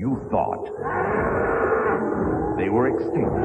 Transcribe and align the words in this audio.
You 0.00 0.16
thought 0.30 0.64
they 2.56 2.70
were 2.70 2.88
extinct. 2.88 3.36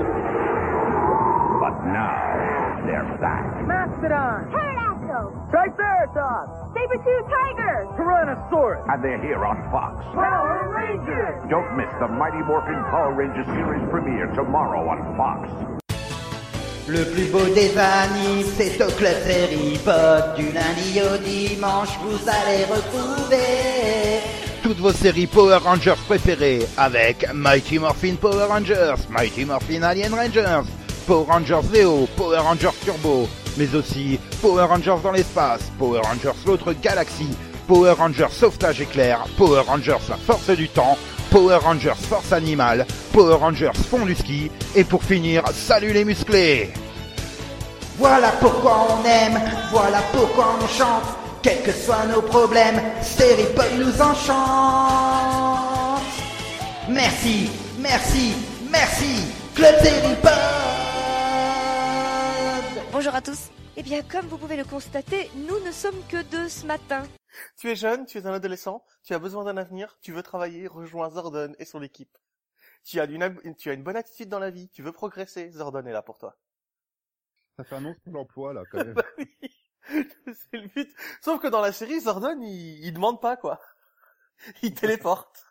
But 1.59 1.75
now 1.83 2.79
they're 2.87 3.17
back. 3.19 3.67
Mastodon! 3.67 4.47
Pterodactyl! 4.55 5.35
Triceratops! 5.51 6.55
Saber-tooth 6.71 7.27
tigers! 7.27 7.87
Tyrannosaurus! 7.99 8.87
And 8.87 9.03
they're 9.03 9.21
here 9.21 9.43
on 9.43 9.69
Fox. 9.69 9.99
Power 10.15 10.71
Rangers! 10.71 11.43
Don't 11.49 11.75
miss 11.75 11.91
the 11.99 12.07
Mighty 12.07 12.41
Morphin 12.47 12.81
Power 12.87 13.11
Rangers 13.11 13.47
series 13.47 13.83
premiere 13.89 14.27
tomorrow 14.27 14.87
on 14.87 15.03
Fox. 15.17 15.49
Le 16.87 17.03
plus 17.03 17.29
beau 17.33 17.53
des 17.53 17.77
animes, 17.77 18.45
c'est 18.55 18.81
au 18.81 18.87
club 18.95 19.17
Série 19.27 19.77
Pod. 19.83 20.37
Du 20.37 20.53
lundi 20.53 21.01
au 21.01 21.17
dimanche, 21.17 21.99
vous 21.99 22.29
allez 22.29 22.63
retrouver 22.63 24.34
toutes 24.65 24.79
vos 24.79 24.93
séries 24.93 25.27
Power 25.27 25.57
Rangers 25.57 25.93
préférées 26.07 26.65
avec 26.75 27.31
Mighty 27.35 27.77
Morphin 27.77 28.15
Power 28.19 28.45
Rangers, 28.45 28.95
Mighty 29.11 29.45
Morphin 29.45 29.83
Alien 29.83 30.11
Rangers, 30.11 30.63
Power 31.05 31.25
Rangers 31.27 31.67
Zeo, 31.71 32.07
Power 32.17 32.39
Rangers 32.39 32.73
Turbo, 32.83 33.29
mais 33.57 33.75
aussi 33.75 34.19
Power 34.41 34.63
Rangers 34.63 34.95
dans 35.03 35.11
l'espace, 35.11 35.71
Power 35.77 36.01
Rangers 36.01 36.39
l'autre 36.47 36.73
galaxie, 36.81 37.29
Power 37.67 37.91
Rangers 37.91 38.31
Sauvetage 38.31 38.81
éclair, 38.81 39.25
Power 39.37 39.61
Rangers 39.67 40.01
La 40.09 40.17
Force 40.17 40.49
du 40.49 40.67
Temps, 40.67 40.97
Power 41.29 41.57
Rangers 41.57 42.01
Force 42.09 42.33
Animale, 42.33 42.87
Power 43.13 43.35
Rangers 43.35 43.77
Fond 43.91 44.07
du 44.07 44.15
Ski, 44.15 44.49
et 44.75 44.83
pour 44.83 45.03
finir, 45.03 45.43
Salut 45.53 45.93
les 45.93 46.05
musclés. 46.05 46.73
Voilà 47.99 48.29
pourquoi 48.39 48.87
on 48.89 49.05
aime, 49.05 49.39
voilà 49.71 50.01
pourquoi 50.11 50.55
on 50.59 50.67
chante, 50.67 51.03
quels 51.45 51.61
que 51.61 51.71
soient 51.71 52.07
nos 52.07 52.23
problèmes, 52.23 52.81
Stéripod 53.03 53.71
nous 53.77 54.01
enchante 54.01 54.41
Merci, 56.89 57.51
merci, 57.79 58.33
merci, 58.71 59.31
Club 59.53 59.75
Stéripod 59.75 60.31
Bonjour 62.91 63.13
à 63.13 63.21
tous. 63.21 63.51
Eh 63.77 63.83
bien, 63.83 64.01
comme 64.01 64.25
vous 64.25 64.39
pouvez 64.39 64.57
le 64.57 64.63
constater, 64.63 65.29
nous 65.35 65.59
ne 65.63 65.71
sommes 65.71 66.01
que 66.09 66.23
deux 66.23 66.49
ce 66.49 66.65
matin. 66.65 67.03
Tu 67.59 67.69
es 67.69 67.75
jeune, 67.75 68.07
tu 68.07 68.17
es 68.17 68.25
un 68.25 68.33
adolescent, 68.33 68.83
tu 69.03 69.13
as 69.13 69.19
besoin 69.19 69.43
d'un 69.43 69.57
avenir, 69.57 69.99
tu 70.01 70.13
veux 70.13 70.23
travailler, 70.23 70.65
rejoins 70.65 71.11
Zordon 71.11 71.53
et 71.59 71.65
son 71.65 71.83
équipe. 71.83 72.17
Tu 72.83 72.99
as, 72.99 73.05
une, 73.05 73.55
tu 73.55 73.69
as 73.69 73.73
une 73.73 73.83
bonne 73.83 73.97
attitude 73.97 74.29
dans 74.29 74.39
la 74.39 74.49
vie, 74.49 74.67
tu 74.69 74.81
veux 74.81 74.91
progresser, 74.91 75.51
Zordon 75.51 75.85
est 75.85 75.93
là 75.93 76.01
pour 76.01 76.17
toi. 76.17 76.35
Ça 77.55 77.63
fait 77.63 77.75
annonce 77.75 77.99
pour 78.03 78.13
l'emploi, 78.13 78.51
là, 78.51 78.63
quand 78.71 78.77
même. 78.83 78.95
Bah 78.95 79.03
oui, 79.19 79.27
c'est 80.25 80.57
le 80.57 80.67
but. 80.67 80.93
Sauf 81.21 81.41
que 81.41 81.47
dans 81.47 81.61
la 81.61 81.71
série, 81.71 81.99
Zordon, 81.99 82.39
il, 82.41 82.85
il 82.85 82.93
demande 82.93 83.21
pas, 83.21 83.37
quoi. 83.37 83.59
Il 84.61 84.73
téléporte. 84.73 85.45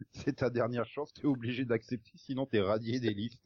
C'est 0.12 0.36
ta 0.36 0.50
dernière 0.50 0.86
chance, 0.86 1.12
t'es 1.12 1.26
obligé 1.26 1.64
d'accepter, 1.64 2.10
sinon 2.16 2.46
t'es 2.46 2.60
radié 2.60 3.00
des 3.00 3.14
listes. 3.14 3.40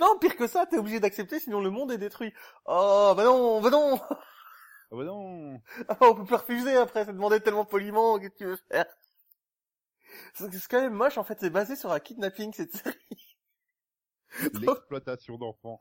Non, 0.00 0.18
pire 0.18 0.36
que 0.36 0.46
ça, 0.46 0.66
t'es 0.66 0.76
obligé 0.76 1.00
d'accepter, 1.00 1.40
sinon 1.40 1.60
le 1.60 1.70
monde 1.70 1.92
est 1.92 1.98
détruit. 1.98 2.32
Oh, 2.66 3.14
bah 3.16 3.24
non, 3.24 3.60
bah 3.60 3.70
non 3.70 4.00
Ah 4.10 4.16
bah 4.90 5.04
non 5.04 5.62
Ah, 5.88 5.96
On 6.00 6.14
peut 6.14 6.24
plus 6.24 6.34
refuser 6.34 6.76
après, 6.76 7.04
c'est 7.04 7.12
demander 7.12 7.40
tellement 7.40 7.64
poliment, 7.64 8.18
qu'est-ce 8.18 8.30
que 8.32 8.38
tu 8.38 8.44
veux 8.44 8.58
faire? 8.70 8.86
C'est 10.34 10.52
c'est 10.52 10.68
quand 10.68 10.80
même 10.80 10.92
moche, 10.92 11.16
en 11.16 11.24
fait, 11.24 11.38
c'est 11.40 11.50
basé 11.50 11.74
sur 11.76 11.90
un 11.90 12.00
kidnapping, 12.00 12.52
cette 12.52 12.76
série. 12.76 13.36
L'exploitation 14.54 15.38
d'enfants. 15.38 15.80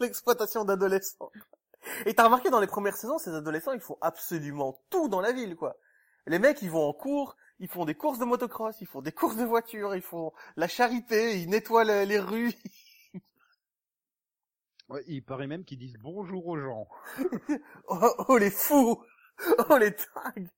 L'exploitation 0.00 0.64
d'adolescents. 0.64 1.30
Et 2.06 2.14
t'as 2.14 2.24
remarqué 2.24 2.50
dans 2.50 2.60
les 2.60 2.66
premières 2.66 2.96
saisons, 2.96 3.18
ces 3.18 3.34
adolescents, 3.34 3.72
ils 3.72 3.80
font 3.80 3.98
absolument 4.00 4.80
tout 4.90 5.08
dans 5.08 5.20
la 5.20 5.32
ville, 5.32 5.56
quoi. 5.56 5.76
Les 6.26 6.38
mecs, 6.38 6.62
ils 6.62 6.70
vont 6.70 6.88
en 6.88 6.92
cours, 6.92 7.36
ils 7.58 7.68
font 7.68 7.84
des 7.84 7.94
courses 7.94 8.18
de 8.18 8.24
motocross, 8.24 8.80
ils 8.80 8.86
font 8.86 9.02
des 9.02 9.12
courses 9.12 9.36
de 9.36 9.44
voitures, 9.44 9.94
ils 9.94 10.02
font 10.02 10.32
la 10.56 10.68
charité, 10.68 11.40
ils 11.40 11.48
nettoient 11.48 11.84
les, 11.84 12.06
les 12.06 12.18
rues. 12.18 12.54
Ouais, 14.88 15.04
il 15.06 15.22
paraît 15.22 15.46
même 15.46 15.64
qu'ils 15.64 15.78
disent 15.78 15.98
bonjour 15.98 16.46
aux 16.46 16.58
gens. 16.58 16.88
oh, 17.88 18.14
oh, 18.28 18.38
les 18.38 18.50
fous 18.50 19.04
Oh 19.68 19.76
les 19.76 19.94
tags 19.94 20.48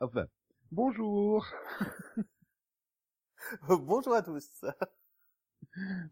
Enfin, 0.00 0.26
bonjour 0.70 1.46
Bonjour 3.62 4.14
à 4.14 4.22
tous 4.22 4.64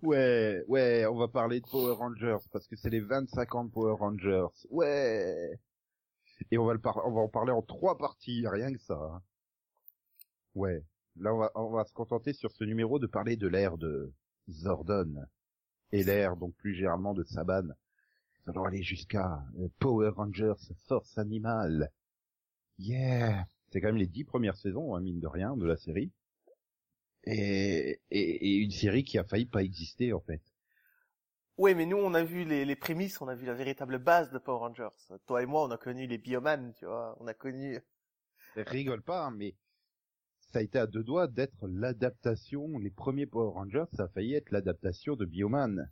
Ouais, 0.02 0.62
ouais, 0.68 1.06
on 1.06 1.16
va 1.16 1.28
parler 1.28 1.60
de 1.60 1.66
Power 1.66 1.94
Rangers, 1.94 2.38
parce 2.52 2.66
que 2.66 2.76
c'est 2.76 2.90
les 2.90 3.00
25 3.00 3.54
ans 3.54 3.64
de 3.64 3.70
Power 3.70 3.94
Rangers. 3.98 4.46
Ouais 4.70 5.58
Et 6.50 6.58
on 6.58 6.66
va, 6.66 6.74
va 6.74 6.90
en 7.00 7.28
parler 7.28 7.52
en 7.52 7.62
trois 7.62 7.96
parties, 7.98 8.46
rien 8.46 8.72
que 8.72 8.80
ça. 8.80 8.94
hein. 8.94 9.22
Ouais, 10.54 10.82
là 11.16 11.34
on 11.34 11.38
va, 11.38 11.50
va 11.78 11.84
se 11.84 11.92
contenter 11.92 12.32
sur 12.32 12.50
ce 12.52 12.64
numéro 12.64 12.98
de 12.98 13.06
parler 13.06 13.36
de 13.36 13.48
l'ère 13.48 13.76
de 13.78 14.12
Zordon. 14.48 15.26
Et 15.92 16.04
l'ère, 16.04 16.36
donc 16.36 16.54
plus 16.56 16.74
généralement, 16.74 17.14
de 17.14 17.24
Saban. 17.24 17.62
Nous 17.64 18.52
allons 18.52 18.64
aller 18.64 18.82
jusqu'à 18.82 19.44
euh, 19.58 19.68
Power 19.78 20.10
Rangers 20.10 20.54
Force 20.88 21.18
Animale. 21.18 21.90
Yeah 22.78 23.46
C'est 23.70 23.80
quand 23.80 23.88
même 23.88 23.96
les 23.96 24.06
dix 24.06 24.24
premières 24.24 24.56
saisons, 24.56 24.94
hein, 24.94 25.00
mine 25.00 25.20
de 25.20 25.26
rien, 25.26 25.56
de 25.56 25.66
la 25.66 25.76
série. 25.76 26.12
Et, 27.24 28.00
et, 28.10 28.20
et 28.20 28.56
une 28.56 28.70
série 28.70 29.04
qui 29.04 29.18
a 29.18 29.24
failli 29.24 29.46
pas 29.46 29.62
exister, 29.62 30.12
en 30.12 30.20
fait. 30.20 30.42
Ouais, 31.58 31.74
mais 31.74 31.86
nous, 31.86 31.98
on 31.98 32.14
a 32.14 32.24
vu 32.24 32.44
les, 32.44 32.64
les 32.64 32.76
prémices, 32.76 33.20
on 33.20 33.28
a 33.28 33.34
vu 33.34 33.46
la 33.46 33.54
véritable 33.54 33.98
base 33.98 34.32
de 34.32 34.38
Power 34.38 34.58
Rangers. 34.58 34.88
Toi 35.26 35.42
et 35.42 35.46
moi, 35.46 35.64
on 35.64 35.70
a 35.70 35.76
connu 35.76 36.06
les 36.06 36.18
Bioman, 36.18 36.72
tu 36.74 36.86
vois, 36.86 37.16
on 37.20 37.26
a 37.26 37.34
connu... 37.34 37.78
Rigole 38.56 39.02
pas, 39.02 39.26
hein, 39.26 39.30
mais 39.30 39.54
ça 40.40 40.58
a 40.58 40.62
été 40.62 40.78
à 40.78 40.86
deux 40.86 41.04
doigts 41.04 41.28
d'être 41.28 41.68
l'adaptation, 41.68 42.78
les 42.78 42.90
premiers 42.90 43.26
Power 43.26 43.52
Rangers, 43.52 43.84
ça 43.92 44.04
a 44.04 44.08
failli 44.08 44.34
être 44.34 44.50
l'adaptation 44.50 45.14
de 45.14 45.24
Bioman. 45.24 45.90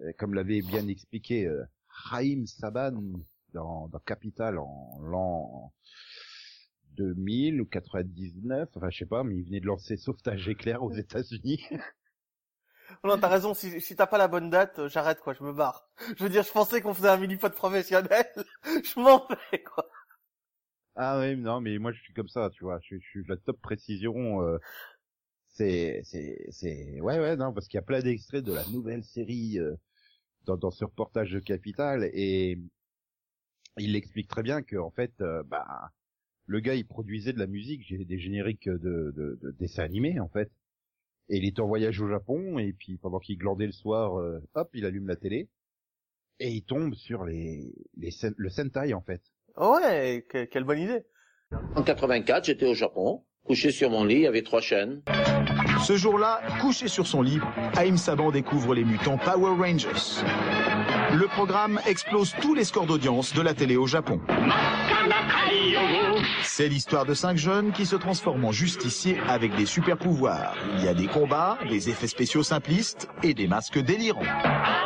Euh, 0.00 0.12
Comme 0.18 0.34
l'avait 0.34 0.62
bien 0.62 0.86
expliqué 0.88 1.46
euh, 1.46 1.64
Haïm 2.10 2.46
Saban 2.46 3.02
dans, 3.52 3.88
dans 3.88 3.98
Capital 4.00 4.58
en 4.58 4.98
l'an 5.00 5.72
2000 6.96 7.60
ou 7.60 7.66
99, 7.66 8.68
enfin 8.74 8.90
je 8.90 8.98
sais 8.98 9.06
pas, 9.06 9.24
mais 9.24 9.36
il 9.36 9.44
venait 9.44 9.60
de 9.60 9.66
lancer 9.66 9.96
Sauvetage 9.96 10.48
éclair 10.48 10.82
aux 10.82 10.92
États-Unis. 10.92 11.60
Non, 13.04 13.18
t'as 13.18 13.28
raison, 13.28 13.54
si, 13.54 13.80
si 13.80 13.96
t'as 13.96 14.06
pas 14.06 14.18
la 14.18 14.28
bonne 14.28 14.50
date, 14.50 14.78
euh, 14.78 14.88
j'arrête, 14.88 15.20
quoi, 15.20 15.34
je 15.34 15.42
me 15.42 15.52
barre. 15.52 15.88
Je 16.16 16.24
veux 16.24 16.28
dire, 16.30 16.42
je 16.42 16.52
pensais 16.52 16.80
qu'on 16.80 16.94
faisait 16.94 17.08
un 17.08 17.16
mini-pod 17.16 17.52
professionnel, 17.54 18.26
je 18.64 19.00
m'en 19.00 19.26
vais, 19.50 19.62
quoi. 19.62 19.88
Ah 20.96 21.18
oui, 21.20 21.36
non, 21.36 21.60
mais 21.60 21.78
moi 21.78 21.92
je 21.92 22.00
suis 22.02 22.12
comme 22.12 22.28
ça, 22.28 22.50
tu 22.50 22.64
vois, 22.64 22.78
je, 22.82 22.96
je 22.98 23.06
suis 23.08 23.24
la 23.28 23.36
top 23.36 23.60
précision. 23.60 24.42
euh, 24.42 24.58
c'est, 25.48 26.02
c'est, 26.04 26.46
c'est, 26.50 27.00
ouais, 27.00 27.18
ouais, 27.20 27.36
non, 27.36 27.52
parce 27.52 27.68
qu'il 27.68 27.78
y 27.78 27.80
a 27.80 27.82
plein 27.82 28.00
d'extraits 28.00 28.44
de 28.44 28.52
la 28.54 28.66
nouvelle 28.68 29.04
série 29.04 29.58
euh, 29.58 29.74
dans, 30.44 30.56
dans 30.56 30.70
ce 30.72 30.84
reportage 30.84 31.32
de 31.32 31.40
Capital 31.40 32.04
et 32.14 32.58
il 33.78 33.96
explique 33.96 34.28
très 34.28 34.42
bien 34.42 34.62
que 34.62 34.76
en 34.76 34.90
fait, 34.90 35.12
euh, 35.20 35.42
bah, 35.44 35.90
le 36.46 36.60
gars 36.60 36.74
il 36.74 36.86
produisait 36.86 37.32
de 37.32 37.38
la 37.38 37.46
musique, 37.46 37.82
j'ai 37.86 38.04
des 38.04 38.18
génériques 38.18 38.68
de, 38.68 39.12
de, 39.16 39.38
de 39.42 39.54
dessins 39.58 39.84
animés 39.84 40.18
en 40.20 40.28
fait, 40.28 40.50
et 41.28 41.36
il 41.38 41.46
était 41.46 41.60
en 41.60 41.66
voyage 41.68 42.00
au 42.00 42.08
Japon 42.08 42.58
et 42.58 42.72
puis 42.72 42.98
pendant 42.98 43.18
qu'il 43.18 43.38
glandait 43.38 43.66
le 43.66 43.72
soir, 43.72 44.18
euh, 44.18 44.38
hop, 44.54 44.68
il 44.74 44.84
allume 44.84 45.06
la 45.08 45.16
télé 45.16 45.48
et 46.40 46.48
il 46.50 46.62
tombe 46.62 46.94
sur 46.94 47.24
les, 47.24 47.72
les 47.96 48.10
sen- 48.10 48.34
le 48.36 48.50
Sentai 48.50 48.92
en 48.94 49.02
fait. 49.02 49.22
Ouais, 49.56 50.24
que- 50.28 50.44
quelle 50.44 50.64
bonne 50.64 50.80
idée. 50.80 51.04
En 51.76 51.82
84, 51.82 52.44
j'étais 52.46 52.66
au 52.66 52.74
Japon, 52.74 53.24
couché 53.44 53.70
sur 53.70 53.90
mon 53.90 54.04
lit, 54.04 54.14
il 54.16 54.20
y 54.22 54.26
avait 54.26 54.42
trois 54.42 54.62
chaînes. 54.62 55.02
Ce 55.86 55.96
jour-là, 55.96 56.40
couché 56.60 56.88
sur 56.88 57.06
son 57.06 57.22
lit, 57.22 57.38
Haïm 57.76 57.96
Saban 57.98 58.30
découvre 58.30 58.74
les 58.74 58.84
mutants 58.84 59.18
Power 59.18 59.50
Rangers. 59.58 60.22
Le 61.14 61.26
programme 61.28 61.78
explose 61.86 62.34
tous 62.40 62.54
les 62.54 62.64
scores 62.64 62.86
d'audience 62.86 63.34
de 63.34 63.42
la 63.42 63.52
télé 63.52 63.76
au 63.76 63.86
Japon. 63.86 64.20
C'est 66.42 66.68
l'histoire 66.68 67.06
de 67.06 67.14
cinq 67.14 67.36
jeunes 67.36 67.72
qui 67.72 67.86
se 67.86 67.96
transforment 67.96 68.46
en 68.46 68.52
justiciers 68.52 69.18
avec 69.28 69.54
des 69.56 69.66
super 69.66 69.96
pouvoirs. 69.96 70.56
Il 70.78 70.84
y 70.84 70.88
a 70.88 70.94
des 70.94 71.06
combats, 71.06 71.58
des 71.68 71.88
effets 71.88 72.06
spéciaux 72.06 72.42
simplistes 72.42 73.08
et 73.22 73.34
des 73.34 73.46
masques 73.46 73.78
délirants. 73.78 74.22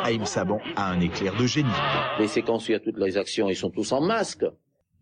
Haïm 0.03 0.25
Saban 0.25 0.61
a 0.77 0.91
un 0.91 1.01
éclair 1.01 1.37
de 1.37 1.47
génie. 1.47 1.69
Les 2.19 2.29
séquences 2.29 2.69
où 2.69 2.71
il 2.71 2.75
y 2.75 2.77
a 2.77 2.81
toutes 2.81 2.99
les 2.99 3.17
actions, 3.17 3.49
ils 3.49 3.57
sont 3.57 3.71
tous 3.71 3.93
en 3.93 4.01
masque. 4.01 4.45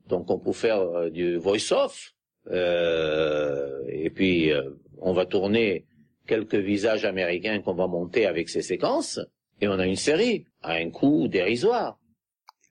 Donc 0.08 0.31
on 0.31 0.38
peut 0.38 0.52
faire 0.52 0.81
euh, 0.81 1.11
du 1.11 1.37
voice-off. 1.37 2.12
Euh, 2.50 3.81
et 3.88 4.10
puis 4.10 4.52
euh, 4.52 4.62
on 5.00 5.12
va 5.12 5.26
tourner 5.26 5.87
quelques 6.26 6.55
visages 6.55 7.05
américains 7.05 7.60
qu'on 7.60 7.75
va 7.75 7.87
monter 7.87 8.26
avec 8.26 8.49
ces 8.49 8.62
séquences. 8.62 9.20
Et 9.60 9.69
on 9.69 9.78
a 9.78 9.87
une 9.87 9.96
série 9.96 10.46
à 10.62 10.72
un 10.72 10.90
coût 10.90 11.28
dérisoire. 11.28 11.99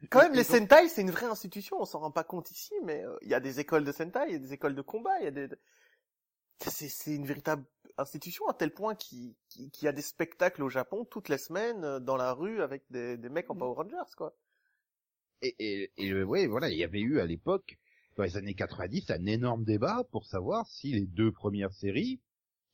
Quand 0.09 0.21
même, 0.21 0.33
les 0.33 0.43
Sentai, 0.43 0.89
c'est 0.89 1.01
une 1.01 1.11
vraie 1.11 1.27
institution, 1.27 1.77
on 1.79 1.85
s'en 1.85 1.99
rend 1.99 2.11
pas 2.11 2.23
compte 2.23 2.51
ici, 2.51 2.73
mais 2.83 3.03
euh, 3.03 3.15
il 3.21 3.29
y 3.29 3.33
a 3.33 3.39
des 3.39 3.59
écoles 3.59 3.85
de 3.85 3.91
Sentai, 3.91 4.25
il 4.27 4.33
y 4.33 4.35
a 4.35 4.39
des 4.39 4.53
écoles 4.53 4.75
de 4.75 4.81
combat, 4.81 5.19
il 5.19 5.23
y 5.25 5.27
a 5.27 5.31
des... 5.31 5.47
C'est, 6.59 6.89
c'est 6.89 7.15
une 7.15 7.25
véritable 7.25 7.65
institution 7.97 8.47
à 8.47 8.53
tel 8.53 8.73
point 8.73 8.95
qu'il, 8.95 9.35
y 9.81 9.87
a 9.87 9.91
des 9.91 10.01
spectacles 10.01 10.63
au 10.63 10.69
Japon 10.69 11.05
toutes 11.05 11.29
les 11.29 11.37
semaines 11.37 11.83
euh, 11.83 11.99
dans 11.99 12.17
la 12.17 12.33
rue 12.33 12.61
avec 12.61 12.83
des, 12.89 13.17
des 13.17 13.29
mecs 13.29 13.49
en 13.49 13.55
Power 13.55 13.75
Rangers, 13.75 14.11
quoi. 14.17 14.35
et, 15.41 15.55
et, 15.59 15.91
et 15.97 16.11
euh, 16.11 16.23
ouais, 16.23 16.47
voilà, 16.47 16.69
il 16.69 16.77
y 16.77 16.83
avait 16.83 17.01
eu 17.01 17.19
à 17.19 17.25
l'époque 17.25 17.77
dans 18.15 18.23
les 18.23 18.37
années 18.37 18.55
90 18.55 19.11
un 19.11 19.25
énorme 19.25 19.63
débat 19.63 20.03
pour 20.11 20.25
savoir 20.25 20.67
si 20.67 20.91
les 20.93 21.05
deux 21.05 21.31
premières 21.31 21.73
séries, 21.73 22.19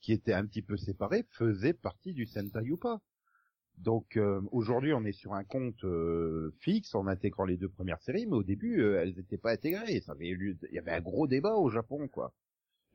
qui 0.01 0.13
étaient 0.13 0.33
un 0.33 0.45
petit 0.45 0.61
peu 0.61 0.77
séparées, 0.77 1.25
faisaient 1.31 1.73
partie 1.73 2.13
du 2.13 2.25
Sentai 2.25 2.71
ou 2.71 2.77
pas. 2.77 3.01
Donc 3.79 4.17
euh, 4.17 4.41
aujourd'hui, 4.51 4.93
on 4.93 5.05
est 5.05 5.13
sur 5.13 5.33
un 5.33 5.45
compte 5.45 5.83
euh, 5.85 6.53
fixe 6.59 6.93
en 6.95 7.07
intégrant 7.07 7.45
les 7.45 7.55
deux 7.55 7.69
premières 7.69 8.01
séries, 8.01 8.25
mais 8.27 8.35
au 8.35 8.43
début, 8.43 8.81
euh, 8.81 9.01
elles 9.01 9.15
n'étaient 9.15 9.37
pas 9.37 9.51
intégrées. 9.51 10.01
Ça 10.01 10.11
avait 10.11 10.27
eu, 10.27 10.57
il 10.69 10.75
y 10.75 10.79
avait 10.79 10.91
un 10.91 11.01
gros 11.01 11.27
débat 11.27 11.55
au 11.55 11.69
Japon, 11.69 12.09
quoi. 12.09 12.33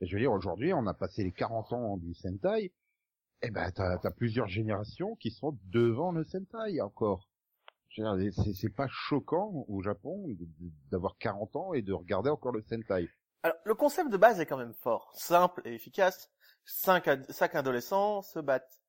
Je 0.01 0.13
veux 0.13 0.21
dire, 0.21 0.31
aujourd'hui, 0.31 0.73
on 0.73 0.85
a 0.85 0.93
passé 0.93 1.23
les 1.23 1.31
40 1.31 1.73
ans 1.73 1.97
du 1.97 2.13
Sentai, 2.13 2.71
et 3.41 3.49
ben 3.49 3.71
t'as 3.71 3.97
as 4.03 4.11
plusieurs 4.11 4.47
générations 4.47 5.15
qui 5.15 5.31
sont 5.31 5.57
devant 5.71 6.11
le 6.11 6.23
Sentai 6.23 6.79
encore. 6.81 7.29
Je 7.89 8.03
veux 8.03 8.29
dire, 8.29 8.33
C'est 8.53 8.73
pas 8.73 8.87
choquant 8.87 9.65
au 9.67 9.81
Japon 9.81 10.27
d'avoir 10.91 11.17
40 11.17 11.55
ans 11.55 11.73
et 11.73 11.81
de 11.81 11.93
regarder 11.93 12.29
encore 12.29 12.51
le 12.51 12.61
Sentai. 12.61 13.09
Alors, 13.41 13.57
le 13.63 13.73
concept 13.73 14.11
de 14.11 14.17
base 14.17 14.39
est 14.39 14.45
quand 14.45 14.57
même 14.57 14.73
fort, 14.73 15.11
simple 15.15 15.61
et 15.65 15.73
efficace. 15.73 16.29
Cinq, 16.65 17.09
cinq 17.29 17.55
adolescents 17.55 18.21
se 18.21 18.39
battent. 18.39 18.81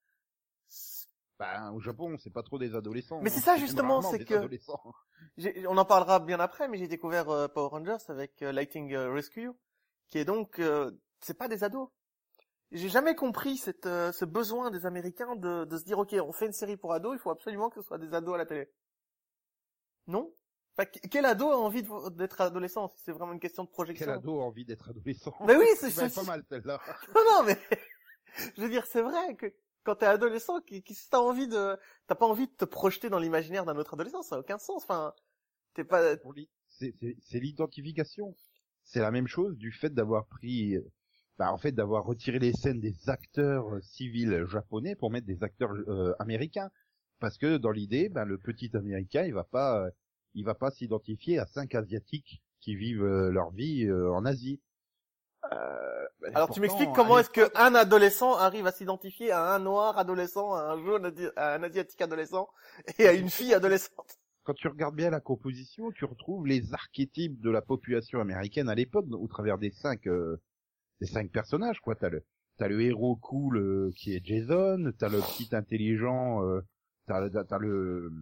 Ben, 1.38 1.70
au 1.72 1.80
Japon, 1.80 2.16
c'est 2.18 2.32
pas 2.32 2.42
trop 2.42 2.58
des 2.58 2.74
adolescents. 2.74 3.20
Mais 3.20 3.28
hein. 3.30 3.32
c'est 3.34 3.40
ça, 3.40 3.52
même 3.52 3.60
justement, 3.60 4.00
c'est 4.02 4.24
que- 4.24 4.48
On 5.68 5.76
en 5.76 5.84
parlera 5.84 6.18
bien 6.20 6.40
après, 6.40 6.66
mais 6.68 6.78
j'ai 6.78 6.88
découvert 6.88 7.28
euh, 7.28 7.48
Power 7.48 7.68
Rangers 7.68 8.04
avec 8.08 8.42
euh, 8.42 8.52
Lighting 8.52 8.94
euh, 8.94 9.12
Rescue, 9.12 9.50
qui 10.08 10.18
est 10.18 10.24
donc, 10.24 10.58
euh, 10.58 10.90
c'est 11.20 11.36
pas 11.36 11.48
des 11.48 11.62
ados. 11.62 11.88
J'ai 12.72 12.88
jamais 12.88 13.14
compris 13.14 13.58
cette, 13.58 13.86
euh, 13.86 14.12
ce 14.12 14.24
besoin 14.24 14.70
des 14.70 14.86
Américains 14.86 15.36
de, 15.36 15.64
de 15.64 15.78
se 15.78 15.84
dire, 15.84 15.98
ok, 15.98 16.14
on 16.20 16.32
fait 16.32 16.46
une 16.46 16.52
série 16.52 16.76
pour 16.76 16.92
ados, 16.92 17.14
il 17.14 17.20
faut 17.20 17.30
absolument 17.30 17.68
que 17.68 17.80
ce 17.80 17.86
soit 17.86 17.98
des 17.98 18.12
ados 18.14 18.34
à 18.34 18.38
la 18.38 18.46
télé. 18.46 18.70
Non 20.06 20.32
Enfin, 20.78 20.90
Quel 21.10 21.24
ado 21.24 21.50
a 21.50 21.56
envie 21.56 21.82
d'être 22.12 22.40
adolescent? 22.40 22.88
Si 22.96 23.02
c'est 23.04 23.12
vraiment 23.12 23.32
une 23.32 23.40
question 23.40 23.64
de 23.64 23.68
projection 23.68 24.04
Quel 24.04 24.14
ado 24.14 24.40
a 24.40 24.44
envie 24.44 24.64
d'être 24.66 24.90
adolescent? 24.90 25.34
Mais 25.46 25.56
oui, 25.56 25.66
c'est- 25.76 25.90
pas 26.14 26.22
mal 26.24 26.44
celle-là. 26.50 26.80
Non, 27.14 27.20
non, 27.24 27.42
mais 27.44 27.56
je 28.56 28.60
veux 28.62 28.68
dire, 28.68 28.84
c'est 28.86 29.00
vrai 29.00 29.36
que 29.36 29.54
quand 29.86 29.96
t'es 29.96 30.06
adolescent, 30.06 30.60
qui, 30.62 30.82
qui, 30.82 30.94
si 30.94 31.08
t'as 31.10 31.18
envie 31.20 31.48
de, 31.48 31.78
t'as 32.08 32.14
pas 32.16 32.26
envie 32.26 32.48
de 32.48 32.52
te 32.52 32.64
projeter 32.66 33.08
dans 33.10 33.18
l'imaginaire 33.20 33.64
d'un 33.64 33.76
autre 33.76 33.94
adolescent, 33.94 34.22
ça 34.22 34.36
a 34.36 34.40
aucun 34.40 34.58
sens. 34.58 34.82
Enfin, 34.84 35.14
t'es 35.74 35.84
pas. 35.84 36.16
L'i- 36.34 36.48
C'est 36.68 36.94
c'est- 37.00 37.16
c'est 37.20 37.40
l'identification. 37.40 38.36
C'est 38.84 39.00
la 39.00 39.10
même 39.10 39.26
chose 39.26 39.56
du 39.58 39.72
fait 39.72 39.90
d'avoir 39.90 40.26
pris, 40.26 40.76
euh, 40.76 40.82
bah, 41.38 41.52
en 41.52 41.58
fait, 41.58 41.72
d'avoir 41.72 42.04
retiré 42.04 42.38
les 42.38 42.52
scènes 42.52 42.80
des 42.80 42.94
acteurs 43.08 43.74
euh, 43.74 43.80
civils 43.82 44.44
japonais 44.46 44.94
pour 44.96 45.10
mettre 45.10 45.26
des 45.26 45.42
acteurs 45.42 45.72
euh, 45.88 46.14
américains. 46.18 46.70
Parce 47.20 47.38
que 47.38 47.56
dans 47.58 47.70
l'idée, 47.72 48.08
ben, 48.08 48.24
le 48.24 48.38
petit 48.38 48.70
américain, 48.76 49.24
il 49.24 49.34
va 49.34 49.44
pas, 49.44 49.86
euh, 49.86 49.90
il 50.34 50.44
va 50.44 50.54
pas 50.54 50.70
s'identifier 50.70 51.38
à 51.38 51.46
cinq 51.46 51.74
asiatiques 51.74 52.42
qui 52.60 52.76
vivent 52.76 53.04
leur 53.06 53.50
vie 53.52 53.86
euh, 53.86 54.10
en 54.12 54.24
Asie. 54.24 54.60
Euh, 55.52 56.06
ben, 56.20 56.32
Alors 56.34 56.50
tu 56.50 56.60
m'expliques 56.60 56.92
comment 56.94 57.18
est-ce 57.18 57.30
que 57.30 57.50
un 57.54 57.74
adolescent 57.74 58.34
arrive 58.36 58.66
à 58.66 58.72
s'identifier 58.72 59.30
à 59.30 59.54
un 59.54 59.58
noir 59.58 59.98
adolescent, 59.98 60.52
à 60.54 60.62
un 60.72 60.84
jaune, 60.84 61.12
à 61.36 61.54
un 61.54 61.62
asiatique 61.62 62.00
adolescent 62.00 62.48
et 62.98 63.06
à 63.06 63.12
une 63.12 63.30
fille 63.30 63.54
adolescente? 63.54 64.18
Quand 64.44 64.54
tu 64.54 64.68
regardes 64.68 64.94
bien 64.94 65.10
la 65.10 65.20
composition, 65.20 65.90
tu 65.92 66.04
retrouves 66.04 66.46
les 66.46 66.72
archétypes 66.72 67.40
de 67.40 67.50
la 67.50 67.62
population 67.62 68.20
américaine 68.20 68.68
à 68.68 68.74
l'époque, 68.74 69.06
au 69.10 69.26
travers 69.26 69.58
des 69.58 69.70
cinq, 69.72 70.06
euh, 70.06 70.40
des 71.00 71.06
cinq 71.06 71.30
personnages, 71.32 71.80
quoi. 71.80 71.96
T'as 71.96 72.10
le, 72.10 72.22
t'as 72.56 72.68
le 72.68 72.80
héros 72.80 73.16
cool 73.16 73.56
euh, 73.58 73.90
qui 73.96 74.14
est 74.14 74.24
Jason, 74.24 74.92
t'as 74.98 75.08
le 75.08 75.18
petit 75.18 75.48
intelligent, 75.54 76.44
euh, 76.44 76.60
t'as, 77.06 77.20
le- 77.20 77.44
t'as 77.44 77.58
le. 77.58 78.12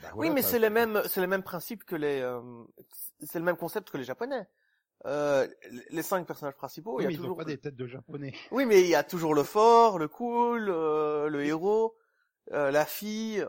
bah 0.00 0.08
Oui, 0.14 0.30
mais 0.30 0.42
c'est 0.42 0.60
les 0.60 0.70
mêmes, 0.70 1.02
c'est 1.06 1.20
les 1.20 1.26
mêmes 1.26 1.42
principes 1.42 1.84
que 1.84 1.96
les, 1.96 2.20
euh, 2.20 2.40
c'est 3.24 3.38
le 3.40 3.44
même 3.44 3.56
concept 3.56 3.90
que 3.90 3.98
les 3.98 4.04
japonais. 4.04 4.46
Euh, 5.06 5.46
les 5.90 6.02
cinq 6.02 6.26
personnages 6.26 6.56
principaux, 6.56 6.96
Oui, 6.96 7.04
il 7.04 7.04
y 7.04 7.06
mais 7.08 7.14
a 7.14 7.16
ils 7.16 7.20
ont 7.20 7.22
toujours. 7.22 7.36
pas 7.38 7.44
des 7.44 7.58
têtes 7.58 7.76
de 7.76 7.86
japonais. 7.86 8.32
Oui, 8.50 8.66
mais 8.66 8.80
il 8.80 8.88
y 8.88 8.94
a 8.94 9.04
toujours 9.04 9.34
le 9.34 9.44
fort, 9.44 9.98
le 9.98 10.08
cool, 10.08 10.68
euh, 10.68 11.28
le 11.28 11.44
héros, 11.44 11.96
euh, 12.52 12.70
la 12.70 12.84
fille. 12.84 13.44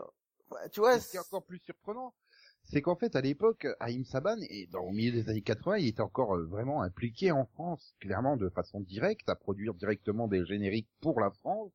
Ouais, 0.50 0.68
Tu 0.70 0.80
vois. 0.80 0.98
Ce 1.00 1.10
qui 1.10 1.16
est 1.16 1.20
encore 1.20 1.44
plus 1.44 1.58
surprenant, 1.58 2.14
c'est 2.62 2.82
qu'en 2.82 2.94
fait, 2.96 3.16
à 3.16 3.20
l'époque, 3.20 3.66
Haïm 3.80 4.04
Saban, 4.04 4.36
et 4.48 4.66
dans, 4.66 4.80
au 4.80 4.90
milieu 4.90 5.10
des 5.12 5.28
années 5.28 5.42
80, 5.42 5.78
il 5.78 5.88
était 5.88 6.02
encore 6.02 6.36
euh, 6.36 6.44
vraiment 6.46 6.82
impliqué 6.82 7.32
en 7.32 7.46
France, 7.46 7.94
clairement 8.00 8.36
de 8.36 8.48
façon 8.48 8.80
directe, 8.80 9.28
à 9.28 9.34
produire 9.34 9.74
directement 9.74 10.28
des 10.28 10.44
génériques 10.46 10.88
pour 11.00 11.20
la 11.20 11.30
France. 11.30 11.72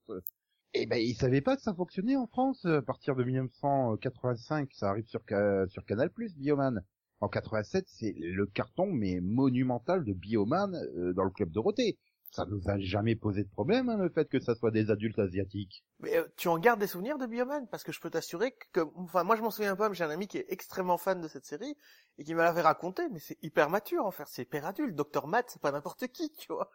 Et 0.74 0.86
ben, 0.86 0.98
il 0.98 1.16
savait 1.16 1.42
pas 1.42 1.56
que 1.56 1.62
ça 1.62 1.74
fonctionnait 1.74 2.16
en 2.18 2.28
France. 2.28 2.66
À 2.66 2.82
partir 2.82 3.16
de 3.16 3.24
1985, 3.24 4.70
ça 4.74 4.90
arrive 4.90 5.08
sur, 5.08 5.22
sur 5.70 5.86
Canal+, 5.86 6.10
Bioman. 6.38 6.82
En 7.22 7.30
87, 7.30 7.86
c'est 7.88 8.14
le 8.18 8.46
carton, 8.46 8.88
mais 8.92 9.20
monumental 9.22 10.04
de 10.04 10.14
Bioman 10.14 10.76
euh, 10.76 11.14
dans 11.14 11.24
le 11.24 11.32
club 11.32 11.52
Dorothée. 11.52 11.98
Ça 12.32 12.46
nous 12.46 12.62
a 12.70 12.78
jamais 12.80 13.16
posé 13.16 13.44
de 13.44 13.50
problème, 13.50 13.90
hein, 13.90 13.98
le 13.98 14.10
fait 14.10 14.28
que 14.28 14.40
ça 14.40 14.56
soit 14.56 14.72
des 14.72 14.92
adultes 14.92 15.20
asiatiques. 15.20 15.86
Mais 16.00 16.18
euh, 16.18 16.28
tu 16.36 16.50
en 16.50 16.60
gardes 16.60 16.80
des 16.82 16.88
souvenirs 16.88 17.18
de 17.18 17.26
Bioman? 17.26 17.68
Parce 17.70 17.84
que 17.84 17.94
je 17.94 18.02
peux 18.02 18.10
t'assurer 18.10 18.54
que, 18.74 18.82
enfin, 18.96 19.24
moi 19.24 19.38
je 19.38 19.42
m'en 19.42 19.52
souviens 19.52 19.76
pas, 19.78 19.88
mais 19.88 19.96
j'ai 19.96 20.04
un 20.04 20.10
ami 20.10 20.28
qui 20.28 20.38
est 20.38 20.46
extrêmement 20.50 20.98
fan 20.98 21.22
de 21.22 21.28
cette 21.30 21.46
série 21.46 21.78
et 22.18 22.24
qui 22.26 22.34
me 22.34 22.40
l'avait 22.42 22.62
raconté, 22.62 23.08
mais 23.10 23.20
c'est 23.20 23.38
hyper 23.42 23.70
mature 23.70 24.06
en 24.06 24.12
fait, 24.12 24.26
c'est 24.28 24.42
hyper 24.44 24.66
adulte. 24.66 24.96
Docteur 24.96 25.28
Matt, 25.28 25.50
c'est 25.50 25.62
pas 25.62 25.72
n'importe 25.72 26.08
qui, 26.08 26.32
tu 26.34 26.52
vois. 26.52 26.70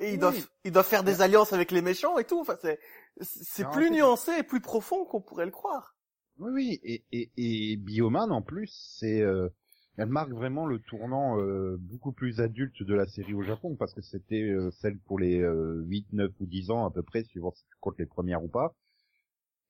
Et 0.00 0.14
ils 0.14 0.18
Oui. 0.18 0.18
doivent, 0.18 0.48
ils 0.64 0.72
doivent 0.72 0.86
faire 0.88 1.04
des 1.04 1.22
alliances 1.22 1.52
avec 1.52 1.70
les 1.70 1.82
méchants 1.82 2.18
et 2.18 2.24
tout. 2.24 2.40
Enfin, 2.40 2.56
c'est, 2.60 2.80
c'est 3.20 3.68
plus 3.70 3.90
nuancé 3.92 4.32
et 4.38 4.42
plus 4.42 4.60
profond 4.60 5.04
qu'on 5.04 5.20
pourrait 5.20 5.46
le 5.46 5.52
croire. 5.52 5.96
Oui, 6.38 6.50
oui, 6.52 6.80
et, 6.82 7.04
et, 7.12 7.30
et 7.36 7.76
Bioman 7.76 8.32
en 8.32 8.42
plus, 8.42 8.72
c'est, 8.98 9.20
euh, 9.20 9.48
elle 9.96 10.08
marque 10.08 10.32
vraiment 10.32 10.66
le 10.66 10.80
tournant 10.80 11.38
euh, 11.38 11.76
beaucoup 11.78 12.12
plus 12.12 12.40
adulte 12.40 12.82
de 12.82 12.94
la 12.94 13.06
série 13.06 13.34
au 13.34 13.42
Japon 13.42 13.76
parce 13.76 13.94
que 13.94 14.02
c'était 14.02 14.42
euh, 14.42 14.70
celle 14.70 14.98
pour 14.98 15.18
les 15.18 15.40
euh, 15.40 15.82
8, 15.86 16.12
9 16.12 16.32
ou 16.40 16.46
10 16.46 16.70
ans 16.70 16.86
à 16.86 16.90
peu 16.90 17.02
près, 17.02 17.22
suivant 17.24 17.52
si 17.52 17.64
tu 17.64 17.76
comptes 17.80 17.98
les 17.98 18.06
premières 18.06 18.42
ou 18.42 18.48
pas. 18.48 18.74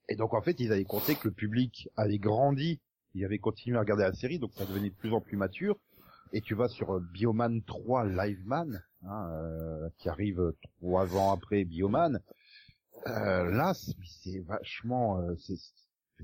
Et 0.09 0.17
donc 0.17 0.35
en 0.35 0.43
fait, 0.43 0.59
ils 0.61 0.73
avaient 0.73 0.85
compté 0.85 1.15
que 1.15 1.29
le 1.29 1.35
public 1.35 1.89
avait 1.97 2.19
grandi, 2.19 2.81
il 3.15 3.25
avait 3.25 3.39
continué 3.39 3.77
à 3.77 3.81
regarder 3.81 4.05
la 4.05 4.15
série, 4.15 4.39
donc 4.39 4.53
ça 4.55 4.65
devenait 4.65 4.91
de 4.91 4.95
plus 4.95 5.13
en 5.13 5.21
plus 5.21 5.37
mature. 5.37 5.79
Et 6.33 6.41
tu 6.41 6.55
vas 6.55 6.69
sur 6.69 6.95
euh, 6.95 7.01
Bioman 7.01 7.63
3 7.63 8.07
Liveman, 8.07 8.83
hein, 9.03 9.31
euh, 9.31 9.89
qui 9.99 10.09
arrive 10.09 10.41
euh, 10.41 10.57
trois 10.81 11.15
ans 11.17 11.33
après 11.33 11.65
Bioman. 11.65 12.21
Là, 13.07 13.75
c'est 13.75 14.41
vachement, 14.41 15.21
c'est 15.37 15.57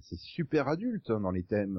c'est 0.01 0.17
super 0.17 0.69
adulte 0.69 1.11
hein, 1.11 1.21
dans 1.21 1.31
les 1.31 1.43
thèmes. 1.43 1.79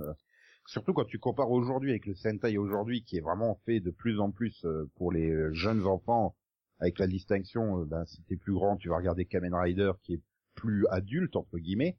Surtout 0.66 0.94
quand 0.94 1.06
tu 1.06 1.20
compares 1.20 1.52
aujourd'hui 1.52 1.92
avec 1.92 2.06
le 2.06 2.14
Sentai 2.16 2.58
aujourd'hui, 2.58 3.04
qui 3.04 3.18
est 3.18 3.22
vraiment 3.22 3.60
fait 3.66 3.80
de 3.80 3.92
plus 3.92 4.20
en 4.20 4.32
plus 4.32 4.64
euh, 4.66 4.90
pour 4.96 5.12
les 5.12 5.30
euh, 5.30 5.54
jeunes 5.54 5.86
enfants, 5.86 6.36
avec 6.80 7.00
la 7.00 7.08
distinction, 7.08 7.82
euh, 7.82 7.86
ben, 7.86 8.06
si 8.06 8.22
t'es 8.24 8.36
plus 8.36 8.54
grand, 8.54 8.78
tu 8.78 8.90
vas 8.90 8.98
regarder 8.98 9.26
Kamen 9.26 9.54
Rider, 9.54 9.92
qui 10.04 10.16
est 10.16 10.22
plus 10.56 10.86
adulte 10.90 11.36
entre 11.36 11.58
guillemets. 11.58 11.98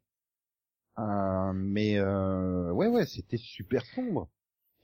Euh, 0.99 1.53
mais 1.55 1.99
euh, 1.99 2.71
ouais, 2.73 2.89
ouais, 2.89 3.07
c'était 3.07 3.39
super 3.39 3.85
sombre. 3.87 4.29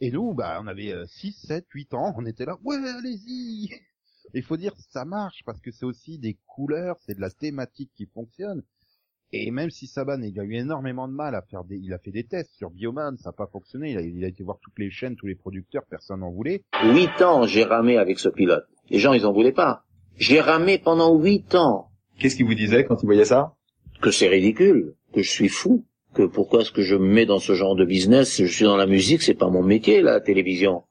Et 0.01 0.11
nous, 0.11 0.33
bah, 0.33 0.61
on 0.63 0.67
avait 0.69 0.95
6, 1.07 1.33
7, 1.47 1.67
8 1.71 1.95
ans, 1.95 2.15
on 2.17 2.25
était 2.25 2.45
là, 2.45 2.57
ouais, 2.63 2.77
allez-y 2.77 3.69
Il 4.33 4.45
faut 4.45 4.57
dire, 4.57 4.73
ça 4.91 5.05
marche, 5.05 5.43
parce 5.45 5.61
que 5.61 5.73
c'est 5.73 5.85
aussi 5.85 6.19
des 6.19 6.39
couleurs, 6.47 6.97
c'est 7.01 7.15
de 7.15 7.21
la 7.21 7.31
thématique 7.31 7.91
qui 7.95 8.07
fonctionne. 8.07 8.63
Et 9.33 9.51
même 9.51 9.71
si 9.71 9.87
Saban, 9.87 10.23
il 10.23 10.39
a 10.41 10.45
eu 10.45 10.55
énormément 10.55 11.07
de 11.07 11.13
mal 11.13 11.35
à 11.35 11.43
faire 11.43 11.65
des, 11.65 11.77
il 11.77 11.93
a 11.93 11.99
fait 11.99 12.11
des 12.11 12.25
tests 12.25 12.55
sur 12.55 12.71
Bioman, 12.71 13.17
ça 13.19 13.29
n'a 13.29 13.35
pas 13.35 13.47
fonctionné, 13.47 13.91
il 13.91 13.99
a, 13.99 14.01
il 14.01 14.25
a 14.25 14.29
été 14.29 14.43
voir 14.43 14.59
toutes 14.63 14.79
les 14.79 14.91
chaînes, 14.91 15.17
tous 15.17 15.27
les 15.27 15.35
producteurs, 15.35 15.83
personne 15.91 16.21
n'en 16.21 16.31
voulait. 16.31 16.63
Huit 16.83 17.21
ans, 17.21 17.47
j'ai 17.47 17.65
ramé 17.65 17.99
avec 17.99 18.19
ce 18.19 18.31
pilote. 18.31 18.65
Les 18.89 18.99
gens, 18.99 19.13
ils 19.13 19.27
en 19.27 19.33
voulaient 19.33 19.53
pas. 19.53 19.85
J'ai 20.17 20.41
ramé 20.41 20.79
pendant 20.79 21.15
huit 21.19 21.55
ans. 21.55 21.91
Qu'est-ce 22.19 22.37
qu'il 22.37 22.47
vous 22.47 22.55
disait 22.55 22.85
quand 22.85 23.03
il 23.03 23.07
voyait 23.07 23.27
ça? 23.27 23.55
Que 24.01 24.11
c'est 24.11 24.29
ridicule, 24.29 24.95
que 25.13 25.23
je 25.23 25.31
suis 25.31 25.49
fou, 25.49 25.85
que 26.15 26.23
pourquoi 26.23 26.63
est-ce 26.63 26.73
que 26.73 26.83
je 26.83 26.97
me 26.97 27.07
mets 27.07 27.27
dans 27.27 27.39
ce 27.39 27.55
genre 27.55 27.77
de 27.77 27.85
business 27.85 28.39
Je 28.39 28.47
suis 28.47 28.65
dans 28.65 28.77
la 28.77 28.87
musique, 28.87 29.23
c'est 29.23 29.35
pas 29.35 29.51
mon 29.51 29.63
métier, 29.63 30.01
la 30.01 30.21
télévision. 30.21 30.85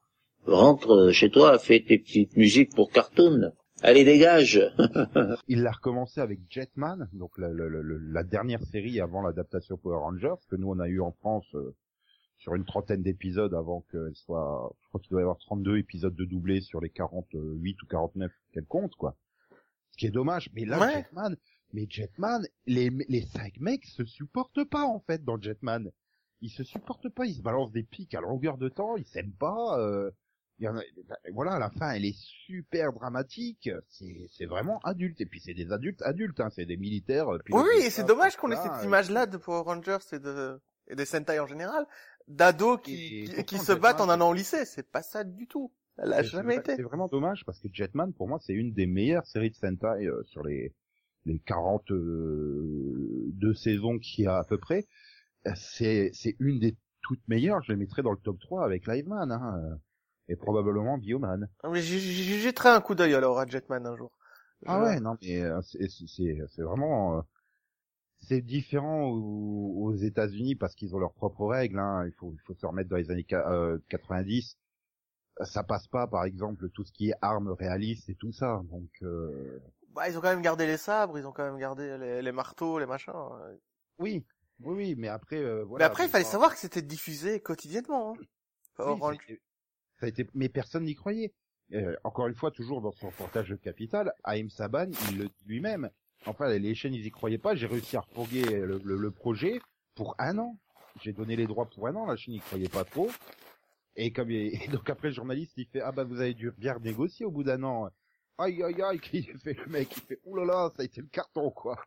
Rentre 0.46 1.10
chez 1.12 1.30
toi, 1.30 1.58
fais 1.58 1.84
tes 1.86 1.98
petites 1.98 2.38
musiques 2.38 2.74
pour 2.76 2.92
cartoon. 2.92 3.52
Allez, 3.84 4.04
dégage 4.04 4.60
Il 5.48 5.62
l'a 5.62 5.72
recommencé 5.72 6.20
avec 6.20 6.40
Jetman, 6.50 7.08
donc 7.14 7.38
la, 7.38 7.50
la- 7.50 7.70
la- 7.70 7.82
la 7.84 8.24
dernière 8.24 8.64
série 8.64 9.00
avant 9.00 9.22
l'adaptation 9.22 9.78
Power 9.78 9.98
Rangers, 10.00 10.34
que 10.50 10.56
nous 10.56 10.70
on 10.70 10.80
a 10.80 10.88
eu 10.88 11.00
en 11.00 11.12
France 11.12 11.46
euh, 11.54 11.76
sur 12.38 12.56
une 12.56 12.66
trentaine 12.66 13.04
d'épisodes 13.04 13.54
avant 13.54 13.82
qu'elle 13.92 14.16
soit, 14.16 14.76
je 14.82 14.88
crois 14.88 15.00
qu'il 15.02 15.12
doit 15.12 15.22
y 15.22 15.24
avoir 15.24 15.38
32 15.38 15.78
épisodes 15.78 16.16
de 16.16 16.26
doublé 16.26 16.62
sur 16.62 16.82
les 16.82 16.90
48 16.90 17.82
ou 17.82 17.86
49 17.86 18.32
qu'elle 18.52 18.66
compte, 18.66 18.96
quoi. 18.96 19.16
Ce 19.92 19.98
qui 19.98 20.08
est 20.08 20.12
dommage, 20.12 20.50
mais 20.54 20.66
là, 20.66 20.80
Ouais. 20.80 21.04
Jetman, 21.04 21.36
mais 21.74 21.86
Jetman, 21.90 22.48
les, 22.66 22.90
les 23.10 23.22
cinq 23.22 23.60
mecs 23.60 23.86
se 23.86 24.06
supportent 24.06 24.64
pas, 24.66 24.86
en 24.86 25.00
fait, 25.02 25.24
dans 25.24 25.40
Jetman. 25.40 25.92
Ils 26.42 26.50
se 26.52 26.64
supportent 26.64 27.10
pas, 27.10 27.26
ils 27.26 27.36
se 27.36 27.42
balancent 27.42 27.72
des 27.72 27.84
pics 27.84 28.14
à 28.16 28.22
longueur 28.22 28.58
de 28.58 28.70
temps, 28.70 28.96
ils 28.98 29.06
s'aiment 29.08 29.34
pas, 29.40 29.80
euh, 29.80 30.10
il 30.60 30.66
y 30.66 30.68
en 30.68 30.78
a, 30.78 30.82
voilà, 31.34 31.54
à 31.54 31.60
la 31.60 31.70
fin, 31.70 31.92
elle 31.92 32.06
est 32.06 32.18
super 32.46 32.92
dramatique, 32.94 33.70
c'est, 33.90 34.46
vraiment 34.46 34.80
adulte, 34.80 35.22
et 35.22 35.26
puis 35.26 35.40
c'est 35.40 35.54
des 35.54 35.72
adultes 35.72 36.02
adultes, 36.02 36.40
hein, 36.40 36.50
c'est 36.50 36.66
des 36.66 36.78
militaires. 36.78 37.32
euh, 37.32 37.38
Oui, 37.52 37.68
et 37.84 37.90
c'est 37.90 38.06
dommage 38.06 38.38
qu'on 38.38 38.52
ait 38.52 38.56
cette 38.56 38.72
euh, 38.82 38.86
image-là 38.86 39.26
de 39.28 39.38
Power 39.38 39.64
Rangers 39.64 39.98
et 40.14 40.20
de 40.20 40.60
et 40.90 40.96
des 40.96 41.06
Sentai 41.06 41.40
en 41.40 41.48
général, 41.48 41.86
d'ados 42.30 42.80
qui, 42.82 43.26
Et- 43.26 43.40
et 43.42 43.44
qui, 43.44 43.58
se 43.60 43.74
battent 43.74 44.00
en 44.02 44.08
allant 44.10 44.30
au 44.30 44.34
lycée. 44.34 44.64
C'est 44.66 44.90
pas 44.90 45.04
ça 45.04 45.24
du 45.26 45.46
tout. 45.48 45.72
Elle 45.98 46.14
a 46.14 46.24
jamais 46.24 46.56
été. 46.56 46.76
C'est 46.78 46.82
vraiment 46.82 47.08
dommage 47.08 47.44
parce 47.46 47.60
que 47.60 47.68
Jetman, 47.74 48.14
pour 48.14 48.28
moi, 48.30 48.40
c'est 48.42 48.54
une 48.54 48.72
des 48.74 48.86
meilleures 48.86 49.26
séries 49.28 49.50
de 49.50 49.56
Sentai 49.56 50.06
euh, 50.08 50.24
sur 50.26 50.44
les 50.44 50.74
les 51.26 51.40
42 51.40 53.54
saisons 53.54 54.00
qu'il 54.00 54.26
y 54.26 54.28
a 54.28 54.38
à 54.38 54.44
peu 54.44 54.58
près. 54.58 54.88
Euh, 55.46 55.52
C'est 55.56 56.12
c'est 56.14 56.36
une 56.40 56.60
des 56.60 56.76
toutes 57.02 57.26
meilleures. 57.28 57.62
Je 57.64 57.72
les 57.74 57.78
mettrais 57.78 58.02
dans 58.02 58.12
le 58.12 58.18
top 58.18 58.40
3 58.40 58.66
avec 58.66 58.88
Liveman, 58.88 59.32
hein, 59.32 59.62
euh, 59.64 59.76
et 60.30 60.36
probablement 60.36 60.98
Bioman. 60.98 61.50
Ah, 61.64 61.70
Mais 61.70 61.82
j'y- 61.82 62.40
jetterai 62.40 62.70
un 62.70 62.82
coup 62.82 62.96
d'œil 62.96 63.16
alors 63.16 63.40
à 63.40 63.46
Jetman 63.46 63.86
un 63.86 63.96
jour. 63.96 64.12
Ah 64.66 64.82
ouais, 64.82 65.00
non, 65.00 65.16
mais 65.22 65.42
euh, 65.42 65.62
c'est 65.62 66.62
vraiment 66.64 67.18
euh, 67.18 67.22
c'est 68.22 68.42
différent 68.42 69.04
aux, 69.04 69.96
États-Unis 69.96 70.56
parce 70.56 70.76
qu'ils 70.76 70.96
ont 70.96 71.00
leurs 71.00 71.14
propres 71.14 71.46
règles. 71.48 71.80
Hein. 71.80 72.06
Il 72.06 72.14
faut 72.14 72.34
il 72.34 72.40
faut 72.46 72.54
se 72.54 72.66
remettre 72.66 72.90
dans 72.90 72.98
les 72.98 73.12
années 73.12 73.24
qua- 73.24 73.50
euh, 73.52 73.78
90. 73.90 74.58
Ça 75.44 75.64
passe 75.64 75.88
pas, 75.88 76.08
par 76.08 76.24
exemple, 76.26 76.70
tout 76.72 76.84
ce 76.84 76.92
qui 76.92 77.10
est 77.10 77.14
armes 77.22 77.52
réalistes 77.52 78.10
et 78.10 78.16
tout 78.16 78.32
ça. 78.32 78.62
Donc 78.72 78.90
euh, 79.04 79.62
Bah, 79.94 80.10
ils 80.10 80.18
ont 80.18 80.22
quand 80.22 80.30
même 80.30 80.42
gardé 80.42 80.66
les 80.66 80.78
sabres, 80.78 81.18
ils 81.20 81.28
ont 81.28 81.32
quand 81.32 81.46
même 81.46 81.60
gardé 81.60 81.98
les, 81.98 82.22
les 82.22 82.32
marteaux, 82.32 82.80
les 82.80 82.88
machins. 82.88 83.14
oui, 84.00 84.26
oui, 84.62 84.76
oui, 84.76 84.96
mais 84.98 85.08
après 85.08 85.38
euh, 85.38 85.60
Mais 85.60 85.66
voilà. 85.66 85.86
après, 85.86 86.06
il 86.06 86.10
fallait 86.10 86.24
savoir 86.24 86.54
que 86.54 86.60
c'était 86.60 86.82
diffusé 86.82 87.40
quotidiennement. 87.40 88.14
Hein. 88.14 88.24
Oui, 88.80 89.20
ça 90.00 90.06
a 90.06 90.10
été- 90.10 90.28
mais 90.34 90.50
personne 90.50 90.84
n'y 90.86 90.96
croyait. 90.96 91.34
Euh, 91.74 91.96
encore 92.04 92.28
une 92.28 92.36
fois, 92.36 92.52
toujours 92.52 92.82
dans 92.82 92.92
son 92.94 93.08
reportage 93.08 93.50
de 93.50 93.56
Capital, 93.56 94.14
Haïm 94.24 94.50
Saban, 94.50 94.88
il 95.12 95.18
le 95.18 95.26
dit 95.26 95.44
lui-même. 95.46 95.90
Enfin, 96.26 96.48
les 96.58 96.76
chaînes, 96.76 96.94
ils 96.94 97.06
y 97.06 97.12
croyaient 97.12 97.38
pas. 97.38 97.56
J'ai 97.56 97.68
réussi 97.68 97.98
à 97.98 98.02
refourguer 98.02 98.42
le, 98.44 98.80
le- 98.84 98.98
le 98.98 99.12
projet 99.12 99.60
pour 99.96 100.16
un 100.20 100.38
an. 100.38 100.58
J'ai 101.02 101.14
donné 101.14 101.36
les 101.36 101.46
droits 101.46 101.70
pour 101.70 101.88
un 101.88 101.96
an. 101.96 102.06
La 102.06 102.16
chaîne, 102.16 102.34
n'y 102.34 102.40
croyait 102.40 102.70
pas 102.70 102.84
trop. 102.86 103.10
Et 103.96 104.12
comme 104.12 104.32
et 104.32 104.58
donc 104.72 104.90
après, 104.90 105.10
le 105.10 105.14
journaliste, 105.14 105.54
il 105.58 105.66
fait 105.68 105.82
ah 105.82 105.92
bah 105.92 106.04
vous 106.04 106.22
avez 106.22 106.34
dû 106.34 106.52
bien 106.58 106.78
négocier 106.80 107.26
au 107.26 107.32
bout 107.32 107.44
d'un 107.44 107.64
an. 107.64 107.90
Aïe 108.38 108.62
aïe 108.64 108.82
aïe, 108.82 109.00
qu'il 109.02 109.26
fait 109.40 109.54
le 109.54 109.66
mec, 109.66 109.90
il 109.98 110.04
fait 110.04 110.20
là, 110.26 110.70
ça 110.76 110.84
a 110.84 110.86
été 110.86 111.02
le 111.02 111.08
carton 111.08 111.50
quoi. 111.52 111.78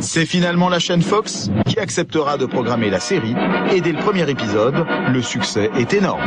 C'est 0.00 0.26
finalement 0.26 0.68
la 0.68 0.78
chaîne 0.78 1.02
Fox 1.02 1.50
qui 1.66 1.78
acceptera 1.78 2.36
de 2.38 2.46
programmer 2.46 2.88
la 2.90 3.00
série 3.00 3.34
et 3.74 3.80
dès 3.80 3.92
le 3.92 3.98
premier 3.98 4.28
épisode, 4.30 4.86
le 5.12 5.22
succès 5.22 5.70
est 5.76 5.92
énorme. 5.92 6.22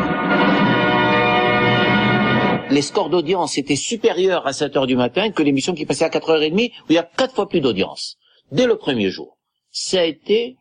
Les 2.69 2.81
scores 2.81 3.09
d'audience 3.09 3.57
étaient 3.57 3.75
supérieurs 3.75 4.45
à 4.47 4.53
7 4.53 4.75
heures 4.77 4.87
du 4.87 4.95
matin 4.95 5.31
que 5.31 5.43
l'émission 5.43 5.73
qui 5.73 5.85
passait 5.85 6.05
à 6.05 6.09
4h30 6.09 6.71
où 6.71 6.85
il 6.89 6.95
y 6.95 6.97
a 6.97 7.03
quatre 7.17 7.33
fois 7.35 7.47
plus 7.49 7.61
d'audience. 7.61 8.17
Dès 8.51 8.65
le 8.65 8.75
premier 8.77 9.09
jour. 9.09 9.37
Ça 9.71 9.99
a 10.01 10.03
été 10.03 10.57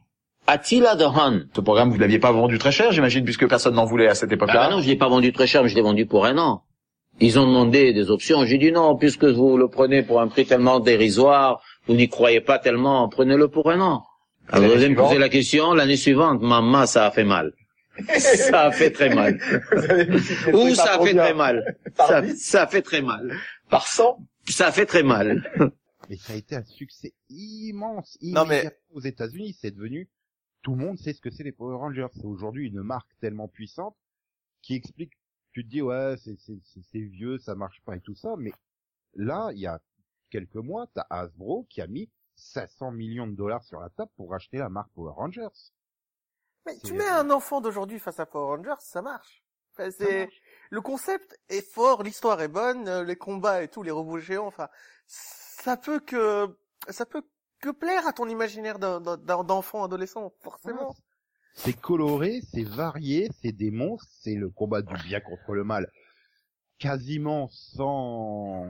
Attila 0.46 0.96
the 0.96 1.02
Hun. 1.02 1.42
Ce 1.54 1.60
programme, 1.60 1.90
vous 1.90 1.98
l'aviez 1.98 2.18
pas 2.18 2.32
vendu 2.32 2.58
très 2.58 2.72
cher, 2.72 2.90
j'imagine, 2.92 3.24
puisque 3.24 3.48
personne 3.48 3.74
n'en 3.74 3.84
voulait 3.84 4.08
à 4.08 4.14
cette 4.14 4.30
Ah 4.32 4.34
époque-là. 4.34 4.68
bah 4.68 4.74
non, 4.74 4.80
je 4.80 4.88
l'ai 4.88 4.96
pas 4.96 5.08
vendu 5.08 5.32
très 5.32 5.46
cher, 5.46 5.62
mais 5.62 5.68
je 5.68 5.74
l'ai 5.76 5.82
vendu 5.82 6.06
pour 6.06 6.24
un 6.26 6.38
an. 6.38 6.62
Ils 7.20 7.38
ont 7.38 7.46
demandé 7.46 7.92
des 7.92 8.10
options. 8.10 8.44
J'ai 8.44 8.56
dit 8.58 8.72
non, 8.72 8.96
puisque 8.96 9.24
vous 9.24 9.56
le 9.58 9.68
prenez 9.68 10.02
pour 10.02 10.20
un 10.20 10.28
prix 10.28 10.46
tellement 10.46 10.80
dérisoire, 10.80 11.60
vous 11.90 11.96
n'y 11.96 12.08
croyez 12.08 12.40
pas 12.40 12.60
tellement, 12.60 13.08
prenez-le 13.08 13.48
pour 13.48 13.68
un 13.68 13.80
an. 13.80 14.06
Alors, 14.48 14.68
vous 14.68 14.76
allez 14.76 14.88
me 14.90 14.94
poser 14.94 15.18
la 15.18 15.28
question, 15.28 15.74
l'année 15.74 15.96
suivante, 15.96 16.40
maman, 16.40 16.86
ça 16.86 17.04
a 17.06 17.10
fait 17.10 17.24
mal. 17.24 17.52
ça 18.16 18.66
a 18.66 18.70
fait 18.70 18.92
très 18.92 19.12
mal. 19.12 19.40
Ou 20.52 20.72
ça 20.76 20.94
a 20.94 21.04
fait 21.04 21.14
très 21.14 21.34
mal. 21.34 21.76
Ça, 22.36 22.62
a 22.62 22.66
fait 22.68 22.82
très 22.82 23.02
mal. 23.02 23.36
Par 23.68 23.88
100 23.88 24.24
Ça 24.48 24.68
a 24.68 24.72
fait 24.72 24.86
très 24.86 25.02
mal. 25.02 25.42
Mais 26.08 26.16
ça 26.16 26.34
a 26.34 26.36
été 26.36 26.54
un 26.54 26.64
succès 26.64 27.12
immense, 27.28 28.16
Non, 28.22 28.46
mais- 28.46 28.70
aux 28.92 29.00
États-Unis. 29.00 29.58
C'est 29.60 29.72
devenu, 29.72 30.08
tout 30.62 30.76
le 30.76 30.84
monde 30.84 30.96
sait 30.96 31.12
ce 31.12 31.20
que 31.20 31.30
c'est 31.30 31.42
les 31.42 31.50
Power 31.52 31.74
Rangers. 31.76 32.06
C'est 32.14 32.24
aujourd'hui 32.24 32.68
une 32.68 32.82
marque 32.82 33.10
tellement 33.20 33.48
puissante 33.48 33.96
qui 34.62 34.76
explique, 34.76 35.14
tu 35.52 35.64
te 35.64 35.68
dis, 35.68 35.82
ouais, 35.82 36.14
c'est, 36.18 36.38
c'est, 36.38 36.60
c'est, 36.62 36.82
c'est 36.92 37.00
vieux, 37.00 37.38
ça 37.38 37.56
marche 37.56 37.80
pas 37.84 37.96
et 37.96 38.00
tout 38.00 38.14
ça, 38.14 38.36
mais 38.38 38.52
là, 39.16 39.50
il 39.52 39.58
y 39.58 39.66
a 39.66 39.80
quelques 40.30 40.56
mois, 40.56 40.86
t'as 40.94 41.06
Hasbro 41.10 41.66
qui 41.68 41.80
a 41.80 41.86
mis 41.86 42.10
500 42.36 42.92
millions 42.92 43.26
de 43.26 43.34
dollars 43.34 43.62
sur 43.64 43.80
la 43.80 43.90
table 43.90 44.10
pour 44.16 44.34
acheter 44.34 44.58
la 44.58 44.68
marque 44.68 44.90
Power 44.92 45.12
Rangers. 45.14 45.48
Mais 46.66 46.76
tu 46.78 46.92
mets 46.92 47.08
un 47.08 47.30
enfant 47.30 47.60
d'aujourd'hui 47.60 47.98
face 47.98 48.20
à 48.20 48.26
Power 48.26 48.56
Rangers, 48.56 48.80
ça 48.80 49.02
marche. 49.02 49.44
Enfin, 49.72 49.90
c'est 49.90 50.28
le 50.70 50.80
concept 50.80 51.38
est 51.48 51.62
fort, 51.62 52.02
l'histoire 52.02 52.40
est 52.40 52.48
bonne, 52.48 52.88
euh, 52.88 53.04
les 53.04 53.16
combats 53.16 53.62
et 53.62 53.68
tout, 53.68 53.82
les 53.82 53.90
robots 53.90 54.18
géants. 54.18 54.46
Enfin, 54.46 54.68
ça 55.06 55.76
peut 55.76 56.00
que 56.00 56.56
ça 56.88 57.06
peut 57.06 57.22
que 57.60 57.70
plaire 57.70 58.06
à 58.06 58.12
ton 58.12 58.28
imaginaire 58.28 58.78
d'enfant 58.78 59.84
adolescent, 59.84 60.32
forcément. 60.40 60.94
C'est 61.54 61.78
coloré, 61.78 62.40
c'est 62.52 62.64
varié, 62.64 63.28
c'est 63.42 63.52
des 63.52 63.70
monstres, 63.70 64.08
c'est 64.20 64.34
le 64.34 64.50
combat 64.50 64.82
du 64.82 64.94
bien 65.04 65.20
contre 65.20 65.52
le 65.52 65.64
mal, 65.64 65.90
quasiment 66.78 67.48
sans, 67.48 68.66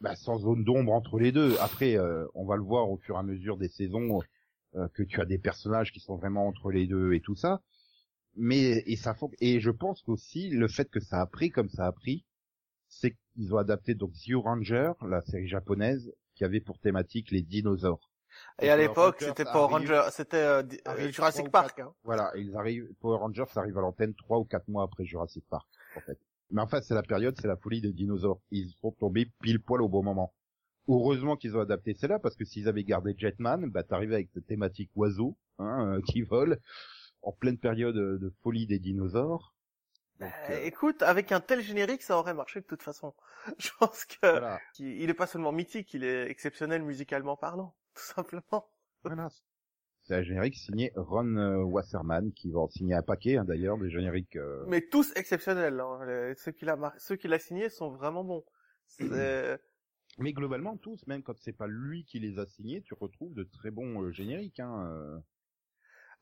bah, 0.00 0.16
sans 0.16 0.38
zone 0.38 0.64
d'ombre 0.64 0.92
entre 0.92 1.18
les 1.18 1.32
deux. 1.32 1.56
Après, 1.60 1.96
euh, 1.96 2.26
on 2.34 2.44
va 2.44 2.56
le 2.56 2.62
voir 2.62 2.90
au 2.90 2.96
fur 2.98 3.16
et 3.16 3.18
à 3.18 3.22
mesure 3.22 3.56
des 3.56 3.68
saisons 3.68 4.20
euh, 4.74 4.88
que 4.94 5.02
tu 5.02 5.20
as 5.20 5.24
des 5.24 5.38
personnages 5.38 5.92
qui 5.92 6.00
sont 6.00 6.16
vraiment 6.16 6.46
entre 6.46 6.70
les 6.70 6.86
deux 6.86 7.14
et 7.14 7.20
tout 7.20 7.34
ça. 7.34 7.62
Mais 8.36 8.82
et 8.86 8.96
ça 8.96 9.16
et 9.40 9.58
je 9.58 9.70
pense 9.70 10.02
qu'aussi 10.02 10.50
le 10.50 10.68
fait 10.68 10.88
que 10.88 11.00
ça 11.00 11.20
a 11.20 11.26
pris 11.26 11.50
comme 11.50 11.68
ça 11.68 11.86
a 11.86 11.92
pris, 11.92 12.24
c'est 12.88 13.16
qu'ils 13.34 13.52
ont 13.54 13.58
adapté 13.58 13.94
donc 13.94 14.14
Zio 14.14 14.40
Ranger, 14.40 14.92
la 15.02 15.22
série 15.22 15.48
japonaise, 15.48 16.12
qui 16.34 16.44
avait 16.44 16.60
pour 16.60 16.78
thématique 16.78 17.30
les 17.32 17.42
dinosaures. 17.42 18.12
Et 18.60 18.70
à 18.70 18.76
l'époque, 18.76 19.16
c'était 19.20 19.44
Power 19.44 19.68
Rangers, 19.72 20.08
c'était 20.12 20.36
euh, 20.36 20.62
Jurassic 21.10 21.50
Park. 21.50 21.80
Hein. 21.80 21.92
Voilà, 22.04 22.30
ils 22.36 22.54
arrivent, 22.56 22.88
Power 23.00 23.18
Rangers 23.18 23.44
arrive 23.56 23.76
à 23.78 23.80
l'antenne 23.80 24.14
trois 24.14 24.38
ou 24.38 24.44
quatre 24.44 24.68
mois 24.68 24.84
après 24.84 25.04
Jurassic 25.04 25.44
Park, 25.48 25.66
en 25.96 26.00
fait. 26.00 26.18
Mais 26.50 26.60
en 26.62 26.66
fait, 26.66 26.82
c'est 26.84 26.94
la 26.94 27.02
période, 27.02 27.36
c'est 27.40 27.48
la 27.48 27.56
folie 27.56 27.80
des 27.80 27.92
dinosaures. 27.92 28.40
Ils 28.50 28.70
sont 28.80 28.92
tombés 28.92 29.30
pile 29.42 29.60
poil 29.60 29.82
au 29.82 29.88
bon 29.88 30.02
moment. 30.02 30.34
Heureusement 30.88 31.36
qu'ils 31.36 31.56
ont 31.56 31.60
adapté 31.60 31.94
celle-là, 31.94 32.18
parce 32.18 32.36
que 32.36 32.44
s'ils 32.44 32.68
avaient 32.68 32.84
gardé 32.84 33.14
Jetman, 33.16 33.70
bah 33.70 33.84
t'arrivais 33.84 34.16
avec 34.16 34.30
cette 34.34 34.46
thématique 34.46 34.90
oiseau, 34.96 35.36
hein, 35.58 35.96
euh, 35.98 36.02
qui 36.02 36.22
vole, 36.22 36.60
en 37.22 37.32
pleine 37.32 37.58
période 37.58 37.96
de 37.96 38.34
folie 38.42 38.66
des 38.66 38.78
dinosaures. 38.80 39.54
Donc, 40.20 40.34
Euh, 40.50 40.64
écoute, 40.64 41.02
avec 41.02 41.32
un 41.32 41.40
tel 41.40 41.60
générique, 41.62 42.02
ça 42.02 42.18
aurait 42.18 42.34
marché 42.34 42.60
de 42.60 42.66
toute 42.66 42.82
façon. 42.82 43.14
Je 43.58 43.70
pense 43.78 44.04
que 44.04 44.16
voilà, 44.30 44.62
il 44.78 45.08
est 45.10 45.14
pas 45.14 45.26
seulement 45.26 45.52
mythique, 45.52 45.94
il 45.94 46.04
est 46.04 46.28
exceptionnel 46.30 46.82
musicalement 46.82 47.36
parlant, 47.36 47.74
tout 47.94 48.02
simplement. 48.02 48.68
voilà. 49.02 49.28
C'est 50.08 50.14
un 50.16 50.22
générique 50.22 50.56
signé 50.56 50.90
Ron 50.96 51.36
euh, 51.36 51.62
Wasserman, 51.62 52.32
qui 52.32 52.50
va 52.50 52.60
en 52.60 52.68
signer 52.68 52.94
un 52.94 53.02
paquet, 53.02 53.36
hein, 53.36 53.44
d'ailleurs, 53.44 53.76
des 53.76 53.90
génériques... 53.90 54.36
euh, 54.36 54.64
Mais 54.66 54.80
tous 54.80 55.12
exceptionnels. 55.16 55.78
Hein. 55.78 55.98
Les- 56.06 56.34
ceux 56.34 56.50
qu'il 56.50 56.70
a 56.70 56.76
mar- 56.76 56.94
ceux 56.96 57.16
qu'il 57.16 57.34
a 57.34 57.38
signés 57.38 57.68
sont 57.68 57.90
vraiment 57.90 58.24
bons. 58.24 58.42
Mais 60.18 60.32
globalement, 60.32 60.78
tous, 60.78 61.06
même 61.06 61.22
quand 61.22 61.38
c'est 61.38 61.52
pas 61.52 61.66
lui 61.66 62.04
qui 62.04 62.20
les 62.20 62.38
a 62.38 62.46
signés, 62.46 62.80
tu 62.80 62.94
retrouves 62.94 63.34
de 63.34 63.44
très 63.44 63.70
bons 63.70 64.02
euh, 64.02 64.10
génériques. 64.10 64.60
Hein. 64.60 65.22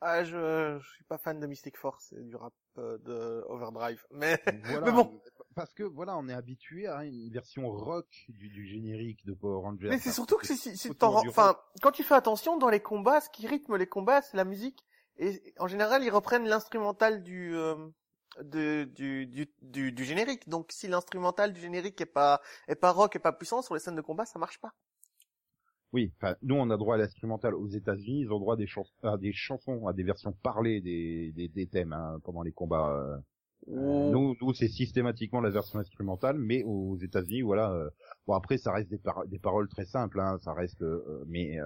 Ah, 0.01 0.23
je, 0.25 0.77
je 0.81 0.89
suis 0.93 1.05
pas 1.05 1.17
fan 1.17 1.39
de 1.39 1.47
Mystic 1.47 1.77
Force 1.77 2.11
et 2.11 2.21
du 2.23 2.35
rap 2.35 2.53
euh, 2.77 2.97
de 2.99 3.43
Overdrive, 3.47 4.05
mais 4.11 4.37
Voilà, 4.65 4.85
mais 4.85 4.91
bon. 4.91 5.21
Parce 5.57 5.73
que 5.73 5.81
voilà, 5.81 6.15
on 6.19 6.29
est 6.29 6.33
habitué 6.33 6.85
à 6.85 7.03
une 7.03 7.31
version 7.31 7.67
rock 7.71 8.25
du, 8.29 8.47
du 8.47 8.67
générique 8.67 9.25
de 9.25 9.33
Power 9.33 9.59
Rangers. 9.63 9.89
Mais 9.89 9.97
c'est 9.97 10.11
surtout 10.11 10.37
que 10.37 10.45
du 11.23 11.29
enfin, 11.29 11.57
quand 11.81 11.89
tu 11.91 12.03
fais 12.03 12.13
attention 12.13 12.57
dans 12.57 12.69
les 12.69 12.79
combats, 12.79 13.21
ce 13.21 13.29
qui 13.31 13.47
rythme 13.47 13.75
les 13.75 13.87
combats, 13.87 14.21
c'est 14.21 14.37
la 14.37 14.45
musique. 14.45 14.85
Et 15.17 15.41
en 15.57 15.65
général, 15.65 16.03
ils 16.03 16.11
reprennent 16.11 16.47
l'instrumental 16.47 17.23
du, 17.23 17.55
euh, 17.55 17.73
du, 18.43 18.85
du, 18.85 19.49
du, 19.63 19.91
du 19.91 20.03
générique. 20.05 20.47
Donc, 20.47 20.71
si 20.71 20.87
l'instrumental 20.87 21.53
du 21.53 21.59
générique 21.59 21.99
est 22.01 22.05
pas, 22.05 22.39
est 22.67 22.75
pas 22.75 22.91
rock, 22.91 23.15
est 23.15 23.19
pas 23.19 23.33
puissant 23.33 23.63
sur 23.63 23.73
les 23.73 23.79
scènes 23.79 23.95
de 23.95 24.01
combat, 24.01 24.25
ça 24.25 24.37
marche 24.37 24.59
pas. 24.59 24.75
Oui, 25.91 26.13
enfin, 26.17 26.35
nous 26.43 26.53
on 26.53 26.69
a 26.69 26.77
droit 26.77 26.93
à 26.93 26.97
l'instrumental. 26.99 27.55
Aux 27.55 27.67
États-Unis, 27.69 28.21
ils 28.21 28.31
ont 28.31 28.39
droit 28.39 28.53
à 28.53 28.57
des, 28.57 28.67
chans- 28.67 28.85
à 29.01 29.17
des 29.17 29.33
chansons, 29.33 29.87
à 29.87 29.93
des 29.93 30.03
versions 30.03 30.33
parlées 30.33 30.81
des, 30.81 31.31
des, 31.31 31.47
des 31.47 31.65
thèmes 31.65 31.93
hein, 31.93 32.19
pendant 32.23 32.43
les 32.43 32.51
combats. 32.51 32.91
euh. 32.91 33.17
Nous, 33.65 34.35
nous 34.41 34.53
c'est 34.53 34.67
systématiquement 34.67 35.41
la 35.41 35.49
version 35.49 35.79
instrumentale, 35.79 36.37
mais 36.37 36.63
aux 36.63 36.97
États-Unis, 36.97 37.41
voilà. 37.41 37.71
euh, 37.71 37.89
bon 38.27 38.33
après, 38.33 38.57
ça 38.57 38.71
reste 38.71 38.89
des, 38.89 38.97
par- 38.99 39.25
des 39.27 39.39
paroles 39.39 39.67
très 39.67 39.85
simples, 39.85 40.19
hein, 40.19 40.37
ça 40.41 40.53
reste, 40.53 40.81
euh, 40.83 41.23
mais 41.27 41.59
euh, 41.59 41.65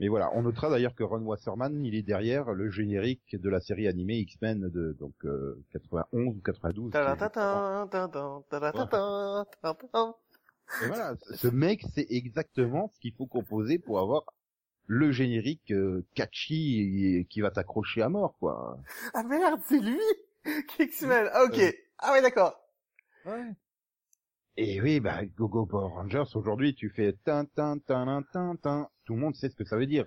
mais 0.00 0.08
voilà. 0.08 0.30
On 0.34 0.42
notera 0.42 0.70
d'ailleurs 0.70 0.94
que 0.94 1.04
Ron 1.04 1.20
Wasserman, 1.22 1.84
il 1.84 1.94
est 1.94 2.02
derrière 2.02 2.52
le 2.52 2.70
générique 2.70 3.36
de 3.36 3.48
la 3.50 3.60
série 3.60 3.86
animée 3.86 4.16
X-Men 4.20 4.68
de 4.70 4.96
donc 4.98 5.14
euh, 5.24 5.62
91 5.72 6.36
ou 6.36 6.40
92. 6.40 6.90
qui 6.90 6.96
est- 6.96 7.00
Ta-da-ta-ta, 7.00 7.86
ta-da, 7.90 8.40
ta-da-ta-ta, 8.48 9.44
ta-da. 9.60 10.14
Et 10.82 10.86
voilà, 10.86 11.14
ce 11.34 11.48
mec 11.48 11.82
sait 11.94 12.06
exactement 12.08 12.88
ce 12.94 12.98
qu'il 12.98 13.12
faut 13.14 13.26
composer 13.26 13.78
pour 13.78 14.00
avoir 14.00 14.24
le 14.86 15.12
générique 15.12 15.70
euh, 15.70 16.04
catchy 16.14 16.80
et 17.18 17.24
qui 17.26 17.40
va 17.42 17.50
t'accrocher 17.50 18.02
à 18.02 18.08
mort, 18.08 18.36
quoi. 18.40 18.78
Ah 19.14 19.22
merde, 19.22 19.60
c'est 19.66 19.78
lui 19.80 20.00
Ah, 21.32 21.44
ok. 21.44 21.58
Euh. 21.58 21.72
Ah 21.98 22.12
ouais, 22.12 22.22
d'accord. 22.22 22.58
Et 24.56 24.80
oui, 24.80 25.00
bah, 25.00 25.24
Gogo 25.24 25.66
Power 25.66 25.92
Rangers, 25.94 26.24
aujourd'hui, 26.34 26.74
tu 26.74 26.90
fais 26.90 27.14
tin, 27.24 27.46
tin, 27.46 27.78
tin, 27.78 28.22
tin, 28.32 28.56
tin, 28.56 28.88
tout 29.04 29.14
le 29.14 29.20
monde 29.20 29.34
sait 29.34 29.48
ce 29.48 29.56
que 29.56 29.64
ça 29.64 29.76
veut 29.76 29.86
dire. 29.86 30.04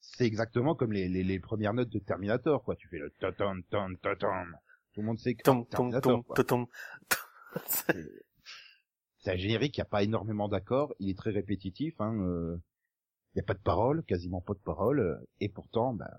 C'est 0.00 0.24
exactement 0.26 0.74
comme 0.74 0.92
les, 0.92 1.08
les, 1.08 1.24
les 1.24 1.40
premières 1.40 1.74
notes 1.74 1.90
de 1.90 1.98
Terminator, 1.98 2.62
quoi. 2.62 2.76
Tu 2.76 2.88
fais 2.88 2.98
le 2.98 3.10
ta 3.10 3.32
tan 3.32 3.60
tan 3.70 3.94
ta 4.02 4.16
tan. 4.16 4.44
Tout 4.92 5.00
le 5.00 5.06
monde 5.06 5.18
sait 5.18 5.34
que 5.34 5.42
Tom, 5.42 5.66
tom, 5.66 5.90
Terminator, 5.90 6.24
tom, 6.24 6.44
tom, 6.46 6.66
tom. 7.86 8.04
C'est 9.18 9.32
un 9.32 9.36
générique, 9.36 9.76
il 9.76 9.80
n'y 9.80 9.86
a 9.86 9.86
pas 9.86 10.02
énormément 10.02 10.48
d'accords, 10.48 10.94
il 10.98 11.08
est 11.10 11.18
très 11.18 11.30
répétitif, 11.30 11.98
hein, 11.98 12.14
euh, 12.20 12.58
il 13.34 13.38
n'y 13.38 13.40
a 13.40 13.44
pas 13.44 13.54
de 13.54 13.62
paroles, 13.62 14.04
quasiment 14.04 14.42
pas 14.42 14.52
de 14.52 14.58
paroles, 14.58 15.00
euh, 15.00 15.16
et 15.40 15.48
pourtant, 15.48 15.94
bah, 15.94 16.10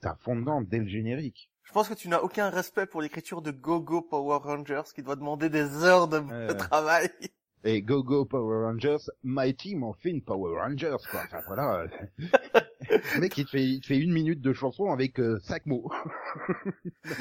c'est 0.00 0.08
un 0.08 0.16
fondement 0.16 0.60
dès 0.60 0.78
le 0.78 0.86
générique. 0.86 1.50
Je 1.64 1.72
pense 1.72 1.88
que 1.88 1.94
tu 1.94 2.08
n'as 2.08 2.20
aucun 2.20 2.50
respect 2.50 2.86
pour 2.86 3.00
l'écriture 3.02 3.42
de 3.42 3.50
Go 3.50 3.80
Go 3.80 4.02
Power 4.02 4.38
Rangers 4.42 4.82
qui 4.94 5.02
doit 5.02 5.16
demander 5.16 5.48
des 5.48 5.82
heures 5.82 6.08
de, 6.08 6.52
travail. 6.52 7.10
Et 7.64 7.80
Go 7.80 8.02
Go 8.02 8.26
Power 8.26 8.66
Rangers, 8.66 9.10
Mighty 9.22 9.74
Morphin 9.74 10.20
Power 10.24 10.60
Rangers, 10.60 10.96
quoi. 11.10 11.22
Enfin, 11.24 11.40
voilà. 11.46 11.86
le 12.90 13.20
mec, 13.20 13.36
il 13.38 13.46
te 13.46 13.50
fait, 13.50 13.64
il 13.64 13.80
te 13.80 13.86
fait 13.86 13.98
une 13.98 14.12
minute 14.12 14.42
de 14.42 14.52
chanson 14.52 14.90
avec 14.92 15.18
euh, 15.18 15.38
cinq 15.40 15.64
mots. 15.66 15.90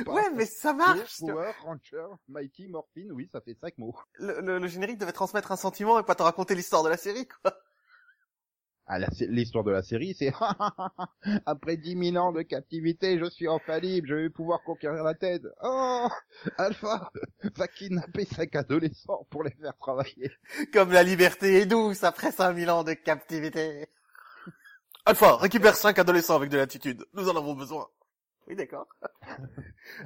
Ouais, 0.07 0.29
mais 0.35 0.45
ça 0.45 0.73
marche. 0.73 1.19
Power 1.19 1.51
Ranger, 1.63 2.07
Mighty 2.27 2.67
Morphin, 2.67 3.07
oui, 3.11 3.29
ça 3.31 3.41
fait 3.41 3.55
cinq 3.59 3.77
mots. 3.77 3.95
Le, 4.15 4.41
le- 4.41 4.59
le 4.59 4.67
générique 4.67 4.97
devait 4.97 5.11
transmettre 5.13 5.51
un 5.51 5.55
sentiment 5.55 5.99
et 5.99 6.03
pas 6.03 6.15
te 6.15 6.23
raconter 6.23 6.55
l'histoire 6.55 6.83
de 6.83 6.89
la 6.89 6.97
série, 6.97 7.27
quoi. 7.27 7.53
Ah, 8.85 8.99
la- 8.99 9.07
l'histoire 9.29 9.63
de 9.63 9.71
la 9.71 9.81
série, 9.81 10.13
c'est 10.13 10.33
après 11.45 11.77
dix 11.77 11.95
mille 11.95 12.17
ans 12.17 12.33
de 12.33 12.41
captivité, 12.41 13.17
je 13.17 13.29
suis 13.29 13.47
enfin 13.47 13.79
libre, 13.79 14.07
je 14.09 14.15
vais 14.15 14.29
pouvoir 14.29 14.61
conquérir 14.63 15.03
la 15.03 15.13
tête. 15.13 15.43
Oh, 15.63 16.07
Alpha 16.57 17.09
va 17.55 17.67
kidnapper 17.69 18.25
cinq 18.25 18.55
adolescents 18.55 19.25
pour 19.29 19.43
les 19.43 19.51
faire 19.51 19.77
travailler. 19.77 20.31
Comme 20.73 20.91
la 20.91 21.03
liberté 21.03 21.61
est 21.61 21.65
douce 21.65 22.03
après 22.03 22.31
5000 22.31 22.69
ans 22.69 22.83
de 22.83 22.93
captivité. 22.93 23.87
Alpha, 25.05 25.37
récupère 25.37 25.75
cinq 25.75 25.97
adolescents 25.99 26.35
avec 26.35 26.49
de 26.49 26.57
l'attitude. 26.57 27.05
Nous 27.13 27.29
en 27.29 27.37
avons 27.37 27.53
besoin. 27.53 27.87
Oui, 28.47 28.55
d'accord. 28.55 28.87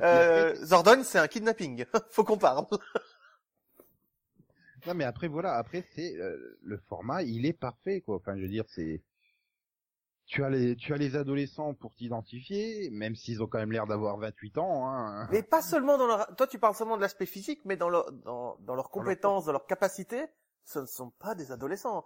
Euh, 0.01 0.55
Zordon, 0.65 1.03
c'est 1.03 1.19
un 1.19 1.27
kidnapping. 1.27 1.86
Faut 2.10 2.24
qu'on 2.24 2.38
parle. 2.39 2.65
Non, 4.88 4.94
mais 4.94 5.03
après 5.03 5.27
voilà, 5.27 5.56
après 5.58 5.84
c'est 5.94 6.15
euh, 6.17 6.58
le 6.63 6.77
format, 6.88 7.22
il 7.24 7.46
est 7.46 7.53
parfait 7.53 8.01
quoi. 8.01 8.15
Enfin, 8.15 8.36
je 8.38 8.41
veux 8.41 8.48
dire, 8.48 8.65
c'est 8.70 9.03
tu 10.25 10.44
as 10.44 10.50
les 10.50 10.75
tu 10.75 10.94
as 10.94 10.98
les 10.98 11.15
adolescents 11.15 11.74
pour 11.74 11.94
t'identifier, 11.96 12.89
même 12.91 13.15
s'ils 13.15 13.41
ont 13.44 13.48
quand 13.48 13.60
même 13.60 13.72
l'air 13.72 13.88
d'avoir 13.88 14.17
28 14.17 14.58
ans. 14.58 14.88
Hein. 14.89 15.27
Mais 15.32 15.41
pas 15.44 15.62
seulement 15.62 15.98
dans 15.98 16.08
leur... 16.08 16.36
Toi, 16.36 16.48
tu 16.48 16.60
parles 16.60 16.75
seulement 16.75 16.98
de 16.98 17.01
l'aspect 17.01 17.25
physique, 17.25 17.62
mais 17.63 17.77
dans, 17.77 17.88
leur, 17.89 18.12
dans, 18.12 18.58
dans 18.60 18.75
leurs 18.75 18.89
compétences, 18.89 19.46
dans 19.46 19.53
leurs 19.53 19.65
capacités, 19.67 20.25
ce 20.65 20.79
ne 20.79 20.86
sont 20.86 21.12
pas 21.12 21.34
des 21.34 21.51
adolescents. 21.53 22.03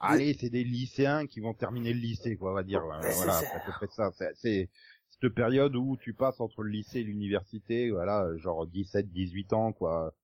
Allez, 0.00 0.34
c'est 0.40 0.48
des 0.48 0.64
lycéens 0.64 1.26
qui 1.26 1.40
vont 1.40 1.52
terminer 1.54 1.92
le 1.92 2.00
lycée, 2.00 2.36
quoi, 2.36 2.52
on 2.52 2.54
va 2.54 2.62
dire. 2.62 2.82
Mais 3.02 3.12
voilà, 3.12 3.34
c'est- 3.40 3.46
à 3.52 3.60
peu 3.60 3.72
près 3.72 3.86
ça. 3.88 4.10
C'est- 4.12 4.32
C'est 4.34 4.70
cette 5.10 5.34
période 5.34 5.76
où 5.76 5.96
tu 5.98 6.14
passes 6.14 6.40
entre 6.40 6.62
le 6.62 6.70
lycée 6.70 7.00
et 7.00 7.04
l'université, 7.04 7.90
voilà, 7.90 8.34
genre 8.38 8.66
17, 8.66 9.12
18 9.12 9.52
ans, 9.52 9.72
quoi. 9.72 10.14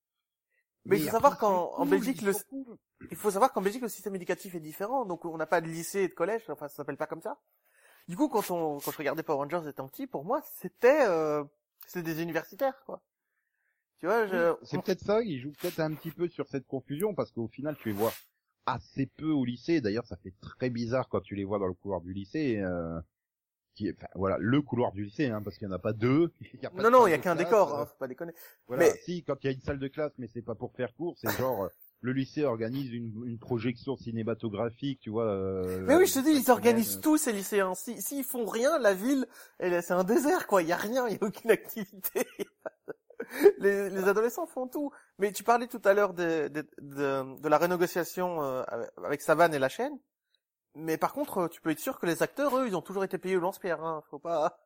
Mais 0.89 0.99
il 0.99 1.05
faut 1.05 1.13
savoir 1.13 1.39
qu'en 1.39 1.87
Belgique, 1.87 2.23
le, 2.23 2.33
il 3.11 3.17
faut 3.17 3.31
savoir 3.31 3.53
qu'en 3.53 3.61
Belgique, 3.61 3.83
le 3.83 3.89
système 3.89 4.15
éducatif 4.17 4.55
est 4.55 4.61
différent. 4.61 5.05
Donc, 5.05 5.25
on 5.25 5.37
n'a 5.37 5.47
pas 5.47 5.61
de 5.61 5.67
lycée 5.67 6.01
et 6.01 6.09
de 6.09 6.15
collège. 6.15 6.43
Enfin, 6.49 6.69
ça 6.69 6.77
s'appelle 6.77 6.97
pas 6.97 7.07
comme 7.07 7.21
ça. 7.21 7.39
Du 8.09 8.17
coup, 8.17 8.29
quand 8.29 8.51
on, 8.51 8.81
quand 8.81 8.91
je 8.91 8.97
regardais 8.97 9.23
Power 9.23 9.45
Rangers 9.45 9.69
étant 9.69 9.87
petit, 9.87 10.07
pour 10.07 10.25
moi, 10.25 10.41
c'était, 10.61 11.07
euh, 11.07 11.45
c'était 11.87 12.15
des 12.15 12.23
universitaires, 12.23 12.83
quoi. 12.87 13.03
Tu 13.99 14.07
vois, 14.07 14.27
je, 14.27 14.55
C'est 14.63 14.81
peut-être 14.81 15.05
ça, 15.05 15.23
ils 15.23 15.41
jouent 15.41 15.53
peut-être 15.61 15.81
un 15.81 15.93
petit 15.93 16.11
peu 16.11 16.29
sur 16.29 16.47
cette 16.49 16.67
confusion, 16.67 17.15
parce 17.15 17.33
qu'au 17.33 17.49
final, 17.49 17.77
tu 17.77 17.89
les 17.89 17.95
vois 17.95 18.13
assez 18.65 19.07
peu 19.07 19.31
au 19.31 19.45
lycée. 19.45 19.81
D'ailleurs, 19.81 20.07
ça 20.07 20.17
fait 20.17 20.33
très 20.41 20.71
bizarre 20.71 21.09
quand 21.09 21.21
tu 21.21 21.35
les 21.35 21.45
vois 21.45 21.59
dans 21.59 21.67
le 21.67 21.75
couloir 21.75 22.01
du 22.01 22.13
lycée. 22.13 22.59
Euh, 22.59 22.99
qui, 23.79 23.91
enfin, 23.97 24.09
voilà, 24.15 24.37
le 24.41 24.61
couloir 24.61 24.93
du 24.93 25.05
lycée, 25.05 25.27
hein, 25.27 25.41
parce 25.43 25.57
qu'il 25.57 25.69
n'y 25.69 25.73
en 25.73 25.77
a 25.77 25.79
pas 25.79 25.93
deux. 25.93 26.33
Il 26.55 26.61
y 26.63 26.67
a 26.67 26.71
pas 26.71 26.83
non, 26.83 26.89
de 26.89 26.93
non, 26.93 27.07
il 27.07 27.11
y 27.11 27.15
a 27.15 27.19
qu'un 27.19 27.37
décor, 27.37 27.75
euh, 27.75 27.83
hein, 27.83 27.87
faut 27.87 27.97
pas 27.99 28.09
déconner. 28.09 28.33
Voilà, 28.67 28.85
Mais- 28.85 28.99
si, 29.05 29.23
quand 29.23 29.37
il 29.43 29.47
y 29.47 29.51
a 29.51 29.53
une 29.53 29.61
salle 29.63 29.79
de 29.79 29.89
classe, 29.89 30.13
mais 30.19 30.27
c'est 30.33 30.43
pas 30.43 30.55
pour 30.57 30.73
faire 30.75 30.93
cours, 30.95 31.15
c'est 31.17 31.31
genre, 31.39 31.65
euh, 31.65 31.69
le 32.01 32.13
lycée 32.13 32.45
organise 32.45 32.93
une, 32.93 33.13
une 33.27 33.39
projection 33.39 33.97
cinématographique, 33.97 35.01
tu 35.01 35.11
vois. 35.11 35.27
euh, 35.27 35.85
Mais 35.87 35.97
oui, 35.97 36.07
je 36.07 36.15
te 36.15 36.19
dis, 36.21 36.31
ils 36.33 36.51
organisent 36.51 37.01
tout, 37.01 37.17
ces 37.17 37.33
lycéens. 37.33 37.75
Si, 37.75 38.01
s'ils 38.03 38.25
font 38.25 38.47
rien, 38.47 38.79
la 38.79 38.95
ville, 38.95 39.27
est- 39.61 39.81
c'est 39.83 39.95
un 39.95 40.05
désert, 40.05 40.47
quoi. 40.47 40.63
Il 40.63 40.69
y 40.69 40.73
a 40.73 40.77
rien, 40.77 41.07
il 41.09 41.15
y 41.15 41.19
a 41.21 41.27
aucune 41.27 41.51
activité. 41.59 42.27
les, 43.59 43.91
les 43.91 44.05
adolescents 44.09 44.47
font 44.47 44.67
tout. 44.69 44.91
Mais 45.19 45.33
tu 45.33 45.43
parlais 45.45 45.67
tout 45.67 45.83
à 45.85 45.93
l'heure 45.95 46.15
de, 46.15 46.49
de, 46.49 46.67
de, 46.81 47.41
de 47.41 47.49
la 47.49 47.59
renégociation 47.59 48.43
euh, 48.43 48.63
avec 49.05 49.21
Savane 49.21 49.55
et 49.55 49.59
la 49.59 49.69
chaîne. 49.69 49.99
Mais 50.79 50.97
par 50.97 51.13
contre, 51.13 51.39
euh, 51.39 51.49
tu 51.49 51.61
peux 51.61 51.71
être 51.71 51.81
sûr 51.81 51.99
que 51.99 52.07
les 52.07 52.23
acteurs, 52.23 52.57
eux, 52.57 52.67
ils 52.69 52.77
ont 52.77 52.83
toujours 52.83 53.05
été 53.05 53.19
payés 53.19 53.37
au 53.37 53.41
lance-pierre. 53.41 53.83
Hein. 53.85 54.03
Faut 54.11 54.19
pas. 54.19 54.61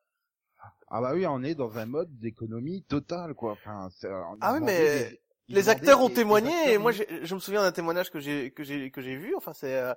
Ah 0.87 1.01
bah 1.01 1.11
oui, 1.13 1.25
on 1.25 1.43
est 1.43 1.55
dans 1.55 1.77
un 1.77 1.85
mode 1.85 2.17
d'économie 2.19 2.83
totale, 2.83 3.33
quoi. 3.33 3.53
Enfin, 3.53 3.89
on 4.03 4.37
Ah 4.41 4.53
oui, 4.53 4.59
mais 4.61 5.09
des- 5.09 5.21
ils 5.47 5.55
les 5.55 5.69
acteurs 5.69 6.01
ont 6.01 6.07
des- 6.07 6.13
témoigné 6.15 6.51
acteurs 6.53 6.73
et 6.73 6.77
moi, 6.77 6.91
je 6.91 7.35
me 7.35 7.39
souviens 7.39 7.61
d'un 7.63 7.71
témoignage 7.71 8.11
que 8.11 8.19
j'ai 8.19 8.51
que 8.51 8.63
j'ai 8.63 8.91
que 8.91 9.01
j'ai 9.01 9.15
vu. 9.15 9.35
Enfin, 9.35 9.53
c'est 9.53 9.75
euh, 9.75 9.93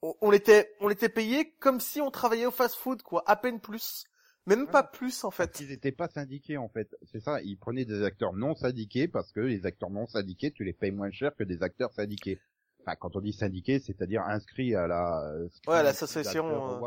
on, 0.00 0.14
on 0.20 0.32
était 0.32 0.72
on 0.80 0.88
était 0.90 1.08
payé 1.08 1.50
comme 1.58 1.80
si 1.80 2.00
on 2.00 2.10
travaillait 2.10 2.46
au 2.46 2.50
fast-food, 2.52 3.02
quoi, 3.02 3.22
à 3.26 3.36
peine 3.36 3.60
plus, 3.60 4.04
même 4.46 4.66
pas 4.68 4.82
plus 4.84 5.24
en 5.24 5.30
Parce 5.30 5.36
fait. 5.50 5.56
qu'ils 5.56 5.68
n'étaient 5.68 5.92
pas 5.92 6.08
syndiqués 6.08 6.56
en 6.56 6.68
fait. 6.68 6.88
C'est 7.10 7.20
ça, 7.20 7.42
ils 7.42 7.58
prenaient 7.58 7.84
des 7.84 8.02
acteurs 8.02 8.32
non 8.32 8.54
syndiqués 8.54 9.08
parce 9.08 9.32
que 9.32 9.40
les 9.40 9.66
acteurs 9.66 9.90
non 9.90 10.06
syndiqués, 10.06 10.52
tu 10.52 10.64
les 10.64 10.72
payes 10.72 10.92
moins 10.92 11.10
cher 11.10 11.34
que 11.36 11.44
des 11.44 11.62
acteurs 11.62 11.92
syndiqués. 11.92 12.40
Enfin, 12.84 12.96
quand 12.96 13.14
on 13.16 13.20
dit 13.20 13.32
syndiqués, 13.32 13.78
c'est-à-dire 13.78 14.22
inscrits 14.22 14.74
à 14.74 14.86
la 14.86 15.24
euh, 15.34 15.48
Ouais, 15.66 15.76
à 15.76 15.82
l'association, 15.82 16.46
euh. 16.48 16.80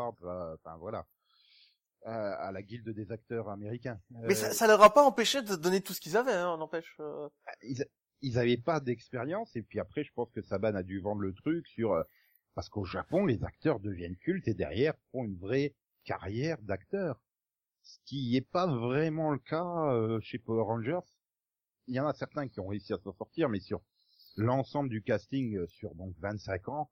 Enfin 0.54 0.76
voilà, 0.78 1.06
Euh, 2.06 2.34
à 2.38 2.52
la 2.52 2.62
guilde 2.62 2.88
des 2.90 3.10
acteurs 3.10 3.48
américains. 3.48 3.98
Mais 4.10 4.34
ça, 4.34 4.48
Euh, 4.48 4.50
ça 4.52 4.66
leur 4.68 4.82
a 4.82 4.92
pas 4.92 5.02
empêché 5.04 5.42
de 5.42 5.56
donner 5.56 5.80
tout 5.80 5.92
ce 5.92 6.00
qu'ils 6.00 6.16
avaient, 6.16 6.32
hein, 6.32 6.56
n'empêche. 6.58 6.94
euh. 7.00 7.28
ils, 7.62 7.84
ils 8.20 8.38
avaient 8.38 8.56
pas 8.58 8.78
d'expérience 8.80 9.56
et 9.56 9.62
puis 9.62 9.80
après, 9.80 10.04
je 10.04 10.12
pense 10.12 10.30
que 10.32 10.40
Saban 10.42 10.74
a 10.74 10.82
dû 10.82 11.00
vendre 11.00 11.22
le 11.22 11.32
truc 11.34 11.66
sur 11.66 12.02
parce 12.54 12.68
qu'au 12.68 12.84
Japon, 12.84 13.26
les 13.26 13.42
acteurs 13.44 13.80
deviennent 13.80 14.16
cultes 14.16 14.48
et 14.48 14.54
derrière 14.54 14.94
font 15.12 15.24
une 15.24 15.36
vraie 15.38 15.74
carrière 16.04 16.58
d'acteur. 16.62 17.20
Ce 17.82 17.98
qui 18.04 18.36
est 18.36 18.48
pas 18.50 18.66
vraiment 18.66 19.30
le 19.30 19.38
cas 19.38 19.64
euh, 19.92 20.20
chez 20.20 20.38
Power 20.38 20.62
Rangers. 20.64 21.00
Il 21.88 21.94
y 21.94 22.00
en 22.00 22.06
a 22.06 22.14
certains 22.14 22.48
qui 22.48 22.58
ont 22.60 22.66
réussi 22.68 22.92
à 22.92 22.98
s'en 22.98 23.12
sortir, 23.12 23.48
mais 23.48 23.60
sur 23.60 23.80
l'ensemble 24.36 24.88
du 24.88 25.02
casting 25.02 25.56
euh, 25.56 25.66
sur 25.66 25.94
donc 25.94 26.14
25 26.20 26.68
ans, 26.68 26.90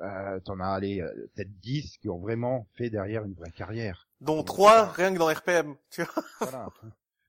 euh, 0.00 0.38
t'en 0.40 0.60
as 0.60 0.68
allé 0.68 1.00
euh, 1.00 1.12
peut-être 1.34 1.58
10 1.60 1.98
qui 1.98 2.08
ont 2.08 2.18
vraiment 2.18 2.66
fait 2.74 2.90
derrière 2.90 3.24
une 3.24 3.34
vraie 3.34 3.50
carrière. 3.50 4.08
Dont 4.20 4.36
Donc, 4.36 4.46
trois, 4.46 4.86
voilà. 4.86 4.92
rien 4.92 5.14
que 5.14 5.18
dans 5.18 5.32
RPM, 5.32 5.76
tu 5.90 6.02
vois. 6.02 6.22
Voilà. 6.40 6.68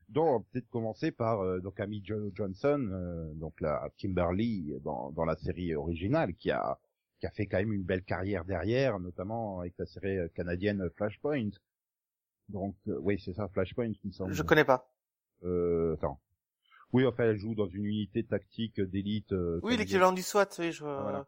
Donc 0.09 0.25
on 0.27 0.37
va 0.39 0.45
peut-être 0.51 0.69
commencer 0.69 1.11
par 1.11 1.39
euh, 1.41 1.59
donc 1.61 1.79
Amy 1.79 2.03
Jo 2.03 2.31
Johnson, 2.35 2.89
euh, 2.91 3.33
donc 3.35 3.61
la 3.61 3.89
Kimberly 3.97 4.73
dans, 4.83 5.09
dans 5.11 5.23
la 5.23 5.37
série 5.37 5.73
originale, 5.73 6.33
qui 6.35 6.51
a 6.51 6.77
qui 7.21 7.27
a 7.27 7.31
fait 7.31 7.45
quand 7.45 7.57
même 7.59 7.71
une 7.71 7.83
belle 7.83 8.03
carrière 8.03 8.43
derrière, 8.43 8.99
notamment 8.99 9.59
avec 9.61 9.73
la 9.77 9.85
série 9.85 10.17
euh, 10.17 10.27
canadienne 10.35 10.89
Flashpoint. 10.97 11.51
Donc 12.49 12.75
euh, 12.89 12.97
oui 12.99 13.21
c'est 13.23 13.33
ça 13.33 13.47
Flashpoint 13.47 13.85
il 14.03 14.07
me 14.09 14.11
semble. 14.11 14.33
Je 14.33 14.43
connais 14.43 14.65
pas. 14.65 14.91
Euh, 15.43 15.93
attends. 15.93 16.19
Oui 16.93 17.05
enfin 17.05 17.23
elle 17.23 17.37
joue 17.37 17.55
dans 17.55 17.67
une 17.67 17.85
unité 17.85 18.23
tactique 18.23 18.81
d'élite. 18.81 19.31
euh, 19.31 19.59
Oui, 19.63 19.77
l'équivalent 19.77 20.11
du 20.11 20.21
SWAT, 20.21 20.49
oui, 20.59 20.71
je, 20.71 20.83
Voilà. 20.83 21.25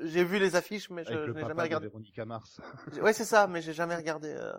j'ai 0.00 0.24
vu 0.24 0.38
les 0.38 0.56
affiches, 0.56 0.90
mais 0.90 1.04
je, 1.04 1.12
avec 1.12 1.26
je 1.26 1.30
n'ai 1.32 1.40
jamais 1.40 1.62
regardé. 1.62 1.86
Véronica 1.86 2.24
Mars. 2.24 2.60
Ouais, 3.02 3.12
c'est 3.12 3.24
ça, 3.24 3.46
mais 3.46 3.62
j'ai 3.62 3.72
jamais 3.72 3.96
regardé. 3.96 4.28
euh. 4.28 4.52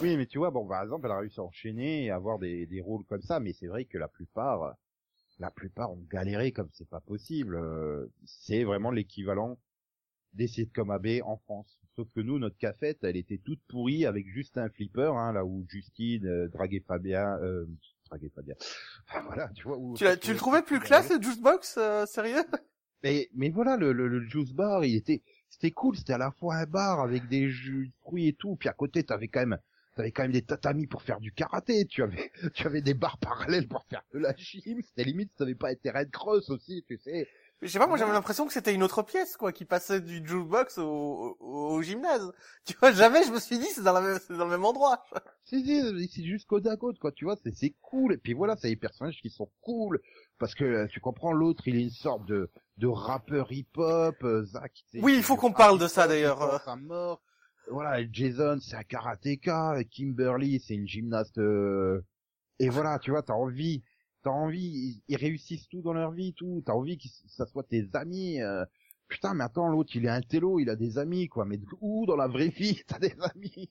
Oui, 0.00 0.16
mais 0.16 0.24
tu 0.26 0.38
vois, 0.38 0.50
bon, 0.50 0.66
par 0.66 0.82
exemple, 0.82 1.04
elle 1.06 1.12
a 1.12 1.18
réussi 1.18 1.40
à 1.40 1.42
enchaîner 1.44 2.04
et 2.06 2.10
avoir 2.10 2.38
des, 2.38 2.64
des 2.66 2.80
rôles 2.80 3.04
comme 3.04 3.20
ça, 3.20 3.40
mais 3.40 3.52
c'est 3.52 3.66
vrai 3.66 3.84
que 3.84 3.98
la 3.98 4.08
plupart, 4.08 4.74
la 5.38 5.50
plupart 5.50 5.92
ont 5.92 6.02
galéré 6.10 6.52
comme 6.52 6.70
c'est 6.72 6.88
pas 6.88 7.00
possible. 7.00 7.56
Euh, 7.56 8.06
C'est 8.24 8.64
vraiment 8.64 8.90
l'équivalent 8.90 9.58
des 10.32 10.46
sitcoms 10.48 10.90
AB 10.90 11.20
en 11.24 11.36
France. 11.36 11.78
Sauf 11.96 12.08
que 12.14 12.20
nous, 12.20 12.38
notre 12.38 12.56
cafette, 12.56 13.04
elle 13.04 13.16
était 13.16 13.38
toute 13.38 13.60
pourrie 13.68 14.06
avec 14.06 14.26
juste 14.26 14.56
un 14.58 14.68
flipper, 14.70 15.12
hein, 15.16 15.32
là 15.32 15.44
où 15.44 15.64
Justine 15.68 16.26
euh, 16.26 16.48
draguait 16.48 16.82
Fabien, 16.88 17.38
euh, 17.42 17.66
Enfin, 19.08 19.22
voilà, 19.26 19.48
tu 19.54 19.64
vois. 19.64 19.76
Où 19.78 19.94
Tu, 19.96 20.04
l'as- 20.04 20.16
tu 20.16 20.32
le 20.32 20.38
trouvais 20.38 20.62
plus 20.62 20.80
classe, 20.80 21.10
le 21.10 21.20
Juicebox, 21.20 21.76
euh, 21.78 22.06
sérieux? 22.06 22.44
Mais, 23.02 23.28
mais 23.34 23.50
voilà, 23.50 23.76
le, 23.76 23.92
le, 23.92 24.08
le 24.08 24.24
juice 24.26 24.52
bar, 24.52 24.84
il 24.84 24.96
était, 24.96 25.22
c'était 25.50 25.70
cool, 25.70 25.96
c'était 25.96 26.14
à 26.14 26.18
la 26.18 26.30
fois 26.30 26.56
un 26.56 26.64
bar 26.64 27.00
avec 27.00 27.28
des 27.28 27.50
jus 27.50 27.88
de 27.88 27.92
fruits 28.00 28.28
et 28.28 28.32
tout, 28.32 28.56
puis 28.56 28.68
à 28.68 28.72
côté, 28.72 29.04
t'avais 29.04 29.28
quand 29.28 29.40
même, 29.40 29.58
t'avais 29.94 30.10
quand 30.10 30.22
même 30.22 30.32
des 30.32 30.42
tatamis 30.42 30.86
pour 30.86 31.02
faire 31.02 31.20
du 31.20 31.30
karaté, 31.30 31.84
tu 31.84 32.02
avais, 32.02 32.32
tu 32.54 32.66
avais 32.66 32.80
des 32.80 32.94
barres 32.94 33.18
parallèles 33.18 33.68
pour 33.68 33.84
faire 33.84 34.02
de 34.14 34.18
la 34.20 34.34
gym, 34.36 34.80
c'était 34.82 35.04
limite, 35.04 35.30
ça 35.36 35.44
avait 35.44 35.54
pas 35.54 35.70
été 35.72 35.90
Red 35.90 36.10
Cross 36.10 36.48
aussi, 36.48 36.82
tu 36.88 36.96
sais. 36.96 37.28
Je 37.64 37.68
sais 37.70 37.78
pas, 37.78 37.86
moi 37.86 37.96
j'avais 37.96 38.12
l'impression 38.12 38.46
que 38.46 38.52
c'était 38.52 38.74
une 38.74 38.82
autre 38.82 39.02
pièce, 39.02 39.38
quoi, 39.38 39.50
qui 39.50 39.64
passait 39.64 40.02
du 40.02 40.16
jukebox 40.26 40.76
au, 40.76 41.34
au, 41.40 41.74
au 41.74 41.82
gymnase. 41.82 42.30
Tu 42.66 42.74
vois, 42.78 42.92
jamais 42.92 43.24
je 43.24 43.30
me 43.32 43.40
suis 43.40 43.58
dit 43.58 43.64
c'est 43.66 43.82
dans, 43.82 43.94
la 43.94 44.02
même, 44.02 44.18
c'est 44.26 44.36
dans 44.36 44.44
le 44.44 44.50
même 44.50 44.66
endroit. 44.66 45.02
Si, 45.44 45.64
si, 45.64 46.08
c'est 46.08 46.24
juste 46.24 46.46
côte 46.46 46.66
à 46.66 46.76
côte, 46.76 46.98
quoi, 46.98 47.10
tu 47.12 47.24
vois, 47.24 47.36
c'est, 47.42 47.54
c'est 47.54 47.74
cool, 47.80 48.12
et 48.12 48.18
puis 48.18 48.34
voilà, 48.34 48.56
c'est 48.56 48.68
des 48.68 48.76
personnages 48.76 49.18
qui 49.20 49.30
sont 49.30 49.50
cool, 49.62 50.00
parce 50.38 50.54
que, 50.54 50.64
euh, 50.64 50.86
tu 50.88 51.00
comprends, 51.00 51.32
l'autre, 51.32 51.66
il 51.66 51.76
est 51.76 51.82
une 51.82 51.90
sorte 51.90 52.26
de, 52.26 52.50
de 52.76 52.86
rappeur 52.86 53.50
hip-hop, 53.50 54.16
euh, 54.24 54.44
Zach. 54.44 54.84
Oui, 54.94 55.14
il 55.16 55.22
faut 55.22 55.36
qu'on 55.36 55.52
parle 55.52 55.78
de 55.78 55.86
ça, 55.86 56.04
il 56.04 56.08
d'ailleurs. 56.08 56.62
mort. 56.82 57.22
Voilà, 57.70 58.06
Jason, 58.10 58.58
c'est 58.60 58.76
un 58.76 58.82
karatéka, 58.84 59.76
Kimberly, 59.90 60.60
c'est 60.60 60.74
une 60.74 60.86
gymnaste, 60.86 61.38
euh, 61.38 62.02
Et 62.58 62.68
voilà, 62.68 62.98
tu 62.98 63.10
vois, 63.10 63.22
t'as 63.22 63.32
envie, 63.34 63.82
t'as 64.24 64.30
envie, 64.30 64.60
ils, 64.66 65.02
ils 65.08 65.16
réussissent 65.16 65.68
tout 65.68 65.82
dans 65.82 65.92
leur 65.92 66.10
vie, 66.12 66.34
tout. 66.34 66.62
T'as 66.66 66.72
envie 66.72 66.98
que 66.98 67.08
ça 67.28 67.46
soit 67.46 67.64
tes 67.64 67.88
amis. 67.94 68.40
euh, 68.42 68.64
Putain, 69.08 69.34
mais 69.34 69.44
attends, 69.44 69.68
l'autre, 69.68 69.94
il 69.94 70.06
est 70.06 70.08
un 70.08 70.22
télo, 70.22 70.58
il 70.58 70.70
a 70.70 70.76
des 70.76 70.98
amis, 70.98 71.28
quoi. 71.28 71.44
Mais 71.44 71.60
où 71.80 72.06
dans 72.06 72.16
la 72.16 72.26
vraie 72.26 72.48
vie, 72.48 72.82
t'as 72.88 72.98
des 72.98 73.14
amis? 73.20 73.70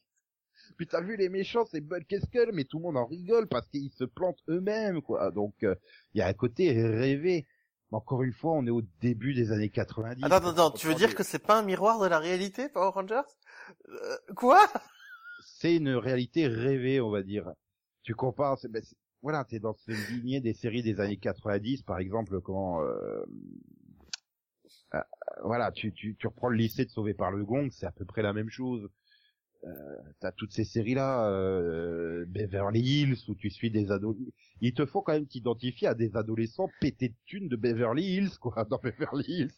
Puis 0.78 0.88
t'as 0.88 1.02
vu 1.02 1.18
les 1.18 1.30
méchants, 1.30 1.66
c'est 1.66 1.82
Bud 1.82 2.06
Keskel, 2.08 2.52
mais 2.54 2.64
tout 2.64 2.78
le 2.78 2.84
monde 2.84 2.98
en 2.98 3.06
rigole 3.06 3.48
parce 3.48 3.68
qu'ils 3.68 3.92
se 3.92 4.04
plantent 4.06 4.42
eux-mêmes, 4.48 5.02
quoi. 5.02 5.32
Donc, 5.32 5.56
euh, 5.64 5.76
il 6.14 6.20
y 6.20 6.22
a 6.22 6.28
un 6.28 6.34
côté 6.34 6.72
rêvé. 6.72 7.46
Mais 7.92 7.98
encore 7.98 8.24
une 8.24 8.34
fois, 8.34 8.54
on 8.54 8.66
est 8.66 8.72
au 8.72 8.82
début 9.02 9.34
des 9.34 9.52
années 9.52 9.70
90. 9.70 10.24
Attends, 10.24 10.36
attends, 10.38 10.50
attends, 10.50 10.72
tu 10.72 10.88
veux 10.88 10.96
dire 10.96 11.16
que 11.16 11.24
c'est 11.24 11.40
pas 11.40 11.60
un 11.60 11.64
miroir 11.64 12.00
de 12.00 12.08
la 12.08 12.20
réalité, 12.20 12.70
Power 12.70 12.92
Rangers? 12.94 13.22
Euh, 13.90 14.18
Quoi? 14.36 14.66
C'est 15.46 15.76
une 15.76 15.90
réalité 15.96 16.48
rêvée, 16.48 17.02
on 17.02 17.10
va 17.10 17.24
dire. 17.24 17.52
Tu 18.04 18.16
compares, 18.16 18.58
c'est- 18.60 18.68
ben, 18.68 18.82
c'est- 18.84 18.96
voilà, 19.24 19.46
t'es 19.46 19.60
dans 19.60 19.74
cette 19.74 20.10
lignée 20.10 20.42
des 20.42 20.54
séries 20.54 20.84
des 20.84 21.00
années 21.00 21.18
90, 21.18 21.82
par 21.84 21.98
exemple, 21.98 22.42
quand, 22.42 22.84
euh, 22.84 23.24
euh, 24.94 25.00
voilà, 25.44 25.72
tu, 25.72 25.94
tu, 25.94 26.16
tu 26.16 26.28
reprends 26.28 26.50
le 26.50 26.58
lycée 26.58 26.86
de 26.86 26.90
Sauvé 26.92 27.14
par 27.14 27.32
le 27.32 27.44
Gong, 27.44 27.70
c'est 27.72 27.86
à 27.86 27.92
peu 27.92 28.06
près 28.06 28.22
la 28.22 28.34
même 28.34 28.50
chose. 28.50 28.90
Euh, 29.66 29.70
t'as 30.20 30.34
toutes 30.34 30.52
ces 30.52 30.66
séries-là, 30.66 31.30
euh, 31.30 32.26
Beverly 32.28 32.82
Hills, 32.82 33.18
où 33.30 33.36
tu 33.36 33.50
suis 33.50 33.72
des 33.72 33.92
ados. 33.92 34.18
Il 34.60 34.74
te 34.74 34.86
faut 34.86 35.02
quand 35.02 35.14
même 35.14 35.26
t'identifier 35.26 35.88
à 35.88 35.96
des 35.96 36.18
adolescents 36.18 36.70
pétés 36.82 37.10
de 37.10 37.16
thunes 37.26 37.48
de 37.48 37.56
Beverly 37.56 38.04
Hills, 38.04 38.38
quoi, 38.42 38.66
dans 38.70 38.78
Beverly 38.80 39.26
Hills. 39.26 39.52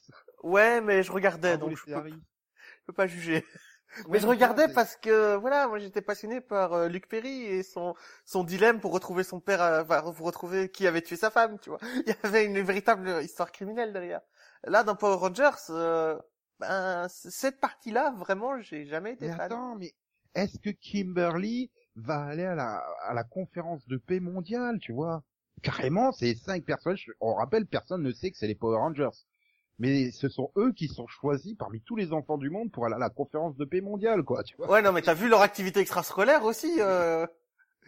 Ouais, 0.43 0.79
mais 0.79 1.01
je 1.01 1.11
regardais, 1.11 1.53
Ah, 1.53 1.57
dans 1.57 1.69
donc 1.69 1.77
je 1.77 1.83
peux, 1.85 2.07
je 2.07 2.85
peux 2.85 2.93
pas 2.93 3.07
juger. 3.07 3.43
Mais 4.09 4.19
je 4.19 4.27
regardais 4.27 4.67
parce 4.67 4.95
que 4.97 5.35
voilà, 5.35 5.67
moi 5.67 5.79
j'étais 5.79 6.01
passionné 6.01 6.41
par 6.41 6.73
euh, 6.73 6.87
Luc 6.89 7.07
Perry 7.07 7.43
et 7.45 7.63
son 7.63 7.95
son 8.25 8.43
dilemme 8.43 8.79
pour 8.79 8.91
retrouver 8.91 9.23
son 9.23 9.39
père, 9.39 9.61
euh, 9.61 9.83
enfin, 9.83 10.01
pour 10.13 10.25
retrouver 10.25 10.69
qui 10.69 10.87
avait 10.87 11.01
tué 11.01 11.15
sa 11.15 11.31
femme, 11.31 11.59
tu 11.59 11.69
vois. 11.69 11.79
Il 12.05 12.09
y 12.09 12.15
avait 12.27 12.45
une 12.45 12.59
véritable 12.61 13.21
histoire 13.23 13.51
criminelle 13.51 13.93
derrière. 13.93 14.21
Là, 14.65 14.83
dans 14.83 14.95
Power 14.95 15.17
Rangers, 15.17 15.51
euh, 15.69 16.19
ben 16.59 17.07
cette 17.09 17.59
partie-là, 17.59 18.13
vraiment, 18.17 18.59
j'ai 18.61 18.85
jamais 18.85 19.13
été 19.13 19.27
Mais 19.27 19.29
fan. 19.29 19.59
attends, 19.59 19.75
mais 19.75 19.93
est-ce 20.35 20.57
que 20.59 20.69
Kimberly 20.69 21.69
va 21.97 22.23
aller 22.23 22.45
à 22.45 22.55
la, 22.55 22.77
à 23.03 23.13
la 23.13 23.23
conférence 23.25 23.85
de 23.87 23.97
paix 23.97 24.21
mondiale, 24.21 24.79
tu 24.79 24.93
vois? 24.93 25.21
Carrément, 25.61 26.11
c'est 26.13 26.33
cinq 26.35 26.63
personnes. 26.65 26.95
je- 26.97 27.11
On 27.19 27.33
rappelle, 27.33 27.65
personne 27.65 28.03
ne 28.03 28.11
sait 28.13 28.31
que 28.31 28.37
c'est 28.37 28.47
les 28.47 28.55
Power 28.55 28.77
Rangers. 28.77 29.09
Mais 29.77 30.11
ce 30.11 30.29
sont 30.29 30.51
eux 30.57 30.71
qui 30.71 30.87
sont 30.87 31.07
choisis 31.07 31.55
parmi 31.57 31.81
tous 31.81 31.95
les 31.95 32.13
enfants 32.13 32.37
du 32.37 32.49
monde 32.49 32.71
pour 32.71 32.85
aller 32.85 32.95
à 32.95 32.99
la 32.99 33.09
conférence 33.09 33.57
de 33.57 33.65
paix 33.65 33.81
mondiale, 33.81 34.23
quoi, 34.23 34.43
tu 34.43 34.55
vois 34.55 34.69
Ouais, 34.69 34.81
non, 34.81 34.91
mais 34.93 35.01
t'as 35.01 35.13
vu 35.13 35.27
leur 35.27 35.41
activité 35.41 35.81
extrascolaire 35.81 36.43
aussi. 36.45 36.73
Euh... 36.79 37.27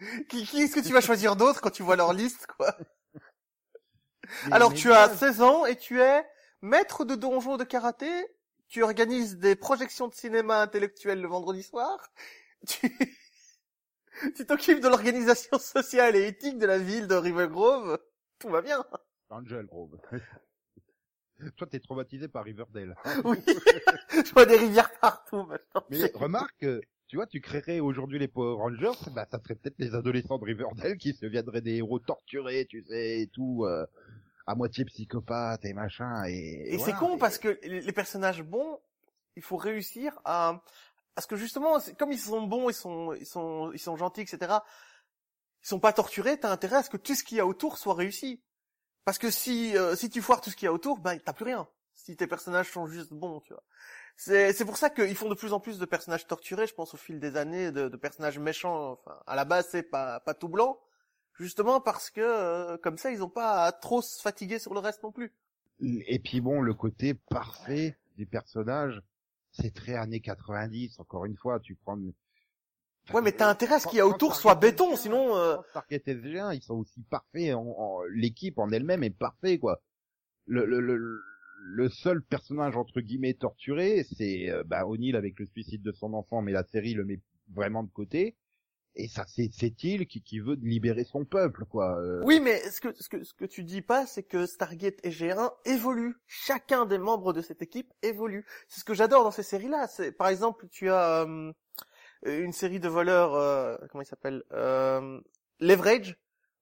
Qui, 0.28 0.44
qui 0.46 0.62
est-ce 0.62 0.76
que 0.76 0.86
tu 0.86 0.92
vas 0.92 1.00
choisir 1.00 1.34
d'autre 1.34 1.60
quand 1.60 1.70
tu 1.70 1.82
vois 1.82 1.96
leur 1.96 2.12
liste, 2.12 2.46
quoi 2.46 2.72
Mais- 4.46 4.52
Alors 4.52 4.70
mais 4.70 4.76
tu 4.76 4.92
as 4.92 5.08
ouais, 5.08 5.16
16 5.16 5.42
ans 5.42 5.66
et 5.66 5.74
tu 5.74 6.00
es 6.00 6.24
maître 6.62 7.04
de 7.04 7.16
donjon 7.16 7.56
de 7.56 7.64
karaté, 7.64 8.08
tu 8.68 8.84
organises 8.84 9.38
des 9.38 9.56
projections 9.56 10.06
de 10.06 10.14
cinéma 10.14 10.62
intellectuel 10.62 11.20
le 11.20 11.26
vendredi 11.26 11.64
soir, 11.64 11.98
tu 12.68 12.96
tu 14.36 14.46
t'occupes 14.46 14.80
de 14.80 14.86
l'organisation 14.88 15.58
sociale 15.58 16.14
et 16.14 16.28
éthique 16.28 16.58
de 16.58 16.66
la 16.66 16.78
ville 16.78 17.08
de 17.08 17.16
River 17.16 17.48
Grove, 17.48 17.98
tout 18.38 18.50
va 18.50 18.62
bien. 18.62 18.84
Angel 19.30 19.66
Grove. 19.66 19.98
Toi, 21.56 21.66
t'es 21.70 21.78
traumatisé 21.80 22.28
par 22.28 22.44
Riverdale. 22.44 22.94
Oui, 23.24 23.38
je 23.46 24.32
vois 24.32 24.46
des 24.46 24.56
rivières 24.56 24.90
partout 25.00 25.44
maintenant. 25.44 25.82
Mais 25.90 26.10
remarque, 26.14 26.62
euh, 26.64 26.80
tu 27.06 27.16
vois, 27.16 27.26
tu 27.26 27.40
créerais 27.40 27.80
aujourd'hui 27.80 28.18
les 28.18 28.28
Power 28.28 28.56
Rangers, 28.56 28.98
bah 29.12 29.26
ça 29.30 29.38
serait 29.42 29.54
peut-être 29.54 29.78
les 29.78 29.94
adolescents 29.94 30.38
de 30.38 30.44
Riverdale 30.44 30.96
qui 30.96 31.12
se 31.14 31.20
deviendraient 31.24 31.60
des 31.60 31.76
héros 31.76 31.98
torturés, 32.00 32.66
tu 32.66 32.82
sais, 32.84 33.20
et 33.20 33.26
tout, 33.28 33.64
euh, 33.64 33.86
à 34.46 34.54
moitié 34.54 34.84
psychopathes 34.84 35.64
et 35.64 35.72
machin. 35.74 36.24
Et, 36.26 36.74
Et 36.74 36.78
c'est 36.78 36.92
con 36.94 37.16
et- 37.16 37.18
parce 37.18 37.38
que 37.38 37.58
les 37.62 37.92
personnages 37.92 38.42
bons, 38.42 38.80
il 39.36 39.42
faut 39.42 39.56
réussir 39.56 40.18
à, 40.24 40.62
parce 41.14 41.26
que 41.26 41.36
justement, 41.36 41.78
comme 41.98 42.12
ils 42.12 42.18
sont 42.18 42.42
bons, 42.42 42.68
ils 42.68 42.74
sont, 42.74 43.14
ils 43.14 43.26
sont, 43.26 43.70
ils 43.72 43.78
sont 43.78 43.96
gentils, 43.96 44.22
etc. 44.22 44.38
Ils 45.62 45.68
sont 45.68 45.80
pas 45.80 45.92
torturés. 45.92 46.38
T'as 46.38 46.50
intérêt 46.52 46.76
à 46.76 46.82
ce 46.82 46.90
que 46.90 46.96
tout 46.96 47.14
ce 47.14 47.22
qu'il 47.24 47.36
y 47.36 47.40
a 47.40 47.46
autour 47.46 47.78
soit 47.78 47.94
réussi. 47.94 48.42
Parce 49.08 49.16
que 49.16 49.30
si, 49.30 49.74
euh, 49.74 49.96
si 49.96 50.10
tu 50.10 50.20
foires 50.20 50.42
tout 50.42 50.50
ce 50.50 50.54
qu'il 50.54 50.66
y 50.66 50.68
a 50.68 50.72
autour, 50.74 50.98
ben 50.98 51.18
t'as 51.18 51.32
plus 51.32 51.46
rien. 51.46 51.66
Si 51.94 52.14
tes 52.14 52.26
personnages 52.26 52.70
sont 52.70 52.86
juste 52.88 53.10
bons, 53.10 53.40
tu 53.40 53.54
vois. 53.54 53.62
C'est, 54.18 54.52
c'est 54.52 54.66
pour 54.66 54.76
ça 54.76 54.90
qu'ils 54.90 55.14
font 55.14 55.30
de 55.30 55.34
plus 55.34 55.54
en 55.54 55.60
plus 55.60 55.78
de 55.78 55.86
personnages 55.86 56.26
torturés, 56.26 56.66
je 56.66 56.74
pense, 56.74 56.92
au 56.92 56.98
fil 56.98 57.18
des 57.18 57.38
années, 57.38 57.72
de, 57.72 57.88
de 57.88 57.96
personnages 57.96 58.38
méchants. 58.38 58.92
Enfin, 58.92 59.18
à 59.26 59.34
la 59.34 59.46
base, 59.46 59.66
c'est 59.70 59.82
pas, 59.82 60.20
pas 60.20 60.34
tout 60.34 60.50
blanc. 60.50 60.78
Justement 61.38 61.80
parce 61.80 62.10
que, 62.10 62.20
euh, 62.20 62.76
comme 62.76 62.98
ça, 62.98 63.10
ils 63.10 63.22
ont 63.22 63.30
pas 63.30 63.64
à 63.64 63.72
trop 63.72 64.02
se 64.02 64.20
fatiguer 64.20 64.58
sur 64.58 64.74
le 64.74 64.80
reste 64.80 65.02
non 65.02 65.10
plus. 65.10 65.32
Et 65.80 66.18
puis 66.18 66.42
bon, 66.42 66.60
le 66.60 66.74
côté 66.74 67.14
parfait 67.14 67.96
des 68.18 68.26
personnages, 68.26 69.00
c'est 69.52 69.72
très 69.72 69.94
années 69.94 70.20
90. 70.20 71.00
Encore 71.00 71.24
une 71.24 71.38
fois, 71.38 71.60
tu 71.60 71.76
prends. 71.76 71.96
Ouais, 73.12 73.22
mais 73.22 73.32
t'as 73.32 73.48
intérêt 73.48 73.76
à 73.76 73.78
ce 73.80 73.86
qu'il 73.86 73.98
y 73.98 74.00
a 74.00 74.06
autour 74.06 74.36
soit 74.36 74.54
béton, 74.54 74.96
sinon. 74.96 75.36
Euh... 75.36 75.56
Target 75.72 76.02
SG1, 76.06 76.54
ils 76.56 76.62
sont 76.62 76.74
aussi 76.74 77.02
parfaits. 77.10 77.54
En, 77.54 77.66
en- 77.78 78.02
L'équipe 78.14 78.58
en 78.58 78.70
elle-même 78.70 79.02
est 79.04 79.10
parfaite, 79.10 79.60
quoi. 79.60 79.80
Le, 80.46 80.64
le, 80.64 80.80
le, 80.80 81.20
le 81.60 81.88
seul 81.88 82.22
personnage 82.22 82.76
entre 82.76 83.00
guillemets 83.00 83.34
torturé, 83.34 84.04
c'est 84.16 84.48
euh, 84.50 84.62
bah, 84.64 84.86
O'Neill 84.86 85.16
avec 85.16 85.38
le 85.38 85.46
suicide 85.46 85.82
de 85.82 85.92
son 85.92 86.14
enfant, 86.14 86.40
mais 86.42 86.52
la 86.52 86.64
série 86.64 86.94
le 86.94 87.04
met 87.04 87.20
vraiment 87.52 87.82
de 87.82 87.90
côté. 87.90 88.36
Et 88.94 89.06
ça, 89.06 89.24
c'est 89.28 89.50
c'est 89.52 89.84
il 89.84 90.06
qui, 90.08 90.22
qui 90.22 90.40
veut 90.40 90.56
libérer 90.60 91.04
son 91.04 91.24
peuple, 91.24 91.64
quoi. 91.66 91.98
Euh, 92.00 92.20
Oui, 92.24 92.40
mais 92.40 92.58
ce 92.70 92.80
que, 92.80 92.88
ce 93.00 93.08
que 93.08 93.22
ce 93.22 93.32
que 93.34 93.44
tu 93.44 93.62
dis 93.62 93.82
pas, 93.82 94.06
c'est 94.06 94.24
que 94.24 94.44
Stargate 94.46 94.98
et 95.04 95.10
G1 95.10 95.52
évoluent. 95.66 96.16
Chacun 96.26 96.84
des 96.84 96.98
membres 96.98 97.32
de 97.32 97.40
cette 97.40 97.62
équipe 97.62 97.92
évolue. 98.02 98.44
C'est 98.66 98.80
ce 98.80 98.84
que 98.84 98.94
j'adore 98.94 99.22
dans 99.22 99.30
ces 99.30 99.42
séries-là. 99.44 99.86
C'est 99.86 100.10
par 100.10 100.28
exemple, 100.28 100.66
tu 100.70 100.88
as 100.90 101.22
euh, 101.28 101.52
une 102.24 102.52
série 102.52 102.80
de 102.80 102.88
voleurs, 102.88 103.34
euh, 103.34 103.76
comment 103.90 104.02
il 104.02 104.06
s'appelle, 104.06 104.42
euh, 104.52 105.20
Leverage, 105.60 106.16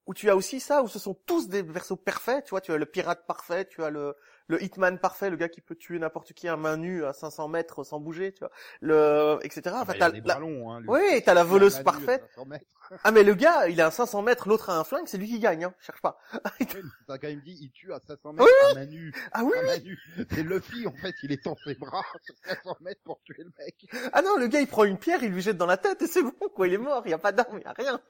où 0.07 0.15
tu 0.15 0.31
as 0.31 0.37
aussi 0.37 0.61
ça, 0.61 0.83
où 0.83 0.89
ce 0.89 0.99
sont 0.99 1.15
tous 1.15 1.49
des 1.49 1.63
versos 1.63 1.97
parfaits. 1.97 2.45
Tu 2.45 2.51
vois, 2.51 2.61
tu 2.61 2.73
as 2.73 2.77
le 2.77 2.87
pirate 2.87 3.27
parfait, 3.27 3.67
tu 3.67 3.83
as 3.83 3.91
le 3.91 4.15
le 4.49 4.63
hitman 4.63 4.99
parfait, 4.99 5.29
le 5.31 5.37
gars 5.37 5.49
qui 5.49 5.61
peut 5.61 5.75
tuer 5.75 5.99
n'importe 5.99 6.33
qui 6.33 6.47
à 6.49 6.57
main 6.57 6.77
nue 6.77 7.05
à 7.05 7.13
500 7.13 7.49
mètres 7.49 7.83
sans 7.85 7.99
bouger, 7.99 8.33
tu 8.33 8.41
vois, 8.41 8.51
le 8.81 9.39
etc. 9.43 9.61
bah, 9.65 9.81
Enfin, 9.83 9.93
il 9.95 9.97
y 9.97 9.99
t'as 9.99 10.09
la- 10.11 10.37
hein. 10.37 10.83
Oui, 10.87 11.23
t'as 11.25 11.35
la 11.35 11.43
voleuse 11.45 11.81
parfaite. 11.83 12.23
500 12.35 12.47
mètres. 12.47 12.65
Ah 13.03 13.11
mais 13.11 13.25
le 13.25 13.35
gars, 13.35 13.67
il 13.69 13.81
est 13.81 13.83
à 13.83 13.91
500 13.91 14.23
mètres, 14.23 14.49
l'autre 14.49 14.71
a 14.71 14.79
un 14.79 14.85
flingue, 14.85 15.09
c'est 15.09 15.19
lui 15.19 15.27
qui 15.27 15.41
gagne, 15.41 15.65
hein. 15.65 15.75
Cherche 15.81 16.01
pas. 16.01 16.21
Mais 16.61 16.67
T'as 17.09 17.19
quand 17.19 17.27
même 17.27 17.41
dit, 17.41 17.59
il 17.61 17.73
tue 17.73 17.93
à 17.93 17.99
500 17.99 18.33
mètres 18.35 18.49
à 18.71 18.75
main 18.75 18.87
nue. 18.87 19.13
Ah 19.33 19.43
oui, 19.43 19.51
oui. 19.65 19.97
C'est 20.31 20.45
Luffy, 20.45 20.87
en 20.87 20.93
fait, 20.93 21.13
il 21.25 21.33
est 21.33 21.45
dans 21.45 21.57
ses 21.65 21.75
bras 21.75 22.05
sur 22.23 22.35
500 22.45 22.77
mètres 22.83 23.01
pour 23.03 23.21
tuer 23.25 23.43
le 23.43 23.51
mec. 23.59 23.75
Ah 24.13 24.23
non, 24.23 24.37
le 24.37 24.47
gars 24.47 24.61
il 24.61 24.69
prend 24.69 24.85
une 24.85 24.99
pierre, 24.99 25.21
il 25.25 25.33
lui 25.33 25.43
jette 25.43 25.57
dans 25.57 25.67
la 25.67 25.77
tête 25.79 26.01
et 26.03 26.07
c'est 26.07 26.23
bon 26.23 26.31
quoi, 26.55 26.69
il 26.69 26.75
est 26.75 26.79
mort, 26.79 27.03
il 27.07 27.11
y 27.11 27.15
a 27.15 27.19
pas 27.19 27.33
d'arme, 27.33 27.59
il 27.59 27.65
y 27.65 27.67
a 27.67 27.73
rien. 27.73 28.01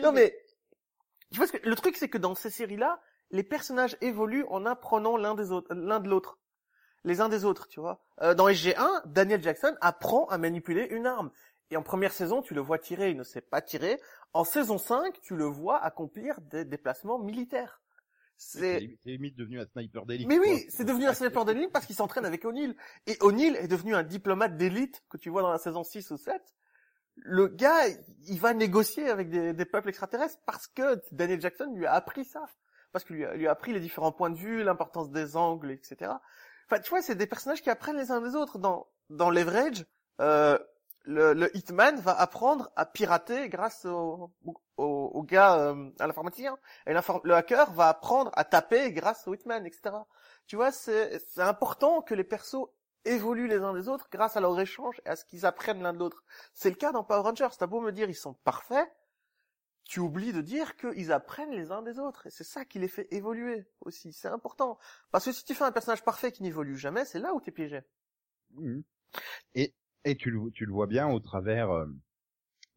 non 0.00 0.12
mais 0.12 0.34
tu 1.30 1.36
vois 1.36 1.46
ce 1.46 1.52
que 1.52 1.68
le 1.68 1.74
truc 1.76 1.96
c'est 1.98 2.08
que 2.08 2.16
dans 2.18 2.34
ces 2.34 2.48
séries-là, 2.50 3.00
les 3.30 3.42
personnages 3.42 3.96
évoluent 4.00 4.46
en 4.48 4.64
apprenant 4.66 5.16
l'un 5.16 5.34
des 5.34 5.50
autres, 5.52 5.72
l'un 5.74 6.00
de 6.00 6.08
l'autre, 6.08 6.38
les 7.04 7.20
uns 7.20 7.28
des 7.28 7.44
autres, 7.44 7.68
tu 7.68 7.80
vois. 7.80 8.00
Euh, 8.22 8.34
dans 8.34 8.48
SG1, 8.48 9.02
Daniel 9.06 9.42
Jackson 9.42 9.76
apprend 9.80 10.26
à 10.26 10.38
manipuler 10.38 10.86
une 10.90 11.06
arme. 11.06 11.30
Et 11.70 11.76
en 11.76 11.82
première 11.82 12.12
saison, 12.12 12.40
tu 12.42 12.54
le 12.54 12.60
vois 12.62 12.78
tirer, 12.78 13.10
il 13.10 13.16
ne 13.16 13.22
sait 13.24 13.42
pas 13.42 13.60
tirer. 13.60 14.00
En 14.32 14.44
saison 14.44 14.78
5, 14.78 15.20
tu 15.20 15.36
le 15.36 15.44
vois 15.44 15.78
accomplir 15.82 16.40
des 16.40 16.64
déplacements 16.64 17.18
militaires. 17.18 17.82
C'est 18.40 18.78
limite- 19.04 19.36
devenu 19.36 19.60
un 19.60 19.66
sniper 19.66 20.06
d'élite. 20.06 20.28
mais 20.28 20.38
oui, 20.38 20.64
c'est 20.68 20.84
devenu 20.84 21.06
un 21.06 21.12
sniper 21.14 21.44
d'élite 21.44 21.72
parce 21.72 21.86
qu'il 21.86 21.96
s'entraîne 21.96 22.24
avec 22.24 22.44
O'Neill. 22.44 22.76
Et 23.06 23.16
O'Neill 23.20 23.56
est 23.56 23.66
devenu 23.68 23.94
un 23.96 24.04
diplomate 24.04 24.56
d'élite 24.56 25.02
que 25.10 25.16
tu 25.18 25.28
vois 25.28 25.42
dans 25.42 25.50
la 25.50 25.58
saison 25.58 25.82
6 25.82 26.10
ou 26.12 26.16
7. 26.16 26.40
Le 27.16 27.48
gars, 27.48 27.88
il 28.28 28.38
va 28.38 28.54
négocier 28.54 29.08
avec 29.10 29.28
des, 29.28 29.52
des 29.52 29.64
peuples 29.64 29.88
extraterrestres 29.88 30.38
parce 30.46 30.68
que 30.68 31.00
Daniel 31.10 31.40
Jackson 31.40 31.72
lui 31.74 31.84
a 31.84 31.92
appris 31.94 32.24
ça. 32.24 32.46
Parce 32.92 33.04
qu'il 33.04 33.16
lui 33.16 33.26
lui 33.36 33.46
a 33.46 33.50
appris 33.50 33.72
les 33.72 33.80
différents 33.80 34.12
points 34.12 34.30
de 34.30 34.36
vue, 34.36 34.62
l'importance 34.62 35.10
des 35.10 35.36
angles, 35.36 35.70
etc. 35.70 36.12
Enfin, 36.66 36.80
tu 36.80 36.90
vois, 36.90 37.02
c'est 37.02 37.14
des 37.14 37.26
personnages 37.26 37.62
qui 37.62 37.70
apprennent 37.70 37.96
les 37.96 38.10
uns 38.10 38.20
des 38.20 38.34
autres. 38.34 38.58
Dans, 38.58 38.86
dans 39.10 39.30
Leverage, 39.30 39.84
euh, 40.20 40.58
le, 41.04 41.32
le 41.32 41.56
Hitman 41.56 41.96
va 42.00 42.12
apprendre 42.18 42.70
à 42.76 42.84
pirater 42.86 43.48
grâce 43.48 43.84
au, 43.86 44.30
au, 44.76 44.84
au 45.14 45.22
gars, 45.22 45.58
euh, 45.58 45.90
à 45.98 46.06
l'informaticien. 46.06 46.58
Et 46.86 46.92
l'inform- 46.92 47.20
le 47.24 47.34
hacker 47.34 47.72
va 47.72 47.88
apprendre 47.88 48.30
à 48.34 48.44
taper 48.44 48.92
grâce 48.92 49.26
au 49.28 49.34
Hitman, 49.34 49.64
etc. 49.66 49.94
Tu 50.46 50.56
vois, 50.56 50.72
c'est 50.72 51.20
important 51.38 52.02
que 52.02 52.14
les 52.14 52.24
persos 52.24 52.66
évoluent 53.04 53.48
les 53.48 53.60
uns 53.62 53.72
des 53.72 53.88
autres 53.88 54.08
grâce 54.10 54.36
à 54.36 54.40
leur 54.40 54.58
échange 54.60 55.00
et 55.06 55.08
à 55.08 55.16
ce 55.16 55.24
qu'ils 55.24 55.46
apprennent 55.46 55.82
l'un 55.82 55.92
de 55.92 55.98
l'autre. 55.98 56.22
C'est 56.52 56.68
le 56.70 56.76
cas 56.76 56.92
dans 56.92 57.04
Power 57.04 57.20
Rangers. 57.22 57.48
T'as 57.58 57.66
beau 57.66 57.80
me 57.80 57.92
dire 57.92 58.08
ils 58.10 58.14
sont 58.14 58.34
parfaits, 58.44 58.90
tu 59.88 60.00
oublies 60.00 60.32
de 60.32 60.42
dire 60.42 60.76
qu'ils 60.76 61.10
apprennent 61.12 61.50
les 61.50 61.72
uns 61.72 61.82
des 61.82 61.98
autres. 61.98 62.26
Et 62.28 62.30
c'est 62.30 62.44
ça 62.44 62.64
qui 62.64 62.78
les 62.78 62.88
fait 62.88 63.08
évoluer 63.12 63.66
aussi. 63.80 64.12
C'est 64.12 64.28
important. 64.28 64.78
Parce 65.10 65.24
que 65.24 65.32
si 65.32 65.44
tu 65.44 65.54
fais 65.54 65.64
un 65.64 65.72
personnage 65.72 66.04
parfait 66.04 66.30
qui 66.30 66.44
n'évolue 66.44 66.76
jamais, 66.76 67.04
c'est 67.06 67.18
là 67.18 67.34
où 67.34 67.40
t'es 67.40 67.50
piégé. 67.50 67.80
Mhm. 68.50 68.82
Et, 69.54 69.74
et 70.04 70.16
tu, 70.16 70.30
le, 70.30 70.50
tu 70.52 70.66
le 70.66 70.72
vois 70.72 70.86
bien 70.86 71.08
au 71.08 71.20
travers 71.20 71.70
euh, 71.70 71.86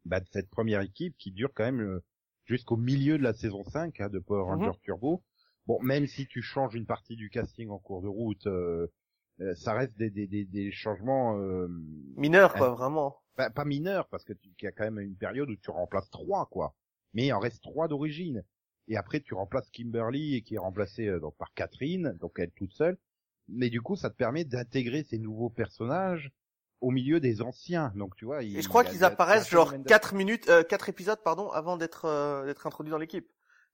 bah, 0.04 0.20
de 0.20 0.26
cette 0.32 0.50
première 0.50 0.80
équipe 0.80 1.16
qui 1.18 1.32
dure 1.32 1.50
quand 1.54 1.64
même 1.64 1.82
euh, 1.82 2.04
jusqu'au 2.46 2.76
milieu 2.76 3.18
de 3.18 3.22
la 3.22 3.34
saison 3.34 3.64
5 3.64 4.00
hein, 4.00 4.08
de 4.08 4.18
Power 4.18 4.44
Mhm. 4.56 4.72
Rangers 4.72 4.78
Turbo. 4.82 5.22
Bon, 5.66 5.80
même 5.82 6.06
si 6.06 6.26
tu 6.26 6.42
changes 6.42 6.74
une 6.74 6.86
partie 6.86 7.16
du 7.16 7.30
casting 7.30 7.68
en 7.70 7.78
cours 7.78 8.02
de 8.02 8.08
route, 8.08 8.46
euh, 8.46 8.88
euh, 9.40 9.54
ça 9.54 9.74
reste 9.74 9.96
des, 9.96 10.10
des, 10.10 10.26
des, 10.26 10.44
des 10.44 10.72
changements 10.72 11.38
euh, 11.38 11.68
Mineur, 12.16 12.54
quoi, 12.54 12.70
vraiment. 12.70 13.22
pas, 13.36 13.50
pas 13.50 13.64
mineurs, 13.64 14.08
parce 14.08 14.24
que 14.24 14.32
tu 14.32 14.50
qu'il 14.54 14.66
y 14.66 14.68
a 14.68 14.72
quand 14.72 14.84
même 14.84 14.98
une 14.98 15.16
période 15.16 15.48
où 15.50 15.56
tu 15.56 15.70
remplaces 15.70 16.10
trois, 16.10 16.46
quoi. 16.46 16.74
Mais 17.14 17.26
il 17.26 17.32
en 17.32 17.38
reste 17.40 17.62
trois 17.62 17.88
d'origine. 17.88 18.44
Et 18.88 18.96
après, 18.96 19.20
tu 19.20 19.34
remplaces 19.34 19.70
Kimberly, 19.70 20.42
qui 20.42 20.54
est 20.54 20.58
remplacée 20.58 21.06
euh, 21.06 21.20
donc, 21.20 21.36
par 21.36 21.52
Catherine, 21.54 22.16
donc 22.20 22.38
elle 22.38 22.50
toute 22.50 22.72
seule. 22.72 22.98
Mais 23.48 23.70
du 23.70 23.80
coup, 23.80 23.96
ça 23.96 24.10
te 24.10 24.16
permet 24.16 24.44
d'intégrer 24.44 25.04
ces 25.04 25.18
nouveaux 25.18 25.50
personnages 25.50 26.30
au 26.80 26.90
milieu 26.90 27.20
des 27.20 27.42
anciens. 27.42 27.92
Donc 27.94 28.16
tu 28.16 28.24
vois, 28.24 28.42
il- 28.42 28.56
Et 28.58 28.62
je 28.62 28.68
crois 28.68 28.84
qu'ils 28.84 29.04
apparaissent 29.04 29.48
genre 29.48 29.70
4 29.84 30.14
minutes, 30.14 30.48
euh, 30.48 30.64
4 30.64 30.88
épisodes, 30.88 31.18
pardon, 31.22 31.50
avant 31.50 31.76
d'être 31.76 32.06
euh, 32.06 32.44
d'être 32.46 32.66
introduits 32.66 32.90
dans 32.90 32.98
l'équipe. 32.98 33.28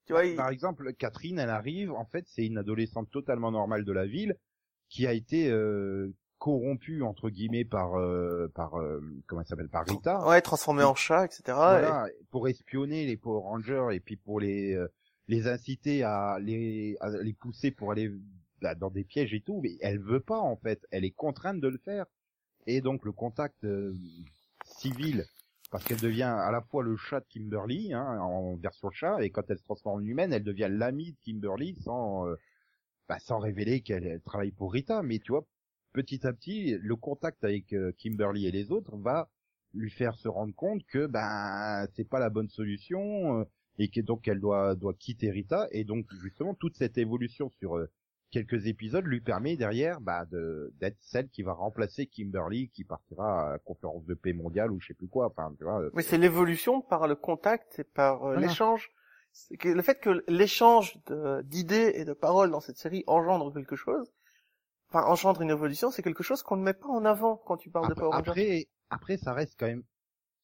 Tu 0.06 0.12
vois, 0.12 0.24
il- 0.26 0.36
Par 0.36 0.50
exemple, 0.50 0.92
Catherine, 0.94 1.38
elle 1.38 1.50
arrive, 1.50 1.92
en 1.92 2.04
fait, 2.06 2.24
c'est 2.28 2.44
une 2.46 2.58
adolescente 2.58 3.10
totalement 3.10 3.50
normale 3.50 3.84
de 3.84 3.92
la 3.92 4.06
ville 4.06 4.36
qui 4.88 5.06
a 5.06 5.12
été 5.12 5.50
euh, 5.50 6.12
corrompue 6.38 7.02
entre 7.02 7.30
guillemets 7.30 7.64
par 7.64 7.98
euh, 7.98 8.50
par 8.54 8.78
euh, 8.78 9.00
comment 9.26 9.40
elle 9.40 9.46
s'appelle 9.46 9.68
par 9.68 9.84
Rita. 9.86 10.26
ouais, 10.26 10.40
transformé 10.40 10.82
en 10.82 10.94
chat, 10.94 11.24
etc. 11.24 11.42
Voilà, 11.46 12.06
pour 12.30 12.48
espionner 12.48 13.06
les 13.06 13.16
Power 13.16 13.42
Rangers 13.42 13.88
et 13.92 14.00
puis 14.00 14.16
pour 14.16 14.40
les 14.40 14.74
euh, 14.74 14.88
les 15.26 15.46
inciter 15.46 16.02
à 16.02 16.38
les 16.40 16.96
à 17.00 17.10
les 17.10 17.32
pousser 17.34 17.70
pour 17.70 17.92
aller 17.92 18.10
bah, 18.60 18.74
dans 18.74 18.90
des 18.90 19.04
pièges 19.04 19.34
et 19.34 19.40
tout, 19.40 19.60
mais 19.62 19.76
elle 19.80 20.00
veut 20.00 20.20
pas 20.20 20.38
en 20.38 20.56
fait, 20.56 20.86
elle 20.90 21.04
est 21.04 21.12
contrainte 21.12 21.60
de 21.60 21.68
le 21.68 21.78
faire. 21.78 22.06
Et 22.66 22.80
donc 22.80 23.04
le 23.04 23.12
contact 23.12 23.64
euh, 23.64 23.94
civil 24.64 25.24
parce 25.70 25.84
qu'elle 25.84 26.00
devient 26.00 26.22
à 26.22 26.50
la 26.50 26.62
fois 26.62 26.82
le 26.82 26.96
chat 26.96 27.20
de 27.20 27.26
Kimberly 27.28 27.92
hein, 27.92 28.18
en 28.20 28.56
version 28.56 28.90
chat 28.90 29.22
et 29.22 29.30
quand 29.30 29.50
elle 29.50 29.58
se 29.58 29.64
transforme 29.64 30.02
en 30.02 30.04
humaine, 30.04 30.32
elle 30.32 30.44
devient 30.44 30.68
l'amie 30.70 31.12
de 31.12 31.18
Kimberly 31.24 31.76
sans 31.82 32.26
euh, 32.26 32.36
bah, 33.08 33.18
sans 33.20 33.38
révéler 33.38 33.80
qu'elle 33.80 34.06
elle 34.06 34.20
travaille 34.20 34.52
pour 34.52 34.72
Rita, 34.72 35.02
mais 35.02 35.18
tu 35.18 35.32
vois 35.32 35.46
petit 35.92 36.26
à 36.26 36.32
petit 36.32 36.76
le 36.80 36.96
contact 36.96 37.44
avec 37.44 37.72
euh, 37.72 37.92
Kimberly 37.98 38.46
et 38.46 38.50
les 38.50 38.70
autres 38.70 38.96
va 38.96 39.30
lui 39.74 39.90
faire 39.90 40.14
se 40.14 40.28
rendre 40.28 40.54
compte 40.54 40.84
que 40.86 41.06
ben 41.06 41.86
c'est 41.94 42.08
pas 42.08 42.18
la 42.18 42.30
bonne 42.30 42.48
solution 42.48 43.40
euh, 43.40 43.44
et 43.78 43.88
que 43.88 44.00
donc 44.00 44.26
elle 44.28 44.40
doit 44.40 44.74
doit 44.74 44.94
quitter 44.94 45.30
Rita. 45.30 45.68
Et 45.72 45.84
donc 45.84 46.06
justement 46.22 46.54
toute 46.54 46.76
cette 46.76 46.98
évolution 46.98 47.50
sur 47.58 47.76
euh, 47.76 47.90
quelques 48.30 48.66
épisodes 48.66 49.04
lui 49.04 49.20
permet 49.20 49.56
derrière 49.56 50.00
bah 50.00 50.24
de 50.26 50.72
d'être 50.80 50.98
celle 51.00 51.28
qui 51.28 51.42
va 51.42 51.52
remplacer 51.52 52.06
Kimberly 52.06 52.70
qui 52.70 52.84
partira 52.84 53.48
à 53.48 53.52
la 53.52 53.58
conférence 53.58 54.04
de 54.04 54.14
paix 54.14 54.32
mondiale 54.32 54.72
ou 54.72 54.80
je 54.80 54.88
sais 54.88 54.94
plus 54.94 55.08
quoi. 55.08 55.26
Enfin 55.26 55.54
tu 55.58 55.64
vois 55.64 55.82
Mais 55.94 56.02
c'est 56.02 56.18
l'évolution 56.18 56.80
par 56.80 57.06
le 57.06 57.14
contact 57.14 57.78
et 57.78 57.84
par 57.84 58.24
euh, 58.24 58.36
l'échange. 58.36 58.90
Le 59.62 59.82
fait 59.82 60.00
que 60.00 60.24
l'échange 60.26 60.98
d'idées 61.44 61.92
et 61.94 62.04
de 62.04 62.12
paroles 62.12 62.50
dans 62.50 62.60
cette 62.60 62.78
série 62.78 63.04
engendre 63.06 63.52
quelque 63.52 63.76
chose, 63.76 64.10
enfin 64.90 65.06
engendre 65.06 65.42
une 65.42 65.50
évolution, 65.50 65.90
c'est 65.90 66.02
quelque 66.02 66.22
chose 66.22 66.42
qu'on 66.42 66.56
ne 66.56 66.62
met 66.62 66.74
pas 66.74 66.88
en 66.88 67.04
avant 67.04 67.36
quand 67.36 67.56
tu 67.56 67.70
parles 67.70 67.88
de 67.88 67.94
Power 67.94 68.10
Rangers. 68.12 68.30
après 68.30 68.68
après 68.90 69.16
ça 69.16 69.32
reste 69.32 69.54
quand 69.58 69.66
même 69.66 69.84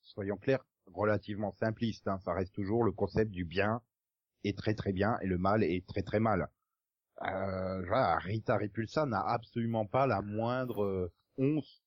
soyons 0.03 0.37
clairs 0.37 0.65
relativement 0.93 1.53
simpliste 1.53 2.07
hein, 2.09 2.19
ça 2.25 2.33
reste 2.35 2.55
toujours 2.55 2.85
le 2.85 2.93
concept 2.93 3.31
du 3.31 3.45
bien 3.45 3.81
est 4.45 4.57
très 4.57 4.75
très 4.75 4.93
bien 4.93 5.17
et 5.23 5.27
le 5.27 5.39
mal 5.39 5.65
est 5.65 5.87
très 5.87 6.03
très 6.03 6.21
mal 6.21 6.49
euh, 7.23 7.83
voilà, 7.87 8.17
Rita 8.19 8.57
Repulsa 8.57 9.07
n'a 9.07 9.21
absolument 9.21 9.87
pas 9.87 10.07
la 10.07 10.21
moindre 10.21 10.83
euh, 10.83 11.13
once 11.39 11.83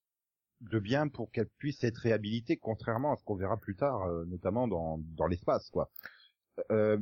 de 0.62 0.80
bien 0.80 1.08
pour 1.08 1.32
qu'elle 1.32 1.50
puisse 1.58 1.84
être 1.84 1.98
réhabilitée, 1.98 2.58
contrairement 2.58 3.13
à 3.13 3.15
ce 3.17 3.24
qu'on 3.24 3.36
verra 3.36 3.58
plus 3.58 3.76
tard, 3.76 4.04
euh, 4.04 4.26
notamment 4.26 4.67
dans, 4.67 5.00
dans 5.15 5.28
l'espace, 5.28 5.70
quoi. 5.70 5.91
Euh, 6.72 6.98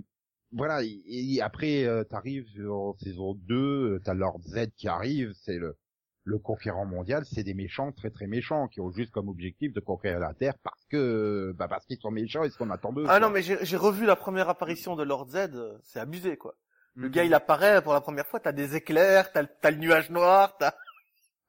voilà, 0.55 0.83
et, 0.83 1.01
et 1.05 1.41
après, 1.41 1.83
euh, 1.85 2.03
t'arrives 2.03 2.47
en 2.69 2.93
saison 2.93 3.35
2, 3.43 3.55
euh, 3.55 4.01
t'as 4.03 4.13
Lord 4.13 4.41
Z 4.47 4.67
qui 4.75 4.87
arrive, 4.87 5.33
c'est 5.43 5.57
le, 5.57 5.77
le 6.23 6.39
conquérant 6.39 6.85
mondial, 6.85 7.23
c'est 7.25 7.43
des 7.43 7.53
méchants 7.53 7.91
très 7.91 8.09
très 8.09 8.25
méchants, 8.27 8.67
qui 8.67 8.81
ont 8.81 8.91
juste 8.91 9.11
comme 9.11 9.29
objectif 9.29 9.73
de 9.73 9.79
conquérir 9.79 10.19
la 10.19 10.33
Terre 10.33 10.55
parce 10.63 10.83
que, 10.89 11.53
bah 11.57 11.67
parce 11.67 11.85
qu'ils 11.85 11.99
sont 11.99 12.11
méchants 12.11 12.43
et 12.43 12.49
ce 12.49 12.57
qu'on 12.57 12.69
attend 12.71 12.91
d'eux. 12.93 13.03
Ah 13.03 13.19
quoi. 13.19 13.19
non, 13.19 13.29
mais 13.29 13.41
j'ai 13.43 13.77
revu 13.77 14.05
la 14.05 14.15
première 14.15 14.49
apparition 14.49 14.95
de 14.95 15.03
Lord 15.03 15.29
Z, 15.29 15.49
c'est 15.83 15.99
abusé 15.99 16.37
quoi. 16.37 16.55
Le 16.95 17.07
Mhm. 17.07 17.13
gars 17.13 17.23
il 17.25 17.33
apparaît 17.33 17.81
pour 17.81 17.93
la 17.93 18.01
première 18.01 18.25
fois, 18.25 18.39
t'as 18.39 18.53
des 18.53 18.75
éclairs, 18.75 19.31
t'as 19.33 19.71
le 19.71 19.77
nuage 19.77 20.09
noir, 20.09 20.55
t'as 20.57 20.73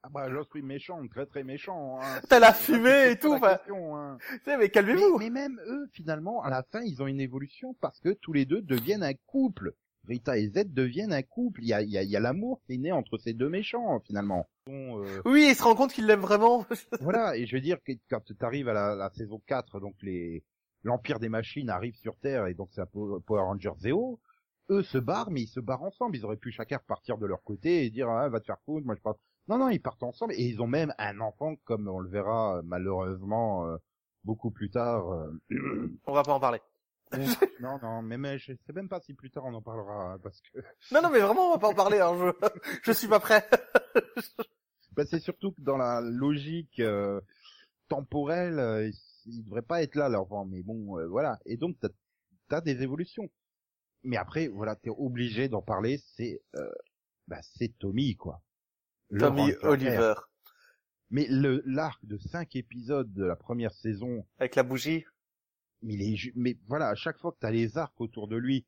Ah 0.07 0.09
bah, 0.13 0.29
je 0.29 0.41
suis 0.51 0.61
méchant, 0.61 1.05
très 1.09 1.25
très 1.25 1.43
méchant. 1.43 1.99
Hein. 2.01 2.21
T'as 2.29 2.39
la 2.39 2.53
fumée 2.53 3.11
et 3.11 3.19
tout, 3.19 3.37
question, 3.37 3.97
hein. 3.97 4.17
Tu 4.29 4.35
sais, 4.45 4.51
mais 4.51 4.57
Mais, 4.59 4.69
calmez-vous. 4.69 5.17
mais 5.19 5.29
même 5.29 5.59
eux, 5.67 5.89
finalement, 5.91 6.41
à 6.43 6.49
la 6.49 6.63
fin, 6.63 6.81
ils 6.81 7.01
ont 7.01 7.07
une 7.07 7.19
évolution 7.19 7.75
parce 7.81 7.99
que 7.99 8.13
tous 8.13 8.31
les 8.31 8.45
deux 8.45 8.61
deviennent 8.61 9.03
un 9.03 9.15
couple. 9.25 9.73
Rita 10.07 10.37
et 10.37 10.47
Z 10.47 10.67
deviennent 10.73 11.11
un 11.11 11.23
couple. 11.23 11.61
Il 11.61 11.67
y 11.67 11.73
a, 11.73 11.81
il 11.81 11.89
y 11.89 11.97
a, 11.97 12.03
il 12.03 12.09
y 12.09 12.15
a 12.15 12.21
l'amour 12.21 12.61
qui 12.65 12.75
est 12.75 12.77
né 12.77 12.93
entre 12.93 13.17
ces 13.17 13.33
deux 13.33 13.49
méchants, 13.49 13.99
finalement. 14.05 14.47
Bon, 14.65 15.03
euh, 15.03 15.21
Oui, 15.25 15.47
il 15.49 15.55
se 15.55 15.63
rend 15.63 15.75
compte 15.75 15.91
qu'il 15.91 16.05
l'aime 16.05 16.21
vraiment. 16.21 16.65
voilà, 17.01 17.35
et 17.35 17.45
je 17.45 17.57
veux 17.57 17.61
dire 17.61 17.79
que 17.85 17.91
quand 18.09 18.23
tu 18.23 18.33
arrives 18.39 18.69
à 18.69 18.73
la, 18.73 18.95
la 18.95 19.09
saison 19.09 19.41
4, 19.45 19.81
donc 19.81 19.95
les 20.01 20.45
l'Empire 20.83 21.19
des 21.19 21.27
Machines 21.27 21.69
arrive 21.69 21.95
sur 21.95 22.15
Terre, 22.19 22.47
et 22.47 22.53
donc 22.53 22.69
c'est 22.71 22.85
Power 22.85 23.41
Rangers 23.41 23.73
Zero, 23.79 24.21
eux 24.69 24.83
se 24.83 24.97
barrent, 24.97 25.31
mais 25.31 25.41
ils 25.41 25.47
se 25.47 25.59
barrent 25.59 25.83
ensemble. 25.83 26.15
Ils 26.15 26.23
auraient 26.25 26.37
pu 26.37 26.51
chacun 26.51 26.77
repartir 26.77 27.17
de 27.17 27.25
leur 27.25 27.43
côté 27.43 27.85
et 27.85 27.89
dire, 27.89 28.09
ah, 28.09 28.29
va 28.29 28.39
te 28.39 28.45
faire 28.45 28.59
foutre, 28.65 28.85
moi 28.85 28.95
je 28.95 29.01
pars. 29.01 29.15
Non, 29.47 29.57
non, 29.57 29.69
ils 29.69 29.81
partent 29.81 30.03
ensemble, 30.03 30.33
et 30.33 30.43
ils 30.43 30.61
ont 30.61 30.67
même 30.67 30.93
un 30.97 31.19
enfant, 31.21 31.55
comme 31.63 31.87
on 31.87 31.99
le 31.99 32.09
verra 32.09 32.57
euh, 32.57 32.61
malheureusement 32.65 33.65
euh, 33.67 33.77
beaucoup 34.23 34.51
plus 34.51 34.69
tard. 34.69 35.09
euh, 35.11 35.31
On 36.05 36.13
va 36.13 36.23
pas 36.23 36.33
en 36.33 36.39
parler. 36.39 36.59
non, 37.61 37.79
non, 37.81 38.01
mais, 38.01 38.17
mais 38.17 38.37
je 38.37 38.53
sais 38.53 38.73
même 38.73 38.89
pas 38.89 38.99
si 38.99 39.13
plus 39.13 39.31
tard 39.31 39.45
on 39.45 39.53
en 39.53 39.61
parlera, 39.61 40.17
parce 40.21 40.41
que 40.41 40.59
Non, 40.91 41.01
non, 41.01 41.09
mais 41.09 41.19
vraiment, 41.19 41.49
on 41.49 41.53
va 41.53 41.59
pas 41.59 41.69
en 41.69 41.73
parler. 41.73 41.99
Hein. 41.99 42.33
Je, 42.43 42.47
je 42.83 42.91
suis 42.91 43.07
pas 43.07 43.19
prêt. 43.19 43.47
bah, 44.91 45.05
c'est 45.05 45.19
surtout 45.19 45.51
que 45.53 45.61
dans 45.61 45.77
la 45.77 46.01
logique 46.01 46.79
euh, 46.79 47.21
temporelle, 47.87 48.59
euh, 48.59 48.91
il, 49.25 49.43
devrait 49.43 49.61
pas 49.61 49.81
être 49.83 49.95
là 49.95 50.09
l'enfant, 50.09 50.45
mais 50.45 50.63
bon, 50.63 50.99
euh, 50.99 51.07
voilà. 51.07 51.39
Et 51.45 51.57
donc 51.57 51.77
t'as 51.79 52.57
as 52.57 52.61
des 52.61 52.81
évolutions. 52.83 53.29
Mais 54.03 54.17
après, 54.17 54.47
voilà, 54.47 54.75
t'es 54.75 54.89
obligé 54.89 55.49
d'en 55.49 55.61
parler. 55.61 55.99
C'est, 56.15 56.41
euh, 56.55 56.69
bah, 57.27 57.39
c'est 57.41 57.77
Tommy 57.77 58.15
quoi. 58.15 58.41
Tommy 59.17 59.53
Oliver. 59.63 60.13
Mais 61.09 61.25
le 61.29 61.63
l'arc 61.65 62.03
de 62.05 62.17
cinq 62.17 62.55
épisodes 62.55 63.11
de 63.13 63.23
la 63.23 63.35
première 63.35 63.73
saison, 63.73 64.25
avec 64.39 64.55
la 64.55 64.63
bougie. 64.63 65.05
mais, 65.81 65.93
il 65.93 66.01
est 66.01 66.15
ju- 66.15 66.33
mais 66.35 66.57
voilà, 66.67 66.89
à 66.89 66.95
chaque 66.95 67.17
fois 67.17 67.31
que 67.31 67.37
t'as 67.39 67.51
les 67.51 67.77
arcs 67.77 67.99
autour 68.01 68.27
de 68.27 68.35
lui, 68.35 68.65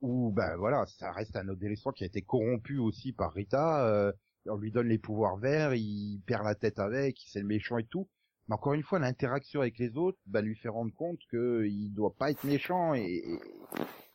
où 0.00 0.32
ben 0.32 0.56
voilà, 0.56 0.86
ça 0.86 1.12
reste 1.12 1.36
un 1.36 1.48
adolescent 1.48 1.92
qui 1.92 2.04
a 2.04 2.06
été 2.06 2.22
corrompu 2.22 2.78
aussi 2.78 3.12
par 3.12 3.32
Rita, 3.34 3.86
euh, 3.86 4.12
on 4.46 4.56
lui 4.56 4.72
donne 4.72 4.88
les 4.88 4.98
pouvoirs 4.98 5.36
verts, 5.36 5.74
il 5.74 6.20
perd 6.26 6.44
la 6.44 6.54
tête 6.54 6.78
avec, 6.78 7.18
c'est 7.26 7.40
le 7.40 7.46
méchant 7.46 7.76
et 7.78 7.84
tout. 7.84 8.08
Mais 8.48 8.54
encore 8.54 8.72
une 8.74 8.82
fois, 8.82 8.98
l'interaction 8.98 9.60
avec 9.60 9.78
les 9.78 9.96
autres, 9.96 10.18
bah, 10.26 10.40
lui 10.40 10.56
fait 10.56 10.68
rendre 10.68 10.92
compte 10.94 11.20
que 11.30 11.64
il 11.66 11.90
doit 11.90 12.14
pas 12.14 12.30
être 12.30 12.42
méchant 12.44 12.94
et, 12.94 13.02
et- 13.02 13.38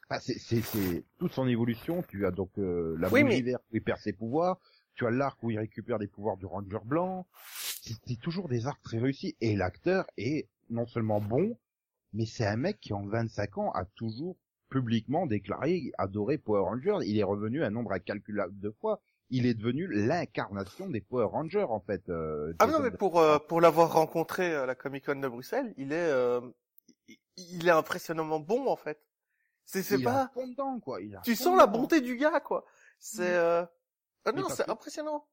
bah, 0.10 0.20
c'est, 0.20 0.40
c'est, 0.40 0.62
c'est 0.62 1.06
toute 1.20 1.34
son 1.34 1.48
évolution. 1.48 2.02
Tu 2.08 2.26
as 2.26 2.32
donc 2.32 2.58
euh, 2.58 2.96
la 2.98 3.10
Oui, 3.10 3.24
bougie 3.24 3.44
mais- 3.44 3.52
verte 3.52 3.64
où 3.72 3.76
il 3.76 3.84
perd 3.84 4.00
ses 4.00 4.14
pouvoirs. 4.14 4.60
Tu 4.98 5.06
as 5.06 5.12
l'arc 5.12 5.42
où 5.44 5.52
il 5.52 5.60
récupère 5.60 6.00
des 6.00 6.08
pouvoirs 6.08 6.38
du 6.38 6.46
Ranger 6.48 6.80
blanc. 6.84 7.28
C'est, 7.46 8.20
toujours 8.20 8.50
des 8.50 8.66
arcs 8.66 8.82
très 8.82 8.98
réussis. 8.98 9.38
Et 9.42 9.56
l'acteur 9.56 10.06
est 10.18 10.48
non 10.70 10.88
seulement 10.88 11.22
bon, 11.22 11.56
mais 12.14 12.26
c'est 12.26 12.46
un 12.46 12.58
mec 12.58 12.80
qui 12.82 12.94
en 12.94 13.06
25 13.06 13.58
ans 13.60 13.72
a 13.72 13.86
toujours 13.86 14.36
publiquement 14.70 15.28
déclaré 15.28 15.92
adorer 15.98 16.38
Power 16.40 16.62
Rangers. 16.62 16.98
Il 17.08 17.18
est 17.18 17.24
revenu 17.24 17.64
un 17.64 17.70
nombre 17.70 17.94
incalculable 17.94 18.60
de 18.60 18.72
fois. 18.82 19.00
Il 19.30 19.46
est 19.46 19.54
devenu 19.54 19.88
l'incarnation 19.88 20.90
des 20.90 21.00
Power 21.02 21.26
Rangers 21.26 21.68
en 21.70 21.80
fait. 21.80 22.10
euh, 22.10 22.54
Ah 22.60 22.66
non, 22.68 22.80
mais 22.80 22.92
pour 22.92 23.20
euh, 23.20 23.38
pour 23.40 23.62
l'avoir 23.62 23.94
rencontré 23.94 24.56
à 24.56 24.66
la 24.66 24.74
Comic 24.74 25.06
Con 25.06 25.16
de 25.20 25.28
Bruxelles, 25.28 25.74
il 25.78 25.92
est 25.92 25.96
euh, 26.10 26.42
il- 27.38 27.68
est 27.68 27.72
impressionnamment 27.72 28.40
bon 28.40 28.68
en 28.68 28.76
fait. 28.78 29.00
C'est 29.66 29.94
a 29.94 30.00
pas. 30.04 30.32
fond 30.34 30.48
dedans, 30.48 30.80
quoi. 30.80 31.02
Il 31.02 31.16
a 31.16 31.22
Tu 31.22 31.36
sens 31.36 31.58
la 31.58 31.68
bonté 31.68 32.02
du 32.02 32.16
gars 32.18 32.40
quoi. 32.40 32.66
C'est 33.00 33.36
euh... 33.36 33.64
ah 34.28 34.32
non, 34.42 34.50
c'est 34.50 34.70
impressionnant. 34.70 35.28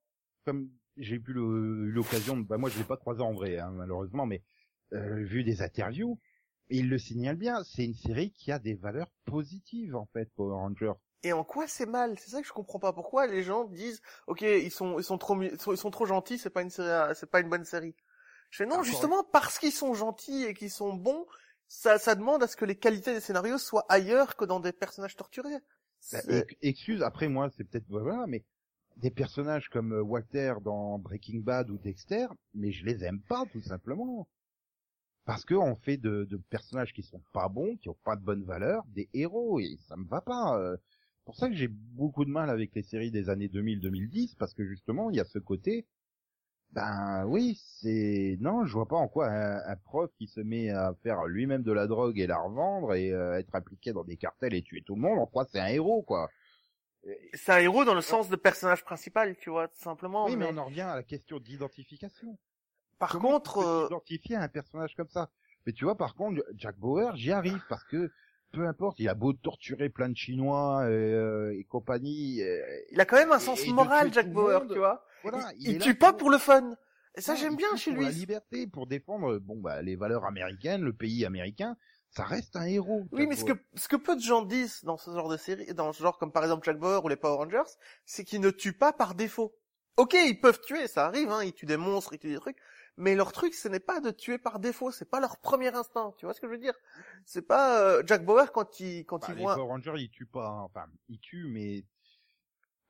comme 0.44 0.70
j'ai 0.96 1.16
eu 1.16 1.22
l'occasion, 1.26 2.36
bah 2.38 2.56
moi 2.58 2.70
je 2.70 2.78
l'ai 2.78 2.84
pas 2.84 2.96
croisé 2.96 3.20
en 3.22 3.32
vrai 3.32 3.58
hein, 3.58 3.70
malheureusement, 3.70 4.26
mais 4.26 4.42
euh, 4.92 5.24
vu 5.24 5.42
des 5.42 5.60
interviews, 5.62 6.18
il 6.68 6.88
le 6.88 6.98
signale 6.98 7.36
bien, 7.36 7.64
c'est 7.64 7.84
une 7.84 7.94
série 7.94 8.30
qui 8.30 8.52
a 8.52 8.58
des 8.58 8.74
valeurs 8.74 9.10
positives 9.24 9.96
en 9.96 10.06
fait, 10.06 10.30
Power 10.34 10.54
Rangers. 10.54 10.92
Et 11.22 11.32
en 11.32 11.42
quoi 11.42 11.66
c'est 11.66 11.86
mal? 11.86 12.18
C'est 12.18 12.30
ça 12.30 12.42
que 12.42 12.46
je 12.46 12.52
comprends 12.52 12.78
pas. 12.78 12.92
Pourquoi 12.92 13.26
les 13.26 13.42
gens 13.42 13.64
disent, 13.64 14.02
ok, 14.26 14.42
ils 14.42 14.70
sont 14.70 14.98
ils 14.98 15.04
sont 15.04 15.18
trop 15.18 15.40
ils 15.42 15.60
sont, 15.60 15.72
ils 15.72 15.78
sont 15.78 15.90
trop 15.90 16.06
gentils, 16.06 16.38
c'est 16.38 16.50
pas 16.50 16.62
une 16.62 16.70
série, 16.70 17.14
c'est 17.14 17.30
pas 17.30 17.40
une 17.40 17.48
bonne 17.48 17.64
série. 17.64 17.94
Je 18.50 18.58
fais 18.58 18.66
non, 18.66 18.74
Encore 18.74 18.84
justement 18.84 19.24
parce 19.24 19.58
qu'ils 19.58 19.72
sont 19.72 19.94
gentils 19.94 20.44
et 20.44 20.54
qu'ils 20.54 20.70
sont 20.70 20.92
bons, 20.94 21.26
ça 21.66 21.98
ça 21.98 22.14
demande 22.14 22.42
à 22.42 22.46
ce 22.46 22.56
que 22.56 22.64
les 22.64 22.76
qualités 22.76 23.14
des 23.14 23.20
scénarios 23.20 23.58
soient 23.58 23.86
ailleurs 23.88 24.36
que 24.36 24.44
dans 24.44 24.60
des 24.60 24.72
personnages 24.72 25.16
torturés. 25.16 25.58
Bah, 26.12 26.18
excuse, 26.60 27.02
après 27.02 27.28
moi 27.28 27.48
c'est 27.56 27.64
peut-être 27.64 27.86
voilà, 27.88 28.26
mais 28.28 28.44
des 28.96 29.10
personnages 29.10 29.68
comme 29.68 29.92
euh, 29.92 30.02
Walter 30.02 30.54
dans 30.62 30.98
Breaking 30.98 31.40
Bad 31.40 31.70
ou 31.70 31.78
Dexter, 31.78 32.26
mais 32.54 32.72
je 32.72 32.84
les 32.84 33.04
aime 33.04 33.20
pas 33.22 33.44
tout 33.52 33.60
simplement. 33.62 34.28
Parce 35.24 35.44
que 35.44 35.54
on 35.54 35.74
fait 35.74 35.96
de, 35.96 36.24
de 36.24 36.36
personnages 36.36 36.92
qui 36.92 37.02
sont 37.02 37.22
pas 37.32 37.48
bons, 37.48 37.76
qui 37.76 37.88
ont 37.88 37.96
pas 38.04 38.16
de 38.16 38.22
bonnes 38.22 38.44
valeurs, 38.44 38.84
des 38.88 39.08
héros, 39.14 39.58
et 39.58 39.78
ça 39.88 39.96
me 39.96 40.06
va 40.06 40.20
pas. 40.20 40.58
euh. 40.60 40.76
Pour 41.24 41.36
ça 41.36 41.48
que 41.48 41.54
j'ai 41.54 41.68
beaucoup 41.68 42.24
de 42.26 42.30
mal 42.30 42.50
avec 42.50 42.74
les 42.74 42.82
séries 42.82 43.10
des 43.10 43.30
années 43.30 43.48
2000-2010, 43.48 44.36
parce 44.36 44.52
que 44.54 44.66
justement, 44.66 45.08
il 45.10 45.16
y 45.16 45.20
a 45.20 45.24
ce 45.24 45.38
côté, 45.38 45.86
ben 46.72 47.24
oui, 47.26 47.58
c'est... 47.80 48.36
Non, 48.40 48.66
je 48.66 48.72
vois 48.74 48.88
pas 48.88 48.96
en 48.96 49.08
quoi 49.08 49.28
un, 49.30 49.58
un 49.66 49.76
prof 49.76 50.10
qui 50.18 50.26
se 50.26 50.40
met 50.40 50.70
à 50.70 50.94
faire 51.02 51.24
lui-même 51.26 51.62
de 51.62 51.72
la 51.72 51.86
drogue 51.86 52.18
et 52.18 52.26
la 52.26 52.38
revendre, 52.38 52.94
et 52.94 53.12
euh, 53.12 53.38
être 53.38 53.54
impliqué 53.54 53.92
dans 53.92 54.04
des 54.04 54.16
cartels 54.16 54.54
et 54.54 54.62
tuer 54.62 54.82
tout 54.82 54.94
le 54.96 55.00
monde, 55.02 55.18
en 55.18 55.26
quoi 55.26 55.46
c'est 55.50 55.60
un 55.60 55.68
héros, 55.68 56.02
quoi. 56.02 56.30
C'est 57.34 57.52
un 57.52 57.58
héros 57.58 57.84
dans 57.84 57.94
le 57.94 58.00
sens 58.00 58.28
de 58.28 58.36
personnage 58.36 58.84
principal, 58.84 59.36
tu 59.36 59.50
vois, 59.50 59.68
tout 59.68 59.78
simplement. 59.80 60.26
Oui, 60.26 60.36
mais 60.36 60.46
mais- 60.46 60.58
on 60.58 60.62
en 60.62 60.64
revient 60.66 60.80
à 60.82 60.94
la 60.96 61.02
question 61.02 61.38
d'identification. 61.38 62.38
Par 62.98 63.10
Comment 63.10 63.32
contre, 63.32 63.58
euh, 63.58 63.86
identifier 63.86 64.36
un 64.36 64.48
personnage 64.48 64.94
comme 64.94 65.08
ça? 65.08 65.30
Mais 65.66 65.72
tu 65.72 65.84
vois, 65.84 65.96
par 65.96 66.14
contre, 66.14 66.42
Jack 66.56 66.76
Bauer, 66.78 67.16
j'y 67.16 67.32
arrive 67.32 67.60
parce 67.68 67.84
que 67.84 68.10
peu 68.52 68.66
importe, 68.68 68.98
il 69.00 69.08
a 69.08 69.14
beau 69.14 69.32
torturer 69.32 69.88
plein 69.88 70.08
de 70.08 70.16
Chinois 70.16 70.84
euh, 70.84 71.50
et 71.58 71.64
compagnie. 71.64 72.40
il 72.92 73.00
a 73.00 73.04
quand 73.04 73.16
même 73.16 73.32
un 73.32 73.38
et- 73.38 73.40
sens 73.40 73.66
et 73.66 73.72
moral, 73.72 74.12
Jack 74.12 74.30
Bauer, 74.32 74.60
monde. 74.60 74.72
tu 74.72 74.78
vois. 74.78 75.04
Voilà, 75.22 75.50
il, 75.58 75.78
tue 75.78 75.94
pas 75.96 76.12
pour 76.12 76.30
le 76.30 76.38
fun. 76.38 76.76
Et 77.16 77.20
ça, 77.20 77.34
j'aime 77.34 77.56
bien 77.56 77.74
chez 77.76 77.90
pour 77.92 78.00
lui. 78.00 78.06
La 78.06 78.12
liberté, 78.12 78.66
pour 78.66 78.86
défendre, 78.86 79.38
bon 79.38 79.56
bah 79.60 79.82
les 79.82 79.96
valeurs 79.96 80.24
américaines, 80.24 80.82
le 80.82 80.92
pays 80.92 81.24
américain, 81.24 81.76
ça 82.14 82.24
reste 82.24 82.54
un 82.56 82.64
héros. 82.66 83.06
Oui, 83.12 83.26
mais 83.26 83.36
ce 83.36 83.44
que, 83.44 83.52
ce 83.74 83.88
que 83.88 83.96
peu 83.96 84.14
de 84.14 84.20
gens 84.20 84.42
disent 84.42 84.84
dans 84.84 84.96
ce 84.96 85.10
genre 85.10 85.28
de 85.28 85.36
série, 85.36 85.66
dans 85.74 85.92
ce 85.92 86.02
genre 86.02 86.16
comme 86.18 86.30
par 86.32 86.44
exemple 86.44 86.64
Jack 86.64 86.78
Bauer 86.78 87.04
ou 87.04 87.08
les 87.08 87.16
Power 87.16 87.36
Rangers, 87.36 87.70
c'est 88.04 88.24
qu'ils 88.24 88.40
ne 88.40 88.50
tuent 88.50 88.76
pas 88.76 88.92
par 88.92 89.14
défaut. 89.14 89.54
Ok, 89.96 90.14
ils 90.14 90.40
peuvent 90.40 90.60
tuer, 90.60 90.86
ça 90.88 91.06
arrive, 91.06 91.30
hein, 91.30 91.42
ils 91.44 91.52
tuent 91.52 91.66
des 91.66 91.76
monstres, 91.76 92.12
ils 92.14 92.18
tuent 92.18 92.32
des 92.32 92.40
trucs, 92.40 92.58
mais 92.96 93.14
leur 93.14 93.32
truc, 93.32 93.54
ce 93.54 93.68
n'est 93.68 93.80
pas 93.80 94.00
de 94.00 94.10
tuer 94.10 94.38
par 94.38 94.58
défaut, 94.58 94.90
c'est 94.90 95.08
pas 95.08 95.20
leur 95.20 95.38
premier 95.38 95.74
instinct, 95.74 96.14
tu 96.18 96.26
vois 96.26 96.34
ce 96.34 96.40
que 96.40 96.46
je 96.46 96.52
veux 96.52 96.58
dire? 96.58 96.74
C'est 97.24 97.42
pas 97.46 97.80
euh, 97.80 98.02
Jack 98.06 98.24
Bauer 98.24 98.50
quand 98.52 98.80
il 98.80 99.04
quand 99.06 99.20
Bah, 99.20 99.26
il 99.30 99.34
les 99.36 99.42
voit. 99.42 99.54
Power 99.54 99.68
Rangers, 99.68 99.94
ils 99.96 100.10
tuent 100.10 100.26
pas, 100.26 100.46
hein. 100.46 100.62
enfin, 100.62 100.86
ils 101.08 101.20
tuent, 101.20 101.48
mais 101.48 101.84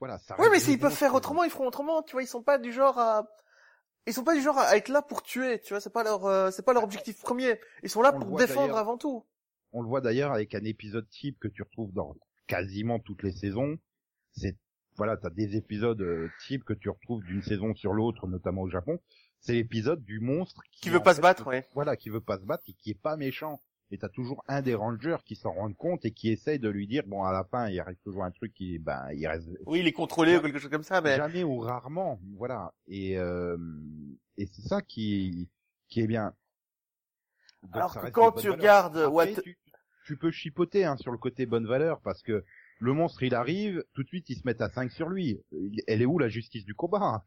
voilà, 0.01 0.19
ça. 0.19 0.37
Oui, 0.39 0.47
mais 0.51 0.61
s'ils 0.61 0.79
peuvent 0.79 0.95
faire 0.95 1.15
autrement, 1.15 1.45
ils 1.45 1.51
feront 1.51 1.67
autrement, 1.67 2.03
tu 2.03 2.13
vois, 2.13 2.23
ils 2.23 2.27
sont 2.27 2.43
pas 2.43 2.59
du 2.59 2.73
genre 2.73 2.99
à 2.99 3.27
ils 4.07 4.13
sont 4.13 4.25
pas 4.25 4.35
du 4.35 4.43
genre 4.43 4.59
à 4.59 4.77
être 4.77 4.89
là 4.89 5.03
pour 5.03 5.23
tuer, 5.23 5.61
tu 5.61 5.73
vois, 5.73 5.81
c'est 5.81 5.93
pas 5.93 6.05
leur 6.05 6.27
euh, 6.27 6.51
c'est 6.51 6.65
pas 6.65 6.73
leur 6.73 6.85
objectif 6.85 7.21
premier. 7.21 7.59
Ils 7.83 7.91
sont 7.91 8.03
là 8.03 8.13
On 8.15 8.21
pour 8.21 8.39
défendre 8.39 8.77
avant 8.77 8.99
tout. 8.99 9.25
On 9.73 9.83
le 9.83 9.89
voit 9.89 10.01
d'ailleurs 10.01 10.33
avec 10.33 10.55
un 10.55 10.65
épisode 10.65 11.09
type 11.09 11.39
que 11.41 11.49
tu 11.49 11.63
retrouves 11.63 11.93
dans 11.93 12.15
quasiment 12.47 12.99
toutes 12.99 13.23
les 13.23 13.33
saisons. 13.33 13.79
C'est 14.33 14.57
voilà, 14.97 15.17
t'as 15.17 15.31
des 15.31 15.57
épisodes 15.57 16.01
euh, 16.01 16.31
types 16.47 16.65
que 16.65 16.73
tu 16.73 16.89
retrouves 16.89 17.25
d'une 17.25 17.43
saison 17.43 17.75
sur 17.75 17.93
l'autre, 17.93 18.29
notamment 18.29 18.63
au 18.63 18.71
Japon. 18.71 19.01
C'est 19.41 19.55
l'épisode 19.55 20.05
du 20.05 20.21
monstre 20.21 20.63
Qui 20.71 20.89
veut 20.89 20.99
en 20.99 21.03
pas 21.03 21.15
se 21.15 21.21
battre, 21.21 21.47
ouais. 21.49 21.67
Voilà, 21.75 21.97
qui 21.97 22.11
veut 22.11 22.21
pas 22.21 22.39
se 22.39 22.45
battre 22.45 22.65
et 22.69 22.75
qui 22.75 22.91
est 22.91 23.01
pas 23.01 23.17
méchant. 23.17 23.61
Et 23.95 23.99
t'as 23.99 24.09
toujours 24.09 24.43
un 24.49 24.61
des 24.61 24.75
rangers 24.75 25.19
qui 25.25 25.37
s'en 25.37 25.53
rend 25.53 25.73
compte 25.73 26.05
et 26.05 26.11
qui 26.11 26.31
essaye 26.31 26.59
de 26.59 26.69
lui 26.69 26.89
dire 26.89 27.05
bon 27.07 27.23
à 27.23 27.33
la 27.33 27.45
fin 27.45 27.69
il 27.69 27.79
arrive 27.79 27.97
toujours 28.03 28.25
un 28.25 28.33
truc 28.33 28.53
qui 28.53 28.81
ben 28.81 29.07
il 29.13 29.25
reste 29.29 29.49
Oui, 29.67 29.79
il 29.79 29.87
est 29.87 29.93
contrôlé 29.93 30.37
ou 30.37 30.41
quelque 30.41 30.59
chose 30.59 30.71
comme 30.71 30.83
ça, 30.83 31.01
mais 31.01 31.17
jamais 31.17 31.45
ou 31.45 31.61
rarement 31.61 32.19
voilà 32.37 32.75
et 32.89 33.17
euh, 33.19 33.57
et 34.37 34.47
c'est 34.47 34.63
ça 34.63 34.83
qui 34.83 35.49
qui 35.89 36.01
est 36.01 36.09
bien. 36.09 36.35
Donc, 37.63 37.77
Alors 37.77 37.95
que 38.01 38.09
quand 38.09 38.33
tu 38.33 38.51
regardes. 38.51 38.97
Après, 38.97 39.13
What- 39.13 39.43
tu, 39.43 39.57
tu 40.07 40.17
peux 40.17 40.33
chipoter 40.33 40.85
hein, 40.85 40.97
sur 40.97 41.13
le 41.13 41.19
côté 41.19 41.47
bonne 41.47 41.67
valeur 41.69 42.01
parce 42.01 42.21
que 42.23 42.45
le 42.81 42.93
monstre 42.93 43.23
il 43.23 43.35
arrive, 43.37 43.85
tout 43.95 44.03
de 44.03 44.09
suite 44.09 44.29
ils 44.29 44.37
se 44.37 44.43
mettent 44.45 44.61
à 44.61 44.71
5 44.71 44.91
sur 44.91 45.09
lui. 45.09 45.41
Elle 45.87 46.03
est 46.03 46.07
où 46.07 46.19
la 46.19 46.29
justice 46.29 46.65
du 46.65 46.75
combat 46.75 47.25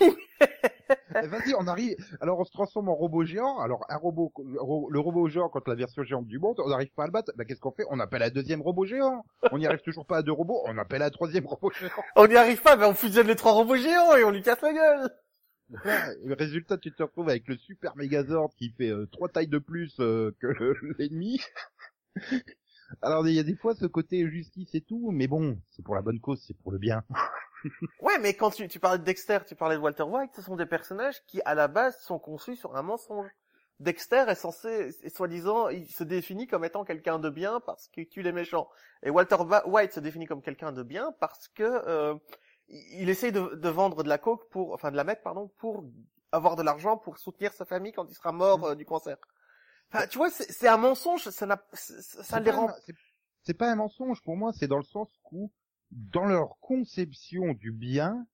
Eh, 0.00 0.06
Vas-y, 1.14 1.54
on 1.58 1.66
arrive. 1.66 1.96
Alors 2.20 2.38
on 2.38 2.44
se 2.44 2.50
transforme 2.52 2.88
en 2.88 2.94
robot 2.94 3.24
géant. 3.24 3.58
Alors 3.60 3.84
un 3.88 3.96
robot, 3.96 4.32
le 4.38 4.98
robot 4.98 5.28
géant 5.28 5.48
contre 5.48 5.70
la 5.70 5.76
version 5.76 6.02
géante 6.02 6.26
du 6.26 6.38
monde, 6.38 6.58
on 6.64 6.68
n'arrive 6.68 6.92
pas 6.94 7.04
à 7.04 7.06
le 7.06 7.12
battre. 7.12 7.32
Ben, 7.36 7.44
qu'est-ce 7.46 7.60
qu'on 7.60 7.72
fait? 7.72 7.84
On 7.90 8.00
appelle 8.00 8.22
un 8.22 8.30
deuxième 8.30 8.62
robot 8.62 8.84
géant. 8.84 9.24
On 9.50 9.58
n'y 9.58 9.66
arrive 9.66 9.82
toujours 9.82 10.06
pas 10.06 10.18
à 10.18 10.22
deux 10.22 10.32
robots. 10.32 10.62
On 10.66 10.78
appelle 10.78 11.02
un 11.02 11.10
troisième 11.10 11.46
robot 11.46 11.70
géant. 11.78 11.90
on 12.16 12.26
n'y 12.26 12.36
arrive 12.36 12.62
pas, 12.62 12.76
mais 12.76 12.84
on 12.86 12.94
fusionne 12.94 13.26
les 13.26 13.36
trois 13.36 13.52
robots 13.52 13.76
géants 13.76 14.14
et 14.16 14.24
on 14.24 14.30
lui 14.30 14.42
casse 14.42 14.60
la 14.62 14.72
gueule. 14.72 15.10
Le 16.24 16.34
résultat, 16.34 16.76
tu 16.76 16.92
te 16.92 17.02
retrouves 17.02 17.30
avec 17.30 17.48
le 17.48 17.56
super 17.56 17.96
Megazord 17.96 18.54
qui 18.56 18.70
fait 18.76 18.90
euh, 18.90 19.06
trois 19.10 19.28
tailles 19.28 19.48
de 19.48 19.58
plus 19.58 19.94
euh, 20.00 20.36
que 20.40 20.46
le- 20.48 20.76
l'ennemi. 20.98 21.40
Alors 23.00 23.26
il 23.26 23.34
y 23.34 23.38
a 23.38 23.42
des 23.42 23.56
fois 23.56 23.74
ce 23.74 23.86
côté 23.86 24.28
justice 24.28 24.74
et 24.74 24.82
tout, 24.82 25.10
mais 25.12 25.26
bon, 25.26 25.58
c'est 25.70 25.82
pour 25.82 25.94
la 25.94 26.02
bonne 26.02 26.20
cause, 26.20 26.42
c'est 26.46 26.56
pour 26.58 26.72
le 26.72 26.78
bien. 26.78 27.02
Ouais, 28.00 28.18
mais 28.18 28.34
quand 28.34 28.50
tu, 28.50 28.68
tu 28.68 28.80
parlais 28.80 28.98
de 28.98 29.04
Dexter, 29.04 29.38
tu 29.46 29.54
parlais 29.54 29.76
de 29.76 29.80
Walter 29.80 30.02
White, 30.02 30.32
ce 30.34 30.42
sont 30.42 30.56
des 30.56 30.66
personnages 30.66 31.24
qui, 31.26 31.40
à 31.44 31.54
la 31.54 31.68
base, 31.68 31.98
sont 32.00 32.18
conçus 32.18 32.56
sur 32.56 32.76
un 32.76 32.82
mensonge. 32.82 33.30
Dexter 33.80 34.24
est 34.28 34.34
censé, 34.36 34.90
soi-disant, 35.08 35.68
il 35.68 35.90
se 35.90 36.04
définit 36.04 36.46
comme 36.46 36.64
étant 36.64 36.84
quelqu'un 36.84 37.18
de 37.18 37.30
bien 37.30 37.60
parce 37.60 37.88
qu'il 37.88 38.08
tue 38.08 38.22
les 38.22 38.32
méchants. 38.32 38.68
Et 39.02 39.10
Walter 39.10 39.36
White 39.66 39.92
se 39.92 40.00
définit 40.00 40.26
comme 40.26 40.42
quelqu'un 40.42 40.72
de 40.72 40.82
bien 40.82 41.12
parce 41.18 41.48
que 41.48 41.64
euh, 41.64 42.14
il 42.68 43.08
essaye 43.08 43.32
de, 43.32 43.54
de 43.54 43.68
vendre 43.68 44.04
de 44.04 44.08
la 44.08 44.18
coke 44.18 44.48
pour, 44.50 44.72
enfin 44.72 44.90
de 44.92 44.96
la 44.96 45.04
meth, 45.04 45.22
pardon, 45.22 45.50
pour 45.58 45.84
avoir 46.30 46.56
de 46.56 46.62
l'argent 46.62 46.96
pour 46.96 47.18
soutenir 47.18 47.52
sa 47.52 47.64
famille 47.64 47.92
quand 47.92 48.06
il 48.08 48.14
sera 48.14 48.32
mort 48.32 48.64
euh, 48.64 48.74
du 48.74 48.84
cancer. 48.84 49.16
Enfin, 49.92 50.06
tu 50.06 50.18
vois, 50.18 50.30
c'est 50.30 50.68
un 50.68 50.78
mensonge, 50.78 51.28
ça 51.28 51.44
n'a, 51.44 51.62
ça, 51.72 52.40
les 52.40 52.50
rend. 52.50 52.70
C'est 53.42 53.54
pas 53.54 53.70
un 53.70 53.76
mensonge 53.76 54.22
pour 54.22 54.36
moi, 54.36 54.52
c'est 54.54 54.68
dans 54.68 54.78
le 54.78 54.84
sens 54.84 55.08
où, 55.32 55.50
dans 55.92 56.24
leur 56.24 56.58
conception 56.60 57.54
du 57.54 57.70
bien, 57.72 58.26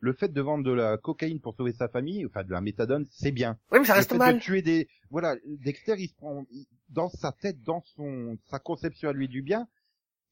le 0.00 0.12
fait 0.12 0.32
de 0.32 0.40
vendre 0.40 0.64
de 0.64 0.72
la 0.72 0.98
cocaïne 0.98 1.40
pour 1.40 1.54
sauver 1.54 1.72
sa 1.72 1.88
famille, 1.88 2.26
enfin 2.26 2.44
de 2.44 2.50
la 2.50 2.60
méthadone, 2.60 3.06
c'est 3.10 3.32
bien. 3.32 3.58
Oui, 3.72 3.78
mais 3.80 3.86
ça 3.86 3.94
le 3.94 3.98
reste 3.98 4.12
fait 4.12 4.18
mal. 4.18 4.34
de 4.34 4.40
tuer 4.40 4.60
des, 4.62 4.88
voilà, 5.10 5.36
Dexter, 5.46 5.94
il 5.98 6.08
se 6.08 6.14
prend, 6.14 6.44
il- 6.50 6.66
dans 6.90 7.08
sa 7.08 7.32
tête, 7.32 7.62
dans 7.62 7.82
son, 7.96 8.36
sa 8.50 8.58
conception 8.58 9.08
à 9.08 9.12
lui 9.12 9.28
du 9.28 9.40
bien, 9.42 9.66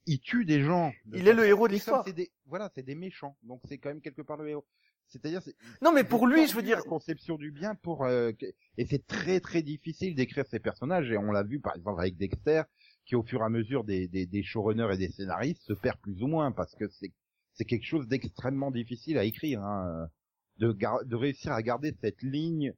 il 0.07 0.19
tue 0.21 0.45
des 0.45 0.61
gens. 0.63 0.93
Il 1.13 1.27
est 1.29 1.33
le 1.33 1.47
héros 1.47 1.69
de 1.69 1.73
l'histoire. 1.73 2.05
c'est 2.05 2.13
des, 2.13 2.31
voilà, 2.47 2.71
c'est 2.75 2.83
des 2.83 2.95
méchants. 2.97 3.37
Donc 3.45 3.61
c'est 3.69 3.79
quand 3.79 3.89
même 3.89 4.01
quelque 4.03 4.23
part 4.23 4.37
le 4.37 4.49
héros. 4.49 4.67
C'est-à-dire, 5.09 5.43
c'est, 5.43 5.55
Non, 5.83 5.93
mais 5.93 6.05
pour 6.05 6.27
lui, 6.27 6.47
je 6.49 6.55
veux 6.55 6.63
dire, 6.63 6.79
la 6.79 6.83
conception 6.83 7.37
du 7.37 7.51
bien 7.51 7.75
pour, 7.75 8.05
euh, 8.05 8.33
et 8.79 8.87
c'est 8.87 9.07
très 9.07 9.41
très 9.41 9.63
difficile 9.63 10.15
d'écrire 10.15 10.47
ces 10.47 10.59
personnages 10.59 11.11
et 11.11 11.19
on 11.19 11.31
l'a 11.33 11.43
vu 11.43 11.61
par 11.61 11.77
exemple 11.77 12.01
avec 12.01 12.17
Dexter, 12.17 12.63
qui 13.05 13.17
au 13.17 13.23
fur 13.23 13.41
et 13.41 13.45
à 13.45 13.49
mesure 13.49 13.85
des, 13.85 14.09
des, 14.09 14.27
des 14.27 14.43
showrunners 14.43 14.95
et 14.95 14.97
des 14.99 15.11
scénaristes 15.11 15.63
se 15.63 15.73
perd 15.73 15.99
plus 16.01 16.23
ou 16.23 16.27
moins 16.27 16.53
parce 16.53 16.75
que 16.75 16.89
c'est 16.89 17.13
c'est 17.55 17.67
quelque 17.67 17.85
chose 17.85 18.09
d'extrêmement 18.09 18.71
difficile 18.71 19.19
à 19.19 19.25
écrire, 19.25 19.63
hein, 19.63 20.09
de, 20.57 20.73
gar- 20.73 21.05
de 21.05 21.17
réussir 21.17 21.53
à 21.53 21.63
garder 21.63 21.95
cette 22.01 22.23
ligne 22.23 22.73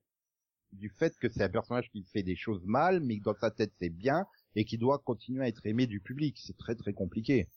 du 0.73 0.89
fait 0.91 1.17
que 1.19 1.29
c'est 1.29 1.45
un 1.45 1.49
personnage 1.49 1.89
qui 1.91 2.03
fait 2.13 2.25
des 2.25 2.35
choses 2.35 2.65
mal, 2.67 2.99
mais 3.01 3.19
que 3.19 3.23
dans 3.23 3.35
sa 3.35 3.53
tête 3.53 3.73
c'est 3.79 3.91
bien 3.91 4.27
et 4.57 4.65
qui 4.65 4.77
doit 4.77 4.99
continuer 4.99 5.45
à 5.45 5.49
être 5.49 5.65
aimé 5.67 5.87
du 5.87 6.01
public. 6.01 6.37
C'est 6.45 6.57
très 6.57 6.75
très 6.75 6.93
compliqué. 6.93 7.49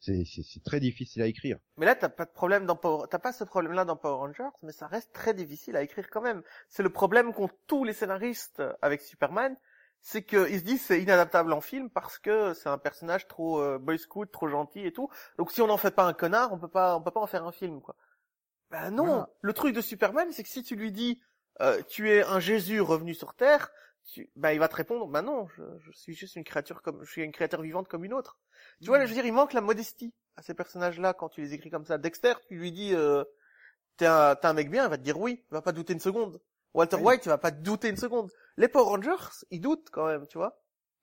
C'est 0.00 0.62
très 0.64 0.80
difficile 0.80 1.22
à 1.22 1.26
écrire. 1.26 1.58
Mais 1.76 1.86
là, 1.86 1.94
t'as 1.94 2.08
pas 2.08 2.24
de 2.24 2.32
problème 2.32 2.66
dans 2.66 2.74
Power, 2.74 3.06
t'as 3.08 3.20
pas 3.20 3.32
ce 3.32 3.44
problème-là 3.44 3.84
dans 3.84 3.96
Power 3.96 4.16
Rangers, 4.16 4.50
mais 4.62 4.72
ça 4.72 4.88
reste 4.88 5.12
très 5.12 5.32
difficile 5.32 5.76
à 5.76 5.82
écrire 5.82 6.10
quand 6.10 6.20
même. 6.20 6.42
C'est 6.68 6.82
le 6.82 6.90
problème 6.90 7.32
qu'ont 7.32 7.48
tous 7.68 7.84
les 7.84 7.92
scénaristes 7.92 8.60
avec 8.82 9.00
Superman, 9.00 9.56
c'est 10.02 10.24
qu'ils 10.24 10.58
se 10.58 10.64
disent 10.64 10.82
c'est 10.82 11.00
inadaptable 11.00 11.52
en 11.52 11.60
film 11.60 11.88
parce 11.88 12.18
que 12.18 12.52
c'est 12.54 12.68
un 12.68 12.78
personnage 12.78 13.28
trop 13.28 13.60
euh, 13.60 13.78
boy 13.78 13.98
scout, 13.98 14.30
trop 14.30 14.48
gentil 14.48 14.84
et 14.84 14.92
tout. 14.92 15.08
Donc 15.38 15.52
si 15.52 15.62
on 15.62 15.68
n'en 15.68 15.76
fait 15.76 15.94
pas 15.94 16.04
un 16.04 16.12
connard, 16.12 16.52
on 16.52 16.58
peut 16.58 16.68
pas, 16.68 16.96
on 16.96 17.02
peut 17.02 17.12
pas 17.12 17.20
en 17.20 17.26
faire 17.26 17.46
un 17.46 17.52
film, 17.52 17.80
quoi. 17.80 17.96
Ben 18.70 18.90
non. 18.90 19.04
Voilà. 19.04 19.30
Le 19.40 19.52
truc 19.52 19.74
de 19.74 19.80
Superman, 19.80 20.30
c'est 20.32 20.42
que 20.42 20.48
si 20.48 20.62
tu 20.62 20.76
lui 20.76 20.92
dis 20.92 21.22
euh, 21.60 21.80
tu 21.88 22.10
es 22.10 22.24
un 22.24 22.40
Jésus 22.40 22.80
revenu 22.80 23.14
sur 23.14 23.34
Terre, 23.34 23.70
tu, 24.04 24.28
ben 24.34 24.50
il 24.50 24.58
va 24.58 24.68
te 24.68 24.74
répondre 24.74 25.06
ben 25.06 25.22
non, 25.22 25.46
je, 25.56 25.62
je 25.78 25.92
suis 25.92 26.14
juste 26.14 26.34
une 26.34 26.44
créature 26.44 26.82
comme, 26.82 27.04
je 27.04 27.10
suis 27.10 27.22
une 27.22 27.32
créature 27.32 27.62
vivante 27.62 27.86
comme 27.86 28.04
une 28.04 28.14
autre. 28.14 28.38
Tu 28.80 28.88
vois, 28.88 29.00
je 29.00 29.06
veux 29.06 29.14
dire, 29.14 29.26
il 29.26 29.32
manque 29.32 29.52
la 29.52 29.60
modestie 29.60 30.12
à 30.36 30.42
ces 30.42 30.54
personnages-là 30.54 31.14
quand 31.14 31.28
tu 31.28 31.42
les 31.42 31.54
écris 31.54 31.70
comme 31.70 31.84
ça. 31.84 31.98
Dexter, 31.98 32.34
tu 32.48 32.56
lui 32.56 32.72
dis, 32.72 32.94
euh, 32.94 33.22
t'es 33.96 34.06
un, 34.06 34.36
un 34.42 34.52
mec 34.52 34.70
bien, 34.70 34.84
il 34.84 34.90
va 34.90 34.98
te 34.98 35.02
dire 35.02 35.18
oui, 35.18 35.44
il 35.48 35.54
va 35.54 35.62
pas 35.62 35.72
douter 35.72 35.92
une 35.92 36.00
seconde. 36.00 36.40
Walter 36.74 36.96
Oui. 36.96 37.02
White, 37.02 37.26
il 37.26 37.28
va 37.28 37.38
pas 37.38 37.50
douter 37.50 37.88
une 37.88 37.96
seconde. 37.96 38.30
Les 38.56 38.68
Power 38.68 38.84
Rangers, 38.84 39.30
ils 39.50 39.60
doutent 39.60 39.88
quand 39.90 40.06
même, 40.06 40.26
tu 40.26 40.38
vois. 40.38 40.58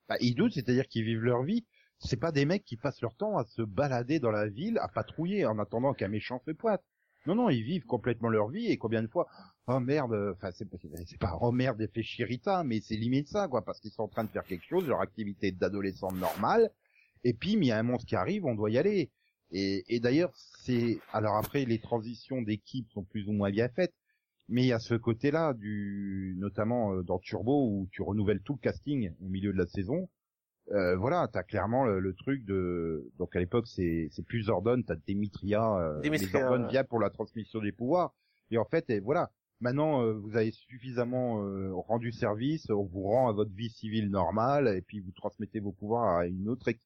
Bah, 0.07 0.15
ils 0.19 0.35
doutent, 0.35 0.53
c'est-à-dire 0.53 0.87
qu'ils 0.87 1.03
vivent 1.03 1.23
leur 1.23 1.43
vie. 1.43 1.65
C'est 1.99 2.17
pas 2.17 2.31
des 2.31 2.45
mecs 2.45 2.63
qui 2.63 2.77
passent 2.77 3.01
leur 3.01 3.15
temps 3.15 3.37
à 3.37 3.45
se 3.45 3.61
balader 3.61 4.19
dans 4.19 4.31
la 4.31 4.47
ville, 4.47 4.77
à 4.79 4.87
patrouiller 4.87 5.45
en 5.45 5.59
attendant 5.59 5.93
qu'un 5.93 6.07
méchant 6.07 6.41
se 6.45 6.51
pointe. 6.51 6.81
Non, 7.25 7.35
non, 7.35 7.49
ils 7.49 7.63
vivent 7.63 7.85
complètement 7.85 8.29
leur 8.29 8.47
vie 8.47 8.67
et 8.67 8.77
combien 8.77 9.03
de 9.03 9.07
fois, 9.07 9.27
oh 9.67 9.79
merde, 9.79 10.33
enfin 10.33 10.51
c'est 10.51 10.65
pas 11.19 11.37
oh 11.41 11.51
merde, 11.51 11.85
fait 11.93 12.01
chirita, 12.01 12.63
mais 12.63 12.79
c'est 12.79 12.95
limite 12.95 13.27
ça 13.27 13.49
quoi, 13.49 13.63
parce 13.63 13.81
qu'ils 13.81 13.91
sont 13.91 14.03
en 14.03 14.07
train 14.07 14.23
de 14.23 14.29
faire 14.29 14.45
quelque 14.45 14.65
chose, 14.65 14.87
leur 14.87 15.01
activité 15.01 15.51
d'adolescent 15.51 16.11
normale, 16.13 16.71
et 17.25 17.33
puis 17.33 17.53
il 17.53 17.65
y 17.65 17.71
a 17.71 17.77
un 17.77 17.83
monstre 17.83 18.07
qui 18.07 18.15
arrive, 18.15 18.45
on 18.45 18.55
doit 18.55 18.71
y 18.71 18.77
aller. 18.77 19.11
Et, 19.51 19.83
et 19.93 19.99
d'ailleurs, 19.99 20.31
c'est 20.63 20.99
alors 21.11 21.35
après 21.35 21.65
les 21.65 21.79
transitions 21.79 22.41
d'équipe 22.41 22.89
sont 22.91 23.03
plus 23.03 23.27
ou 23.27 23.33
moins 23.33 23.51
bien 23.51 23.67
faites, 23.67 23.93
mais 24.49 24.63
il 24.63 24.67
y 24.67 24.73
a 24.73 24.79
ce 24.79 24.95
côté-là 24.95 25.53
du 25.53 26.35
notamment 26.37 26.93
euh, 26.93 27.03
dans 27.03 27.19
Turbo 27.19 27.67
où 27.69 27.87
tu 27.91 28.01
renouvelles 28.01 28.41
tout 28.41 28.53
le 28.53 28.59
casting 28.59 29.11
au 29.21 29.29
milieu 29.29 29.53
de 29.53 29.57
la 29.57 29.67
saison. 29.67 30.09
Euh, 30.71 30.95
voilà, 30.97 31.27
t'as 31.31 31.43
clairement 31.43 31.85
le, 31.85 31.99
le 31.99 32.13
truc 32.13 32.45
de 32.45 33.09
donc 33.17 33.35
à 33.35 33.39
l'époque 33.39 33.67
c'est 33.67 34.07
c'est 34.11 34.25
plus 34.25 34.43
Zordon, 34.43 34.83
t'as 34.85 34.95
Demetria, 35.07 35.63
euh, 35.77 36.01
Demetria, 36.01 36.41
Zordon 36.41 36.63
ouais. 36.63 36.69
vient 36.69 36.83
pour 36.83 36.99
la 36.99 37.09
transmission 37.09 37.59
des 37.61 37.71
pouvoirs. 37.71 38.13
Et 38.51 38.57
en 38.57 38.65
fait, 38.65 38.89
et 38.89 38.99
voilà, 38.99 39.31
Maintenant, 39.61 40.03
euh, 40.03 40.13
vous 40.13 40.37
avez 40.37 40.51
suffisamment 40.51 41.43
euh, 41.43 41.73
rendu 41.73 42.13
service, 42.13 42.69
on 42.69 42.85
vous 42.85 43.03
rend 43.03 43.27
à 43.27 43.33
votre 43.33 43.51
vie 43.51 43.69
civile 43.69 44.09
normale, 44.09 44.69
et 44.69 44.81
puis 44.81 45.01
vous 45.01 45.11
transmettez 45.11 45.59
vos 45.59 45.73
pouvoirs 45.73 46.19
à 46.19 46.27
une 46.27 46.47
autre 46.47 46.69
équipe 46.69 46.81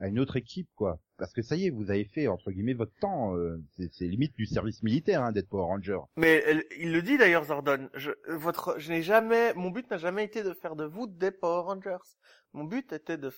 à 0.00 0.08
une 0.08 0.18
autre 0.18 0.36
équipe, 0.36 0.68
quoi. 0.74 0.98
Parce 1.18 1.32
que 1.32 1.40
ça 1.42 1.56
y 1.56 1.66
est, 1.66 1.70
vous 1.70 1.90
avez 1.90 2.04
fait, 2.04 2.26
entre 2.28 2.50
guillemets, 2.50 2.74
votre 2.74 2.92
temps. 3.00 3.34
euh, 3.36 3.58
c'est- 3.92 4.04
limite 4.06 4.34
du 4.36 4.44
service 4.46 4.82
militaire, 4.82 5.22
hein, 5.22 5.32
d'être 5.32 5.48
Power 5.48 5.64
Ranger. 5.64 5.98
Mais 6.16 6.42
elle- 6.46 6.64
il 6.78 6.92
le 6.92 7.00
dit 7.02 7.16
d'ailleurs, 7.16 7.44
Zordon. 7.44 7.88
Je, 7.94 8.10
votre, 8.28 8.78
je 8.78 8.90
n'ai 8.92 9.02
jamais, 9.02 9.54
mon 9.54 9.70
but 9.70 9.90
n'a 9.90 9.96
jamais 9.96 10.24
été 10.24 10.42
de 10.42 10.52
faire 10.52 10.76
de 10.76 10.84
vous 10.84 11.06
des 11.06 11.30
Power 11.30 11.62
Rangers. 11.64 12.04
Mon 12.52 12.64
but 12.64 12.92
était 12.92 13.16
de, 13.16 13.32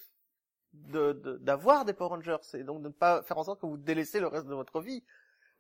de, 0.73 1.13
de- 1.13 1.37
d'avoir 1.39 1.85
des 1.85 1.93
Power 1.93 2.11
Rangers 2.11 2.37
et 2.55 2.65
donc 2.65 2.83
de 2.83 2.89
ne 2.89 2.93
pas 2.93 3.23
faire 3.23 3.39
en 3.39 3.45
sorte 3.45 3.61
que 3.61 3.67
vous 3.67 3.77
délaissez 3.79 4.19
le 4.21 4.27
reste 4.27 4.47
de 4.47 4.55
votre 4.55 4.81
vie. 4.81 5.05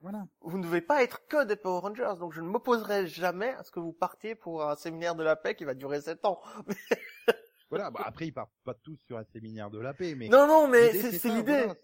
Voilà. 0.00 0.26
Vous 0.42 0.58
ne 0.58 0.62
devez 0.62 0.80
pas 0.80 1.02
être 1.02 1.26
que 1.28 1.44
des 1.44 1.56
Power 1.56 1.80
Rangers, 1.80 2.18
donc 2.20 2.32
je 2.32 2.40
ne 2.40 2.46
m'opposerai 2.48 3.06
jamais 3.08 3.48
à 3.50 3.62
ce 3.64 3.70
que 3.72 3.80
vous 3.80 3.92
partiez 3.92 4.34
pour 4.36 4.62
un 4.64 4.76
séminaire 4.76 5.14
de 5.16 5.24
la 5.24 5.34
paix 5.36 5.54
qui 5.56 5.64
va 5.64 5.74
durer 5.74 6.00
sept 6.00 6.24
ans. 6.24 6.40
Voilà, 7.70 7.90
bah 7.90 8.00
après, 8.04 8.26
ils 8.26 8.32
partent 8.32 8.52
pas 8.64 8.74
tous 8.74 8.96
sur 9.06 9.18
un 9.18 9.24
séminaire 9.24 9.70
de 9.70 9.78
la 9.78 9.92
paix, 9.92 10.14
mais... 10.14 10.28
Non, 10.28 10.46
non, 10.46 10.68
mais 10.68 10.92
c'est, 10.92 11.28
l'idée. 11.28 11.64
voilà, 11.64 11.74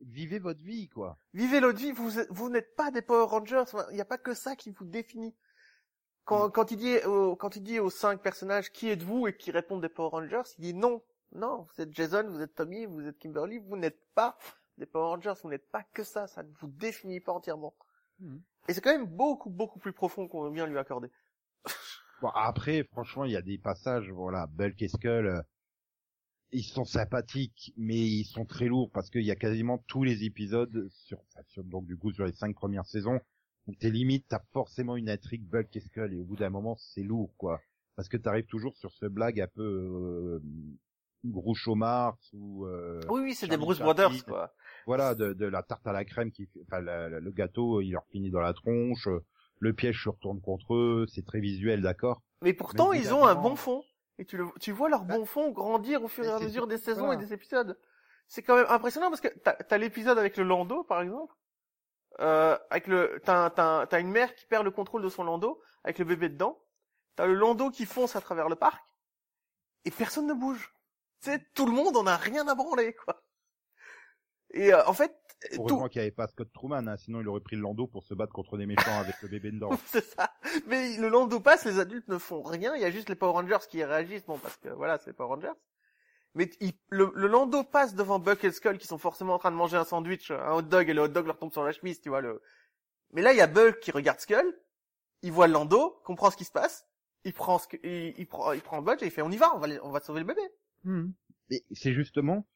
Vivez 0.00 0.38
votre 0.38 0.62
vie, 0.62 0.88
quoi. 0.88 1.18
Vivez 1.32 1.60
l'autre 1.60 1.78
vie, 1.78 1.92
vous, 1.92 2.10
vous 2.30 2.48
n'êtes 2.48 2.74
pas 2.74 2.90
des 2.90 3.02
Power 3.02 3.26
Rangers, 3.26 3.64
il 3.90 3.94
n'y 3.94 4.00
a 4.00 4.06
pas 4.06 4.18
que 4.18 4.34
ça 4.34 4.56
qui 4.56 4.70
vous 4.70 4.84
définit. 4.84 5.34
Quand, 6.24 6.50
quand 6.50 6.70
il 6.70 6.78
dit 6.78 6.96
quand 7.38 7.56
il 7.56 7.62
dit 7.62 7.78
aux 7.80 7.90
cinq 7.90 8.22
personnages 8.22 8.72
qui 8.72 8.88
êtes-vous 8.88 9.28
et 9.28 9.36
qui 9.36 9.50
répondent 9.50 9.82
des 9.82 9.90
Power 9.90 10.08
Rangers, 10.08 10.42
il 10.58 10.62
dit 10.62 10.74
non, 10.74 11.02
non, 11.32 11.66
vous 11.68 11.82
êtes 11.82 11.92
Jason, 11.92 12.26
vous 12.30 12.40
êtes 12.40 12.54
Tommy, 12.54 12.86
vous 12.86 13.06
êtes 13.06 13.18
Kimberly, 13.18 13.58
vous 13.58 13.76
n'êtes 13.76 14.00
pas 14.14 14.38
des 14.78 14.86
Power 14.86 15.08
Rangers, 15.08 15.34
vous 15.42 15.50
n'êtes 15.50 15.70
pas 15.70 15.82
que 15.92 16.02
ça, 16.02 16.26
ça 16.26 16.42
ne 16.42 16.50
vous 16.60 16.68
définit 16.68 17.20
pas 17.20 17.32
entièrement. 17.32 17.74
Mhm. 18.20 18.42
Et 18.68 18.72
c'est 18.72 18.80
quand 18.80 18.92
même 18.92 19.06
beaucoup, 19.06 19.50
beaucoup 19.50 19.78
plus 19.78 19.92
profond 19.92 20.26
qu'on 20.26 20.44
veut 20.44 20.50
bien 20.50 20.66
lui 20.66 20.78
accorder. 20.78 21.10
Bon, 22.22 22.28
après, 22.34 22.84
franchement, 22.84 23.24
il 23.24 23.32
y 23.32 23.36
a 23.36 23.42
des 23.42 23.58
passages, 23.58 24.08
voilà, 24.10 24.46
Bulk 24.46 24.80
et 24.82 24.88
Skull, 24.88 25.26
euh, 25.26 25.40
ils 26.52 26.62
sont 26.64 26.84
sympathiques, 26.84 27.72
mais 27.76 27.96
ils 27.98 28.24
sont 28.24 28.44
très 28.44 28.66
lourds 28.66 28.90
parce 28.92 29.10
qu'il 29.10 29.22
y 29.24 29.30
a 29.30 29.36
quasiment 29.36 29.78
tous 29.88 30.04
les 30.04 30.24
épisodes 30.24 30.88
sur, 30.90 31.18
sur- 31.48 31.64
donc 31.64 31.84
du 31.86 31.96
coup 31.96 32.12
sur 32.12 32.24
les 32.24 32.32
cinq 32.32 32.54
premières 32.54 32.86
saisons. 32.86 33.18
Donc 33.66 33.78
t'es 33.78 33.90
limite, 33.90 34.26
t'as 34.28 34.42
forcément 34.52 34.96
une 34.96 35.08
intrigue 35.10 35.42
Bulk 35.42 35.74
et 35.74 35.80
Skull 35.80 36.12
et 36.14 36.20
au 36.20 36.24
bout 36.24 36.36
d'un 36.36 36.50
moment 36.50 36.76
c'est 36.76 37.02
lourd 37.02 37.32
quoi, 37.38 37.60
parce 37.96 38.08
que 38.08 38.16
t'arrives 38.16 38.44
toujours 38.46 38.76
sur 38.76 38.92
ce 38.92 39.06
blague 39.06 39.40
un 39.40 39.48
peu 39.48 39.62
euh, 39.64 40.42
Groucho 41.24 41.74
Marx 41.74 42.30
ou 42.34 42.66
euh, 42.66 43.00
Oui, 43.08 43.22
oui, 43.22 43.34
c'est 43.34 43.48
des 43.48 43.56
Bruce. 43.56 43.80
Brothers, 43.80 44.24
quoi. 44.24 44.52
voilà 44.86 45.14
de, 45.16 45.32
de 45.32 45.46
la 45.46 45.62
tarte 45.64 45.86
à 45.88 45.92
la 45.92 46.04
crème 46.04 46.30
qui, 46.30 46.46
fait- 46.46 46.60
enfin 46.68 46.80
la- 46.82 47.08
la- 47.08 47.20
le 47.20 47.30
gâteau 47.32 47.80
il 47.80 47.90
leur 47.92 48.06
finit 48.12 48.30
dans 48.30 48.40
la 48.40 48.52
tronche, 48.52 49.08
le 49.60 49.72
piège 49.72 50.02
se 50.02 50.08
retourne 50.08 50.40
contre 50.40 50.74
eux, 50.74 51.06
c'est 51.08 51.24
très 51.24 51.40
visuel 51.40 51.82
d'accord. 51.82 52.22
Mais 52.42 52.52
pourtant, 52.52 52.90
Mais 52.90 53.00
ils 53.00 53.14
ont 53.14 53.24
un 53.26 53.34
bon 53.34 53.56
fond. 53.56 53.82
Et 54.18 54.24
tu, 54.24 54.36
le, 54.36 54.46
tu 54.60 54.70
vois 54.70 54.88
leur 54.88 55.04
bon 55.04 55.24
fond 55.24 55.50
grandir 55.50 56.04
au 56.04 56.08
fur 56.08 56.24
et 56.24 56.30
à 56.30 56.38
mesure 56.38 56.66
des 56.66 56.78
saisons 56.78 57.06
voilà. 57.06 57.20
et 57.20 57.24
des 57.24 57.32
épisodes. 57.32 57.78
C'est 58.28 58.42
quand 58.42 58.56
même 58.56 58.66
impressionnant 58.68 59.08
parce 59.10 59.20
que 59.20 59.28
t'as 59.28 59.56
as, 59.68 59.78
l'épisode 59.78 60.18
avec 60.18 60.36
le 60.36 60.44
Lando, 60.44 60.84
par 60.84 61.02
exemple. 61.02 61.34
Euh, 62.20 62.56
avec 62.70 62.86
le, 62.86 63.20
t'as, 63.24 63.46
un- 63.56 63.86
t'as 63.86 64.00
une 64.00 64.10
mère 64.10 64.34
qui 64.36 64.46
perd 64.46 64.64
le 64.64 64.70
contrôle 64.70 65.02
de 65.02 65.08
son 65.08 65.24
Lando 65.24 65.60
avec 65.82 65.98
le 65.98 66.04
bébé 66.04 66.28
dedans. 66.28 66.62
T'as 67.16 67.26
le 67.26 67.34
Lando 67.34 67.70
qui 67.70 67.86
fonce 67.86 68.14
à 68.14 68.20
travers 68.20 68.48
le 68.48 68.54
parc 68.54 68.82
et 69.84 69.90
personne 69.90 70.26
ne 70.26 70.34
bouge. 70.34 70.72
Tu 71.20 71.30
sais, 71.30 71.44
tout 71.54 71.66
le 71.66 71.72
monde 71.72 71.96
en 71.96 72.06
a 72.06 72.16
rien 72.16 72.46
à 72.46 72.54
branler, 72.54 72.94
quoi. 72.94 73.23
Et 74.54 74.72
euh, 74.72 74.84
en 74.86 74.92
fait, 74.94 75.14
tout, 75.52 75.60
Heureusement 75.60 75.88
qu'il 75.88 76.00
n'y 76.00 76.04
avait 76.06 76.10
pas 76.14 76.26
Scott 76.28 76.48
Truman, 76.54 76.86
hein, 76.88 76.96
sinon 76.96 77.20
il 77.20 77.28
aurait 77.28 77.40
pris 77.40 77.56
le 77.56 77.62
landau 77.62 77.86
pour 77.86 78.02
se 78.04 78.14
battre 78.14 78.32
contre 78.32 78.56
des 78.56 78.64
méchants 78.66 78.98
avec 78.98 79.20
le 79.20 79.28
bébé 79.28 79.50
dedans. 79.50 79.70
c'est 79.86 80.04
ça. 80.04 80.32
Mais 80.68 80.96
le 80.96 81.08
Lando 81.08 81.38
passe, 81.40 81.64
les 81.66 81.78
adultes 81.78 82.08
ne 82.08 82.16
font 82.18 82.42
rien. 82.42 82.74
Il 82.76 82.80
y 82.80 82.84
a 82.86 82.90
juste 82.90 83.08
les 83.10 83.14
Power 83.14 83.32
Rangers 83.32 83.66
qui 83.68 83.84
réagissent, 83.84 84.24
bon 84.24 84.38
parce 84.38 84.56
que 84.56 84.68
voilà, 84.70 84.96
c'est 84.98 85.08
les 85.10 85.12
Power 85.12 85.34
Rangers. 85.34 85.52
Mais 86.34 86.48
il- 86.60 86.72
le, 86.88 87.12
le 87.14 87.26
Lando 87.26 87.62
passe 87.62 87.94
devant 87.94 88.18
Buck 88.18 88.42
et 88.44 88.52
Skull 88.52 88.78
qui 88.78 88.86
sont 88.86 88.98
forcément 88.98 89.34
en 89.34 89.38
train 89.38 89.50
de 89.50 89.56
manger 89.56 89.76
un 89.76 89.84
sandwich, 89.84 90.30
un 90.30 90.52
hot 90.54 90.62
dog, 90.62 90.88
et 90.88 90.94
le 90.94 91.02
hot 91.02 91.08
dog 91.08 91.26
leur 91.26 91.38
tombe 91.38 91.52
sur 91.52 91.62
la 91.64 91.72
chemise, 91.72 92.00
tu 92.00 92.08
vois. 92.08 92.20
Le... 92.22 92.40
Mais 93.12 93.20
là, 93.22 93.32
il 93.32 93.36
y 93.36 93.42
a 93.42 93.46
Buck 93.46 93.80
qui 93.80 93.90
regarde 93.90 94.20
Skull, 94.20 94.58
il 95.22 95.30
voit 95.32 95.46
le 95.46 95.52
Lando, 95.52 96.00
comprend 96.04 96.30
ce 96.30 96.36
qui 96.36 96.44
se 96.44 96.52
passe, 96.52 96.86
il 97.24 97.32
prend, 97.34 97.56
Sk- 97.58 97.78
il, 97.84 98.14
il 98.18 98.26
prend, 98.26 98.52
il 98.52 98.62
prend 98.62 98.80
Buck 98.82 99.02
et 99.02 99.06
il 99.06 99.10
fait 99.10 99.22
on 99.22 99.30
y 99.30 99.36
va, 99.36 99.54
on 99.54 99.58
va, 99.58 99.66
les- 99.66 99.80
on 99.80 99.90
va 99.90 100.00
sauver 100.00 100.20
le 100.20 100.26
bébé. 100.26 100.42
Mais 101.50 101.62
c'est 101.72 101.92
justement 101.92 102.46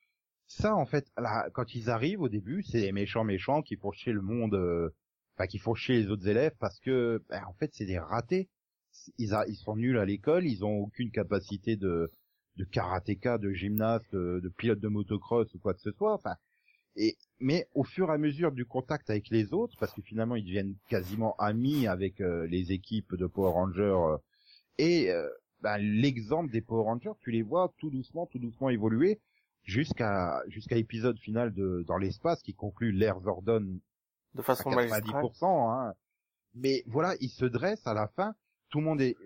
ça 0.49 0.75
en 0.75 0.87
fait. 0.87 1.07
Là, 1.17 1.49
quand 1.53 1.75
ils 1.75 1.91
arrivent 1.91 2.23
au 2.23 2.29
début, 2.29 2.63
c'est 2.63 2.81
les 2.81 2.93
méchants 2.93 3.25
méchants 3.25 3.63
qui 3.63 3.77
font 3.77 3.93
chier 3.93 4.13
le 4.13 4.23
monde, 4.23 4.55
euh, 4.55 4.91
enfin 5.37 5.47
qui 5.47 5.59
font 5.59 5.75
chier 5.75 5.97
les 6.03 6.09
autres 6.09 6.27
élèves 6.29 6.55
parce 6.59 6.81
que, 6.81 7.23
ben, 7.29 7.43
en 7.47 7.53
fait, 7.55 7.71
c'est 7.75 7.87
des 7.87 7.99
ratés. 7.99 8.49
Ils, 9.19 9.29
sont 9.55 9.77
nuls 9.77 9.99
à 9.99 10.05
l'école, 10.05 10.47
ils 10.47 10.65
ont 10.65 10.79
aucune 10.79 11.11
capacité 11.13 11.77
de 11.77 12.11
karatéka, 12.73 13.39
de 13.39 13.53
gymnaste, 13.53 14.11
de, 14.13 14.41
de 14.43 14.49
pilote 14.49 14.81
de 14.81 14.89
motocross 14.89 15.55
ou 15.55 15.59
quoi 15.61 15.75
que 15.75 15.81
ce 15.81 15.93
soit. 15.93 16.15
Enfin, 16.15 16.35
mais 17.41 17.69
au 17.75 17.85
fur 17.85 18.11
et 18.11 18.15
à 18.15 18.19
mesure 18.19 18.53
du 18.53 18.65
contact 18.65 19.11
avec 19.11 19.29
les 19.31 19.53
autres, 19.53 19.77
parce 19.79 19.93
que 19.93 20.03
finalement 20.03 20.37
ils 20.37 20.45
deviennent 20.45 20.75
quasiment 20.89 21.37
amis 21.37 21.87
avec 21.87 22.21
euh, 22.21 22.47
les 22.47 22.73
équipes 22.73 23.15
de 23.15 23.27
Power 23.27 23.53
Rangers 23.53 23.83
euh, 23.83 24.17
et 24.79 25.11
euh, 25.11 25.29
ben, 25.61 25.79
l'exemple 25.79 26.51
des 26.51 26.61
Power 26.61 26.85
Rangers, 26.85 27.13
tu 27.21 27.31
les 27.31 27.43
vois 27.43 27.73
tout 27.79 27.91
doucement, 27.91 28.27
tout 28.27 28.39
doucement 28.39 28.71
évoluer 28.71 29.21
jusqu'à 29.69 30.43
jusqu'à 30.49 30.75
l'épisode 30.75 31.19
final 31.19 31.53
de 31.53 31.85
dans 31.87 31.99
l'espace 31.99 32.43
qui 32.43 32.55
conclut 32.55 32.91
l'ère 32.91 33.21
Zordon 33.21 33.79
De 34.35 34.43
façon 34.43 34.71
magistrale. 34.71 35.25
90%. 35.25 35.71
Hein. 35.71 35.95
Mais 36.55 36.83
voilà, 36.87 37.15
ils 37.21 37.29
se 37.29 37.45
dressent 37.45 37.87
à 37.87 37.95
la 37.95 38.09
fin. 38.09 38.35
Tout 38.71 38.79
le 38.79 38.85
monde 38.85 39.01
est 39.01 39.17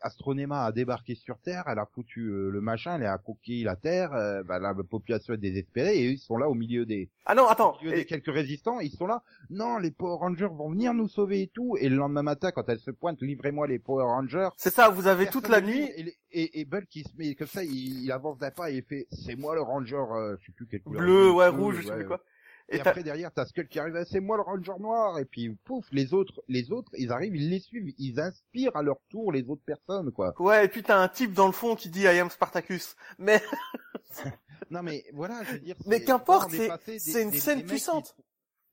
Astronema 0.00 0.64
a 0.64 0.72
débarqué 0.72 1.14
sur 1.14 1.38
Terre, 1.38 1.64
elle 1.66 1.78
a 1.78 1.86
foutu 1.86 2.28
euh, 2.28 2.50
le 2.50 2.60
machin, 2.60 2.96
elle 2.96 3.06
a 3.06 3.18
conquis 3.18 3.62
la 3.64 3.76
Terre, 3.76 4.12
euh, 4.14 4.42
ben, 4.44 4.58
la 4.58 4.74
population 4.74 5.34
est 5.34 5.38
désespérée 5.38 5.96
et 5.98 6.10
ils 6.10 6.18
sont 6.18 6.36
là 6.36 6.48
au 6.48 6.54
milieu 6.54 6.86
des, 6.86 7.10
Ah 7.26 7.34
non, 7.34 7.46
attends. 7.46 7.76
au 7.76 7.78
milieu 7.84 7.94
et- 7.94 8.00
des 8.00 8.04
quelques 8.06 8.32
résistants, 8.32 8.80
ils 8.80 8.90
sont 8.90 9.06
là. 9.06 9.22
Non, 9.50 9.78
les 9.78 9.90
Power 9.90 10.18
Rangers 10.18 10.48
vont 10.50 10.70
venir 10.70 10.94
nous 10.94 11.08
sauver 11.08 11.42
et 11.42 11.48
tout. 11.48 11.76
Et 11.80 11.88
le 11.88 11.96
lendemain 11.96 12.22
matin, 12.22 12.50
quand 12.50 12.68
elle 12.68 12.78
se 12.80 12.90
pointe, 12.90 13.20
livrez-moi 13.20 13.66
les 13.66 13.78
Power 13.78 14.04
Rangers. 14.04 14.48
C'est 14.56 14.72
ça, 14.72 14.88
vous 14.88 15.06
avez 15.06 15.24
Personne 15.24 15.42
toute 15.42 15.50
la 15.50 15.60
nuit. 15.60 15.88
Et, 15.96 16.14
et, 16.32 16.60
et 16.60 16.64
Bulk 16.64 16.88
qui 16.88 17.02
se 17.02 17.16
met 17.16 17.34
comme 17.34 17.46
ça, 17.46 17.64
il, 17.64 18.04
il 18.04 18.12
avance 18.12 18.38
d'un 18.38 18.50
pas 18.50 18.70
et 18.70 18.76
il 18.76 18.82
fait, 18.84 19.06
c'est 19.10 19.36
moi 19.36 19.54
le 19.54 19.62
Ranger, 19.62 19.96
euh, 19.96 20.36
je 20.40 20.46
sais 20.46 20.52
plus 20.52 20.80
couleur. 20.80 21.02
Bleu, 21.02 21.30
ouais, 21.32 21.48
rouge, 21.48 21.76
je 21.78 21.82
sais 21.86 21.90
ouais, 21.90 21.96
plus 21.98 22.06
quoi. 22.06 22.22
Et, 22.70 22.80
après 22.80 23.02
derrière, 23.02 23.32
t'as 23.32 23.46
Skull 23.46 23.66
qui 23.68 23.78
arrive, 23.78 23.96
Ah, 23.96 24.04
c'est 24.04 24.20
moi 24.20 24.36
le 24.36 24.42
Ranger 24.42 24.78
noir. 24.78 25.18
Et 25.18 25.24
puis 25.24 25.56
pouf, 25.64 25.86
les 25.90 26.12
autres, 26.12 26.42
les 26.48 26.70
autres, 26.70 26.90
ils 26.98 27.10
arrivent, 27.12 27.34
ils 27.34 27.48
les 27.48 27.60
suivent, 27.60 27.94
ils 27.98 28.20
inspirent 28.20 28.76
à 28.76 28.82
leur 28.82 28.98
tour 29.08 29.32
les 29.32 29.48
autres 29.48 29.62
personnes, 29.64 30.12
quoi. 30.12 30.34
Ouais, 30.38 30.66
et 30.66 30.68
puis 30.68 30.82
t'as 30.82 30.98
un 31.02 31.08
type 31.08 31.32
dans 31.32 31.46
le 31.46 31.52
fond 31.52 31.76
qui 31.76 31.88
dit 31.88 32.02
I 32.02 32.18
am 32.18 32.28
Spartacus. 32.30 32.94
Mais 33.18 33.40
Non 34.70 34.82
mais 34.82 35.04
voilà, 35.14 35.42
je 35.44 35.52
veux 35.52 35.58
dire. 35.60 35.76
Mais 35.86 35.98
c'est- 35.98 36.04
qu'importe, 36.04 36.50
c'est- 36.50 36.98
c'est 36.98 37.22
une 37.22 37.30
des- 37.30 37.38
scène 37.40 37.58
des 37.60 37.64
puissante. 37.64 38.14
qui- 38.16 38.22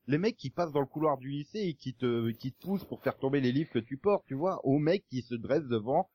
les 0.08 0.18
mecs 0.18 0.36
qui 0.36 0.50
passent 0.50 0.72
dans 0.72 0.80
le 0.80 0.86
couloir 0.86 1.16
du 1.18 1.28
lycée 1.30 1.60
et 1.60 1.74
qui 1.74 1.94
te, 1.94 2.30
qui 2.32 2.52
te 2.52 2.64
poussent 2.64 2.84
pour 2.84 3.02
faire 3.02 3.16
tomber 3.16 3.40
les 3.40 3.50
livres 3.50 3.70
que 3.72 3.78
tu 3.78 3.96
portes, 3.96 4.24
tu 4.26 4.34
vois, 4.34 4.60
aux 4.64 4.78
mecs 4.78 5.04
qui 5.08 5.22
se 5.22 5.34
dressent 5.34 5.66
devant, 5.68 6.10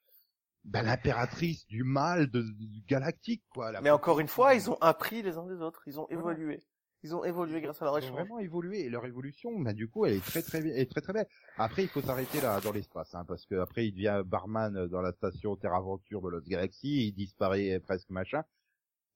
ben, 0.64 0.84
l'impératrice 0.84 1.66
du 1.68 1.84
mal 1.84 2.30
de, 2.30 2.42
du 2.60 2.82
galactique, 2.88 3.44
quoi. 3.50 3.72
la 3.72 3.82
mais 3.82 3.90
encore 3.90 4.20
une 4.20 4.28
fois, 4.28 4.54
ils 4.54 4.70
ont 4.70 4.78
appris 4.80 5.24
les 5.24 5.38
uns 5.38 5.46
des 5.48 5.62
autres. 5.62 5.82
Ils 5.88 6.00
ont 6.00 6.08
évolué. 6.10 6.62
Ils 7.04 7.16
ont 7.16 7.24
évolué 7.24 7.62
grâce 7.62 7.82
à 7.82 7.86
leur 7.86 7.98
Ils 7.98 8.04
ont 8.04 8.06
échange. 8.06 8.12
vraiment 8.12 8.40
évolué 8.40 8.82
et 8.82 8.90
leur 8.90 9.06
évolution, 9.06 9.60
bah 9.60 9.74
du 9.74 9.88
coup, 9.88 10.06
elle 10.06 10.14
est 10.14 10.26
très 10.26 10.42
très 10.44 10.60
est 10.68 10.90
très 10.90 11.02
très 11.02 11.14
belle. 11.14 11.28
Après, 11.58 11.82
il 11.84 11.90
faut 11.90 12.02
s'arrêter 12.02 12.42
là 12.42 12.60
dans 12.62 12.72
l'espace, 12.72 13.14
hein, 13.16 13.26
parce 13.28 13.46
que 13.46 13.56
après, 13.56 13.88
il 13.88 13.92
devient 13.94 14.22
barman 14.26 14.88
dans 14.88 15.02
la 15.02 15.12
station 15.12 15.56
Terre 15.56 15.74
Aventure 15.74 16.22
de 16.22 16.30
Lost 16.30 16.48
Galaxy, 16.48 17.08
il 17.08 17.14
disparaît 17.14 17.80
presque 17.80 18.10
machin, 18.12 18.44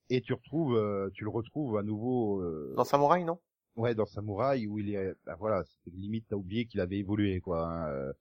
et 0.09 0.21
tu 0.21 0.33
retrouves, 0.33 0.75
euh, 0.75 1.09
tu 1.13 1.23
le 1.23 1.29
retrouves 1.29 1.77
à 1.77 1.83
nouveau 1.83 2.41
euh, 2.41 2.73
Dans 2.75 2.83
Samouraï, 2.85 3.23
non? 3.23 3.39
Ouais 3.75 3.93
dans 3.93 4.05
Samouraï 4.05 4.67
où 4.67 4.79
il 4.79 4.95
est, 4.95 5.13
bah 5.25 5.35
voilà, 5.37 5.63
limite 5.93 6.25
t'as 6.29 6.37
oublié 6.37 6.65
qu'il 6.65 6.79
avait 6.79 6.97
évolué 6.99 7.41
quoi. 7.41 7.67
hein, 7.67 7.87
euh, 7.89 8.13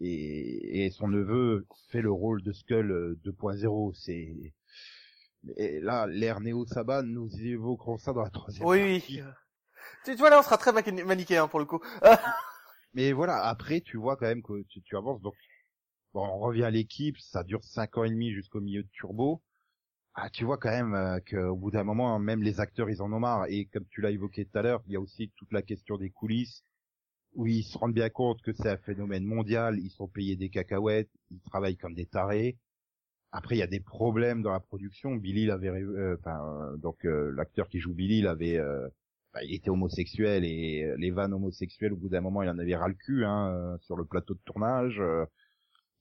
et, 0.00 0.84
et 0.84 0.90
son 0.90 1.08
neveu 1.08 1.66
fait 1.88 2.02
le 2.02 2.12
rôle 2.12 2.42
de 2.42 2.52
Skull 2.52 2.90
euh, 2.92 3.18
2.0, 3.24 3.92
c'est 3.94 4.52
et 5.56 5.80
là, 5.80 6.06
l'ère 6.06 6.40
Néo 6.40 6.66
Saban, 6.66 7.02
nous 7.02 7.28
évoquerons 7.40 7.98
ça 7.98 8.12
dans 8.12 8.22
la 8.22 8.30
troisième 8.30 8.66
Oui, 8.66 8.98
partie. 8.98 9.22
oui. 9.22 9.24
Tu, 10.04 10.12
tu 10.12 10.16
vois, 10.18 10.30
là, 10.30 10.38
on 10.40 10.42
sera 10.42 10.58
très 10.58 10.72
manichéen 10.72 11.04
manichéen 11.04 11.48
pour 11.48 11.58
le 11.58 11.64
coup. 11.64 11.80
Mais 12.94 13.12
voilà, 13.12 13.44
après, 13.44 13.80
tu 13.80 13.96
vois 13.96 14.16
quand 14.16 14.26
même 14.26 14.42
que 14.42 14.62
tu, 14.68 14.82
tu 14.82 14.96
avances. 14.96 15.20
Donc, 15.20 15.34
bon, 16.14 16.26
on 16.26 16.38
revient 16.38 16.64
à 16.64 16.70
l'équipe, 16.70 17.18
ça 17.18 17.44
dure 17.44 17.62
cinq 17.64 17.98
ans 17.98 18.04
et 18.04 18.10
demi 18.10 18.32
jusqu'au 18.32 18.60
milieu 18.60 18.82
de 18.82 18.88
Turbo. 18.92 19.42
Ah, 20.14 20.30
tu 20.30 20.44
vois 20.44 20.56
quand 20.56 20.70
même 20.70 20.94
euh, 20.94 21.20
qu'au 21.20 21.56
bout 21.56 21.70
d'un 21.70 21.84
moment, 21.84 22.18
même 22.18 22.42
les 22.42 22.58
acteurs, 22.58 22.88
ils 22.88 23.02
en 23.02 23.12
ont 23.12 23.20
marre. 23.20 23.46
Et 23.48 23.66
comme 23.66 23.84
tu 23.90 24.00
l'as 24.00 24.10
évoqué 24.10 24.46
tout 24.46 24.58
à 24.58 24.62
l'heure, 24.62 24.82
il 24.86 24.92
y 24.94 24.96
a 24.96 25.00
aussi 25.00 25.30
toute 25.36 25.52
la 25.52 25.60
question 25.60 25.98
des 25.98 26.08
coulisses, 26.10 26.64
où 27.34 27.46
ils 27.46 27.64
se 27.64 27.76
rendent 27.76 27.92
bien 27.92 28.08
compte 28.08 28.40
que 28.40 28.52
c'est 28.54 28.70
un 28.70 28.78
phénomène 28.78 29.24
mondial. 29.24 29.78
Ils 29.78 29.90
sont 29.90 30.08
payés 30.08 30.36
des 30.36 30.48
cacahuètes, 30.48 31.10
ils 31.30 31.40
travaillent 31.42 31.76
comme 31.76 31.94
des 31.94 32.06
tarés. 32.06 32.56
Après, 33.32 33.56
il 33.56 33.58
y 33.58 33.62
a 33.62 33.66
des 33.66 33.80
problèmes 33.80 34.42
dans 34.42 34.52
la 34.52 34.60
production. 34.60 35.16
Billy 35.16 35.46
l'avait, 35.46 35.68
euh, 35.68 36.16
enfin, 36.18 36.38
euh, 36.44 36.76
donc 36.78 37.04
euh, 37.04 37.32
l'acteur 37.36 37.68
qui 37.68 37.80
joue 37.80 37.92
Billy 37.94 38.22
l'avait, 38.22 38.58
euh, 38.58 38.88
bah, 39.34 39.42
il 39.44 39.54
était 39.54 39.70
homosexuel 39.70 40.44
et 40.44 40.84
euh, 40.84 40.96
les 40.98 41.10
vannes 41.10 41.34
homosexuelles 41.34 41.92
au 41.92 41.96
bout 41.96 42.08
d'un 42.08 42.20
moment 42.20 42.42
il 42.42 42.48
en 42.48 42.58
avait 42.58 42.76
ras 42.76 42.88
le 42.88 42.94
cul 42.94 43.24
hein, 43.24 43.76
sur 43.82 43.96
le 43.96 44.04
plateau 44.04 44.34
de 44.34 44.40
tournage. 44.44 45.02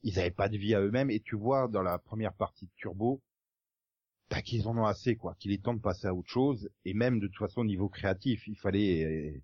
ils 0.03 0.19
avaient 0.19 0.31
pas 0.31 0.49
de 0.49 0.57
vie 0.57 0.75
à 0.75 0.81
eux-mêmes 0.81 1.09
et 1.09 1.19
tu 1.19 1.35
vois 1.35 1.67
dans 1.67 1.81
la 1.81 1.97
première 1.97 2.33
partie 2.33 2.65
de 2.65 2.71
Turbo, 2.77 3.21
bah, 4.29 4.41
qu'ils 4.41 4.67
en 4.67 4.77
ont 4.77 4.85
assez 4.85 5.15
quoi, 5.17 5.35
qu'il 5.39 5.51
est 5.51 5.63
temps 5.63 5.73
de 5.73 5.81
passer 5.81 6.07
à 6.07 6.13
autre 6.13 6.29
chose 6.29 6.69
et 6.85 6.93
même 6.93 7.19
de 7.19 7.27
toute 7.27 7.37
façon 7.37 7.61
au 7.61 7.65
niveau 7.65 7.89
créatif 7.89 8.47
il 8.47 8.55
fallait 8.57 9.41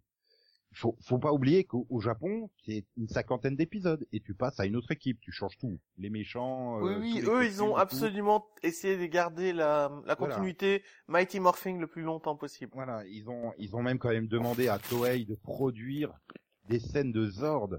faut, 0.74 0.96
faut 1.02 1.20
pas 1.20 1.34
oublier 1.34 1.64
qu'au 1.66 1.86
au 1.90 2.00
Japon, 2.00 2.50
c'est 2.66 2.86
une 2.98 3.08
cinquantaine 3.08 3.56
d'épisodes 3.56 4.06
et 4.14 4.22
tu 4.22 4.34
passes 4.34 4.60
à 4.60 4.66
une 4.66 4.76
autre 4.76 4.92
équipe, 4.92 5.20
tu 5.20 5.32
changes 5.32 5.58
tout. 5.58 5.80
Les 5.98 6.10
méchants. 6.10 6.80
Oui, 6.80 6.92
euh, 6.94 7.00
oui, 7.00 7.14
les 7.16 7.28
eux, 7.28 7.46
ils 7.46 7.62
ont 7.64 7.78
et 7.78 7.82
absolument 7.82 8.46
essayé 8.64 8.98
de 8.98 9.06
garder 9.06 9.52
la, 9.54 9.92
la 10.06 10.16
Voilà. 10.16 10.36
continuité 10.36 10.84
Mighty 11.08 11.40
Morphing 11.40 11.80
le 11.80 11.88
plus 11.88 12.04
longtemps 12.04 12.36
possible. 12.38 12.72
Voilà, 12.74 13.04
ils 13.08 13.30
ont, 13.30 13.52
ils 13.58 13.76
ont 13.76 13.82
même 13.82 13.98
quand 14.00 14.10
même 14.10 14.28
demandé 14.28 14.68
à 14.70 14.80
Toei 14.80 15.26
de 15.26 15.36
produire 15.36 16.14
des 16.70 16.80
scènes 16.80 17.12
de 17.12 17.28
Zord 17.30 17.72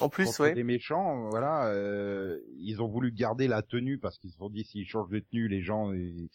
En 0.00 0.08
plus, 0.08 0.36
ouais. 0.40 0.52
des 0.54 0.64
méchants. 0.64 1.28
Voilà, 1.30 1.68
euh, 1.68 2.40
ils 2.58 2.82
ont 2.82 2.88
voulu 2.88 3.12
garder 3.12 3.46
la 3.46 3.62
tenue 3.62 3.98
parce 3.98 4.18
qu'ils 4.18 4.30
se 4.32 4.38
sont 4.38 4.50
dit 4.50 4.64
s'ils 4.64 4.86
changent 4.86 5.10
de 5.10 5.20
tenue, 5.20 5.46
les 5.48 5.62
gens, 5.62 5.92
ils- 5.92 6.28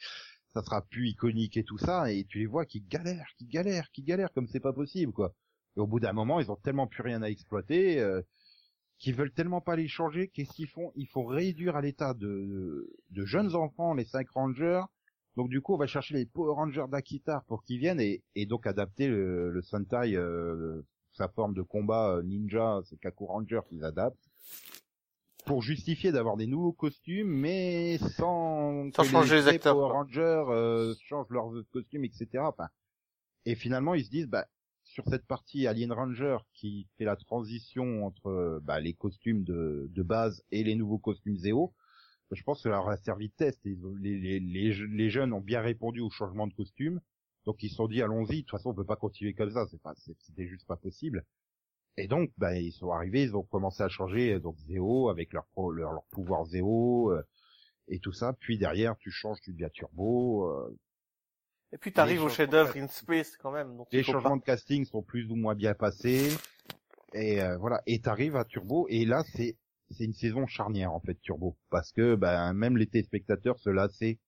ça 0.53 0.63
sera 0.63 0.81
plus 0.81 1.09
iconique 1.09 1.57
et 1.57 1.63
tout 1.63 1.77
ça. 1.77 2.11
Et 2.11 2.23
tu 2.23 2.39
les 2.39 2.45
vois 2.45 2.65
qui 2.65 2.79
galèrent, 2.81 3.27
qui 3.37 3.45
galèrent, 3.45 3.91
qui 3.91 4.03
galèrent 4.03 4.31
comme 4.31 4.47
c'est 4.47 4.61
pas 4.61 4.73
possible 4.73 5.11
quoi. 5.11 5.33
Et 5.77 5.79
au 5.79 5.87
bout 5.87 5.99
d'un 5.99 6.13
moment, 6.13 6.39
ils 6.39 6.51
ont 6.51 6.55
tellement 6.55 6.87
plus 6.87 7.03
rien 7.03 7.21
à 7.21 7.27
exploiter. 7.29 7.99
Euh, 7.99 8.21
qu'ils 8.97 9.13
veulent 9.13 9.31
tellement 9.31 9.61
pas 9.61 9.75
les 9.75 9.87
changer, 9.87 10.27
qu'est-ce 10.27 10.51
qu'ils 10.51 10.67
font? 10.67 10.91
Il 10.95 11.07
faut 11.07 11.23
réduire 11.23 11.75
à 11.75 11.81
l'état 11.81 12.15
de, 12.15 12.89
de 13.11 13.25
jeunes 13.25 13.55
enfants 13.55 13.93
les 13.93 14.05
cinq 14.05 14.27
rangers. 14.31 14.81
Donc 15.35 15.49
du 15.49 15.61
coup, 15.61 15.75
on 15.75 15.77
va 15.77 15.85
chercher 15.85 16.15
les 16.15 16.25
Power 16.25 16.55
Rangers 16.55 16.85
d'Akitar 16.89 17.43
pour 17.45 17.63
qu'ils 17.63 17.77
viennent 17.77 18.01
et, 18.01 18.23
et 18.33 18.47
donc 18.47 18.65
adapter 18.65 19.07
le, 19.07 19.51
le 19.51 19.61
Sentai, 19.61 20.15
euh, 20.15 20.81
sa 21.11 21.27
forme 21.27 21.53
de 21.53 21.61
combat 21.61 22.15
euh, 22.15 22.23
ninja, 22.23 22.79
c'est 22.85 22.99
Kaku 22.99 23.27
Ranger 23.27 23.59
qu'ils 23.69 23.83
adaptent, 23.83 24.17
pour 25.45 25.61
justifier 25.61 26.11
d'avoir 26.11 26.35
des 26.35 26.47
nouveaux 26.47 26.73
costumes, 26.73 27.29
mais 27.29 27.99
sans, 27.99 28.91
Sans 28.95 29.03
que 29.03 29.09
changer 29.09 29.35
les 29.35 29.41
vrais 29.41 29.55
acteurs, 29.55 29.75
Power. 29.75 29.91
Rangers 29.91 30.43
euh, 30.49 30.95
changent 31.03 31.29
leurs 31.29 31.51
costumes, 31.71 32.03
etc. 32.03 32.27
Enfin, 32.39 32.67
et 33.45 33.53
finalement, 33.53 33.93
ils 33.93 34.05
se 34.05 34.09
disent, 34.09 34.27
bah, 34.27 34.47
sur 34.97 35.07
cette 35.09 35.27
partie 35.27 35.67
Alien 35.67 35.91
Ranger 35.91 36.37
qui 36.55 36.87
fait 36.97 37.05
la 37.05 37.15
transition 37.15 38.03
entre 38.03 38.59
bah, 38.63 38.79
les 38.79 38.95
costumes 38.95 39.43
de, 39.43 39.91
de 39.93 40.01
base 40.01 40.43
et 40.49 40.63
les 40.63 40.73
nouveaux 40.73 40.97
costumes 40.97 41.37
Zéo, 41.37 41.71
je 42.31 42.41
pense 42.41 42.57
que 42.57 42.63
ça 42.63 42.69
leur 42.69 42.89
a 42.89 42.97
servi 42.97 43.27
de 43.27 43.33
test. 43.33 43.59
Les, 43.63 43.77
les, 44.17 44.39
les, 44.39 44.73
les 44.73 45.09
jeunes 45.11 45.33
ont 45.33 45.39
bien 45.39 45.61
répondu 45.61 45.99
au 45.99 46.09
changement 46.09 46.47
de 46.47 46.53
costume, 46.55 46.99
donc 47.45 47.61
ils 47.61 47.69
se 47.69 47.75
sont 47.75 47.87
dit 47.87 48.01
allons-y. 48.01 48.37
De 48.37 48.41
toute 48.41 48.49
façon, 48.49 48.71
on 48.71 48.73
peut 48.73 48.85
pas 48.85 48.95
continuer 48.95 49.35
comme 49.35 49.51
ça. 49.51 49.67
C'est 49.69 49.79
pas, 49.79 49.93
c'était 49.95 50.47
juste 50.47 50.65
pas 50.65 50.77
possible. 50.77 51.23
Et 51.95 52.07
donc, 52.07 52.31
bah, 52.39 52.57
ils 52.57 52.71
sont 52.71 52.89
arrivés, 52.89 53.21
ils 53.21 53.35
ont 53.35 53.43
commencé 53.43 53.83
à 53.83 53.89
changer 53.89 54.39
donc 54.39 54.57
Zéo 54.61 55.09
avec 55.09 55.31
leur 55.31 55.45
leur, 55.75 55.93
leur 55.93 56.05
pouvoir 56.05 56.45
Zéo 56.45 57.11
euh, 57.11 57.21
et 57.87 57.99
tout 57.99 58.13
ça. 58.13 58.33
Puis 58.33 58.57
derrière, 58.57 58.97
tu 58.97 59.11
changes, 59.11 59.41
tu 59.41 59.51
deviens 59.53 59.69
Turbo. 59.69 60.49
euh, 60.49 60.75
Et 61.73 61.77
puis 61.77 61.91
t'arrives 61.91 62.23
au 62.23 62.29
chef-d'œuvre 62.29 62.75
in 62.77 62.87
space 62.87 63.35
quand 63.37 63.51
même. 63.51 63.75
Donc 63.75 63.87
les 63.91 64.03
changements 64.03 64.31
pas- 64.31 64.37
de 64.37 64.43
casting 64.43 64.85
sont 64.85 65.01
plus 65.01 65.29
ou 65.29 65.35
moins 65.35 65.55
bien 65.55 65.73
passés. 65.73 66.29
Et 67.13 67.41
euh, 67.41 67.57
voilà, 67.57 67.81
et 67.87 67.99
t'arrives 67.99 68.35
à 68.35 68.45
Turbo, 68.45 68.87
et 68.89 69.05
là 69.05 69.23
c'est 69.35 69.57
c'est 69.91 70.03
une 70.03 70.13
saison 70.13 70.45
charnière 70.47 70.91
en 70.91 70.99
fait 70.99 71.15
Turbo, 71.21 71.57
parce 71.69 71.91
que 71.93 72.15
ben 72.15 72.53
même 72.53 72.77
les 72.77 72.87
téléspectateurs 72.87 73.57
se 73.59 73.69
lassaient 73.69 74.19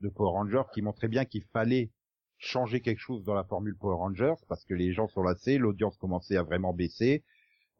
de 0.00 0.08
Power 0.08 0.30
Rangers, 0.30 0.62
qui 0.72 0.82
montraient 0.82 1.08
bien 1.08 1.24
qu'il 1.24 1.44
fallait 1.52 1.90
changer 2.38 2.80
quelque 2.80 2.98
chose 3.00 3.24
dans 3.24 3.34
la 3.34 3.44
formule 3.44 3.76
Power 3.76 3.96
Rangers, 3.96 4.34
parce 4.48 4.64
que 4.64 4.74
les 4.74 4.92
gens 4.92 5.06
sont 5.08 5.22
lassés, 5.22 5.58
l'audience 5.58 5.96
commençait 5.98 6.36
à 6.36 6.42
vraiment 6.42 6.72
baisser. 6.72 7.22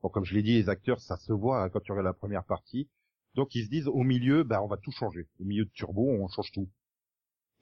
Bon, 0.02 0.08
comme 0.10 0.24
je 0.24 0.34
l'ai 0.34 0.42
dit, 0.42 0.54
les 0.54 0.68
acteurs, 0.68 1.00
ça 1.00 1.16
se 1.16 1.32
voit 1.32 1.62
hein, 1.62 1.70
quand 1.70 1.80
tu 1.80 1.92
regardes 1.92 2.06
la 2.06 2.12
première 2.12 2.44
partie. 2.44 2.88
Donc 3.34 3.54
ils 3.54 3.64
se 3.64 3.70
disent 3.70 3.88
au 3.88 4.02
milieu, 4.02 4.44
ben 4.44 4.60
on 4.60 4.66
va 4.68 4.76
tout 4.76 4.92
changer. 4.92 5.26
Au 5.40 5.44
milieu 5.44 5.64
de 5.64 5.70
Turbo, 5.70 6.08
on 6.08 6.28
change 6.28 6.52
tout. 6.52 6.68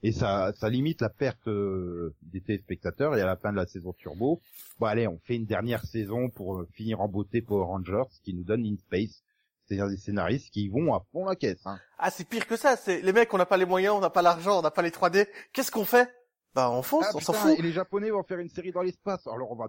Et 0.05 0.13
ça, 0.13 0.53
ça 0.57 0.69
limite 0.69 1.01
la 1.01 1.09
perte 1.11 1.47
euh, 1.47 2.15
des 2.23 2.41
téléspectateurs. 2.41 3.17
Et 3.17 3.21
à 3.21 3.27
la 3.27 3.37
fin 3.37 3.53
de 3.53 3.57
la 3.57 3.67
saison 3.67 3.93
Turbo, 3.93 4.41
bon 4.81 4.87
allez, 4.87 5.07
on 5.07 5.19
fait 5.25 5.37
une 5.37 5.47
dernière 5.47 5.85
saison 5.85 6.29
pour 6.29 6.57
euh, 6.57 6.69
finir 6.73 7.01
en 7.01 7.09
beauté 7.09 7.41
Power 7.41 7.67
Rangers, 7.67 8.03
ce 8.11 8.21
qui 8.21 8.35
nous 8.35 8.43
donne 8.43 8.65
In 8.65 8.77
Space, 8.79 9.23
c'est-à-dire 9.65 9.89
des 9.89 9.97
scénaristes 9.97 10.51
qui 10.51 10.69
vont 10.69 10.93
à 10.95 11.05
fond 11.13 11.25
la 11.27 11.37
caisse. 11.37 11.65
Hein. 11.67 11.79
Ah, 11.99 12.11
c'est 12.11 12.29
pire 12.29 12.47
que 12.47 12.57
ça. 12.57 12.77
C'est 12.77 13.01
les 13.01 13.13
mecs, 13.13 13.33
on 13.33 13.39
n'a 13.39 13.47
pas 13.47 13.57
les 13.57 13.65
moyens, 13.65 13.95
on 13.95 14.01
n'a 14.01 14.11
pas 14.11 14.23
l'argent, 14.23 14.59
on 14.59 14.63
n'a 14.63 14.73
pas 14.73 14.83
les 14.83 14.91
3D. 14.91 15.29
Qu'est-ce 15.53 15.71
qu'on 15.71 15.85
fait? 15.85 16.13
Bah, 16.55 16.71
on 16.71 16.83
fonce, 16.83 17.07
Ah, 17.09 17.13
on 17.15 17.21
s'en 17.21 17.33
fout. 17.33 17.59
Et 17.59 17.63
les 17.63 17.73
Japonais 17.73 18.11
vont 18.11 18.25
faire 18.25 18.39
une 18.39 18.49
série 18.49 18.73
dans 18.73 18.83
l'espace. 18.83 19.27
Alors 19.29 19.53
on 19.53 19.57
va, 19.57 19.69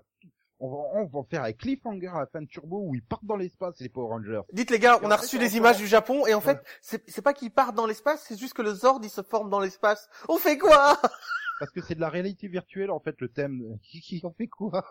on 0.64 0.70
va, 0.70 0.78
on 1.02 1.06
va 1.06 1.24
faire 1.30 1.44
un 1.44 1.52
cliffhanger 1.54 2.08
à 2.08 2.20
la 2.20 2.26
fin 2.28 2.42
de 2.42 2.48
Turbo 2.48 2.82
où 2.88 2.96
ils 2.96 3.04
partent 3.04 3.26
dans 3.26 3.36
l'espace 3.36 3.76
les 3.80 3.90
Power 3.90 4.08
Rangers. 4.10 4.42
Dites 4.54 4.72
les 4.72 4.80
gars, 4.80 4.98
Et 5.02 5.06
on 5.06 5.12
a 5.12 5.16
reçu 5.18 5.38
va- 5.38 5.44
images 5.58 5.78
du 5.78 5.88
Japon 5.88 6.26
et 6.26 6.34
en 6.34 6.42
fait, 6.42 6.60
c'est 6.82 7.04
c'est 7.10 7.22
pas 7.22 7.34
qu'ils 7.34 7.52
partent 7.52 7.76
dans 7.76 7.86
l'espace, 7.86 8.24
c'est 8.28 8.40
juste 8.40 8.54
que 8.54 8.62
le 8.62 8.74
Zord 8.74 9.00
il 9.04 9.10
se 9.10 9.22
forme 9.22 9.50
dans 9.50 9.60
l'espace. 9.60 10.08
On 10.30 10.38
fait 10.38 10.58
quoi? 10.58 10.98
Parce 11.60 11.72
que 11.72 11.82
c'est 11.82 11.96
de 11.96 12.02
la 12.02 12.10
réalité 12.10 12.48
virtuelle 12.48 12.92
en 12.92 13.00
fait 13.00 13.16
le 13.20 13.30
thème. 13.30 13.78
Qui, 13.84 14.02
qui 14.02 14.26
en 14.26 14.32
fait 14.34 14.48
quoi? 14.48 14.86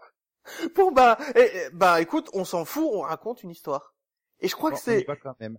Bon 0.76 0.90
bah, 0.92 1.18
eh, 1.36 1.40
eh, 1.54 1.70
bah 1.72 2.00
écoute, 2.00 2.28
on 2.34 2.44
s'en 2.44 2.64
fout, 2.64 2.88
on 2.92 3.00
raconte 3.00 3.42
une 3.42 3.50
histoire. 3.50 3.94
Et 4.40 4.48
je 4.48 4.56
crois 4.56 4.70
Bon, 4.70 4.76
que 4.76 4.82
c'est 4.82 5.04
va 5.06 5.16
quand 5.16 5.34
même. 5.40 5.56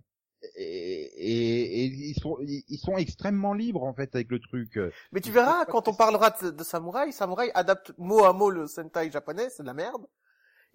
Et, 0.56 1.84
et, 1.84 1.84
ils 1.84 2.18
sont 2.20 2.36
ils 2.40 2.78
sont 2.78 2.96
extrêmement 2.96 3.54
libres 3.54 3.82
en 3.82 3.94
fait 3.94 4.14
avec 4.14 4.30
le 4.30 4.38
truc. 4.40 4.78
Mais 5.12 5.20
tu 5.20 5.30
verras, 5.32 5.64
quand 5.66 5.88
on 5.88 5.94
parlera 5.94 6.30
de, 6.30 6.50
de 6.50 6.64
Samouraï, 6.64 7.12
Samouraï 7.12 7.50
adapte 7.54 7.92
mot 7.98 8.24
à 8.24 8.32
mot 8.32 8.50
le 8.50 8.66
Sentai 8.66 9.10
japonais, 9.10 9.50
c'est 9.50 9.62
de 9.62 9.68
la 9.68 9.74
merde. 9.74 10.06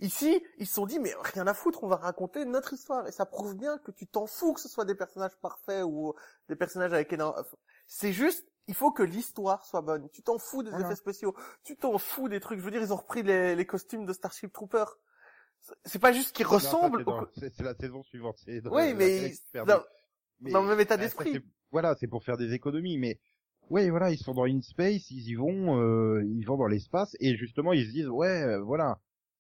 Ici, 0.01 0.41
ils 0.57 0.65
se 0.65 0.75
sont 0.75 0.85
dit, 0.85 0.97
mais 0.97 1.13
rien 1.33 1.45
à 1.45 1.53
foutre, 1.53 1.83
on 1.83 1.87
va 1.89 1.97
raconter 1.97 2.45
notre 2.45 2.71
histoire. 2.71 3.05
Et 3.07 3.11
ça 3.11 3.25
prouve 3.25 3.55
bien 3.55 3.77
que 3.79 3.91
tu 3.91 4.07
t'en 4.07 4.27
fous 4.27 4.53
que 4.53 4.61
ce 4.61 4.69
soit 4.69 4.85
des 4.85 4.95
personnages 4.95 5.35
parfaits 5.41 5.83
ou 5.85 6.13
des 6.47 6.55
personnages 6.55 6.93
avec 6.93 7.11
énorme... 7.11 7.35
C'est 7.85 8.13
juste, 8.13 8.47
il 8.67 8.75
faut 8.75 8.91
que 8.91 9.03
l'histoire 9.03 9.65
soit 9.65 9.81
bonne. 9.81 10.09
Tu 10.11 10.21
t'en 10.23 10.37
fous 10.37 10.63
des 10.63 10.69
Voilà. 10.69 10.85
effets 10.85 10.95
spéciaux. 10.95 11.35
Tu 11.65 11.75
t'en 11.75 11.97
fous 11.97 12.29
des 12.29 12.39
trucs. 12.39 12.59
Je 12.59 12.63
veux 12.63 12.71
dire, 12.71 12.81
ils 12.81 12.93
ont 12.93 12.97
repris 12.97 13.23
les, 13.23 13.57
les 13.57 13.65
costumes 13.65 14.05
de 14.05 14.13
Starship 14.13 14.53
Trooper. 14.53 14.85
C'est- 15.85 15.99
pas 15.99 16.11
juste 16.13 16.35
qu'ils 16.35 16.45
Non, 16.45 16.59
ça, 16.59 16.71
ressemblent. 16.71 17.05
c'est 17.35 17.59
la 17.61 17.73
saison 17.75 18.03
suivante. 18.03 18.37
c'est 18.43 18.61
dans 18.61 18.71
Oui, 18.71 18.93
mais 18.95 19.31
dans, 19.53 19.65
des- 19.65 19.73
mais- 20.41 20.51
dans 20.51 20.61
le 20.63 20.69
même 20.69 20.79
état 20.79 20.97
bah, 20.97 21.03
d'esprit. 21.03 21.39
Voilà, 21.71 21.95
c'est 21.99 22.07
pour 22.07 22.23
faire 22.23 22.37
des 22.37 22.53
économies, 22.53 22.97
mais 22.97 23.19
ouais, 23.69 23.89
voilà, 23.89 24.11
ils 24.11 24.17
sont 24.17 24.33
dans 24.33 24.45
In 24.45 24.61
Space, 24.61 25.11
ils 25.11 25.29
y 25.29 25.35
vont, 25.35 25.79
euh, 25.79 26.23
ils 26.25 26.43
vont 26.45 26.57
dans 26.57 26.67
l'espace, 26.67 27.15
et 27.19 27.35
justement, 27.35 27.73
ils 27.73 27.85
se 27.85 27.91
disent, 27.91 28.07
ouais, 28.09 28.43
euh, 28.43 28.59
voilà, 28.61 28.99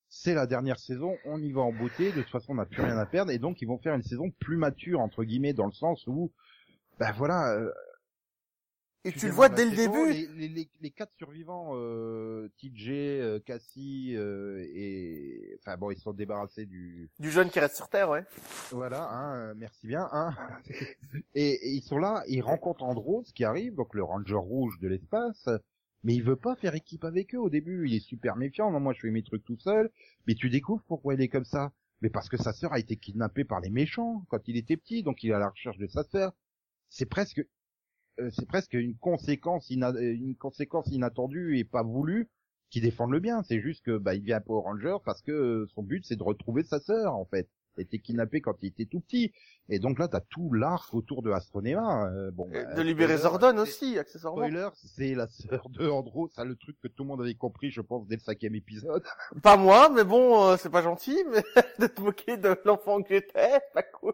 c'est 0.09 0.33
la 0.33 0.45
dernière 0.47 0.79
saison, 0.79 1.17
on 1.25 1.41
y 1.41 1.51
va 1.51 1.61
en 1.61 1.71
beauté, 1.73 2.11
de 2.11 2.21
toute 2.21 2.31
façon, 2.31 2.53
on 2.53 2.55
n'a 2.55 2.65
plus 2.65 2.81
rien 2.81 2.97
à 2.97 3.05
perdre, 3.05 3.31
et 3.31 3.37
donc 3.39 3.61
ils 3.61 3.67
vont 3.67 3.77
faire 3.79 3.95
une 3.95 4.03
saison 4.03 4.31
plus 4.39 4.57
mature 4.57 4.99
entre 4.99 5.23
guillemets, 5.23 5.53
dans 5.53 5.65
le 5.67 5.71
sens 5.71 6.05
où, 6.07 6.31
bah 6.99 7.11
voilà. 7.17 7.51
euh, 7.53 7.71
Et 9.05 9.13
tu 9.13 9.27
le 9.27 9.31
vois 9.31 9.47
dès 9.47 9.65
le 9.65 9.75
début. 9.75 10.11
Les, 10.11 10.27
les, 10.27 10.47
les, 10.49 10.69
les 10.81 10.91
quatre 10.91 11.13
survivants, 11.15 11.71
euh, 11.73 12.49
TJ, 12.57 12.89
euh, 12.89 13.39
Cassie 13.39 14.13
euh, 14.15 14.65
et, 14.73 15.57
enfin 15.59 15.77
bon, 15.77 15.91
ils 15.91 15.95
se 15.95 16.03
sont 16.03 16.13
débarrassés 16.13 16.65
du, 16.65 17.09
Du 17.17 17.31
jeune 17.31 17.49
qui 17.49 17.59
reste 17.61 17.77
sur 17.77 17.87
Terre, 17.87 18.09
ouais. 18.09 18.25
voilà, 18.71 19.09
hein, 19.09 19.35
euh, 19.35 19.53
merci 19.55 19.87
bien. 19.87 20.09
Hein. 20.11 20.35
et, 21.33 21.51
et 21.51 21.69
ils 21.71 21.81
sont 21.81 21.97
là, 21.97 22.23
ils 22.27 22.41
rencontrent 22.41 22.83
Andros 22.83 23.23
qui 23.33 23.45
arrive, 23.45 23.75
donc 23.75 23.93
le 23.93 24.03
ranger 24.03 24.35
rouge 24.35 24.77
de 24.79 24.89
l'espace, 24.89 25.47
mais 26.03 26.15
il 26.15 26.23
veut 26.23 26.35
pas 26.35 26.55
faire 26.55 26.75
équipe 26.75 27.03
avec 27.03 27.35
eux 27.35 27.39
au 27.39 27.49
début. 27.49 27.87
Il 27.87 27.95
est 27.95 27.99
super 27.99 28.35
méfiant. 28.35 28.71
Non, 28.71 28.79
moi 28.79 28.93
je 28.93 29.01
fais 29.01 29.11
mes 29.11 29.23
trucs 29.23 29.43
tout 29.43 29.57
seul. 29.57 29.91
Mais 30.27 30.35
tu 30.35 30.49
découvres 30.49 30.83
pourquoi 30.87 31.13
il 31.13 31.21
est 31.21 31.27
comme 31.27 31.45
ça. 31.45 31.71
Mais 32.01 32.09
parce 32.09 32.29
que 32.29 32.37
sa 32.37 32.53
sœur 32.53 32.71
a 32.71 32.79
été 32.79 32.95
kidnappée 32.95 33.43
par 33.43 33.59
les 33.59 33.69
méchants 33.69 34.25
quand 34.29 34.47
il 34.47 34.55
était 34.55 34.77
petit, 34.77 35.03
donc 35.03 35.23
il 35.23 35.31
est 35.31 35.33
à 35.33 35.39
la 35.39 35.49
recherche 35.49 35.77
de 35.77 35.87
sa 35.87 36.03
sœur. 36.03 36.33
C'est 36.89 37.05
presque, 37.05 37.45
c'est 38.31 38.47
presque 38.47 38.73
une 38.73 38.95
conséquence, 38.97 39.69
ina- 39.69 39.93
euh, 39.93 40.13
une 40.13 40.35
conséquence 40.35 40.87
inattendue 40.91 41.57
et 41.57 41.63
pas 41.63 41.83
voulue 41.83 42.29
qui 42.69 42.81
défendent 42.81 43.11
le 43.11 43.19
bien. 43.19 43.41
C'est 43.43 43.59
juste 43.61 43.83
que 43.85 43.97
bah 43.97 44.13
il 44.15 44.21
vient 44.23 44.37
à 44.37 44.41
Power 44.41 44.63
Ranger 44.63 44.97
parce 45.05 45.21
que 45.21 45.31
euh, 45.31 45.67
son 45.73 45.83
but 45.83 46.05
c'est 46.05 46.15
de 46.17 46.23
retrouver 46.23 46.63
sa 46.63 46.79
sœur 46.79 47.15
en 47.15 47.25
fait. 47.25 47.47
Il 47.77 47.83
était 47.83 47.99
kidnappé 47.99 48.41
quand 48.41 48.55
il 48.61 48.67
était 48.67 48.85
tout 48.85 48.99
petit. 48.99 49.31
Et 49.69 49.79
donc 49.79 49.99
là 49.99 50.07
t'as 50.07 50.19
tout 50.19 50.51
l'arc 50.53 50.93
autour 50.93 51.21
de 51.23 51.31
Astronema. 51.31 52.11
Euh, 52.11 52.29
bon, 52.31 52.47
bah, 52.51 52.75
de 52.75 52.81
libérer 52.81 53.17
spoiler, 53.17 53.39
Zordon 53.39 53.57
aussi, 53.61 53.97
accessoirement. 53.97 54.37
Spoiler, 54.45 54.69
c'est 54.75 55.15
la 55.15 55.27
sœur 55.27 55.69
de 55.69 55.87
Andros, 55.87 56.29
ça 56.35 56.43
le 56.43 56.55
truc 56.57 56.77
que 56.81 56.87
tout 56.89 57.03
le 57.03 57.07
monde 57.07 57.21
avait 57.21 57.35
compris, 57.35 57.71
je 57.71 57.81
pense, 57.81 58.05
dès 58.07 58.15
le 58.17 58.21
cinquième 58.21 58.55
épisode. 58.55 59.03
Pas 59.41 59.55
moi, 59.55 59.89
mais 59.89 60.03
bon, 60.03 60.43
euh, 60.49 60.57
c'est 60.57 60.69
pas 60.69 60.81
gentil, 60.81 61.17
mais 61.31 61.43
de 61.79 61.87
te 61.87 62.01
moquer 62.01 62.37
de 62.37 62.55
l'enfant 62.65 63.01
que 63.01 63.13
j'étais, 63.15 63.59
pas 63.73 63.83
cool. 63.83 64.13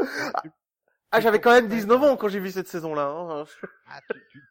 Ah, 0.00 0.42
j'avais 1.18 1.40
quand 1.40 1.50
même 1.50 1.66
19 1.66 2.00
ans 2.04 2.16
quand 2.16 2.28
j'ai 2.28 2.38
vu 2.38 2.52
cette 2.52 2.68
saison-là. 2.68 3.08
Hein. 3.08 3.44
Ah, 3.88 3.98
tu, 4.12 4.20
tu, 4.30 4.42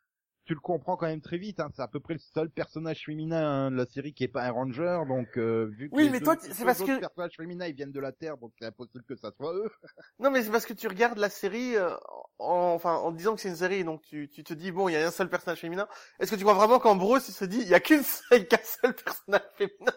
tu 0.45 0.53
le 0.55 0.59
comprends 0.59 0.97
quand 0.97 1.05
même 1.05 1.21
très 1.21 1.37
vite. 1.37 1.59
Hein. 1.61 1.69
C'est 1.75 1.81
à 1.83 1.87
peu 1.87 1.99
près 2.01 2.15
le 2.15 2.19
seul 2.19 2.49
personnage 2.49 3.05
féminin 3.05 3.45
hein, 3.67 3.71
de 3.71 3.77
la 3.77 3.85
série 3.85 4.13
qui 4.13 4.23
est 4.23 4.27
pas 4.27 4.43
un 4.43 4.51
ranger, 4.51 5.03
donc 5.07 5.37
euh, 5.37 5.69
vu 5.77 5.89
que 5.89 5.95
Oui, 5.95 6.05
les 6.05 6.09
mais 6.09 6.19
deux- 6.19 6.25
toi, 6.25 6.35
les 6.43 6.53
c'est 6.53 6.65
parce 6.65 6.81
autres 6.81 6.95
que- 6.95 6.99
personnages 6.99 7.35
féminins 7.37 7.67
ils 7.67 7.75
viennent 7.75 7.91
de 7.91 7.99
la 7.99 8.11
Terre, 8.11 8.35
donc 8.37 8.51
c'est 8.59 8.65
impossible 8.65 9.03
que 9.07 9.15
ça 9.15 9.31
soit 9.31 9.53
eux. 9.53 9.69
Non, 10.19 10.31
mais 10.31 10.41
c'est 10.43 10.51
parce 10.51 10.65
que 10.65 10.73
tu 10.73 10.87
regardes 10.87 11.19
la 11.19 11.29
série 11.29 11.77
euh, 11.77 11.91
en, 12.39 12.73
enfin, 12.73 12.95
en 12.95 13.11
disant 13.11 13.35
que 13.35 13.41
c'est 13.41 13.49
une 13.49 13.55
série, 13.55 13.83
donc 13.85 14.01
tu, 14.01 14.27
tu 14.27 14.43
te 14.43 14.53
dis 14.53 14.71
bon, 14.71 14.89
il 14.89 14.93
y 14.93 14.95
a 14.97 15.07
un 15.07 15.11
seul 15.11 15.29
personnage 15.29 15.59
féminin. 15.61 15.87
Est-ce 16.19 16.31
que 16.31 16.35
tu 16.35 16.43
crois 16.43 16.55
vraiment 16.55 16.79
qu'en 16.79 16.95
Bruce 16.95 17.29
il 17.29 17.33
se 17.33 17.45
dit 17.45 17.59
il 17.61 17.67
y 17.69 17.75
a 17.75 17.79
qu'une 17.79 18.03
seule, 18.03 18.47
qu'un 18.49 18.57
seul 18.63 18.93
personnage 18.95 19.43
féminin 19.55 19.93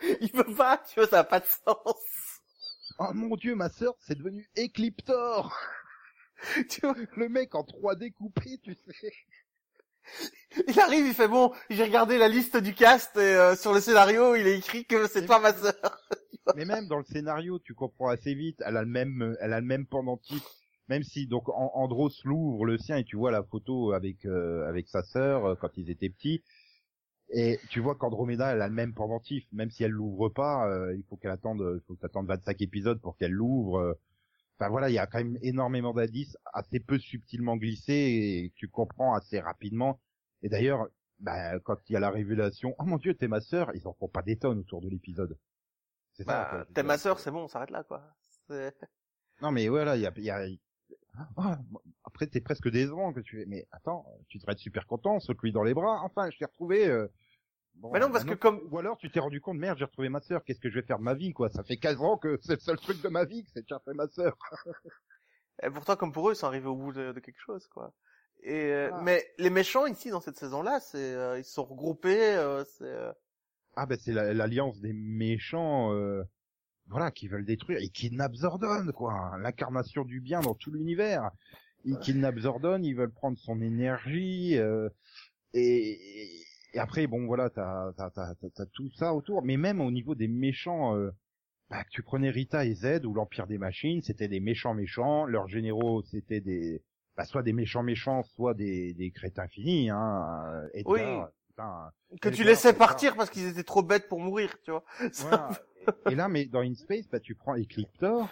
Il 0.22 0.32
veut 0.32 0.56
pas, 0.56 0.78
tu 0.88 0.98
vois, 0.98 1.08
ça 1.08 1.20
a 1.20 1.24
pas 1.24 1.38
de 1.40 1.44
sens. 1.44 2.31
Oh 2.98 3.12
mon 3.14 3.36
dieu, 3.36 3.54
ma 3.54 3.68
sœur, 3.68 3.94
c'est 4.00 4.16
devenu 4.16 4.48
Ecliptor. 4.56 5.54
Tu 6.68 6.80
vois, 6.80 6.94
Le 7.16 7.28
mec 7.28 7.54
en 7.54 7.62
3D 7.62 8.12
coupé, 8.12 8.58
tu 8.62 8.74
sais. 8.74 9.12
il 10.68 10.80
arrive, 10.80 11.06
il 11.06 11.14
fait 11.14 11.28
bon, 11.28 11.52
j'ai 11.70 11.84
regardé 11.84 12.18
la 12.18 12.28
liste 12.28 12.56
du 12.56 12.74
cast 12.74 13.16
et 13.16 13.20
euh, 13.20 13.54
sur 13.56 13.72
le 13.72 13.80
scénario, 13.80 14.34
il 14.34 14.46
est 14.46 14.58
écrit 14.58 14.84
que 14.84 15.06
c'est 15.06 15.26
pas 15.26 15.38
ma 15.38 15.52
sœur. 15.52 15.74
Mais 16.56 16.64
même 16.64 16.88
dans 16.88 16.98
le 16.98 17.04
scénario, 17.04 17.58
tu 17.60 17.74
comprends 17.74 18.08
assez 18.08 18.34
vite, 18.34 18.60
elle 18.66 18.76
a 18.76 18.82
le 18.82 18.88
même, 18.88 19.36
elle 19.40 19.52
a 19.52 19.60
le 19.60 19.66
même 19.66 19.86
pendentif. 19.86 20.42
Même 20.88 21.04
si 21.04 21.26
donc 21.28 21.48
An- 21.48 21.70
Andros 21.74 22.10
l'ouvre 22.24 22.64
le 22.66 22.76
sien 22.76 22.96
et 22.96 23.04
tu 23.04 23.16
vois 23.16 23.30
la 23.30 23.42
photo 23.44 23.92
avec 23.92 24.26
euh, 24.26 24.68
avec 24.68 24.88
sa 24.88 25.02
sœur 25.02 25.46
euh, 25.46 25.54
quand 25.54 25.70
ils 25.76 25.90
étaient 25.90 26.10
petits. 26.10 26.42
Et 27.34 27.58
tu 27.70 27.80
vois 27.80 27.94
qu'Andromeda, 27.94 28.52
elle 28.52 28.62
a 28.62 28.68
le 28.68 28.74
même 28.74 28.92
pendentif, 28.94 29.44
même 29.52 29.70
si 29.70 29.84
elle 29.84 29.90
l'ouvre 29.92 30.28
pas, 30.28 30.68
euh, 30.68 30.94
il 30.94 31.02
faut 31.04 31.16
qu'elle 31.16 31.30
attende, 31.30 31.62
il 31.76 31.80
faut 31.86 31.96
attendre 32.04 32.28
25 32.28 32.60
épisodes 32.60 33.00
pour 33.00 33.16
qu'elle 33.16 33.32
l'ouvre. 33.32 33.98
Enfin 34.58 34.68
voilà, 34.68 34.90
il 34.90 34.92
y 34.94 34.98
a 34.98 35.06
quand 35.06 35.18
même 35.18 35.38
énormément 35.42 35.94
d'indices, 35.94 36.36
assez 36.52 36.78
peu 36.78 36.98
subtilement 36.98 37.56
glissés, 37.56 37.92
et 37.94 38.52
tu 38.54 38.68
comprends 38.68 39.14
assez 39.14 39.40
rapidement. 39.40 39.98
Et 40.42 40.48
d'ailleurs, 40.50 40.86
bah, 41.20 41.58
quand 41.60 41.78
il 41.88 41.94
y 41.94 41.96
a 41.96 42.00
la 42.00 42.10
révélation, 42.10 42.74
oh 42.78 42.84
mon 42.84 42.98
dieu, 42.98 43.14
t'es 43.14 43.28
ma 43.28 43.40
sœur, 43.40 43.70
ils 43.74 43.88
en 43.88 43.94
font 43.94 44.08
pas 44.08 44.22
des 44.22 44.36
tonnes 44.36 44.58
autour 44.58 44.80
de 44.82 44.88
l'épisode. 44.90 45.38
C'est. 46.12 46.26
Bah, 46.26 46.66
t'es 46.74 46.82
ma 46.82 46.98
sœur, 46.98 47.18
c'est 47.18 47.30
bon, 47.30 47.44
on 47.44 47.48
s'arrête 47.48 47.70
là, 47.70 47.82
quoi. 47.82 48.02
Non 49.40 49.50
mais 49.50 49.68
voilà, 49.68 49.96
il 49.96 50.02
y 50.02 50.06
a, 50.06 50.12
y 50.16 50.30
a... 50.30 50.46
Ah, 51.36 51.58
après 52.04 52.26
t'es 52.26 52.40
presque 52.40 52.68
décevant 52.70 53.12
que 53.12 53.20
tu 53.20 53.38
fais. 53.38 53.46
Mais 53.46 53.66
attends, 53.72 54.06
tu 54.28 54.38
devrais 54.38 54.52
être 54.52 54.58
super 54.58 54.86
content, 54.86 55.18
saute-lui 55.20 55.52
dans 55.52 55.62
les 55.62 55.74
bras. 55.74 56.02
Enfin, 56.04 56.30
je 56.30 56.38
t'ai 56.38 56.44
retrouvé. 56.44 56.86
euh, 56.86 57.08
Bon, 57.82 57.90
Mais 57.92 57.98
non, 57.98 58.12
parce 58.12 58.24
que 58.24 58.34
comme- 58.34 58.60
Ou 58.70 58.78
alors 58.78 58.96
tu 58.96 59.10
t'es 59.10 59.18
rendu 59.18 59.40
compte, 59.40 59.58
merde, 59.58 59.76
j'ai 59.76 59.84
retrouvé 59.84 60.08
ma 60.08 60.20
sœur. 60.20 60.44
Qu'est-ce 60.44 60.60
que 60.60 60.70
je 60.70 60.76
vais 60.78 60.86
faire 60.86 60.98
de 60.98 61.02
ma 61.02 61.14
vie, 61.14 61.32
quoi? 61.32 61.50
Ça 61.50 61.64
fait 61.64 61.76
15 61.78 62.00
ans 62.00 62.16
que 62.16 62.38
c'est 62.42 62.54
le 62.54 62.60
seul 62.60 62.76
truc 62.76 63.02
de 63.02 63.08
ma 63.08 63.24
vie, 63.24 63.42
que 63.42 63.50
c'est 63.52 63.62
de 63.62 63.68
chercher 63.68 63.92
ma 63.92 64.06
sœur. 64.06 64.38
Et 65.64 65.68
pourtant, 65.68 65.96
comme 65.96 66.12
pour 66.12 66.28
eux, 66.30 66.32
ils 66.32 66.36
sont 66.36 66.46
arrivés 66.46 66.68
au 66.68 66.76
bout 66.76 66.92
de, 66.92 67.10
de 67.12 67.20
quelque 67.20 67.40
chose, 67.40 67.66
quoi. 67.66 67.92
Et 68.44 68.70
euh, 68.72 68.90
Ah. 68.92 69.00
mais 69.02 69.24
les 69.38 69.50
méchants 69.50 69.86
ici 69.86 70.10
dans 70.10 70.20
cette 70.20 70.36
saison-là, 70.36 70.78
c'est 70.80 70.96
euh, 71.14 71.38
ils 71.38 71.44
sont 71.44 71.64
regroupés. 71.64 72.36
euh, 72.36 72.64
c'est 72.64 72.84
euh, 72.84 73.12
Ah 73.76 73.86
ben 73.86 73.98
c'est 74.00 74.12
la- 74.12 74.32
l'alliance 74.32 74.80
des 74.80 74.92
méchants, 74.92 75.92
euh, 75.92 76.22
voilà, 76.86 77.10
qui 77.10 77.26
veulent 77.28 77.44
détruire. 77.44 77.80
Ils 77.80 77.90
kidnappent 77.90 78.34
Zordon, 78.36 78.90
quoi, 78.92 79.32
l'incarnation 79.40 80.04
du 80.04 80.20
bien 80.20 80.40
dans 80.40 80.54
tout 80.54 80.70
l'univers. 80.70 81.30
Ils 81.84 81.98
kidnappent 81.98 82.38
Zordon, 82.38 82.80
ils 82.82 82.94
veulent 82.94 83.12
prendre 83.12 83.36
son 83.38 83.60
énergie, 83.60 84.56
euh, 84.56 84.88
et, 85.52 85.98
et 86.74 86.78
après 86.78 87.06
bon 87.06 87.26
voilà, 87.26 87.50
t'as 87.50 87.92
t'as 87.96 88.10
t'as 88.10 88.34
t'as- 88.54 88.66
tout 88.66 88.90
ça 88.92 89.14
autour. 89.14 89.42
Mais 89.42 89.56
même 89.56 89.80
au 89.80 89.90
niveau 89.90 90.14
des 90.14 90.28
méchants, 90.28 90.96
euh, 90.96 91.10
bah, 91.70 91.84
tu 91.90 92.02
prenais 92.02 92.30
Rita 92.30 92.64
et 92.64 92.74
Z 92.74 93.04
ou 93.06 93.14
l'Empire 93.14 93.46
des 93.46 93.58
Machines, 93.58 94.02
c'était 94.02 94.28
des 94.28 94.40
méchants 94.40 94.74
méchants. 94.74 95.24
Leurs 95.26 95.48
généraux, 95.48 96.02
c'était 96.02 96.40
des 96.40 96.82
bah, 97.16 97.24
soit 97.24 97.42
des 97.42 97.52
méchants 97.52 97.82
méchants, 97.82 98.22
soit 98.22 98.54
des 98.54 98.94
des 98.94 99.10
crétins 99.10 99.48
finis. 99.48 99.90
Hein. 99.90 100.62
Edgar, 100.74 100.92
Oui. 100.94 101.00
putain, 101.48 101.90
que 102.20 102.28
Edgar, 102.28 102.32
tu 102.32 102.44
laissais 102.44 102.72
ça. 102.72 102.74
partir 102.74 103.16
parce 103.16 103.30
qu'ils 103.30 103.46
étaient 103.48 103.62
trop 103.64 103.82
bêtes 103.82 104.08
pour 104.08 104.20
mourir, 104.20 104.54
tu 104.64 104.70
vois. 104.70 104.84
Voilà. 105.20 105.50
Et 106.10 106.14
là, 106.14 106.28
mais 106.28 106.44
dans 106.46 106.60
InSpace, 106.60 107.08
bah, 107.10 107.18
tu 107.20 107.34
prends 107.34 107.56
Ecliptor, 107.56 108.28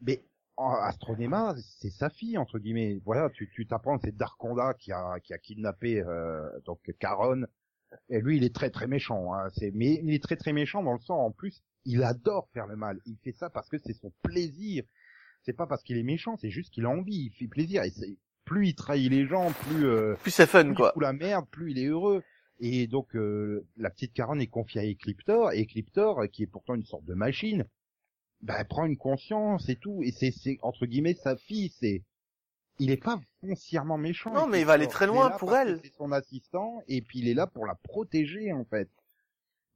mais 0.00 0.22
Astronema, 0.56 1.54
c'est 1.80 1.90
sa 1.90 2.08
fille, 2.10 2.38
entre 2.38 2.58
guillemets. 2.58 2.98
Voilà, 3.04 3.28
tu, 3.30 3.50
tu 3.50 3.66
t'apprends, 3.66 3.98
c'est 3.98 4.16
Darkonda 4.16 4.72
qui 4.74 4.92
a, 4.92 5.18
qui 5.20 5.34
a 5.34 5.38
kidnappé, 5.38 6.00
euh, 6.00 6.48
donc, 6.64 6.80
Caron. 6.98 7.44
Et 8.08 8.20
lui, 8.20 8.36
il 8.36 8.44
est 8.44 8.54
très 8.54 8.70
très 8.70 8.86
méchant, 8.86 9.34
hein. 9.34 9.48
C'est, 9.54 9.70
mais 9.74 10.00
il 10.02 10.12
est 10.14 10.22
très 10.22 10.36
très 10.36 10.52
méchant 10.52 10.82
dans 10.82 10.94
le 10.94 11.00
sens, 11.00 11.10
en 11.10 11.30
plus, 11.30 11.62
il 11.84 12.02
adore 12.02 12.48
faire 12.52 12.66
le 12.66 12.76
mal. 12.76 13.00
Il 13.06 13.16
fait 13.22 13.32
ça 13.32 13.50
parce 13.50 13.68
que 13.68 13.78
c'est 13.78 13.94
son 13.94 14.12
plaisir. 14.22 14.84
C'est 15.42 15.52
pas 15.52 15.66
parce 15.66 15.82
qu'il 15.82 15.96
est 15.96 16.02
méchant, 16.02 16.36
c'est 16.36 16.50
juste 16.50 16.72
qu'il 16.72 16.84
a 16.86 16.90
envie, 16.90 17.26
il 17.26 17.30
fait 17.30 17.46
plaisir. 17.46 17.82
Et 17.84 17.90
c'est, 17.90 18.16
plus 18.44 18.68
il 18.68 18.74
trahit 18.74 19.10
les 19.10 19.26
gens, 19.26 19.52
plus, 19.52 19.86
euh, 19.86 20.14
Puis 20.22 20.32
c'est 20.32 20.46
fun, 20.46 20.64
plus 20.64 20.74
quoi. 20.74 20.92
fout 20.92 21.02
la 21.02 21.12
merde, 21.12 21.46
plus 21.50 21.72
il 21.72 21.78
est 21.78 21.86
heureux. 21.86 22.22
Et 22.58 22.86
donc 22.86 23.14
euh, 23.14 23.66
la 23.76 23.90
petite 23.90 24.14
Caron 24.14 24.38
est 24.38 24.46
confiée 24.46 24.80
à 24.80 24.84
Ecliptor, 24.84 25.52
et 25.52 25.62
Ecliptor, 25.62 26.22
qui 26.32 26.44
est 26.44 26.46
pourtant 26.46 26.74
une 26.74 26.84
sorte 26.84 27.04
de 27.04 27.14
machine, 27.14 27.66
ben, 28.40 28.54
elle 28.58 28.66
prend 28.66 28.86
une 28.86 28.96
conscience 28.96 29.68
et 29.68 29.76
tout, 29.76 30.02
et 30.02 30.12
c'est 30.12 30.32
entre 30.62 30.86
guillemets 30.86 31.14
sa 31.14 31.36
fille, 31.36 31.70
c'est 31.78 32.02
il 32.78 32.90
est 32.90 33.02
pas 33.02 33.18
foncièrement 33.40 33.98
méchant. 33.98 34.32
Non, 34.32 34.46
mais 34.46 34.60
il 34.60 34.66
va 34.66 34.74
aller 34.74 34.88
très 34.88 35.06
loin 35.06 35.30
pour 35.30 35.54
elle. 35.54 35.80
C'est 35.82 35.92
son 35.94 36.12
assistant, 36.12 36.82
et 36.88 37.02
puis 37.02 37.20
il 37.20 37.28
est 37.28 37.34
là 37.34 37.46
pour 37.46 37.66
la 37.66 37.74
protéger 37.74 38.52
en 38.52 38.64
fait. 38.64 38.90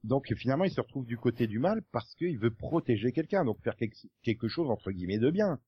Donc 0.03 0.33
finalement, 0.35 0.65
il 0.65 0.71
se 0.71 0.81
retrouve 0.81 1.05
du 1.05 1.19
côté 1.19 1.47
du 1.47 1.59
mal 1.59 1.83
parce 1.93 2.15
qu'il 2.15 2.39
veut 2.39 2.51
protéger 2.53 3.13
quelqu'un, 3.13 3.45
donc 3.45 3.61
faire 3.63 3.77
quelque, 4.23 4.49
chose 4.49 4.71
entre 4.71 4.91
guillemets 4.91 5.19
de 5.19 5.31
bien. 5.31 5.59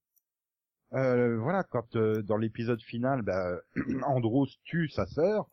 Euh, 0.95 1.39
voilà, 1.39 1.63
quand 1.65 1.97
euh, 1.97 2.23
dans 2.23 2.37
l'épisode 2.37 2.81
final, 2.83 3.23
bah, 3.23 3.59
Andros 4.07 4.49
tue 4.65 4.89
sa 4.89 5.07
sœur. 5.07 5.49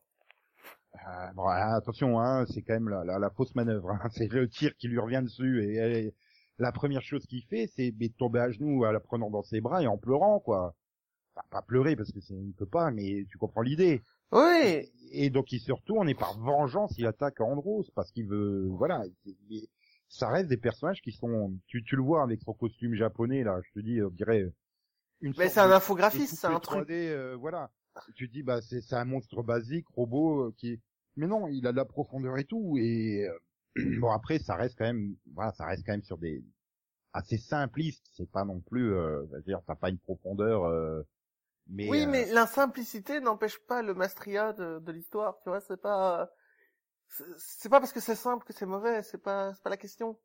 Euh, 0.94 1.32
bon, 1.34 1.44
ah, 1.46 1.76
attention, 1.76 2.20
hein, 2.20 2.46
c'est 2.46 2.62
quand 2.62 2.74
même 2.74 2.88
la, 2.88 3.04
la, 3.04 3.18
la 3.18 3.30
fausse 3.30 3.54
manœuvre. 3.54 3.90
hein. 3.90 4.08
C'est 4.12 4.30
le 4.32 4.48
tir 4.48 4.74
qui 4.76 4.88
lui 4.88 4.98
revient 4.98 5.20
dessus 5.22 5.64
et 5.64 5.74
elle- 5.76 6.12
la 6.58 6.72
première 6.72 7.00
chose 7.00 7.24
qu'il 7.24 7.42
fait, 7.44 7.68
c'est 7.74 7.94
tomber 8.18 8.40
à 8.40 8.50
genoux 8.50 8.84
en 8.84 8.92
la 8.92 9.00
prenant 9.00 9.30
dans 9.30 9.42
ses 9.42 9.62
bras 9.62 9.82
et 9.82 9.86
en 9.86 9.96
pleurant, 9.96 10.40
quoi. 10.40 10.74
Pas 11.50 11.62
pleurer 11.62 11.96
parce 11.96 12.12
que 12.12 12.20
c'est, 12.20 12.34
il 12.34 12.52
peut 12.54 12.66
pas, 12.66 12.90
mais 12.90 13.24
tu 13.30 13.38
comprends 13.38 13.62
l'idée. 13.62 14.02
Oui. 14.32 14.90
Et 15.12 15.30
donc 15.30 15.52
il 15.52 15.60
se 15.60 15.72
retourne 15.72 16.08
et 16.08 16.14
par 16.14 16.38
vengeance 16.38 16.94
il 16.98 17.06
attaque 17.06 17.40
Andros 17.40 17.90
parce 17.94 18.12
qu'il 18.12 18.26
veut, 18.26 18.66
voilà. 18.68 19.02
Ça 20.08 20.28
reste 20.28 20.48
des 20.48 20.56
personnages 20.56 21.00
qui 21.02 21.12
sont, 21.12 21.56
tu, 21.66 21.82
tu 21.84 21.96
le 21.96 22.02
vois 22.02 22.22
avec 22.22 22.40
son 22.42 22.52
costume 22.52 22.94
japonais 22.94 23.42
là, 23.44 23.60
je 23.62 23.80
te 23.80 23.84
dis, 23.84 24.02
on 24.02 24.10
dirait 24.10 24.44
une 25.20 25.34
Mais 25.38 25.48
c'est 25.48 25.60
un 25.60 25.70
infographiste, 25.70 26.36
c'est 26.38 26.46
un 26.46 26.60
truc. 26.60 26.88
3D, 26.88 26.92
euh, 26.92 27.36
voilà. 27.36 27.70
Tu 28.14 28.28
te 28.28 28.32
dis 28.32 28.42
bah 28.42 28.60
c'est 28.60 28.80
c'est 28.80 28.94
un 28.96 29.04
monstre 29.04 29.42
basique, 29.42 29.86
robot 29.88 30.46
euh, 30.48 30.54
qui, 30.56 30.80
mais 31.16 31.26
non, 31.26 31.48
il 31.48 31.66
a 31.66 31.72
de 31.72 31.76
la 31.76 31.84
profondeur 31.84 32.38
et 32.38 32.44
tout 32.44 32.76
et 32.78 33.26
euh, 33.26 33.38
bon 34.00 34.10
après 34.10 34.38
ça 34.38 34.54
reste 34.54 34.76
quand 34.78 34.84
même, 34.86 35.16
voilà, 35.34 35.52
ça 35.52 35.66
reste 35.66 35.84
quand 35.84 35.92
même 35.92 36.02
sur 36.04 36.18
des 36.18 36.44
assez 37.12 37.38
simplistes. 37.38 38.06
C'est 38.12 38.30
pas 38.30 38.44
non 38.44 38.60
plus, 38.60 38.94
euh, 38.94 39.26
je 39.30 39.36
veux 39.36 39.42
dire, 39.42 39.60
t'as 39.66 39.74
pas 39.74 39.90
une 39.90 39.98
profondeur. 39.98 40.64
euh, 40.64 41.02
mais 41.70 41.88
oui, 41.88 42.02
euh, 42.02 42.06
mais 42.08 42.26
la 42.26 42.46
simplicité 42.46 43.20
n'empêche 43.20 43.58
pas 43.58 43.82
le 43.82 43.94
mastria 43.94 44.52
de, 44.52 44.78
de 44.80 44.92
l'histoire, 44.92 45.38
tu 45.42 45.48
vois. 45.48 45.60
C'est 45.60 45.80
pas, 45.80 46.30
c'est- 47.38 47.68
pas 47.68 47.80
parce 47.80 47.92
que 47.92 48.00
c'est 48.00 48.14
simple 48.16 48.44
que 48.44 48.52
c'est 48.52 48.66
mauvais. 48.66 49.02
C'est 49.02 49.22
pas, 49.22 49.54
c'est 49.54 49.62
pas 49.62 49.70
la 49.70 49.76
question. 49.76 50.18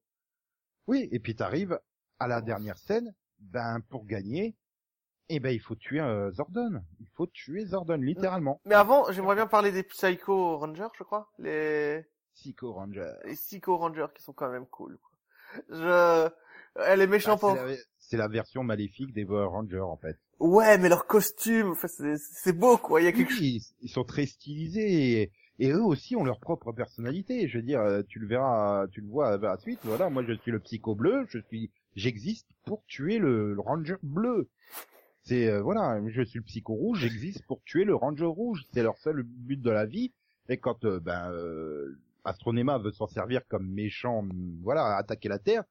Oui, 0.87 1.07
et 1.11 1.19
puis 1.19 1.35
t'arrives 1.35 1.79
à 2.19 2.27
la 2.27 2.41
dernière 2.41 2.77
scène, 2.77 3.13
ben 3.39 3.79
pour 3.89 4.05
gagner, 4.05 4.55
eh 5.29 5.39
ben 5.39 5.49
il 5.49 5.59
faut 5.59 5.75
tuer 5.75 5.99
euh, 5.99 6.31
Zordon. 6.31 6.83
Il 6.99 7.07
faut 7.15 7.27
tuer 7.27 7.65
Zordon, 7.65 7.97
littéralement. 7.97 8.61
Mais 8.65 8.75
avant, 8.75 9.11
j'aimerais 9.11 9.35
bien 9.35 9.47
parler 9.47 9.71
des 9.71 9.83
Psycho 9.83 10.57
Rangers, 10.57 10.87
je 10.97 11.03
crois. 11.03 11.31
Les, 11.39 12.05
Psycho 12.35 12.73
Ranger. 12.73 13.13
les 13.23 13.35
Psycho 13.35 13.77
Rangers 13.77 14.07
qui 14.13 14.21
sont 14.21 14.33
quand 14.33 14.49
même 14.49 14.67
cool. 14.67 14.97
Quoi. 14.99 15.11
Je, 15.69 16.29
elle 16.85 17.01
est 17.01 17.07
méchante 17.07 17.39
Ah, 17.43 17.47
pour. 17.47 17.57
c'est 17.57 17.65
la- 17.65 17.75
c'est 17.99 18.17
la 18.17 18.27
version 18.27 18.63
maléfique 18.63 19.13
des 19.13 19.23
Rangers 19.25 19.79
en 19.79 19.97
fait. 19.97 20.17
Ouais, 20.39 20.77
mais 20.77 20.89
leur 20.89 21.07
costume, 21.07 21.71
enfin, 21.71 21.87
c'est, 21.87 22.53
beau 22.53 22.77
quoi. 22.77 23.01
Il 23.01 23.05
y 23.05 23.07
a 23.07 23.11
quelque. 23.11 23.31
Oui, 23.33 23.61
ils, 23.81 23.85
ils 23.85 23.89
sont 23.89 24.03
très 24.03 24.25
stylisés 24.25 25.21
et, 25.21 25.31
et 25.59 25.71
eux 25.71 25.81
aussi 25.83 26.15
ont 26.15 26.23
leur 26.23 26.39
propre 26.39 26.71
personnalité. 26.71 27.47
Je 27.47 27.57
veux 27.57 27.63
dire, 27.63 27.79
euh, 27.81 28.03
tu 28.07 28.19
le 28.19 28.27
verras, 28.27 28.87
tu 28.89 29.01
le 29.01 29.07
vois 29.07 29.29
à 29.29 29.37
la 29.37 29.57
suite. 29.57 29.79
Voilà, 29.83 30.09
moi 30.09 30.23
je 30.27 30.33
suis 30.33 30.51
le 30.51 30.59
psycho 30.59 30.93
bleu, 30.93 31.25
je 31.29 31.39
suis, 31.47 31.71
j'existe 31.95 32.47
pour 32.65 32.83
tuer 32.85 33.17
le, 33.17 33.53
le 33.53 33.61
Ranger 33.61 33.95
bleu. 34.03 34.49
C'est 35.23 35.47
euh, 35.49 35.61
voilà, 35.61 35.99
je 36.07 36.21
suis 36.21 36.37
le 36.39 36.43
psycho 36.45 36.73
rouge, 36.73 36.99
j'existe 36.99 37.43
pour 37.47 37.63
tuer 37.63 37.85
le 37.85 37.95
Ranger 37.95 38.25
rouge. 38.25 38.65
C'est 38.73 38.83
leur 38.83 38.97
seul 38.99 39.23
but 39.23 39.59
de 39.61 39.71
la 39.71 39.85
vie. 39.85 40.11
Et 40.49 40.57
quand 40.57 40.85
euh, 40.85 40.99
ben 40.99 41.31
euh, 41.31 41.97
Astronema 42.23 42.77
veut 42.77 42.91
s'en 42.91 43.07
servir 43.07 43.41
comme 43.47 43.67
méchant, 43.67 44.23
voilà, 44.61 44.95
attaquer 44.97 45.29
la 45.29 45.39
Terre. 45.39 45.63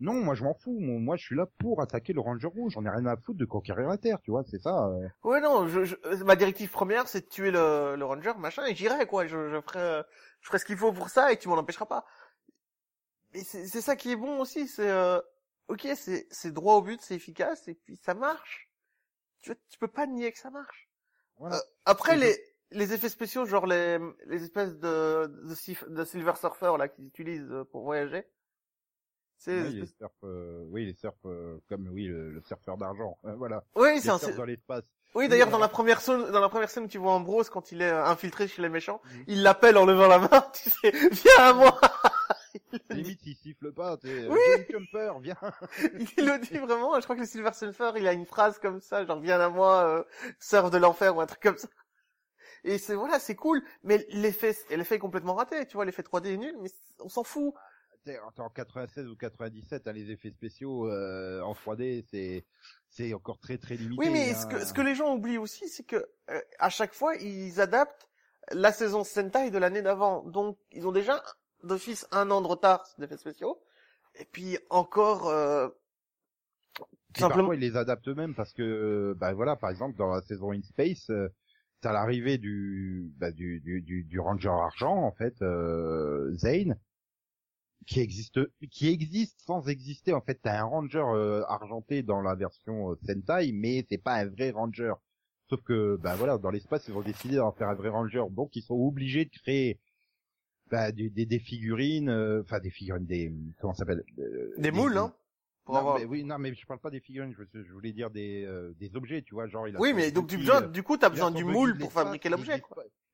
Non, 0.00 0.14
moi 0.14 0.34
je 0.34 0.42
m'en 0.44 0.54
fous. 0.54 0.78
Moi, 0.80 0.98
moi, 0.98 1.16
je 1.16 1.22
suis 1.24 1.36
là 1.36 1.46
pour 1.58 1.80
attaquer 1.82 2.12
le 2.12 2.20
Ranger 2.20 2.46
rouge. 2.48 2.72
J'en 2.72 2.84
ai 2.84 2.90
rien 2.90 3.04
à 3.06 3.16
foutre 3.16 3.38
de 3.38 3.44
conquérir 3.44 3.88
la 3.88 3.98
Terre, 3.98 4.18
tu 4.22 4.30
vois. 4.30 4.42
C'est 4.50 4.58
ça. 4.60 4.86
euh. 4.88 5.08
Ouais, 5.22 5.40
non, 5.40 5.68
je, 5.68 5.84
je- 5.84 6.24
ma 6.24 6.36
directive 6.36 6.70
première, 6.70 7.06
c'est 7.06 7.20
de 7.22 7.28
tuer 7.28 7.50
le, 7.50 7.96
le 7.96 8.04
ranger, 8.04 8.32
machin, 8.38 8.64
et 8.66 8.74
j'irai, 8.74 9.06
quoi. 9.06 9.26
Je, 9.26 9.50
je 9.50 9.60
ferai, 9.60 9.78
euh, 9.80 10.02
je 10.40 10.46
ferai 10.48 10.58
ce 10.58 10.64
qu'il 10.64 10.76
faut 10.76 10.92
pour 10.92 11.10
ça, 11.10 11.32
et 11.32 11.38
tu 11.38 11.48
m'en 11.48 11.56
empêcheras 11.56 11.86
pas. 11.86 12.04
Et 13.32 13.44
c'est, 13.44 13.66
ça 13.80 13.94
qui 13.94 14.10
est 14.10 14.16
bon 14.16 14.40
aussi, 14.40 14.66
c'est, 14.66 14.90
euh, 14.90 15.20
ok, 15.68 15.86
c'est, 15.94 16.50
droit 16.52 16.74
au 16.76 16.82
but, 16.82 17.00
c'est 17.00 17.14
efficace, 17.14 17.68
et 17.68 17.74
puis 17.74 17.96
ça 17.96 18.14
marche. 18.14 18.68
Tu, 19.42 19.52
tu 19.68 19.78
peux 19.78 19.88
pas 19.88 20.06
nier 20.06 20.32
que 20.32 20.38
ça 20.38 20.50
marche. 20.50 20.88
Voilà. 21.38 21.56
Euh, 21.56 21.60
après, 21.84 22.16
les, 22.16 22.36
les 22.72 22.92
effets 22.92 23.08
spéciaux, 23.08 23.44
genre 23.46 23.66
les, 23.66 23.98
les 24.26 24.42
espèces 24.42 24.76
de, 24.78 25.26
de, 25.26 25.88
de 25.94 26.04
Silver 26.04 26.32
Surfer 26.36 26.72
là 26.78 26.88
qu'ils 26.88 27.06
utilisent 27.06 27.50
euh, 27.50 27.64
pour 27.64 27.84
voyager. 27.84 28.26
C'est 29.42 29.58
Oui, 29.62 29.72
les 29.80 29.86
surfs, 29.86 30.10
euh, 30.24 30.62
oui, 30.68 30.84
les 30.84 30.92
surfs, 30.92 31.14
euh, 31.24 31.58
comme 31.68 31.88
oui, 31.88 32.04
le, 32.04 32.30
le 32.30 32.42
surfeur 32.42 32.76
d'argent. 32.76 33.16
Euh, 33.24 33.34
voilà. 33.36 33.64
Oui, 33.74 33.98
c'est 34.00 34.10
un, 34.10 34.18
dans 34.36 34.44
l'espace. 34.44 34.84
Oui, 35.14 35.28
d'ailleurs, 35.28 35.48
dans 35.48 35.58
la 35.58 35.68
première 35.68 36.00
scène, 36.02 36.30
dans 36.30 36.40
la 36.40 36.50
première 36.50 36.68
scène 36.68 36.84
où 36.84 36.88
tu 36.88 36.98
vois 36.98 37.12
Ambrose 37.12 37.48
quand 37.48 37.72
il 37.72 37.80
est 37.80 37.90
euh, 37.90 38.04
infiltré 38.04 38.46
chez 38.48 38.60
les 38.60 38.68
méchants, 38.68 39.00
Mhm. 39.06 39.24
il 39.28 39.42
l'appelle 39.42 39.78
en 39.78 39.86
levant 39.86 40.08
la 40.08 40.18
main, 40.18 40.28
tu 40.52 40.68
sais, 40.70 40.90
viens 40.90 41.38
à 41.38 41.52
moi. 41.54 41.80
Limite, 42.90 43.20
il 43.26 43.34
siffle 43.34 43.72
pas, 43.72 43.96
tu 43.96 44.08
sais. 44.08 44.28
Oui. 44.28 44.38
Jumper, 44.68 45.12
viens. 45.20 45.36
il 46.18 46.26
le 46.26 46.38
dit 46.38 46.58
vraiment. 46.58 46.94
Je 47.00 47.04
crois 47.04 47.16
que 47.16 47.22
le 47.22 47.26
Silver 47.26 47.52
Surfer, 47.54 47.92
il 47.96 48.06
a 48.06 48.12
une 48.12 48.26
phrase 48.26 48.58
comme 48.58 48.80
ça, 48.80 49.04
genre 49.06 49.20
viens 49.20 49.40
à 49.40 49.48
moi, 49.48 49.84
euh, 49.88 50.04
surf 50.38 50.70
de 50.70 50.76
l'enfer 50.78 51.16
ou 51.16 51.20
un 51.22 51.26
truc 51.26 51.40
comme 51.42 51.56
ça. 51.58 51.68
Et 52.62 52.76
c'est 52.76 52.94
voilà, 52.94 53.18
c'est 53.18 53.36
cool, 53.36 53.62
mais 53.84 54.04
l'effet, 54.10 54.54
l'effet 54.68 54.96
est 54.96 54.98
complètement 55.00 55.34
raté. 55.34 55.66
Tu 55.66 55.74
vois, 55.78 55.86
l'effet 55.86 56.02
3D 56.02 56.34
est 56.34 56.36
nul, 56.36 56.54
mais 56.60 56.68
on 56.98 57.08
s'en 57.08 57.24
fout. 57.24 57.54
En 58.38 58.48
96 58.48 59.08
ou 59.08 59.16
97, 59.16 59.86
hein, 59.86 59.92
les 59.92 60.10
effets 60.10 60.30
spéciaux 60.30 60.88
euh, 60.88 61.42
en 61.42 61.52
3D, 61.52 62.04
c'est 62.10 62.46
c'est 62.88 63.12
encore 63.12 63.38
très 63.38 63.58
très 63.58 63.76
limité. 63.76 63.96
Oui, 63.98 64.10
mais 64.10 64.30
hein. 64.30 64.34
ce 64.34 64.46
que, 64.46 64.64
ce 64.64 64.72
que 64.72 64.80
les 64.80 64.94
gens 64.94 65.14
oublient 65.14 65.38
aussi, 65.38 65.68
c'est 65.68 65.84
que 65.84 66.08
euh, 66.30 66.40
à 66.58 66.70
chaque 66.70 66.94
fois, 66.94 67.14
ils 67.16 67.60
adaptent 67.60 68.08
la 68.52 68.72
saison 68.72 69.04
Sentai 69.04 69.50
de 69.50 69.58
l'année 69.58 69.82
d'avant. 69.82 70.22
Donc, 70.24 70.58
ils 70.72 70.86
ont 70.86 70.92
déjà 70.92 71.22
d'office 71.62 72.06
un 72.10 72.30
an 72.30 72.40
de 72.40 72.46
retard 72.46 72.86
d'effets 72.98 73.18
spéciaux. 73.18 73.60
Et 74.14 74.24
puis 74.24 74.58
encore, 74.70 75.28
euh, 75.28 75.68
Et 77.14 77.20
simplement. 77.20 77.42
parfois, 77.42 77.54
ils 77.56 77.60
les 77.60 77.76
adaptent 77.76 78.08
eux-mêmes 78.08 78.34
parce 78.34 78.52
que, 78.52 79.14
bah 79.18 79.32
voilà, 79.34 79.56
par 79.56 79.70
exemple, 79.70 79.96
dans 79.96 80.08
la 80.08 80.22
saison 80.22 80.52
In 80.52 80.62
Space, 80.62 81.10
euh, 81.10 81.28
t'as 81.80 81.92
l'arrivée 81.92 82.38
du, 82.38 83.12
bah, 83.18 83.30
du, 83.30 83.60
du, 83.60 83.82
du, 83.82 84.04
du 84.04 84.20
Ranger 84.20 84.48
Argent, 84.48 84.96
en 84.96 85.12
fait, 85.12 85.40
euh, 85.42 86.32
Zane, 86.34 86.78
qui 87.86 88.00
existe, 88.00 88.38
qui 88.70 88.88
existe 88.88 89.40
sans 89.40 89.66
exister. 89.68 90.12
En 90.12 90.20
fait, 90.20 90.38
t'as 90.42 90.60
un 90.60 90.64
Ranger 90.64 91.02
euh, 91.14 91.42
argenté 91.48 92.02
dans 92.02 92.20
la 92.20 92.34
version 92.34 92.92
euh, 92.92 92.94
Sentai, 93.06 93.52
mais 93.52 93.84
c'est 93.88 93.98
pas 93.98 94.16
un 94.16 94.26
vrai 94.26 94.50
Ranger. 94.50 94.92
Sauf 95.48 95.62
que, 95.62 95.96
bah 95.96 96.14
voilà, 96.16 96.38
dans 96.38 96.50
l'espace, 96.50 96.86
ils 96.88 96.94
ont 96.94 97.00
décidé 97.02 97.36
d'en 97.36 97.52
faire 97.52 97.68
un 97.68 97.74
vrai 97.74 97.88
Ranger, 97.88 98.24
donc 98.30 98.54
ils 98.54 98.62
sont 98.62 98.76
obligés 98.76 99.24
de 99.24 99.30
créer 99.30 99.80
bah, 100.70 100.92
des, 100.92 101.10
des, 101.10 101.26
des 101.26 101.40
figurines, 101.40 102.08
euh, 102.08 102.42
enfin 102.42 102.60
des 102.60 102.70
figurines, 102.70 103.04
des 103.06 103.32
comment 103.60 103.74
s'appelle 103.74 104.04
euh, 104.20 104.54
Des 104.58 104.70
moules, 104.70 104.96
hein, 104.96 105.12
pour 105.64 105.74
non, 105.74 105.80
avoir- 105.80 105.98
mais, 105.98 106.04
oui, 106.04 106.22
non, 106.22 106.38
mais 106.38 106.54
je 106.54 106.64
parle 106.66 106.78
pas 106.78 106.90
des 106.90 107.00
figurines, 107.00 107.34
je, 107.36 107.62
je 107.62 107.72
voulais 107.72 107.92
dire 107.92 108.10
des, 108.10 108.44
euh, 108.44 108.72
des 108.78 108.94
objets, 108.94 109.22
tu 109.22 109.34
vois, 109.34 109.48
genre 109.48 109.66
il 109.66 109.74
a 109.74 109.80
Oui, 109.80 109.92
mais 109.92 110.12
donc 110.12 110.28
du, 110.28 110.36
besoin, 110.38 110.62
euh, 110.62 110.68
du 110.68 110.84
coup, 110.84 110.96
t'as 110.96 111.08
besoin 111.10 111.32
du 111.32 111.42
moule 111.44 111.76
pour 111.78 111.90
fabriquer 111.90 112.28
l'objet. 112.28 112.62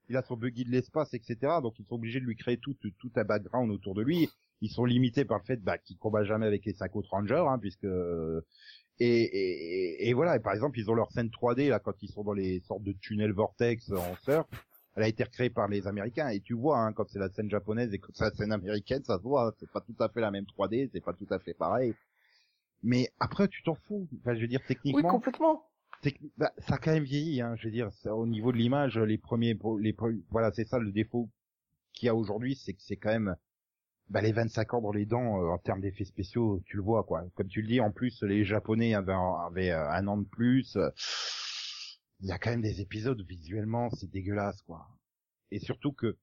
Il 0.09 0.17
a 0.17 0.23
son 0.23 0.37
buggy 0.37 0.65
de 0.65 0.71
l'espace, 0.71 1.15
etc. 1.15 1.37
Donc 1.63 1.79
ils 1.81 1.85
sont 1.87 1.95
obligés 1.97 2.21
de 2.21 2.27
lui 2.27 2.37
créer 2.37 2.59
tout, 2.59 2.75
tout, 2.75 2.91
tout 2.99 3.11
un 3.17 3.25
background 3.25 3.73
autour 3.73 3.95
de 3.95 4.03
lui. 4.03 4.29
Ils 4.63 4.71
sont 4.71 4.85
limités 4.85 5.25
par 5.25 5.39
le 5.39 5.45
fait 5.45 5.57
bah, 5.63 5.79
qu'il 5.79 5.99
combat 5.99 6.25
jamais 6.25 6.47
avec 6.47 6.65
les 6.65 6.73
cinq 6.73 6.97
autres 6.97 7.11
rangers, 7.11 7.45
hein, 7.47 7.59
puisque 7.59 7.87
et, 8.99 9.07
et, 9.23 10.09
et 10.09 10.13
voilà. 10.15 10.37
Et 10.37 10.41
par 10.41 10.55
exemple, 10.55 10.79
ils 10.79 10.91
ont 10.91 10.95
leur 10.95 11.11
scène 11.13 11.29
3D 11.29 11.69
là 11.69 11.79
quand 11.79 12.03
ils 12.03 12.09
sont 12.11 12.25
dans 12.25 12.33
les 12.33 12.61
sortes 12.61 12.83
de 12.83 12.93
tunnels 12.93 13.33
vortex 13.33 13.91
en 13.93 14.15
surf. 14.17 14.47
Elle 14.95 15.03
a 15.03 15.09
été 15.09 15.25
recréée 15.25 15.51
par 15.51 15.69
les 15.69 15.87
Américains 15.87 16.29
et 16.31 16.41
tu 16.41 16.55
vois 16.55 16.79
hein, 16.79 16.93
quand 16.95 17.07
c'est 17.11 17.19
la 17.19 17.29
scène 17.29 17.51
japonaise 17.51 17.93
et 17.93 17.99
quand 17.99 18.13
c'est 18.15 18.25
la 18.25 18.31
scène 18.31 18.53
américaine, 18.53 19.05
ça 19.05 19.19
se 19.19 19.23
voit. 19.23 19.49
hein, 19.49 19.53
C'est 19.59 19.71
pas 19.71 19.83
tout 19.83 19.95
à 20.01 20.09
fait 20.09 20.23
la 20.23 20.31
même 20.31 20.45
3D, 20.45 20.89
c'est 20.93 21.05
pas 21.05 21.13
tout 21.13 21.27
à 21.31 21.39
fait 21.39 21.53
pareil. 21.53 21.95
Mais 22.83 23.09
après, 23.21 23.49
tu 23.49 23.63
t'en 23.63 23.75
fous. 23.75 24.09
Enfin, 24.21 24.35
je 24.35 24.41
veux 24.41 24.49
dire 24.49 24.61
Oui, 24.63 24.67
techniquement. 24.69 25.11
complètement. 25.11 25.65
Techni- 26.03 26.31
bah, 26.39 26.53
ça 26.59 26.75
a 26.77 26.79
quand 26.79 26.93
même 26.93 27.05
vieilli, 27.05 27.41
hein, 27.43 27.57
je 27.57 27.65
veux 27.67 27.73
dire, 27.73 27.91
ça, 27.93 28.15
au 28.15 28.27
niveau 28.27 28.53
de 28.53 28.57
l'image, 28.59 28.99
les 28.99 29.19
premiers, 29.19 29.59
les 29.81 29.95
voilà, 30.31 30.51
c'est 30.53 30.67
ça 30.67 30.79
le 30.79 30.93
défaut 30.93 31.29
qu'il 31.93 32.07
y 32.07 32.09
a 32.09 32.15
aujourd'hui, 32.15 32.55
c'est 32.55 32.73
que 32.75 32.83
c'est 32.83 32.97
quand 32.97 33.11
même, 33.11 33.35
bah, 34.09 34.21
les 34.21 34.33
25 34.33 34.75
ans 34.75 34.81
dans 34.81 34.93
les 34.93 35.07
dents, 35.07 35.43
euh, 35.43 35.49
en 35.49 35.59
termes 35.59 35.81
d'effets 35.81 36.05
spéciaux, 36.05 36.63
tu 36.67 36.77
le 36.77 36.83
vois, 36.83 37.05
quoi. 37.05 37.25
Comme 37.35 37.49
tu 37.49 37.63
le 37.63 37.69
dis, 37.69 37.81
en 37.81 37.91
plus, 37.91 38.23
les 38.23 38.45
Japonais 38.45 38.95
avaient, 38.95 39.71
euh, 39.71 39.91
un 39.91 40.07
an 40.07 40.19
de 40.19 40.27
plus, 40.27 40.79
il 42.21 42.27
y 42.29 42.33
a 42.33 42.39
quand 42.39 42.51
même 42.51 42.63
des 42.63 42.81
épisodes, 42.81 43.21
visuellement, 43.23 43.91
c'est 43.91 44.11
dégueulasse, 44.11 44.63
quoi. 44.63 44.87
Et 45.51 45.59
surtout 45.59 45.93
que, 45.93 46.17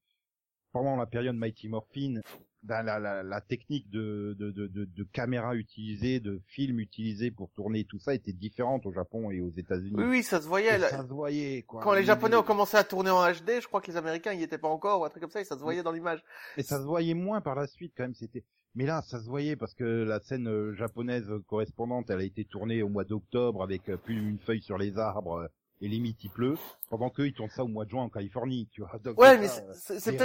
pendant 0.71 0.95
la 0.95 1.05
période 1.05 1.35
Mighty 1.35 1.69
Morphin, 1.69 2.21
ben, 2.63 2.81
la, 2.83 2.97
la, 2.99 3.23
la 3.23 3.41
technique 3.41 3.89
de, 3.89 4.35
de, 4.39 4.51
de, 4.51 4.67
de, 4.67 4.85
de 4.85 5.03
caméra 5.03 5.55
utilisée, 5.55 6.19
de 6.19 6.41
film 6.47 6.79
utilisé 6.79 7.29
pour 7.29 7.51
tourner 7.51 7.83
tout 7.85 7.99
ça 7.99 8.13
était 8.15 8.33
différente 8.33 8.85
au 8.85 8.93
Japon 8.93 9.31
et 9.31 9.41
aux 9.41 9.51
États-Unis. 9.51 9.93
Oui, 9.97 10.03
oui, 10.05 10.23
ça 10.23 10.41
se 10.41 10.47
voyait. 10.47 10.77
Là. 10.77 10.89
ça 10.89 11.03
se 11.03 11.13
voyait, 11.13 11.63
quoi. 11.63 11.81
Quand 11.83 11.93
les 11.93 12.03
Japonais 12.03 12.35
ont 12.37 12.43
commencé 12.43 12.77
à 12.77 12.83
tourner 12.83 13.09
en 13.09 13.21
HD, 13.31 13.59
je 13.61 13.67
crois 13.67 13.81
que 13.81 13.91
les 13.91 13.97
Américains 13.97 14.33
y 14.33 14.43
étaient 14.43 14.57
pas 14.57 14.69
encore 14.69 15.01
ou 15.01 15.05
un 15.05 15.09
truc 15.09 15.21
comme 15.21 15.31
ça, 15.31 15.41
et 15.41 15.45
ça 15.45 15.55
se 15.55 15.61
voyait 15.61 15.83
dans 15.83 15.91
l'image. 15.91 16.23
Et 16.57 16.63
ça 16.63 16.79
se 16.79 16.83
voyait 16.85 17.13
moins 17.13 17.41
par 17.41 17.55
la 17.55 17.67
suite 17.67 17.93
quand 17.97 18.03
même. 18.03 18.13
C'était. 18.13 18.43
Mais 18.75 18.85
là, 18.87 19.01
ça 19.03 19.19
se 19.19 19.27
voyait 19.27 19.55
parce 19.55 19.75
que 19.75 19.83
la 19.83 20.19
scène 20.21 20.47
euh, 20.47 20.73
japonaise 20.73 21.29
correspondante, 21.47 22.09
elle 22.09 22.21
a 22.21 22.23
été 22.23 22.43
tournée 22.45 22.81
au 22.81 22.89
mois 22.89 23.03
d'octobre 23.03 23.61
avec 23.61 23.87
euh, 23.89 23.97
plus 23.97 24.15
d'une 24.15 24.39
feuille 24.39 24.63
sur 24.63 24.79
les 24.79 24.97
arbres 24.97 25.41
euh, 25.43 25.47
et 25.81 25.87
limite 25.87 26.23
il 26.23 26.31
pleut, 26.31 26.55
pendant 26.89 27.09
qu'eux 27.09 27.27
ils 27.27 27.33
tournent 27.33 27.49
ça 27.51 27.63
au 27.63 27.67
mois 27.67 27.85
de 27.85 27.89
juin 27.91 28.03
en 28.03 28.09
Californie, 28.09 28.67
tu 28.71 28.81
vois. 28.81 28.97
Donc, 29.03 29.19
Ouais, 29.19 29.37
mais 29.37 29.47
c'est- 29.49 29.65
c'est 29.73 29.99
c'est 29.99 30.17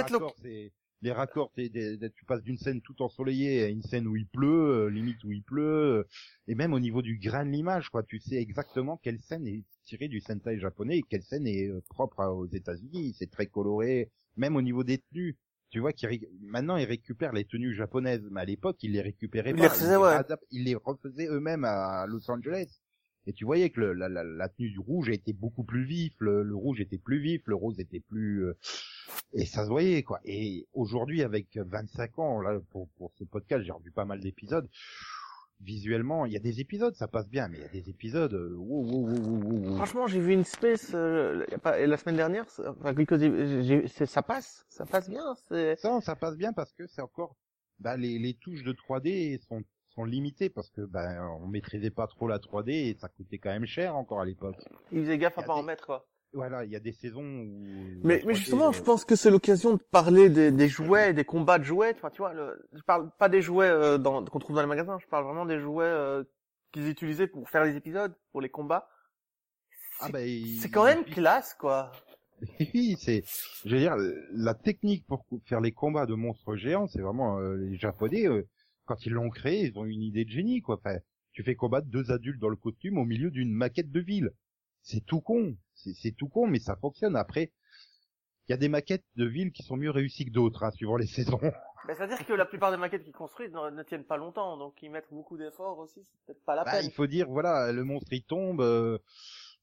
les 1.01 1.11
raccords, 1.11 1.51
tu 1.55 2.25
passes 2.27 2.43
d'une 2.43 2.57
scène 2.57 2.81
tout 2.81 3.01
ensoleillée 3.01 3.63
à 3.63 3.67
une 3.67 3.81
scène 3.81 4.07
où 4.07 4.15
il 4.15 4.27
pleut, 4.27 4.85
euh, 4.85 4.89
limite 4.89 5.23
où 5.23 5.31
il 5.31 5.43
pleut, 5.43 5.63
euh, 5.63 6.03
et 6.47 6.55
même 6.55 6.73
au 6.73 6.79
niveau 6.79 7.01
du 7.01 7.17
grain 7.17 7.45
de 7.45 7.51
l'image, 7.51 7.89
quoi, 7.89 8.03
tu 8.03 8.19
sais 8.19 8.35
exactement 8.35 8.97
quelle 9.01 9.19
scène 9.19 9.47
est 9.47 9.63
tirée 9.85 10.07
du 10.07 10.19
Sentai 10.19 10.59
japonais 10.59 10.97
et 10.97 11.03
quelle 11.09 11.23
scène 11.23 11.47
est 11.47 11.67
euh, 11.69 11.81
propre 11.89 12.23
aux 12.25 12.47
États-Unis. 12.47 13.15
C'est 13.17 13.31
très 13.31 13.47
coloré, 13.47 14.11
même 14.35 14.55
au 14.55 14.61
niveau 14.61 14.83
des 14.83 14.97
tenues. 14.97 15.37
Tu 15.71 15.79
vois 15.79 15.93
qu'ils 15.93 16.09
ré- 16.09 16.29
maintenant 16.41 16.77
ils 16.77 16.85
récupèrent 16.85 17.33
les 17.33 17.45
tenues 17.45 17.73
japonaises, 17.75 18.27
mais 18.31 18.41
à 18.41 18.45
l'époque 18.45 18.77
ils 18.81 18.91
les 18.91 19.01
récupéraient 19.01 19.51
Ils 19.51 19.57
pas. 19.57 19.73
les 19.79 19.95
ouais. 19.95 20.35
ils 20.51 20.63
les 20.63 20.75
refaisaient 20.75 21.27
eux-mêmes 21.27 21.63
à 21.63 22.05
Los 22.07 22.29
Angeles. 22.29 22.81
Et 23.27 23.33
tu 23.33 23.45
voyais 23.45 23.69
que 23.69 23.79
le- 23.79 23.93
la, 23.93 24.09
la, 24.09 24.23
la 24.23 24.49
tenue 24.49 24.71
du 24.71 24.79
rouge 24.79 25.09
était 25.09 25.33
beaucoup 25.33 25.63
plus 25.63 25.83
vif, 25.85 26.13
le, 26.19 26.41
le 26.41 26.55
rouge 26.55 26.81
était 26.81 26.97
plus 26.97 27.19
vif, 27.19 27.43
le 27.45 27.53
rose 27.55 27.79
était 27.79 27.99
plus 27.99 28.43
et 29.33 29.45
ça 29.45 29.63
se 29.63 29.69
voyait 29.69 30.03
quoi. 30.03 30.19
Et 30.25 30.67
aujourd'hui 30.73 31.23
avec 31.23 31.57
25 31.57 32.19
ans 32.19 32.41
là 32.41 32.59
pour 32.71 32.87
pour 32.97 33.11
ce 33.17 33.23
podcast, 33.23 33.63
j'ai 33.63 33.71
revu 33.71 33.91
pas 33.91 34.05
mal 34.05 34.19
d'épisodes. 34.19 34.69
Visuellement, 35.61 36.25
il 36.25 36.31
y 36.31 36.37
a 36.37 36.39
des 36.39 36.61
épisodes 36.61 36.95
ça 36.95 37.09
passe 37.09 37.27
bien, 37.27 37.49
mais 37.49 37.57
il 37.57 37.61
y 37.61 37.65
a 37.65 37.69
des 37.69 37.89
épisodes 37.89 38.33
euh, 38.33 38.55
wow, 38.55 38.85
wow, 38.85 39.07
wow. 39.09 39.75
Franchement, 39.75 40.07
j'ai 40.07 40.21
vu 40.21 40.31
une 40.31 40.45
space 40.45 40.91
euh, 40.93 41.45
la 41.65 41.97
semaine 41.97 42.15
dernière, 42.15 42.45
enfin, 42.65 42.93
quelques, 42.95 43.97
ça 44.05 44.23
passe, 44.23 44.65
ça 44.69 44.85
passe 44.85 45.09
bien. 45.09 45.35
C'est 45.49 45.75
Ça, 45.77 46.15
passe 46.15 46.37
bien 46.37 46.53
parce 46.53 46.71
que 46.71 46.87
c'est 46.87 47.01
encore, 47.01 47.35
bah, 47.79 47.97
les, 47.97 48.19
les 48.19 48.35
touches 48.35 48.63
de 48.63 48.71
3D 48.71 49.41
sont, 49.41 49.61
sont 49.89 50.05
limitées 50.05 50.49
parce 50.49 50.69
que, 50.69 50.81
bah, 50.81 51.27
on 51.41 51.47
maîtrisait 51.47 51.91
pas 51.91 52.07
trop 52.07 52.29
la 52.29 52.39
3D 52.39 52.69
et 52.71 52.97
ça 52.97 53.09
coûtait 53.09 53.37
quand 53.37 53.49
même 53.49 53.65
cher 53.65 53.97
encore 53.97 54.21
à 54.21 54.25
l'époque. 54.25 54.55
ils 54.93 55.01
faisaient 55.01 55.17
gaffe 55.17 55.37
à 55.37 55.43
pas 55.43 55.55
en 55.55 55.63
mettre 55.63 55.85
quoi. 55.85 56.07
Voilà, 56.33 56.63
il 56.63 56.71
y 56.71 56.75
a 56.75 56.79
des 56.79 56.91
saisons 56.91 57.23
où. 57.23 57.47
Mais, 58.03 58.21
mais 58.25 58.33
3D, 58.33 58.35
justement, 58.35 58.71
je 58.71 58.81
pense 58.83 59.03
que 59.03 59.15
c'est 59.15 59.31
l'occasion 59.31 59.73
de 59.73 59.81
parler 59.91 60.29
des, 60.29 60.51
des 60.51 60.67
jouets, 60.67 61.13
des 61.13 61.25
combats 61.25 61.57
de 61.57 61.63
jouets. 61.63 61.93
Enfin, 61.95 62.09
tu 62.11 62.19
vois, 62.19 62.33
le, 62.33 62.67
je 62.73 62.81
parle 62.83 63.09
pas 63.17 63.29
des 63.29 63.41
jouets 63.41 63.67
euh, 63.69 63.97
dans- 63.97 64.23
qu'on 64.25 64.39
trouve 64.39 64.55
dans 64.55 64.61
les 64.61 64.67
magasins. 64.67 64.99
Je 65.01 65.07
parle 65.07 65.25
vraiment 65.25 65.45
des 65.47 65.59
jouets 65.59 65.85
euh, 65.85 66.23
qu'ils 66.71 66.87
utilisaient 66.87 67.27
pour 67.27 67.49
faire 67.49 67.63
les 67.63 67.75
épisodes, 67.75 68.13
pour 68.31 68.41
les 68.41 68.49
combats. 68.49 68.87
Ah, 70.01 70.09
bah, 70.09 70.21
il- 70.25 70.59
C'est 70.59 70.69
quand 70.69 70.85
même 70.85 71.03
classe, 71.03 71.55
quoi. 71.55 71.91
Oui, 72.73 72.95
c'est, 72.99 73.23
je 73.65 73.75
veux 73.75 73.81
dire, 73.81 73.97
la 74.31 74.53
technique 74.53 75.05
pour 75.07 75.25
faire 75.45 75.59
les 75.59 75.73
combats 75.73 76.05
de 76.05 76.13
monstres 76.13 76.55
géants, 76.55 76.87
c'est 76.87 77.01
vraiment 77.01 77.37
euh, 77.39 77.57
les 77.57 77.75
Japonais 77.75 78.27
euh, 78.27 78.47
quand 78.85 79.05
ils 79.05 79.11
l'ont 79.11 79.29
créé, 79.29 79.65
ils 79.65 79.77
ont 79.77 79.83
une 79.85 80.01
idée 80.01 80.23
de 80.23 80.29
génie 80.29 80.61
quoi. 80.61 80.75
Enfin, 80.77 80.97
tu 81.33 81.43
fais 81.43 81.55
combattre 81.55 81.87
deux 81.87 82.11
adultes 82.11 82.39
dans 82.39 82.47
le 82.47 82.55
costume 82.55 82.97
au 82.97 83.03
milieu 83.03 83.29
d'une 83.29 83.51
maquette 83.51 83.91
de 83.91 83.99
ville. 83.99 84.31
C'est 84.81 85.05
tout 85.05 85.21
con, 85.21 85.55
c'est 85.75 86.11
tout 86.17 86.27
con, 86.29 86.47
mais 86.47 86.59
ça 86.59 86.75
fonctionne. 86.75 87.15
Après, 87.15 87.51
il 88.47 88.51
y 88.51 88.53
a 88.53 88.57
des 88.57 88.69
maquettes 88.69 89.05
de 89.15 89.25
villes 89.25 89.51
qui 89.51 89.63
sont 89.63 89.77
mieux 89.77 89.91
réussies 89.91 90.25
que 90.25 90.31
d'autres, 90.31 90.63
hein, 90.63 90.71
suivant 90.71 90.95
les 90.97 91.05
saisons. 91.37 91.39
Ben, 91.87 91.95
C'est-à-dire 91.95 92.25
que 92.25 92.33
la 92.33 92.45
plupart 92.45 92.71
des 92.71 92.77
maquettes 92.77 93.03
qu'ils 93.03 93.13
construisent 93.13 93.51
ne, 93.51 93.69
ne 93.69 93.83
tiennent 93.83 94.05
pas 94.05 94.17
longtemps, 94.17 94.57
donc 94.57 94.81
ils 94.81 94.89
mettent 94.89 95.11
beaucoup 95.11 95.37
d'efforts 95.37 95.77
aussi. 95.79 96.05
C'est 96.11 96.25
peut-être 96.25 96.43
pas 96.45 96.55
la 96.55 96.63
Bah, 96.63 96.71
peine. 96.71 96.85
il 96.85 96.91
faut 96.91 97.07
dire, 97.07 97.27
voilà, 97.29 97.71
le 97.71 97.83
monstre 97.83 98.11
il 98.13 98.23
tombe, 98.23 98.61
euh, 98.61 98.97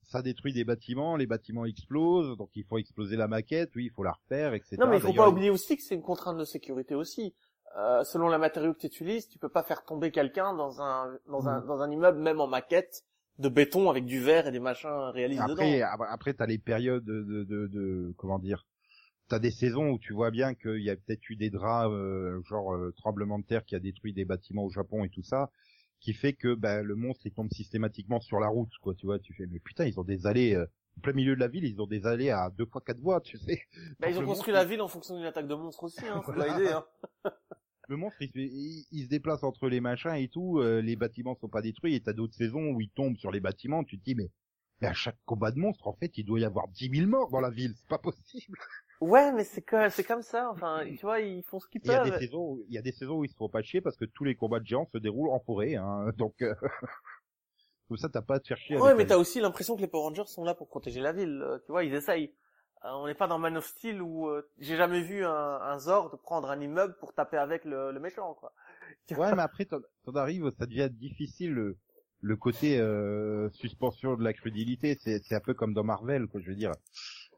ça 0.02 0.22
détruit 0.22 0.52
des 0.52 0.64
bâtiments, 0.64 1.16
les 1.16 1.26
bâtiments 1.26 1.64
explosent, 1.64 2.36
donc 2.36 2.50
il 2.54 2.64
faut 2.64 2.78
exploser 2.78 3.16
la 3.16 3.26
maquette, 3.28 3.70
oui, 3.74 3.86
il 3.86 3.90
faut 3.90 4.04
la 4.04 4.12
refaire, 4.12 4.54
etc. 4.54 4.76
Non, 4.78 4.86
mais 4.86 4.96
il 4.98 5.02
faut 5.02 5.12
pas 5.12 5.28
oublier 5.28 5.50
aussi 5.50 5.76
que 5.76 5.82
c'est 5.82 5.94
une 5.94 6.02
contrainte 6.02 6.38
de 6.38 6.44
sécurité 6.44 6.94
aussi. 6.94 7.34
Euh, 7.76 8.04
selon 8.04 8.28
la 8.28 8.38
matériau 8.38 8.72
que 8.72 8.78
tu 8.78 8.86
utilises, 8.86 9.28
tu 9.28 9.38
peux 9.38 9.50
pas 9.50 9.62
faire 9.62 9.84
tomber 9.84 10.10
quelqu'un 10.10 10.54
dans 10.54 10.80
un 10.80 11.18
dans 11.26 11.46
un 11.48 11.60
Mhm. 11.60 11.66
dans 11.66 11.80
un 11.82 11.90
immeuble 11.90 12.18
même 12.20 12.40
en 12.40 12.46
maquette 12.46 13.02
de 13.38 13.48
béton 13.48 13.90
avec 13.90 14.04
du 14.06 14.20
verre 14.20 14.46
et 14.46 14.52
des 14.52 14.60
machins 14.60 14.88
réalistes 15.12 15.42
Après, 15.42 15.80
dedans. 15.80 15.86
ap- 15.88 16.00
après 16.10 16.34
t'as 16.34 16.46
les 16.46 16.58
périodes 16.58 17.04
de, 17.04 17.22
de, 17.22 17.44
de, 17.44 17.66
de- 17.68 18.14
comment 18.16 18.38
dire, 18.38 18.66
t'as 19.28 19.38
des 19.38 19.50
saisons 19.50 19.90
où 19.90 19.98
tu 19.98 20.12
vois 20.12 20.30
bien 20.30 20.54
qu'il 20.54 20.82
y 20.82 20.90
a 20.90 20.96
peut-être 20.96 21.28
eu 21.30 21.36
des 21.36 21.50
draps, 21.50 21.92
euh, 21.92 22.42
genre 22.44 22.74
euh, 22.74 22.92
tremblement 22.96 23.38
de 23.38 23.44
terre 23.44 23.64
qui 23.64 23.74
a 23.74 23.80
détruit 23.80 24.12
des 24.12 24.24
bâtiments 24.24 24.64
au 24.64 24.70
Japon 24.70 25.04
et 25.04 25.10
tout 25.10 25.22
ça, 25.22 25.50
qui 26.00 26.12
fait 26.14 26.32
que 26.34 26.54
ben 26.54 26.82
le 26.82 26.94
monstre 26.96 27.26
il 27.26 27.32
tombe 27.32 27.50
systématiquement 27.52 28.20
sur 28.20 28.40
la 28.40 28.48
route, 28.48 28.72
quoi. 28.82 28.94
Tu 28.94 29.06
vois, 29.06 29.18
tu 29.18 29.34
fais 29.34 29.46
mais 29.46 29.60
putain 29.60 29.86
ils 29.86 29.98
ont 30.00 30.04
des 30.04 30.26
allées 30.26 30.54
euh, 30.54 30.66
plein 31.02 31.12
milieu 31.12 31.34
de 31.34 31.40
la 31.40 31.48
ville, 31.48 31.64
ils 31.64 31.80
ont 31.80 31.86
des 31.86 32.06
allées 32.06 32.30
à 32.30 32.50
deux 32.50 32.66
fois 32.66 32.80
quatre 32.80 33.00
voies, 33.00 33.20
tu 33.20 33.38
sais. 33.38 33.62
Bah, 34.00 34.08
ils 34.08 34.18
ont 34.18 34.22
construit 34.24 34.52
monstre, 34.52 34.52
la 34.52 34.64
ville 34.64 34.80
en 34.80 34.88
fonction 34.88 35.16
d'une 35.16 35.24
attaque 35.26 35.48
de 35.48 35.54
monstres 35.54 35.84
aussi, 35.84 36.06
hein. 36.06 36.22
Faut 36.22 36.32
Voilà. 36.32 36.54
pas 36.54 36.60
aider, 36.60 36.72
hein. 36.72 36.84
Le 37.88 37.96
monstre, 37.96 38.22
il, 38.22 38.30
se- 38.30 38.38
il- 38.38 38.86
il 38.92 39.04
se 39.04 39.08
déplace 39.08 39.42
entre 39.42 39.68
les 39.68 39.80
machins 39.80 40.14
et 40.14 40.28
tout, 40.28 40.58
euh, 40.60 40.80
les 40.80 40.94
bâtiments 40.96 41.34
sont 41.36 41.48
pas 41.48 41.62
détruits, 41.62 41.94
et 41.96 42.00
t'as 42.00 42.12
d'autres 42.12 42.34
saisons 42.36 42.70
où 42.72 42.80
il 42.80 42.90
tombe 42.90 43.16
sur 43.16 43.32
les 43.32 43.40
bâtiments, 43.40 43.82
tu 43.84 43.98
te 43.98 44.04
dis, 44.04 44.14
mais, 44.14 44.30
mais 44.80 44.88
à 44.88 44.92
chaque 44.94 45.18
combat 45.24 45.50
de 45.50 45.58
monstre, 45.58 45.88
en 45.88 45.94
fait, 45.94 46.16
il 46.18 46.24
doit 46.24 46.40
y 46.40 46.44
avoir 46.44 46.68
10 46.68 46.88
000 46.88 47.08
morts 47.08 47.30
dans 47.30 47.40
la 47.40 47.50
ville, 47.50 47.74
c'est 47.76 47.88
pas 47.88 47.98
possible. 47.98 48.58
Ouais, 49.00 49.32
mais 49.32 49.44
c'est 49.44 49.62
que, 49.62 49.88
c'est 49.88 50.04
comme 50.04 50.20
ça, 50.22 50.50
enfin, 50.50 50.84
tu 50.98 51.00
vois, 51.02 51.20
ils 51.20 51.42
font 51.42 51.60
ce 51.60 51.68
qu'ils 51.68 51.80
Il 51.84 51.88
y 51.90 51.94
a 51.94 52.00
des 52.00 52.12
peuvent. 52.12 52.18
saisons, 52.18 52.58
il 52.68 52.74
y 52.74 52.78
a 52.78 52.82
des 52.82 52.92
saisons 52.92 53.18
où 53.20 53.24
ils 53.24 53.30
se 53.30 53.34
font 53.36 53.48
pas 53.48 53.62
chier 53.62 53.80
parce 53.80 53.96
que 53.96 54.04
tous 54.04 54.24
les 54.24 54.34
combats 54.34 54.60
de 54.60 54.66
géants 54.66 54.88
se 54.92 54.98
déroulent 54.98 55.30
en 55.30 55.40
forêt, 55.40 55.76
hein, 55.76 56.12
donc, 56.18 56.34
euh, 56.42 56.54
comme 57.88 57.96
ça, 57.96 58.08
t'as 58.08 58.22
pas 58.22 58.36
à 58.36 58.40
te 58.40 58.48
faire 58.48 58.58
chier. 58.58 58.76
Ouais, 58.76 58.94
mais 58.94 59.06
t'as 59.06 59.16
aussi 59.16 59.40
l'impression 59.40 59.76
que 59.76 59.80
les 59.80 59.86
Power 59.88 60.04
Rangers 60.08 60.26
sont 60.26 60.44
là 60.44 60.54
pour 60.54 60.68
protéger 60.68 61.00
la 61.00 61.12
ville, 61.12 61.40
euh, 61.42 61.58
tu 61.64 61.72
vois, 61.72 61.84
ils 61.84 61.94
essayent. 61.94 62.32
Euh, 62.84 62.90
on 62.92 63.06
n'est 63.06 63.14
pas 63.14 63.26
dans 63.26 63.38
Man 63.38 63.56
of 63.56 63.66
Steel 63.66 64.00
où 64.02 64.28
euh, 64.28 64.48
j'ai 64.58 64.76
jamais 64.76 65.02
vu 65.02 65.24
un, 65.24 65.30
un 65.30 65.78
Zord 65.78 66.18
prendre 66.22 66.50
un 66.50 66.60
immeuble 66.60 66.96
pour 66.98 67.14
taper 67.14 67.36
avec 67.38 67.64
le, 67.64 67.90
le 67.92 68.00
méchant, 68.00 68.34
quoi. 68.34 68.52
Ouais, 69.16 69.34
mais 69.34 69.42
après, 69.42 69.64
t'en 69.66 69.80
arrives, 70.14 70.50
ça 70.58 70.66
devient 70.66 70.88
difficile 70.90 71.52
le, 71.52 71.78
le 72.20 72.36
côté 72.36 72.78
euh, 72.78 73.48
suspension 73.50 74.16
de 74.16 74.24
la 74.24 74.32
crudité. 74.32 74.96
C'est 75.00 75.34
un 75.34 75.40
peu 75.40 75.54
comme 75.54 75.74
dans 75.74 75.84
Marvel, 75.84 76.26
quoi. 76.26 76.40
Je 76.40 76.48
veux 76.50 76.56
dire, 76.56 76.72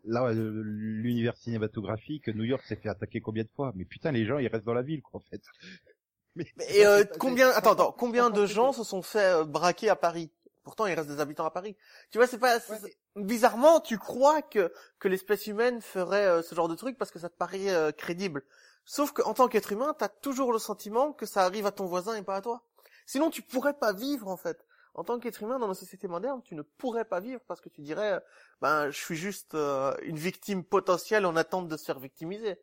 là, 0.05 0.24
euh, 0.28 0.62
l'univers 0.64 1.36
cinématographique, 1.36 2.28
New 2.28 2.45
York 2.45 2.64
s'est 2.64 2.76
fait 2.76 2.89
attaquer 2.89 3.20
combien 3.20 3.45
de 3.45 3.51
fois? 3.55 3.72
Mais 3.76 3.84
putain, 3.84 4.12
les 4.12 4.26
gens, 4.26 4.39
ils 4.39 4.49
restent 4.49 4.64
dans 4.64 4.74
la 4.74 4.82
ville, 4.82 5.03
quoi, 5.03 5.20
en 5.20 5.24
fait. 5.30 5.43
Mais, 6.36 6.47
Et 6.68 6.86
euh, 6.86 7.05
combien, 7.18 7.51
attends, 7.51 7.72
attends, 7.72 7.93
combien 7.93 8.30
de 8.30 8.47
gens 8.47 8.72
se 8.72 8.84
sont 8.84 9.03
fait 9.03 9.45
braquer 9.45 9.89
à 9.89 9.97
Paris? 9.97 10.30
Pourtant, 10.69 10.85
il 10.85 10.93
reste 10.93 11.09
des 11.09 11.19
habitants 11.21 11.47
à 11.47 11.51
Paris. 11.51 11.79
Tu 12.11 12.19
vois, 12.19 12.27
c'est 12.27 12.37
pas 12.39 12.61
c'est- 12.61 12.77
c'est- 12.79 12.99
bizarrement, 13.16 13.81
tu 13.81 13.97
crois 13.97 14.43
que 14.43 14.71
que 14.99 15.09
l'espèce 15.09 15.47
humaine 15.47 15.81
ferait 15.81 16.27
euh, 16.27 16.43
ce 16.43 16.55
genre 16.55 16.69
de 16.69 16.75
truc 16.75 16.99
parce 16.99 17.11
que 17.11 17.19
ça 17.19 17.31
te 17.31 17.37
paraît 17.37 17.71
euh, 17.71 17.91
crédible. 17.91 18.45
Sauf 18.85 19.12
qu'en 19.12 19.33
tant 19.33 19.49
qu'être 19.49 19.73
humain, 19.73 19.95
t'as 19.99 20.11
toujours 20.11 20.53
le 20.53 20.59
sentiment 20.59 21.14
que 21.14 21.25
ça 21.25 21.45
arrive 21.45 21.64
à 21.64 21.73
ton 21.73 21.87
voisin 21.87 22.16
et 22.16 22.23
pas 22.23 22.37
à 22.37 22.43
toi. 22.43 22.66
Sinon, 23.07 23.31
tu 23.31 23.41
pourrais 23.41 23.73
pas 23.79 23.95
vivre 23.95 24.29
en 24.29 24.37
fait. 24.37 24.66
En 24.93 25.05
tant 25.05 25.19
qu'être 25.19 25.43
humain 25.43 25.59
dans 25.59 25.69
nos 25.69 25.75
sociétés 25.75 26.07
modernes, 26.09 26.43
tu 26.45 26.55
ne 26.55 26.61
pourrais 26.62 27.07
pas 27.07 27.21
vivre 27.21 27.41
parce 27.49 27.62
que 27.62 27.71
tu 27.71 27.81
dirais, 27.81 28.12
euh, 28.14 28.21
ben, 28.61 28.91
je 28.91 28.99
suis 28.99 29.16
juste 29.16 29.55
euh, 29.55 29.97
une 30.03 30.19
victime 30.19 30.64
potentielle 30.64 31.25
en 31.25 31.35
attente 31.37 31.69
de 31.69 31.77
se 31.79 31.85
faire 31.87 31.99
victimiser. 31.99 32.59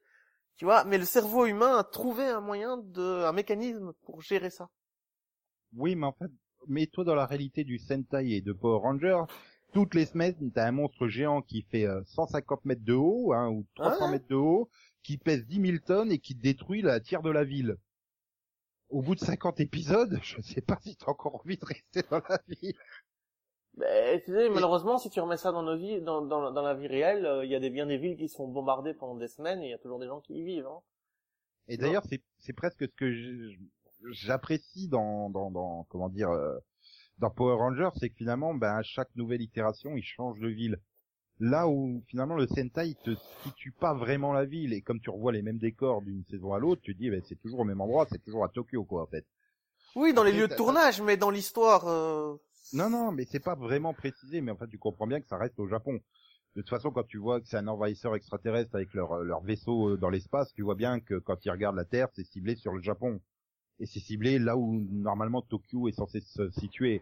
Tu 0.58 0.66
vois, 0.66 0.84
mais 0.86 0.98
le 0.98 1.06
cerveau 1.06 1.46
humain 1.48 1.78
a 1.78 1.84
trouvé 1.86 2.26
un 2.28 2.42
moyen 2.42 2.78
de, 2.78 3.24
un 3.26 3.32
mécanisme 3.34 3.94
pour 4.04 4.22
gérer 4.22 4.52
ça. 4.52 4.70
Oui, 5.74 5.96
mais 5.96 6.08
en 6.08 6.14
fait, 6.14 6.32
mets-toi 6.68 7.04
dans 7.04 7.16
la 7.16 7.26
réalité 7.26 7.64
du 7.64 7.78
Sentai 7.78 8.32
et 8.32 8.42
de 8.42 8.54
Power 8.54 8.80
Ranger. 8.82 9.22
Toutes 9.74 9.94
les 9.96 10.06
semaines, 10.06 10.52
t'as 10.54 10.68
un 10.68 10.72
monstre 10.72 11.08
géant 11.08 11.42
qui 11.42 11.62
fait 11.64 11.86
euh, 11.86 12.02
150 12.06 12.64
mètres 12.66 12.84
de 12.84 12.94
haut, 12.94 13.34
hein, 13.34 13.50
ou 13.50 13.66
300 13.76 14.06
Ouais. 14.06 14.12
mètres 14.14 14.28
de 14.30 14.36
haut, 14.36 14.70
qui 15.04 15.18
pèse 15.18 15.46
10 15.46 15.62
000 15.62 15.78
tonnes 15.86 16.12
et 16.12 16.20
qui 16.20 16.34
détruit 16.36 16.82
la 16.82 17.00
tiers 17.00 17.22
de 17.22 17.30
la 17.32 17.44
ville. 17.44 17.76
Au 18.90 19.02
bout 19.02 19.16
de 19.16 19.20
50 19.20 19.60
épisodes, 19.60 20.18
je 20.24 20.42
sais 20.42 20.62
pas 20.62 20.78
si 20.82 20.96
t'as 20.96 21.12
encore 21.12 21.36
envie 21.36 21.58
de 21.58 21.66
rester 21.66 22.02
dans 22.10 22.22
la 22.30 22.40
ville. 22.48 22.76
Mais 23.78 24.22
tu 24.24 24.32
sais, 24.32 24.48
malheureusement, 24.50 24.98
si 24.98 25.10
tu 25.10 25.20
remets 25.20 25.36
ça 25.36 25.52
dans 25.52 25.64
nos 25.64 25.76
vies, 25.76 26.00
dans, 26.02 26.22
dans, 26.22 26.52
dans 26.52 26.62
la 26.62 26.74
vie 26.76 26.88
réelle, 26.88 27.26
euh, 27.26 27.44
il 27.44 27.52
y 27.52 27.56
a 27.56 27.60
des, 27.60 27.70
bien 27.70 27.86
des 27.86 27.98
villes 27.98 28.16
qui 28.16 28.30
sont 28.30 28.48
bombardées 28.48 28.94
pendant 28.94 29.16
des 29.16 29.28
semaines 29.28 29.62
et 29.62 29.66
il 29.68 29.72
y 29.72 29.74
a 29.74 29.78
toujours 29.80 30.00
des 30.00 30.08
gens 30.08 30.22
qui 30.22 30.36
y 30.36 30.44
vivent. 30.44 30.68
Hein. 30.68 30.80
Et 31.68 31.76
d'ailleurs, 31.78 32.04
c'est 32.08 32.22
c'est 32.40 32.54
presque 32.54 32.86
ce 32.88 32.96
que 32.96 33.12
je- 33.12 33.58
j'apprécie 34.12 34.88
dans, 34.88 35.30
dans, 35.30 35.52
dans, 35.52 35.84
comment 35.90 36.10
dire, 36.10 36.30
euh, 36.30 36.58
dans 37.20 37.30
Power 37.30 37.56
Rangers, 37.56 37.90
c'est 38.00 38.10
que 38.10 38.16
finalement, 38.16 38.54
ben, 38.54 38.76
à 38.76 38.84
chaque 38.84 39.14
nouvelle 39.16 39.42
itération, 39.42 39.96
il 39.96 40.04
change 40.04 40.40
de 40.40 40.48
ville. 40.48 40.80
Là 41.40 41.68
où 41.68 42.02
finalement 42.08 42.36
le 42.36 42.48
Sentai 42.48 42.88
il 42.88 42.96
te 42.96 43.14
situe 43.44 43.74
pas 43.74 43.94
vraiment 43.94 44.32
la 44.32 44.46
ville 44.46 44.72
et 44.72 44.82
comme 44.82 45.02
tu 45.02 45.10
revois 45.10 45.34
les 45.34 45.42
mêmes 45.42 45.58
décors 45.58 46.02
d'une 46.02 46.24
saison 46.30 46.54
à 46.54 46.60
l'autre, 46.60 46.82
tu 46.82 46.94
te 46.94 47.00
dis 47.00 47.10
ben, 47.10 47.22
c'est 47.28 47.36
toujours 47.36 47.60
au 47.60 47.64
même 47.66 47.82
endroit, 47.82 48.08
c'est 48.10 48.24
toujours 48.24 48.46
à 48.46 48.50
Tokyo 48.50 48.86
quoi 48.86 49.04
en 49.04 49.08
fait. 49.08 49.26
Oui, 49.98 50.14
dans 50.14 50.24
les 50.24 50.32
lieux 50.32 50.48
de 50.48 50.56
tournage, 50.56 51.02
mais 51.02 51.18
dans 51.18 51.30
l'histoire, 51.30 51.88
euh, 51.88 52.36
Non 52.72 52.90
non, 52.90 53.12
mais 53.12 53.26
c'est 53.26 53.44
pas 53.44 53.56
vraiment 53.56 53.94
précisé, 53.94 54.40
mais 54.40 54.52
en 54.52 54.56
fait 54.56 54.70
tu 54.70 54.78
comprends 54.78 55.08
bien 55.08 55.20
que 55.20 55.28
ça 55.28 55.38
reste 55.38 55.60
au 55.60 55.68
Japon. 55.68 56.00
De 56.56 56.62
toute 56.62 56.70
façon, 56.70 56.92
quand 56.92 57.06
tu 57.06 57.18
vois 57.18 57.42
que 57.42 57.48
c'est 57.48 57.58
un 57.58 57.68
envahisseur 57.68 58.16
extraterrestre 58.16 58.74
avec 58.74 58.94
leur 58.94 59.18
leur 59.18 59.42
vaisseau 59.42 59.90
euh, 59.90 59.98
dans 59.98 60.10
l'espace, 60.10 60.54
tu 60.54 60.62
vois 60.62 60.76
bien 60.76 61.02
que 61.02 61.16
quand 61.16 61.44
ils 61.44 61.52
regardent 61.52 61.76
la 61.76 61.84
Terre, 61.84 62.08
c'est 62.14 62.24
ciblé 62.24 62.56
sur 62.56 62.72
le 62.72 62.82
Japon 62.82 63.20
et 63.80 63.86
c'est 63.86 64.00
ciblé 64.00 64.40
là 64.40 64.58
où 64.58 64.86
normalement 64.92 65.42
Tokyo 65.42 65.88
est 65.88 65.94
censé 65.94 66.22
se 66.22 66.50
situer. 66.52 67.02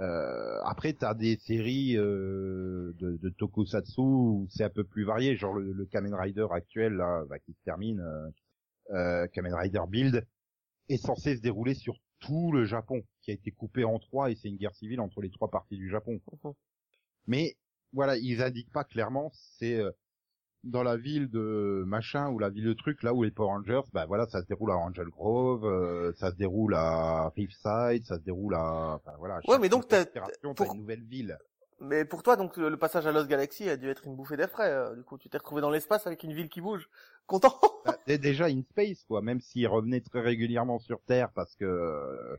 Euh, 0.00 0.58
après, 0.64 0.94
t'as 0.94 1.14
des 1.14 1.36
séries 1.36 1.96
euh, 1.98 2.94
de, 2.98 3.18
de 3.18 3.28
tokusatsu 3.28 4.00
où 4.00 4.46
c'est 4.50 4.64
un 4.64 4.70
peu 4.70 4.84
plus 4.84 5.04
varié, 5.04 5.36
genre 5.36 5.54
le, 5.54 5.72
le 5.72 5.86
Kamen 5.86 6.14
Rider 6.14 6.46
actuel 6.50 6.94
là, 6.94 7.24
bah, 7.28 7.38
qui 7.38 7.52
se 7.52 7.62
termine, 7.64 8.00
euh, 8.00 8.28
euh, 8.94 9.26
Kamen 9.28 9.54
Rider 9.54 9.82
Build, 9.88 10.26
est 10.88 10.96
censé 10.96 11.36
se 11.36 11.42
dérouler 11.42 11.74
sur 11.74 11.98
tout 12.20 12.52
le 12.52 12.64
Japon, 12.64 13.02
qui 13.20 13.32
a 13.32 13.34
été 13.34 13.50
coupé 13.50 13.84
en 13.84 13.98
trois 13.98 14.30
et 14.30 14.34
c'est 14.34 14.48
une 14.48 14.56
guerre 14.56 14.74
civile 14.74 15.00
entre 15.00 15.20
les 15.20 15.30
trois 15.30 15.50
parties 15.50 15.76
du 15.76 15.90
Japon. 15.90 16.20
Mais 17.26 17.56
voilà, 17.92 18.16
ils 18.16 18.42
indiquent 18.42 18.72
pas 18.72 18.84
clairement 18.84 19.30
c'est 19.32 19.76
euh, 19.76 19.90
dans 20.64 20.82
la 20.82 20.96
ville 20.96 21.28
de 21.28 21.82
machin 21.86 22.30
ou 22.30 22.38
la 22.38 22.48
ville 22.48 22.64
de 22.64 22.72
truc 22.72 23.02
là 23.02 23.12
où 23.12 23.22
les 23.22 23.30
Power 23.30 23.48
Rangers, 23.48 23.80
bah 23.92 24.06
voilà, 24.06 24.26
ça 24.28 24.40
se 24.42 24.46
déroule 24.46 24.70
à 24.70 24.76
Angel 24.76 25.08
Grove, 25.08 25.64
euh, 25.64 26.12
ça 26.14 26.30
se 26.30 26.36
déroule 26.36 26.74
à 26.74 27.30
Riverside, 27.36 28.04
ça 28.06 28.16
se 28.16 28.22
déroule 28.22 28.54
à, 28.54 28.94
enfin 28.94 29.12
voilà. 29.18 29.40
Ouais, 29.48 29.58
mais 29.58 29.68
donc 29.68 29.88
t'as- 29.88 30.04
pour- 30.54 30.72
une 30.74 30.80
nouvelle 30.80 31.02
ville. 31.02 31.36
mais 31.80 32.04
pour 32.04 32.22
toi, 32.22 32.36
donc 32.36 32.56
le, 32.56 32.76
passage 32.76 33.06
à 33.06 33.12
Lost 33.12 33.28
Galaxy 33.28 33.68
a 33.68 33.76
dû 33.76 33.88
être 33.88 34.06
une 34.06 34.14
bouffée 34.14 34.36
d'air 34.36 34.50
frais. 34.50 34.70
euh, 34.70 34.94
du 34.94 35.02
coup, 35.02 35.18
tu 35.18 35.28
t'es 35.28 35.38
retrouvé 35.38 35.60
dans 35.62 35.70
l'espace 35.70 36.06
avec 36.06 36.22
une 36.22 36.32
ville 36.32 36.48
qui 36.48 36.60
bouge. 36.60 36.88
Content 37.26 37.58
Bah, 37.84 37.96
dé- 38.06 38.18
déjà 38.18 38.46
in 38.46 38.62
space 38.70 39.04
quoi, 39.04 39.20
même 39.22 39.40
s'il 39.40 39.66
revenait 39.66 40.00
très 40.00 40.20
régulièrement 40.20 40.78
sur 40.78 41.00
Terre 41.02 41.30
parce 41.34 41.56
que 41.56 41.64
euh, 41.64 42.36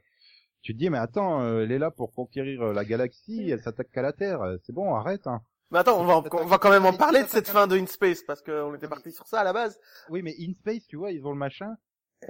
tu 0.61 0.73
te 0.73 0.77
dis 0.77 0.89
mais 0.89 0.97
attends, 0.97 1.41
euh, 1.41 1.63
elle 1.63 1.71
est 1.73 1.79
là 1.79 1.91
pour 1.91 2.13
conquérir 2.13 2.63
la 2.71 2.85
galaxie, 2.85 3.49
elle 3.49 3.61
s'attaque 3.61 3.89
qu'à 3.91 4.01
la 4.01 4.13
Terre, 4.13 4.39
c'est 4.63 4.71
bon, 4.73 4.93
arrête 4.95 5.27
hein. 5.27 5.41
Mais 5.73 5.79
attends, 5.79 5.99
on 5.99 6.05
va, 6.05 6.21
on 6.33 6.45
va 6.45 6.59
quand 6.59 6.69
même 6.69 6.85
en 6.85 6.93
parler 6.93 7.23
de 7.23 7.27
cette 7.27 7.49
fin 7.49 7.65
de 7.65 7.75
In 7.75 7.87
Space 7.87 8.21
parce 8.21 8.43
qu'on 8.43 8.75
était 8.75 8.87
parti 8.87 9.11
sur 9.11 9.25
ça 9.25 9.39
à 9.39 9.43
la 9.43 9.53
base. 9.53 9.79
Oui, 10.07 10.21
mais 10.21 10.35
in 10.39 10.53
space, 10.53 10.85
tu 10.85 10.97
vois, 10.97 11.11
ils 11.11 11.25
ont 11.25 11.31
le 11.31 11.37
machin. 11.37 11.75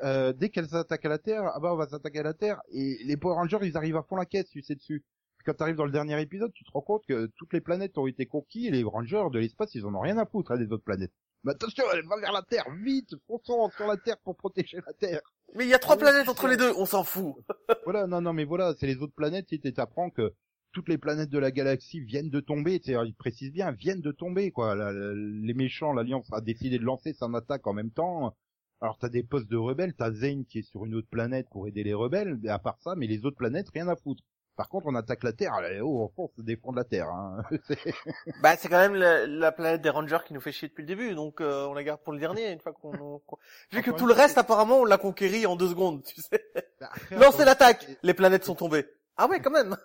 Euh, 0.02 0.32
dès 0.32 0.48
qu'elles 0.48 0.70
s'attaquent 0.70 1.04
à 1.04 1.10
la 1.10 1.18
Terre, 1.18 1.52
ah 1.54 1.60
bah 1.60 1.74
on 1.74 1.76
va 1.76 1.86
s'attaquer 1.86 2.20
à 2.20 2.24
la 2.24 2.34
Terre. 2.34 2.62
Et 2.72 3.00
les 3.04 3.18
Power 3.18 3.36
Rangers, 3.36 3.60
ils 3.64 3.76
arrivent 3.76 3.98
à 3.98 4.04
fond 4.04 4.16
la 4.16 4.26
caisse, 4.26 4.50
tu 4.50 4.62
sais 4.62 4.76
dessus. 4.76 5.04
Puis 5.38 5.46
quand 5.46 5.56
t'arrives 5.56 5.76
dans 5.76 5.84
le 5.84 5.92
dernier 5.92 6.20
épisode, 6.22 6.54
tu 6.54 6.64
te 6.64 6.72
rends 6.72 6.82
compte 6.82 7.04
que 7.06 7.30
toutes 7.36 7.52
les 7.52 7.60
planètes 7.60 7.98
ont 7.98 8.08
été 8.08 8.26
conquises 8.26 8.68
et 8.68 8.72
les 8.72 8.84
Rangers 8.86 9.26
de 9.30 9.40
l'espace, 9.40 9.76
ils 9.76 9.86
en 9.86 9.94
ont 9.94 10.00
rien 10.00 10.18
à 10.18 10.26
foutre 10.26 10.54
hein, 10.54 10.58
des 10.58 10.72
autres 10.72 10.86
planètes. 10.86 11.12
Mais 11.44 11.52
attention, 11.52 11.84
elle 11.94 12.08
va 12.08 12.18
vers 12.18 12.32
la 12.32 12.44
Terre, 12.44 12.66
vite, 12.82 13.14
fonçons 13.28 13.70
sur 13.76 13.88
la 13.88 13.98
Terre 13.98 14.20
pour 14.24 14.38
protéger 14.38 14.78
la 14.88 14.94
Terre. 14.94 15.20
Mais 15.54 15.66
il 15.66 15.70
y 15.70 15.74
a 15.74 15.80
trois 15.80 15.98
planètes 15.98 16.30
entre 16.30 16.48
les 16.48 16.56
deux, 16.56 16.72
on 16.78 16.86
s'en 16.86 17.04
fout. 17.04 17.36
voilà, 17.84 18.08
non, 18.08 18.22
non, 18.22 18.32
mais 18.32 18.46
voilà, 18.46 18.74
c'est 18.80 18.88
les 18.88 19.00
autres 19.00 19.14
planètes, 19.14 19.48
tu 19.48 19.60
sais, 19.62 19.74
t'apprends 19.74 20.10
que 20.10 20.34
toutes 20.74 20.90
les 20.90 20.98
planètes 20.98 21.30
de 21.30 21.40
la 21.40 21.52
galaxie 21.52 22.02
viennent 22.02 22.30
de 22.30 22.40
tomber, 22.42 22.80
tu 22.80 22.92
sais, 22.94 22.98
ils 23.06 23.16
précisent 23.16 23.52
bien, 23.54 23.72
viennent 23.72 24.02
de 24.02 24.12
tomber, 24.12 24.52
quoi. 24.52 24.76
La- 24.76 24.92
la- 24.92 25.14
les 25.14 25.54
méchants, 25.54 25.94
l'Alliance 25.94 26.28
a 26.34 26.42
décidé 26.42 26.78
de 26.80 26.84
lancer 26.84 27.14
son 27.14 27.34
attaque 27.34 27.66
en 27.68 27.74
même 27.74 27.92
temps. 27.92 28.36
Alors 28.82 28.98
t'as 28.98 29.08
des 29.10 29.24
postes 29.24 29.50
de 29.50 29.56
rebelles, 29.56 29.94
t'as 29.94 30.12
Zane 30.12 30.44
qui 30.46 30.60
est 30.60 30.64
sur 30.70 30.84
une 30.86 30.96
autre 30.96 31.08
planète 31.10 31.48
pour 31.52 31.68
aider 31.70 31.84
les 31.84 31.94
rebelles, 31.94 32.38
à 32.50 32.60
part 32.60 32.78
ça, 32.82 32.96
mais 32.98 33.08
les 33.08 33.24
autres 33.26 33.38
planètes, 33.38 33.68
rien 33.74 33.88
à 33.88 33.96
foutre. 33.96 34.22
Par 34.56 34.68
contre, 34.70 34.86
on 34.88 34.94
attaque 34.94 35.24
la 35.24 35.34
Terre, 35.34 35.54
allez, 35.54 35.80
oh, 35.82 36.12
on 36.16 36.28
se 36.36 36.42
défendre 36.42 36.76
la 36.76 36.84
Terre. 36.84 37.08
Hein. 37.08 37.42
C'est- 37.68 37.80
Bah, 38.44 38.56
c'est 38.58 38.68
quand 38.68 38.78
même 38.78 38.94
la, 38.96 39.26
la 39.26 39.52
planète 39.52 39.82
des 39.82 39.90
Rangers 39.90 40.20
qui 40.28 40.34
nous 40.34 40.42
fait 40.42 40.52
chier 40.52 40.68
depuis 40.68 40.82
le 40.84 40.88
début, 40.88 41.16
donc 41.16 41.40
euh, 41.42 41.66
on 41.66 41.74
la 41.74 41.84
garde 41.84 42.02
pour 42.04 42.14
le 42.14 42.20
dernier 42.20 42.52
une 42.52 42.60
fois 42.60 42.74
qu'on... 42.74 43.22
Vu 43.72 43.82
que 43.82 43.92
tout 43.92 44.06
le 44.06 44.14
reste, 44.14 44.38
apparemment, 44.38 44.80
on 44.82 44.86
l'a 44.86 44.98
conquéri 44.98 45.46
en 45.46 45.56
deux 45.56 45.70
secondes, 45.70 46.04
tu 46.04 46.22
sais. 46.22 46.44
Bah, 46.82 46.90
Lancez 47.12 47.46
l'attaque 47.46 47.88
Les 48.04 48.14
planètes 48.14 48.44
sont 48.44 48.56
tombées. 48.56 48.86
Ah 49.18 49.28
ouais, 49.30 49.40
quand 49.40 49.52
même 49.52 49.76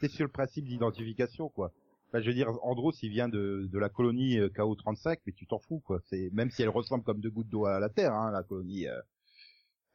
c'est 0.00 0.08
sur 0.10 0.24
le 0.24 0.30
principe 0.30 0.66
d'identification, 0.66 1.48
quoi. 1.48 1.72
Enfin, 2.08 2.20
je 2.22 2.28
veux 2.28 2.34
dire, 2.34 2.48
Andros, 2.62 2.94
il 3.02 3.10
vient 3.10 3.28
de, 3.28 3.68
de 3.70 3.78
la 3.78 3.88
colonie 3.88 4.38
euh, 4.38 4.48
KO35, 4.48 5.18
mais 5.26 5.32
tu 5.32 5.46
t'en 5.46 5.58
fous, 5.58 5.80
quoi. 5.80 6.00
C'est 6.08 6.30
même 6.32 6.50
si 6.50 6.62
elle 6.62 6.68
ressemble 6.68 7.02
comme 7.04 7.20
deux 7.20 7.30
gouttes 7.30 7.48
d'eau 7.48 7.66
à 7.66 7.80
la 7.80 7.88
Terre, 7.88 8.12
hein, 8.14 8.30
la 8.30 8.42
colonie. 8.42 8.86
euh, 8.88 9.00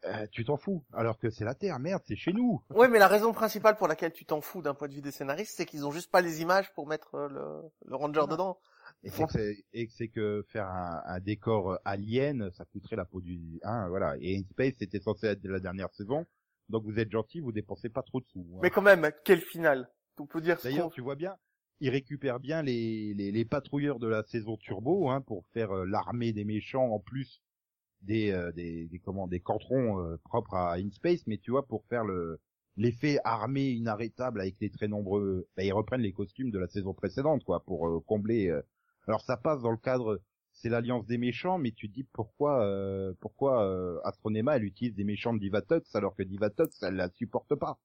euh, 0.06 0.26
tu 0.32 0.46
t'en 0.46 0.56
fous. 0.58 0.86
Alors 0.94 1.18
que 1.20 1.30
c'est 1.30 1.44
la 1.44 1.56
Terre, 1.56 1.78
merde, 1.80 2.02
c'est 2.06 2.16
chez 2.16 2.32
nous. 2.32 2.62
Ouais, 2.70 2.88
mais 2.88 3.00
la 3.00 3.08
raison 3.10 3.34
principale 3.34 3.76
pour 3.76 3.88
laquelle 3.88 4.14
tu 4.14 4.26
t'en 4.26 4.40
fous 4.42 4.62
d'un 4.62 4.74
point 4.74 4.88
de 4.88 4.94
vue 4.94 5.02
des 5.02 5.12
scénaristes, 5.12 5.54
c'est 5.58 5.66
qu'ils 5.66 5.86
ont 5.86 5.92
juste 5.92 6.10
pas 6.10 6.22
les 6.22 6.42
images 6.42 6.74
pour 6.74 6.88
mettre 6.88 7.18
le, 7.30 7.62
le 7.86 7.96
Ranger 7.96 8.22
dedans. 8.30 8.58
Et 9.04 9.10
c'est 9.10 9.26
que, 9.26 9.32
c'est- 9.34 9.64
et 9.74 9.88
que 9.88 9.94
c'est 9.94 10.08
que 10.08 10.46
faire 10.50 10.68
un, 10.68 11.02
un 11.06 11.20
décor 11.20 11.78
alien, 11.86 12.50
ça 12.52 12.66
coûterait 12.66 12.96
la 12.96 13.06
peau 13.06 13.20
du... 13.22 13.60
Hein, 13.64 13.88
voilà. 13.90 14.16
Et 14.22 14.38
In 14.38 14.44
Space, 14.52 14.74
c'était 14.80 15.00
censé 15.00 15.28
être 15.28 15.42
de 15.42 15.50
la 15.50 15.60
dernière 15.60 15.90
saison. 15.94 16.26
Donc 16.70 16.84
vous 16.86 17.00
êtes 17.00 17.12
gentil, 17.12 17.40
vous 17.40 17.52
dépensez 17.52 17.90
pas 17.90 18.04
trop 18.04 18.20
de 18.22 18.26
sous. 18.28 18.46
hein. 18.56 18.60
Mais 18.62 18.70
quand 18.70 18.82
même, 18.82 19.10
quel 19.26 19.42
final 19.42 19.90
On 20.20 20.26
peut 20.28 20.42
dire 20.42 20.58
D'ailleurs, 20.64 20.92
tu 20.92 21.02
vois 21.02 21.16
bien, 21.16 21.36
ils 21.80 21.90
récupèrent 21.90 22.40
bien 22.40 22.62
les, 22.62 23.14
les, 23.14 23.32
les 23.32 23.46
patrouilleurs 23.46 24.00
de 24.00 24.08
la 24.08 24.24
saison 24.24 24.58
Turbo 24.58 25.10
hein, 25.10 25.22
pour 25.22 25.46
faire 25.54 25.72
euh, 25.72 25.86
l'armée 25.86 26.34
des 26.34 26.46
méchants 26.46 26.88
en 26.92 27.00
plus 27.00 27.42
des 28.02 28.32
euh, 28.32 28.52
des, 28.54 28.88
des 28.88 29.00
comment 29.00 29.28
des 29.28 29.40
cantrons 29.42 30.00
euh, 30.00 30.18
propres 30.24 30.54
à 30.56 30.74
InSpace, 30.78 31.26
mais 31.28 31.38
tu 31.38 31.52
vois 31.52 31.66
pour 31.68 31.86
faire 31.88 32.04
le 32.06 32.40
l'effet 32.78 33.18
armée 33.26 33.72
inarrêtable 33.72 34.40
avec 34.40 34.56
les 34.62 34.70
très 34.70 34.88
nombreux, 34.88 35.48
bah, 35.58 35.64
ils 35.66 35.74
reprennent 35.74 36.00
les 36.02 36.14
costumes 36.14 36.50
de 36.50 36.60
la 36.60 36.68
saison 36.68 36.94
précédente, 36.94 37.44
quoi, 37.44 37.62
pour 37.66 37.88
euh, 37.90 38.00
combler. 38.06 38.48
euh. 38.50 38.62
Alors 39.08 39.22
ça 39.22 39.36
passe 39.38 39.62
dans 39.62 39.72
le 39.72 39.78
cadre, 39.78 40.22
c'est 40.62 40.70
l'alliance 40.70 41.06
des 41.06 41.18
méchants, 41.18 41.58
mais 41.58 41.72
tu 41.72 41.90
te 41.90 41.94
dis 41.94 42.04
pourquoi, 42.14 42.64
euh, 42.64 43.14
pourquoi 43.20 43.64
euh, 43.66 44.00
Astronema 44.04 44.56
elle 44.58 44.64
utilise 44.66 44.96
des 44.96 45.04
méchants 45.04 45.34
de 45.34 45.40
Divatox 45.40 45.96
alors 45.96 46.16
que 46.16 46.24
Divatox 46.24 46.84
elle 46.84 46.96
la 46.96 47.10
supporte 47.10 47.56
pas. 47.56 47.78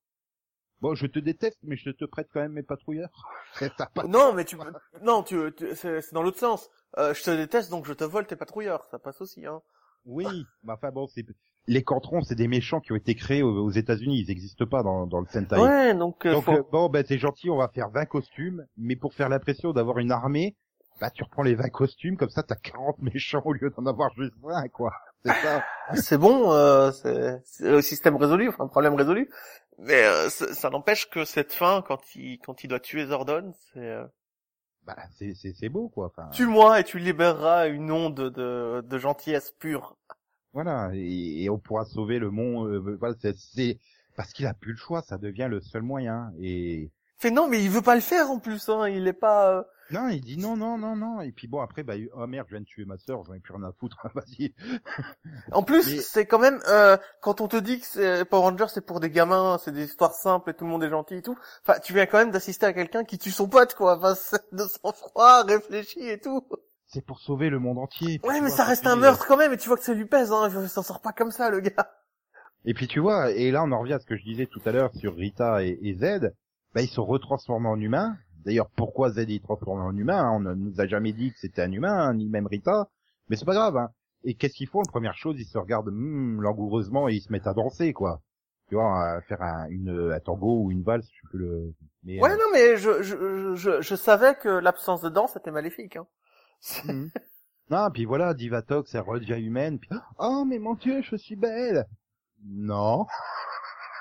Bon, 0.80 0.94
je 0.94 1.06
te 1.06 1.18
déteste, 1.18 1.58
mais 1.62 1.76
je 1.76 1.90
te 1.90 2.04
prête 2.04 2.28
quand 2.32 2.40
même 2.40 2.52
mes 2.52 2.62
patrouilleurs. 2.62 3.10
Pas- 3.94 4.06
Non, 4.06 4.32
mais 4.34 4.44
tu, 4.44 4.56
non, 5.02 5.22
tu, 5.22 5.36
tu- 5.56 5.74
c'est 5.74 6.12
dans 6.12 6.22
l'autre 6.22 6.38
sens. 6.38 6.68
Euh, 6.98 7.14
je 7.14 7.22
te 7.22 7.30
déteste, 7.30 7.70
donc 7.70 7.86
je 7.86 7.92
te 7.92 8.04
vole 8.04 8.26
tes 8.26 8.36
patrouilleurs. 8.36 8.84
Ça 8.90 8.98
passe 8.98 9.20
aussi, 9.20 9.46
hein. 9.46 9.62
Oui, 10.06 10.44
mais 10.62 10.72
enfin 10.74 10.90
bon, 10.90 11.06
c'est 11.06 11.24
les 11.66 11.82
Cantrons, 11.82 12.20
c'est 12.22 12.34
des 12.34 12.48
méchants 12.48 12.80
qui 12.80 12.92
ont 12.92 12.96
été 12.96 13.14
créés 13.14 13.42
aux, 13.42 13.64
aux 13.64 13.70
États-Unis, 13.70 14.20
ils 14.20 14.26
n'existent 14.28 14.66
pas 14.66 14.82
dans, 14.82 15.06
dans 15.06 15.20
le 15.20 15.26
Sentai. 15.26 15.56
Ouais, 15.58 15.94
donc, 15.94 16.26
euh, 16.26 16.32
Donc 16.32 16.44
faut- 16.44 16.52
euh, 16.52 16.62
bon, 16.70 16.90
ben 16.90 17.02
c'est 17.08 17.16
gentil, 17.16 17.48
on 17.48 17.56
va 17.56 17.68
faire 17.68 17.88
20 17.88 18.04
costumes, 18.04 18.66
mais 18.76 18.96
pour 18.96 19.14
faire 19.14 19.30
l'impression 19.30 19.72
d'avoir 19.72 19.96
une 19.98 20.12
armée, 20.12 20.56
bah 21.00 21.10
tu 21.10 21.22
reprends 21.24 21.42
les 21.42 21.54
20 21.54 21.68
costumes, 21.70 22.16
comme 22.16 22.30
ça 22.30 22.42
t'as 22.42 22.56
40 22.56 22.98
méchants 23.00 23.42
au 23.44 23.52
lieu 23.52 23.70
d'en 23.70 23.86
avoir 23.86 24.12
juste 24.14 24.34
20, 24.42 24.68
quoi. 24.68 24.92
C'est 25.24 25.34
ça. 25.34 25.64
c'est 25.94 26.18
bon, 26.18 26.52
euh, 26.52 26.90
c'est 26.92 27.42
le 27.60 27.80
système 27.82 28.16
résolu, 28.16 28.48
enfin, 28.48 28.64
un 28.64 28.68
problème 28.68 28.94
résolu. 28.94 29.30
Mais 29.78 30.04
euh, 30.04 30.28
ça, 30.30 30.70
n'empêche 30.70 31.08
que 31.10 31.24
cette 31.24 31.52
fin, 31.52 31.82
quand 31.82 32.14
il, 32.14 32.38
quand 32.38 32.62
il 32.64 32.68
doit 32.68 32.80
tuer 32.80 33.06
Zordon, 33.06 33.52
c'est 33.72 33.80
euh, 33.80 34.06
Bah 34.84 34.96
c'est 35.16 35.34
c'est 35.34 35.52
c'est 35.52 35.68
beau, 35.68 35.88
quoi. 35.88 36.06
Enfin, 36.06 36.28
tue-moi 36.30 36.80
et 36.80 36.84
tu 36.84 36.98
libéreras 36.98 37.68
une 37.68 37.90
onde 37.90 38.30
de, 38.30 38.82
de 38.82 38.98
gentillesse 38.98 39.52
pure. 39.52 39.96
voilà, 40.52 40.90
et, 40.94 41.44
et 41.44 41.50
on 41.50 41.58
pourra 41.58 41.84
sauver 41.84 42.18
le 42.18 42.30
monde. 42.30 42.68
euh, 42.68 42.96
voilà, 42.98 43.14
c'est 43.20 43.78
parce 44.16 44.32
qu'il 44.32 44.46
a 44.46 44.54
plus 44.54 44.72
le 44.72 44.78
choix, 44.78 45.02
ça 45.02 45.18
devient 45.18 45.48
le 45.50 45.60
seul 45.60 45.82
moyen. 45.82 46.32
Et 46.40 46.90
Fait 47.18 47.30
non, 47.30 47.48
mais 47.48 47.62
il 47.62 47.70
veut 47.70 47.82
pas 47.82 47.94
le 47.94 48.00
faire 48.00 48.30
en 48.30 48.38
plus, 48.38 48.68
hein. 48.68 48.88
Il 48.88 49.06
est 49.06 49.12
pas. 49.12 49.50
euh, 49.50 49.62
non, 49.90 50.08
il 50.08 50.20
dit 50.20 50.36
non, 50.38 50.56
non, 50.56 50.78
non, 50.78 50.96
non. 50.96 51.20
Et 51.20 51.30
puis 51.30 51.46
bon, 51.46 51.60
après, 51.60 51.82
bah 51.82 51.94
oh 52.14 52.26
merde, 52.26 52.46
je 52.48 52.54
viens 52.54 52.60
de 52.60 52.66
tuer 52.66 52.84
ma 52.84 52.96
sœur, 52.98 53.22
j'en 53.24 53.34
ai 53.34 53.40
plus 53.40 53.54
rien 53.54 53.62
à 53.64 53.72
foutre. 53.72 53.98
Vas-y. 54.14 54.54
En 55.52 55.62
plus, 55.62 55.86
Mais- 55.94 56.00
c'est 56.00 56.26
quand 56.26 56.38
même 56.38 56.60
euh, 56.68 56.96
quand 57.20 57.40
on 57.40 57.48
te 57.48 57.56
dit 57.56 57.80
que 57.80 57.86
c'est 57.86 58.24
Power 58.24 58.42
Rangers 58.50 58.66
c'est 58.72 58.84
pour 58.84 59.00
des 59.00 59.10
gamins, 59.10 59.58
c'est 59.62 59.72
des 59.72 59.84
histoires 59.84 60.12
simples 60.14 60.50
et 60.50 60.54
tout 60.54 60.64
le 60.64 60.70
monde 60.70 60.82
est 60.84 60.90
gentil 60.90 61.16
et 61.16 61.22
tout. 61.22 61.36
Enfin, 61.66 61.78
tu 61.80 61.92
viens 61.92 62.06
quand 62.06 62.18
même 62.18 62.30
d'assister 62.30 62.66
à 62.66 62.72
quelqu'un 62.72 63.04
qui 63.04 63.18
tue 63.18 63.30
son 63.30 63.48
pote, 63.48 63.74
quoi. 63.74 63.96
Enfin, 63.98 64.14
c'est 64.18 64.42
de 64.52 64.64
sang-froid, 64.64 65.44
réfléchi 65.44 66.00
et 66.08 66.18
tout. 66.20 66.42
C'est 66.86 67.04
pour 67.04 67.20
sauver 67.20 67.48
le 67.50 67.58
monde 67.58 67.78
entier. 67.78 68.18
Puis 68.18 68.28
Ouais, 68.28 68.36
tu 68.36 68.42
mais 68.42 68.48
vois, 68.48 68.56
ça 68.56 68.64
puis, 68.64 68.70
reste 68.70 68.86
un 68.86 68.92
euh, 68.96 69.00
meurtre 69.00 69.26
quand 69.26 69.36
même, 69.36 69.52
et 69.52 69.56
tu 69.56 69.68
vois 69.68 69.76
que 69.76 69.84
ça 69.84 69.94
lui 69.94 70.06
pèse, 70.06 70.32
hein. 70.32 70.48
Il 70.62 70.68
s'en 70.68 70.82
sort 70.82 71.00
pas 71.00 71.12
comme 71.12 71.30
ça, 71.30 71.50
le 71.50 71.60
gars. 71.60 71.90
Et 72.64 72.72
puis 72.72 72.88
tu 72.88 72.98
vois, 73.00 73.30
et 73.32 73.50
là 73.50 73.62
on 73.62 73.72
en 73.72 73.80
revient 73.80 73.92
à 73.94 73.98
ce 74.00 74.06
que 74.06 74.16
je 74.16 74.24
disais 74.24 74.46
tout 74.46 74.60
à 74.64 74.72
l'heure 74.72 74.90
sur 74.94 75.14
Rita 75.14 75.62
et, 75.62 75.78
et 75.82 75.94
Z, 75.94 76.32
bah 76.74 76.82
ils 76.82 76.88
sont 76.88 77.04
retransformés 77.04 77.68
en 77.68 77.80
humains. 77.80 78.16
D'ailleurs, 78.44 78.68
pourquoi 78.70 79.10
Z 79.10 79.18
est 79.20 79.42
transformé 79.42 79.82
en 79.82 79.96
humain 79.96 80.22
hein 80.24 80.32
On 80.34 80.40
ne 80.40 80.54
nous 80.54 80.80
a 80.80 80.86
jamais 80.86 81.12
dit 81.12 81.32
que 81.32 81.38
c'était 81.38 81.62
un 81.62 81.72
humain, 81.72 82.08
hein, 82.08 82.14
ni 82.14 82.28
même 82.28 82.46
Rita. 82.46 82.88
Mais 83.28 83.36
c'est 83.36 83.46
pas 83.46 83.54
grave. 83.54 83.76
Hein. 83.76 83.90
Et 84.24 84.34
qu'est-ce 84.34 84.54
qu'ils 84.54 84.68
font? 84.68 84.80
La 84.80 84.90
première 84.90 85.16
chose, 85.16 85.36
ils 85.38 85.46
se 85.46 85.56
regardent 85.58 85.90
hmm, 85.90 86.40
langoureusement 86.40 87.08
et 87.08 87.14
ils 87.14 87.20
se 87.22 87.32
mettent 87.32 87.46
à 87.46 87.54
danser, 87.54 87.92
quoi. 87.92 88.20
Tu 88.68 88.74
vois, 88.74 89.16
à 89.16 89.20
faire 89.22 89.42
un, 89.42 89.68
une, 89.68 90.12
un 90.12 90.20
tango 90.20 90.62
ou 90.62 90.70
une 90.70 90.82
valse, 90.82 91.06
je 91.06 91.12
sais 91.12 91.28
plus 91.30 91.38
le. 91.38 91.74
Mais, 92.02 92.20
Ouais, 92.20 92.32
euh, 92.32 92.36
non, 92.36 92.44
mais 92.52 92.76
je, 92.76 93.02
je, 93.02 93.54
je, 93.54 93.80
je 93.80 93.94
savais 93.94 94.34
que 94.34 94.48
l'absence 94.48 95.00
de 95.02 95.08
danse 95.08 95.36
était 95.36 95.50
maléfique, 95.50 95.96
hein. 95.96 96.06
Mhm. 96.84 97.10
Non, 97.70 97.90
puis 97.90 98.04
voilà, 98.04 98.34
Divatox, 98.34 98.94
elle 98.94 99.00
redevient 99.02 99.42
humaine. 99.42 99.78
Puis, 99.78 99.90
oh, 100.18 100.44
mais 100.46 100.58
mon 100.58 100.74
Dieu, 100.74 101.02
je 101.02 101.16
suis 101.16 101.36
belle. 101.36 101.86
Non. 102.44 103.06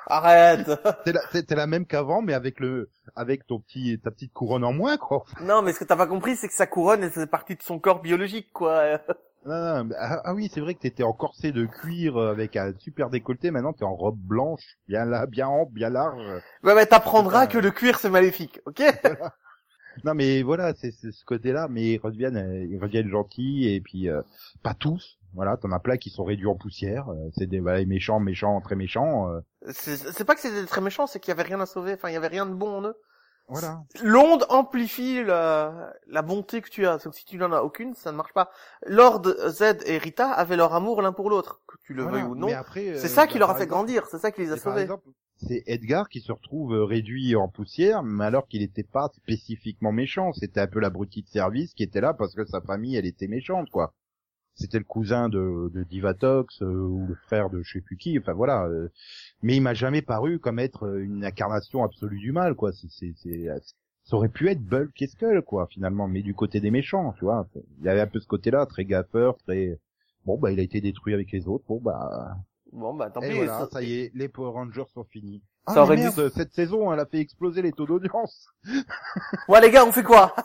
Arrête 0.07 0.69
T'es 1.05 1.11
la, 1.13 1.21
t'es- 1.31 1.43
t'es 1.43 1.55
la 1.55 1.67
même 1.67 1.85
qu'avant, 1.85 2.21
mais 2.21 2.33
avec 2.33 2.59
le, 2.59 2.89
avec 3.15 3.47
ton 3.47 3.59
petit, 3.59 3.99
ta 4.03 4.11
petite 4.11 4.33
couronne 4.33 4.63
en 4.63 4.73
moins, 4.73 4.97
quoi. 4.97 5.23
Non, 5.41 5.61
mais 5.61 5.73
ce 5.73 5.79
que 5.79 5.85
t'as 5.85 5.95
pas 5.95 6.07
compris, 6.07 6.35
c'est 6.35 6.47
que 6.47 6.53
sa 6.53 6.67
couronne, 6.67 7.03
elle 7.03 7.11
faisait 7.11 7.27
partie 7.27 7.55
de 7.55 7.61
son 7.63 7.79
corps 7.79 8.01
biologique, 8.01 8.51
quoi. 8.53 8.99
Non, 9.45 9.61
non, 9.75 9.83
mais- 9.85 9.95
ah, 9.97 10.21
ah 10.23 10.33
oui, 10.33 10.49
c'est 10.53 10.61
vrai 10.61 10.73
que 10.73 10.79
t'étais 10.79 11.03
en 11.03 11.13
corset 11.13 11.51
de 11.51 11.65
cuir 11.65 12.15
euh, 12.17 12.31
avec 12.31 12.55
un 12.55 12.73
super 12.79 13.09
décolleté. 13.09 13.51
Maintenant, 13.51 13.73
t'es 13.73 13.83
en 13.83 13.95
robe 13.95 14.17
blanche, 14.19 14.77
bien 14.87 15.03
là, 15.05 15.25
bien 15.25 15.47
ample, 15.47 15.73
bien 15.73 15.89
large. 15.89 16.21
Ouais, 16.63 16.75
mais 16.75 16.85
t'apprendras 16.85 17.47
que 17.47 17.57
le 17.57 17.71
cuir, 17.71 17.99
c'est 17.99 18.09
maléfique, 18.09 18.61
ok 18.65 18.81
Non, 20.05 20.15
mais 20.15 20.41
voilà, 20.41 20.73
c'est 20.73 20.91
c'est 20.91 21.11
ce 21.11 21.23
côté-là. 21.25 21.67
Mais 21.69 21.93
ils 21.93 21.97
reviennent, 21.99 22.37
euh, 22.37 22.65
ils 22.69 22.79
reviennent 22.81 23.09
gentils 23.09 23.67
et 23.73 23.79
puis 23.81 24.09
euh, 24.09 24.21
pas 24.63 24.73
tous. 24.73 25.19
Voilà, 25.33 25.57
t'en 25.57 25.71
as 25.71 25.79
plein 25.79 25.97
qui 25.97 26.09
sont 26.09 26.23
réduits 26.23 26.47
en 26.47 26.55
poussière. 26.55 27.09
euh, 27.09 27.29
C'est 27.37 27.47
des 27.47 27.59
voilà, 27.59 27.83
méchants, 27.85 28.19
méchants, 28.19 28.59
très 28.61 28.75
méchants. 28.75 29.29
euh, 29.31 29.39
C'est 29.71 29.97
c'est 29.97 30.25
pas 30.25 30.35
que 30.35 30.41
c'était 30.41 30.65
très 30.65 30.81
méchant, 30.81 31.07
c'est 31.07 31.19
qu'il 31.19 31.29
y 31.29 31.33
avait 31.33 31.43
rien 31.43 31.59
à 31.59 31.65
sauver, 31.65 31.93
enfin, 31.93 32.09
il 32.09 32.13
y 32.13 32.17
avait 32.17 32.27
rien 32.27 32.45
de 32.45 32.53
bon 32.53 32.77
en 32.77 32.81
eux. 32.83 32.95
voilà. 33.47 33.81
L'onde 34.01 34.45
amplifie 34.49 35.23
la, 35.23 35.93
la 36.07 36.21
bonté 36.21 36.61
que 36.61 36.69
tu 36.69 36.85
as. 36.87 36.97
Donc 36.97 37.13
si 37.15 37.25
tu 37.25 37.37
n'en 37.37 37.51
as 37.51 37.61
aucune, 37.61 37.93
ça 37.95 38.11
ne 38.11 38.17
marche 38.17 38.33
pas. 38.33 38.49
Lord 38.85 39.23
Z 39.49 39.79
et 39.85 39.97
Rita 39.97 40.31
avaient 40.31 40.55
leur 40.57 40.73
amour 40.73 41.01
l'un 41.01 41.11
pour 41.13 41.29
l'autre, 41.29 41.61
que 41.67 41.75
tu 41.83 41.93
le 41.93 42.03
Voilà. 42.03 42.17
veuilles 42.19 42.27
ou 42.29 42.35
non. 42.35 42.47
C'est 42.75 42.89
euh, 42.93 42.97
ça 42.97 43.27
qui 43.27 43.33
bah, 43.33 43.39
leur 43.39 43.49
a 43.51 43.55
fait 43.55 43.63
exemple- 43.63 43.83
grandir, 43.85 44.05
c'est 44.07 44.19
ça 44.19 44.31
qui 44.31 44.41
les 44.41 44.51
a 44.51 44.57
sauvés. 44.57 44.87
c'est 45.37 45.63
Edgar 45.65 46.07
qui 46.09 46.21
se 46.21 46.31
retrouve 46.31 46.73
euh, 46.73 46.85
réduit 46.85 47.35
en 47.35 47.49
poussière, 47.49 48.01
mais 48.03 48.23
alors 48.25 48.47
qu'il 48.47 48.61
n'était 48.61 48.83
pas 48.83 49.09
spécifiquement 49.15 49.91
méchant. 49.91 50.31
C'était 50.33 50.61
un 50.61 50.67
peu 50.67 50.79
l'abruti 50.79 51.21
de 51.23 51.27
service 51.27 51.73
qui 51.73 51.83
était 51.83 52.01
là 52.01 52.13
parce 52.13 52.33
que 52.35 52.45
sa 52.45 52.61
famille, 52.61 52.95
elle 52.95 53.05
était 53.07 53.27
méchante, 53.27 53.69
quoi. 53.71 53.93
C'était 54.55 54.77
le 54.77 54.83
cousin 54.83 55.29
de, 55.29 55.71
de 55.73 55.83
Divatox 55.83 56.61
euh, 56.61 56.65
ou 56.65 57.07
le 57.07 57.15
frère 57.15 57.49
de 57.49 57.61
je 57.63 57.73
sais 57.73 57.81
plus 57.81 57.97
qui. 57.97 58.17
Enfin 58.19 58.33
voilà. 58.33 58.65
euh, 58.65 58.89
mais 59.41 59.55
il 59.55 59.61
m'a 59.61 59.73
jamais 59.73 60.01
paru 60.01 60.39
comme 60.39 60.59
être 60.59 60.85
euh, 60.87 61.03
une 61.03 61.25
incarnation 61.25 61.83
absolue 61.83 62.19
du 62.19 62.31
mal, 62.31 62.53
quoi. 62.55 62.71
C'est, 62.71 62.87
c'est, 62.89 63.13
c'est- 63.17 63.49
ça 64.05 64.15
aurait 64.17 64.29
pu 64.29 64.49
être 64.49 64.61
Bulk 64.61 65.01
et 65.01 65.07
Skull, 65.07 65.41
quoi, 65.43 65.65
finalement, 65.67 66.07
mais 66.09 66.21
du 66.21 66.33
côté 66.35 66.59
des 66.59 66.71
méchants, 66.71 67.13
tu 67.17 67.23
vois. 67.25 67.47
Il 67.79 67.85
y 67.85 67.89
avait 67.89 68.01
un 68.01 68.07
peu 68.07 68.19
ce 68.19 68.27
côté-là, 68.27 68.65
très 68.65 68.85
gaffeur, 68.85 69.37
très. 69.37 69.79
Bon 70.25 70.37
bah 70.37 70.51
il 70.51 70.59
a 70.59 70.63
été 70.63 70.81
détruit 70.81 71.13
avec 71.13 71.31
les 71.31 71.47
autres. 71.47 71.63
Bon 71.67 71.79
bah 71.81 72.35
Bon, 72.71 72.93
bah, 72.95 73.09
tant 73.11 73.21
pis. 73.21 73.33
voilà, 73.35 73.59
ça- 73.59 73.69
ça 73.71 73.81
y 73.83 73.93
est, 73.93 74.11
les 74.15 74.27
Power 74.29 74.51
Rangers 74.51 74.85
sont 74.93 75.03
finis. 75.05 75.41
Ça 75.67 75.75
Ah 75.77 75.83
aurait 75.83 75.95
dû- 75.97 76.09
cette 76.35 76.53
saison, 76.53 76.91
elle 76.91 76.99
a 76.99 77.05
fait 77.05 77.19
exploser 77.19 77.61
les 77.61 77.71
taux 77.71 77.85
d'audience. 77.85 78.47
Ouais, 79.47 79.61
les 79.61 79.71
gars, 79.71 79.85
on 79.85 79.91
fait 79.91 80.03
quoi? 80.03 80.35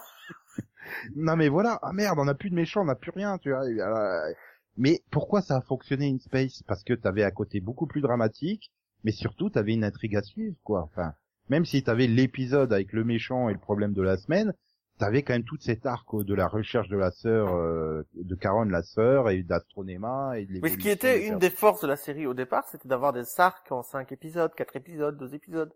Non 1.16 1.36
mais 1.36 1.48
voilà, 1.48 1.78
ah 1.82 1.92
merde, 1.92 2.18
on 2.18 2.24
n'a 2.24 2.34
plus 2.34 2.50
de 2.50 2.54
méchants, 2.54 2.82
on 2.82 2.86
n'a 2.86 2.94
plus 2.94 3.10
rien, 3.10 3.38
tu 3.38 3.50
vois. 3.50 3.64
voilà. 3.64 4.32
Mais 4.76 5.00
pourquoi 5.10 5.42
ça 5.42 5.56
a 5.56 5.60
fonctionné 5.60 6.08
in 6.08 6.18
space? 6.18 6.62
Parce 6.66 6.84
que 6.84 6.94
t'avais 6.94 7.24
à 7.24 7.30
côté 7.30 7.60
beaucoup 7.60 7.86
plus 7.86 8.00
dramatique, 8.00 8.70
mais 9.04 9.12
surtout 9.12 9.50
t'avais 9.50 9.74
une 9.74 9.84
intrigue 9.84 10.16
à 10.16 10.22
suivre, 10.22 10.56
quoi. 10.62 10.82
Enfin, 10.82 11.12
même 11.48 11.64
si 11.64 11.82
t'avais 11.82 12.06
l'épisode 12.06 12.72
avec 12.72 12.92
le 12.92 13.04
méchant 13.04 13.48
et 13.48 13.52
le 13.52 13.58
problème 13.58 13.92
de 13.92 14.02
la 14.02 14.16
semaine, 14.16 14.54
t'avais 14.98 15.22
quand 15.22 15.32
même 15.32 15.44
toute 15.44 15.62
cette 15.62 15.86
arc 15.86 16.12
euh, 16.14 16.24
de 16.24 16.34
la 16.34 16.46
recherche 16.46 16.88
de 16.88 16.96
la 16.96 17.10
sœur, 17.10 17.54
euh, 17.54 18.02
de 18.14 18.34
Caron, 18.34 18.64
la 18.64 18.82
sœur, 18.82 19.30
et 19.30 19.42
d'Astronema, 19.42 20.38
et 20.38 20.46
de 20.46 20.60
Mais 20.60 20.68
ce 20.68 20.76
qui 20.76 20.90
était 20.90 21.26
une 21.26 21.38
des 21.38 21.50
forces 21.50 21.82
de 21.82 21.88
la 21.88 21.96
série 21.96 22.26
au 22.26 22.34
départ, 22.34 22.66
c'était 22.68 22.88
d'avoir 22.88 23.12
des 23.12 23.24
arcs 23.38 23.70
en 23.72 23.82
5 23.82 24.12
épisodes, 24.12 24.54
4 24.54 24.76
épisodes, 24.76 25.16
2 25.16 25.34
épisodes. 25.34 25.72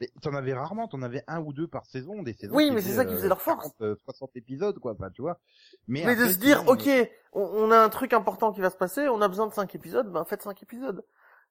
Mais 0.00 0.08
t'en 0.20 0.34
avais 0.34 0.52
rarement, 0.52 0.88
t'en 0.88 1.02
avais 1.02 1.22
un 1.28 1.40
ou 1.40 1.52
deux 1.52 1.68
par 1.68 1.86
saison, 1.86 2.22
des 2.22 2.32
saisons. 2.32 2.54
Oui, 2.54 2.70
mais 2.72 2.80
c'est 2.80 2.92
ça 2.92 3.04
qui 3.04 3.12
euh, 3.12 3.16
faisait 3.16 3.28
leur 3.28 3.40
force. 3.40 3.72
40, 3.78 3.82
euh, 3.82 3.96
60 4.04 4.30
épisodes, 4.36 4.78
quoi, 4.78 4.92
enfin, 4.92 5.10
tu 5.10 5.22
vois. 5.22 5.38
Mais, 5.86 6.04
Mais 6.04 6.16
de 6.16 6.26
se 6.26 6.38
dire, 6.38 6.60
sinon, 6.60 6.72
ok, 6.72 6.88
on, 7.32 7.42
on 7.42 7.70
a 7.70 7.78
un 7.78 7.88
truc 7.88 8.12
important 8.12 8.52
qui 8.52 8.60
va 8.60 8.70
se 8.70 8.76
passer, 8.76 9.08
on 9.08 9.20
a 9.22 9.28
besoin 9.28 9.46
de 9.46 9.52
5 9.52 9.74
épisodes, 9.74 10.10
ben 10.12 10.24
faites 10.24 10.42
5 10.42 10.60
épisodes. 10.62 11.04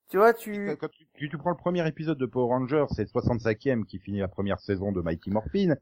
Tu 0.10 0.18
vois, 0.18 0.34
tu... 0.34 0.76
Quand, 0.80 0.90
tu, 0.90 1.08
tu, 1.14 1.30
tu 1.30 1.38
prends 1.38 1.52
le 1.52 1.56
premier 1.56 1.88
épisode 1.88 2.18
de 2.18 2.26
Power 2.26 2.50
Rangers, 2.50 2.86
c'est 2.94 3.04
le 3.04 3.22
65e 3.22 3.86
qui 3.86 3.98
finit 4.00 4.20
la 4.20 4.28
première 4.28 4.60
saison 4.60 4.92
de 4.92 5.00
Mighty 5.02 5.30
Morphin, 5.30 5.76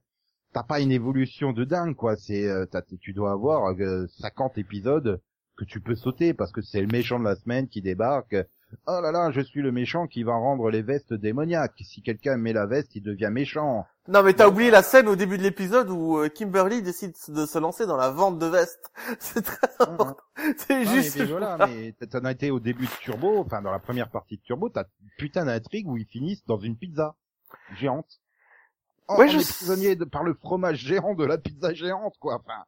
t'as 0.54 0.64
pas 0.64 0.80
une 0.80 0.92
évolution 0.92 1.52
de 1.52 1.64
dingue, 1.64 1.96
quoi. 1.96 2.16
C'est, 2.16 2.48
euh, 2.48 2.66
tu 3.02 3.14
dois 3.14 3.32
avoir 3.32 3.74
euh, 3.80 4.08
50 4.20 4.58
épisodes 4.58 5.22
que 5.58 5.66
tu 5.66 5.82
peux 5.82 5.96
sauter 5.96 6.34
parce 6.34 6.52
que 6.52 6.62
c'est 6.62 6.82
le 6.82 6.88
méchant 6.88 7.20
de 7.20 7.26
la 7.26 7.36
semaine 7.36 7.68
qui 7.68 7.82
débarque. 7.82 8.36
Oh 8.88 9.00
là 9.02 9.12
là, 9.12 9.32
je 9.32 9.42
suis 9.42 9.62
le 9.62 9.72
méchant 9.72 10.08
qui 10.08 10.24
va 10.24 10.34
rendre 10.36 10.70
les 10.70 10.82
vestes 10.82 11.14
démoniaques. 11.14 11.82
Si 11.84 12.02
quelqu'un 12.02 12.38
met 12.38 12.54
la 12.54 12.66
veste, 12.68 12.96
il 12.96 13.02
devient 13.02 13.30
méchant. 13.32 13.86
Non, 14.08 14.24
mais 14.24 14.34
t'as 14.34 14.48
oublié 14.48 14.72
la 14.72 14.84
scène 14.84 15.08
au 15.08 15.16
début 15.16 15.38
de 15.38 15.44
l'épisode 15.44 15.90
où 15.90 16.18
euh, 16.18 16.30
Kimberly 16.30 16.82
décide 16.82 17.14
de 17.30 17.46
se 17.46 17.58
lancer 17.60 17.86
dans 17.86 17.98
la 17.98 18.10
vente 18.10 18.38
de 18.40 18.46
vestes. 18.46 18.92
C'est 19.20 19.44
très 19.44 19.68
important. 19.80 20.18
C'est 20.58 20.74
Ah, 20.76 20.84
juste... 20.84 21.18
mais, 21.18 21.26
voilà, 21.26 21.68
mais 21.68 21.94
t'en 22.08 22.26
as 22.26 22.32
été 22.32 22.52
au 22.52 22.60
début 22.60 22.86
de 22.86 22.92
Turbo, 23.02 23.40
enfin 23.40 23.62
dans 23.62 23.72
la 23.72 23.80
première 23.80 24.10
partie 24.10 24.38
de 24.38 24.42
Turbo, 24.44 24.70
t'as 24.70 24.86
putain 25.18 25.46
d'intrigue 25.46 25.88
où 25.88 25.98
ils 25.98 26.06
finissent 26.08 26.46
dans 26.46 26.58
une 26.60 26.76
pizza 26.78 27.16
géante. 27.76 28.20
Oh, 29.08 29.16
Ouais, 29.18 29.26
on 29.28 29.32
je 29.32 29.38
est 29.40 29.44
sais. 29.44 29.54
prisonnier 29.54 29.96
de, 29.96 30.06
par 30.06 30.24
le 30.24 30.34
fromage 30.36 30.78
géant 30.78 31.16
de 31.16 31.26
la 31.26 31.38
pizza 31.40 31.74
géante, 31.74 32.16
quoi. 32.20 32.36
Enfin, 32.36 32.64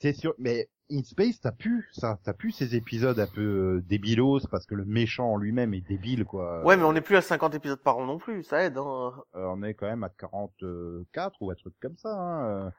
c'est 0.00 0.14
sûr. 0.14 0.34
Mais 0.38 0.68
In 0.92 1.02
Space, 1.04 1.40
t'as 1.40 1.52
pu 1.52 1.88
ça, 1.92 2.18
t'as 2.22 2.32
pu 2.32 2.50
ces 2.50 2.76
épisodes 2.76 3.18
un 3.18 3.26
peu 3.26 3.40
euh, 3.40 3.84
débilos 3.88 4.46
parce 4.50 4.66
que 4.66 4.74
le 4.74 4.84
méchant 4.84 5.32
en 5.32 5.36
lui-même 5.36 5.74
est 5.74 5.80
débile, 5.80 6.24
quoi. 6.24 6.62
Ouais, 6.64 6.76
mais 6.76 6.84
on 6.84 6.92
n'est 6.92 7.00
plus 7.00 7.16
à 7.16 7.22
50 7.22 7.54
épisodes 7.54 7.80
par 7.80 7.96
an 7.98 8.04
non 8.04 8.18
plus, 8.18 8.44
ça 8.44 8.62
aide. 8.64 8.76
Hein. 8.78 9.12
Euh, 9.34 9.46
on 9.46 9.62
est 9.62 9.74
quand 9.74 9.86
même 9.86 10.04
à 10.04 10.10
44 10.10 11.36
ou 11.40 11.50
un 11.50 11.54
truc 11.54 11.74
comme 11.80 11.96
ça. 11.96 12.10
Hein. 12.10 12.66
euh. 12.66 12.70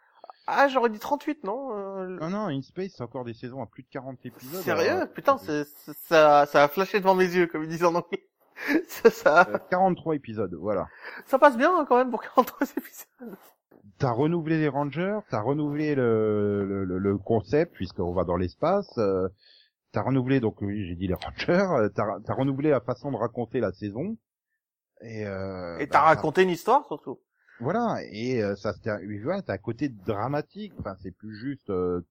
Ah, 0.45 0.67
j'aurais 0.67 0.89
dit 0.89 0.99
38, 0.99 1.43
non 1.43 1.69
euh, 1.73 2.17
Non, 2.19 2.29
non, 2.29 2.47
In 2.47 2.61
Space, 2.61 2.93
c'est 2.97 3.03
encore 3.03 3.23
des 3.23 3.33
saisons 3.33 3.61
à 3.61 3.65
plus 3.65 3.83
de 3.83 3.89
40 3.89 4.25
épisodes. 4.25 4.61
Sérieux 4.61 4.89
alors, 4.89 5.07
Putain, 5.09 5.37
c'est, 5.37 5.65
ça, 6.07 6.45
ça 6.45 6.63
a 6.63 6.67
flashé 6.67 6.99
devant 6.99 7.15
mes 7.15 7.25
yeux, 7.25 7.47
comme 7.47 7.63
ils 7.63 7.69
disent 7.69 7.85
en 7.85 7.95
anglais. 7.95 8.27
Ça. 8.87 9.47
Euh, 9.49 9.57
43 9.69 10.15
épisodes, 10.15 10.53
voilà. 10.53 10.87
Ça 11.25 11.39
passe 11.39 11.57
bien 11.57 11.75
hein, 11.75 11.85
quand 11.87 11.97
même 11.97 12.11
pour 12.11 12.21
43 12.21 12.67
épisodes. 12.77 13.37
T'as 13.99 14.11
renouvelé 14.11 14.57
les 14.57 14.67
Rangers, 14.67 15.19
t'as 15.29 15.41
renouvelé 15.41 15.95
le, 15.95 16.65
le, 16.65 16.97
le- 16.97 17.17
concept 17.17 17.73
puisqu'on 17.73 18.13
va 18.13 18.23
dans 18.23 18.35
l'espace. 18.35 18.89
Euh, 18.97 19.27
t'as 19.91 20.01
renouvelé 20.01 20.39
donc 20.39 20.61
oui 20.61 20.85
j'ai 20.87 20.95
dit 20.95 21.07
les 21.07 21.13
Rangers. 21.13 21.51
euh, 21.77 21.89
T'as 21.89 22.05
as 22.27 22.33
renouvelé 22.33 22.69
la 22.71 22.81
façon 22.81 23.11
de 23.11 23.17
raconter 23.17 23.59
la 23.59 23.71
saison. 23.71 24.17
Et, 25.01 25.25
euh, 25.25 25.77
Et 25.79 25.85
bah, 25.85 25.89
t'as 25.91 25.99
ça- 25.99 26.05
raconté 26.05 26.43
une 26.43 26.49
histoire 26.49 26.85
surtout. 26.87 27.19
Voilà 27.59 27.97
et 28.11 28.41
euh, 28.41 28.55
ça 28.55 28.73
termine. 28.73 29.25
Ouais, 29.25 29.41
t'as 29.41 29.53
un 29.53 29.57
côté 29.57 29.89
dramatique. 29.89 30.73
Enfin 30.79 30.95
c'est 31.01 31.11
plus 31.15 31.35
juste. 31.35 31.69
euh, 31.69 32.01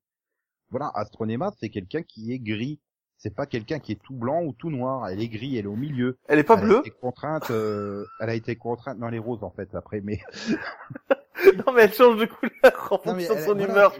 voilà, 0.70 0.90
Astronema 0.94 1.50
c'est 1.60 1.68
quelqu'un 1.68 2.02
qui 2.02 2.32
est 2.32 2.38
gris. 2.38 2.80
C'est 3.18 3.34
pas 3.34 3.46
quelqu'un 3.46 3.78
qui 3.78 3.92
est 3.92 4.02
tout 4.02 4.14
blanc 4.14 4.42
ou 4.42 4.52
tout 4.52 4.70
noir. 4.70 5.08
Elle 5.08 5.20
est 5.20 5.28
gris, 5.28 5.56
elle 5.56 5.64
est 5.66 5.68
au 5.68 5.76
milieu. 5.76 6.16
Elle 6.26 6.38
est 6.38 6.44
pas 6.44 6.54
elle 6.54 6.60
a 6.64 6.66
bleue 6.66 6.78
été 6.80 6.90
contrainte. 6.90 7.50
euh, 7.50 8.04
elle 8.20 8.30
a 8.30 8.34
été 8.34 8.56
contrainte 8.56 8.98
dans 8.98 9.08
les 9.10 9.18
roses 9.18 9.44
en 9.44 9.50
fait 9.50 9.74
après, 9.74 10.00
mais 10.00 10.20
Non 11.66 11.72
mais 11.72 11.82
elle 11.82 11.92
change 11.94 12.18
de 12.20 12.26
couleur 12.26 12.88
en 12.92 13.00
Non, 13.04 13.14
mais 13.14 13.24
fonction 13.24 13.34
de 13.34 13.40
son 13.40 13.54
voilà, 13.56 13.64
humeur. 13.64 13.92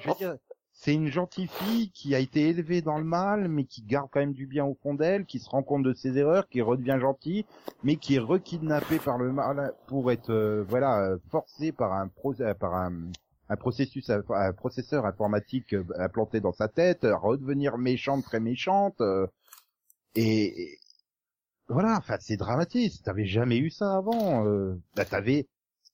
c'est 0.73 0.95
une 0.95 1.09
gentille 1.09 1.49
fille 1.49 1.91
qui 1.93 2.15
a 2.15 2.19
été 2.19 2.49
élevée 2.49 2.83
dans 2.83 2.99
le 2.99 3.05
mal, 3.05 3.49
mais 3.49 3.65
qui 3.65 3.83
garde 3.83 4.09
quand 4.11 4.21
même 4.21 4.33
du 4.33 4.47
bien 4.47 4.65
au 4.65 4.75
fond 4.83 4.95
d'elle, 4.95 5.27
qui 5.27 5.39
se 5.39 5.49
rend 5.49 5.63
compte 5.63 5.83
de 5.85 5.93
ses 5.95 6.17
erreurs, 6.19 6.49
qui 6.49 6.61
redevient 6.63 6.99
gentille, 7.01 7.47
mais 7.83 7.97
qui 7.97 8.17
est 8.17 8.21
rekidnappée 8.21 8.99
par 8.99 9.19
le 9.19 9.33
mal 9.33 9.73
pour 9.87 10.11
être, 10.11 10.31
euh, 10.31 10.65
voilà, 10.69 11.01
euh, 11.05 11.19
forcée 11.31 11.73
par 11.73 11.93
un 11.93 12.09
pro- 12.09 12.35
euh, 12.41 12.55
par 12.55 12.75
un, 12.75 12.93
un 13.49 13.57
processus, 13.57 14.11
un 14.11 14.53
processeur 14.53 15.07
informatique 15.07 15.75
euh, 15.75 15.85
implanté 15.99 16.41
dans 16.41 16.53
sa 16.53 16.69
tête, 16.69 17.01
redevenir 17.05 17.79
méchante, 17.79 18.25
très 18.25 18.41
méchante, 18.41 19.01
euh, 19.01 19.27
et, 20.15 20.63
et 20.63 20.79
voilà, 21.69 21.97
enfin 21.99 22.17
c'est 22.21 22.37
dramatique. 22.37 23.03
T'avais 23.05 23.25
jamais 23.27 23.59
eu 23.59 23.71
ça 23.71 23.97
avant. 23.97 24.47
Euh, 24.47 24.75
bah 24.97 25.05
t'avais 25.05 25.47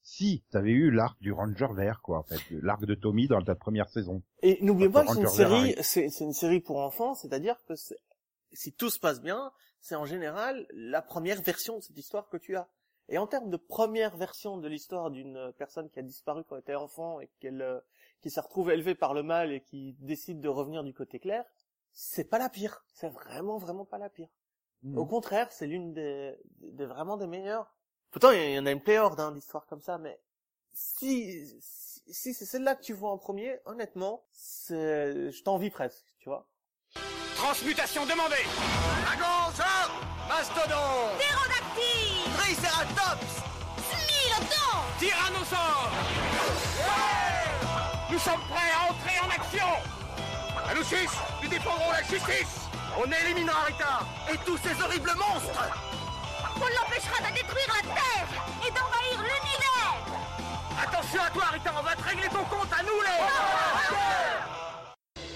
si, 0.09 0.43
t'avais 0.51 0.71
eu 0.71 0.91
l'arc 0.91 1.21
du 1.21 1.33
Ranger 1.33 1.69
vert, 1.75 2.01
quoi, 2.03 2.19
en 2.19 2.23
fait, 2.23 2.41
l'arc 2.51 2.85
de 2.85 2.95
Tommy 2.95 3.29
dans 3.29 3.43
ta 3.43 3.55
première 3.55 3.89
saison. 3.89 4.23
Et 4.43 4.59
n'oubliez 4.63 4.89
pas 4.89 5.03
que 5.03 5.09
c'est 5.15 5.21
une 5.21 5.27
série, 5.37 5.75
c'est 5.83 6.09
c'est 6.11 6.25
une 6.25 6.33
série 6.33 6.61
pour 6.61 6.79
enfants, 6.79 7.15
c'est-à-dire 7.15 7.57
que 7.67 7.75
c'est- 7.77 7.99
si 8.53 8.73
tout 8.73 8.91
se 8.91 8.99
passe 8.99 9.21
bien, 9.21 9.53
c'est 9.81 9.95
en 9.95 10.07
général 10.07 10.67
la 10.73 11.03
première 11.03 11.43
version 11.43 11.77
de 11.79 11.83
cette 11.83 11.97
histoire 11.99 12.29
que 12.29 12.37
tu 12.39 12.57
as. 12.57 12.69
Et 13.11 13.19
en 13.19 13.27
termes 13.27 13.51
de 13.51 13.57
première 13.57 14.17
version 14.17 14.59
de 14.59 14.69
l'histoire 14.69 15.11
d'une 15.11 15.53
personne 15.59 15.89
qui 15.91 15.99
a 15.99 16.03
disparu 16.03 16.43
quand 16.45 16.57
elle 16.57 16.63
était 16.63 16.75
enfant 16.75 17.21
et 17.21 17.29
qu'elle 17.41 17.63
euh, 17.63 17.79
qui 18.23 18.31
s'est 18.31 18.41
retrouvée 18.41 18.75
élevée 18.75 18.95
par 18.95 19.15
le 19.15 19.23
mal 19.23 19.53
et 19.53 19.61
qui 19.61 19.95
décide 20.01 20.41
de 20.41 20.49
revenir 20.49 20.83
du 20.85 20.93
côté 20.93 21.19
clair, 21.19 21.45
c'est 21.93 22.29
pas 22.29 22.39
la 22.39 22.49
pire. 22.49 22.85
C'est 22.93 23.09
vraiment 23.09 23.59
vraiment 23.59 23.85
pas 23.85 23.99
la 23.99 24.09
pire. 24.11 24.29
Au 24.95 25.07
contraire, 25.07 25.51
c'est 25.51 25.67
l'une 25.67 25.93
des, 25.93 26.35
des 26.61 26.87
vraiment 26.87 27.17
des 27.17 27.27
meilleures. 27.27 27.75
Pourtant, 28.11 28.31
il 28.31 28.53
y 28.53 28.59
en 28.59 28.67
a 28.67 28.71
une 28.71 28.81
pléiade 28.81 29.21
hein, 29.21 29.33
d'histoires 29.33 29.67
comme 29.67 29.83
ça, 29.83 29.99
mais 29.99 30.19
si 30.73 31.47
si, 31.61 32.03
si 32.11 32.35
c'est 32.35 32.47
celle-là 32.47 32.75
que 32.75 32.83
tu 32.83 32.95
vois 32.95 33.11
en 33.11 33.19
premier, 33.19 33.59
honnêtement, 33.67 34.25
c'est 34.33 35.31
je 35.31 35.43
t'envie 35.43 35.71
presque, 35.71 36.05
tu 36.19 36.29
vois. 36.29 36.47
Transmutation 37.37 38.05
demandée. 38.07 38.45
Dragonzor 39.05 40.01
Mastodon. 40.29 41.17
Pterodactyle 41.19 42.33
Triceratops. 42.37 43.43
Smilodon 43.89 44.75
Tyrannosaure. 44.99 45.91
Nous 48.11 48.19
sommes 48.19 48.41
prêts 48.51 48.73
à 48.75 48.91
entrer 48.91 49.19
en 49.21 49.31
action. 49.31 49.67
À 50.69 50.75
nous 50.75 50.83
six, 50.83 51.09
nous 51.43 51.49
défendrons 51.49 51.93
la 51.93 52.03
justice. 52.03 52.67
On 52.99 53.05
éliminera 53.05 53.65
Rita 53.65 54.01
et 54.33 54.37
tous 54.45 54.57
ces 54.59 54.83
horribles 54.83 55.13
monstres 55.15 56.08
On 56.61 56.67
l'empêchera 56.67 57.19
de 57.21 57.35
détruire 57.35 57.69
la 57.69 57.83
Terre 57.95 58.29
et 58.67 58.71
d'envahir 58.71 59.19
l'univers. 59.23 59.99
Attention 60.83 61.23
à 61.23 61.31
toi 61.31 61.45
Rita, 61.53 61.73
on 61.79 61.83
va 61.83 61.95
te 61.95 62.03
régler 62.03 62.29
ton 62.29 62.45
compte 62.45 62.73
à 62.73 62.83
nous 62.83 63.01
les 63.03 63.19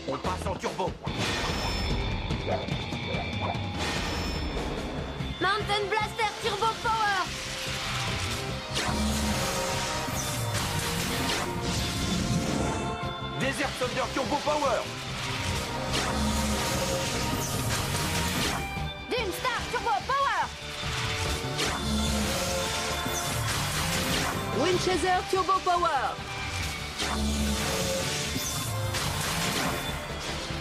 On 0.08 0.18
passe 0.18 0.46
en 0.46 0.54
turbo. 0.56 0.90
Mountain 5.40 5.84
Blaster 5.88 6.32
Turbo 6.42 6.66
Power. 6.82 7.26
Desert 13.40 13.70
Thunder 13.78 14.06
Turbo 14.14 14.36
Power. 14.44 14.82
Dune 19.10 19.32
Star 19.32 19.60
Turbo 19.70 19.90
Power 20.06 20.11
Winchester 24.62 25.18
Turbo 25.28 25.58
Power 25.64 26.14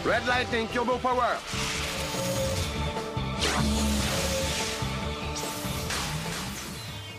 Red 0.04 0.26
Lightning 0.26 0.68
Turbo 0.70 0.98
Power 0.98 1.38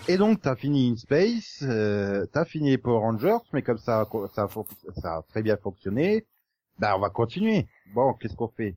Et 0.08 0.16
donc 0.16 0.40
t'as 0.40 0.56
fini 0.56 0.90
In 0.90 0.96
Space, 0.96 1.62
euh, 1.62 2.26
t'as 2.32 2.44
fini 2.44 2.70
les 2.70 2.78
Power 2.78 2.98
Rangers, 2.98 3.38
mais 3.52 3.62
comme 3.62 3.78
ça, 3.78 4.08
ça, 4.34 4.48
ça 5.00 5.16
a 5.18 5.22
très 5.28 5.42
bien 5.42 5.56
fonctionné, 5.56 6.26
bah 6.80 6.96
on 6.96 7.00
va 7.00 7.10
continuer. 7.10 7.68
Bon, 7.94 8.12
qu'est-ce 8.14 8.34
qu'on 8.34 8.48
fait? 8.48 8.76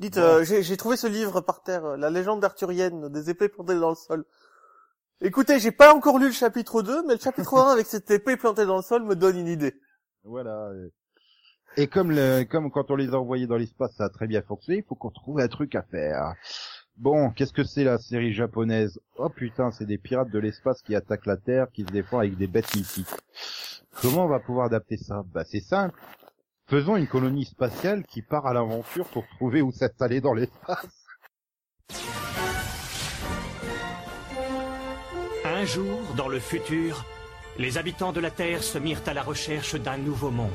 Dites, 0.00 0.16
euh, 0.16 0.42
j'ai 0.42 0.62
j'ai 0.62 0.76
trouvé 0.76 0.96
ce 0.96 1.06
livre 1.06 1.40
par 1.42 1.62
terre, 1.62 1.84
euh, 1.84 1.96
la 1.96 2.08
légende 2.08 2.42
arthurienne 2.44 3.10
des 3.10 3.28
épées 3.30 3.48
plantées 3.48 3.78
dans 3.78 3.90
le 3.90 3.94
sol. 3.94 4.24
Écoutez, 5.20 5.58
j'ai 5.58 5.72
pas 5.72 5.94
encore 5.94 6.18
lu 6.18 6.26
le 6.26 6.32
chapitre 6.32 6.82
2, 6.82 7.06
mais 7.06 7.14
le 7.14 7.20
chapitre 7.20 7.56
1 7.56 7.72
avec 7.72 7.86
cette 7.86 8.10
épée 8.10 8.36
plantée 8.36 8.66
dans 8.66 8.76
le 8.76 8.82
sol 8.82 9.04
me 9.04 9.14
donne 9.14 9.38
une 9.38 9.48
idée. 9.48 9.74
Voilà. 10.24 10.70
Et 11.76 11.86
comme 11.86 12.10
le, 12.10 12.44
comme 12.44 12.70
quand 12.70 12.90
on 12.90 12.96
les 12.96 13.10
a 13.10 13.18
envoyés 13.18 13.46
dans 13.46 13.56
l'espace, 13.56 13.94
ça 13.96 14.04
a 14.04 14.08
très 14.08 14.26
bien 14.26 14.42
fonctionné, 14.42 14.78
il 14.78 14.84
faut 14.84 14.94
qu'on 14.94 15.10
trouve 15.10 15.40
un 15.40 15.48
truc 15.48 15.74
à 15.74 15.82
faire. 15.82 16.34
Bon, 16.96 17.30
qu'est-ce 17.30 17.52
que 17.52 17.64
c'est 17.64 17.84
la 17.84 17.98
série 17.98 18.32
japonaise? 18.32 19.00
Oh 19.16 19.28
putain, 19.28 19.70
c'est 19.70 19.86
des 19.86 19.98
pirates 19.98 20.30
de 20.30 20.38
l'espace 20.38 20.82
qui 20.82 20.94
attaquent 20.94 21.26
la 21.26 21.36
Terre, 21.36 21.66
qui 21.72 21.82
se 21.82 21.90
défendent 21.90 22.20
avec 22.20 22.36
des 22.36 22.46
bêtes 22.46 22.74
mythiques. 22.76 23.08
Comment 24.00 24.26
on 24.26 24.28
va 24.28 24.40
pouvoir 24.40 24.66
adapter 24.66 24.96
ça? 24.96 25.24
Bah 25.32 25.44
c'est 25.44 25.60
simple. 25.60 26.00
Faisons 26.66 26.96
une 26.96 27.08
colonie 27.08 27.44
spatiale 27.44 28.04
qui 28.04 28.22
part 28.22 28.46
à 28.46 28.54
l'aventure 28.54 29.06
pour 29.08 29.26
trouver 29.36 29.62
où 29.62 29.72
s'installer 29.72 30.20
dans 30.20 30.34
l'espace. 30.34 31.03
Un 35.64 35.66
jour, 35.66 36.02
dans 36.14 36.28
le 36.28 36.40
futur, 36.40 37.06
les 37.56 37.78
habitants 37.78 38.12
de 38.12 38.20
la 38.20 38.30
Terre 38.30 38.62
se 38.62 38.76
mirent 38.76 39.00
à 39.06 39.14
la 39.14 39.22
recherche 39.22 39.76
d'un 39.76 39.96
nouveau 39.96 40.30
monde. 40.30 40.50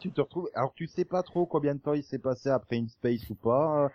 Tu 0.00 0.10
te 0.12 0.20
retrouves. 0.20 0.48
Alors 0.54 0.72
tu 0.74 0.86
sais 0.86 1.04
pas 1.04 1.22
trop 1.22 1.46
combien 1.46 1.74
de 1.74 1.80
temps 1.80 1.94
il 1.94 2.02
s'est 2.04 2.18
passé 2.18 2.48
après 2.48 2.76
une 2.76 2.88
space 2.88 3.28
ou 3.30 3.34
pas, 3.34 3.90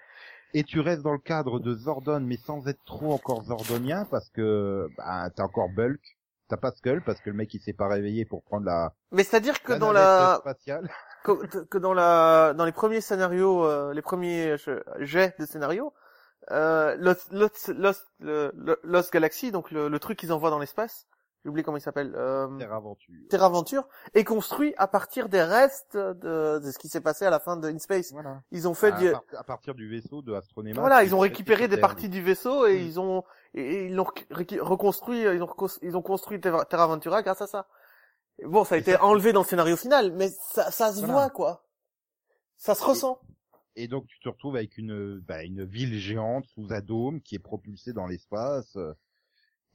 et 0.53 0.64
tu 0.64 0.80
restes 0.80 1.02
dans 1.02 1.11
le 1.11 1.19
cadre 1.19 1.60
de 1.60 1.73
Zordon, 1.76 2.22
mais 2.22 2.38
sans 2.38 2.65
être 2.68 2.84
trop 2.86 3.11
encore 3.14 3.44
Zordonien 3.44 4.06
parce 4.10 4.30
que 4.30 4.88
bah, 4.98 5.30
t'as 5.36 5.44
encore 5.44 5.69
Bulk, 5.76 6.02
t'as 6.48 6.57
pas 6.57 6.72
Skull 6.72 7.02
parce 7.06 7.19
que 7.19 7.30
le 7.30 7.36
mec 7.36 7.53
il 7.53 7.60
s'est 7.61 7.73
pas 7.73 7.88
réveillé 7.88 8.23
pour 8.26 8.44
prendre 8.44 8.65
la. 8.65 8.94
Mais 9.11 9.23
c'est-à-dire 9.23 9.61
que 9.61 9.73
la 9.73 9.80
dans 9.80 9.91
la, 9.91 10.38
spatiale. 10.40 10.90
que, 11.26 11.65
que 11.65 11.77
dans 11.77 11.94
la, 11.94 12.53
dans 12.53 12.65
les 12.65 12.72
premiers 12.72 13.02
scénarios, 13.02 13.65
euh, 13.65 13.94
les 13.94 14.02
premiers 14.02 14.57
je- 14.57 14.82
jets 14.99 15.36
de 15.40 15.45
scénarios, 15.45 15.94
euh, 16.52 16.95
Lost, 16.99 17.32
Lost, 17.32 17.68
Lost, 17.76 18.06
Lost 18.19 19.11
Galaxy, 19.11 19.52
donc 19.52 19.72
le, 19.72 19.90
le 19.90 19.99
truc 19.99 20.19
qu'ils 20.19 20.32
envoient 20.32 20.52
dans 20.52 20.60
l'espace, 20.60 21.07
j'ai 21.46 21.50
oublié 21.50 21.64
comment 21.64 21.78
il 21.78 21.82
s'appelle, 21.82 22.12
euh, 22.16 22.48
Terre 22.58 22.74
Aventure. 22.74 23.14
Terre 23.30 23.44
Aventure, 23.44 23.88
est 24.16 24.24
construit 24.24 24.74
à 24.78 24.88
partir 24.88 25.30
des 25.30 25.44
restes 25.44 25.96
de, 25.96 26.58
de 26.58 26.72
ce 26.72 26.80
qui 26.80 26.90
s'est 26.90 27.02
passé 27.02 27.24
à 27.24 27.30
la 27.30 27.40
fin 27.40 27.56
de 27.56 27.68
In 27.70 27.78
Space. 27.78 28.12
Voilà. 28.14 28.42
Ils 28.50 28.68
ont 28.68 28.74
fait 28.74 28.92
à, 28.94 28.98
du, 29.00 29.12
par- 29.12 29.24
à 29.38 29.44
partir 29.44 29.76
du 29.76 29.88
vaisseau 29.88 30.24
de 30.24 30.34
Astronema. 30.34 30.80
voilà, 30.82 31.04
ils 31.04 31.14
ont 31.14 31.20
récupéré 31.20 31.68
des 31.68 31.78
parties 31.78 32.10
du 32.10 32.20
vaisseau 32.24 32.66
et 32.66 32.80
Mm. 32.80 32.88
ils 32.88 33.00
ont, 33.00 33.24
et, 33.54 33.86
ils 33.86 33.94
l'ont 33.96 34.08
rec- 34.32 34.58
reconstruit, 34.60 35.22
ils 35.22 35.44
ont, 35.44 35.46
recon- 35.46 35.78
ils 35.84 35.96
ont 35.96 36.02
construit 36.02 36.42
Terra 36.42 36.66
Terra 36.66 36.88
Ventura 36.88 37.22
grâce 37.22 37.42
à 37.44 37.48
ça. 37.48 37.68
Bon, 38.44 38.64
ça 38.64 38.74
a 38.74 38.78
Et 38.80 38.82
été 38.82 38.94
ça- 38.94 39.04
enlevé 39.04 39.32
dans 39.32 39.42
le 39.42 39.48
scénario 39.48 39.78
final, 39.78 40.12
mais 40.14 40.30
ça, 40.52 40.72
ça 40.72 40.92
se 40.92 40.98
Voilà. 41.02 41.14
voit, 41.14 41.30
quoi. 41.30 41.64
Ça 42.58 42.74
se 42.74 42.84
ressent. 42.84 43.20
Et 43.76 43.88
donc 43.88 44.08
tu 44.08 44.20
te 44.20 44.30
retrouves 44.30 44.56
avec 44.56 44.78
une 44.80 45.20
bah, 45.20 45.44
une 45.44 45.64
ville 45.64 46.00
géante 46.00 46.46
sous 46.48 46.66
un 46.72 46.82
dôme 46.82 47.22
qui 47.22 47.36
est 47.36 47.40
propulsée 47.40 47.94
dans 47.94 48.08
l'espace. 48.08 48.76
euh, 48.78 48.94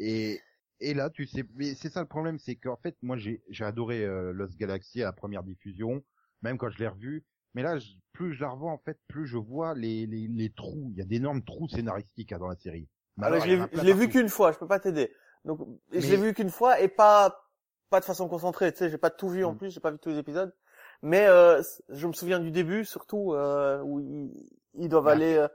Et 0.00 0.40
et 0.80 0.94
là 0.94 1.10
tu 1.10 1.26
sais, 1.26 1.44
mais 1.54 1.74
c'est 1.74 1.90
ça 1.90 2.00
le 2.00 2.06
problème, 2.08 2.38
c'est 2.38 2.56
qu'en 2.56 2.76
fait 2.76 2.96
moi 3.02 3.16
j'ai 3.16 3.42
j'ai 3.48 3.64
adoré 3.64 4.04
euh, 4.04 4.32
Lost 4.32 4.56
Galaxy 4.58 5.02
à 5.02 5.06
la 5.06 5.12
première 5.12 5.42
diffusion, 5.42 6.02
même 6.42 6.58
quand 6.58 6.70
je 6.70 6.78
l'ai 6.78 6.88
revu. 6.88 7.24
Mais 7.54 7.62
là, 7.64 7.78
je- 7.78 7.94
plus 8.12 8.32
je 8.34 8.42
la 8.42 8.50
revois 8.50 8.70
en 8.70 8.78
fait, 8.78 8.96
plus 9.08 9.26
je 9.26 9.36
vois 9.36 9.74
les 9.74 10.06
les, 10.06 10.28
les 10.28 10.50
trous. 10.50 10.88
Il 10.92 10.98
y 10.98 11.02
a 11.02 11.04
d'énormes 11.04 11.42
trous 11.42 11.68
scénaristiques 11.68 12.32
hein, 12.32 12.38
dans 12.38 12.46
la 12.48 12.54
série. 12.56 12.86
Mais 13.16 13.26
Alors, 13.26 13.42
alors, 13.42 13.68
je 13.72 13.82
l'ai 13.82 13.92
vu- 13.92 14.08
qu'une 14.08 14.28
fois, 14.28 14.52
je 14.52 14.58
peux 14.58 14.68
pas 14.68 14.78
t'aider. 14.78 15.12
Donc, 15.44 15.60
et 15.92 16.00
je 16.00 16.06
Mais- 16.06 16.16
l'ai 16.16 16.22
vu 16.22 16.32
qu'une 16.34 16.50
fois 16.50 16.80
et 16.80 16.86
pas, 16.88 17.44
pas 17.90 17.98
de 17.98 18.04
façon 18.04 18.28
concentrée, 18.28 18.70
tu 18.72 18.78
sais, 18.78 18.88
j'ai 18.88 18.98
pas 18.98 19.10
tout 19.10 19.28
vu 19.28 19.44
en 19.44 19.54
Mm. 19.54 19.58
plus, 19.58 19.70
j'ai 19.72 19.80
pas 19.80 19.90
vu 19.90 19.98
tous 19.98 20.10
les 20.10 20.18
épisodes. 20.18 20.54
Mais, 21.02 21.26
euh, 21.26 21.60
je 21.88 22.06
me 22.06 22.12
souviens 22.12 22.38
du 22.38 22.52
début, 22.52 22.84
surtout, 22.84 23.32
euh, 23.34 23.82
où 23.82 23.98
ils, 24.00 24.30
ils 24.74 24.88
doivent 24.88 25.06
Bah. 25.06 25.12
aller, 25.12 25.34
euh, 25.36 25.48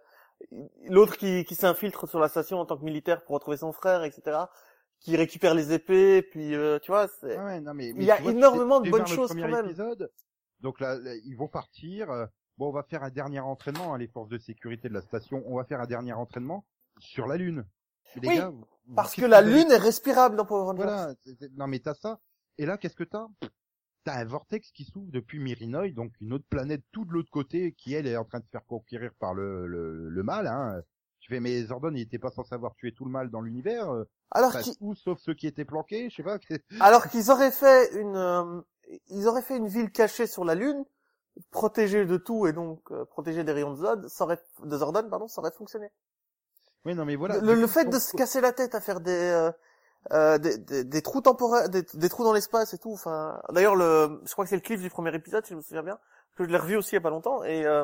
l'autre 0.90 1.18
qui, 1.18 1.46
qui 1.46 1.56
s'infiltre 1.56 2.08
sur 2.10 2.20
la 2.20 2.28
station 2.28 2.60
en 2.60 2.66
tant 2.66 2.78
que 2.78 2.84
militaire 2.84 3.24
pour 3.24 3.36
retrouver 3.36 3.58
son 3.58 3.72
frère, 3.72 4.04
etc., 4.04 4.38
qui 5.00 5.16
récupère 5.16 5.54
les 5.54 5.72
épées, 5.74 6.22
puis, 6.24 6.56
euh, 6.56 6.80
tu 6.80 6.92
vois, 6.92 7.08
c'est, 7.08 7.38
Ouais, 7.38 7.44
ouais, 7.44 7.62
non, 7.62 7.74
mais, 7.74 7.90
Il 7.90 8.04
y 8.04 8.12
a 8.12 8.16
vois, 8.22 8.32
énormément 8.32 8.80
de 8.82 8.90
bonnes 8.90 9.06
choses 9.08 9.30
quand 9.30 9.48
même. 9.48 9.66
épisode, 9.66 10.12
donc 10.62 10.80
là, 10.80 10.98
là, 10.98 11.14
ils 11.26 11.36
vont 11.36 11.48
partir. 11.48 12.10
euh, 12.12 12.26
Bon, 12.58 12.70
on 12.70 12.72
va 12.72 12.84
faire 12.84 13.04
un 13.04 13.10
dernier 13.10 13.42
entraînement, 13.42 13.94
hein, 13.94 13.98
les 13.98 14.08
forces 14.08 14.30
de 14.30 14.38
sécurité 14.38 14.88
de 14.88 14.94
la 14.94 15.02
station. 15.02 15.44
On 15.46 15.58
va 15.58 15.66
faire 15.66 15.82
un 15.82 15.86
dernier 15.88 16.14
entraînement 16.14 16.66
sur 17.00 17.28
la 17.28 17.36
Lune. 17.36 17.66
Les 18.22 18.30
Oui, 18.30 18.36
gars, 18.38 18.54
parce 18.96 19.14
que 19.14 19.26
la 19.26 19.40
avez- 19.40 19.52
lune 19.52 19.72
est 19.72 19.78
respirable 19.78 20.38
dans 20.38 20.46
Power 20.46 20.64
Rangers. 20.72 20.84
Voilà. 20.84 21.14
Non, 21.58 21.68
mais 21.68 21.80
t'as 21.80 21.96
ça. 21.96 22.18
Et 22.58 22.66
là, 22.66 22.78
qu'est-ce 22.78 22.96
que 22.96 23.04
t'as? 23.04 23.28
T'as 24.06 24.16
un 24.22 24.24
vortex 24.24 24.72
qui 24.72 24.86
s'ouvre 24.86 25.12
depuis 25.12 25.40
Mirinoi, 25.40 25.90
donc 25.92 26.14
une 26.22 26.32
autre 26.32 26.46
planète 26.50 26.84
tout 26.94 27.04
de 27.04 27.12
l'autre 27.12 27.30
côté, 27.30 27.74
qui 27.74 27.94
elle 27.94 28.08
est 28.08 28.16
en 28.16 28.24
train 28.24 28.40
de 28.40 28.46
se 28.46 28.50
faire 28.52 28.66
conquérir 28.66 29.12
par 29.20 29.34
le, 29.34 29.68
le, 29.68 30.08
le 30.08 30.24
mal. 30.24 30.48
Hein. 30.48 30.82
Tu 31.26 31.34
fais, 31.34 31.40
mais 31.40 31.64
Zordon, 31.64 31.92
il 31.96 32.02
était 32.02 32.20
pas 32.20 32.30
censé 32.30 32.54
avoir 32.54 32.76
tué 32.76 32.94
tout 32.94 33.04
le 33.04 33.10
mal 33.10 33.32
dans 33.32 33.42
l'univers. 33.42 33.90
euh, 33.92 34.04
Alors 34.30 34.50
enfin, 34.56 34.62
tout 34.78 34.94
sauf 34.94 35.18
ceux 35.20 35.34
qui 35.34 35.48
étaient 35.48 35.66
planqués, 35.66 36.08
je 36.12 36.18
sais 36.18 36.24
pas. 36.24 36.38
Alors 36.80 37.08
qu'ils 37.08 37.32
auraient 37.32 37.50
fait 37.50 37.92
une, 38.00 38.16
euh, 38.16 38.62
ils 39.08 39.28
auraient 39.28 39.42
fait 39.42 39.58
une 39.58 39.68
ville 39.68 39.92
cachée 39.92 40.28
sur 40.28 40.46
la 40.46 40.54
Lune, 40.54 40.86
protégée 41.50 42.06
de 42.06 42.18
tout 42.18 42.46
et 42.46 42.54
donc 42.54 42.80
euh, 42.92 43.06
protégée 43.06 43.44
des 43.44 43.52
rayons 43.54 43.72
de 43.72 43.78
Zod, 43.78 44.08
ça 44.08 44.24
aurait, 44.26 44.40
de 44.64 44.78
Zordon, 44.78 45.10
pardon, 45.10 45.28
ça 45.28 45.42
aurait 45.42 45.50
fonctionné. 45.52 45.90
Oui, 46.86 46.94
non, 46.94 47.06
mais 47.06 47.16
voilà. 47.16 47.40
le, 47.40 47.56
le 47.56 47.66
fait 47.66 47.86
de 47.86 47.98
se 47.98 48.16
casser 48.16 48.40
la 48.40 48.54
tête 48.54 48.76
à 48.76 48.80
faire 48.80 49.00
des, 49.00 49.12
euh, 49.12 49.52
euh, 50.12 50.38
des, 50.38 50.60
des, 50.60 50.84
des 50.84 51.02
trous 51.02 51.22
temporaires, 51.22 51.70
des, 51.70 51.82
des 51.96 52.10
trous 52.10 52.24
dans 52.24 52.34
l'espace 52.34 52.76
et 52.76 52.78
tout. 52.78 52.94
Enfin, 52.94 53.42
d'ailleurs, 53.50 53.76
le, 53.76 54.22
je 54.26 54.32
crois 54.34 54.46
que 54.46 54.50
c'est 54.50 54.56
le 54.56 54.62
cliff 54.62 54.80
du 54.80 54.92
premier 54.92 55.16
épisode, 55.16 55.44
si 55.44 55.54
je 55.54 55.56
me 55.58 55.62
souviens 55.64 55.82
bien, 55.82 55.98
que 56.36 56.44
je 56.44 56.50
l'ai 56.52 56.58
revu 56.60 56.76
aussi 56.76 56.92
il 56.92 56.96
y 56.96 56.98
a 57.00 57.02
pas 57.02 57.10
longtemps 57.10 57.44
et 57.44 57.66
euh, 57.66 57.84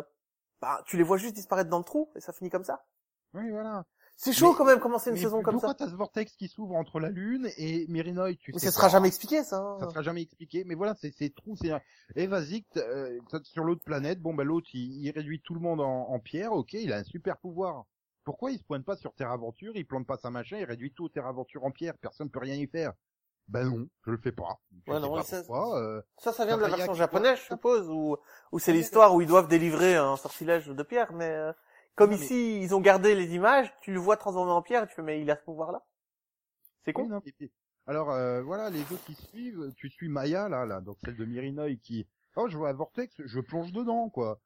bah, 0.62 0.84
tu 0.86 0.96
les 0.98 1.04
vois 1.04 1.18
juste 1.18 1.34
disparaître 1.34 1.72
dans 1.72 1.80
le 1.80 1.84
trou 1.84 2.12
et 2.16 2.20
ça 2.22 2.34
finit 2.34 2.52
comme 2.52 2.64
ça. 2.64 2.86
Oui, 3.34 3.50
voilà. 3.50 3.86
C'est 4.18 4.34
chaud 4.34 4.52
Mais- 4.52 4.58
quand 4.58 4.66
même 4.66 4.80
commencer 4.80 5.10
une 5.10 5.18
saison 5.18 5.42
comme 5.42 5.54
pourquoi 5.56 5.70
ça. 5.70 5.76
t'as 5.76 5.88
ce 5.90 5.96
vortex 5.96 6.36
qui 6.36 6.48
s'ouvre 6.48 6.76
entre 6.76 7.00
la 7.00 7.10
Lune 7.10 7.50
et 7.58 7.88
Mirinoi 7.88 8.36
tu 8.36 8.52
Mais 8.54 8.60
sais 8.60 8.68
ça 8.68 8.72
sera 8.72 8.88
jamais 8.90 9.08
expliqué 9.08 9.44
ça. 9.44 9.58
hein. 9.58 9.78
Ça 9.80 9.90
sera 9.90 10.04
jamais 10.04 10.22
expliqué. 10.22 10.64
Mais 10.64 10.76
voilà, 10.76 10.94
c'est 10.96 11.12
ces 11.12 11.32
trous. 11.32 11.56
C'est 11.56 11.72
et 12.16 12.28
vas-y, 12.28 12.64
que 12.64 12.74
t'- 12.74 12.80
euh, 12.82 13.20
sur 13.44 13.64
l'autre 13.64 13.84
planète, 13.84 14.22
bon 14.22 14.36
bah 14.36 14.44
l'autre 14.44 14.68
il, 14.74 15.04
il 15.04 15.10
réduit 15.12 15.42
tout 15.42 15.56
le 15.56 15.60
monde 15.60 15.82
en, 15.82 16.10
en 16.10 16.20
pierre. 16.20 16.52
Ok, 16.54 16.74
il 16.74 16.94
a 16.94 16.98
un 16.98 17.04
super 17.04 17.38
pouvoir. 17.38 17.86
Pourquoi 18.24 18.52
il 18.52 18.60
se 18.60 18.64
pointe 18.64 18.86
pas 18.86 18.96
sur 18.96 19.14
Terre 19.16 19.32
Aventure 19.32 19.72
Il 19.76 19.88
plante 19.88 20.06
pas 20.06 20.18
sa 20.18 20.30
machin, 20.30 20.58
il 20.60 20.66
réduit 20.66 20.94
tout 20.94 21.10
Terre 21.10 21.26
Aventure 21.26 21.64
en 21.66 21.72
pierre. 21.72 21.98
Personne 22.00 22.30
peut 22.30 22.40
rien 22.40 22.56
y 22.56 22.68
faire. 22.68 22.94
Ben 23.48 23.64
non, 23.68 23.88
je 24.06 24.12
le 24.12 24.18
fais 24.18 24.32
pas. 24.32 24.60
Je 24.86 24.92
Ouais, 24.92 25.00
non, 25.00 25.16
pas 25.16 25.24
ça- 25.24 25.40
pourquoi. 25.40 25.80
euh, 25.82 26.00
Ça, 26.20 26.32
ça 26.32 26.46
vient 26.46 26.58
de 26.58 26.62
la 26.62 26.70
version 26.70 26.94
japonaise, 26.94 27.40
je 27.40 27.46
suppose, 27.56 27.90
où, 27.90 28.16
où 28.52 28.60
c'est 28.60 28.72
l'histoire 28.72 29.16
où 29.16 29.22
ils 29.22 29.28
doivent 29.28 29.48
délivrer 29.48 29.96
un 29.96 30.16
sortilège 30.16 30.68
de 30.68 30.84
pierre, 30.84 31.12
mais 31.14 31.26
euh, 31.32 31.52
comme 31.96 32.12
Non, 32.12 32.18
mais- 32.18 32.24
ici, 32.26 32.62
ils 32.62 32.74
ont 32.76 32.82
gardé 32.82 33.16
les 33.16 33.36
images, 33.36 33.74
tu 33.82 33.92
le 33.94 34.00
vois 34.00 34.18
transformé 34.18 34.52
en 34.52 34.62
pierre, 34.62 34.84
et 34.84 34.88
tu 34.88 34.96
fais, 34.96 35.02
mais 35.02 35.22
il 35.22 35.30
a 35.30 35.36
ce 35.36 35.44
pouvoir-là 35.44 35.84
C'est 36.86 36.94
con 36.94 37.08
non, 37.08 37.22
Alors 37.88 38.12
euh, 38.12 38.42
voilà, 38.44 38.70
les 38.70 38.82
autres 38.82 39.04
qui 39.06 39.16
suivent, 39.16 39.72
tu 39.76 39.90
suis 39.90 40.08
Maya 40.10 40.50
là, 40.50 40.66
là, 40.66 40.82
donc 40.82 40.98
celle 41.04 41.18
de 41.18 41.26
Mirinoi 41.26 41.76
qui, 41.76 42.08
oh 42.36 42.48
je 42.48 42.58
vois 42.58 42.70
un 42.70 42.74
vortex, 42.74 43.16
je 43.24 43.40
plonge 43.40 43.72
dedans 43.72 44.10
quoi. 44.10 44.40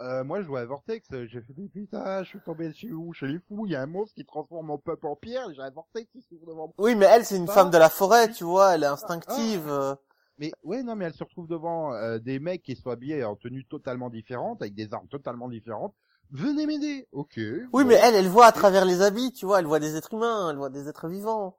Euh, 0.00 0.24
moi 0.24 0.42
je 0.42 0.46
vois 0.48 0.60
un 0.60 0.64
vortex, 0.66 1.08
j'ai 1.26 1.40
fait 1.40 1.52
mais 1.56 1.68
putain, 1.68 2.22
je 2.24 2.28
suis 2.30 2.40
tombé 2.40 2.72
chez 2.72 2.90
où? 2.90 3.12
Chez 3.12 3.26
les 3.26 3.38
fous, 3.38 3.66
il 3.66 3.72
y 3.72 3.76
a 3.76 3.82
un 3.82 3.86
monstre 3.86 4.14
qui 4.14 4.24
transforme 4.24 4.66
mon 4.66 4.78
peuple 4.78 5.06
en 5.06 5.16
pierre, 5.16 5.52
j'ai 5.54 5.62
un 5.62 5.70
vortex 5.70 6.10
qui 6.10 6.20
s'ouvre 6.22 6.46
devant 6.46 6.66
moi. 6.66 6.74
Oui, 6.78 6.94
mais 6.96 7.06
elle, 7.06 7.24
c'est 7.24 7.36
une 7.36 7.48
femme 7.48 7.70
de 7.70 7.78
la 7.78 7.88
forêt, 7.90 8.30
tu 8.30 8.44
vois, 8.44 8.74
elle 8.74 8.82
est 8.82 8.86
instinctive. 8.86 9.68
euh. 9.68 9.94
Mais 10.38 10.52
ouais 10.62 10.82
non 10.82 10.96
mais 10.96 11.04
elle 11.04 11.14
se 11.14 11.22
retrouve 11.24 11.46
devant 11.48 11.92
euh, 11.94 12.18
des 12.18 12.38
mecs 12.40 12.62
qui 12.62 12.76
sont 12.76 12.90
habillés 12.90 13.24
en 13.24 13.36
tenue 13.36 13.64
totalement 13.64 14.10
différente, 14.10 14.62
avec 14.62 14.74
des 14.74 14.92
armes 14.92 15.08
totalement 15.08 15.48
différentes. 15.48 15.94
Venez 16.30 16.66
m'aider, 16.66 17.06
ok. 17.12 17.34
Oui, 17.36 17.68
bon. 17.70 17.84
mais 17.84 17.94
elle, 18.02 18.14
elle 18.14 18.28
voit 18.28 18.46
à 18.46 18.52
travers 18.52 18.84
les 18.84 19.02
habits, 19.02 19.32
tu 19.32 19.46
vois, 19.46 19.60
elle 19.60 19.66
voit 19.66 19.80
des 19.80 19.94
êtres 19.96 20.14
humains, 20.14 20.50
elle 20.50 20.56
voit 20.56 20.70
des 20.70 20.88
êtres 20.88 21.08
vivants. 21.08 21.58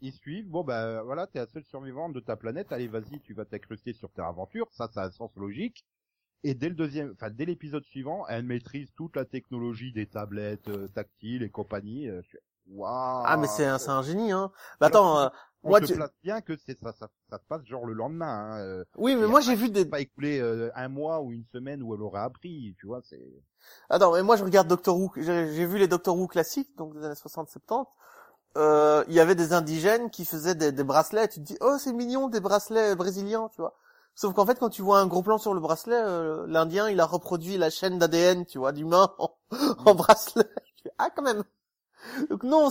ils 0.00 0.12
suivent. 0.12 0.48
Bon 0.48 0.62
bah 0.62 1.02
voilà, 1.02 1.26
t'es 1.26 1.38
la 1.38 1.46
seule 1.46 1.64
survivante 1.64 2.12
de 2.12 2.20
ta 2.20 2.36
planète. 2.36 2.70
Allez, 2.72 2.88
vas-y, 2.88 3.20
tu 3.20 3.34
vas 3.34 3.44
t'incruster 3.44 3.92
sur 3.92 4.10
Terre 4.12 4.26
Aventure. 4.26 4.68
Ça, 4.72 4.88
ça 4.92 5.02
a 5.02 5.06
un 5.06 5.10
sens 5.10 5.30
logique. 5.36 5.84
Et 6.44 6.54
dès 6.54 6.68
le 6.68 6.74
deuxième, 6.74 7.12
enfin 7.12 7.30
dès 7.30 7.46
l'épisode 7.46 7.84
suivant, 7.84 8.26
elle 8.28 8.44
maîtrise 8.44 8.92
toute 8.96 9.16
la 9.16 9.24
technologie 9.24 9.92
des 9.92 10.06
tablettes 10.06 10.68
euh, 10.68 10.88
tactiles 10.88 11.42
et 11.42 11.50
compagnie. 11.50 12.08
Euh, 12.08 12.20
Waouh. 12.68 13.22
Ah, 13.26 13.36
mais 13.36 13.46
c'est 13.46 13.66
un, 13.66 13.78
c'est 13.78 13.90
un 13.90 14.02
génie, 14.02 14.32
hein. 14.32 14.50
Bah, 14.80 14.86
attends, 14.86 15.18
euh, 15.20 15.28
On 15.62 15.68
moi, 15.70 15.80
te 15.80 15.86
tu... 15.86 15.94
place 15.94 16.10
bien 16.22 16.40
que 16.40 16.56
c'est 16.56 16.78
ça, 16.82 16.92
ça, 16.92 17.08
ça 17.30 17.38
se 17.38 17.44
passe 17.46 17.64
genre 17.64 17.86
le 17.86 17.92
lendemain. 17.94 18.26
Hein. 18.54 18.58
euh, 18.60 18.84
Oui, 18.96 19.16
mais 19.16 19.24
et 19.24 19.26
moi, 19.26 19.40
j'ai 19.40 19.54
vu 19.54 19.70
des... 19.70 19.84
Pas 19.84 20.00
écoulé 20.00 20.40
euh, 20.40 20.70
un 20.74 20.88
mois 20.88 21.20
ou 21.20 21.32
une 21.32 21.44
semaine 21.52 21.82
où 21.82 21.94
elle 21.94 22.02
aurait 22.02 22.20
appris, 22.20 22.74
tu 22.78 22.86
vois. 22.86 23.00
C'est. 23.02 23.20
Attends, 23.88 24.12
mais 24.12 24.22
moi 24.22 24.36
je 24.36 24.44
regarde 24.44 24.68
Doctor 24.68 24.96
Who, 24.98 25.10
j'ai 25.16 25.52
j'ai 25.54 25.66
vu 25.66 25.78
les 25.78 25.88
Doctor 25.88 26.16
Who 26.18 26.26
classiques, 26.26 26.76
donc 26.76 26.94
des 26.94 27.04
années 27.04 27.14
60-70. 27.14 27.86
Euh, 28.56 29.04
il 29.08 29.14
y 29.14 29.20
avait 29.20 29.34
des 29.34 29.52
indigènes 29.52 30.10
qui 30.10 30.24
faisaient 30.24 30.54
des, 30.54 30.70
des 30.70 30.84
bracelets, 30.84 31.28
tu 31.28 31.40
te 31.40 31.44
dis, 31.44 31.56
oh 31.60 31.76
c'est 31.78 31.92
mignon, 31.92 32.28
des 32.28 32.40
bracelets 32.40 32.94
brésiliens, 32.94 33.48
tu 33.54 33.60
vois. 33.62 33.74
Sauf 34.14 34.32
qu'en 34.34 34.46
fait, 34.46 34.58
quand 34.60 34.68
tu 34.70 34.82
vois 34.82 35.00
un 35.00 35.06
gros 35.08 35.22
plan 35.22 35.38
sur 35.38 35.54
le 35.54 35.60
bracelet, 35.60 35.96
euh, 35.96 36.44
l'Indien, 36.46 36.88
il 36.88 37.00
a 37.00 37.06
reproduit 37.06 37.56
la 37.56 37.70
chaîne 37.70 37.98
d'ADN, 37.98 38.46
tu 38.46 38.58
vois, 38.58 38.70
d'humain 38.72 39.12
en, 39.18 39.30
en 39.86 39.94
bracelet. 39.94 40.48
Ah, 40.98 41.08
quand 41.10 41.22
même. 41.22 41.42
Donc 42.30 42.44
non, 42.44 42.70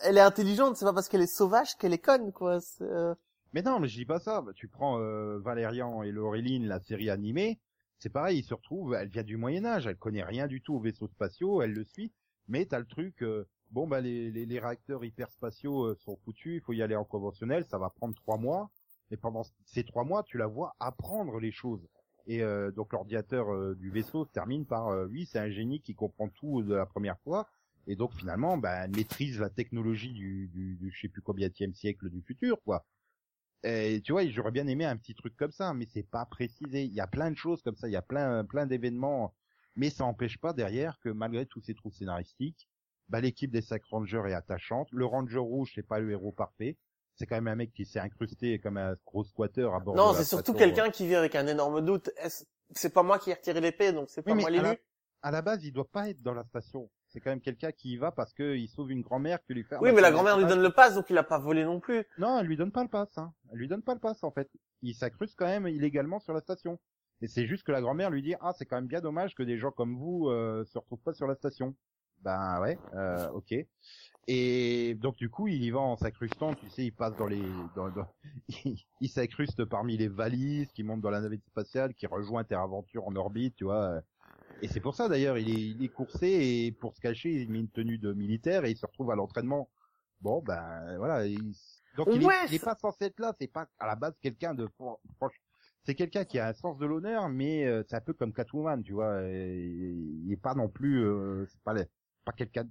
elle 0.00 0.16
est 0.16 0.22
intelligente, 0.22 0.76
c'est 0.76 0.84
pas 0.84 0.92
parce 0.92 1.08
qu'elle 1.08 1.22
est 1.22 1.26
sauvage 1.26 1.76
qu'elle 1.76 1.92
est 1.92 1.98
conne, 1.98 2.32
quoi. 2.32 2.60
c'est, 2.60 2.84
euh, 2.84 3.14
Mais 3.52 3.62
non, 3.62 3.80
mais 3.80 3.88
je 3.88 3.96
dis 3.96 4.06
pas 4.06 4.18
ça. 4.18 4.44
Tu 4.54 4.68
prends 4.68 4.98
euh, 5.00 5.38
Valérian 5.38 6.02
et 6.02 6.12
Laureline, 6.12 6.66
la 6.66 6.80
série 6.80 7.10
animée, 7.10 7.60
c'est 7.98 8.10
pareil, 8.10 8.38
ils 8.38 8.44
se 8.44 8.54
retrouvent, 8.54 8.94
elle 8.94 9.08
vient 9.08 9.22
du 9.22 9.36
Moyen 9.36 9.64
Âge, 9.64 9.86
elle 9.86 9.96
connaît 9.96 10.24
rien 10.24 10.46
du 10.46 10.60
tout 10.60 10.74
aux 10.74 10.80
vaisseaux 10.80 11.08
spatiaux, 11.08 11.62
elle 11.62 11.72
le 11.72 11.84
suit, 11.84 12.12
mais 12.48 12.66
t'as 12.66 12.80
le 12.80 12.86
truc, 12.86 13.22
euh, 13.22 13.46
bon 13.70 13.86
bah 13.86 14.00
les, 14.00 14.30
les, 14.30 14.44
les 14.46 14.58
réacteurs 14.58 15.04
hyperspatiaux 15.04 15.84
euh, 15.84 15.94
sont 16.00 16.16
foutus, 16.24 16.56
il 16.56 16.60
faut 16.60 16.72
y 16.72 16.82
aller 16.82 16.96
en 16.96 17.04
conventionnel, 17.04 17.64
ça 17.64 17.78
va 17.78 17.90
prendre 17.90 18.14
trois 18.16 18.38
mois, 18.38 18.70
et 19.12 19.16
pendant 19.16 19.42
ces 19.66 19.84
trois 19.84 20.04
mois, 20.04 20.22
tu 20.22 20.38
la 20.38 20.46
vois 20.46 20.74
apprendre 20.80 21.38
les 21.38 21.52
choses. 21.52 21.86
Et 22.26 22.42
euh, 22.42 22.70
donc 22.70 22.92
l'ordinateur 22.92 23.52
euh, 23.52 23.74
du 23.74 23.90
vaisseau 23.90 24.24
se 24.24 24.30
termine 24.30 24.64
par, 24.64 24.88
euh, 24.88 25.06
oui, 25.10 25.26
c'est 25.26 25.38
un 25.38 25.50
génie 25.50 25.80
qui 25.80 25.94
comprend 25.94 26.28
tout 26.28 26.62
de 26.62 26.74
la 26.74 26.86
première 26.86 27.18
fois, 27.20 27.48
et 27.86 27.96
donc 27.96 28.14
finalement, 28.14 28.56
bah, 28.58 28.84
elle 28.84 28.90
maîtrise 28.90 29.38
la 29.40 29.50
technologie 29.50 30.12
du, 30.12 30.48
du, 30.48 30.76
du 30.76 30.90
je 30.90 31.00
sais 31.00 31.08
plus 31.08 31.22
combien 31.22 31.48
siècle 31.74 32.08
du 32.10 32.22
futur, 32.22 32.62
quoi. 32.64 32.86
Et 33.64 34.00
tu 34.02 34.12
vois, 34.12 34.26
j'aurais 34.28 34.50
bien 34.50 34.66
aimé 34.66 34.84
un 34.84 34.96
petit 34.96 35.14
truc 35.14 35.36
comme 35.36 35.52
ça, 35.52 35.72
mais 35.72 35.86
c'est 35.92 36.02
pas 36.02 36.26
précisé. 36.26 36.84
Il 36.84 36.92
y 36.92 37.00
a 37.00 37.06
plein 37.06 37.30
de 37.30 37.36
choses 37.36 37.62
comme 37.62 37.76
ça, 37.76 37.88
il 37.88 37.92
y 37.92 37.96
a 37.96 38.02
plein, 38.02 38.44
plein 38.44 38.66
d'événements, 38.66 39.34
mais 39.76 39.90
ça 39.90 40.04
n'empêche 40.04 40.38
pas 40.38 40.52
derrière 40.52 40.98
que 41.00 41.08
malgré 41.08 41.46
tous 41.46 41.60
ces 41.60 41.74
trous 41.74 41.92
scénaristiques, 41.92 42.68
bah, 43.08 43.20
l'équipe 43.20 43.50
des 43.50 43.62
Sac 43.62 43.84
Rangers 43.84 44.22
est 44.28 44.32
attachante. 44.34 44.88
Le 44.90 45.04
Ranger 45.06 45.38
rouge, 45.38 45.72
c'est 45.74 45.86
pas 45.86 46.00
le 46.00 46.10
héros 46.10 46.32
parfait. 46.32 46.76
C'est 47.14 47.26
quand 47.26 47.36
même 47.36 47.48
un 47.48 47.56
mec 47.56 47.72
qui 47.72 47.84
s'est 47.84 48.00
incrusté 48.00 48.58
comme 48.58 48.78
un 48.78 48.96
gros 49.06 49.22
squatter 49.22 49.68
à 49.72 49.78
bord 49.80 49.94
Non, 49.94 50.12
de 50.12 50.16
la 50.16 50.18
c'est 50.18 50.28
surtout 50.28 50.54
quelqu'un 50.54 50.90
qui 50.90 51.06
vit 51.06 51.14
avec 51.14 51.34
un 51.34 51.46
énorme 51.46 51.84
doute. 51.84 52.10
C'est 52.70 52.92
pas 52.92 53.02
moi 53.02 53.18
qui 53.18 53.30
ai 53.30 53.34
retiré 53.34 53.60
l'épée, 53.60 53.92
donc 53.92 54.08
c'est 54.08 54.22
pas 54.22 54.34
Oui, 54.34 54.40
moi 54.40 54.48
à 54.48 54.50
la, 54.50 54.62
l'élu. 54.70 54.82
à 55.20 55.30
la 55.30 55.42
base, 55.42 55.62
il 55.64 55.72
doit 55.72 55.88
pas 55.90 56.08
être 56.08 56.22
dans 56.22 56.32
la 56.34 56.44
station. 56.44 56.90
C'est 57.12 57.20
quand 57.20 57.30
même 57.30 57.42
quelqu'un 57.42 57.72
qui 57.72 57.92
y 57.92 57.96
va 57.98 58.10
parce 58.10 58.32
qu'il 58.32 58.68
sauve 58.70 58.90
une 58.90 59.02
grand-mère 59.02 59.42
qui 59.42 59.52
lui 59.52 59.64
fait. 59.64 59.76
Oui, 59.82 59.92
mais 59.92 60.00
la 60.00 60.10
grand-mère 60.10 60.38
lui 60.38 60.46
donne 60.46 60.62
le 60.62 60.70
pass, 60.70 60.94
donc 60.94 61.10
il 61.10 61.18
a 61.18 61.22
pas 61.22 61.38
volé 61.38 61.62
non 61.64 61.78
plus. 61.78 62.04
Non, 62.16 62.38
elle 62.38 62.46
lui 62.46 62.56
donne 62.56 62.72
pas 62.72 62.82
le 62.82 62.88
pass. 62.88 63.18
Hein. 63.18 63.32
Elle 63.52 63.58
lui 63.58 63.68
donne 63.68 63.82
pas 63.82 63.92
le 63.92 64.00
pass 64.00 64.24
en 64.24 64.30
fait. 64.30 64.48
Il 64.80 64.94
s'incruste 64.94 65.34
quand 65.36 65.46
même 65.46 65.68
illégalement 65.68 66.20
sur 66.20 66.32
la 66.32 66.40
station. 66.40 66.80
Et 67.20 67.28
c'est 67.28 67.46
juste 67.46 67.64
que 67.64 67.70
la 67.72 67.82
grand-mère 67.82 68.10
lui 68.10 68.22
dit 68.22 68.34
ah 68.40 68.52
c'est 68.56 68.64
quand 68.64 68.76
même 68.76 68.86
bien 68.86 69.00
dommage 69.02 69.34
que 69.34 69.42
des 69.42 69.58
gens 69.58 69.70
comme 69.70 69.94
vous 69.96 70.28
euh, 70.28 70.64
se 70.64 70.78
retrouvent 70.78 71.02
pas 71.02 71.12
sur 71.12 71.26
la 71.26 71.34
station. 71.34 71.74
Ben 72.22 72.60
ouais, 72.60 72.78
euh, 72.94 73.28
ok. 73.30 73.54
Et 74.28 74.94
donc 74.94 75.16
du 75.16 75.28
coup 75.28 75.48
il 75.48 75.62
y 75.64 75.70
va 75.70 75.80
en 75.80 75.96
s'incrustant, 75.96 76.54
tu 76.54 76.68
sais, 76.70 76.84
il 76.84 76.92
passe 76.92 77.16
dans 77.16 77.26
les, 77.26 77.42
dans, 77.74 77.90
dans- 77.90 78.08
il, 78.64 78.76
il 79.00 79.08
s'incruste 79.08 79.64
parmi 79.64 79.96
les 79.96 80.08
valises, 80.08 80.70
qui 80.72 80.82
monte 80.84 81.00
dans 81.00 81.10
la 81.10 81.20
navette 81.20 81.44
spatiale, 81.44 81.94
qui 81.94 82.06
rejoint 82.06 82.44
Terre 82.44 82.60
Aventure 82.60 83.06
en 83.06 83.14
orbite, 83.16 83.56
tu 83.56 83.64
vois. 83.64 84.00
Et 84.60 84.68
c'est 84.68 84.80
pour 84.80 84.94
ça 84.94 85.08
d'ailleurs 85.08 85.38
il 85.38 85.48
est, 85.48 85.60
il 85.76 85.82
est 85.84 85.88
coursé 85.88 86.28
et 86.66 86.72
pour 86.72 86.94
se 86.94 87.00
cacher 87.00 87.30
il 87.32 87.50
met 87.50 87.58
une 87.60 87.68
tenue 87.70 87.98
de 87.98 88.12
militaire 88.12 88.64
et 88.64 88.70
il 88.70 88.76
se 88.76 88.86
retrouve 88.86 89.10
à 89.10 89.16
l'entraînement. 89.16 89.68
Bon 90.20 90.40
ben 90.42 90.96
voilà, 90.98 91.26
il, 91.26 91.52
Donc 91.96 92.08
il, 92.12 92.24
Ouais, 92.24 92.34
est, 92.44 92.48
il 92.50 92.54
est 92.54 92.58
ça- 92.58 92.66
pas 92.74 92.76
censé 92.80 93.06
être 93.06 93.18
là, 93.18 93.34
c'est 93.40 93.48
pas 93.50 93.66
à 93.78 93.86
la 93.86 93.96
base 93.96 94.14
quelqu'un 94.20 94.54
de 94.54 94.68
franche. 95.16 95.40
C'est 95.84 95.96
quelqu'un 95.96 96.24
qui 96.24 96.38
a 96.38 96.46
un 96.46 96.52
sens 96.52 96.78
de 96.78 96.86
l'honneur, 96.86 97.28
mais 97.28 97.64
euh, 97.66 97.82
c'est 97.88 97.96
un 97.96 98.00
peu 98.00 98.12
comme 98.12 98.32
Catwoman, 98.32 98.84
tu 98.84 98.92
vois. 98.92 99.20
et 99.24 99.66
il 100.24 100.30
est 100.32 100.36
pas 100.40 100.54
non 100.54 100.68
plus, 100.68 101.04
euh, 101.04 101.44
c'est 101.50 101.60
pas, 101.62 101.74
les- 101.74 101.86
pas 102.24 102.30
quelqu'un 102.30 102.62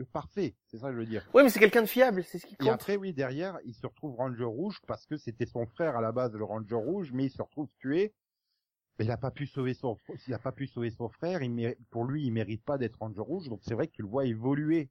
de 0.00 0.04
parfait, 0.04 0.56
c'est 0.66 0.78
ça 0.78 0.88
que 0.88 0.94
je 0.94 0.98
veux 0.98 1.06
dire. 1.06 1.30
Ouais, 1.32 1.44
mais 1.44 1.48
c'est 1.48 1.60
quelqu'un 1.60 1.82
de 1.82 1.86
fiable, 1.86 2.24
c'est 2.24 2.40
ce 2.40 2.46
qui 2.46 2.54
Et 2.54 2.56
compte. 2.56 2.70
après, 2.70 2.96
oui, 2.96 3.12
derrière, 3.12 3.56
il 3.64 3.72
se 3.72 3.86
retrouve 3.86 4.16
Ranger 4.16 4.42
Rouge 4.44 4.80
parce 4.88 5.06
que 5.06 5.16
c'était 5.16 5.46
son 5.46 5.64
frère 5.66 5.96
à 5.96 6.00
la 6.00 6.10
base, 6.10 6.32
le 6.34 6.42
Ranger 6.44 6.74
Rouge, 6.74 7.12
mais 7.14 7.26
il 7.26 7.30
se 7.30 7.40
retrouve 7.40 7.68
tué. 7.78 8.12
Il 8.98 9.10
a 9.10 9.16
pas 9.18 9.30
pu 9.30 9.46
sauver 9.46 9.74
son, 9.74 9.98
s'il 10.24 10.32
a 10.34 10.38
pas 10.38 10.52
pu 10.52 10.66
sauver 10.66 10.90
son 10.90 11.08
frère, 11.08 11.42
il 11.42 11.50
mérite- 11.50 11.78
pour 11.90 12.04
lui, 12.04 12.24
il 12.24 12.30
mérite 12.32 12.64
pas 12.64 12.78
d'être 12.78 12.96
Ranger 13.00 13.20
Rouge. 13.20 13.48
Donc 13.48 13.60
c'est 13.62 13.74
vrai 13.74 13.86
que 13.88 13.92
tu 13.92 14.02
le 14.02 14.08
vois 14.08 14.24
évoluer. 14.24 14.88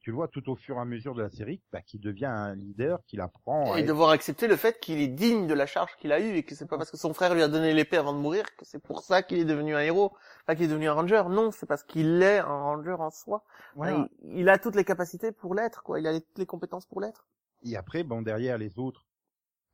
Tu 0.00 0.10
le 0.10 0.16
vois 0.16 0.28
tout 0.28 0.48
au 0.48 0.54
fur 0.54 0.76
et 0.76 0.78
à 0.78 0.84
mesure 0.84 1.12
de 1.12 1.22
la 1.22 1.28
série, 1.28 1.60
bah, 1.72 1.82
qu'il 1.82 2.00
devient 2.00 2.26
un 2.26 2.54
leader, 2.54 3.00
qu'il 3.04 3.20
apprend. 3.20 3.72
à 3.72 3.78
Et 3.78 3.82
être- 3.82 3.88
devoir 3.88 4.10
accepter 4.10 4.46
le 4.46 4.54
fait 4.54 4.78
qu'il 4.78 5.00
est 5.00 5.08
digne 5.08 5.48
de 5.48 5.54
la 5.54 5.66
charge 5.66 5.90
qu'il 5.96 6.12
a 6.12 6.20
eue 6.20 6.36
et 6.36 6.44
que 6.44 6.54
c'est 6.54 6.68
pas 6.68 6.78
parce 6.78 6.92
que 6.92 6.96
son 6.96 7.12
frère 7.12 7.34
lui 7.34 7.42
a 7.42 7.48
donné 7.48 7.74
l'épée 7.74 7.96
avant 7.96 8.12
de 8.12 8.18
mourir 8.18 8.44
que 8.56 8.64
c'est 8.64 8.78
pour 8.80 9.00
ça 9.02 9.24
qu'il 9.24 9.38
est 9.40 9.44
devenu 9.44 9.74
un 9.74 9.80
héros, 9.80 10.14
pas 10.46 10.54
qu'il 10.54 10.66
est 10.66 10.68
devenu 10.68 10.86
un 10.88 10.92
ranger. 10.92 11.24
Non, 11.28 11.50
c'est 11.50 11.66
parce 11.66 11.82
qu'il 11.82 12.22
est 12.22 12.38
un 12.38 12.44
ranger 12.62 12.92
en 13.00 13.10
soi. 13.10 13.42
Voilà. 13.74 14.08
Il, 14.22 14.38
il 14.42 14.48
a 14.48 14.56
toutes 14.58 14.76
les 14.76 14.84
capacités 14.84 15.32
pour 15.32 15.56
l'être, 15.56 15.82
quoi. 15.82 15.98
Il 15.98 16.06
a 16.06 16.12
les- 16.12 16.20
toutes 16.20 16.38
les 16.38 16.46
compétences 16.46 16.86
pour 16.86 17.00
l'être. 17.00 17.26
Et 17.64 17.76
après, 17.76 18.04
bon, 18.04 18.22
derrière 18.22 18.56
les 18.56 18.78
autres, 18.78 19.04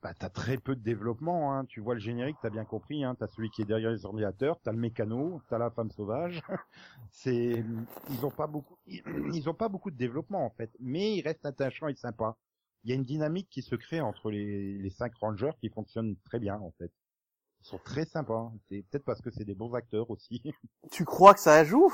bah, 0.04 0.12
t'as 0.18 0.28
très 0.28 0.58
peu 0.58 0.76
de 0.76 0.82
développement, 0.82 1.54
hein. 1.54 1.64
Tu 1.64 1.80
vois 1.80 1.94
le 1.94 2.00
générique, 2.00 2.36
t'as 2.42 2.50
bien 2.50 2.66
compris, 2.66 3.04
hein. 3.04 3.16
T'as 3.18 3.26
celui 3.26 3.48
qui 3.48 3.62
est 3.62 3.64
derrière 3.64 3.90
les 3.90 4.04
ordinateurs, 4.04 4.60
t'as 4.62 4.70
le 4.70 4.76
mécano, 4.76 5.40
t'as 5.48 5.56
la 5.56 5.70
femme 5.70 5.90
sauvage. 5.90 6.42
C'est, 7.10 7.64
ils 8.10 8.26
ont 8.26 8.30
pas 8.30 8.46
beaucoup, 8.46 8.76
ils 8.86 9.48
ont 9.48 9.54
pas 9.54 9.70
beaucoup 9.70 9.90
de 9.90 9.96
développement, 9.96 10.44
en 10.44 10.50
fait. 10.50 10.70
Mais 10.78 11.16
ils 11.16 11.22
restent 11.22 11.46
attachants 11.46 11.88
et 11.88 11.94
sympas. 11.94 12.36
Il 12.82 12.90
y 12.90 12.92
a 12.92 12.96
une 12.96 13.04
dynamique 13.04 13.48
qui 13.48 13.62
se 13.62 13.76
crée 13.76 14.02
entre 14.02 14.30
les, 14.30 14.76
les 14.76 14.90
cinq 14.90 15.14
rangers 15.14 15.52
qui 15.58 15.70
fonctionne 15.70 16.16
très 16.26 16.38
bien, 16.38 16.58
en 16.58 16.72
fait. 16.72 16.92
Ils 17.62 17.66
sont 17.68 17.80
très 17.82 18.04
sympas. 18.04 18.52
C'est 18.68 18.84
peut-être 18.90 19.06
parce 19.06 19.22
que 19.22 19.30
c'est 19.30 19.46
des 19.46 19.54
bons 19.54 19.72
acteurs 19.72 20.10
aussi. 20.10 20.42
Tu 20.90 21.06
crois 21.06 21.32
que 21.32 21.40
ça 21.40 21.64
joue? 21.64 21.90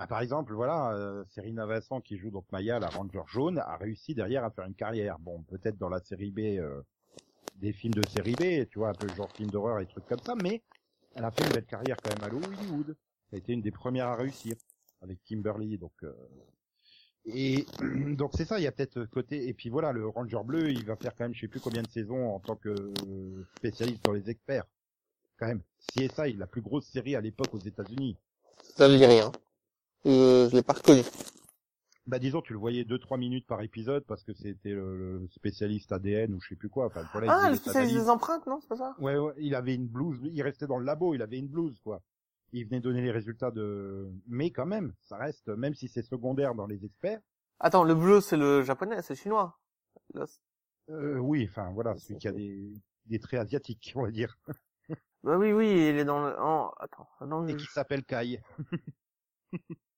Bah, 0.00 0.06
par 0.06 0.22
exemple, 0.22 0.54
voilà, 0.54 0.94
euh, 0.94 1.24
Serena 1.28 1.66
Vincent 1.66 2.00
qui 2.00 2.16
joue 2.16 2.30
donc 2.30 2.46
Maya, 2.52 2.78
la 2.78 2.88
Ranger 2.88 3.20
jaune, 3.26 3.58
a 3.58 3.76
réussi 3.76 4.14
derrière 4.14 4.44
à 4.44 4.50
faire 4.50 4.64
une 4.64 4.74
carrière. 4.74 5.18
Bon, 5.18 5.42
peut-être 5.42 5.76
dans 5.76 5.90
la 5.90 6.00
série 6.00 6.30
B, 6.30 6.38
euh, 6.58 6.80
des 7.56 7.74
films 7.74 7.92
de 7.92 8.08
série 8.08 8.32
B, 8.32 8.66
tu 8.70 8.78
vois, 8.78 8.88
un 8.88 8.94
peu 8.94 9.06
genre 9.14 9.30
film 9.32 9.50
d'horreur 9.50 9.78
et 9.78 9.86
trucs 9.86 10.06
comme 10.06 10.20
ça, 10.20 10.34
mais 10.42 10.62
elle 11.14 11.26
a 11.26 11.30
fait 11.30 11.44
une 11.44 11.52
belle 11.52 11.66
carrière 11.66 11.98
quand 12.02 12.18
même 12.18 12.32
à 12.32 12.34
Hollywood. 12.34 12.96
Ça 13.28 13.36
a 13.36 13.36
été 13.36 13.52
une 13.52 13.60
des 13.60 13.70
premières 13.70 14.06
à 14.06 14.16
réussir 14.16 14.54
avec 15.02 15.22
Kimberly, 15.22 15.76
donc. 15.76 15.92
euh, 16.02 16.14
Et 17.26 17.66
donc 18.16 18.30
c'est 18.34 18.46
ça, 18.46 18.58
il 18.58 18.62
y 18.62 18.66
a 18.66 18.72
peut-être 18.72 19.04
côté. 19.04 19.48
Et 19.48 19.52
puis 19.52 19.68
voilà, 19.68 19.92
le 19.92 20.08
Ranger 20.08 20.40
bleu, 20.42 20.70
il 20.70 20.86
va 20.86 20.96
faire 20.96 21.14
quand 21.14 21.24
même, 21.24 21.34
je 21.34 21.42
sais 21.42 21.48
plus 21.48 21.60
combien 21.60 21.82
de 21.82 21.90
saisons 21.90 22.30
en 22.30 22.40
tant 22.40 22.56
que 22.56 22.70
euh, 22.70 23.46
spécialiste 23.58 24.02
dans 24.02 24.12
les 24.12 24.30
experts. 24.30 24.64
Quand 25.38 25.48
même, 25.48 25.60
CSI, 25.94 26.38
la 26.38 26.46
plus 26.46 26.62
grosse 26.62 26.86
série 26.86 27.16
à 27.16 27.20
l'époque 27.20 27.52
aux 27.52 27.58
États-Unis. 27.58 28.16
Ça 28.62 28.88
ne 28.88 28.96
dit 28.96 29.04
rien. 29.04 29.30
Euh, 30.06 30.48
je 30.48 30.56
l'ai 30.56 30.62
pas 30.62 30.72
reconnu. 30.74 31.02
Bah 32.06 32.18
disons, 32.18 32.40
tu 32.42 32.52
le 32.54 32.58
voyais 32.58 32.84
deux 32.84 32.98
trois 32.98 33.18
minutes 33.18 33.46
par 33.46 33.60
épisode 33.62 34.04
parce 34.06 34.24
que 34.24 34.32
c'était 34.32 34.70
le, 34.72 35.18
le 35.20 35.28
spécialiste 35.28 35.92
ADN 35.92 36.34
ou 36.34 36.40
je 36.40 36.48
sais 36.48 36.56
plus 36.56 36.68
quoi. 36.68 36.86
Enfin, 36.86 37.04
voilà, 37.12 37.26
il 37.26 37.30
Ah, 37.30 37.36
faisait 37.36 37.48
le 37.50 37.52
des 37.54 37.60
spécialiste 37.60 37.94
des 37.96 38.08
empreintes, 38.08 38.46
non 38.46 38.58
C'est 38.60 38.68
pas 38.68 38.76
ça? 38.76 38.94
Ouais, 38.98 39.16
ouais, 39.16 39.34
il 39.38 39.54
avait 39.54 39.74
une 39.74 39.86
blouse. 39.86 40.18
Il 40.24 40.42
restait 40.42 40.66
dans 40.66 40.78
le 40.78 40.84
labo, 40.84 41.14
il 41.14 41.22
avait 41.22 41.38
une 41.38 41.48
blouse 41.48 41.78
quoi. 41.84 42.02
Il 42.52 42.64
venait 42.66 42.80
donner 42.80 43.02
les 43.02 43.12
résultats 43.12 43.50
de. 43.52 44.10
Mais 44.26 44.50
quand 44.50 44.66
même, 44.66 44.92
ça 45.02 45.18
reste, 45.18 45.48
même 45.48 45.74
si 45.74 45.86
c'est 45.88 46.02
secondaire 46.02 46.54
dans 46.54 46.66
les 46.66 46.84
experts. 46.84 47.20
Attends, 47.60 47.84
le 47.84 47.94
bleu, 47.94 48.20
c'est 48.20 48.38
le 48.38 48.62
japonais, 48.62 49.02
c'est 49.02 49.14
le 49.14 49.18
chinois. 49.20 49.60
Là, 50.14 50.24
Euh, 50.88 51.18
oui, 51.18 51.46
enfin 51.48 51.70
voilà, 51.72 51.96
celui 51.98 52.18
qui 52.18 52.26
a 52.26 52.32
des 52.32 52.72
des 53.06 53.20
traits 53.20 53.40
asiatiques, 53.40 53.92
on 53.94 54.02
va 54.02 54.10
dire, 54.10 54.36
Bah 55.22 55.36
oui, 55.36 55.52
oui, 55.52 55.68
il 55.70 55.98
est 55.98 56.04
dans 56.04 56.26
le... 56.26 56.34
oh, 56.40 56.70
attends, 56.78 57.08
dans 57.20 57.40
le... 57.40 57.50
et 57.50 57.56
qui 57.56 57.66
s'appelle 57.66 58.04
Kai. 58.04 58.40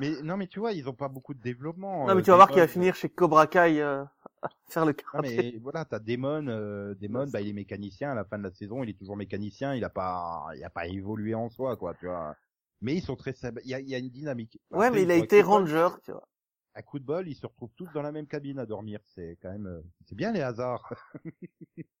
mais 0.00 0.22
non, 0.22 0.36
mais 0.36 0.46
tu 0.46 0.58
vois, 0.58 0.72
ils 0.72 0.88
ont 0.88 0.94
pas 0.94 1.08
beaucoup 1.08 1.34
de 1.34 1.40
développement. 1.40 2.08
Non, 2.08 2.14
mais 2.14 2.20
euh, 2.20 2.24
tu 2.24 2.30
vas 2.30 2.36
voir 2.36 2.48
qu'il 2.48 2.60
va 2.60 2.66
finir 2.66 2.94
chez 2.94 3.08
Cobra 3.08 3.46
Kai 3.46 3.80
euh, 3.80 4.04
faire 4.68 4.84
le 4.84 4.92
karaté. 4.92 5.52
mais 5.52 5.58
voilà, 5.62 5.84
t'as 5.84 5.98
Damon, 5.98 6.46
euh, 6.48 6.94
Damon, 6.94 7.26
bah 7.28 7.40
il 7.40 7.48
est 7.48 7.52
mécanicien 7.52 8.10
à 8.10 8.14
la 8.14 8.24
fin 8.24 8.38
de 8.38 8.44
la 8.44 8.50
saison, 8.50 8.82
il 8.82 8.90
est 8.90 8.98
toujours 8.98 9.16
mécanicien, 9.16 9.74
il 9.74 9.84
a 9.84 9.90
pas, 9.90 10.46
il 10.56 10.64
a 10.64 10.70
pas 10.70 10.86
évolué 10.86 11.34
en 11.34 11.48
soi 11.50 11.76
quoi, 11.76 11.94
tu 11.94 12.06
vois. 12.06 12.34
Mais 12.82 12.94
ils 12.94 13.02
sont 13.02 13.16
très, 13.16 13.34
il 13.64 13.70
y 13.70 13.74
a, 13.74 13.80
il 13.80 13.88
y 13.88 13.94
a 13.94 13.98
une 13.98 14.08
dynamique. 14.08 14.58
Ouais, 14.70 14.90
mais 14.90 15.02
il 15.02 15.10
a 15.10 15.16
été 15.16 15.42
bol- 15.42 15.48
ranger, 15.48 15.88
tu 16.02 16.12
vois. 16.12 16.26
À 16.74 16.82
coup 16.82 16.98
de 16.98 17.04
bol, 17.04 17.28
ils 17.28 17.34
se 17.34 17.46
retrouvent 17.46 17.74
tous 17.76 17.88
dans 17.92 18.00
la 18.02 18.12
même 18.12 18.26
cabine 18.26 18.58
à 18.58 18.64
dormir. 18.64 19.00
C'est 19.04 19.36
quand 19.42 19.50
même, 19.50 19.66
euh, 19.66 19.82
c'est 20.06 20.14
bien 20.14 20.32
les 20.32 20.40
hasards. 20.40 20.92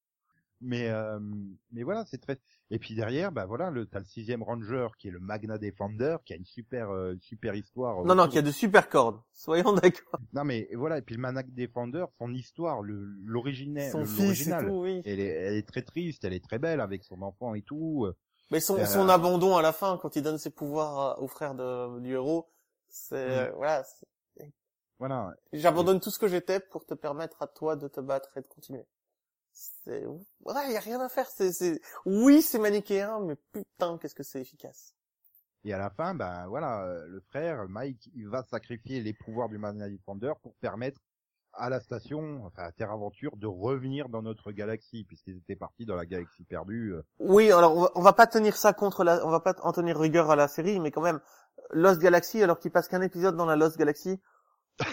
mais 0.60 0.88
euh, 0.88 1.18
mais 1.72 1.82
voilà, 1.82 2.04
c'est 2.06 2.18
très. 2.18 2.38
Et 2.70 2.78
puis 2.78 2.94
derrière, 2.94 3.32
bah 3.32 3.46
voilà, 3.46 3.70
le 3.70 3.86
t'as 3.86 3.98
le 4.00 4.04
sixième 4.04 4.42
ranger 4.42 4.88
qui 4.98 5.08
est 5.08 5.10
le 5.10 5.18
Magna 5.18 5.58
Defender, 5.58 6.16
qui 6.24 6.32
a 6.32 6.36
une 6.36 6.44
super 6.44 6.90
euh, 6.90 7.14
super 7.20 7.54
histoire. 7.54 8.04
Non, 8.04 8.14
non, 8.14 8.28
y 8.28 8.38
a 8.38 8.42
de 8.42 8.50
super 8.50 8.88
cordes. 8.88 9.20
Soyons 9.32 9.72
d'accord. 9.72 10.20
Non 10.32 10.44
mais 10.44 10.68
voilà, 10.74 10.98
et 10.98 11.02
puis 11.02 11.14
le 11.14 11.20
Magna 11.20 11.42
Defender, 11.42 12.04
son 12.18 12.32
histoire, 12.34 12.82
le 12.82 12.94
et 12.94 13.24
l'original, 13.24 14.66
tout, 14.66 14.80
oui. 14.82 15.02
elle 15.04 15.20
est, 15.20 15.26
elle 15.28 15.54
est 15.54 15.66
très 15.66 15.82
triste, 15.82 16.24
elle 16.24 16.34
est 16.34 16.44
très 16.44 16.58
belle 16.58 16.80
avec 16.80 17.04
son 17.04 17.22
enfant 17.22 17.54
et 17.54 17.62
tout. 17.62 18.04
euh, 18.06 18.16
Mais 18.50 18.60
son, 18.60 18.76
Euh, 18.78 18.84
son 18.86 19.08
abandon 19.08 19.56
à 19.56 19.62
la 19.62 19.72
fin, 19.72 19.98
quand 20.00 20.16
il 20.16 20.22
donne 20.22 20.38
ses 20.38 20.50
pouvoirs 20.50 20.98
à- 20.98 21.20
au 21.20 21.26
frère 21.28 21.54
de, 21.54 22.00
du 22.00 22.12
héros, 22.12 22.48
c'est, 22.88 23.14
euh, 23.16 23.50
voilà. 23.56 23.82
Voilà. 24.98 25.34
J'abandonne 25.54 25.98
tout 25.98 26.10
ce 26.10 26.18
que 26.18 26.28
j'étais 26.28 26.60
pour 26.60 26.84
te 26.84 26.92
permettre 26.94 27.40
à 27.42 27.46
toi 27.46 27.74
de 27.74 27.88
te 27.88 28.00
battre 28.00 28.36
et 28.36 28.42
de 28.42 28.46
continuer. 28.46 28.84
C'est, 29.52 30.06
ouais, 30.06 30.72
y 30.72 30.76
a 30.76 30.80
rien 30.80 31.00
à 31.00 31.08
faire. 31.08 31.26
C'est, 31.28 31.52
c'est, 31.52 31.80
oui, 32.06 32.42
c'est 32.42 32.58
manichéen, 32.58 33.20
mais 33.20 33.36
putain, 33.52 33.98
qu'est-ce 33.98 34.14
que 34.14 34.22
c'est 34.22 34.40
efficace. 34.40 34.94
Et 35.64 35.74
à 35.74 35.78
la 35.78 35.90
fin, 35.90 36.14
ben 36.14 36.46
voilà, 36.48 36.84
euh, 36.84 37.06
le 37.06 37.20
frère 37.20 37.68
Mike, 37.68 38.08
il 38.14 38.28
va 38.28 38.42
sacrifier 38.44 39.02
les 39.02 39.12
pouvoirs 39.12 39.48
du 39.50 39.58
Magna 39.58 39.88
Defender 39.90 40.32
pour 40.42 40.54
permettre 40.56 41.00
à 41.52 41.68
la 41.68 41.80
station, 41.80 42.44
enfin 42.46 42.62
à 42.62 42.72
Terre 42.72 42.92
Aventure, 42.92 43.36
de 43.36 43.46
revenir 43.46 44.08
dans 44.08 44.22
notre 44.22 44.52
galaxie, 44.52 45.04
puisqu'ils 45.04 45.36
étaient 45.36 45.56
partis 45.56 45.84
dans 45.84 45.96
la 45.96 46.06
galaxie 46.06 46.44
perdue. 46.44 46.94
euh. 46.94 47.02
Oui, 47.18 47.50
alors 47.50 47.76
on 47.76 47.80
va, 47.82 47.90
on 47.96 48.00
va 48.02 48.12
pas 48.12 48.26
tenir 48.26 48.56
ça 48.56 48.72
contre 48.72 49.04
la, 49.04 49.26
on 49.26 49.30
va 49.30 49.40
pas 49.40 49.54
en 49.62 49.72
tenir 49.72 49.98
rigueur 49.98 50.30
à 50.30 50.36
la 50.36 50.48
série, 50.48 50.80
mais 50.80 50.90
quand 50.90 51.02
même, 51.02 51.20
Lost 51.70 52.00
Galaxy, 52.00 52.42
alors 52.42 52.58
qu'il 52.58 52.70
passe 52.70 52.88
qu'un 52.88 53.02
épisode 53.02 53.36
dans 53.36 53.46
la 53.46 53.56
Lost 53.56 53.76
Galaxy. 53.76 54.20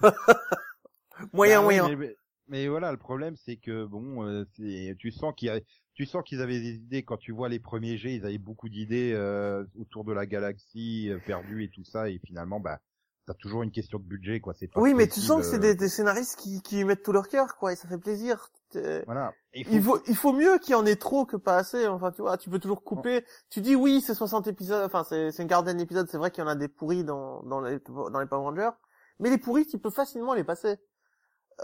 moyen, 1.32 1.58
Ben 1.58 1.64
moyen. 1.64 1.88
mais, 1.88 1.96
mais 1.96 2.16
voilà, 2.50 2.92
le 2.92 2.98
problème 2.98 3.36
c'est 3.36 3.56
que 3.56 3.84
bon, 3.84 4.26
euh, 4.26 4.44
c'est, 4.56 4.96
tu 4.98 5.10
sens 5.10 5.34
qu'il 5.36 5.48
y 5.48 5.50
a, 5.50 5.60
tu 5.94 6.06
sens 6.06 6.22
qu'ils 6.24 6.40
avaient 6.40 6.60
des 6.60 6.74
idées 6.76 7.02
quand 7.02 7.16
tu 7.16 7.32
vois 7.32 7.48
les 7.48 7.58
premiers 7.60 7.96
jets, 7.96 8.14
ils 8.14 8.24
avaient 8.24 8.38
beaucoup 8.38 8.68
d'idées 8.68 9.12
euh, 9.14 9.64
autour 9.78 10.04
de 10.04 10.12
la 10.12 10.26
galaxie 10.26 11.10
euh, 11.10 11.18
perdue 11.18 11.64
et 11.64 11.68
tout 11.68 11.84
ça, 11.84 12.08
et 12.08 12.20
finalement, 12.24 12.60
bah, 12.60 12.80
t'as 13.26 13.34
toujours 13.34 13.62
une 13.62 13.70
question 13.70 13.98
de 13.98 14.04
budget, 14.04 14.40
quoi. 14.40 14.54
C'est 14.54 14.68
pas 14.68 14.80
Oui, 14.80 14.94
mais 14.94 15.06
tu 15.06 15.20
sens 15.20 15.40
que 15.40 15.46
c'est 15.46 15.56
euh, 15.56 15.60
des, 15.60 15.74
des 15.74 15.88
scénaristes 15.88 16.36
qui, 16.36 16.62
qui 16.62 16.80
y 16.80 16.84
mettent 16.84 17.02
tout 17.02 17.12
leur 17.12 17.28
cœur, 17.28 17.56
quoi, 17.56 17.72
et 17.72 17.76
ça 17.76 17.88
fait 17.88 17.98
plaisir. 17.98 18.48
T'es- 18.70 19.04
Voilà. 19.04 19.34
Il 19.54 19.82
faut, 19.82 19.98
il 20.06 20.14
faut 20.14 20.32
mieux 20.32 20.58
qu'il 20.58 20.72
y 20.72 20.74
en 20.74 20.86
ait 20.86 20.96
trop 20.96 21.26
que 21.26 21.36
pas 21.36 21.56
assez. 21.56 21.86
Enfin, 21.88 22.12
tu 22.12 22.22
vois, 22.22 22.36
tu 22.38 22.48
peux 22.48 22.58
toujours 22.58 22.84
couper. 22.84 23.24
Tu 23.50 23.60
dis 23.60 23.74
oui, 23.74 24.00
c'est 24.00 24.14
60 24.14 24.46
épisodes. 24.46 24.84
Enfin, 24.84 25.04
c'est, 25.04 25.32
c'est 25.32 25.42
une 25.42 25.48
quarantaine 25.48 25.78
d'épisodes. 25.78 26.06
C'est 26.08 26.18
vrai 26.18 26.30
qu'il 26.30 26.42
y 26.44 26.46
en 26.46 26.50
a 26.50 26.54
des 26.54 26.68
pourris 26.68 27.02
dans, 27.02 27.42
dans 27.42 27.60
les, 27.60 27.78
dans 27.88 28.20
les 28.20 28.26
Power 28.26 28.42
Rangers. 28.42 28.70
Mais 29.18 29.30
les 29.30 29.38
pourris, 29.38 29.66
tu 29.66 29.78
peux 29.78 29.90
facilement 29.90 30.34
les 30.34 30.44
passer. 30.44 30.76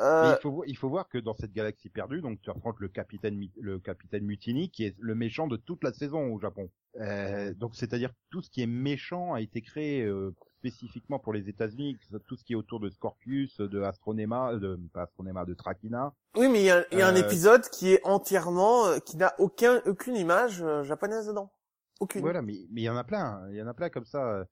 Euh, 0.00 0.34
il 0.36 0.42
faut, 0.42 0.64
il 0.66 0.76
faut 0.76 0.88
voir 0.88 1.08
que 1.08 1.18
dans 1.18 1.34
cette 1.34 1.52
galaxie 1.52 1.88
perdue, 1.88 2.20
donc 2.20 2.40
tu 2.42 2.50
affrontes 2.50 2.80
le 2.80 2.88
capitaine, 2.88 3.48
le 3.60 3.78
capitaine 3.78 4.24
Mutiny, 4.24 4.70
qui 4.70 4.84
est 4.84 4.96
le 4.98 5.14
méchant 5.14 5.46
de 5.46 5.56
toute 5.56 5.84
la 5.84 5.92
saison 5.92 6.32
au 6.32 6.40
Japon. 6.40 6.68
Euh, 7.00 7.54
donc 7.54 7.76
c'est-à-dire 7.76 8.10
tout 8.30 8.42
ce 8.42 8.50
qui 8.50 8.62
est 8.62 8.66
méchant 8.66 9.34
a 9.34 9.40
été 9.40 9.62
créé 9.62 10.02
euh, 10.02 10.34
spécifiquement 10.64 11.18
pour 11.18 11.34
les 11.34 11.48
États-Unis, 11.48 11.98
tout 12.26 12.36
ce 12.36 12.44
qui 12.44 12.54
est 12.54 12.56
autour 12.56 12.80
de 12.80 12.88
Scorpius, 12.88 13.58
de 13.58 13.82
Astronema, 13.82 14.54
de 14.54 14.80
pas 14.94 15.02
Astronema, 15.02 15.44
de 15.44 15.52
Trakina. 15.52 16.14
oui, 16.36 16.48
mais 16.48 16.60
il 16.60 16.64
y 16.64 16.70
a, 16.70 16.86
y 16.90 17.02
a 17.02 17.08
un 17.08 17.14
euh, 17.14 17.26
épisode 17.26 17.68
qui 17.68 17.92
est 17.92 18.00
entièrement, 18.04 18.86
euh, 18.86 18.98
qui 18.98 19.18
n'a 19.18 19.34
aucun, 19.38 19.82
aucune 19.84 20.16
image 20.16 20.62
euh, 20.62 20.82
japonaise 20.82 21.26
dedans. 21.26 21.52
Aucune. 22.00 22.22
Voilà, 22.22 22.40
mais 22.40 22.54
mais 22.70 22.80
il 22.80 22.84
y 22.84 22.88
en 22.88 22.96
a 22.96 23.04
plein, 23.04 23.46
il 23.50 23.56
y 23.56 23.62
en 23.62 23.66
a 23.66 23.74
plein 23.74 23.90
comme 23.90 24.06
ça. 24.06 24.46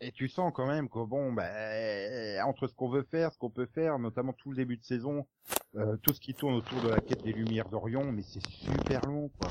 Euh. 0.00 0.06
Et 0.06 0.12
tu 0.12 0.28
sens 0.28 0.52
quand 0.54 0.66
même 0.66 0.88
que 0.88 1.04
bon, 1.04 1.32
ben 1.32 2.42
entre 2.44 2.66
ce 2.66 2.74
qu'on 2.74 2.88
veut 2.88 3.02
faire, 3.02 3.32
ce 3.32 3.38
qu'on 3.38 3.50
peut 3.50 3.66
faire, 3.66 3.98
notamment 3.98 4.32
tout 4.32 4.50
le 4.50 4.56
début 4.56 4.76
de 4.76 4.84
saison, 4.84 5.26
euh, 5.76 5.96
tout 5.98 6.14
ce 6.14 6.20
qui 6.20 6.34
tourne 6.34 6.54
autour 6.54 6.80
de 6.82 6.88
la 6.88 7.00
quête 7.00 7.22
des 7.22 7.32
Lumières 7.32 7.68
d'Orion, 7.68 8.10
mais 8.12 8.22
c'est 8.22 8.44
super 8.46 9.06
long, 9.06 9.30
quoi. 9.38 9.50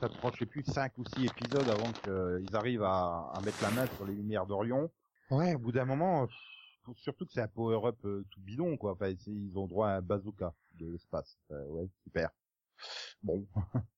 Ça 0.00 0.08
te 0.08 0.16
prend, 0.18 0.30
je 0.32 0.38
sais 0.38 0.46
plus, 0.46 0.64
cinq 0.64 0.96
ou 0.98 1.04
six 1.14 1.26
épisodes 1.26 1.68
avant 1.68 1.92
qu'ils 1.92 2.56
arrivent 2.56 2.82
à, 2.82 3.30
à 3.34 3.40
mettre 3.44 3.62
la 3.62 3.70
main 3.70 3.86
sur 3.96 4.04
les 4.06 4.14
Lumières 4.14 4.46
d'Orion. 4.46 4.90
Ouais, 5.30 5.54
au 5.54 5.58
bout 5.58 5.72
d'un 5.72 5.84
moment, 5.84 6.26
pff, 6.26 6.36
surtout 6.96 7.26
que 7.26 7.32
c'est 7.32 7.40
un 7.40 7.48
power-up 7.48 7.96
euh, 8.04 8.24
tout 8.30 8.40
bidon, 8.40 8.76
quoi. 8.76 8.92
Enfin, 8.92 9.12
ils 9.26 9.56
ont 9.56 9.66
droit 9.66 9.88
à 9.88 9.96
un 9.96 10.02
bazooka 10.02 10.52
de 10.74 10.90
l'espace. 10.90 11.38
Euh, 11.50 11.66
ouais, 11.68 11.88
super. 12.02 12.30
Bon. 13.22 13.46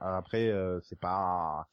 Après, 0.00 0.48
euh, 0.48 0.80
c'est 0.82 0.98
pas... 0.98 1.68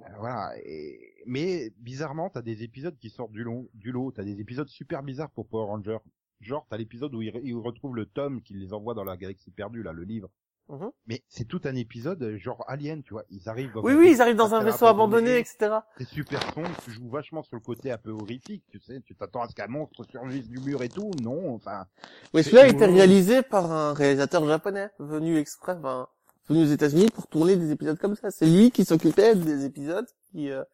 Euh, 0.00 0.04
voilà. 0.18 0.52
Et... 0.64 1.14
Mais 1.26 1.70
bizarrement, 1.78 2.30
t'as 2.30 2.42
des 2.42 2.62
épisodes 2.62 2.96
qui 2.98 3.10
sortent 3.10 3.32
du 3.32 3.44
lot. 3.44 3.70
Du 3.74 3.92
lot. 3.92 4.12
T'as 4.12 4.24
des 4.24 4.40
épisodes 4.40 4.68
super 4.68 5.02
bizarres 5.02 5.30
pour 5.30 5.46
Power 5.46 5.66
Ranger. 5.66 5.98
Genre, 6.40 6.66
t'as 6.68 6.76
l'épisode 6.76 7.14
où 7.14 7.22
ils, 7.22 7.30
re- 7.30 7.40
ils 7.42 7.54
retrouvent 7.54 7.96
le 7.96 8.06
tome 8.06 8.42
qui 8.42 8.54
les 8.54 8.72
envoie 8.72 8.94
dans 8.94 9.04
la 9.04 9.16
galaxie 9.16 9.50
perdue, 9.50 9.82
là, 9.82 9.92
le 9.92 10.04
livre. 10.04 10.30
Mhm. 10.68 10.90
Mais 11.06 11.22
c'est 11.28 11.44
tout 11.44 11.60
un 11.64 11.74
épisode, 11.74 12.36
genre 12.36 12.64
Alien, 12.68 13.02
tu 13.02 13.12
vois. 13.12 13.24
Ils 13.28 13.48
arrivent 13.50 13.72
dans 13.72 13.82
Oui, 13.82 13.92
oui, 13.92 14.12
ils 14.12 14.22
arrivent 14.22 14.36
dans 14.36 14.54
un 14.54 14.64
vaisseau 14.64 14.86
abandonné, 14.86 15.36
etc. 15.38 15.76
C'est 15.98 16.08
super 16.08 16.42
sombre, 16.54 16.70
tu 16.82 16.90
joues 16.90 17.10
vachement 17.10 17.42
sur 17.42 17.56
le 17.56 17.60
côté 17.60 17.90
un 17.90 17.98
peu 17.98 18.10
horrifique, 18.10 18.64
tu 18.70 18.80
sais. 18.80 19.00
Tu 19.02 19.14
t'attends 19.14 19.42
à 19.42 19.48
ce 19.48 19.54
qu'un 19.54 19.66
monstre 19.66 20.04
surgisse 20.04 20.48
du 20.48 20.58
mur 20.60 20.82
et 20.82 20.88
tout. 20.88 21.10
Non, 21.22 21.54
enfin. 21.54 21.86
Oui, 22.32 22.42
celui-là 22.42 22.62
a 22.62 22.68
été 22.68 22.86
réalisé 22.86 23.42
par 23.42 23.70
un 23.70 23.92
réalisateur 23.92 24.46
japonais, 24.46 24.88
venu 24.98 25.36
exprès, 25.36 25.72
enfin, 25.72 26.08
venu 26.48 26.62
aux 26.62 26.66
États-Unis 26.72 27.08
pour 27.14 27.26
tourner 27.26 27.56
des 27.56 27.70
épisodes 27.70 27.98
comme 27.98 28.14
ça. 28.16 28.30
C'est 28.30 28.46
lui 28.46 28.70
qui 28.70 28.84
s'occupait 28.84 29.34
des 29.34 29.64
épisodes 29.64 30.06
qui, 30.30 30.50
euh, 30.50 30.64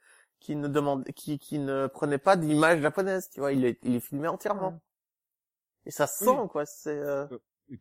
qui 0.40 0.56
ne 0.56 0.68
demandait, 0.68 1.12
qui, 1.12 1.38
qui 1.38 1.58
ne 1.58 1.86
prenait 1.86 2.18
pas 2.18 2.36
d'images 2.36 2.80
japonaises, 2.80 3.28
tu 3.30 3.40
vois. 3.40 3.52
Il 3.52 3.64
est, 3.64 3.78
il 3.82 3.94
est 3.94 4.00
filmé 4.00 4.28
entièrement. 4.28 4.80
Et 5.86 5.90
ça 5.90 6.06
se 6.06 6.24
sent, 6.24 6.30
Oui. 6.30 6.48
quoi. 6.48 6.66
C'est. 6.66 6.98
Euh... 6.98 7.26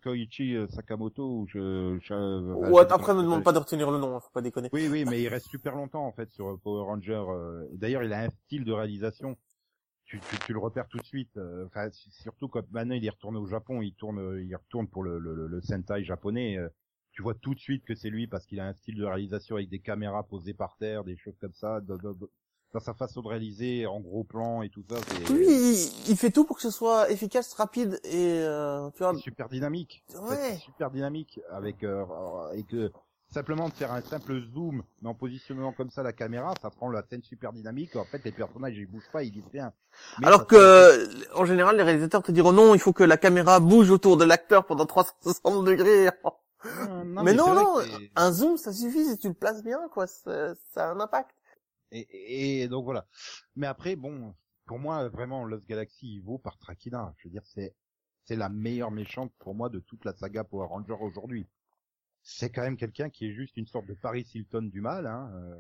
Koichi 0.03 0.56
euh, 0.56 0.68
Sakamoto, 0.68 1.24
ou 1.24 1.48
je, 1.48 1.98
je- 2.02 2.14
euh, 2.14 2.53
Ouais, 2.53 2.84
je- 2.88 2.94
après, 2.94 3.16
me 3.16 3.24
demande 3.24 3.44
pas 3.44 3.52
de 3.53 3.57
retenir 3.57 3.90
le 3.90 3.98
nom, 3.98 4.16
hein, 4.16 4.20
faut 4.20 4.30
pas 4.32 4.41
déconner. 4.41 4.70
Oui, 4.72 4.88
oui, 4.88 5.03
mais 5.03 5.20
il 5.22 5.28
reste 5.30 5.48
super 5.48 5.76
longtemps 5.76 6.06
en 6.06 6.11
fait 6.11 6.30
sur 6.32 6.48
euh, 6.48 6.57
Power 6.57 6.84
Ranger. 6.84 7.24
euh, 7.30 7.66
D'ailleurs, 7.74 8.03
il 8.03 8.14
a 8.14 8.20
un 8.22 8.30
style 8.30 8.66
de 8.66 8.72
réalisation. 8.72 9.36
Tu, 10.06 10.20
tu, 10.20 10.38
tu 10.45 10.53
le 10.53 10.60
repères 10.60 10.88
tout 10.90 10.99
de 10.99 11.06
suite. 11.06 11.36
euh, 11.38 11.66
Enfin, 11.66 11.90
surtout 11.91 12.48
quand 12.48 12.64
maintenant 12.72 12.94
il 12.95 13.03
est 13.06 13.10
retourné 13.10 13.40
au 13.40 13.48
Japon, 13.48 13.82
il 13.82 13.94
tourne, 13.95 14.20
euh, 14.20 14.44
il 14.44 14.56
retourne 14.56 14.88
pour 14.88 15.02
le, 15.03 15.18
le, 15.18 15.34
le- 15.34 15.48
le 15.48 15.61
Sentai 15.61 16.03
japonais. 16.03 16.57
Tu 17.20 17.24
vois 17.24 17.34
tout 17.34 17.54
de 17.54 17.60
suite 17.60 17.84
que 17.84 17.96
c'est 17.96 18.10
lui 18.10 18.28
parce 18.28 18.46
qu'il 18.46 18.62
a 18.62 18.66
un 18.66 18.72
style 18.72 18.96
de 18.96 19.04
réalisation 19.04 19.58
avec 19.58 19.68
des 19.68 19.80
caméras 19.80 20.24
posées 20.24 20.54
par 20.54 20.78
terre, 20.78 21.04
des 21.04 21.18
choses 21.18 21.36
comme 21.41 21.54
ça. 21.54 21.82
Dans, 21.82 22.80
sa 22.80 22.94
façon 22.94 23.22
de 23.22 23.28
réaliser, 23.28 23.86
en 23.86 24.00
gros 24.00 24.24
plan 24.24 24.62
et 24.62 24.70
tout 24.70 24.86
ça, 24.90 24.96
Oui, 25.30 25.46
il, 25.46 26.12
il 26.12 26.16
fait 26.16 26.32
tout 26.32 26.46
pour 26.46 26.56
que 26.56 26.62
ce 26.62 26.72
soit 26.72 27.12
efficace, 27.12 27.54
rapide 27.56 28.00
et, 28.06 28.40
euh, 28.40 28.90
tu 28.91 29.00
vois. 29.00 29.14
super 29.16 29.50
dynamique. 29.50 30.02
Ouais. 30.30 30.56
super 30.64 30.91
dynamique 30.91 31.41
avec 31.52 31.84
euh, 31.84 32.06
et 32.54 32.64
que 32.64 32.90
simplement 33.28 33.68
de 33.68 33.74
faire 33.74 33.91
un 33.91 34.02
simple 34.02 34.41
zoom, 34.54 34.82
mais 35.02 35.10
en 35.10 35.14
positionnant 35.14 35.74
comme 35.74 35.90
ça 35.90 36.04
la 36.04 36.14
caméra, 36.14 36.54
ça 36.62 36.70
te 36.70 36.80
rend 36.80 36.90
la 36.90 37.04
scène 37.04 37.22
super 37.22 37.52
dynamique. 37.52 37.98
En 37.98 38.06
fait, 38.06 38.24
les 38.24 38.32
personnages 38.32 38.78
ils 38.78 38.88
bougent 38.90 39.12
pas, 39.12 39.24
ils 39.24 39.32
disent 39.32 39.44
rien. 39.52 39.74
Mais 40.22 40.28
Alors 40.28 40.48
que, 40.48 41.36
en 41.38 41.44
général, 41.44 41.76
les 41.76 41.84
réalisateurs 41.84 42.24
te 42.24 42.32
diront 42.32 42.54
non, 42.54 42.76
il 42.76 42.80
faut 42.80 42.94
que 42.94 43.04
la 43.04 43.18
caméra 43.18 43.60
bouge 43.60 43.91
autour 43.91 44.16
de 44.16 44.24
l'acteur 44.24 44.66
pendant 44.66 44.86
360 44.86 45.66
degrés. 45.66 46.08
Non, 46.65 47.06
non, 47.06 47.23
mais 47.23 47.31
mais 47.31 47.34
non, 47.34 47.53
non, 47.53 47.80
un 48.15 48.31
zoom, 48.31 48.57
ça 48.57 48.73
suffit 48.73 49.06
si 49.06 49.18
tu 49.18 49.27
le 49.30 49.34
places 49.34 49.64
bien, 49.64 49.80
quoi. 49.91 50.07
Ça 50.07 50.53
a 50.76 50.91
un 50.91 50.99
impact. 50.99 51.31
Et, 51.91 52.61
et 52.61 52.68
donc 52.68 52.84
voilà. 52.84 53.06
Mais 53.56 53.65
après, 53.68 53.95
bon, 53.95 54.36
pour 54.65 54.77
moi, 54.80 55.07
vraiment, 55.10 55.45
Lost 55.45 55.65
Galaxy 55.68 56.15
il 56.15 56.22
vaut 56.22 56.38
par 56.38 56.57
Trakina. 56.57 57.14
Je 57.18 57.27
veux 57.27 57.31
dire, 57.31 57.44
c'est 57.45 57.73
c'est 58.26 58.36
la 58.36 58.49
meilleure 58.49 58.91
méchante 58.91 59.31
pour 59.40 59.56
moi 59.56 59.69
de 59.69 59.80
toute 59.80 60.06
la 60.06 60.14
saga 60.14 60.44
Power 60.44 60.68
Ranger 60.68 60.98
aujourd'hui. 61.02 61.48
C'est 62.22 62.49
quand 62.52 62.61
même 62.61 62.77
quelqu'un 62.77 63.10
qui 63.10 63.27
est 63.27 63.34
juste 63.34 63.56
une 63.57 63.65
sorte 63.65 63.88
de 63.88 63.94
Paris 63.95 64.27
Hilton 64.36 64.64
du 64.72 64.81
mal. 64.81 65.07
Hein. 65.07 65.31
euh. 65.34 65.56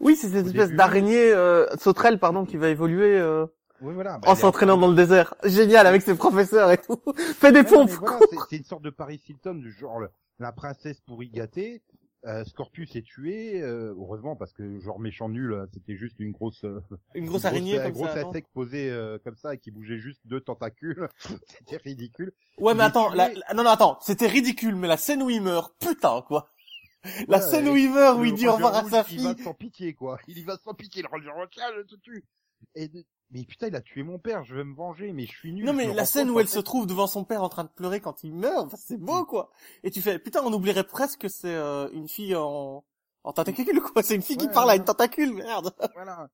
Oui, 0.00 0.14
c'est 0.16 0.28
cette 0.28 0.46
espèce 0.46 0.70
d'araignée 0.72 1.32
euh, 1.32 1.66
sauterelle, 1.76 2.18
pardon, 2.18 2.44
qui 2.44 2.56
va 2.56 2.68
évoluer 2.68 3.18
euh, 3.18 3.46
Oui, 3.80 3.94
voilà. 3.94 4.18
Bah, 4.18 4.28
en 4.28 4.34
s'entraînant 4.36 4.74
en- 4.74 4.78
dans 4.78 4.88
le 4.88 4.94
désert. 4.94 5.34
Génial, 5.44 5.86
avec 5.86 6.02
ses 6.02 6.14
professeurs 6.14 6.70
et 6.70 6.78
tout. 6.78 7.00
Fais 7.16 7.50
des 7.52 7.60
Ouais, 7.60 7.64
pompes. 7.64 7.90
voilà, 7.90 8.18
c'est- 8.50 8.56
une 8.58 8.64
sorte 8.64 8.82
de 8.82 8.90
Paris 8.90 9.20
Hilton 9.28 9.54
du 9.54 9.72
genre 9.72 10.02
la 10.38 10.52
princesse 10.52 11.00
pourri 11.00 11.28
gâtée. 11.30 11.82
Euh, 12.26 12.42
Scorpius 12.46 12.96
est 12.96 13.02
tué, 13.02 13.60
euh, 13.60 13.94
heureusement 13.98 14.34
parce 14.34 14.54
que 14.54 14.80
genre 14.80 14.98
méchant 14.98 15.28
nul, 15.28 15.52
euh, 15.52 15.66
c'était 15.74 15.94
juste 15.94 16.18
une 16.20 16.32
grosse 16.32 16.64
euh, 16.64 16.80
Une 17.14 17.26
grosse 17.26 17.44
araignée 17.44 17.78
un 17.78 17.82
comme 17.84 17.92
gros 17.92 18.06
ça, 18.06 18.22
non 18.22 18.30
insecte 18.30 18.48
posé 18.54 18.90
euh, 18.90 19.18
comme 19.22 19.36
ça 19.36 19.52
et 19.52 19.58
qui 19.58 19.70
bougeait 19.70 19.98
juste 19.98 20.22
deux 20.24 20.40
tentacules. 20.40 21.06
c'était 21.48 21.76
ridicule. 21.76 22.32
Ouais, 22.56 22.74
mais 22.74 22.84
attends, 22.84 23.08
tué. 23.10 23.18
la- 23.18 23.28
la- 23.34 23.54
non, 23.54 23.62
non, 23.64 23.68
attends, 23.70 23.98
c'était 24.00 24.26
ridicule, 24.26 24.74
mais 24.74 24.88
la 24.88 24.96
scène 24.96 25.22
où 25.22 25.28
il 25.28 25.42
meurt, 25.42 25.74
putain, 25.78 26.22
quoi. 26.22 26.48
La 27.28 27.36
Ouais, 27.36 27.42
scène 27.42 27.68
où 27.68 27.76
il 27.76 27.90
meurt, 27.92 28.16
où 28.18 28.22
le 28.22 28.28
il 28.28 28.34
dit 28.34 28.48
au 28.48 28.54
revoir 28.54 28.74
à 28.74 28.80
sa 28.84 28.86
Il 29.10 29.20
va 29.20 29.34
fille. 29.34 29.44
sans 29.44 29.52
pitié 29.52 29.92
quoi. 29.92 30.18
Il 30.26 30.38
y 30.38 30.44
va 30.44 30.56
sans 30.56 30.72
pitié 30.72 31.02
le 31.02 31.08
Ranger 31.08 31.28
je 31.76 31.82
te 31.82 32.00
tue. 32.00 32.24
Et 32.74 32.90
mais 33.30 33.44
putain, 33.44 33.66
il 33.68 33.74
a 33.76 33.80
tué 33.80 34.02
mon 34.02 34.18
père, 34.18 34.44
je 34.44 34.54
vais 34.54 34.64
me 34.64 34.74
venger, 34.74 35.12
mais 35.12 35.26
je 35.26 35.32
suis 35.32 35.52
nul. 35.52 35.64
Non 35.64 35.72
mais 35.72 35.92
la 35.92 36.04
scène 36.06 36.30
où 36.30 36.38
elle 36.40 36.48
se 36.48 36.58
trouve 36.60 36.86
devant 36.86 37.06
son 37.06 37.24
père 37.24 37.42
en 37.42 37.48
train 37.48 37.64
de 37.64 37.68
pleurer 37.70 38.00
quand 38.00 38.22
il 38.24 38.34
meurt, 38.34 38.72
c'est 38.78 38.98
beau 38.98 39.24
quoi. 39.24 39.50
Et 39.82 39.90
tu 39.90 40.00
fais 40.02 40.18
putain 40.18 40.42
on 40.44 40.52
oublierait 40.52 40.84
presque 40.86 41.20
que 41.22 41.28
c'est 41.28 41.54
euh, 41.54 41.88
une 41.92 42.08
fille 42.08 42.34
en 42.36 42.84
en 43.24 43.32
tentacule 43.32 43.80
quoi, 43.80 44.02
c'est 44.02 44.14
une 44.14 44.22
fille 44.22 44.36
qui 44.36 44.46
Ouais, 44.46 44.52
parle 44.52 44.70
à 44.70 44.76
une 44.76 44.84
tentacule, 44.84 45.32
merde. 45.34 45.74
Voilà. 45.94 46.28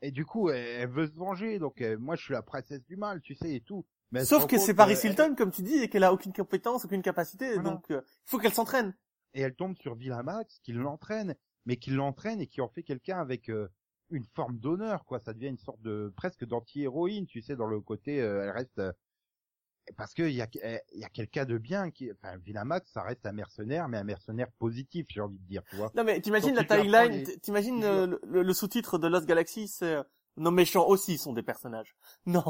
Et 0.00 0.12
du 0.12 0.24
coup, 0.24 0.48
elle, 0.50 0.64
elle 0.82 0.88
veut 0.88 1.08
se 1.08 1.14
venger, 1.16 1.58
donc 1.58 1.80
euh, 1.80 1.98
moi 1.98 2.14
je 2.14 2.22
suis 2.22 2.32
la 2.32 2.42
princesse 2.42 2.84
du 2.84 2.96
mal, 2.96 3.20
tu 3.20 3.34
sais, 3.34 3.52
et 3.56 3.60
tout. 3.60 3.84
Mais 4.12 4.20
elle 4.20 4.26
Sauf 4.26 4.46
que 4.46 4.56
c'est 4.56 4.72
Paris 4.72 4.94
euh, 4.94 4.98
elle- 5.02 5.10
Hilton 5.10 5.34
comme 5.36 5.50
tu 5.50 5.62
dis 5.62 5.74
et 5.74 5.88
qu'elle 5.88 6.04
a 6.04 6.12
aucune 6.12 6.32
compétence, 6.32 6.84
aucune 6.84 7.02
capacité, 7.02 7.54
Voilà. 7.54 7.70
donc 7.70 7.90
euh, 7.90 8.00
il 8.06 8.30
faut 8.30 8.38
qu'elle 8.38 8.54
s'entraîne. 8.54 8.94
et 9.34 9.40
elle 9.42 9.54
tombe 9.56 9.76
sur 9.76 9.96
Villamax 9.96 10.60
qui 10.62 10.72
l'entraîne, 10.72 11.34
mais 11.66 11.76
qui 11.76 11.90
l'entraîne 11.90 12.40
et 12.40 12.46
qui 12.46 12.60
en 12.60 12.68
fait 12.68 12.84
quelqu'un 12.84 13.18
avec 13.18 13.50
euh, 13.50 13.68
une 14.10 14.24
forme 14.34 14.58
d'honneur, 14.58 15.04
quoi. 15.04 15.20
Ça 15.20 15.32
devient 15.32 15.48
une 15.48 15.58
sorte 15.58 15.80
de 15.82 16.12
presque 16.16 16.44
d'anti-héroïne, 16.46 17.26
tu 17.26 17.42
sais, 17.42 17.56
dans 17.56 17.66
le 17.66 17.80
côté, 17.80 18.20
euh, 18.20 18.42
elle 18.44 18.50
reste 18.50 18.78
euh, 18.78 18.92
parce 19.96 20.12
que 20.12 20.22
il 20.22 20.34
y 20.34 20.42
a 20.42 20.48
eh, 20.62 20.80
il 20.92 21.00
y 21.00 21.04
a 21.04 21.08
quelqu'un 21.08 21.44
de 21.46 21.56
bien 21.56 21.90
qui, 21.90 22.10
enfin, 22.12 22.36
Villamax, 22.38 22.90
ça 22.92 23.02
reste 23.02 23.24
un 23.24 23.32
mercenaire, 23.32 23.88
mais 23.88 23.96
un 23.98 24.04
mercenaire 24.04 24.50
positif, 24.58 25.06
j'ai 25.08 25.20
envie 25.20 25.38
de 25.38 25.46
dire, 25.46 25.62
tu 25.70 25.76
vois. 25.76 25.90
Non 25.94 26.04
mais 26.04 26.20
t'imagines 26.20 26.54
la 26.54 26.64
tagline, 26.64 27.24
les- 27.24 27.38
t'imagines 27.38 27.82
euh, 27.84 28.06
le, 28.06 28.20
le- 28.24 28.42
le 28.42 28.52
sous-titre 28.52 28.98
de 28.98 29.08
Lost 29.08 29.26
Galaxy, 29.26 29.66
c'est 29.66 29.94
euh, 29.94 30.02
nos 30.36 30.50
méchants 30.50 30.86
aussi 30.86 31.16
sont 31.18 31.32
des 31.32 31.42
personnages. 31.42 31.96
Non. 32.26 32.44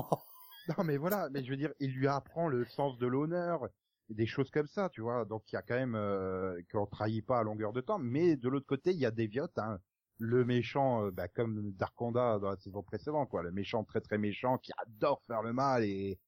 Non, 0.77 0.85
mais 0.85 0.97
voilà, 0.99 1.29
mais 1.31 1.43
je 1.45 1.51
veux 1.51 1.57
dire, 1.57 1.73
il 1.81 1.93
lui 1.95 2.09
apprend 2.09 2.49
le 2.49 2.65
sens 2.67 2.99
de 2.99 3.07
l'honneur, 3.07 3.67
des 4.11 4.27
choses 4.27 4.51
comme 4.51 4.67
ça, 4.67 4.91
tu 4.91 5.01
vois. 5.01 5.25
Donc 5.25 5.45
il 5.51 5.55
y 5.55 5.59
a 5.59 5.63
quand 5.63 5.77
même 5.77 5.95
euh, 5.95 6.61
qu'on 6.73 6.85
trahit 6.87 7.25
pas 7.25 7.39
à 7.39 7.43
longueur 7.43 7.73
de 7.73 7.81
temps, 7.81 7.99
mais 7.99 8.37
de 8.37 8.49
l'autre 8.51 8.67
côté, 8.67 8.91
il 8.91 8.99
y 8.99 9.07
a 9.07 9.11
Deviot, 9.11 9.47
hein, 9.57 9.79
le 10.19 10.45
méchant, 10.45 11.05
euh, 11.07 11.11
bah, 11.11 11.29
comme 11.29 11.73
Darkonda 11.73 12.39
dans 12.41 12.51
la 12.51 12.57
saison 12.57 12.83
précédente, 12.83 13.29
quoi, 13.29 13.43
le 13.43 13.53
méchant 13.53 13.85
très 13.85 14.01
très 14.01 14.19
méchant 14.19 14.59
qui 14.59 14.73
adore 14.79 15.23
faire 15.27 15.43
le 15.43 15.53
mal 15.53 15.85
et 15.85 16.19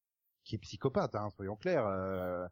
qui 0.44 0.54
est 0.54 0.58
psychopathe, 0.58 1.14
hein, 1.14 1.28
soyons 1.36 1.56
clairs. 1.56 1.86
euh. 1.86 2.46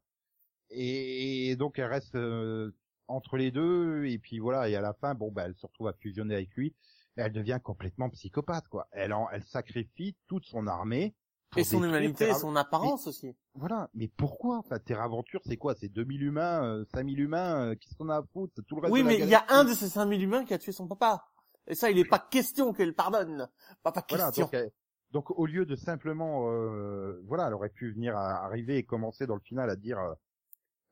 Et, 0.70 1.48
et 1.50 1.56
donc 1.56 1.78
elle 1.78 1.86
reste 1.86 2.14
euh, 2.16 2.74
entre 3.06 3.36
les 3.38 3.50
deux, 3.50 4.04
et 4.04 4.18
puis 4.18 4.38
voilà, 4.38 4.68
et 4.68 4.76
à 4.76 4.80
la 4.82 4.92
fin, 4.92 5.14
bon, 5.14 5.32
bah, 5.32 5.44
elle 5.46 5.54
se 5.54 5.66
retrouve 5.66 5.88
à 5.88 5.94
fusionner 5.94 6.34
avec 6.34 6.54
lui. 6.56 6.74
et 7.16 7.22
Elle 7.22 7.32
devient 7.32 7.58
complètement 7.62 8.10
psychopathe, 8.10 8.68
quoi. 8.68 8.86
Elle, 8.92 9.14
en, 9.14 9.28
elle 9.30 9.44
sacrifie 9.44 10.14
toute 10.26 10.44
son 10.44 10.66
armée 10.66 11.14
Et 11.56 11.64
son 11.64 11.82
humanité 11.82 12.28
et 12.28 12.34
son 12.34 12.54
apparence 12.54 13.06
aussi. 13.06 13.34
voilà, 13.54 13.88
mais 13.94 14.08
pourquoi 14.08 14.58
Enfin, 14.58 14.78
Terre 14.78 15.00
Aventure, 15.00 15.40
c'est 15.46 15.56
quoi? 15.56 15.74
C'est 15.74 15.88
2000 15.88 16.22
humains, 16.22 16.62
euh, 16.64 16.84
5000 16.92 17.18
humains, 17.18 17.70
euh, 17.70 17.74
qui 17.76 17.88
sont 17.94 18.08
à 18.10 18.22
foutre 18.34 18.62
Tout 18.66 18.76
le 18.76 18.82
reste 18.82 18.92
Oui 18.92 19.00
de 19.00 19.06
la 19.06 19.10
mais 19.14 19.20
il 19.20 19.28
y 19.30 19.34
a 19.34 19.46
un 19.48 19.64
de 19.64 19.72
ces 19.72 19.88
5000 19.88 20.22
humains 20.22 20.44
qui 20.44 20.52
a 20.52 20.58
tué 20.58 20.72
son 20.72 20.86
papa. 20.86 21.24
Et 21.68 21.74
ça 21.74 21.90
il 21.90 21.98
est 21.98 22.04
pas 22.04 22.18
question 22.18 22.72
qu'elle 22.72 22.94
pardonne. 22.94 23.48
Pas 23.82 23.92
pas 23.92 24.04
Voilà, 24.08 24.26
question. 24.26 24.44
donc, 24.44 24.54
euh, 24.54 24.68
donc 25.10 25.30
au 25.30 25.46
lieu 25.46 25.64
de 25.64 25.76
simplement, 25.76 26.50
euh, 26.50 27.20
voilà, 27.26 27.46
elle 27.48 27.54
aurait 27.54 27.70
pu 27.70 27.92
venir 27.92 28.16
à, 28.16 28.44
arriver 28.44 28.76
et 28.76 28.82
commencer 28.84 29.26
dans 29.26 29.34
le 29.34 29.40
final 29.40 29.70
à 29.70 29.76
dire, 29.76 29.98
euh, 29.98 30.14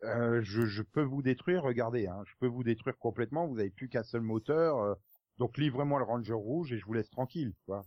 euh, 0.05 0.40
je, 0.43 0.66
je 0.66 0.82
peux 0.82 1.03
vous 1.03 1.23
détruire, 1.23 1.62
regardez, 1.62 2.07
hein, 2.07 2.23
je 2.27 2.35
peux 2.39 2.47
vous 2.47 2.65
détruire 2.65 2.97
complètement, 2.98 3.47
vous 3.47 3.59
avez 3.59 3.70
plus 3.70 3.89
qu'un 3.89 4.03
seul 4.03 4.23
moteur, 4.23 4.78
euh, 4.78 4.94
donc 5.39 5.59
livrez-moi 5.59 5.98
le 5.98 6.05
Ranger 6.05 6.32
rouge 6.32 6.73
et 6.73 6.78
je 6.78 6.85
vous 6.86 6.94
laisse 6.94 7.11
tranquille, 7.11 7.55
quoi. 7.66 7.85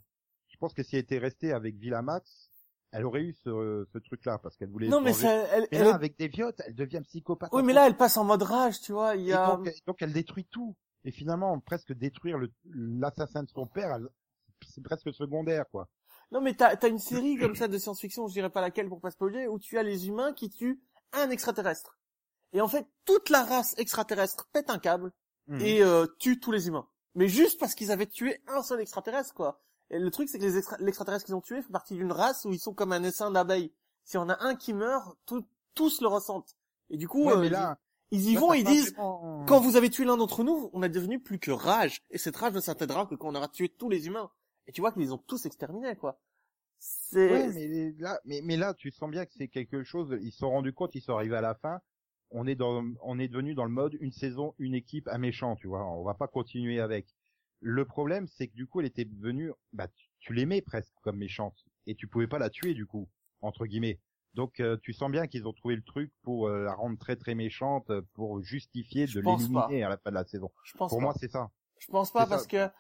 Je 0.48 0.58
pense 0.58 0.74
que 0.74 0.84
si 0.84 0.96
elle 0.96 1.04
était 1.04 1.20
restée 1.20 1.52
avec 1.54 1.76
Villamax, 1.76 2.50
elle 2.92 3.06
aurait 3.06 3.22
eu 3.22 3.34
ce, 3.34 3.86
ce 3.94 3.98
truc-là 4.00 4.40
parce 4.40 4.58
qu'elle 4.58 4.70
voulait. 4.70 4.88
Non 4.88 5.00
mais 5.00 5.14
ça, 5.14 5.32
elle, 5.54 5.68
Mais 5.72 5.80
là, 5.80 5.94
avec 5.94 6.18
des 6.18 6.28
viottes, 6.28 6.60
elle 6.66 6.74
devient 6.74 7.02
psychopathe. 7.04 7.52
Oui 7.54 7.62
mais 7.64 7.74
là 7.74 7.86
elle 7.86 7.96
passe 7.96 8.18
en 8.18 8.24
mode 8.24 8.42
rage, 8.42 8.82
tu 8.82 8.92
vois. 8.92 9.16
Il 9.16 9.26
y 9.26 9.34
a. 9.34 9.56
donc, 9.56 9.70
donc 9.86 10.02
elle 10.02 10.12
détruit 10.12 10.46
tout. 10.46 10.76
Et 11.06 11.12
finalement, 11.12 11.60
presque 11.60 11.94
détruire 11.94 12.38
l'assassin 12.66 13.44
de 13.44 13.50
son 13.50 13.66
père, 13.68 13.98
c'est 14.68 14.84
presque 14.84 15.14
secondaire, 15.14 15.66
quoi. 15.72 15.88
Non 16.32 16.42
mais 16.42 16.54
t'as 16.54 16.76
as 16.76 16.88
une 16.88 17.00
série 17.00 17.38
comme 17.38 17.56
ça 17.56 17.68
de 17.68 17.78
science-fiction, 17.78 18.28
je 18.28 18.34
dirais 18.34 18.50
pas 18.52 18.62
laquelle 18.62 18.88
pour 18.90 19.00
pas 19.02 19.10
spoiler, 19.12 19.48
où 19.48 19.58
tu 19.58 19.78
as 19.78 19.84
les 19.84 20.08
humains 20.08 20.34
qui 20.34 20.50
tuent 20.50 20.82
un 21.14 21.30
extraterrestre. 21.32 21.98
Et 22.54 22.62
en 22.62 22.68
fait, 22.68 22.86
toute 23.06 23.30
la 23.30 23.44
race 23.44 23.74
extraterrestre 23.78 24.48
pète 24.52 24.70
un 24.70 24.78
câble 24.80 25.12
Mhm. 25.48 25.62
et 25.62 25.82
euh, 25.82 26.06
tue 26.20 26.40
tous 26.40 26.52
les 26.52 26.68
humains. 26.68 26.88
Mais 27.16 27.28
juste 27.28 27.60
parce 27.60 27.74
qu'ils 27.74 27.92
avaient 27.92 28.06
tué 28.06 28.40
un 28.48 28.62
seul 28.62 28.80
extraterrestre, 28.82 29.34
quoi. 29.34 29.62
Et 29.90 29.98
le 29.98 30.12
truc, 30.12 30.30
c'est 30.30 30.38
que 30.38 30.44
les 30.44 30.58
extra- 30.58 30.78
l'extraterrestre 30.80 31.26
qu'ils 31.26 31.34
ont 31.36 31.42
tué 31.42 31.62
fait 31.64 31.72
partie 31.72 31.96
d'une 31.96 32.12
race 32.12 32.46
où 32.46 32.52
ils 32.54 32.60
sont 32.60 32.74
comme 32.76 32.92
un 32.92 33.02
essaim 33.04 33.32
d'abeilles. 33.32 33.74
Si 34.04 34.18
on 34.18 34.30
a 34.30 34.38
un 34.44 34.56
qui 34.56 34.74
meurt, 34.74 35.18
tout- 35.26 35.48
tous 35.74 36.02
le 36.02 36.08
ressentent. 36.08 36.56
Et 36.92 36.98
du 36.98 37.08
coup, 37.08 37.24
Ouais, 37.26 37.34
euh, 37.34 37.40
mais 37.42 37.50
là, 37.50 37.80
ils, 38.12 38.30
y 38.30 38.34
là, 38.34 38.40
vont 38.40 38.54
et 38.54 38.60
ils 38.60 38.66
disent, 38.66 38.94
vraiment- 38.94 39.46
quand 39.48 39.60
vous 39.60 39.76
avez 39.76 39.90
tué 39.90 40.06
l'un 40.06 40.18
d'entre 40.18 40.44
nous, 40.44 40.70
on 40.74 40.84
est 40.84 40.90
devenu 40.90 41.20
plus 41.20 41.40
que 41.40 41.52
rage. 41.52 42.02
Et 42.10 42.18
cette 42.18 42.36
rage 42.36 42.54
ne 42.54 42.60
s'atteindra 42.60 43.06
que 43.06 43.16
quand 43.16 43.30
on 43.30 43.36
aura 43.36 43.48
tué 43.48 43.70
tous 43.70 43.90
les 43.90 44.08
humains. 44.08 44.32
Et 44.68 44.72
tu 44.72 44.82
vois 44.82 44.92
qu'ils 44.92 45.02
les 45.02 45.12
ont 45.12 45.18
tous 45.18 45.46
exterminés, 45.46 45.96
quoi. 45.96 46.20
C'est... 46.80 47.30
Ouais, 47.32 47.48
mais 47.54 47.94
là, 47.98 48.20
mais, 48.26 48.42
mais 48.44 48.56
là, 48.56 48.74
tu 48.74 48.92
sens 48.92 49.10
bien 49.10 49.26
que 49.26 49.34
c'est 49.34 49.48
quelque 49.48 49.84
chose. 49.84 50.18
Ils 50.22 50.32
se 50.32 50.40
sont 50.40 50.50
rendus 50.50 50.74
compte, 50.74 50.96
ils 50.96 51.02
sont 51.02 51.14
arrivés 51.14 51.36
à 51.36 51.42
la 51.42 51.56
fin. 51.56 51.80
On 52.32 52.46
est 52.46 52.56
dans, 52.56 52.86
on 53.02 53.20
est 53.20 53.28
devenu 53.28 53.56
dans 53.56 53.66
le 53.66 53.72
mode 53.72 53.98
une 54.00 54.12
saison, 54.12 54.54
une 54.60 54.76
équipe, 54.76 55.08
un 55.08 55.18
méchant, 55.18 55.56
tu 55.56 55.68
vois. 55.68 55.86
On 55.86 56.04
va 56.04 56.14
pas 56.14 56.28
continuer 56.28 56.80
avec. 56.80 57.08
Le 57.62 57.84
problème, 57.86 58.28
c'est 58.28 58.48
que 58.48 58.54
du 58.54 58.68
coup, 58.68 58.80
elle 58.80 58.86
était 58.86 59.08
venue, 59.20 59.52
bah, 59.74 59.88
tu, 59.88 60.08
tu 60.20 60.34
l'aimais 60.34 60.62
presque 60.62 60.94
comme 61.02 61.18
méchante, 61.18 61.66
et 61.88 61.96
tu 61.96 62.08
pouvais 62.08 62.28
pas 62.28 62.40
la 62.40 62.50
tuer 62.50 62.74
du 62.74 62.86
coup, 62.86 63.10
entre 63.42 63.66
guillemets, 63.66 64.00
Donc 64.36 64.60
euh, 64.60 64.78
tu 64.84 64.94
sens 64.94 65.10
bien 65.12 65.28
qu'ils 65.28 65.48
ont 65.48 65.54
trouvé 65.54 65.76
le 65.76 65.82
truc 65.84 66.12
pour 66.24 66.48
euh, 66.48 66.64
la 66.64 66.74
rendre 66.74 66.98
très 66.98 67.16
très 67.16 67.36
méchante, 67.36 67.90
euh, 67.90 68.02
pour 68.14 68.42
justifier 68.42 69.08
Je 69.08 69.20
de 69.20 69.26
l'éliminer 69.26 69.84
à 69.84 69.90
la 69.90 69.98
fin 69.98 70.12
de 70.12 70.16
la 70.16 70.24
saison. 70.26 70.52
Je 70.64 70.78
pense 70.78 70.92
Pour 70.92 71.00
pas. 71.00 71.04
moi, 71.06 71.14
c'est 71.20 71.30
ça. 71.32 71.50
Je 71.80 71.88
pense 71.88 72.12
pas 72.12 72.28
parce 72.28 72.44
ça. 72.44 72.48
que 72.70 72.72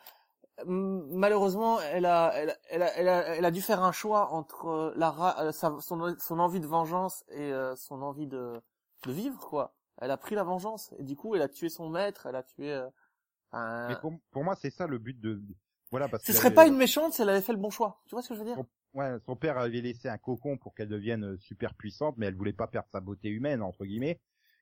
malheureusement, 0.65 1.79
elle 1.81 2.05
a, 2.05 2.31
elle, 2.35 2.49
a- 2.51 2.57
elle, 2.69 2.81
a, 2.83 2.97
elle, 2.97 3.07
a, 3.07 3.35
elle 3.35 3.45
a 3.45 3.51
dû 3.51 3.61
faire 3.61 3.81
un 3.83 3.91
choix 3.91 4.31
entre 4.31 4.65
euh, 4.67 4.93
la, 4.95 5.39
euh, 5.41 5.51
sa- 5.51 5.77
son, 5.79 6.15
son 6.19 6.39
envie 6.39 6.59
de 6.59 6.67
vengeance 6.67 7.23
et 7.29 7.51
euh, 7.53 7.75
son 7.75 8.01
envie 8.01 8.27
de, 8.27 8.61
de 9.05 9.11
vivre, 9.11 9.39
quoi. 9.47 9.73
Elle 10.01 10.11
a 10.11 10.17
pris 10.17 10.35
la 10.35 10.43
vengeance 10.43 10.93
et 10.97 11.03
du 11.03 11.15
coup, 11.15 11.35
elle 11.35 11.41
a 11.41 11.49
tué 11.49 11.69
son 11.69 11.89
maître, 11.89 12.25
elle 12.25 12.35
a 12.35 12.43
tué. 12.43 12.71
euh, 12.71 12.87
un- 13.51 13.89
Mais 13.89 13.95
pour, 14.01 14.13
pour 14.31 14.43
moi, 14.43 14.55
c'est 14.55 14.69
ça 14.69 14.87
le 14.87 14.97
but 14.97 15.19
de. 15.19 15.41
Voilà 15.91 16.07
parce 16.07 16.23
Ce 16.23 16.33
serait 16.33 16.47
avait- 16.47 16.55
pas 16.55 16.67
une 16.67 16.77
méchante 16.77 17.13
si 17.13 17.21
elle 17.21 17.29
avait 17.29 17.41
fait 17.41 17.53
le 17.53 17.57
bon 17.57 17.71
choix. 17.71 17.99
Tu 18.05 18.13
vois 18.15 18.21
ce 18.21 18.29
que 18.29 18.35
je 18.35 18.39
veux 18.39 18.45
dire? 18.45 18.57
Ouais, 18.93 19.17
son 19.25 19.35
père 19.35 19.57
avait 19.57 19.81
laissé 19.81 20.09
un 20.09 20.17
cocon 20.17 20.57
pour 20.57 20.73
qu'elle 20.73 20.87
devienne 20.89 21.23
euh, 21.23 21.37
super 21.37 21.75
puissante, 21.75 22.15
mais 22.17 22.25
elle 22.25 22.35
voulait 22.35 22.53
pas 22.53 22.67
perdre 22.67 22.89
sa 22.91 22.99
beauté 22.99 23.29
humaine 23.29 23.61
entre 23.61 23.85
guillemets. 23.85 24.19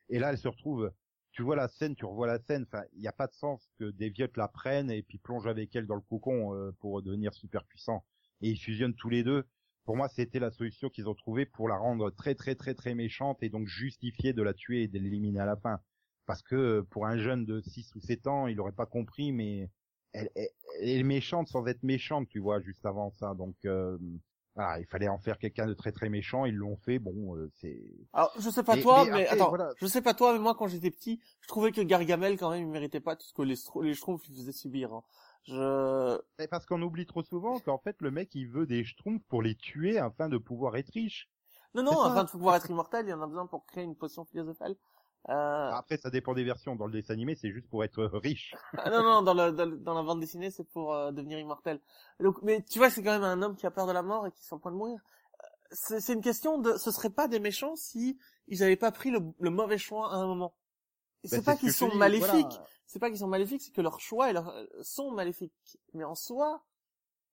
Et 0.10 0.20
là, 0.20 0.32
elle 0.32 0.38
se 0.38 0.48
retrouve. 0.48 0.92
Tu 1.32 1.44
vois 1.44 1.56
la 1.56 1.68
scène, 1.68 1.96
tu 1.96 2.06
revois 2.06 2.28
la 2.28 2.40
scène. 2.40 2.66
Enfin, 2.68 2.84
il 2.94 3.00
n'y 3.02 3.08
a 3.08 3.14
pas 3.14 3.28
de 3.28 3.34
sens 3.34 3.70
que 3.80 3.92
des 3.92 4.10
viottes 4.10 4.36
la 4.38 4.48
prennent 4.48 4.92
et 4.92 5.04
puis 5.04 5.18
plongent 5.18 5.48
avec 5.48 5.76
elle 5.76 5.86
dans 5.86 5.96
le 5.96 6.02
cocon 6.02 6.54
euh, 6.56 6.72
pour 6.80 7.02
devenir 7.02 7.34
super 7.34 7.64
puissant. 7.66 8.04
Et 8.42 8.50
ils 8.50 8.58
fusionnent 8.58 8.96
tous 8.96 9.10
les 9.10 9.24
deux. 9.24 9.46
Pour 9.86 9.96
moi, 9.96 10.10
c'était 10.10 10.40
la 10.40 10.52
solution 10.52 10.90
qu'ils 10.90 11.08
ont 11.08 11.16
trouvée 11.16 11.46
pour 11.46 11.70
la 11.70 11.78
rendre 11.78 12.10
très 12.12 12.36
très 12.36 12.56
très 12.56 12.74
très 12.74 12.96
méchante 12.96 13.42
et 13.42 13.50
donc 13.50 13.68
justifier 13.68 14.34
de 14.34 14.42
la 14.42 14.54
tuer 14.54 14.84
et 14.84 14.88
de 14.88 15.00
l'éliminer 15.00 15.40
à 15.40 15.46
la 15.46 15.56
fin. 15.56 15.80
Parce 16.26 16.42
que 16.42 16.56
euh, 16.56 16.84
pour 16.84 17.06
un 17.06 17.18
jeune 17.18 17.46
de 17.46 17.62
6 17.62 17.96
ou 17.96 18.02
7 18.02 18.28
ans, 18.28 18.48
il 18.48 18.60
aurait 18.60 18.74
pas 18.74 18.86
compris, 18.86 19.32
mais 19.32 19.70
elle, 20.18 20.30
elle- 20.36 20.50
elle 20.82 20.90
est 20.90 21.04
méchante 21.04 21.48
sans 21.48 21.66
être 21.68 21.84
méchante, 21.84 22.28
tu 22.30 22.40
vois, 22.40 22.60
juste 22.62 22.86
avant 22.86 23.12
ça. 23.12 23.34
Donc 23.34 23.56
euh, 23.66 23.98
voilà, 24.56 24.80
il 24.80 24.86
fallait 24.88 25.08
en 25.08 25.20
faire 25.20 25.38
quelqu'un 25.38 25.66
de 25.68 25.74
très 25.74 25.92
très 25.92 26.10
méchant. 26.10 26.46
Ils 26.46 26.56
l'ont 26.56 26.78
fait. 26.78 27.00
Bon, 27.00 27.36
euh, 27.36 27.50
c'est. 27.56 27.80
Alors, 28.14 28.32
je 28.40 28.50
sais 28.50 28.64
pas 28.64 28.76
Mais- 28.76 28.82
toi, 28.82 29.06
mais 29.06 29.12
mais, 29.12 29.24
après, 29.28 29.36
attends, 29.36 29.50
voilà. 29.50 29.70
je 29.78 29.86
sais 29.88 30.02
pas 30.02 30.14
toi, 30.14 30.34
mais 30.34 30.40
moi 30.40 30.56
quand 30.56 30.68
j'étais 30.68 30.92
petit, 30.92 31.20
je 31.42 31.48
trouvais 31.48 31.72
que 31.72 31.82
Gargamel 31.82 32.38
quand 32.38 32.50
même 32.52 32.62
il 32.64 32.68
méritait 32.68 33.00
pas 33.00 33.16
tout 33.16 33.26
ce 33.28 33.34
que 33.34 33.42
les, 33.44 33.56
les 33.84 33.94
Schtroumpfs 33.94 34.28
lui 34.28 34.36
faisaient 34.36 34.52
subir. 34.52 34.94
hein. 34.94 35.04
Je 35.44 36.20
Mais 36.40 36.48
parce 36.48 36.66
qu'on 36.66 36.82
oublie 36.82 37.06
trop 37.06 37.24
souvent 37.24 37.58
qu'en 37.60 37.78
fait 37.78 37.96
le 38.02 38.12
mec 38.12 38.36
il 38.36 38.48
veut 38.50 38.66
des 38.66 38.84
schtroumpfs 38.84 39.24
pour 39.30 39.42
les 39.42 39.56
tuer 39.56 39.98
afin 39.98 40.28
de 40.28 40.38
pouvoir 40.38 40.76
être 40.76 40.90
riche. 40.92 41.30
non 41.74 41.84
non, 41.84 42.02
afin 42.02 42.26
de 42.26 42.30
pouvoir 42.30 42.56
être 42.58 42.70
immortel, 42.70 43.06
il 43.08 43.14
en 43.14 43.22
a 43.22 43.28
besoin 43.28 43.48
pour 43.48 43.66
créer 43.66 43.86
une 43.86 43.96
potion 43.96 44.26
philosophale. 44.26 44.76
Euh... 45.30 45.72
Après 45.72 45.98
ça 45.98 46.10
dépend 46.10 46.34
des 46.34 46.44
versions. 46.44 46.76
Dans 46.76 46.86
le 46.86 46.92
dessin 46.94 47.14
animé 47.14 47.36
c'est 47.36 47.52
juste 47.52 47.68
pour 47.70 47.84
être 47.84 48.04
riche. 48.06 48.54
Ah 48.78 48.90
non 48.90 49.04
non, 49.04 49.22
dans, 49.22 49.34
le, 49.34 49.52
dans, 49.52 49.68
dans 49.68 49.94
la 49.94 50.04
bande 50.04 50.20
dessinée 50.22 50.52
c'est 50.52 50.64
pour 50.64 50.94
euh, 50.94 51.12
devenir 51.12 51.38
immortel. 51.40 51.82
Donc, 52.20 52.42
mais 52.44 52.64
tu 52.64 52.80
vois, 52.80 52.90
c'est 52.90 53.04
quand 53.04 53.12
même 53.12 53.24
un 53.24 53.42
homme 53.42 53.56
qui 53.56 53.66
a 53.66 53.72
peur 53.72 53.88
de 53.88 53.92
la 53.92 54.04
mort 54.04 54.26
et 54.28 54.32
qui 54.32 54.40
est 54.42 54.46
sur 54.46 54.56
le 54.56 54.62
point 54.62 54.72
de 54.72 54.78
mourir. 54.78 55.00
Euh, 55.44 55.48
C'est 55.72 56.14
une 56.14 56.22
question 56.22 56.58
de, 56.60 56.78
ce 56.78 56.92
serait 56.92 57.10
pas 57.10 57.28
des 57.28 57.40
méchants 57.40 57.76
si 57.76 58.18
ils 58.48 58.64
avaient 58.64 58.78
pas 58.78 58.92
pris 58.92 59.12
le, 59.12 59.20
le 59.40 59.50
mauvais 59.50 59.78
choix 59.78 60.12
à 60.14 60.16
un 60.16 60.28
moment. 60.28 60.56
Bah, 61.24 61.30
c'est 61.30 61.44
pas 61.44 61.56
ce 61.56 61.62
qu'ils 61.62 61.74
sont 61.74 61.94
maléfiques. 61.96 62.60
c'est 62.86 63.00
pas 63.00 63.10
qu'ils 63.10 63.20
sont 63.20 63.28
maléfiques, 63.28 63.62
c'est 63.62 63.74
que 63.74 63.82
leurs 63.82 64.00
choix 64.00 64.32
et 64.32 64.38
euh, 64.38 64.68
sont 64.82 65.12
maléfiques. 65.12 65.78
Mais 65.94 66.06
en 66.06 66.16
soi, 66.16 66.64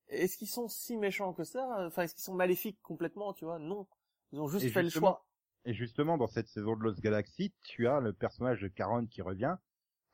est-ce 0.09 0.37
qu'ils 0.37 0.49
sont 0.49 0.69
si 0.69 0.97
méchants 0.97 1.33
que 1.33 1.45
ça? 1.45 1.87
Enfin, 1.87 2.03
est-ce 2.03 2.15
qu'ils 2.15 2.25
sont 2.25 2.35
maléfiques 2.35 2.81
complètement 2.83 3.33
Tu 3.35 3.45
vois? 3.45 3.59
Non. 3.59 3.87
Ils 4.33 4.41
ont 4.41 4.49
juste 4.49 4.65
Et 4.67 4.71
fait 4.71 4.83
le 4.83 4.91
choix. 4.91 5.25
Et 5.65 5.75
justement, 5.75 6.19
dans 6.19 6.27
cette 6.29 6.49
saison 6.49 6.77
de 6.77 6.83
Lost 6.83 7.01
Galaxy, 7.01 7.53
tu 7.63 7.89
as 7.89 8.01
le 8.01 8.13
personnage 8.13 8.61
de 8.61 8.69
Caron 8.69 9.07
qui 9.07 9.23
revient, 9.23 9.57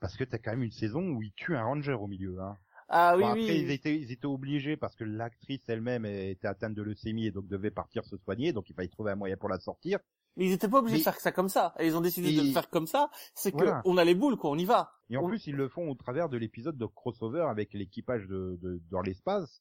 parce 0.01 0.17
que 0.17 0.25
t'as 0.25 0.39
quand 0.39 0.53
même 0.53 0.63
une 0.63 0.71
saison 0.71 1.01
où 1.11 1.23
il 1.23 1.33
tue 1.33 1.57
un 1.57 1.65
ranger 1.65 1.93
au 1.95 2.07
milieu. 2.07 2.39
Hein. 2.41 2.57
Ah 2.89 3.15
oui, 3.17 3.23
Bon, 3.23 3.33
oui. 3.35 3.41
après, 3.43 3.59
ils 3.59 3.71
étaient, 3.71 3.97
ils 4.01 4.11
étaient 4.13 4.27
obligés 4.27 4.77
parce 4.77 4.97
que 4.97 5.05
l'actrice 5.05 5.63
elle-même 5.69 6.05
était 6.07 6.49
atteinte 6.49 6.75
de 6.75 6.83
leucémie 6.83 7.27
et 7.27 7.31
donc 7.31 7.47
devait 7.49 7.71
partir 7.71 8.05
se 8.05 8.17
soigner, 8.17 8.53
donc 8.53 8.69
il 8.71 8.75
fallait 8.75 8.89
trouver 8.89 9.13
un 9.13 9.17
moyen 9.17 9.37
pour 9.37 9.49
la 9.49 9.59
sortir. 9.61 9.99
Mais 10.37 10.47
ils 10.47 10.53
étaient 10.53 10.69
pas 10.69 10.79
obligés 10.79 10.95
Mais- 10.95 11.01
de 11.01 11.05
faire 11.05 11.21
ça 11.21 11.33
comme 11.33 11.49
ça. 11.49 11.75
Et 11.81 11.87
ils 11.89 11.97
ont 11.97 12.01
décidé 12.01 12.35
de 12.37 12.43
le 12.43 12.53
faire 12.53 12.71
comme 12.71 12.87
ça. 12.87 13.11
C'est 13.35 13.51
que 13.51 13.57
Voilà. 13.59 13.83
on 13.85 13.97
a 13.97 14.05
les 14.05 14.15
boules, 14.15 14.37
quoi. 14.37 14.51
On 14.51 14.57
y 14.59 14.65
va. 14.65 14.93
Et 15.09 15.17
en 15.17 15.25
On- 15.25 15.29
plus, 15.29 15.47
ils 15.49 15.57
le 15.57 15.69
font 15.69 15.89
au 15.91 15.95
travers 15.97 16.29
de 16.29 16.37
l'épisode 16.37 16.79
de 16.79 16.87
crossover 16.87 17.43
avec 17.49 17.73
l'équipage 17.75 18.27
de, 18.29 18.57
de, 18.63 18.81
dans 18.91 19.03
l'espace. 19.03 19.61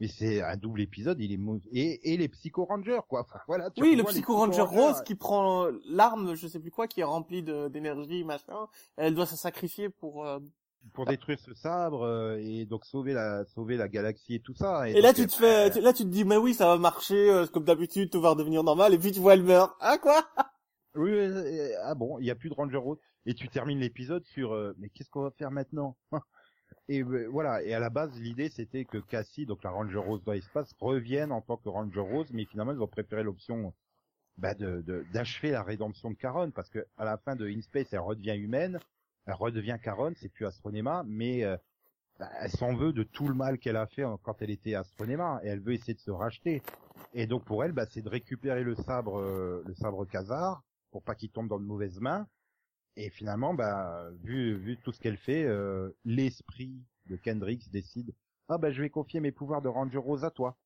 Mais 0.00 0.06
c'est 0.08 0.40
un 0.42 0.56
double 0.56 0.80
épisode, 0.80 1.20
il 1.20 1.32
est 1.32 1.40
et, 1.72 2.12
et 2.12 2.16
les 2.16 2.28
Psycho 2.28 2.64
Rangers, 2.64 3.00
quoi. 3.08 3.22
Enfin, 3.22 3.40
voilà. 3.48 3.70
tu 3.70 3.82
Oui, 3.82 3.96
le 3.96 4.04
Psycho 4.04 4.36
Ranger 4.36 4.60
Rangers. 4.60 4.80
rose 4.80 5.02
qui 5.02 5.16
prend 5.16 5.64
euh, 5.64 5.72
l'arme, 5.88 6.34
je 6.36 6.46
sais 6.46 6.60
plus 6.60 6.70
quoi, 6.70 6.86
qui 6.86 7.00
est 7.00 7.04
remplie 7.04 7.42
de- 7.42 7.66
d'énergie, 7.68 8.22
machin. 8.22 8.68
Elle 8.96 9.14
doit 9.16 9.26
se 9.26 9.36
sacrifier 9.36 9.88
pour. 9.88 10.24
euh, 10.24 10.38
pour 10.94 11.04
détruire 11.04 11.38
ce 11.40 11.52
sabre 11.54 12.02
euh, 12.04 12.38
et 12.40 12.64
donc 12.64 12.84
sauver 12.86 13.12
la 13.12 13.44
sauver 13.46 13.76
la 13.76 13.88
galaxie 13.88 14.36
et 14.36 14.40
tout 14.40 14.54
ça. 14.54 14.88
Et, 14.88 15.00
là, 15.02 15.12
donc, 15.12 15.16
tu 15.16 15.22
euh, 15.22 15.26
te 15.26 15.32
fais, 15.32 15.70
tu- 15.72 15.80
là, 15.80 15.92
tu 15.92 16.04
te 16.04 16.08
dis, 16.08 16.24
mais 16.24 16.36
oui, 16.36 16.54
ça 16.54 16.66
va 16.66 16.78
marcher 16.78 17.30
euh, 17.30 17.46
comme 17.46 17.64
d'habitude, 17.64 18.10
tout 18.10 18.20
va 18.20 18.30
redevenir 18.30 18.62
normal. 18.62 18.94
Et 18.94 18.98
puis 18.98 19.10
tu 19.10 19.18
vois, 19.20 19.34
elle 19.34 19.42
meurt. 19.42 19.74
Ah 19.80 19.98
quoi? 19.98 20.24
Oui, 20.94 21.10
euh, 21.12 21.72
ah 21.84 21.94
bon, 21.94 22.18
il 22.18 22.24
y 22.26 22.30
a 22.30 22.34
plus 22.34 22.48
de 22.48 22.54
Ranger 22.54 22.78
Rose 22.78 22.98
et 23.26 23.34
tu 23.34 23.48
termines 23.48 23.78
l'épisode 23.78 24.24
sur 24.24 24.52
euh, 24.54 24.74
mais 24.78 24.88
qu'est-ce 24.88 25.10
qu'on 25.10 25.22
va 25.22 25.30
faire 25.32 25.50
maintenant? 25.50 25.96
Et 26.88 27.02
euh, 27.02 27.28
voilà, 27.30 27.62
et 27.62 27.74
à 27.74 27.80
la 27.80 27.90
base 27.90 28.18
l'idée 28.20 28.48
c'était 28.48 28.84
que 28.84 28.98
Cassie, 28.98 29.46
donc 29.46 29.62
la 29.62 29.70
Ranger 29.70 29.98
Rose 29.98 30.22
dans 30.24 30.32
l'espace, 30.32 30.72
revienne 30.80 31.32
en 31.32 31.40
tant 31.40 31.56
que 31.56 31.68
Ranger 31.68 32.00
Rose, 32.00 32.30
mais 32.32 32.44
finalement 32.46 32.72
ils 32.72 32.80
ont 32.80 32.88
préféré 32.88 33.22
l'option 33.22 33.74
bah, 34.38 34.54
de 34.54 35.04
d'achever 35.12 35.50
la 35.50 35.62
rédemption 35.62 36.10
de 36.10 36.16
Caron 36.16 36.50
parce 36.50 36.70
que 36.70 36.86
à 36.96 37.04
la 37.04 37.18
fin 37.18 37.36
de 37.36 37.46
In 37.46 37.60
Space 37.60 37.88
elle 37.92 38.00
redevient 38.00 38.36
humaine, 38.36 38.78
elle 39.26 39.34
redevient 39.34 39.76
Caron, 39.82 40.12
c'est 40.16 40.30
plus 40.30 40.46
Astronema, 40.46 41.04
mais 41.06 41.44
euh, 41.44 41.56
bah, 42.18 42.30
elle 42.40 42.50
s'en 42.50 42.74
veut 42.74 42.92
de 42.92 43.02
tout 43.02 43.28
le 43.28 43.34
mal 43.34 43.58
qu'elle 43.58 43.76
a 43.76 43.86
fait 43.86 44.04
quand 44.22 44.40
elle 44.40 44.50
était 44.50 44.74
Astronema 44.74 45.40
et 45.44 45.48
elle 45.48 45.60
veut 45.60 45.74
essayer 45.74 45.94
de 45.94 46.00
se 46.00 46.10
racheter. 46.10 46.62
Et 47.12 47.26
donc 47.26 47.44
pour 47.44 47.64
elle, 47.64 47.72
bah, 47.72 47.86
c'est 47.90 48.02
de 48.02 48.08
récupérer 48.08 48.64
le 48.64 48.74
sabre, 48.74 49.18
euh, 49.18 49.62
le 49.66 49.74
sabre 49.74 50.06
Khazar 50.06 50.62
pour 50.90 51.02
pas 51.02 51.14
qu'il 51.14 51.30
tombe 51.30 51.48
dans 51.48 51.58
de 51.58 51.64
mauvaises 51.64 52.00
mains. 52.00 52.26
Et 53.00 53.10
finalement, 53.10 53.54
bah, 53.54 54.10
vu, 54.24 54.56
vu 54.56 54.76
tout 54.76 54.90
ce 54.90 54.98
qu'elle 54.98 55.18
fait, 55.18 55.44
euh, 55.44 55.90
l'esprit 56.04 56.82
de 57.06 57.14
Kendricks 57.14 57.70
décide, 57.70 58.12
ah 58.48 58.58
bah 58.58 58.72
je 58.72 58.82
vais 58.82 58.90
confier 58.90 59.20
mes 59.20 59.30
pouvoirs 59.30 59.62
de 59.62 59.68
Ranger 59.68 59.98
Rose 59.98 60.24
à 60.24 60.32
toi. 60.32 60.58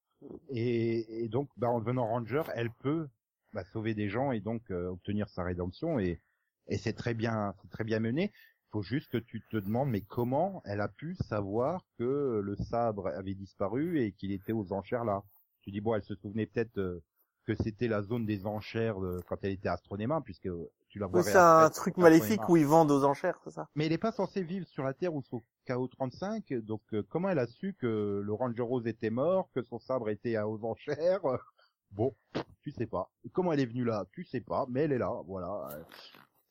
Et, 0.48 1.24
et 1.24 1.28
donc, 1.28 1.50
bah, 1.58 1.68
en 1.68 1.78
devenant 1.78 2.06
Ranger, 2.06 2.44
elle 2.54 2.70
peut 2.70 3.06
bah, 3.52 3.64
sauver 3.64 3.92
des 3.94 4.08
gens 4.08 4.32
et 4.32 4.40
donc 4.40 4.62
euh, 4.70 4.86
obtenir 4.88 5.28
sa 5.28 5.44
rédemption. 5.44 5.98
Et, 5.98 6.22
et 6.68 6.78
c'est 6.78 6.94
très 6.94 7.12
bien, 7.12 7.54
c'est 7.60 7.68
très 7.68 7.84
bien 7.84 8.00
mené. 8.00 8.32
Faut 8.70 8.82
juste 8.82 9.10
que 9.12 9.18
tu 9.18 9.42
te 9.50 9.58
demandes, 9.58 9.90
mais 9.90 10.00
comment 10.00 10.62
elle 10.64 10.80
a 10.80 10.88
pu 10.88 11.14
savoir 11.16 11.84
que 11.98 12.40
le 12.42 12.56
sabre 12.56 13.08
avait 13.08 13.34
disparu 13.34 14.00
et 14.00 14.12
qu'il 14.12 14.32
était 14.32 14.52
aux 14.52 14.72
enchères 14.72 15.04
là? 15.04 15.22
Tu 15.60 15.70
dis 15.70 15.82
bon, 15.82 15.94
elle 15.94 16.02
se 16.02 16.14
souvenait 16.14 16.46
peut-être 16.46 16.78
euh, 16.78 17.04
que 17.44 17.54
c'était 17.54 17.88
la 17.88 18.02
zone 18.02 18.24
des 18.24 18.46
enchères 18.46 19.02
euh, 19.02 19.20
quand 19.28 19.36
elle 19.42 19.52
était 19.52 19.68
Astronema, 19.68 20.20
puisque 20.20 20.48
tu 20.88 20.98
la 20.98 21.06
vois. 21.06 21.22
C'est 21.22 21.36
un 21.36 21.70
truc 21.70 21.96
maléfique 21.96 22.48
où 22.48 22.56
ils 22.56 22.66
vendent 22.66 22.90
aux 22.90 23.04
enchères, 23.04 23.38
c'est 23.44 23.50
ça? 23.50 23.68
Mais 23.74 23.86
elle 23.86 23.92
n'est 23.92 23.98
pas 23.98 24.12
censée 24.12 24.42
vivre 24.42 24.66
sur 24.66 24.84
la 24.84 24.94
Terre 24.94 25.14
ou 25.14 25.22
sur 25.22 25.40
KO35, 25.66 26.60
donc 26.60 26.82
euh, 26.92 27.02
comment 27.08 27.28
elle 27.30 27.38
a 27.38 27.46
su 27.46 27.74
que 27.74 28.20
le 28.24 28.32
Ranger 28.32 28.62
Rose 28.62 28.86
était 28.86 29.10
mort, 29.10 29.48
que 29.54 29.62
son 29.62 29.78
sabre 29.78 30.10
était 30.10 30.36
à 30.36 30.48
aux 30.48 30.62
enchères? 30.64 31.20
Bon, 31.90 32.14
tu 32.62 32.70
sais 32.70 32.86
pas. 32.86 33.10
Comment 33.32 33.52
elle 33.52 33.60
est 33.60 33.66
venue 33.66 33.84
là? 33.84 34.06
Tu 34.12 34.24
sais 34.24 34.40
pas, 34.40 34.64
mais 34.70 34.82
elle 34.84 34.92
est 34.92 34.98
là, 34.98 35.12
voilà. 35.26 35.68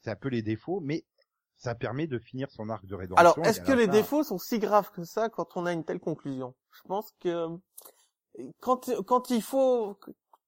C'est 0.02 0.12
un 0.12 0.16
peu 0.16 0.30
les 0.30 0.44
défauts, 0.44 0.80
mais 0.82 1.04
ça 1.58 1.74
permet 1.74 2.06
de 2.08 2.20
finir 2.20 2.52
son 2.52 2.70
arc 2.70 2.86
de 2.86 2.94
rédemption. 2.96 3.20
Alors, 3.20 3.48
est-ce 3.48 3.62
que 3.62 3.72
les 3.72 3.86
fin- 3.86 3.92
défauts 3.92 4.24
sont 4.24 4.38
si 4.38 4.60
graves 4.60 4.92
que 4.92 5.04
ça 5.04 5.30
quand 5.30 5.58
on 5.58 5.66
a 5.66 5.74
une 5.74 5.84
telle 5.84 6.00
conclusion? 6.00 6.54
Je 6.72 6.82
pense 6.84 7.12
que 7.20 7.48
quand 8.60 8.90
quand 9.06 9.30
il 9.30 9.42
faut 9.42 9.98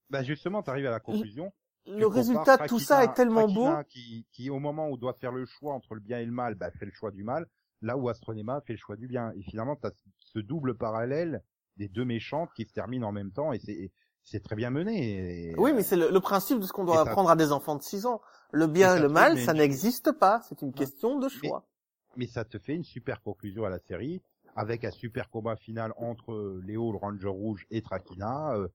Bah 0.10 0.24
justement, 0.24 0.62
tu 0.64 0.70
arrives 0.70 0.86
à 0.86 0.92
la 0.92 1.00
conclusion. 1.00 1.52
le 1.86 2.06
résultat 2.06 2.58
de 2.58 2.68
tout 2.68 2.80
ça 2.80 3.04
est 3.04 3.14
tellement 3.14 3.48
beau. 3.48 3.68
Qui, 3.90 4.26
qui, 4.32 4.50
au 4.50 4.60
moment 4.60 4.90
où 4.90 4.98
doit 4.98 5.14
faire 5.14 5.32
le 5.32 5.46
choix 5.46 5.74
entre 5.74 5.96
le 5.96 6.02
bien 6.02 6.20
et 6.20 6.26
le 6.26 6.32
mal, 6.32 6.56
bah, 6.56 6.72
fait 6.72 6.86
le 6.86 6.92
choix 6.92 7.12
du 7.12 7.24
mal. 7.24 7.46
Là 7.82 7.98
où 7.98 8.08
Astronema 8.10 8.62
fait 8.62 8.74
le 8.74 8.78
choix 8.80 8.96
du 8.96 9.08
bien. 9.08 9.32
Et 9.38 9.42
finalement, 9.44 9.76
tu 9.76 9.88
as 9.88 9.92
ce 10.20 10.40
double 10.40 10.78
parallèle 10.78 11.44
des 11.78 11.90
deux 11.90 12.06
méchantes 12.06 12.50
qui 12.56 12.66
se 12.66 12.72
terminent 12.72 13.08
en 13.08 13.12
même 13.12 13.32
temps 13.32 13.52
et 13.52 13.60
c'est 13.60 13.92
c'est 14.26 14.42
très 14.42 14.56
bien 14.56 14.70
mené. 14.70 15.50
Et- 15.50 15.56
Oui, 15.58 15.74
mais 15.74 15.84
c'est 15.84 15.98
le, 15.98 16.10
le 16.10 16.20
principe 16.22 16.60
de 16.62 16.66
ce 16.66 16.72
qu'on 16.72 16.86
doit 16.86 17.02
Et 17.02 17.04
ça- 17.04 17.10
apprendre 17.12 17.30
à 17.30 17.36
des 17.36 17.52
enfants 17.52 17.76
de 17.76 17.82
6 17.82 18.06
ans. 18.06 18.22
Le 18.54 18.68
bien 18.68 18.96
Et 18.96 19.02
le 19.02 19.10
mal, 19.10 19.38
ça 19.38 19.52
une- 19.52 19.58
n'existe 19.58 20.14
pas. 20.14 20.42
C'est 20.48 20.62
une 20.62 20.72
question 20.74 21.20
de 21.20 21.28
choix. 21.28 21.66
mais 22.16 22.28
ça 22.28 22.46
te 22.46 22.58
fait 22.58 22.74
une 22.76 22.86
super 22.86 23.22
conclusion 23.22 23.66
à 23.66 23.70
la 23.70 23.80
série 23.80 24.22
avec 24.56 24.86
un 24.86 24.92
super 24.92 25.30
combat 25.30 25.58
final 25.58 25.92
entre 25.98 26.32
euh, 26.32 26.62
Léo 26.64 26.92
le 26.94 26.98
Ranger 27.00 27.28
rouge 27.28 27.66
et 27.72 27.82
Trakina 27.82 28.54
euh, 28.54 28.68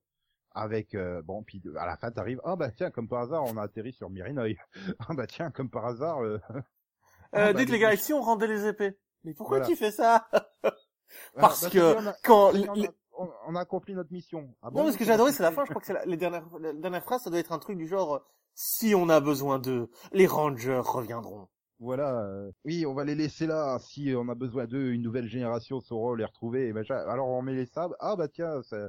avec 0.61 0.95
euh, 0.95 1.23
bon 1.23 1.43
puis 1.43 1.63
à 1.79 1.87
la 1.87 1.97
fin 1.97 2.11
t'arrives 2.11 2.41
ah 2.45 2.57
bah 2.57 2.71
tiens 2.71 2.91
comme 2.91 3.09
par 3.09 3.21
hasard 3.23 3.45
on 3.45 3.57
a 3.57 3.63
atterri 3.63 3.93
sur 3.93 4.11
Mirinoy 4.11 4.57
ah 5.01 5.07
bah 5.15 5.27
tiens 5.27 5.51
comme 5.51 5.71
par 5.71 5.87
hasard 5.87 6.23
euh, 6.25 6.39
Euh, 7.35 7.49
ah, 7.51 7.53
bah, 7.53 7.59
dites 7.61 7.69
les 7.69 7.79
gars, 7.79 7.93
ici 7.93 8.15
on 8.15 8.23
rendait 8.23 8.47
les 8.47 8.67
épées. 8.67 8.97
Mais 9.23 9.35
pourquoi 9.35 9.59
Voilà. 9.59 9.71
tu 9.71 9.77
fais 9.77 9.91
ça 9.91 10.27
Parce 11.35 11.65
bah, 11.65 11.71
que 11.71 11.97
on 11.97 12.07
a- 12.07 12.15
quand 12.25 12.53
on, 12.55 12.85
a, 12.85 12.89
on- 13.19 13.31
on 13.49 13.55
a 13.55 13.61
accompli 13.61 13.95
notre 13.95 14.13
mission 14.13 14.55
ah 14.63 14.71
bon, 14.71 14.79
Non, 14.81 14.87
mais 14.87 14.93
ce 14.93 14.97
que 14.99 15.05
j'ai 15.05 15.13
adoré, 15.13 15.33
c'est 15.33 15.43
la 15.43 15.53
fin. 15.53 15.65
Je 15.67 15.69
crois 15.71 15.81
que 15.83 15.87
c'est 15.87 15.93
la, 15.93 16.07
les 16.07 16.17
dernières, 16.17 16.47
la 16.59 16.73
dernière 16.73 17.03
phrase, 17.05 17.21
ça 17.23 17.29
doit 17.29 17.39
être 17.39 17.53
un 17.53 17.59
truc 17.59 17.77
du 17.77 17.87
genre 17.87 18.23
si 18.55 18.95
on 18.95 19.11
a 19.11 19.21
besoin 19.21 19.59
d'eux, 19.59 19.91
les 20.13 20.27
Rangers 20.27 20.81
reviendront. 20.83 21.49
Voilà. 21.81 22.19
euh, 22.25 22.51
oui, 22.65 22.87
on 22.87 22.95
va 22.95 23.05
les 23.05 23.15
laisser 23.15 23.47
là. 23.47 23.79
Si 23.79 24.13
on 24.17 24.29
a 24.31 24.35
besoin 24.35 24.65
d'eux, 24.67 24.93
une 24.93 25.03
nouvelle 25.03 25.29
génération 25.29 25.81
saura 25.81 26.17
les 26.17 26.25
retrouver. 26.25 26.69
Et 26.69 26.73
machin. 26.73 26.97
Alors 27.09 27.29
on 27.29 27.43
met 27.43 27.53
les 27.53 27.67
sabres. 27.67 27.95
Ah 28.01 28.17
bah 28.17 28.29
tiens, 28.29 28.63
ça, 28.63 28.89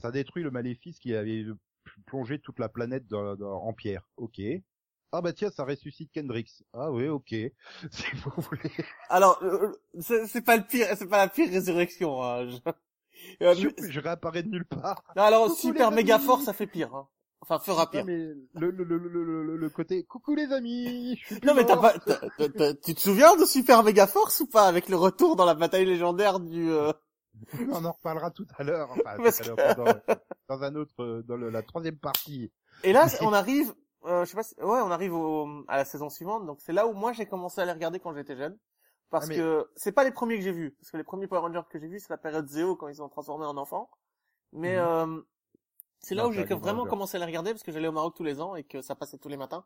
ça 0.00 0.10
détruit 0.10 0.42
le 0.42 0.50
maléfice 0.50 0.98
qui 0.98 1.14
avait 1.14 1.44
plonger 2.06 2.38
toute 2.38 2.58
la 2.58 2.68
planète 2.68 3.06
dans, 3.08 3.36
dans- 3.36 3.62
en 3.62 3.72
pierre. 3.72 4.02
Ok. 4.16 4.40
Ah 5.12 5.20
bah 5.22 5.32
tiens, 5.32 5.50
ça 5.50 5.64
ressuscite 5.64 6.10
Kendrix. 6.12 6.64
Ah 6.72 6.90
oui, 6.90 7.06
ok. 7.08 7.28
Si 7.90 8.04
vous 8.16 8.30
voulez. 8.42 8.70
Alors, 9.08 9.38
euh, 9.42 9.72
c'est 10.00 10.26
c'est 10.26 10.42
pas 10.42 10.56
le 10.56 10.64
pire, 10.64 10.86
c'est 10.96 11.08
pas 11.08 11.18
la 11.18 11.28
pire 11.28 11.48
résurrection. 11.50 12.22
Hein. 12.22 12.48
Je... 12.48 12.56
Euh, 13.42 13.54
Je, 13.54 13.68
je 13.90 14.00
réapparais 14.00 14.42
de 14.42 14.48
nulle 14.48 14.64
part. 14.66 15.04
Non, 15.16 15.22
alors 15.22 15.44
Coucou, 15.46 15.56
super 15.60 15.90
méga 15.92 16.18
fort, 16.18 16.40
ça 16.40 16.52
fait 16.52 16.66
pire. 16.66 16.92
Hein. 16.94 17.06
Enfin, 17.42 17.58
fera 17.60 17.84
Non, 17.84 17.90
pire. 17.90 18.04
mais 18.06 18.16
le, 18.16 18.70
le, 18.70 18.82
le, 18.84 18.96
le, 18.98 19.42
le, 19.44 19.56
le 19.56 19.68
côté 19.70 20.02
coucou 20.04 20.34
les 20.34 20.50
amis. 20.52 21.16
je 21.20 21.26
suis 21.26 21.38
plus 21.40 21.46
Non 21.46 21.54
mais 21.54 21.64
t'as 21.64 21.76
pas, 21.76 21.94
tu 22.82 22.94
te 22.94 23.00
souviens 23.00 23.36
de 23.36 23.44
Super 23.44 23.84
Mega 23.84 24.06
Force 24.08 24.40
ou 24.40 24.46
pas 24.46 24.66
avec 24.66 24.88
le 24.88 24.96
retour 24.96 25.36
dans 25.36 25.44
la 25.44 25.54
bataille 25.54 25.84
légendaire 25.84 26.40
du 26.40 26.70
euh, 26.70 26.90
On 27.70 27.84
en 27.84 27.92
reparlera 27.92 28.30
tout 28.30 28.46
à 28.58 28.62
l'heure. 28.62 28.90
Enfin, 28.90 29.10
à 29.16 29.44
l'heure, 29.44 29.56
dans, 29.76 30.00
dans 30.48 30.62
un 30.62 30.74
autre, 30.76 31.02
euh, 31.02 31.22
dans 31.22 31.36
le- 31.36 31.50
la 31.50 31.62
troisième 31.62 31.96
partie. 31.98 32.50
Et 32.82 32.92
là, 32.92 33.06
on 33.22 33.32
arrive, 33.32 33.74
euh, 34.04 34.24
je 34.24 34.30
sais 34.30 34.36
pas, 34.36 34.42
si... 34.42 34.54
ouais, 34.56 34.80
on 34.80 34.90
arrive 34.90 35.14
au... 35.14 35.64
à 35.68 35.76
la 35.76 35.84
saison 35.84 36.10
suivante. 36.10 36.46
Donc 36.46 36.60
c'est 36.60 36.72
là 36.72 36.86
où 36.86 36.92
moi 36.92 37.12
j'ai 37.12 37.26
commencé 37.26 37.60
à 37.60 37.64
les 37.64 37.72
regarder 37.72 38.00
quand 38.00 38.14
j'étais 38.14 38.36
jeune, 38.36 38.58
parce 39.10 39.24
Ah, 39.24 39.28
mais- 39.28 39.36
que 39.36 39.70
c'est 39.76 39.92
pas 39.92 40.04
les 40.04 40.12
premiers 40.12 40.36
que 40.36 40.42
j'ai 40.42 40.52
vus, 40.52 40.72
parce 40.80 40.90
que 40.90 40.96
les 40.96 41.04
premiers 41.04 41.26
Power 41.26 41.40
Rangers 41.40 41.62
que 41.70 41.78
j'ai 41.78 41.88
vus 41.88 42.00
c'est 42.00 42.10
la 42.10 42.18
période 42.18 42.46
Zéo 42.48 42.76
quand 42.76 42.88
ils 42.88 42.96
sont 42.96 43.08
transformés 43.08 43.46
en 43.46 43.56
enfants. 43.56 43.90
Mais 44.52 44.76
euh, 44.76 45.20
c'est 46.00 46.14
là 46.14 46.28
où 46.28 46.32
j'ai 46.32 46.44
vraiment 46.44 46.86
commencé 46.86 47.16
à 47.16 47.20
les 47.20 47.26
regarder 47.26 47.50
parce 47.52 47.62
que 47.62 47.72
j'allais 47.72 47.88
au 47.88 47.92
Maroc 47.92 48.14
tous 48.16 48.24
les 48.24 48.40
ans 48.40 48.54
et 48.56 48.64
que 48.64 48.82
ça 48.82 48.94
passait 48.94 49.18
tous 49.18 49.28
les 49.28 49.36
matins 49.36 49.64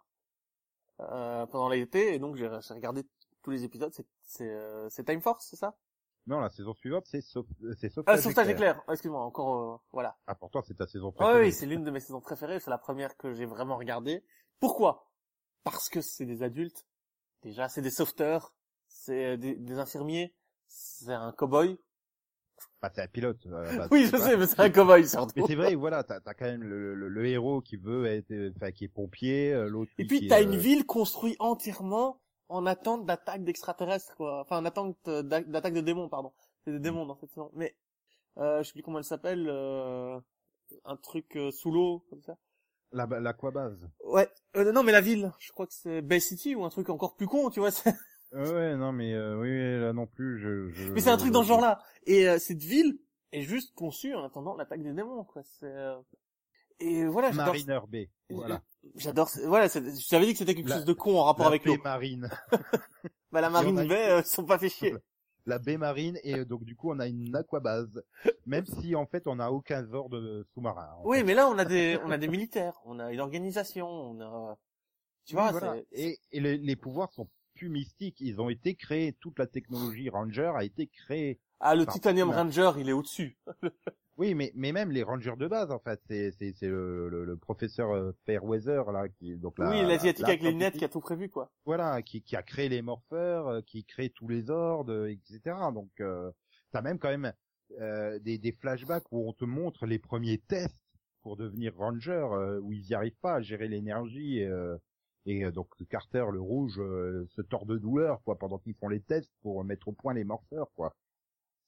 euh, 1.00 1.46
pendant 1.46 1.68
l'été 1.68 2.14
et 2.14 2.18
donc 2.18 2.36
j'ai 2.36 2.48
j'ai 2.60 2.74
regardé 2.74 3.04
tous 3.42 3.50
les 3.50 3.64
épisodes. 3.64 3.92
C'est 3.94 4.06
c'est 4.22 4.48
euh, 4.50 4.88
c'est 4.90 5.04
Time 5.04 5.20
Force, 5.20 5.46
c'est 5.50 5.56
ça? 5.56 5.74
Non, 6.28 6.40
la 6.40 6.50
saison 6.50 6.74
suivante, 6.74 7.06
c'est 7.06 7.22
sauf, 7.22 7.46
c'est 7.80 7.86
Ah, 8.06 8.18
sauvetage 8.18 8.20
Sauvetage 8.20 8.48
éclair. 8.50 8.76
éclair. 8.76 8.84
Excuse-moi, 8.92 9.20
encore 9.22 9.56
euh, 9.74 9.76
voilà. 9.92 10.16
Ah, 10.26 10.34
pourtant, 10.34 10.62
c'est 10.62 10.74
ta 10.74 10.86
saison 10.86 11.08
Ah 11.08 11.24
préférée. 11.24 11.46
oui, 11.46 11.52
c'est 11.52 11.66
l'une 11.66 11.84
de 11.84 11.90
mes 11.90 12.00
saisons 12.00 12.20
préférées, 12.20 12.60
c'est 12.60 12.70
la 12.70 12.78
première 12.78 13.16
que 13.16 13.32
j'ai 13.32 13.46
vraiment 13.46 13.76
regardée. 13.78 14.22
Pourquoi? 14.60 15.10
Parce 15.64 15.88
que 15.88 16.00
c'est 16.02 16.26
des 16.26 16.42
adultes. 16.42 16.86
Déjà, 17.42 17.68
c'est 17.68 17.82
des 17.82 17.90
sauveteurs, 17.90 18.52
c'est 18.88 19.38
des, 19.38 19.54
des 19.56 19.78
infirmiers, 19.78 20.34
c'est 20.66 21.12
un 21.12 21.32
cow-boy. 21.32 21.78
Bah, 22.82 22.90
c'est 22.94 23.02
un 23.02 23.06
pilote. 23.08 23.46
base, 23.48 23.88
Oui, 23.90 24.06
je 24.12 24.16
sais, 24.16 24.36
mais 24.36 24.46
c'est 24.46 24.60
un 24.60 24.68
cow-boy 24.70 25.06
surtout. 25.08 25.32
Mais 25.36 25.42
c'est 25.46 25.54
vrai, 25.54 25.74
voilà, 25.76 26.04
t'as 26.04 26.20
as 26.26 26.34
quand 26.34 26.44
même 26.44 26.62
le, 26.62 26.94
le, 26.94 27.08
le 27.08 27.26
héros 27.26 27.60
qui 27.62 27.76
veut 27.76 28.06
être, 28.06 28.30
euh, 28.32 28.52
enfin, 28.56 28.70
qui 28.72 28.84
est 28.84 28.88
pompier, 28.88 29.52
euh, 29.54 29.68
l'autre. 29.68 29.90
Et 29.98 30.04
puis 30.06 30.28
t'as 30.28 30.42
une 30.42 30.54
euh, 30.54 30.58
ville 30.58 30.84
construite 30.84 31.36
entièrement 31.38 32.20
en 32.48 32.66
attente 32.66 33.06
d'attaque 33.06 33.44
d'extraterrestres, 33.44 34.14
quoi. 34.16 34.40
Enfin, 34.40 34.58
en 34.58 34.64
attente 34.64 34.96
euh, 35.08 35.22
d'a- 35.22 35.42
d'attaque 35.42 35.74
de 35.74 35.80
démons, 35.80 36.08
pardon. 36.08 36.32
C'est 36.64 36.72
des 36.72 36.78
démons 36.80 37.06
dans 37.06 37.16
cette 37.16 37.30
saison. 37.30 37.50
Mais 37.54 37.76
euh, 38.38 38.62
je 38.62 38.68
sais 38.68 38.72
plus 38.72 38.82
comment 38.82 38.98
elle 38.98 39.04
s'appelle. 39.04 39.46
Euh, 39.48 40.18
un 40.84 40.96
truc 40.96 41.36
euh, 41.36 41.50
sous 41.50 41.70
l'eau, 41.70 42.04
comme 42.10 42.22
ça. 42.22 42.36
La, 42.92 43.06
l'aquabase. 43.06 43.78
Ouais. 44.04 44.28
Euh, 44.56 44.72
non, 44.72 44.82
mais 44.82 44.92
la 44.92 45.00
ville. 45.00 45.32
Je 45.38 45.52
crois 45.52 45.66
que 45.66 45.72
c'est 45.74 46.02
Bay 46.02 46.20
City 46.20 46.54
ou 46.54 46.64
un 46.64 46.68
truc 46.70 46.88
encore 46.90 47.16
plus 47.16 47.26
con, 47.26 47.50
tu 47.50 47.60
vois. 47.60 47.70
Euh, 48.34 48.52
ouais, 48.52 48.76
non, 48.76 48.92
mais 48.92 49.14
euh, 49.14 49.38
oui, 49.40 49.80
là 49.80 49.94
non 49.94 50.06
plus, 50.06 50.38
je. 50.38 50.68
je 50.68 50.92
Mais 50.92 51.00
c'est 51.00 51.08
un 51.08 51.16
truc 51.16 51.30
dans 51.32 51.42
ce 51.42 51.48
genre-là. 51.48 51.80
Et 52.04 52.28
euh, 52.28 52.38
cette 52.38 52.60
ville 52.62 52.98
est 53.32 53.40
juste 53.40 53.74
conçue 53.74 54.14
en 54.14 54.22
attendant 54.22 54.54
l'attaque 54.54 54.82
des 54.82 54.92
démons, 54.92 55.24
quoi. 55.24 55.42
C'est 55.44 55.64
euh, 55.64 55.96
et 56.80 57.04
voilà, 57.06 57.30
j'adore. 57.30 57.46
Mariner 57.46 57.80
B. 57.88 57.96
Voilà. 58.30 58.62
J'adore. 58.96 59.28
Voilà, 59.46 59.66
je 59.68 60.08
t'avais 60.08 60.26
dit 60.26 60.32
que 60.32 60.38
c'était 60.38 60.54
quelque 60.54 60.68
La- 60.68 60.76
chose 60.76 60.84
de 60.84 60.92
con 60.92 61.18
en 61.18 61.24
rapport 61.24 61.44
la 61.46 61.50
avec 61.50 61.64
l'eau. 61.64 61.76
marine. 61.82 62.28
Bah 63.30 63.42
la 63.42 63.50
marine 63.50 63.78
on 63.78 63.90
a- 63.90 63.94
euh, 63.94 64.22
sont 64.22 64.44
pas 64.46 64.58
fait 64.58 64.70
chier. 64.70 64.94
La 65.44 65.58
baie 65.58 65.76
marine 65.76 66.18
et 66.24 66.34
euh, 66.38 66.44
donc 66.46 66.64
du 66.64 66.74
coup 66.76 66.90
on 66.90 66.98
a 66.98 67.06
une 67.06 67.34
aquabase. 67.36 68.02
Même 68.46 68.64
si 68.64 68.94
en 68.96 69.06
fait 69.06 69.26
on 69.26 69.36
n'a 69.36 69.52
aucun 69.52 69.90
ordre 69.92 70.18
de 70.18 70.46
sous-marin. 70.54 70.88
Oui, 71.04 71.18
fait. 71.18 71.24
mais 71.24 71.34
là 71.34 71.46
on 71.48 71.58
a 71.58 71.64
des, 71.66 71.98
on 72.04 72.10
a 72.10 72.16
des 72.18 72.28
militaires, 72.28 72.78
on 72.86 72.98
a 72.98 73.12
une 73.12 73.20
organisation, 73.20 73.86
on 73.86 74.20
a, 74.22 74.56
tu 75.26 75.34
vois, 75.34 75.50
voilà. 75.52 75.76
Et, 75.92 76.18
et 76.32 76.40
les, 76.40 76.56
les 76.56 76.76
pouvoirs 76.76 77.12
sont 77.12 77.28
plus 77.54 77.68
mystiques. 77.68 78.20
Ils 78.20 78.40
ont 78.40 78.48
été 78.48 78.74
créés. 78.74 79.12
Toute 79.20 79.38
la 79.38 79.46
technologie 79.46 80.08
Ranger 80.08 80.52
a 80.56 80.64
été 80.64 80.86
créée. 80.86 81.38
ah 81.60 81.74
le 81.74 81.82
Enfin, 81.82 81.92
Titanium. 81.92 82.30
Ranger, 82.30 82.72
il 82.78 82.88
est 82.88 82.92
au-dessus. 82.92 83.36
Oui, 84.18 84.34
mais 84.34 84.50
mais 84.56 84.72
même 84.72 84.90
les 84.90 85.04
Rangers 85.04 85.36
de 85.38 85.46
base 85.46 85.70
en 85.70 85.78
fait, 85.78 86.00
c'est 86.08 86.32
c'est 86.32 86.52
c'est 86.52 86.66
le, 86.68 87.08
le, 87.08 87.24
le 87.24 87.36
professeur 87.36 87.92
euh, 87.92 88.12
Fairweather 88.26 88.90
là 88.90 89.08
qui 89.08 89.36
donc 89.36 89.58
la, 89.58 89.70
oui, 89.70 89.82
l'asiatique 89.86 90.22
la- 90.22 90.28
avec 90.30 90.42
les 90.42 90.50
lunettes 90.50 90.76
qui 90.76 90.84
a 90.84 90.88
tout 90.88 91.00
prévu, 91.00 91.28
quoi. 91.28 91.50
voilà, 91.64 92.02
qui, 92.02 92.22
qui 92.22 92.34
a 92.34 92.42
créé 92.42 92.68
les 92.68 92.82
morpheurs, 92.82 93.46
euh, 93.48 93.60
qui 93.62 93.84
crée 93.84 94.10
tous 94.10 94.26
les 94.26 94.50
ordres, 94.50 94.92
euh, 94.92 95.10
etc. 95.10 95.56
Donc, 95.72 95.90
euh, 96.00 96.32
t'as 96.72 96.82
même 96.82 96.98
quand 96.98 97.10
même 97.10 97.32
euh, 97.80 98.18
des, 98.18 98.38
des 98.38 98.50
flashbacks 98.52 99.04
où 99.12 99.28
on 99.28 99.32
te 99.32 99.44
montre 99.44 99.86
les 99.86 100.00
premiers 100.00 100.38
tests 100.38 100.84
pour 101.22 101.36
devenir 101.36 101.76
ranger, 101.76 102.10
euh, 102.32 102.58
où 102.60 102.72
ils 102.72 102.86
y 102.88 102.94
arrivent 102.94 103.18
pas 103.22 103.34
à 103.36 103.40
gérer 103.40 103.68
l'énergie. 103.68 104.42
euh, 104.42 104.76
et 105.26 105.44
euh, 105.44 105.52
donc 105.52 105.68
Carter, 105.90 106.24
le 106.32 106.40
rouge, 106.40 106.80
euh, 106.80 107.24
se 107.36 107.42
tord 107.42 107.66
de 107.66 107.76
douleur 107.78 108.20
quoi 108.24 108.36
pendant 108.36 108.58
qu'ils 108.58 108.74
font 108.74 108.88
les 108.88 109.00
tests 109.00 109.30
pour 109.42 109.62
mettre 109.62 109.86
au 109.88 109.92
point 109.92 110.14
les 110.14 110.24
morpheurs 110.24 110.70
quoi. 110.74 110.94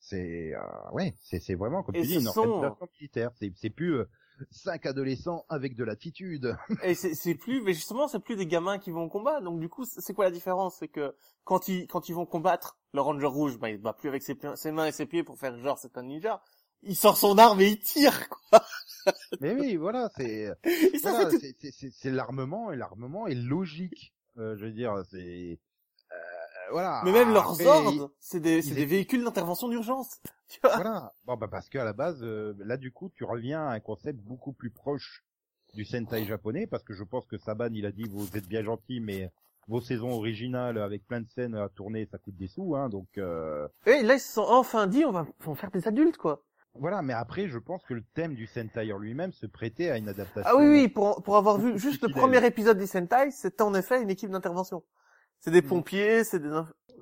C'est 0.00 0.54
euh, 0.54 0.90
ouais, 0.92 1.14
c'est 1.22 1.40
c'est 1.40 1.54
vraiment 1.54 1.82
comme 1.82 1.94
Et 1.94 2.00
tu 2.02 2.06
dis 2.08 2.14
une 2.14 2.20
sont- 2.22 2.40
organisation 2.40 2.88
militaire. 2.98 3.30
C'est 3.38 3.52
c'est 3.54 3.70
plus 3.70 3.94
euh, 3.98 4.08
cinq 4.50 4.86
adolescents 4.86 5.44
avec 5.50 5.76
de 5.76 5.84
l'attitude. 5.84 6.56
Et 6.82 6.94
c'est 6.94 7.14
c'est 7.14 7.34
plus, 7.34 7.60
mais 7.62 7.74
justement, 7.74 8.08
c'est 8.08 8.18
plus 8.18 8.36
des 8.36 8.46
gamins 8.46 8.78
qui 8.78 8.90
vont 8.90 9.04
au 9.04 9.08
combat. 9.10 9.40
Donc 9.42 9.60
du 9.60 9.68
coup, 9.68 9.84
c'est 9.84 10.14
quoi 10.14 10.24
la 10.24 10.30
différence? 10.30 10.76
C'est 10.78 10.88
que 10.88 11.14
quand 11.44 11.68
ils 11.68 11.86
quand 11.86 12.08
ils 12.08 12.14
vont 12.14 12.24
combattre, 12.26 12.78
le 12.94 13.00
Ranger 13.02 13.26
rouge, 13.26 13.58
bah 13.58 13.68
il 13.70 13.78
bat 13.78 13.92
plus 13.92 14.08
avec 14.08 14.22
ses, 14.22 14.36
ses 14.56 14.72
mains 14.72 14.86
et 14.86 14.92
ses 14.92 15.04
pieds 15.06 15.22
pour 15.22 15.38
faire 15.38 15.56
genre 15.58 15.78
c'est 15.78 15.96
un 15.98 16.02
ninja. 16.02 16.42
Il 16.82 16.96
sort 16.96 17.18
son 17.18 17.36
arme 17.36 17.60
et 17.60 17.68
il 17.68 17.78
tire. 17.78 18.26
Quoi. 18.30 18.62
Mais 19.42 19.52
oui, 19.52 19.76
voilà, 19.76 20.08
c'est 20.16 20.50
Voilà, 21.02 21.30
tout- 21.30 21.38
c'est- 21.40 22.10
l'armement 22.10 22.72
et 22.72 22.76
l'armement 22.76 23.26
est 23.26 23.34
logique. 23.34 24.14
Euh, 24.38 24.56
je 24.56 24.64
veux 24.64 24.72
dire, 24.72 24.94
c'est 25.10 25.58
voilà. 26.70 27.02
Mais 27.04 27.12
même 27.12 27.32
leurs 27.32 27.52
Après, 27.52 27.66
ordres, 27.66 28.10
c'est 28.18 28.40
des 28.40 28.62
c'est 28.62 28.84
véhicules 28.84 29.24
d'intervention 29.24 29.68
d'urgence. 29.68 30.20
Voilà. 30.62 31.12
Bon 31.26 31.36
bah 31.36 31.46
parce 31.48 31.68
qu'à 31.68 31.84
la 31.84 31.92
base, 31.92 32.22
euh, 32.22 32.54
là 32.58 32.76
du 32.76 32.90
coup, 32.92 33.10
tu 33.14 33.24
reviens 33.24 33.60
à 33.66 33.70
un 33.72 33.80
concept 33.80 34.18
beaucoup 34.20 34.52
plus 34.52 34.70
proche 34.70 35.24
du 35.74 35.84
Sentai 35.84 36.24
japonais, 36.24 36.66
parce 36.66 36.82
que 36.82 36.92
je 36.92 37.04
pense 37.04 37.26
que 37.26 37.38
Saban, 37.38 37.68
il 37.72 37.86
a 37.86 37.92
dit 37.92 38.04
vous 38.10 38.36
êtes 38.36 38.48
bien 38.48 38.64
gentil, 38.64 38.98
mais 39.00 39.30
vos 39.68 39.80
saisons 39.80 40.10
originales 40.10 40.78
avec 40.78 41.06
plein 41.06 41.20
de 41.20 41.28
scènes 41.28 41.54
à 41.54 41.68
tourner, 41.68 42.06
ça 42.10 42.18
coûte 42.18 42.36
des 42.36 42.48
sous, 42.48 42.74
hein. 42.74 42.88
Donc 42.88 43.06
euh, 43.18 43.68
Et 43.86 44.02
là, 44.02 44.14
ils 44.14 44.20
se 44.20 44.32
sont 44.32 44.42
enfin 44.48 44.88
dit, 44.88 45.04
on 45.04 45.12
va, 45.12 45.26
on 45.46 45.52
va 45.52 45.54
faire 45.56 45.70
des 45.70 45.86
adultes, 45.86 46.16
quoi. 46.16 46.42
voilà. 46.74 47.02
Mais 47.02 47.12
après, 47.12 47.46
je 47.46 47.58
pense 47.58 47.84
que 47.84 47.94
le 47.94 48.02
thème 48.14 48.34
du 48.34 48.48
Sentai 48.48 48.92
en 48.92 48.98
lui-même 48.98 49.32
se 49.32 49.46
prêtait 49.46 49.90
à 49.90 49.98
une 49.98 50.08
adaptation. 50.08 50.50
Ah 50.52 50.56
oui, 50.56 50.66
oui, 50.66 50.88
pour, 50.88 51.22
pour 51.22 51.36
avoir 51.36 51.58
vu 51.58 51.78
juste 51.78 52.02
le 52.02 52.08
premier 52.08 52.44
épisode 52.44 52.78
des 52.78 52.88
Sentai, 52.88 53.30
c'était 53.30 53.62
en 53.62 53.74
effet 53.74 54.02
une 54.02 54.10
équipe 54.10 54.30
d'intervention. 54.30 54.82
C'est 55.40 55.50
Mm. 55.50 55.54
des 55.54 55.62
pompiers, 55.62 56.24
c'est 56.24 56.38
des... 56.40 56.60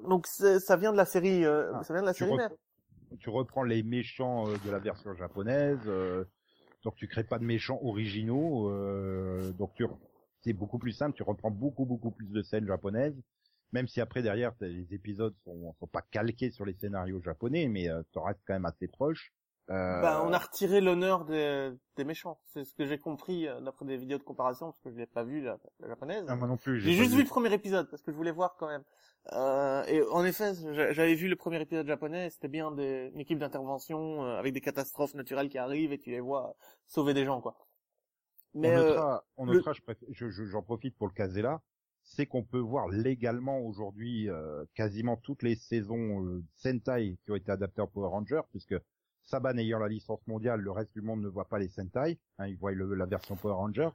Donc 0.09 0.27
ça 0.27 0.77
vient 0.77 0.93
de 0.93 0.97
la 0.97 1.05
série, 1.05 1.44
euh, 1.44 1.73
Ah, 1.74 1.82
ça 1.85 1.93
vient 1.93 2.02
de 2.02 2.06
la 2.06 2.15
tu 2.15 2.20
série 2.24 2.36
mère. 2.36 2.51
tu 3.19 3.31
reprends 3.31 3.65
les 3.65 3.82
méchants 3.82 4.48
euh, 4.48 4.56
de 4.65 4.70
la 4.70 4.78
version 4.78 5.15
japonaise, 5.15 5.78
euh, 5.86 6.24
donc 6.85 6.94
tu 6.94 7.09
crées 7.09 7.24
pas 7.24 7.39
de 7.39 7.44
méchants 7.44 7.81
originaux, 7.82 8.70
euh, 8.70 9.51
donc 9.52 9.74
tu 9.74 9.85
c'est 10.43 10.52
beaucoup 10.52 10.78
plus 10.78 10.93
simple, 10.93 11.16
tu 11.16 11.24
reprends 11.24 11.51
beaucoup 11.51 11.85
beaucoup 11.85 12.12
plus 12.12 12.31
de 12.31 12.43
scènes 12.43 12.66
japonaises, 12.66 13.16
même 13.73 13.89
si 13.89 14.01
après 14.01 14.23
derrière 14.23 14.52
les 14.60 14.94
épisodes 14.94 15.35
sont 15.44 15.74
sont 15.81 15.86
pas 15.89 16.02
calqués 16.02 16.51
sur 16.52 16.65
les 16.65 16.74
scénarios 16.74 17.20
japonais, 17.20 17.66
mais 17.66 17.89
euh, 17.90 18.02
t'en 18.12 18.23
restes 18.23 18.40
quand 18.47 18.55
même 18.55 18.66
assez 18.66 18.86
proche. 18.86 19.32
Euh, 19.70 20.00
Bah, 20.00 20.22
on 20.24 20.32
a 20.32 20.38
retiré 20.38 20.80
l'honneur 20.80 21.24
des, 21.24 21.72
des 21.96 22.04
méchants. 22.04 22.40
C'est 22.46 22.64
ce 22.64 22.74
que 22.74 22.86
j'ai 22.86 22.98
compris 22.98 23.46
euh, 23.46 23.60
d'après 23.60 23.84
des 23.84 23.96
vidéos 23.96 24.18
de 24.18 24.22
comparaison, 24.22 24.66
parce 24.66 24.80
que 24.80 24.90
je 24.90 24.96
l'ai 24.96 25.06
pas 25.06 25.24
vu, 25.24 25.42
la, 25.42 25.58
la 25.80 25.88
japonaise. 25.88 26.24
ah, 26.28 26.36
moi 26.36 26.48
non 26.48 26.56
plus, 26.56 26.80
J'ai 26.80 26.92
juste 26.92 27.12
vu 27.12 27.22
le 27.22 27.28
premier 27.28 27.52
épisode, 27.52 27.88
parce 27.90 28.02
que 28.02 28.10
je 28.10 28.16
voulais 28.16 28.30
voir 28.30 28.56
quand 28.58 28.68
même. 28.68 28.82
Euh, 29.32 29.84
et 29.86 30.02
en 30.10 30.24
effet, 30.24 30.54
j'a- 30.72 30.92
j'avais 30.92 31.14
vu 31.14 31.28
le 31.28 31.36
premier 31.36 31.60
épisode 31.60 31.86
japonais, 31.86 32.30
c'était 32.30 32.48
bien 32.48 32.70
des, 32.72 33.10
une 33.12 33.20
équipe 33.20 33.38
d'intervention 33.38 34.24
euh, 34.24 34.38
avec 34.38 34.54
des 34.54 34.62
catastrophes 34.62 35.12
naturelles 35.14 35.50
qui 35.50 35.58
arrivent 35.58 35.92
et 35.92 35.98
tu 35.98 36.10
les 36.10 36.20
vois 36.20 36.56
sauver 36.86 37.12
des 37.12 37.24
gens, 37.26 37.42
quoi. 37.42 37.58
Mais 38.54 38.68
on 38.74 38.78
euh, 38.80 38.88
notera, 38.88 39.24
on 39.36 39.44
le- 39.44 39.52
notera, 39.54 39.72
je 39.74 39.82
préfère- 39.82 40.08
je- 40.12 40.30
je- 40.30 40.44
j'en 40.44 40.62
profite 40.62 40.96
pour 40.96 41.06
le 41.08 41.12
caser 41.12 41.42
là, 41.42 41.60
c'est 42.04 42.24
qu'on 42.24 42.42
peut 42.42 42.58
voir 42.58 42.88
légalement 42.88 43.58
aujourd'hui 43.60 44.30
euh, 44.30 44.64
quasiment 44.74 45.18
toutes 45.18 45.42
les 45.42 45.56
saisons 45.56 46.24
euh, 46.24 46.42
Sentai 46.56 47.18
qui 47.22 47.30
ont 47.30 47.36
été 47.36 47.52
adaptées 47.52 47.82
en 47.82 47.86
Power 47.86 48.08
Rangers, 48.08 48.40
puisque 48.50 48.76
Saban 49.28 49.59
ayant 49.59 49.78
la 49.78 49.88
licence 49.88 50.26
mondiale, 50.26 50.60
le 50.60 50.70
reste 50.70 50.92
du 50.94 51.02
monde 51.02 51.20
ne 51.20 51.28
voit 51.28 51.44
pas 51.44 51.59
les 51.59 51.68
Sentai, 51.68 52.18
hein, 52.38 52.46
ils 52.46 52.56
voient 52.56 52.72
le- 52.72 52.94
la 52.94 53.05
version 53.05 53.36
Power 53.36 53.55
Ranger. 53.55 53.90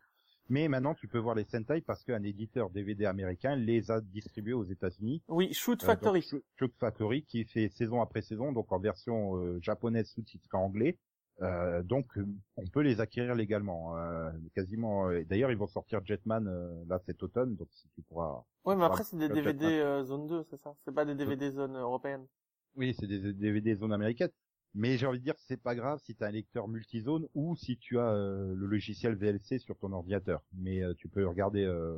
Mais 0.50 0.68
maintenant, 0.68 0.94
tu 0.94 1.08
peux 1.08 1.18
voir 1.18 1.34
les 1.36 1.46
Sentai 1.46 1.82
parce 1.82 2.04
qu'un 2.04 2.22
éditeur 2.22 2.70
DVD 2.70 3.06
américain 3.06 3.56
les 3.56 3.90
a 3.90 4.00
distribués 4.02 4.54
aux 4.54 4.64
États-Unis. 4.66 5.24
oui, 5.30 5.52
Shoot 5.54 5.82
Euh, 5.84 5.88
donc, 5.88 5.96
Factory. 5.96 6.22
Shoot- 6.22 6.44
Shoot 6.60 6.74
Factory 6.80 7.24
qui 7.24 7.46
fait 7.46 7.70
saison 7.70 8.02
après 8.02 8.22
saison, 8.22 8.52
donc 8.52 8.72
en 8.72 8.78
version 8.80 9.38
euh, 9.38 9.58
japonaise 9.62 10.08
sous-titrée 10.12 10.58
anglais. 10.58 11.00
Euh, 11.42 11.82
donc 11.82 12.16
euh, 12.20 12.28
on 12.58 12.68
peut 12.68 12.82
les 12.82 13.02
acquérir 13.02 13.34
légalement, 13.34 13.98
euh, 13.98 14.30
quasiment. 14.54 15.10
euh, 15.10 15.24
D'ailleurs, 15.24 15.50
ils 15.50 15.58
vont 15.58 15.66
sortir 15.68 16.06
Jetman 16.06 16.48
euh, 16.48 16.84
là 16.88 17.00
cet 17.08 17.24
automne, 17.24 17.56
donc 17.56 17.70
si 17.72 17.90
tu 17.96 18.04
pourras. 18.04 18.44
ouais, 18.66 18.76
mais 18.76 18.84
après 18.84 19.04
c'est 19.04 19.18
des 19.18 19.30
DVD 19.30 19.66
Jetman. 19.66 19.72
euh, 19.82 20.04
zone 20.04 20.28
2, 20.28 20.44
c'est 20.44 20.58
ça? 20.58 20.76
C'est 20.86 20.94
pas 20.94 21.06
des 21.06 21.16
DVD 21.16 21.50
zone 21.50 21.76
européenne. 21.76 22.28
Oui, 22.76 22.96
c'est 23.00 23.08
des 23.08 23.34
DVD 23.34 23.74
zone 23.76 23.94
américaine. 23.94 24.30
Mais 24.76 24.98
j'ai 24.98 25.06
envie 25.06 25.20
de 25.20 25.24
dire 25.24 25.36
c'est 25.38 25.62
pas 25.62 25.76
grave 25.76 26.00
si 26.04 26.16
tu 26.16 26.24
as 26.24 26.28
un 26.28 26.32
lecteur 26.32 26.68
multizone 26.68 27.28
ou 27.36 27.56
si 27.56 27.78
tu 27.78 28.00
as 28.00 28.10
euh, 28.12 28.54
le 28.56 28.66
logiciel 28.66 29.16
VLC 29.16 29.60
sur 29.60 29.78
ton 29.78 29.92
ordinateur. 29.92 30.42
Mais 30.58 30.82
euh, 30.82 30.94
tu 30.98 31.08
peux 31.08 31.28
regarder 31.28 31.64
euh, 31.64 31.96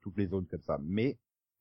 toutes 0.00 0.16
les 0.16 0.26
zones 0.26 0.46
comme 0.46 0.62
ça. 0.62 0.78
Mais 0.82 1.18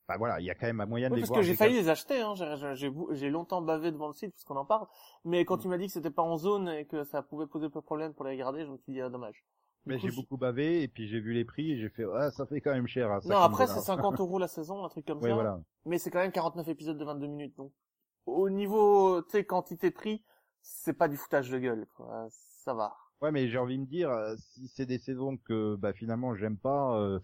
bah 0.07 0.15
voilà, 0.17 0.39
il 0.39 0.45
y 0.45 0.49
a 0.49 0.55
quand 0.55 0.65
même 0.67 0.79
un 0.81 0.85
moyen 0.85 1.09
de 1.09 1.13
Oui, 1.15 1.19
les 1.19 1.21
parce 1.21 1.29
voir. 1.29 1.39
que 1.41 1.45
j'ai 1.45 1.55
failli 1.55 1.75
les 1.75 1.89
acheter, 1.89 2.19
hein. 2.21 2.33
J'ai- 2.75 3.29
longtemps 3.29 3.61
bavé 3.61 3.91
devant 3.91 4.07
le 4.07 4.13
site 4.13 4.31
puisqu'on 4.33 4.55
en 4.55 4.65
parle. 4.65 4.87
Mais 5.25 5.43
quand 5.45 5.57
tu 5.57 5.67
m'as 5.67 5.77
dit 5.77 5.87
que 5.87 5.93
c'était 5.93 6.09
pas 6.11 6.23
en 6.23 6.37
zone 6.37 6.69
et 6.69 6.85
que 6.85 7.03
ça 7.03 7.21
pouvait 7.21 7.47
poser 7.47 7.69
peu 7.69 7.79
de 7.79 7.85
problème 7.85 8.13
pour 8.13 8.25
les 8.25 8.37
garder, 8.37 8.65
je 8.65 8.71
me 8.71 8.77
suis 8.77 8.93
dit, 8.93 9.01
ah, 9.01 9.09
dommage. 9.09 9.43
Mais 9.85 9.99
j'ai 9.99 10.11
beaucoup 10.11 10.37
bavé 10.37 10.81
et 10.81 10.87
puis 10.87 11.07
j'ai 11.09 11.19
vu 11.19 11.33
les 11.33 11.43
prix 11.43 11.73
et 11.73 11.77
j'ai 11.77 11.89
fait 11.89 12.05
ah 12.15 12.31
ça 12.31 12.45
fait 12.45 12.61
quand 12.61 12.71
même 12.71 12.87
cher. 12.87 13.11
À 13.11 13.15
Non, 13.15 13.21
50 13.21 13.43
après, 13.43 13.67
c'est 13.67 13.81
50 13.81 14.17
euros 14.21 14.39
la 14.39 14.47
saison, 14.47 14.85
un 14.85 14.87
truc 14.87 15.05
comme 15.05 15.17
Oui, 15.21 15.27
ça. 15.27 15.33
voilà. 15.33 15.61
Mais 15.85 15.97
c'est 15.97 16.09
quand 16.09 16.19
même 16.19 16.31
49 16.31 16.69
épisodes 16.69 16.97
de 16.97 17.03
22 17.03 17.27
minutes, 17.27 17.57
donc. 17.57 17.73
Au 18.25 18.49
niveau, 18.49 19.21
tu 19.23 19.31
sais, 19.31 19.43
quantité-prix, 19.43 20.23
c'est 20.63 20.93
pas 20.93 21.07
du 21.07 21.17
foutage 21.17 21.49
de 21.51 21.59
gueule, 21.59 21.85
quoi. 21.95 22.27
Ça 22.31 22.73
va. 22.73 22.95
Ouais, 23.21 23.31
mais 23.31 23.47
j'ai 23.47 23.57
envie 23.57 23.77
de 23.77 23.81
me 23.81 23.85
dire, 23.87 24.09
euh, 24.09 24.35
si 24.37 24.67
c'est 24.67 24.85
des 24.85 24.97
saisons 24.99 25.37
que 25.37 25.75
bah 25.75 25.93
finalement 25.93 26.35
j'aime 26.35 26.57
pas, 26.57 26.97
euh, 26.99 27.19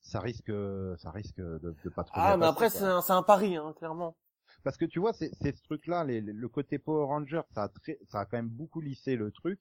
ça 0.00 0.20
risque, 0.20 0.52
ça 0.98 1.10
risque 1.10 1.36
de, 1.36 1.74
de 1.84 1.90
pas 1.90 2.04
trop. 2.04 2.20
Ah, 2.20 2.36
mais 2.36 2.46
après, 2.46 2.70
c'est 2.70 2.84
un, 2.84 3.00
c'est 3.02 3.12
un 3.12 3.22
pari, 3.22 3.56
hein, 3.56 3.74
clairement. 3.76 4.16
Parce 4.62 4.76
que 4.76 4.84
tu 4.84 4.98
vois, 4.98 5.12
c'est 5.12 5.30
c'est 5.40 5.56
ce 5.56 5.62
truc-là, 5.64 6.04
les- 6.04 6.20
le 6.20 6.48
côté 6.48 6.78
Power 6.78 7.06
Ranger, 7.06 7.42
ça 7.54 7.64
a 7.64 7.68
très, 7.68 7.98
ça 8.08 8.20
a 8.20 8.24
quand 8.26 8.36
même 8.38 8.48
beaucoup 8.48 8.80
lissé 8.80 9.16
le 9.16 9.30
truc. 9.30 9.60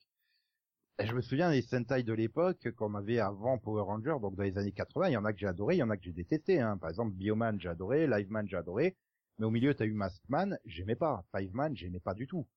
Et 0.97 1.05
je 1.05 1.13
me 1.13 1.21
souviens 1.21 1.51
des 1.51 1.61
Sentai 1.61 2.01
de 2.01 2.13
l'époque 2.13 2.71
qu'on 2.75 2.95
avait 2.95 3.19
avant 3.19 3.59
Power 3.59 3.83
Ranger, 3.83 4.15
donc 4.21 4.35
dans 4.35 4.41
les 4.43 4.57
années 4.57 4.71
80, 4.71 5.09
il 5.09 5.13
y 5.13 5.17
en 5.17 5.25
a 5.25 5.31
que 5.33 5.37
j'ai 5.39 5.45
adoré, 5.47 5.75
il 5.75 5.79
y 5.79 5.83
en 5.83 5.89
a 5.91 5.97
que 5.97 6.03
j'ai 6.03 6.13
détesté. 6.13 6.59
Hein. 6.61 6.77
Par 6.77 6.89
exemple, 6.89 7.11
Bioman, 7.13 7.59
j'ai 7.59 7.69
adoré, 7.69 8.07
Liveman, 8.07 8.47
j'ai 8.47 8.57
adoré. 8.57 8.95
Mais 9.37 9.45
au 9.45 9.51
milieu, 9.51 9.73
t'as 9.75 9.85
eu 9.85 9.93
Maskman, 9.93 10.57
j'aimais 10.65 10.95
pas. 10.95 11.25
Fiveman, 11.35 11.75
j'aimais 11.75 11.99
pas 11.99 12.13
du 12.15 12.25
tout. 12.27 12.47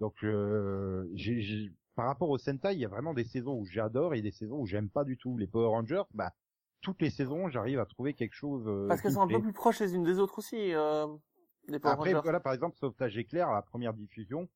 Donc, 0.00 0.14
euh, 0.24 1.08
j'ai, 1.14 1.40
j'ai- 1.40 1.72
par 1.94 2.06
rapport 2.06 2.30
au 2.30 2.38
Sentai, 2.38 2.74
il 2.74 2.80
y 2.80 2.84
a 2.84 2.88
vraiment 2.88 3.14
des 3.14 3.24
saisons 3.24 3.54
où 3.54 3.64
j'adore 3.66 4.14
et 4.14 4.22
des 4.22 4.30
saisons 4.30 4.60
où 4.60 4.66
j'aime 4.66 4.88
pas 4.88 5.04
du 5.04 5.16
tout. 5.16 5.36
Les 5.36 5.46
Power 5.46 5.68
Rangers, 5.68 6.02
bah, 6.14 6.32
toutes 6.80 7.02
les 7.02 7.10
saisons, 7.10 7.48
j'arrive 7.48 7.80
à 7.80 7.86
trouver 7.86 8.14
quelque 8.14 8.34
chose. 8.34 8.64
euh, 8.68 8.86
Parce 8.88 9.00
qu'elles 9.02 9.12
sont 9.12 9.22
un 9.22 9.28
peu 9.28 9.40
plus 9.40 9.52
proches 9.52 9.80
les 9.80 9.94
unes 9.94 10.04
des 10.04 10.18
autres 10.20 10.38
aussi, 10.38 10.72
euh, 10.74 11.06
les 11.66 11.78
Power 11.80 11.94
Après, 11.94 12.10
Rangers. 12.10 12.20
voilà, 12.22 12.40
par 12.40 12.52
exemple, 12.52 12.76
Sauvetage 12.76 13.18
éclair, 13.18 13.50
la 13.50 13.62
première 13.62 13.94
diffusion, 13.94 14.48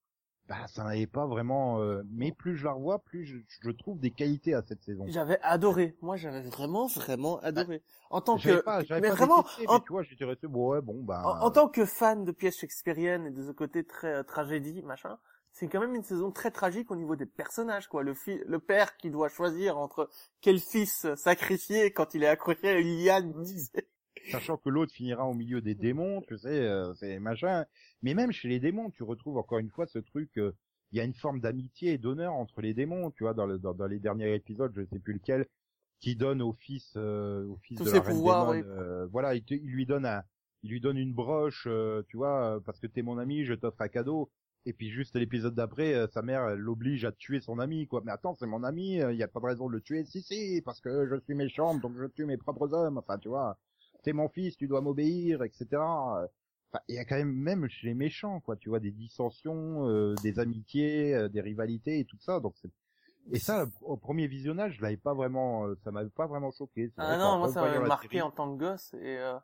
bah, 0.49 0.67
ça 0.69 0.85
n'avait 0.85 1.07
pas 1.07 1.27
vraiment, 1.27 1.81
euh, 1.81 2.03
mais 2.11 2.33
plus 2.33 2.57
je 2.57 2.65
la 2.65 2.73
revois, 2.73 2.99
plus 3.03 3.25
je, 3.25 3.39
je 3.63 3.71
trouve 3.71 3.99
des 4.01 4.11
qualités 4.11 4.55
à 4.55 4.63
cette 4.63 4.83
saison. 4.83 5.07
J'avais 5.09 5.39
adoré. 5.43 5.97
Moi, 6.03 6.17
j'avais 6.17 6.43
vraiment, 6.43 6.87
vraiment 6.87 7.39
adoré. 7.41 7.83
En 8.11 8.21
tant 8.21 8.39
que, 8.39 8.61
pas, 8.65 8.83
mais 8.83 9.01
pas 9.01 9.15
vraiment, 9.15 9.37
détesté, 9.37 9.67
en, 9.69 9.75
mais 9.75 9.81
tu 9.81 9.89
vois, 9.93 10.03
j'étais 10.03 10.25
resté, 10.25 10.47
bon, 10.47 10.69
ouais, 10.71 10.81
bon, 10.83 11.03
bah, 11.03 11.23
en, 11.25 11.47
en 11.47 11.51
tant 11.51 11.69
que 11.69 11.85
fan 11.85 12.25
de 12.25 12.33
pièces 12.33 12.59
shakespeariennes 12.59 13.27
et 13.27 13.31
de 13.31 13.43
ce 13.43 13.51
côté 13.53 13.85
très 13.85 14.13
euh, 14.15 14.23
tragédie, 14.23 14.83
machin, 14.83 15.19
c'est 15.53 15.69
quand 15.69 15.81
même 15.81 15.95
une 15.95 16.03
saison 16.03 16.31
très 16.33 16.51
tragique 16.51 16.91
au 16.91 16.97
niveau 16.97 17.15
des 17.17 17.27
personnages, 17.27 17.87
quoi. 17.89 18.03
Le 18.03 18.15
le 18.47 18.59
père 18.59 18.97
qui 18.97 19.11
doit 19.11 19.29
choisir 19.29 19.79
entre 19.79 20.09
quel 20.41 20.59
fils 20.59 21.07
sacrifier 21.15 21.93
quand 21.93 22.15
il 22.15 22.23
est 22.23 22.29
accroché 22.29 22.69
à 22.69 22.79
une 22.79 23.05
liane, 23.05 23.33
tu 23.45 23.59
sais. 23.59 23.89
sachant 24.31 24.57
que 24.57 24.69
l'autre 24.69 24.93
finira 24.93 25.27
au 25.27 25.35
milieu 25.35 25.61
des 25.61 25.75
démons, 25.75 26.23
tu 26.23 26.39
sais, 26.39 26.49
euh, 26.49 26.95
c'est 26.95 27.19
machin. 27.19 27.65
Mais 28.03 28.15
même 28.15 28.33
chez 28.33 28.49
les 28.49 28.61
démons, 28.61 28.91
tu 28.91 29.03
retrouves 29.03 29.37
encore 29.37 29.59
une 29.59 29.71
fois 29.71 29.87
ce 29.87 29.99
truc, 29.99 30.31
euh, 30.39 30.53
il 30.93 30.99
y 30.99 31.01
a 31.01 31.05
une 31.05 31.15
forme 31.15 31.41
d'amitié 31.41 31.93
et 31.93 31.99
d'honneur 31.99 32.33
entre 32.35 32.61
les 32.61 32.75
démons, 32.75 33.11
tu 33.11 33.25
vois, 33.25 33.35
dans, 33.35 33.47
le, 33.47 33.59
dans, 33.59 33.75
dans 33.75 33.87
les 33.87 33.99
derniers 33.99 34.35
épisodes, 34.35 34.73
je 34.75 34.85
sais 34.85 34.99
plus 34.99 35.15
lequel, 35.15 35.47
qui 36.01 36.17
donne 36.17 36.43
au 36.43 36.53
fils, 36.53 36.93
euh, 36.97 37.47
au 37.47 37.57
fils 37.63 37.79
Tous 37.79 37.85
de 37.85 37.91
ses 37.91 37.97
la 37.97 38.03
reine 38.03 38.17
pouvoirs, 38.17 38.51
oui. 38.51 38.63
euh, 38.67 39.07
voilà, 39.07 39.35
il, 39.35 39.45
te- 39.45 39.55
il 39.55 39.71
lui 39.71 39.87
donne 39.87 40.05
un, 40.07 40.23
il 40.63 40.71
lui 40.71 40.81
donne 40.81 40.99
une 40.99 41.15
broche, 41.15 41.67
euh, 41.67 42.03
tu 42.09 42.17
vois, 42.17 42.61
parce 42.65 42.79
que 42.79 42.87
t'es 42.87 43.03
mon 43.03 43.19
ami, 43.19 43.45
je 43.45 43.55
t'offre 43.55 43.81
un 43.81 43.89
cadeau. 43.89 44.31
Et 44.65 44.73
puis 44.73 44.91
juste 44.91 45.17
l'épisode 45.17 45.55
d'après, 45.55 45.95
euh, 45.95 46.07
sa 46.09 46.23
mère 46.23 46.55
l'oblige 46.57 47.05
à 47.05 47.13
tuer 47.13 47.41
son 47.41 47.59
ami, 47.59 47.87
quoi. 47.89 48.01
Mais 48.05 48.13
attends, 48.13 48.35
c'est 48.35 48.47
mon 48.47 48.63
ami, 48.63 48.97
il 48.99 49.17
y 49.17 49.23
a 49.23 49.29
pas 49.29 49.41
de 49.41 49.47
raison 49.47 49.67
de 49.67 49.73
le 49.73 49.81
tuer. 49.81 50.05
Si, 50.05 50.23
si, 50.23 50.63
parce 50.65 50.81
que 50.81 51.07
je 51.09 51.17
suis 51.21 51.35
méchante, 51.35 51.81
donc 51.81 51.97
je 51.99 52.07
tue 52.07 52.27
mes 52.27 52.37
propres 52.37 52.73
hommes. 52.73 52.99
Enfin, 52.99 53.19
tu 53.19 53.29
vois, 53.29 53.59
t'es 54.05 54.13
mon 54.13 54.29
fils, 54.29 54.57
tu 54.57 54.69
dois 54.69 54.81
m'obéir, 54.81 55.43
etc. 55.43 55.67
Enfin, 56.71 56.83
il 56.89 56.95
y 56.95 56.99
a 56.99 57.05
quand 57.05 57.17
même, 57.17 57.35
même 57.35 57.69
chez 57.69 57.89
les 57.89 57.95
méchants, 57.95 58.41
quoi, 58.41 58.57
tu 58.57 58.69
vois, 58.69 58.81
des 58.81 58.93
dissensions, 58.93 59.89
euh, 59.89 60.15
des 60.23 60.39
amitiés, 60.39 61.15
euh, 61.15 61.29
des 61.29 61.41
rivalités 61.41 61.99
et 61.99 62.05
tout 62.05 62.19
ça. 62.21 62.41
Donc 62.41 62.55
c'est 62.61 62.71
et 63.31 63.39
ça, 63.39 63.67
au 63.83 63.97
premier 63.97 64.27
visionnage, 64.27 64.77
je 64.79 64.83
l'avais 64.83 64.97
pas 64.97 65.15
vraiment, 65.15 65.67
euh, 65.67 65.77
ça 65.85 65.93
m'avait 65.93 66.11
pas 66.11 66.27
vraiment 66.27 66.51
choqué. 66.51 66.91
Ah 66.97 67.07
vrai 67.07 67.19
non, 67.19 67.39
moi, 67.39 67.49
ça 67.49 67.63
m'avait 67.63 67.79
marqué 67.79 68.09
série- 68.09 68.23
en 68.23 68.31
tant 68.31 68.53
que 68.53 68.59
gosse 68.59 68.95
et, 68.95 69.19
euh, 69.19 69.39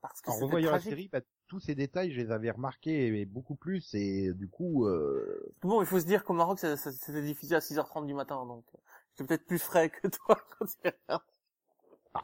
parce 0.00 0.22
que 0.22 0.30
en 0.30 0.34
revoyant 0.36 0.72
la 0.72 0.80
série, 0.80 1.08
bah, 1.12 1.20
tous 1.48 1.60
ces 1.60 1.74
détails, 1.74 2.12
je 2.12 2.20
les 2.20 2.30
avais 2.30 2.50
remarqués 2.50 3.10
mais 3.10 3.24
beaucoup 3.24 3.56
plus 3.56 3.94
et 3.94 4.32
du 4.34 4.48
coup, 4.48 4.86
euh, 4.86 5.52
Bon, 5.62 5.80
il 5.80 5.86
faut 5.86 5.98
se 6.00 6.06
dire 6.06 6.24
qu'au 6.24 6.34
Maroc, 6.34 6.58
c'était 6.58 7.22
diffusé 7.22 7.54
à 7.56 7.60
6h30 7.60 8.06
du 8.06 8.14
matin, 8.14 8.44
donc 8.46 8.64
euh, 8.74 8.78
j'étais 9.14 9.26
peut-être 9.26 9.46
plus 9.46 9.58
frais 9.58 9.90
que 9.90 10.06
toi 10.26 10.38
quand 10.58 10.66
tu 10.66 10.76
regardes. 10.84 11.22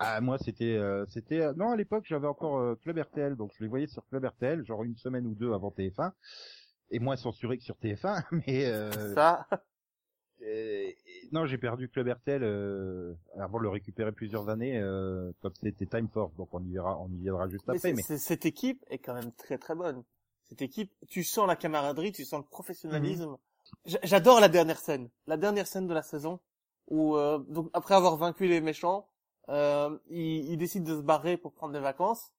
Ah, 0.00 0.20
moi, 0.20 0.38
c'était, 0.38 0.76
euh, 0.76 1.04
c'était, 1.08 1.40
euh, 1.40 1.52
non, 1.56 1.70
à 1.70 1.76
l'époque, 1.76 2.04
j'avais 2.06 2.26
encore 2.26 2.58
euh, 2.58 2.74
Club 2.76 2.98
RTL, 2.98 3.36
donc 3.36 3.52
je 3.56 3.62
les 3.62 3.68
voyais 3.68 3.86
sur 3.86 4.06
Club 4.08 4.24
RTL, 4.24 4.64
genre 4.64 4.82
une 4.82 4.96
semaine 4.96 5.26
ou 5.26 5.34
deux 5.34 5.52
avant 5.52 5.70
TF1, 5.70 6.12
et 6.90 6.98
moins 6.98 7.16
censuré 7.16 7.58
que 7.58 7.64
sur 7.64 7.76
TF1, 7.76 8.24
mais 8.46 8.66
euh, 8.66 9.14
Ça, 9.14 9.46
et- 10.40 10.90
et- 10.90 11.28
non, 11.32 11.46
j'ai 11.46 11.58
perdu 11.58 11.88
Club 11.88 12.08
RTL 12.08 12.42
euh, 12.42 13.14
avant 13.38 13.58
de 13.58 13.62
le 13.64 13.68
récupérer 13.68 14.12
plusieurs 14.12 14.48
années, 14.48 14.78
euh, 14.78 15.32
quand 15.40 15.50
c'était 15.62 15.86
Time 15.86 16.08
Force, 16.08 16.34
donc 16.36 16.48
on 16.52 16.62
y 16.64 16.72
verra, 16.72 16.98
on 17.00 17.08
y 17.10 17.18
viendra 17.18 17.48
juste 17.48 17.64
mais 17.68 17.76
après, 17.76 17.92
mais 17.92 18.02
cette 18.02 18.46
équipe 18.46 18.84
est 18.90 18.98
quand 18.98 19.14
même 19.14 19.32
très 19.32 19.58
très 19.58 19.74
bonne. 19.74 20.02
Cette 20.48 20.62
équipe, 20.62 20.92
tu 21.08 21.24
sens 21.24 21.46
la 21.46 21.56
camaraderie, 21.56 22.12
tu 22.12 22.24
sens 22.24 22.40
le 22.42 22.48
professionnalisme. 22.48 23.30
Mhm. 23.86 23.96
J'adore 24.02 24.40
la 24.40 24.48
dernière 24.48 24.78
scène, 24.78 25.08
la 25.26 25.36
dernière 25.38 25.66
scène 25.66 25.86
de 25.86 25.94
la 25.94 26.02
saison 26.02 26.38
où 26.88 27.16
euh, 27.16 27.38
donc 27.48 27.70
après 27.72 27.94
avoir 27.94 28.16
vaincu 28.16 28.46
les 28.46 28.60
méchants, 28.60 29.08
euh, 29.48 29.96
ils, 30.10 30.50
ils 30.52 30.56
décident 30.58 30.90
de 30.92 30.96
se 30.98 31.02
barrer 31.02 31.36
pour 31.38 31.52
prendre 31.54 31.72
des 31.72 31.80
vacances. 31.80 32.32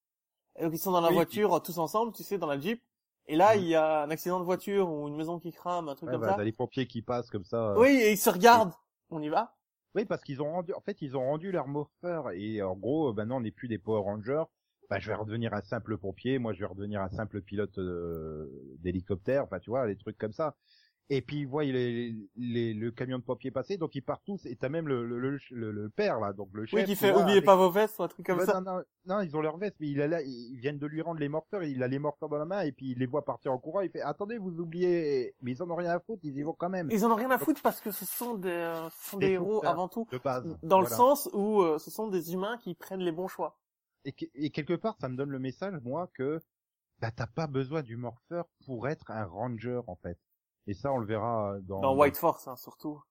Et 0.58 0.64
donc 0.64 0.74
ils 0.74 0.78
sont 0.80 0.92
dans 0.92 1.02
la 1.02 1.10
Oui. 1.10 1.16
voiture 1.16 1.62
tous 1.64 1.80
ensemble, 1.80 2.14
tu 2.14 2.24
sais, 2.24 2.38
dans 2.38 2.48
la 2.48 2.60
jeep. 2.60 2.82
Et 3.28 3.36
là, 3.36 3.56
Mhm. 3.56 3.62
il 3.62 3.68
y 3.68 3.76
a 3.76 4.04
un 4.04 4.10
accident 4.12 4.40
de 4.40 4.46
voiture 4.46 4.90
ou 4.92 5.08
une 5.08 5.16
maison 5.16 5.40
qui 5.40 5.52
crame, 5.52 5.90
un 5.90 5.96
truc 5.96 6.10
ouais, 6.10 6.14
comme 6.14 6.22
bah, 6.22 6.28
ça. 6.32 6.36
t'as 6.36 6.44
les 6.44 6.52
pompiers 6.52 6.88
qui 6.88 7.02
passent 7.02 7.30
comme 7.30 7.46
ça. 7.46 7.72
euh, 7.72 7.80
Oui, 7.80 7.90
et 7.90 8.12
ils 8.12 8.18
se 8.18 8.30
regardent. 8.30 8.74
On 9.10 9.22
y 9.22 9.30
va 9.30 9.56
Oui, 9.96 10.06
parce 10.06 10.24
qu'ils 10.24 10.42
ont 10.42 10.52
rendu, 10.52 10.74
en 10.74 10.82
fait, 10.82 11.02
ils 11.02 11.16
ont 11.16 11.22
rendu 11.24 11.52
leur 11.52 11.68
morpher 11.68 12.32
et 12.34 12.62
en 12.62 12.76
gros, 12.76 13.10
euh, 13.10 13.14
maintenant, 13.14 13.38
on 13.38 13.42
n'est 13.42 13.52
plus 13.52 13.68
des 13.68 13.78
Power 13.78 14.02
Rangers. 14.02 14.44
Bah, 14.90 15.00
je 15.00 15.08
vais 15.08 15.16
redevenir 15.16 15.54
un 15.54 15.62
simple 15.62 15.98
pompier, 15.98 16.38
moi, 16.38 16.54
je 16.54 16.60
vais 16.60 16.66
redevenir 16.66 17.02
un 17.02 17.10
simple 17.10 17.42
pilote 17.42 17.78
euh, 17.80 18.48
d'hélicoptère, 18.80 19.44
enfin, 19.44 19.60
tu 19.60 19.72
vois, 19.72 19.88
les 19.88 19.96
trucs 19.98 20.18
comme 20.18 20.34
ça. 20.34 20.56
Et 21.12 21.22
puis, 21.22 21.42
ils 21.42 21.48
voient 21.48 21.64
les, 21.64 22.16
les, 22.36 22.74
le 22.74 22.90
camion 22.92 23.20
de 23.20 23.24
pompiers 23.24 23.52
passer, 23.52 23.78
donc 23.78 23.94
ils 23.94 24.02
partent 24.02 24.24
tous, 24.26 24.44
et 24.48 24.56
t'as 24.56 24.70
même 24.70 24.88
le, 24.88 25.06
le, 25.06 25.38
le, 25.52 25.72
le- 25.72 25.90
père, 25.92 26.20
là, 26.20 26.34
donc 26.34 26.50
le 26.54 26.66
chef. 26.66 26.80
Oui, 26.80 26.84
qui 26.86 26.96
fait 26.96 27.10
là, 27.12 27.20
oubliez 27.20 27.34
avec- 27.38 27.46
pas 27.46 27.56
vos 27.56 27.70
vestes 27.70 28.00
ou 28.00 28.04
un 28.04 28.08
truc 28.08 28.26
comme 28.26 28.40
ça. 28.40 28.60
non, 28.60 28.78
non, 28.78 28.84
non, 29.06 29.22
ils 29.22 29.38
ont 29.38 29.42
leur 29.42 29.58
veste, 29.58 29.76
mais 29.80 29.88
il 29.90 30.02
a 30.02 30.08
là, 30.08 30.24
ils 30.24 30.58
viennent 30.58 30.80
de 30.80 30.88
lui 30.88 31.02
rendre 31.04 31.20
les 31.20 31.30
morteurs, 31.30 31.62
il 31.64 31.84
a 31.84 31.88
les 31.88 32.00
morteurs 32.00 32.28
dans 32.28 32.40
la 32.40 32.46
main, 32.46 32.62
et 32.62 32.72
puis 32.72 32.90
il 32.94 32.98
les 32.98 33.06
voit 33.06 33.24
partir 33.24 33.52
en 33.54 33.60
courant, 33.60 33.82
il 33.82 33.92
fait, 33.92 34.02
attendez, 34.02 34.40
vous 34.40 34.50
oubliez, 34.60 35.36
mais 35.44 35.52
ils 35.52 35.62
en 35.62 35.70
ont 35.70 35.76
rien 35.76 35.92
à 35.92 36.00
foutre, 36.00 36.22
ils 36.24 36.36
y 36.36 36.42
vont 36.42 36.54
quand 36.58 36.70
même. 36.70 36.90
Ils 36.90 37.06
en 37.06 37.12
ont 37.12 37.16
rien 37.16 37.30
à 37.30 37.38
foutre 37.38 37.62
parce 37.62 37.82
que 37.82 37.92
ce 37.92 38.04
sont 38.06 38.34
des, 38.34 38.50
euh, 38.50 38.90
ce 38.90 39.10
sont 39.12 39.18
des, 39.20 39.28
Des 39.28 39.34
héros 39.34 39.64
avant 39.64 39.88
tout. 39.88 40.08
de 40.12 40.18
base. 40.18 40.58
Dans 40.64 40.82
le 40.82 40.88
sens 40.88 41.30
où 41.34 41.62
euh, 41.62 41.78
ce 41.78 41.92
sont 41.92 42.08
des 42.08 42.34
humains 42.34 42.58
qui 42.58 42.74
prennent 42.74 43.02
les 43.04 43.12
bons 43.12 43.28
choix. 43.28 43.60
et, 44.06 44.12
que- 44.12 44.26
et 44.34 44.50
quelque 44.50 44.74
part, 44.74 44.96
ça 45.00 45.08
me 45.08 45.16
donne 45.16 45.30
le 45.30 45.40
message, 45.40 45.76
moi, 45.84 46.10
que 46.16 46.42
bah 47.00 47.12
t'as 47.12 47.28
pas 47.28 47.46
besoin 47.46 47.84
du 47.84 47.96
morpher 47.96 48.44
pour 48.66 48.88
être 48.88 49.12
un 49.12 49.26
ranger, 49.26 49.82
en 49.86 49.96
fait. 49.98 50.18
Et 50.68 50.74
ça, 50.74 50.92
on 50.92 50.98
le 50.98 51.06
verra 51.06 51.56
dans... 51.64 51.82
Dans 51.82 51.96
White 51.96 52.18
Force, 52.18 52.48
hein, 52.48 52.56
surtout. 52.56 53.02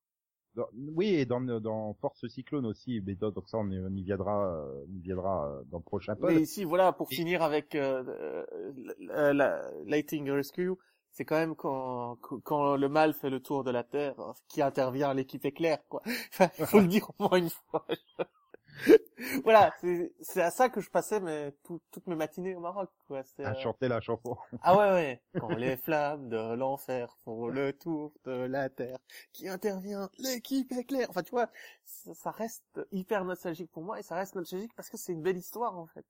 dans- 0.56 0.68
oui, 0.94 1.08
et 1.08 1.26
dans, 1.26 1.40
dans 1.40 1.94
Force 1.94 2.26
Cyclone 2.28 2.66
aussi, 2.66 3.00
mais 3.04 3.14
donc 3.14 3.34
donc 3.34 3.48
ça, 3.48 3.58
on 3.58 3.70
y, 3.70 3.78
on 3.78 3.90
y 3.90 4.02
viendra, 4.02 4.46
euh, 4.46 4.84
on 4.88 4.92
y 4.96 5.00
viendra 5.00 5.48
euh, 5.48 5.62
dans 5.70 5.78
le 5.78 5.84
prochain 5.84 6.14
pod. 6.14 6.30
Mais 6.30 6.42
ici, 6.42 6.64
voilà, 6.64 6.92
pour 6.92 7.08
finir 7.08 7.42
avec 7.42 7.74
euh, 7.74 8.04
euh, 8.06 8.72
la, 9.00 9.32
la- 9.32 9.70
Lighting 9.84 10.30
Rescue, 10.30 10.72
c'est 11.10 11.24
quand 11.24 11.36
même 11.36 11.54
quand, 11.56 12.16
quand 12.42 12.76
le 12.76 12.88
mal 12.88 13.14
fait 13.14 13.30
le 13.30 13.40
tour 13.40 13.64
de 13.64 13.70
la 13.70 13.84
Terre 13.84 14.18
euh, 14.20 14.32
qui 14.48 14.62
intervient 14.62 15.14
l'équipe 15.14 15.44
éclair, 15.44 15.78
quoi. 15.88 16.02
Enfin, 16.32 16.48
faut 16.66 16.80
le 16.80 16.86
dire 16.88 17.08
au 17.18 17.28
moins 17.28 17.38
une 17.38 17.50
fois. 17.50 17.86
voilà, 19.44 19.72
c'est 19.80 20.12
c'est 20.20 20.42
à 20.42 20.50
ça 20.50 20.68
que 20.68 20.80
je 20.80 20.90
passais 20.90 21.20
tout- 21.64 21.80
toutes 21.90 22.06
mes 22.06 22.16
matinées 22.16 22.54
au 22.54 22.60
Maroc, 22.60 22.90
quoi. 23.06 23.22
À 23.42 23.50
euh, 23.50 23.54
chanter 23.54 23.88
la 23.88 24.00
chanson. 24.00 24.36
Ah 24.62 24.76
ouais, 24.76 24.90
ouais. 24.92 25.22
Quand 25.38 25.54
les 25.54 25.76
flammes 25.76 26.28
de 26.28 26.54
l'enfer 26.54 27.16
font 27.24 27.48
le 27.48 27.72
tour 27.72 28.12
de 28.24 28.32
la 28.32 28.68
terre, 28.70 28.98
qui 29.32 29.48
intervient 29.48 30.08
l'équipe 30.18 30.70
éclair. 30.72 31.06
Enfin, 31.10 31.22
tu 31.22 31.30
vois, 31.30 31.48
ça, 31.84 32.14
ça 32.14 32.30
reste 32.30 32.80
hyper 32.92 33.24
nostalgique 33.24 33.70
pour 33.70 33.82
moi 33.82 33.98
et 33.98 34.02
ça 34.02 34.16
reste 34.16 34.34
nostalgique 34.34 34.74
parce 34.74 34.88
que 34.90 34.96
c'est 34.96 35.12
une 35.12 35.22
belle 35.22 35.36
histoire 35.38 35.76
en 35.78 35.86
fait. 35.86 36.04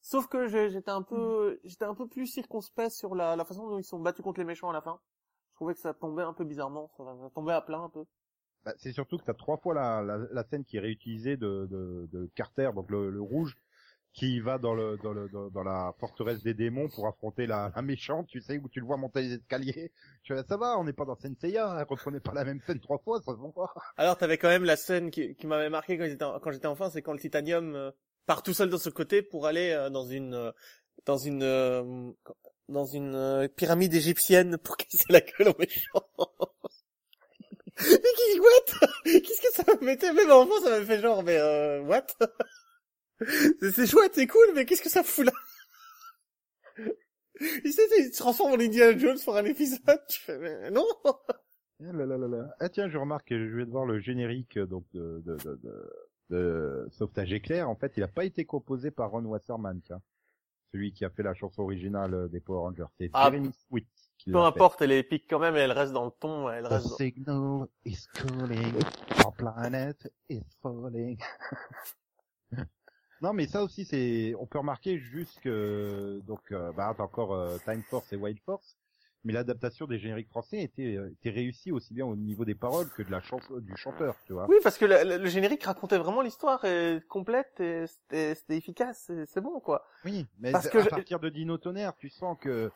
Sauf 0.00 0.26
que 0.26 0.48
j'ai- 0.48 0.70
j'étais 0.70 0.90
un 0.90 1.02
peu, 1.02 1.60
j'étais 1.64 1.84
un 1.84 1.94
peu 1.94 2.08
plus 2.08 2.26
circonspect 2.26 2.90
sur 2.90 3.14
la, 3.14 3.36
la 3.36 3.44
façon 3.44 3.68
dont 3.68 3.78
ils 3.78 3.84
sont 3.84 4.00
battus 4.00 4.22
contre 4.24 4.40
les 4.40 4.44
méchants 4.46 4.70
à 4.70 4.72
la 4.72 4.82
fin. 4.82 5.00
Je 5.50 5.54
trouvais 5.56 5.74
que 5.74 5.80
ça 5.80 5.94
tombait 5.94 6.22
un 6.24 6.32
peu 6.32 6.44
bizarrement, 6.44 6.90
ça, 6.96 7.04
ça 7.04 7.30
tombait 7.34 7.52
à 7.52 7.60
plat 7.60 7.78
un 7.78 7.88
peu. 7.88 8.04
Bah, 8.64 8.72
c'est 8.78 8.92
surtout 8.92 9.18
que 9.18 9.24
t'as 9.24 9.34
trois 9.34 9.56
fois 9.58 9.74
la, 9.74 10.02
la, 10.02 10.18
la 10.30 10.44
scène 10.44 10.64
qui 10.64 10.76
est 10.76 10.80
réutilisée 10.80 11.36
de, 11.36 11.66
de, 11.70 12.08
de 12.12 12.30
Carter, 12.34 12.70
donc 12.74 12.90
le, 12.90 13.10
le 13.10 13.20
rouge, 13.20 13.56
qui 14.12 14.40
va 14.40 14.58
dans 14.58 14.74
le 14.74 14.98
dans 15.02 15.12
le 15.12 15.28
dans, 15.28 15.48
dans 15.48 15.62
la 15.62 15.94
forteresse 15.98 16.42
des 16.42 16.54
démons 16.54 16.88
pour 16.88 17.06
affronter 17.08 17.46
la, 17.46 17.72
la 17.74 17.82
méchante, 17.82 18.26
tu 18.28 18.40
sais, 18.40 18.58
où 18.58 18.68
tu 18.68 18.80
le 18.80 18.86
vois 18.86 18.96
monter 18.96 19.22
les 19.22 19.32
escaliers. 19.34 19.90
Tu 20.22 20.34
vois, 20.34 20.44
ça 20.44 20.56
va, 20.56 20.78
on 20.78 20.84
n'est 20.84 20.92
pas 20.92 21.04
dans 21.04 21.16
Senseiya, 21.16 21.84
reprenez 21.84 22.20
pas 22.20 22.34
la 22.34 22.44
même 22.44 22.60
scène 22.60 22.78
trois 22.80 22.98
fois, 22.98 23.20
ça 23.22 23.32
vend 23.32 23.50
pas. 23.50 23.72
Alors 23.96 24.16
t'avais 24.18 24.38
quand 24.38 24.48
même 24.48 24.64
la 24.64 24.76
scène 24.76 25.10
qui, 25.10 25.34
qui 25.34 25.46
m'avait 25.46 25.70
marqué 25.70 25.96
quand 25.98 26.04
j'étais 26.04 26.24
quand 26.42 26.52
j'étais 26.52 26.66
enfant, 26.66 26.90
c'est 26.90 27.02
quand 27.02 27.12
le 27.14 27.18
titanium 27.20 27.74
euh, 27.74 27.90
part 28.26 28.42
tout 28.42 28.52
seul 28.54 28.70
de 28.70 28.76
ce 28.76 28.90
côté 28.90 29.22
pour 29.22 29.46
aller 29.46 29.70
euh, 29.70 29.88
dans 29.90 30.04
une 30.06 30.34
euh, 30.34 30.52
dans 31.06 31.16
une 31.16 32.14
dans 32.68 32.84
une 32.86 33.48
pyramide 33.56 33.94
égyptienne 33.94 34.58
pour 34.58 34.76
casser 34.78 35.04
la 35.08 35.20
gueule 35.20 35.48
aux 35.48 35.58
méchants. 35.58 36.06
Mais 37.80 38.12
qui 38.16 38.40
what? 38.40 38.88
Qu'est-ce 39.04 39.40
que 39.40 39.54
ça 39.54 39.74
me 39.74 39.84
mettait? 39.84 40.12
Même 40.12 40.30
enfant, 40.30 40.60
ça 40.62 40.70
m'avait 40.70 40.84
fait 40.84 41.00
genre 41.00 41.22
mais 41.22 41.38
euh, 41.38 41.80
what? 41.82 42.06
C'est 43.60 43.86
chouette, 43.86 44.14
c'est 44.14 44.26
cool, 44.26 44.48
mais 44.52 44.64
qu'est-ce 44.64 44.82
que 44.82 44.88
ça 44.90 45.04
fout 45.04 45.24
là? 45.24 45.32
Il 47.64 47.72
se 47.72 48.18
transforme 48.18 48.52
en 48.52 48.60
Indiana 48.60 48.98
Jones 48.98 49.18
pour 49.24 49.36
un 49.36 49.44
épisode. 49.44 50.00
Tu 50.08 50.18
fais 50.20 50.38
mais 50.38 50.70
non. 50.72 50.86
Ah 51.84 51.92
là. 51.92 52.56
Ah 52.60 52.68
tiens, 52.68 52.88
je 52.88 52.98
remarque, 52.98 53.28
que 53.28 53.48
je 53.48 53.56
vais 53.56 53.64
de 53.64 53.70
voir 53.70 53.84
le 53.84 54.00
générique 54.00 54.56
euh, 54.56 54.66
donc 54.66 54.84
de 54.92 55.22
de 55.24 55.36
de, 55.36 55.60
de, 55.62 55.90
de 56.30 56.88
Sauvetage 56.90 57.32
éclair. 57.32 57.68
En 57.68 57.76
fait, 57.76 57.92
il 57.96 58.02
a 58.02 58.08
pas 58.08 58.24
été 58.24 58.44
composé 58.44 58.90
par 58.90 59.10
Ron 59.10 59.24
Wasserman, 59.24 59.80
tiens. 59.82 60.02
Celui 60.72 60.92
qui 60.92 61.04
a 61.04 61.10
fait 61.10 61.22
la 61.22 61.34
chanson 61.34 61.62
originale 61.62 62.14
euh, 62.14 62.28
des 62.28 62.40
Power 62.40 62.60
Rangers. 62.60 62.84
C'est 62.98 63.10
Ah, 63.12 63.24
Jeremy 63.30 63.52
Sweet 63.68 63.86
qui 64.18 64.30
Peu 64.32 64.38
importe, 64.38 64.80
elle 64.82 64.92
est 64.92 65.00
épique 65.00 65.24
quand 65.28 65.38
même, 65.40 65.56
et 65.56 65.60
elle 65.60 65.72
reste 65.72 65.92
dans 65.92 66.04
le 66.06 66.10
ton, 66.18 66.48
elle 66.48 66.64
The 66.64 66.68
reste. 66.68 66.88
dans- 66.88 66.96
signal 66.96 67.66
is 67.84 68.06
calling, 68.14 68.74
our 69.24 69.32
planet 69.34 70.10
is 70.30 70.42
falling. 70.62 71.18
non, 73.20 73.32
mais 73.32 73.46
ça 73.46 73.62
aussi, 73.62 73.84
c'est, 73.84 74.34
on 74.38 74.46
peut 74.46 74.58
remarquer 74.58 74.98
juste 74.98 75.40
que, 75.40 76.20
donc, 76.26 76.40
euh, 76.52 76.72
bah, 76.72 76.94
t'as 76.96 77.02
encore 77.02 77.34
euh, 77.34 77.58
Time 77.64 77.82
Force 77.82 78.12
et 78.12 78.16
Wild 78.16 78.38
Force, 78.44 78.76
mais 79.24 79.32
l'adaptation 79.32 79.86
des 79.86 79.98
génériques 79.98 80.28
français 80.28 80.62
était, 80.62 80.96
euh, 80.96 81.10
était 81.12 81.30
réussie 81.30 81.72
aussi 81.72 81.94
bien 81.94 82.06
au 82.06 82.16
niveau 82.16 82.44
des 82.44 82.54
paroles 82.54 82.88
que 82.90 83.02
de 83.02 83.10
la 83.10 83.20
chanson, 83.20 83.58
du 83.58 83.76
chanteur, 83.76 84.16
tu 84.26 84.32
vois. 84.32 84.46
Oui, 84.48 84.56
parce 84.62 84.78
que 84.78 84.84
le, 84.84 85.26
générique 85.26 85.64
racontait 85.64 85.98
vraiment 85.98 86.22
l'histoire 86.22 86.64
et 86.64 87.00
complète 87.08 87.60
et 87.60 87.86
c'était 87.86 88.56
efficace, 88.56 89.10
c'est- 89.26 89.40
bon 89.40 89.60
quoi. 89.60 89.84
Oui, 90.04 90.26
mais 90.40 90.52
Parce 90.52 90.68
que 90.68 90.78
à 90.78 90.82
je- 90.82 90.88
partir 90.88 91.20
de 91.20 91.28
Dino 91.28 91.58
Tonnerre, 91.58 91.94
tu 91.96 92.08
sens 92.08 92.36
que 92.40 92.70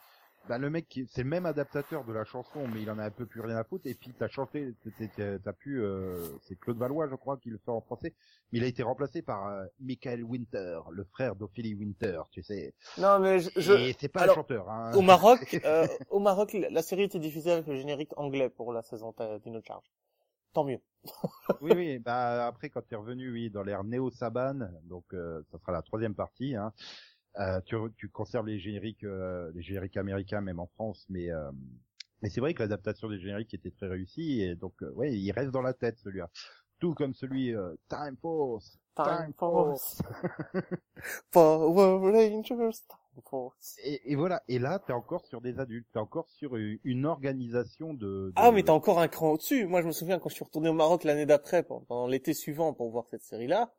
bah, 0.48 0.58
le 0.58 0.70
mec, 0.70 1.00
c'est 1.08 1.22
le 1.22 1.28
même 1.28 1.46
adaptateur 1.46 2.04
de 2.04 2.12
la 2.12 2.24
chanson, 2.24 2.66
mais 2.68 2.82
il 2.82 2.90
en 2.90 2.98
a 2.98 3.04
un 3.04 3.10
peu 3.10 3.26
plus 3.26 3.40
rien 3.40 3.56
à 3.56 3.64
foutre. 3.64 3.86
Et 3.86 3.94
puis 3.94 4.12
t'as 4.18 4.28
chanté, 4.28 4.74
t'as 5.16 5.52
pu, 5.52 5.80
euh, 5.80 6.16
c'est 6.42 6.58
Claude 6.58 6.78
Valois, 6.78 7.08
je 7.08 7.14
crois, 7.16 7.36
qui 7.38 7.50
le 7.50 7.58
fait 7.58 7.70
en 7.70 7.80
français. 7.80 8.14
Mais 8.52 8.58
il 8.58 8.64
a 8.64 8.66
été 8.66 8.82
remplacé 8.82 9.22
par 9.22 9.46
euh, 9.48 9.64
Michael 9.80 10.22
Winter, 10.24 10.80
le 10.92 11.04
frère 11.04 11.36
d'Ophélie 11.36 11.74
Winter, 11.74 12.20
tu 12.30 12.42
sais. 12.42 12.74
Non, 12.98 13.18
mais 13.18 13.40
je. 13.40 13.50
je- 13.56 13.72
Et 13.72 13.96
c'est 13.98 14.08
pas 14.08 14.22
Alors, 14.22 14.34
un 14.36 14.40
chanteur. 14.40 14.70
Hein. 14.70 14.92
Au 14.94 15.02
Maroc, 15.02 15.40
euh, 15.64 15.86
au 16.10 16.20
Maroc, 16.20 16.56
la 16.70 16.82
série 16.82 17.02
était 17.04 17.18
diffusée 17.18 17.50
avec 17.52 17.66
le 17.66 17.76
générique 17.76 18.16
anglais 18.16 18.48
pour 18.48 18.72
la 18.72 18.82
saison 18.82 19.12
ta- 19.12 19.38
d'une 19.40 19.60
charge. 19.64 19.84
Tant 20.52 20.64
mieux. 20.64 20.80
oui, 21.60 21.72
oui. 21.76 21.98
Bah 21.98 22.46
après, 22.46 22.70
quand 22.70 22.80
t'es 22.80 22.96
revenu, 22.96 23.30
oui, 23.30 23.50
dans 23.50 23.62
l'ère 23.62 23.84
Néo 23.84 24.10
Saban, 24.10 24.58
donc 24.84 25.04
euh, 25.12 25.42
ça 25.52 25.58
sera 25.58 25.72
la 25.72 25.82
troisième 25.82 26.14
partie. 26.14 26.54
Hein, 26.56 26.72
euh, 27.38 27.60
tu, 27.64 27.76
tu 27.96 28.08
conserves 28.08 28.46
les 28.46 28.58
génériques, 28.58 29.04
euh, 29.04 29.50
les 29.54 29.62
génériques 29.62 29.96
américains, 29.96 30.40
même 30.40 30.60
en 30.60 30.66
France, 30.66 31.06
mais 31.08 31.30
euh, 31.30 31.50
mais 32.22 32.30
c'est 32.30 32.40
vrai 32.40 32.54
que 32.54 32.62
l'adaptation 32.62 33.08
des 33.08 33.18
génériques 33.18 33.52
était 33.54 33.70
très 33.70 33.88
réussie 33.88 34.40
et 34.40 34.54
donc 34.54 34.74
euh, 34.82 34.90
ouais, 34.92 35.12
il 35.16 35.30
reste 35.32 35.50
dans 35.50 35.62
la 35.62 35.74
tête 35.74 35.98
celui-là. 35.98 36.30
Tout 36.78 36.94
comme 36.94 37.14
celui 37.14 37.54
euh, 37.54 37.74
Time 37.88 38.16
Force. 38.20 38.78
Time 38.96 39.32
Force. 39.38 40.02
Power 41.30 41.98
Rangers. 42.10 42.42
Time 42.88 43.22
Force. 43.30 43.76
Et, 43.82 44.12
et 44.12 44.14
voilà. 44.16 44.42
Et 44.48 44.58
là, 44.58 44.78
t'es 44.78 44.92
encore 44.92 45.24
sur 45.26 45.40
des 45.40 45.58
adultes. 45.58 45.86
T'es 45.92 45.98
encore 45.98 46.28
sur 46.28 46.56
une, 46.56 47.06
organisation 47.06 47.94
de. 47.94 48.28
de- 48.28 48.32
Ah, 48.36 48.50
mais 48.52 48.62
t'as 48.62 48.72
encore 48.72 48.98
un 49.00 49.08
cran 49.08 49.30
au-dessus. 49.32 49.66
Moi, 49.66 49.80
je 49.82 49.86
me 49.86 49.92
souviens 49.92 50.18
quand 50.18 50.28
je 50.28 50.34
suis 50.34 50.44
retourné 50.44 50.68
au 50.68 50.74
Maroc 50.74 51.04
l'année 51.04 51.26
d'après, 51.26 51.62
pendant 51.62 51.84
pendant 51.84 52.06
l'été 52.06 52.34
suivant, 52.34 52.74
pour 52.74 52.90
voir 52.90 53.06
cette 53.10 53.22
série-là. 53.22 53.72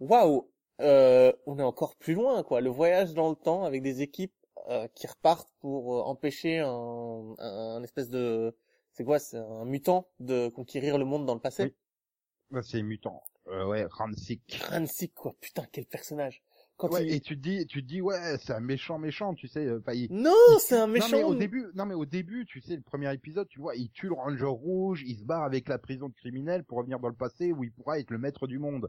Waouh, 0.00 0.48
euh, 0.80 1.32
on 1.46 1.58
est 1.58 1.62
encore 1.62 1.96
plus 1.96 2.14
loin, 2.14 2.42
quoi. 2.42 2.60
Le 2.60 2.70
voyage 2.70 3.14
dans 3.14 3.28
le 3.30 3.36
temps 3.36 3.64
avec 3.64 3.82
des 3.82 4.02
équipes 4.02 4.32
euh, 4.68 4.86
qui 4.94 5.06
repartent 5.06 5.50
pour 5.60 5.96
euh, 5.96 6.02
empêcher 6.02 6.58
un, 6.58 7.34
un, 7.38 7.76
un 7.76 7.82
espèce 7.82 8.08
de, 8.10 8.54
c'est 8.92 9.04
quoi, 9.04 9.18
c'est 9.18 9.38
un 9.38 9.64
mutant 9.64 10.08
de 10.20 10.48
conquérir 10.48 10.98
le 10.98 11.04
monde 11.04 11.26
dans 11.26 11.34
le 11.34 11.40
passé. 11.40 11.64
Oui. 11.64 11.74
Bah, 12.50 12.60
c'est 12.62 12.82
mutant. 12.82 13.22
Euh, 13.48 13.66
ouais, 13.66 13.86
Ransik. 13.90 14.60
Ransik, 14.70 15.14
quoi. 15.14 15.34
Putain, 15.40 15.64
quel 15.72 15.86
personnage. 15.86 16.42
Quand 16.76 16.92
Ouais, 16.92 17.06
il- 17.06 17.14
et 17.14 17.20
tu 17.20 17.34
te 17.36 17.40
dis, 17.42 17.66
tu 17.66 17.82
te 17.82 17.88
dis, 17.88 18.00
ouais, 18.00 18.36
c'est 18.38 18.52
un 18.52 18.60
méchant, 18.60 18.98
méchant, 18.98 19.34
tu 19.34 19.48
sais. 19.48 19.66
euh, 19.66 19.78
enfin, 19.80 19.92
il- 19.94 20.12
Non, 20.12 20.30
c'est 20.60 20.76
un 20.76 20.86
Non 20.86 20.92
mais 20.92 21.00
méchant. 21.00 21.22
au 21.28 21.34
début, 21.34 21.66
non 21.74 21.86
mais 21.86 21.94
au 21.94 22.04
début, 22.06 22.46
tu 22.46 22.60
sais, 22.60 22.76
le 22.76 22.82
premier 22.82 23.12
épisode, 23.12 23.48
tu 23.48 23.58
vois, 23.58 23.74
il 23.74 23.90
tue 23.90 24.06
le 24.06 24.14
Ranger 24.14 24.44
rouge, 24.44 25.02
il 25.04 25.16
se 25.18 25.24
barre 25.24 25.42
avec 25.42 25.68
la 25.68 25.78
prison 25.78 26.08
de 26.08 26.14
criminels 26.14 26.62
pour 26.64 26.78
revenir 26.78 27.00
dans 27.00 27.08
le 27.08 27.14
passé 27.16 27.52
où 27.52 27.64
il 27.64 27.72
pourra 27.72 27.98
être 27.98 28.10
le 28.10 28.18
maître 28.18 28.46
du 28.46 28.58
monde. 28.60 28.88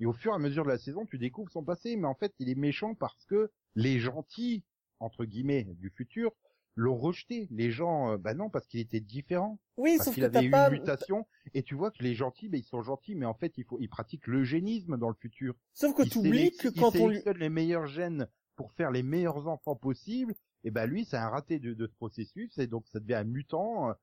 Et 0.00 0.06
au 0.06 0.12
fur 0.12 0.32
et 0.32 0.34
à 0.34 0.38
mesure 0.38 0.64
de 0.64 0.70
la 0.70 0.78
saison, 0.78 1.04
tu 1.06 1.18
découvres 1.18 1.50
son 1.50 1.62
passé, 1.62 1.96
mais 1.96 2.06
en 2.06 2.14
fait, 2.14 2.32
il 2.38 2.48
est 2.48 2.54
méchant 2.54 2.94
parce 2.94 3.24
que 3.26 3.50
les 3.74 3.98
gentils, 4.00 4.64
entre 4.98 5.24
guillemets, 5.24 5.64
du 5.78 5.90
futur, 5.90 6.32
l'ont 6.76 6.96
rejeté. 6.96 7.48
Les 7.50 7.70
gens, 7.70 8.12
euh, 8.12 8.16
bah 8.16 8.32
non, 8.32 8.48
parce 8.48 8.66
qu'il 8.66 8.80
était 8.80 9.00
différent. 9.00 9.58
Oui, 9.76 9.96
parce 9.96 10.06
sauf 10.06 10.14
qu'il 10.14 10.24
avait 10.24 10.44
eu 10.46 10.50
pas- 10.50 10.68
une 10.68 10.78
mutation. 10.80 11.26
Et 11.52 11.62
tu 11.62 11.74
vois 11.74 11.90
que 11.90 12.02
les 12.02 12.14
gentils, 12.14 12.48
bah, 12.48 12.56
ils 12.56 12.64
sont 12.64 12.80
gentils, 12.82 13.14
mais 13.14 13.26
en 13.26 13.34
fait, 13.34 13.52
il 13.58 13.64
faut, 13.64 13.78
ils 13.80 13.88
pratiquent 13.88 14.26
l'eugénisme 14.26 14.96
dans 14.96 15.08
le 15.08 15.14
futur. 15.16 15.54
Sauf 15.74 15.94
que 15.94 16.02
t'oublies 16.08 16.50
sélec- 16.52 16.56
que 16.58 16.68
quand 16.80 16.96
on 16.96 17.08
lui- 17.08 17.20
les 17.38 17.48
meilleurs 17.50 17.86
gènes 17.86 18.26
pour 18.56 18.72
faire 18.72 18.90
les 18.90 19.02
meilleurs 19.02 19.48
enfants 19.48 19.76
possibles, 19.76 20.34
et 20.64 20.70
ben 20.70 20.86
lui, 20.86 21.04
c'est 21.04 21.16
un 21.16 21.28
raté 21.28 21.58
de, 21.58 21.74
de 21.74 21.86
ce 21.86 21.94
processus, 21.94 22.56
et 22.58 22.66
donc 22.66 22.86
ça 22.88 23.00
devient 23.00 23.14
un 23.14 23.24
mutant. 23.24 23.94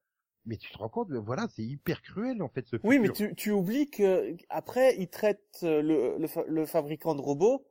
Mais 0.48 0.58
tu 0.58 0.72
te 0.72 0.78
rends 0.78 0.90
compte, 0.90 1.12
voilà, 1.12 1.46
c'est 1.54 1.62
hyper 1.62 2.02
cruel 2.02 2.42
en 2.42 2.48
fait 2.50 2.66
ce 2.68 2.78
Oui, 2.84 2.98
mais 3.00 3.10
tu, 3.10 3.36
tu 3.36 3.52
oublies 3.52 3.90
que 3.90 4.36
après 4.50 4.96
ils 4.98 5.10
traitent 5.10 5.60
euh, 5.64 5.82
le, 5.82 6.18
le, 6.18 6.28
fa- 6.28 6.46
le 6.48 6.66
fabricant 6.66 7.14
de 7.16 7.22
robots 7.22 7.66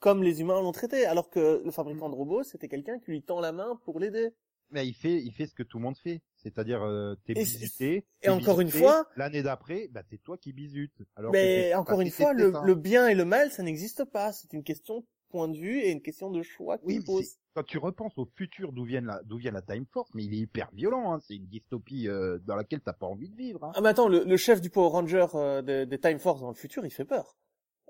comme 0.00 0.22
les 0.24 0.40
humains 0.40 0.60
l'ont 0.60 0.72
traité, 0.72 1.04
alors 1.06 1.30
que 1.30 1.62
le 1.64 1.70
fabricant 1.70 2.08
de 2.08 2.14
robots 2.16 2.42
c'était 2.42 2.68
quelqu'un 2.68 2.98
qui 2.98 3.10
lui 3.12 3.22
tend 3.22 3.38
la 3.40 3.52
main 3.52 3.78
pour 3.84 4.00
l'aider. 4.00 4.30
Mais 4.70 4.86
il 4.88 4.94
fait, 4.94 5.20
il 5.22 5.30
fait 5.32 5.44
ce 5.46 5.54
que 5.54 5.62
tout 5.62 5.76
le 5.76 5.82
monde 5.82 5.98
fait, 5.98 6.22
c'est-à-dire 6.36 6.82
euh, 6.82 7.14
t'es 7.26 7.34
bisuté. 7.34 8.06
et 8.22 8.30
encore 8.30 8.62
une 8.62 8.70
fois- 8.70 9.06
l'année 9.16 9.42
d'après, 9.42 9.88
bah 9.92 10.02
c'est 10.08 10.16
toi 10.22 10.38
qui 10.38 10.54
bisutes. 10.54 11.02
Alors 11.14 11.30
Mais 11.32 11.74
encore 11.74 12.00
une 12.00 12.10
fois, 12.10 12.32
le, 12.32 12.50
le 12.64 12.74
bien 12.74 13.06
et 13.08 13.14
le 13.14 13.26
mal 13.26 13.50
ça 13.50 13.62
n'existe 13.62 14.04
pas. 14.06 14.32
C'est 14.32 14.54
une 14.54 14.64
question 14.64 15.04
point 15.32 15.48
de 15.48 15.56
vue 15.58 15.80
et 15.80 15.90
une 15.90 16.00
question 16.02 16.30
de 16.30 16.42
choix 16.42 16.78
Oui, 16.84 16.94
qu'il 16.94 17.00
mais 17.00 17.04
pose. 17.06 17.36
quand 17.54 17.64
tu 17.64 17.78
repenses 17.78 18.16
au 18.18 18.26
futur 18.36 18.72
d'où 18.72 18.84
vient 18.84 19.00
la, 19.00 19.20
d'où 19.24 19.38
vient 19.38 19.50
la 19.50 19.62
Time 19.62 19.86
Force, 19.90 20.10
mais 20.14 20.24
il 20.24 20.34
est 20.34 20.38
hyper 20.38 20.70
violent. 20.72 21.12
Hein, 21.12 21.18
c'est 21.26 21.34
une 21.34 21.46
dystopie 21.46 22.06
euh, 22.08 22.38
dans 22.46 22.54
laquelle 22.54 22.80
t'as 22.80 22.92
pas 22.92 23.06
envie 23.06 23.28
de 23.30 23.34
vivre. 23.36 23.64
Hein. 23.64 23.72
Ah 23.74 23.80
mais 23.80 23.88
attends, 23.88 24.08
le, 24.08 24.22
le 24.24 24.36
chef 24.36 24.60
du 24.60 24.70
Power 24.70 24.90
Ranger 24.90 25.26
euh, 25.34 25.62
des 25.62 25.86
des 25.86 25.98
Time 25.98 26.18
Force 26.20 26.40
dans 26.40 26.50
le 26.50 26.54
futur, 26.54 26.84
il 26.86 26.90
fait 26.92 27.04
peur. 27.04 27.36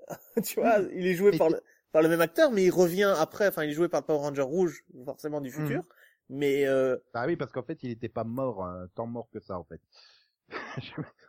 tu 0.43 0.59
vois, 0.59 0.79
Oui. 0.79 0.89
il 0.95 1.05
est 1.07 1.13
joué 1.13 1.31
Mais 1.31 1.37
par 1.37 1.49
le, 1.49 1.61
par 1.91 2.01
le 2.01 2.09
même 2.09 2.21
acteur, 2.21 2.51
mais 2.51 2.63
il 2.63 2.71
revient 2.71 3.13
après. 3.19 3.47
Enfin, 3.47 3.63
il 3.63 3.69
est 3.69 3.73
joué 3.73 3.87
par 3.89 4.01
le 4.01 4.05
Power 4.07 4.19
Ranger 4.19 4.41
rouge, 4.41 4.83
forcément 5.05 5.39
du 5.41 5.51
futur. 5.51 5.79
Mhm. 5.81 5.85
Mais 6.29 6.65
euh, 6.65 6.97
Bah 7.13 7.25
oui, 7.27 7.35
parce 7.35 7.51
qu'en 7.51 7.63
fait, 7.63 7.83
il 7.83 7.91
était 7.91 8.09
pas 8.09 8.23
mort, 8.23 8.65
euh, 8.65 8.85
tant 8.95 9.05
mort 9.05 9.29
que 9.31 9.39
ça, 9.39 9.59
en 9.59 9.63
fait. 9.65 9.81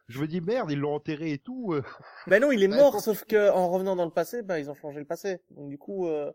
je, 0.09 0.21
me 0.21 0.27
dis 0.27 0.41
merde, 0.41 0.71
ils 0.71 0.79
l'ont 0.79 0.95
enterré 0.95 1.33
et 1.33 1.39
tout. 1.39 1.73
euh. 1.73 1.83
Ben 2.27 2.41
non, 2.43 2.53
il 2.53 2.63
est 2.63 2.69
Bah, 2.69 2.77
mort, 2.77 3.01
sauf 3.01 3.25
que 3.25 3.51
en 3.51 3.69
revenant 3.71 3.97
dans 3.97 4.05
le 4.05 4.11
passé, 4.11 4.43
ben 4.43 4.59
ils 4.59 4.71
ont 4.71 4.75
changé 4.75 4.99
le 5.01 5.07
passé. 5.07 5.41
Donc 5.51 5.69
du 5.69 5.79
coup, 5.79 6.07
euh, 6.09 6.31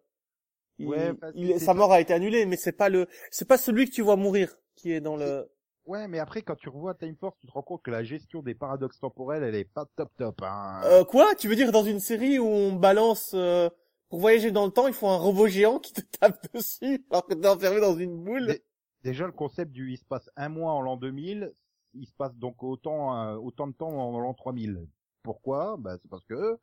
il- 0.77 0.88
Ouais, 0.88 1.14
il- 1.35 1.60
sa 1.60 1.73
mort 1.73 1.91
a 1.91 1.99
été 2.01 2.14
annulée, 2.14 2.45
mais 2.45 2.57
c'est 2.57 2.72
pas 2.72 2.89
le, 2.89 3.07
c'est 3.31 3.47
pas 3.47 3.57
celui 3.57 3.85
que 3.89 3.91
tu 3.91 4.01
vois 4.01 4.15
mourir 4.15 4.56
qui 4.76 4.91
est 4.91 5.01
dans 5.01 5.18
le. 5.18 5.49
Ouais, 5.85 6.07
mais 6.07 6.19
après, 6.19 6.43
quand 6.43 6.56
tu 6.56 6.69
revois 6.69 6.93
Time 6.93 7.15
Force, 7.19 7.35
tu 7.39 7.47
te 7.47 7.51
rends 7.51 7.64
compte 7.64 7.81
que 7.81 7.89
la 7.89 8.03
gestion 8.03 8.43
des 8.43 8.53
paradoxes 8.53 8.99
temporels, 8.99 9.43
elle 9.43 9.56
est 9.56 9.65
pas 9.65 9.85
top 9.95 10.11
top. 10.18 10.41
Hein. 10.43 10.81
Euh, 10.85 11.03
quoi? 11.03 11.34
Tu 11.35 11.47
veux 11.47 11.56
dire 11.56 11.72
dans 11.72 11.84
une 11.84 11.99
série 11.99 12.38
où 12.38 12.45
on 12.45 12.73
balance 12.73 13.31
euh, 13.34 13.69
pour 14.10 14.19
voyager 14.19 14.51
dans 14.51 14.65
le 14.68 14.72
temps, 14.72 14.88
il 14.88 14.93
faut 14.93 15.07
un 15.07 15.18
robot 15.18 15.47
géant 15.47 15.80
qui 15.80 15.93
te 15.93 16.01
tape 16.01 16.38
dessus 16.53 17.03
alors 17.10 17.26
que 17.26 17.34
t'es 17.34 17.47
enfermé 17.47 17.81
dans 17.81 17.95
une 17.97 18.23
boule? 18.23 18.45
Dé- 18.47 18.64
Déjà, 19.03 19.26
le 19.26 19.31
concept 19.31 19.72
du 19.72 19.91
il 19.91 19.97
se 19.97 20.06
passe 20.06 20.30
un 20.35 20.49
mois 20.49 20.73
en 20.73 20.81
l'an 20.81 20.95
2000, 20.97 21.53
il 21.94 22.06
se 22.07 22.14
passe 22.14 22.36
donc 22.36 22.64
autant 22.64 23.18
euh, 23.18 23.36
autant 23.36 23.68
de 23.68 23.74
temps 23.74 23.90
en 23.91 24.20
l'an 24.20 24.34
3000. 24.34 24.88
Pourquoi? 25.24 25.76
Bah 25.78 25.98
c'est 26.02 26.10
parce 26.10 26.24
que 26.26 26.57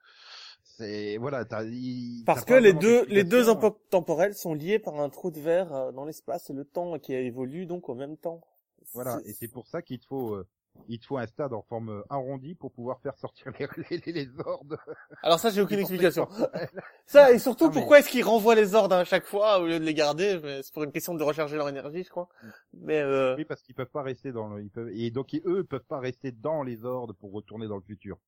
c'est 0.63 1.17
voilà, 1.19 1.45
il- 1.65 2.25
Parce 2.25 2.45
que 2.45 2.55
les 2.55 2.73
deux, 2.73 3.05
les 3.07 3.25
deux 3.25 3.51
époques 3.51 3.81
temporelles 3.91 4.35
sont 4.35 4.55
liées 4.55 4.79
par 4.79 4.99
un 5.01 5.09
trou 5.09 5.31
de 5.31 5.41
verre 5.41 5.73
euh, 5.75 5.93
dans 5.93 6.05
l'espace 6.05 6.51
et 6.51 6.53
le 6.53 6.65
temps 6.65 6.99
qui 6.99 7.13
évolue 7.13 7.67
donc 7.67 7.89
au 7.89 7.95
même 7.95 8.17
temps. 8.17 8.41
Voilà, 8.93 9.21
et 9.25 9.33
c'est 9.33 9.49
pour 9.49 9.67
ça 9.67 9.83
qu'il 9.83 10.01
faut 10.09 10.35
euh, 10.35 10.47
il 10.89 10.99
te 10.99 11.07
faut 11.07 11.17
un 11.19 11.27
stade 11.27 11.53
en 11.53 11.63
forme 11.63 11.89
euh, 11.91 12.03
arrondie 12.09 12.55
pour 12.55 12.73
pouvoir 12.73 13.01
faire 13.01 13.17
sortir 13.17 13.53
les 13.59 13.67
les, 14.07 14.13
les, 14.13 14.29
ordres. 14.45 14.79
Alors 15.23 15.39
ça, 15.39 15.51
j'ai 15.51 15.61
aucune 15.61 15.79
explication. 15.81 16.29
Ça, 17.07 17.31
et 17.33 17.39
surtout, 17.39 17.65
Non, 17.65 17.71
mais- 17.71 17.77
pourquoi 17.81 17.99
est-ce 18.01 18.09
qu'ils 18.11 18.25
renvoient 18.25 18.55
les 18.55 18.75
ordres 18.75 18.97
à 18.97 19.05
chaque 19.05 19.25
fois 19.25 19.59
au 19.61 19.67
lieu 19.67 19.79
de 19.79 19.85
les 19.85 19.95
garder? 19.95 20.41
C'est 20.63 20.73
pour 20.75 20.83
une 20.85 20.93
question 20.93 21.15
de 21.15 21.23
recharger 21.23 21.57
leur 21.57 21.69
énergie, 21.69 22.03
je 22.05 22.11
crois. 22.11 22.29
Mais 22.75 23.01
euh... 23.01 23.37
Oui, 23.37 23.45
parce 23.45 23.63
qu'ils 23.63 23.75
peuvent 23.75 23.91
pas 23.91 24.03
rester 24.03 24.33
dans 24.33 24.49
le, 24.49 24.63
ils 24.63 24.71
peuvent, 24.71 24.91
et 24.93 25.11
donc 25.11 25.33
ils- 25.33 25.43
eux 25.47 25.65
peuvent 25.65 25.85
pas 25.89 26.01
rester 26.01 26.33
dans 26.33 26.63
les 26.63 26.85
ordres 26.85 27.15
pour 27.15 27.33
retourner 27.33 27.69
dans 27.69 27.77
le 27.77 27.83
futur, 27.83 28.19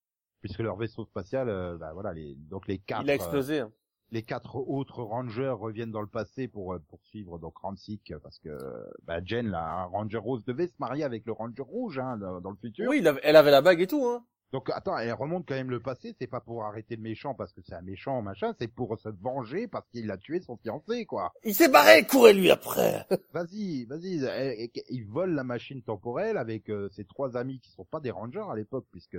puisque 0.40 0.60
leur 0.60 0.76
vaisseau 0.76 1.04
spatial, 1.04 1.48
euh, 1.48 1.76
bah 1.78 1.92
voilà, 1.92 2.12
les, 2.12 2.34
donc 2.36 2.66
les 2.68 2.78
quatre. 2.78 3.02
il 3.02 3.10
a 3.10 3.14
explosé. 3.14 3.60
hein. 3.60 3.72
Euh, 4.10 4.14
les 4.14 4.22
quatre 4.22 4.56
autres 4.56 5.02
rangers 5.02 5.48
reviennent 5.50 5.90
dans 5.92 6.00
le 6.00 6.06
passé 6.06 6.48
pour 6.48 6.74
euh, 6.74 6.78
poursuivre 6.88 7.38
donc 7.38 7.56
Ransik 7.58 8.12
parce 8.22 8.38
que 8.38 8.56
bah, 9.04 9.20
Jen, 9.24 9.48
la 9.48 9.84
ranger 9.84 10.18
rose, 10.18 10.44
devait 10.44 10.66
se 10.66 10.74
marier 10.78 11.04
avec 11.04 11.24
le 11.26 11.32
ranger 11.32 11.62
rouge 11.62 11.98
hein, 11.98 12.16
dans 12.16 12.50
le 12.50 12.56
futur. 12.56 12.88
Oui, 12.88 13.02
elle 13.22 13.36
avait 13.36 13.50
la 13.50 13.62
bague 13.62 13.80
et 13.80 13.86
tout, 13.86 14.04
hein. 14.06 14.24
Donc 14.50 14.70
attends, 14.70 14.96
elle 14.96 15.12
remonte 15.12 15.44
quand 15.46 15.54
même 15.56 15.68
le 15.68 15.78
passé, 15.78 16.14
c'est 16.18 16.26
pas 16.26 16.40
pour 16.40 16.64
arrêter 16.64 16.96
le 16.96 17.02
méchant 17.02 17.34
parce 17.34 17.52
que 17.52 17.60
c'est 17.60 17.74
un 17.74 17.82
méchant 17.82 18.22
machin, 18.22 18.54
c'est 18.58 18.66
pour 18.66 18.98
se 18.98 19.10
venger 19.10 19.68
parce 19.68 19.86
qu'il 19.90 20.10
a 20.10 20.16
tué 20.16 20.40
son 20.40 20.56
fiancé 20.56 21.04
quoi. 21.04 21.34
Il 21.44 21.54
s'est 21.54 21.68
barré, 21.68 22.06
courez-lui 22.06 22.50
après. 22.50 23.04
Vas-y, 23.34 23.84
vas-y, 23.84 24.24
elle- 24.24 24.56
elle- 24.74 24.82
il 24.88 25.04
vole 25.04 25.34
la 25.34 25.44
machine 25.44 25.82
temporelle 25.82 26.38
avec 26.38 26.70
euh, 26.70 26.88
ses 26.96 27.04
trois 27.04 27.36
amis 27.36 27.60
qui 27.60 27.70
sont 27.72 27.84
pas 27.84 28.00
des 28.00 28.10
rangers 28.10 28.46
à 28.50 28.56
l'époque 28.56 28.86
puisque 28.90 29.18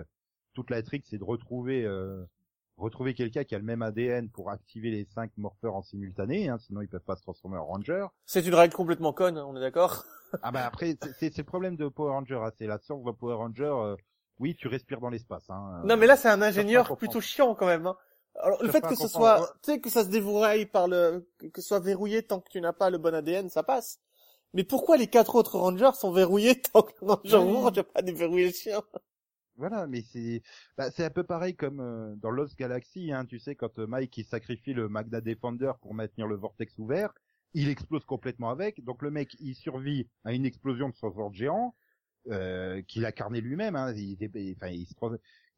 toute 0.55 0.71
la 0.71 0.81
trick 0.81 1.05
c'est 1.07 1.19
de 1.19 1.23
retrouver 1.23 1.85
euh, 1.85 2.23
retrouver 2.79 3.13
quelqu'un 3.13 3.43
qui 3.43 3.55
a 3.55 3.57
le 3.57 3.63
même 3.63 3.81
ADN 3.81 4.29
pour 4.29 4.49
activer 4.49 4.89
les 4.91 5.05
cinq 5.05 5.31
morpheurs 5.37 5.75
en 5.75 5.81
simultané, 5.81 6.49
hein, 6.49 6.57
sinon 6.59 6.81
ils 6.81 6.87
peuvent 6.89 7.03
pas 7.03 7.15
se 7.15 7.21
transformer 7.21 7.57
en 7.57 7.65
ranger. 7.65 8.05
C'est 8.25 8.45
une 8.45 8.55
règle 8.55 8.73
complètement 8.75 9.13
conne, 9.13 9.37
on 9.37 9.55
est 9.55 9.59
d'accord? 9.61 10.03
Ah 10.43 10.51
bah 10.51 10.65
après 10.65 10.95
c'est- 11.19 11.37
le 11.37 11.43
problème 11.43 11.75
de 11.75 11.87
Power 11.87 12.11
Ranger, 12.11 12.39
hein, 12.43 12.51
c'est 12.57 12.67
la 12.67 12.77
source 12.79 13.03
de 13.03 13.11
Power 13.11 13.35
Ranger. 13.35 13.63
euh, 13.83 13.95
oui, 14.39 14.55
tu 14.55 14.67
respires 14.67 15.01
dans 15.01 15.09
l'espace. 15.09 15.43
Hein, 15.49 15.81
Non, 15.83 15.97
mais 15.97 16.07
là, 16.07 16.15
c'est 16.15 16.29
un 16.29 16.41
Euh, 16.41 16.45
ingénieur 16.45 16.95
plutôt 16.97 17.19
chiant 17.19 17.55
quand 17.55 17.65
même. 17.65 17.87
Hein. 17.87 17.97
Alors, 18.35 18.61
le 18.63 18.69
fait 18.71 18.79
que 18.81 18.95
ce 18.95 19.07
soit, 19.07 19.39
tu 19.63 19.71
sais, 19.73 19.81
que 19.81 19.89
ça 19.89 20.03
se 20.05 20.09
déverrouille 20.09 20.65
par 20.67 20.87
le, 20.87 21.27
que 21.51 21.59
ce 21.61 21.67
soit 21.67 21.79
verrouillé 21.81 22.23
tant 22.23 22.39
que 22.39 22.47
tu 22.49 22.61
n'as 22.61 22.71
pas 22.71 22.89
le 22.89 22.97
bon 22.99 23.13
ADN, 23.13 23.49
ça 23.49 23.63
passe. 23.63 23.99
Mais 24.53 24.63
pourquoi 24.63 24.95
les 24.97 25.07
quatre 25.07 25.35
autres 25.35 25.57
rangers 25.59 25.91
sont 25.95 26.11
verrouillés 26.11 26.61
tant 26.61 26.83
que 26.83 26.93
le 27.01 27.11
ranger 27.11 27.35
rouge 27.37 27.75
n'a 27.75 27.83
pas 27.83 28.01
déverrouillé 28.01 28.45
le 28.47 28.53
chien 28.53 28.81
Voilà, 29.59 29.87
mais 29.87 30.01
c'est 30.01 30.41
bah, 30.77 30.89
c'est 30.89 31.03
un 31.03 31.09
peu 31.09 31.23
pareil 31.23 31.53
comme 31.53 31.81
euh, 31.81 32.15
dans 32.15 32.31
Lost 32.31 32.57
Galaxy, 32.57 33.11
hein, 33.11 33.25
tu 33.25 33.39
sais, 33.39 33.55
quand 33.55 33.77
euh, 33.77 33.85
Mike 33.87 34.17
il 34.17 34.23
sacrifie 34.23 34.73
le 34.73 34.87
Magna 34.87 35.19
Defender 35.19 35.73
pour 35.81 35.93
maintenir 35.93 36.27
le 36.27 36.35
vortex 36.37 36.77
ouvert, 36.79 37.13
il 37.53 37.67
explose 37.69 38.05
complètement 38.05 38.51
avec, 38.51 38.81
donc 38.85 39.01
le 39.01 39.11
mec 39.11 39.35
il 39.41 39.55
survit 39.55 40.07
à 40.23 40.31
une 40.31 40.45
explosion 40.45 40.87
de 40.87 40.95
son 40.95 41.11
sword 41.11 41.33
géant, 41.33 41.75
euh, 42.29 42.81
qu'il 42.83 43.05
a 43.05 43.11
carné 43.11 43.41
lui-même, 43.41 43.75
hein, 43.75 43.93
il, 43.95 44.17
il- 44.21 44.55
enfin, 44.55 44.69
il, 44.69 44.85
se 44.85 44.93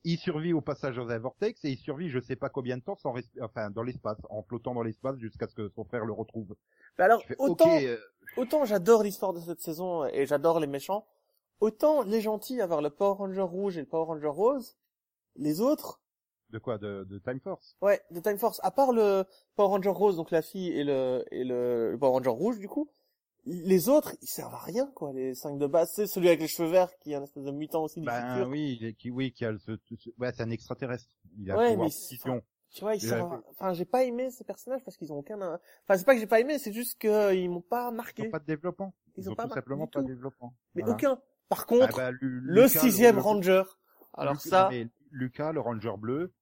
il 0.03 0.17
survit 0.17 0.53
au 0.53 0.61
passage 0.61 0.95
dans 0.95 1.09
un 1.09 1.19
vortex 1.19 1.63
et 1.63 1.69
il 1.69 1.77
survit 1.77 2.09
je 2.09 2.19
sais 2.19 2.35
pas 2.35 2.49
combien 2.49 2.77
de 2.77 2.81
temps 2.81 2.95
sans 2.95 3.13
resp- 3.13 3.39
enfin 3.39 3.69
dans 3.69 3.83
l'espace, 3.83 4.17
en 4.31 4.41
flottant 4.41 4.73
dans 4.73 4.81
l'espace 4.81 5.17
jusqu'à 5.19 5.47
ce 5.47 5.53
que 5.53 5.69
son 5.69 5.83
frère 5.83 6.05
le 6.05 6.13
retrouve. 6.13 6.55
Mais 6.97 7.05
alors, 7.05 7.23
fais, 7.23 7.35
autant, 7.37 7.77
euh, 7.77 7.97
autant 8.35 8.65
j'adore 8.65 9.03
l'histoire 9.03 9.33
de 9.33 9.39
cette 9.41 9.61
saison 9.61 10.05
et 10.05 10.25
j'adore 10.25 10.59
les 10.59 10.65
méchants, 10.65 11.05
autant 11.61 12.01
les 12.03 12.19
gentils 12.21 12.59
avoir 12.61 12.81
le 12.81 12.89
Power 12.89 13.15
Ranger 13.17 13.41
rouge 13.41 13.77
et 13.77 13.81
le 13.81 13.87
Power 13.87 14.05
Ranger 14.05 14.27
rose, 14.27 14.75
les 15.37 15.61
autres, 15.61 16.01
de 16.49 16.59
quoi, 16.59 16.77
de, 16.77 17.05
de 17.05 17.17
Time 17.19 17.39
Force? 17.39 17.77
Ouais, 17.81 18.01
de 18.11 18.19
Time 18.19 18.37
Force, 18.37 18.59
à 18.63 18.71
part 18.71 18.91
le 18.91 19.23
Power 19.55 19.69
Ranger 19.69 19.89
rose, 19.89 20.17
donc 20.17 20.31
la 20.31 20.41
fille 20.41 20.67
et 20.69 20.83
le, 20.83 21.23
et 21.31 21.45
le, 21.45 21.91
le 21.91 21.97
Power 21.97 22.11
Ranger 22.11 22.29
rouge, 22.29 22.59
du 22.59 22.67
coup, 22.67 22.89
les 23.45 23.87
autres, 23.89 24.15
ils 24.21 24.27
servent 24.27 24.53
à 24.53 24.59
rien, 24.59 24.85
quoi, 24.93 25.13
les 25.13 25.33
cinq 25.33 25.57
de 25.57 25.65
base. 25.65 25.91
C'est 25.95 26.05
celui 26.07 26.27
avec 26.27 26.41
les 26.41 26.47
cheveux 26.47 26.69
verts 26.69 26.95
qui 26.99 27.13
est 27.13 27.15
un 27.15 27.23
espèce 27.23 27.43
de 27.43 27.51
mutant 27.51 27.83
aussi 27.83 27.99
du 28.01 28.05
Ben 28.05 28.33
futur. 28.35 28.49
oui, 28.49 28.77
il 28.79 28.85
est- 28.87 28.93
qui, 28.93 29.09
oui, 29.09 29.31
qui 29.31 29.45
a 29.45 29.51
le, 29.51 29.57
ce, 29.57 29.71
ce- 29.97 30.09
ouais, 30.19 30.31
c'est 30.33 30.43
un 30.43 30.51
extraterrestre. 30.51 31.09
Il 31.39 31.49
a 31.49 31.57
Ouais, 31.57 31.75
mais. 31.77 31.89
Tu 32.73 32.81
vois, 32.81 32.95
ils 32.95 33.03
Il 33.03 33.07
a- 33.13 33.17
servent 33.17 33.33
à- 33.33 33.43
Enfin, 33.49 33.73
j'ai 33.73 33.83
pas 33.85 34.03
aimé 34.03 34.29
ces 34.31 34.43
personnages 34.45 34.81
parce 34.85 34.95
qu'ils 34.95 35.11
ont 35.11 35.17
aucun... 35.17 35.37
Enfin, 35.41 35.97
c'est 35.97 36.05
pas 36.05 36.13
que 36.13 36.19
j'ai 36.21 36.27
pas 36.27 36.39
aimé, 36.39 36.57
c'est 36.57 36.71
juste 36.71 36.99
qu'ils 37.01 37.49
m'ont 37.49 37.59
pas 37.61 37.89
Ils 37.91 37.95
marqué. 37.95 38.27
ont 38.27 38.31
pas 38.31 38.39
de 38.39 38.45
développement. 38.45 38.93
Ils 39.17 39.23
Ils, 39.23 39.29
ont 39.29 39.33
ont 39.33 39.35
pas 39.35 39.43
tout 39.47 39.53
simplement 39.55 39.87
pas 39.87 40.01
de 40.01 40.07
développement. 40.07 40.53
Mais 40.75 40.81
Voilà. 40.83 40.95
aucun. 40.95 41.21
Par 41.51 41.65
contre, 41.65 41.99
Ah 41.99 42.11
bah, 42.11 42.11
Lu- 42.11 42.39
le 42.39 42.63
Lucas, 42.63 42.79
sixième 42.79 43.15
le- 43.17 43.21
Ranger. 43.21 43.63
Alors 44.13 44.33
Lucas- 44.35 44.49
ça, 44.49 44.67
mais 44.71 44.87
Lucas, 45.11 45.51
le 45.51 45.59
ranger 45.59 45.93
bleu, 45.97 46.33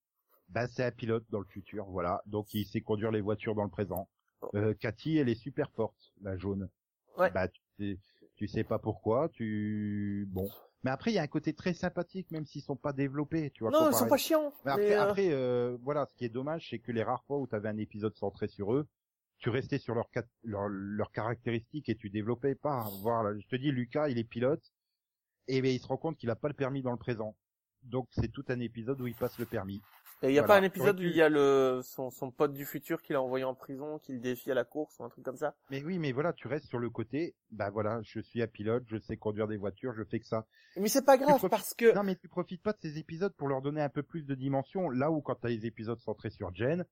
bah 0.50 0.68
c'est 0.68 0.84
un 0.86 0.92
pilote 0.92 1.26
dans 1.32 1.40
le 1.40 1.46
futur, 1.46 1.86
voilà. 1.86 2.22
Donc 2.28 2.54
il 2.54 2.66
sait 2.66 2.82
conduire 2.82 3.10
les 3.12 3.22
voitures 3.22 3.56
dans 3.56 3.64
le 3.64 3.70
présent. 3.70 4.08
Euh, 4.54 4.74
Cathy, 4.80 5.18
elle 5.18 5.28
est 5.30 5.36
super 5.36 5.70
forte, 5.72 6.14
la 6.22 6.38
jaune. 6.38 6.70
Ouais. 7.18 7.32
Bah 7.32 7.48
tu 7.48 7.60
sais, 7.80 8.00
tu 8.36 8.48
sais 8.48 8.64
pas 8.64 8.78
pourquoi, 8.80 9.30
tu 9.30 10.28
bon. 10.30 10.48
Mais 10.84 10.92
après 10.92 11.12
il 11.12 11.16
y 11.16 11.20
a 11.20 11.24
un 11.24 11.28
côté 11.28 11.54
très 11.54 11.74
sympathique, 11.74 12.30
même 12.32 12.46
s'ils 12.46 12.62
sont 12.62 12.76
pas 12.78 12.94
développés, 12.94 13.50
tu 13.52 13.64
vois. 13.64 13.72
non, 13.72 13.90
ils 13.90 13.96
sont 13.96 14.08
pas 14.08 14.18
chiants. 14.18 14.54
Mais 14.66 14.72
après, 14.72 14.94
euh, 14.96 15.02
après 15.04 15.30
euh, 15.32 15.78
voilà, 15.82 16.06
ce 16.06 16.14
qui 16.16 16.26
est 16.26 16.30
dommage, 16.30 16.68
c'est 16.70 16.80
que 16.80 16.92
les 16.92 17.04
rares 17.04 17.24
fois 17.26 17.38
où 17.40 17.48
tu 17.48 17.56
avais 17.56 17.68
un 17.70 17.78
épisode 17.78 18.16
centré 18.16 18.48
sur 18.48 18.74
eux, 18.74 18.88
tu 19.40 19.50
restais 19.50 19.78
sur 19.80 19.94
leurs 19.96 20.10
cat- 20.12 20.24
leurs 20.44 20.68
leurs 20.70 21.12
caractéristiques 21.12 21.90
et 21.90 21.96
tu 21.96 22.10
développais 22.10 22.56
pas. 22.56 22.86
Voilà, 23.02 23.38
je 23.40 23.48
te 23.48 23.56
dis, 23.56 23.72
Lucas, 23.72 24.08
il 24.10 24.18
est 24.18 24.24
pilote, 24.24 24.64
et 25.50 25.62
ben, 25.62 25.72
il 25.72 25.80
se 25.80 25.88
rend 25.88 25.98
compte 25.98 26.18
qu'il 26.18 26.30
a 26.30 26.36
pas 26.36 26.48
le 26.48 26.54
permis 26.54 26.82
dans 26.82 26.92
le 26.92 26.98
présent. 26.98 27.36
Donc 27.84 28.08
c'est 28.12 28.32
tout 28.32 28.44
un 28.50 28.60
épisode 28.60 29.00
où 29.02 29.08
il 29.08 29.16
passe 29.16 29.38
le 29.40 29.46
permis. 29.46 29.82
Et 30.22 30.28
il 30.28 30.34
y 30.34 30.38
a 30.38 30.42
Voilà. 30.42 30.48
pas 30.48 30.60
un 30.60 30.68
épisode 30.68 31.00
où 31.00 31.04
il 31.04 31.16
y 31.16 31.22
a 31.22 31.30
le 31.30 31.80
son, 31.82 32.10
son 32.12 32.30
pote 32.30 32.52
du 32.54 32.66
futur 32.66 33.02
qu'il 33.02 33.16
a 33.16 33.22
envoyé 33.22 33.46
en 33.46 33.56
prison, 33.56 34.00
qu'il 34.00 34.20
défie 34.20 34.52
à 34.52 34.54
la 34.54 34.66
course 34.66 35.00
ou 35.00 35.06
un 35.06 35.10
truc 35.10 35.24
comme 35.24 35.38
ça. 35.38 35.56
Mais 35.72 35.82
oui, 35.82 35.98
mais 35.98 36.12
voilà, 36.12 36.34
tu 36.34 36.50
restes 36.50 36.66
sur 36.68 36.78
le 36.78 36.90
côté. 36.90 37.36
Bah 37.52 37.70
voilà, 37.70 38.02
je 38.04 38.20
suis 38.20 38.42
un 38.42 38.48
pilote, 38.48 38.84
je 38.88 38.98
sais 38.98 39.16
conduire 39.16 39.48
des 39.48 39.56
voitures, 39.56 39.94
je 39.96 40.04
fais 40.04 40.20
que 40.20 40.26
ça. 40.28 40.46
Mais 40.76 40.90
c'est 40.90 41.06
pas 41.06 41.18
grave 41.18 41.48
parce 41.50 41.74
que 41.74 41.96
Non, 41.96 42.04
mais 42.04 42.18
tu 42.18 42.28
profites 42.28 42.62
pas 42.62 42.74
de 42.74 42.80
ces 42.82 42.98
épisodes 42.98 43.34
pour 43.38 43.48
leur 43.48 43.62
donner 43.62 43.82
un 43.82 43.88
peu 43.90 44.04
plus 44.04 44.24
de 44.26 44.36
dimension. 44.36 44.90
Là 44.90 45.10
où 45.10 45.22
quand 45.22 45.36
t'as 45.36 45.48
les 45.50 45.66
épisodes 45.66 46.00
centrés 46.02 46.32
sur 46.32 46.54
Jen, 46.54 46.84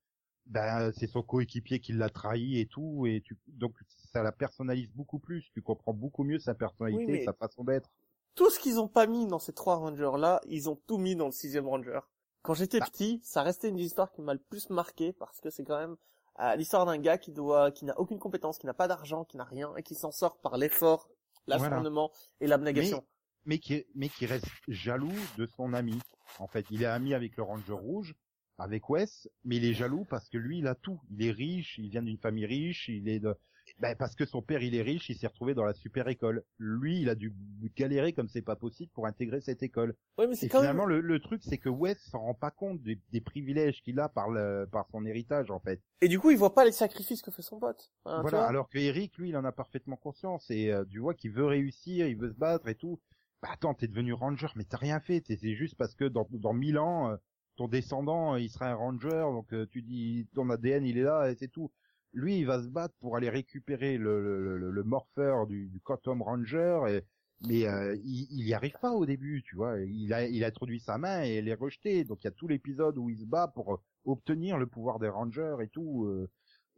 ben 0.46 0.94
c'est 0.94 1.08
son 1.08 1.22
coéquipier 1.22 1.82
qui 1.82 1.92
l'a 1.92 2.10
trahi 2.10 2.58
et 2.62 2.66
tout, 2.68 3.06
et 3.06 3.20
tu 3.26 3.38
donc 3.48 3.74
ça 4.14 4.24
la 4.24 4.32
personnalise 4.32 4.90
beaucoup 4.94 5.20
plus. 5.20 5.50
Tu 5.54 5.62
comprends 5.62 5.94
beaucoup 5.94 6.24
mieux 6.24 6.40
sa 6.40 6.56
personnalité, 6.56 7.04
Oui, 7.06 7.12
mais- 7.12 7.26
sa 7.26 7.34
façon 7.34 7.66
d'être. 7.66 7.90
Tout 8.38 8.50
ce 8.52 8.60
qu'ils 8.60 8.80
ont 8.80 8.88
pas 8.88 9.08
mis 9.08 9.26
dans 9.26 9.40
ces 9.40 9.52
trois 9.52 9.76
rangers 9.76 10.18
là, 10.18 10.40
ils 10.48 10.70
ont 10.70 10.76
tout 10.88 10.98
mis 10.98 11.16
dans 11.16 11.26
le 11.26 11.32
sixième 11.32 11.68
ranger. 11.68 12.00
Quand 12.44 12.54
j'étais 12.54 12.80
Bah. 12.80 12.86
petit, 12.86 13.20
ça 13.24 13.42
restait 13.42 13.68
une 13.68 13.80
histoire 13.80 14.12
qui 14.12 14.22
m'a 14.22 14.34
le 14.34 14.40
plus 14.40 14.70
marqué 14.70 15.12
parce 15.12 15.42
que 15.42 15.50
c'est 15.50 15.66
quand 15.66 15.80
même 15.80 15.98
euh, 16.40 16.56
l'histoire 16.56 16.86
d'un 16.86 17.00
gars 17.00 17.18
qui 17.18 17.34
doit, 17.34 17.72
qui 17.72 17.84
n'a 17.84 18.00
aucune 18.00 18.20
compétence, 18.20 18.60
qui 18.60 18.68
n'a 18.68 18.76
pas 18.76 18.88
d'argent, 18.88 19.26
qui 19.26 19.38
n'a 19.38 19.44
rien 19.44 19.76
et 19.76 19.84
qui 19.84 19.96
s'en 19.96 20.12
sort 20.12 20.38
par 20.38 20.58
l'effort, 20.58 21.10
l'acharnement 21.48 22.12
et 22.40 22.48
l'abnégation. 22.48 23.04
mais 23.46 23.58
qui 23.58 23.86
mais 23.96 24.08
qui 24.08 24.28
reste 24.28 24.46
jaloux 24.68 25.20
de 25.38 25.48
son 25.48 25.74
ami. 25.74 26.00
En 26.38 26.48
fait, 26.48 26.66
il 26.70 26.84
est 26.84 26.86
ami 26.86 27.16
avec 27.16 27.36
le 27.38 27.44
Ranger 27.44 27.74
rouge, 27.74 28.14
avec 28.60 28.88
Wes, 28.90 29.28
mais 29.46 29.56
il 29.56 29.66
est 29.66 29.74
jaloux 29.74 30.06
parce 30.08 30.30
que 30.30 30.38
lui, 30.38 30.60
il 30.60 30.68
a 30.68 30.76
tout. 30.76 31.02
Il 31.10 31.26
est 31.26 31.32
riche, 31.32 31.80
il 31.80 31.90
vient 31.90 32.04
d'une 32.04 32.20
famille 32.20 32.46
riche, 32.46 32.88
il 32.88 33.10
est 33.10 33.20
de 33.20 33.36
ben, 33.80 33.96
parce 33.96 34.16
que 34.16 34.26
son 34.26 34.42
père 34.42 34.64
il 34.64 34.74
est 34.76 34.82
riche, 34.82 35.10
il 35.10 35.16
s'est 35.18 35.28
retrouvé 35.28 35.54
dans 35.54 35.64
la 35.64 35.74
super 35.74 36.08
école. 36.08 36.44
Lui, 36.58 37.02
il 37.02 37.10
a 37.10 37.16
dû 37.16 37.34
galérer 37.76 38.14
comme 38.14 38.28
c'est 38.28 38.42
pas 38.42 38.56
possible 38.56 38.92
pour 38.94 39.06
intégrer 39.06 39.40
cette 39.42 39.62
école. 39.62 39.96
Oui, 40.18 40.26
mais 40.28 40.36
c'est 40.36 40.50
quand 40.50 40.60
finalement, 40.60 40.88
même. 40.88 40.98
le, 40.98 41.02
le 41.02 41.20
truc, 41.20 41.44
c'est 41.44 41.60
que 41.60 41.70
Wes 41.70 41.98
s'en 42.00 42.20
rend 42.20 42.34
pas 42.34 42.50
compte 42.52 42.82
des, 42.82 43.00
des 43.12 43.22
privilèges 43.22 43.82
qu'il 43.84 44.00
a 44.00 44.10
par 44.10 44.30
le, 44.30 44.68
par 44.72 44.88
son 44.90 45.06
héritage, 45.06 45.52
en 45.52 45.60
fait. 45.60 45.82
Et 46.02 46.08
du 46.08 46.20
coup, 46.20 46.32
il 46.32 46.38
voit 46.38 46.56
pas 46.56 46.66
les 46.66 46.72
sacrifices 46.72 47.22
que 47.22 47.30
fait 47.32 47.44
son 47.44 47.60
pote. 47.60 47.92
Hein, 48.06 48.22
Voilà, 48.22 48.46
alors 48.46 48.68
que 48.70 48.80
Eric, 48.80 49.16
lui, 49.18 49.30
il 49.30 49.38
en 49.38 49.46
a 49.46 49.52
parfaitement 49.52 49.96
conscience 49.96 50.50
et 50.50 50.72
euh, 50.72 50.84
tu 50.90 51.00
vois 51.00 51.14
qu'il 51.14 51.32
veut 51.32 51.46
réussir, 51.46 52.08
il 52.08 52.18
veut 52.18 52.30
se 52.30 52.38
battre 52.38 52.68
et 52.68 52.76
tout. 52.76 53.00
Bah 53.44 53.50
attends, 53.52 53.76
t'es 53.76 53.88
devenu 53.88 54.14
ranger, 54.14 54.48
mais 54.56 54.64
t'as 54.64 54.78
rien 54.78 55.00
fait. 55.00 55.24
C'est 55.28 55.54
juste 55.54 55.76
parce 55.76 55.94
que 55.94 56.06
dans 56.06 56.28
dans 56.32 56.54
mille 56.54 56.80
ans, 56.80 57.12
euh, 57.12 57.18
ton 57.56 57.68
descendant, 57.68 58.36
il 58.36 58.50
sera 58.50 58.70
un 58.72 58.76
ranger, 58.76 59.22
donc 59.32 59.54
euh, 59.54 59.68
tu 59.70 59.84
dis 59.84 60.28
ton 60.34 60.50
ADN, 60.50 60.86
il 60.86 60.98
est 60.98 61.04
là 61.04 61.30
et 61.30 61.36
c'est 61.36 61.48
tout. 61.48 61.72
Lui, 62.18 62.40
il 62.40 62.46
va 62.46 62.62
se 62.64 62.68
battre 62.70 62.96
pour 63.00 63.16
aller 63.18 63.30
récupérer 63.30 63.98
le 63.98 64.14
le, 64.22 64.58
le, 64.58 64.72
le 64.72 64.84
morpheur 64.84 65.48
du, 65.48 65.68
du 65.70 65.80
Quantum 65.82 66.22
Ranger, 66.22 66.80
et, 66.90 67.02
mais 67.48 67.68
euh, 67.68 67.96
il, 68.04 68.28
il 68.32 68.46
y 68.48 68.54
arrive 68.54 68.78
pas 68.82 68.92
au 68.94 69.06
début, 69.06 69.44
tu 69.44 69.56
vois. 69.56 69.80
Il 69.82 70.12
a 70.14 70.28
il 70.28 70.44
a 70.44 70.48
introduit 70.48 70.80
sa 70.80 70.98
main 70.98 71.24
et 71.26 71.36
elle 71.36 71.48
est 71.48 71.54
rejetée. 71.54 72.04
Donc 72.06 72.24
il 72.24 72.28
y 72.28 72.30
a 72.30 72.32
tout 72.32 72.48
l'épisode 72.48 72.98
où 72.98 73.10
il 73.10 73.18
se 73.20 73.26
bat 73.26 73.48
pour 73.56 73.74
euh, 73.76 73.78
obtenir 74.06 74.58
le 74.58 74.68
pouvoir 74.68 75.00
des 75.00 75.10
rangers 75.10 75.58
et 75.62 75.68
tout. 75.70 76.06
euh, 76.06 76.30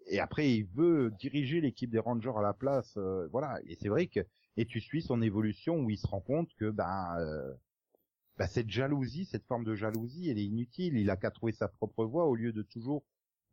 et 0.07 0.19
après 0.19 0.51
il 0.51 0.65
veut 0.75 1.11
diriger 1.19 1.61
l'équipe 1.61 1.91
des 1.91 1.99
Rangers 1.99 2.33
à 2.37 2.41
la 2.41 2.53
place, 2.53 2.93
euh, 2.97 3.27
voilà. 3.31 3.59
Et 3.67 3.75
c'est 3.81 3.89
vrai 3.89 4.07
que 4.07 4.21
et 4.57 4.65
tu 4.65 4.79
suis 4.81 5.01
son 5.01 5.21
évolution 5.21 5.77
où 5.77 5.89
il 5.89 5.97
se 5.97 6.07
rend 6.07 6.21
compte 6.21 6.49
que 6.59 6.69
ben 6.71 7.15
euh, 7.19 7.53
ben, 8.37 8.47
cette 8.47 8.69
jalousie, 8.69 9.25
cette 9.25 9.45
forme 9.45 9.63
de 9.65 9.75
jalousie, 9.75 10.29
elle 10.29 10.39
est 10.39 10.45
inutile. 10.45 10.97
Il 10.97 11.09
a 11.09 11.17
qu'à 11.17 11.31
trouver 11.31 11.51
sa 11.53 11.67
propre 11.67 12.05
voie 12.05 12.25
au 12.27 12.35
lieu 12.35 12.53
de 12.53 12.63
toujours 12.63 13.03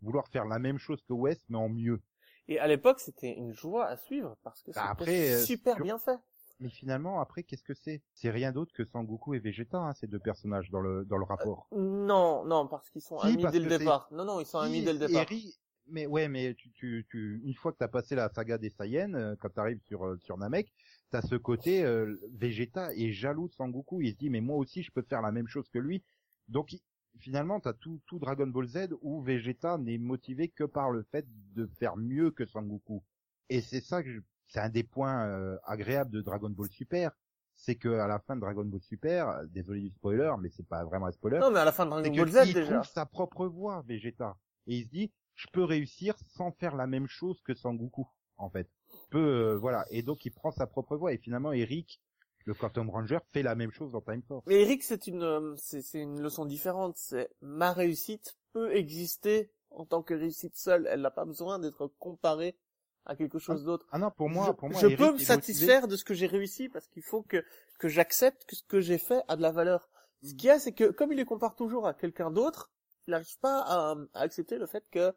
vouloir 0.02 0.28
faire 0.28 0.44
la 0.44 0.58
même 0.58 0.78
chose 0.78 1.02
que 1.08 1.12
West 1.12 1.42
mais 1.48 1.58
en 1.58 1.68
mieux. 1.68 2.00
Et 2.48 2.58
à 2.58 2.68
l'époque, 2.68 3.00
c'était 3.00 3.32
une 3.34 3.52
joie 3.52 3.86
à 3.86 3.96
suivre 3.96 4.36
parce 4.44 4.62
que 4.62 4.72
Bah, 4.72 4.94
c'était 4.98 5.32
euh, 5.32 5.44
super 5.44 5.80
bien 5.80 5.98
fait. 5.98 6.18
Mais 6.60 6.70
finalement 6.70 7.20
après 7.20 7.42
qu'est-ce 7.42 7.64
que 7.64 7.74
c'est? 7.74 8.02
C'est 8.14 8.30
rien 8.30 8.50
d'autre 8.52 8.72
que 8.72 8.84
Sangoku 8.84 9.34
et 9.34 9.38
Vegeta, 9.38 9.78
hein, 9.78 9.92
ces 9.94 10.06
deux 10.06 10.18
personnages 10.18 10.70
dans 10.70 10.80
le 10.80 11.04
dans 11.04 11.18
le 11.18 11.24
rapport. 11.24 11.68
Non, 11.72 12.44
non, 12.44 12.66
parce 12.66 12.88
qu'ils 12.90 13.02
sont 13.02 13.20
Si, 13.20 13.26
amis 13.26 13.44
dès 13.50 13.58
le 13.58 13.78
départ. 13.78 14.08
Non, 14.10 14.24
non, 14.24 14.40
ils 14.40 14.46
sont 14.46 14.58
amis 14.58 14.82
dès 14.82 14.92
le 14.92 14.98
départ. 14.98 15.26
Eri- 15.26 15.54
mais 15.88 16.06
ouais, 16.06 16.28
mais 16.28 16.54
tu, 16.54 16.70
tu, 16.72 17.06
tu, 17.10 17.40
une 17.44 17.54
fois 17.54 17.72
que 17.72 17.78
t'as 17.78 17.88
passé 17.88 18.14
la 18.16 18.28
saga 18.28 18.58
des 18.58 18.70
Saiyans, 18.70 19.14
euh, 19.14 19.36
quand 19.38 19.50
t'arrives 19.50 19.80
sur 19.82 20.04
euh, 20.06 20.18
sur 20.24 20.36
Namek, 20.38 20.72
t'as 21.10 21.22
ce 21.22 21.36
côté 21.36 21.84
euh, 21.84 22.16
Vegeta 22.34 22.92
est 22.94 23.12
jaloux 23.12 23.48
de 23.48 23.52
Sangoku. 23.54 24.00
Il 24.02 24.12
se 24.12 24.16
dit 24.16 24.30
mais 24.30 24.40
moi 24.40 24.56
aussi 24.56 24.82
je 24.82 24.90
peux 24.90 25.02
faire 25.02 25.22
la 25.22 25.32
même 25.32 25.46
chose 25.48 25.68
que 25.68 25.78
lui. 25.78 26.02
Donc 26.48 26.74
finalement 27.20 27.60
t'as 27.60 27.72
tout 27.72 28.00
tout 28.06 28.18
Dragon 28.18 28.46
Ball 28.46 28.66
Z 28.66 28.88
où 29.02 29.20
Vegeta 29.22 29.78
n'est 29.78 29.98
motivé 29.98 30.48
que 30.48 30.64
par 30.64 30.90
le 30.90 31.02
fait 31.04 31.26
de 31.54 31.66
faire 31.78 31.96
mieux 31.96 32.30
que 32.30 32.46
Sangoku. 32.46 33.02
Et 33.48 33.60
c'est 33.60 33.80
ça 33.80 34.02
que 34.02 34.10
je- 34.10 34.20
c'est 34.48 34.60
un 34.60 34.68
des 34.68 34.84
points 34.84 35.26
euh, 35.26 35.56
agréables 35.64 36.10
de 36.10 36.20
Dragon 36.20 36.50
Ball 36.50 36.68
Super, 36.70 37.10
c'est 37.54 37.74
que 37.76 37.88
à 37.88 38.06
la 38.06 38.18
fin 38.20 38.36
de 38.36 38.40
Dragon 38.40 38.64
Ball 38.64 38.80
Super, 38.82 39.28
euh, 39.28 39.46
désolé 39.46 39.80
du 39.80 39.90
spoiler, 39.90 40.32
mais 40.40 40.50
c'est 40.50 40.66
pas 40.66 40.84
vraiment 40.84 41.06
un 41.06 41.12
spoiler 41.12 41.38
Non, 41.38 41.50
mais 41.50 41.60
à 41.60 41.64
la 41.64 41.72
fin 41.72 41.84
de 41.84 41.90
Dragon 41.90 42.14
Ball 42.14 42.28
Z 42.28 42.38
il 42.48 42.54
déjà. 42.54 42.74
trouve 42.80 42.92
sa 42.92 43.06
propre 43.06 43.46
voie, 43.46 43.82
Vegeta. 43.88 44.36
Et 44.66 44.76
il 44.78 44.84
se 44.84 44.88
dit, 44.90 45.12
je 45.34 45.46
peux 45.52 45.64
réussir 45.64 46.14
sans 46.28 46.50
faire 46.52 46.76
la 46.76 46.86
même 46.86 47.06
chose 47.06 47.40
que 47.42 47.54
Sangoku, 47.54 48.06
en 48.36 48.50
fait. 48.50 48.68
Je 48.88 49.08
peux, 49.10 49.18
euh, 49.52 49.58
voilà. 49.58 49.84
Et 49.90 50.02
donc, 50.02 50.24
il 50.24 50.30
prend 50.30 50.50
sa 50.50 50.66
propre 50.66 50.96
voie. 50.96 51.12
Et 51.12 51.18
finalement, 51.18 51.52
Eric, 51.52 52.00
le 52.46 52.54
Quantum 52.54 52.88
Ranger, 52.90 53.18
fait 53.32 53.42
la 53.42 53.54
même 53.54 53.70
chose 53.72 53.90
dans 53.92 54.00
Time 54.00 54.22
Force. 54.22 54.44
Mais 54.46 54.62
Eric, 54.62 54.82
c'est 54.82 55.06
une, 55.06 55.22
euh, 55.22 55.54
c'est 55.56 55.82
une 56.00 56.20
leçon 56.20 56.46
différente. 56.46 56.96
C'est 56.96 57.28
ma 57.42 57.72
réussite 57.72 58.36
peut 58.52 58.74
exister 58.74 59.50
en 59.70 59.84
tant 59.84 60.02
que 60.02 60.14
réussite 60.14 60.56
seule. 60.56 60.86
Elle 60.90 61.02
n'a 61.02 61.10
pas 61.10 61.24
besoin 61.24 61.58
d'être 61.58 61.88
comparée 61.98 62.56
à 63.04 63.14
quelque 63.16 63.38
chose 63.38 63.64
d'autre. 63.64 63.86
Ah 63.92 63.98
non, 63.98 64.10
pour 64.10 64.28
moi, 64.30 64.46
je, 64.46 64.52
pour 64.52 64.70
moi, 64.70 64.80
je 64.80 64.86
Eric 64.86 64.98
peux 64.98 65.04
me 65.06 65.10
motivé. 65.12 65.26
satisfaire 65.26 65.86
de 65.88 65.96
ce 65.96 66.04
que 66.04 66.14
j'ai 66.14 66.26
réussi 66.26 66.68
parce 66.68 66.86
qu'il 66.88 67.02
faut 67.02 67.22
que 67.22 67.44
que 67.78 67.88
j'accepte 67.88 68.44
que 68.46 68.56
ce 68.56 68.62
que 68.64 68.80
j'ai 68.80 68.98
fait 68.98 69.22
a 69.28 69.36
de 69.36 69.42
la 69.42 69.52
valeur. 69.52 69.90
Ce 70.22 70.32
Mm. 70.32 70.36
qu'il 70.36 70.46
y 70.46 70.50
a, 70.50 70.58
c'est 70.58 70.72
que 70.72 70.90
comme 70.90 71.12
il 71.12 71.16
les 71.18 71.24
compare 71.26 71.54
toujours 71.56 71.86
à 71.86 71.94
quelqu'un 71.94 72.30
d'autre, 72.30 72.70
il 73.06 73.10
n'arrive 73.10 73.38
pas 73.40 73.60
à, 73.60 73.94
à 74.14 74.20
accepter 74.20 74.56
le 74.56 74.66
fait 74.66 74.84
que 74.90 75.12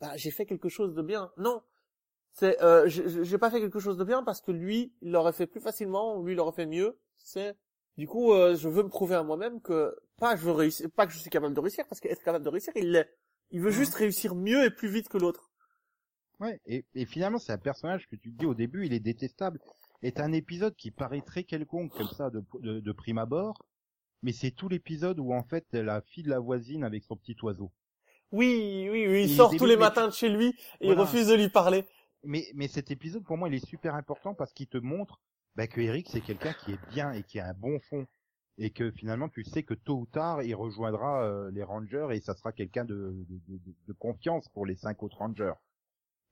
bah, 0.00 0.16
j'ai 0.16 0.30
fait 0.30 0.46
quelque 0.46 0.68
chose 0.68 0.94
de 0.94 1.02
bien. 1.02 1.32
Non, 1.38 1.60
c'est 2.38 2.60
euh, 2.62 2.86
j'ai 2.88 3.24
j'ai 3.24 3.38
pas 3.38 3.50
fait 3.50 3.60
quelque 3.60 3.80
chose 3.80 3.96
de 3.96 4.04
bien 4.04 4.22
parce 4.22 4.40
que 4.40 4.52
lui, 4.52 4.92
il 5.02 5.10
l'aurait 5.12 5.32
fait 5.32 5.46
plus 5.46 5.60
facilement, 5.60 6.20
lui, 6.22 6.32
il 6.32 6.36
l'aurait 6.36 6.52
fait 6.52 6.66
mieux. 6.66 6.98
C'est 7.18 7.56
du 7.96 8.06
coup, 8.06 8.32
euh, 8.32 8.54
je 8.56 8.68
veux 8.68 8.82
me 8.82 8.88
prouver 8.88 9.16
à 9.16 9.22
moi-même 9.22 9.60
que 9.60 9.94
pas 10.18 10.36
je 10.36 10.42
veux 10.44 10.52
réussir, 10.52 10.88
pas 10.96 11.06
que 11.06 11.12
je 11.12 11.18
suis 11.18 11.30
capable 11.30 11.54
de 11.54 11.60
réussir 11.60 11.84
parce 11.88 12.00
qu'être 12.00 12.22
capable 12.22 12.44
de 12.44 12.50
réussir, 12.50 12.72
il 12.76 12.92
l'est. 12.92 13.08
Il 13.50 13.60
veut 13.60 13.70
Mhm. 13.70 13.76
juste 13.76 13.94
réussir 13.94 14.34
mieux 14.34 14.64
et 14.64 14.70
plus 14.70 14.88
vite 14.88 15.08
que 15.08 15.18
l'autre. 15.18 15.50
Ouais, 16.40 16.60
et, 16.66 16.84
et 16.94 17.06
finalement, 17.06 17.38
c'est 17.38 17.52
un 17.52 17.58
personnage 17.58 18.06
que 18.08 18.14
tu 18.16 18.32
te 18.32 18.38
dis 18.38 18.46
au 18.46 18.54
début, 18.54 18.86
il 18.86 18.92
est 18.92 19.00
détestable. 19.00 19.58
est 20.02 20.20
un 20.20 20.30
épisode 20.32 20.76
qui 20.76 20.92
paraît 20.92 21.22
très 21.22 21.42
quelconque 21.42 21.92
comme 21.92 22.08
ça 22.10 22.30
de, 22.30 22.44
de, 22.60 22.78
de 22.78 22.92
prime 22.92 23.18
abord, 23.18 23.54
mais 24.22 24.30
c'est 24.32 24.52
tout 24.52 24.68
l'épisode 24.68 25.18
où 25.18 25.32
en 25.32 25.42
fait 25.42 25.66
la 25.72 26.00
fille 26.02 26.22
de 26.22 26.30
la 26.30 26.38
voisine 26.38 26.84
avec 26.84 27.02
son 27.02 27.16
petit 27.16 27.36
oiseau. 27.42 27.72
Oui, 28.30 28.88
oui, 28.92 29.06
oui, 29.08 29.24
il 29.24 29.34
sort 29.34 29.56
tous 29.56 29.64
les 29.66 29.76
matins 29.76 30.06
de 30.06 30.12
chez 30.12 30.28
lui 30.28 30.54
et 30.80 30.86
Voilà. 30.86 31.00
il 31.00 31.04
refuse 31.04 31.26
de 31.28 31.34
lui 31.34 31.48
parler. 31.48 31.84
Mais, 32.24 32.46
mais 32.54 32.68
cet 32.68 32.90
épisode, 32.90 33.24
pour 33.24 33.36
moi, 33.38 33.48
il 33.48 33.54
est 33.54 33.66
super 33.66 33.94
important 33.94 34.34
parce 34.34 34.52
qu'il 34.52 34.66
te 34.66 34.78
montre 34.78 35.20
bah, 35.56 35.66
que 35.66 35.80
Eric, 35.80 36.08
c'est 36.10 36.20
quelqu'un 36.20 36.52
qui 36.52 36.72
est 36.72 36.90
bien 36.90 37.12
et 37.12 37.22
qui 37.22 37.38
a 37.40 37.48
un 37.48 37.54
bon 37.54 37.78
fond. 37.80 38.06
Et 38.60 38.70
que 38.70 38.90
finalement, 38.90 39.28
tu 39.28 39.44
sais 39.44 39.62
que 39.62 39.74
tôt 39.74 39.98
ou 40.00 40.06
tard, 40.06 40.42
il 40.42 40.52
rejoindra 40.54 41.22
euh, 41.24 41.50
les 41.52 41.62
Rangers 41.62 42.08
et 42.10 42.20
ça 42.20 42.34
sera 42.34 42.50
quelqu'un 42.52 42.84
de, 42.84 43.24
de, 43.28 43.40
de- 43.56 43.74
de 43.86 43.92
confiance 43.92 44.48
pour 44.48 44.66
les 44.66 44.74
cinq 44.74 45.02
autres 45.04 45.18
Rangers. 45.18 45.52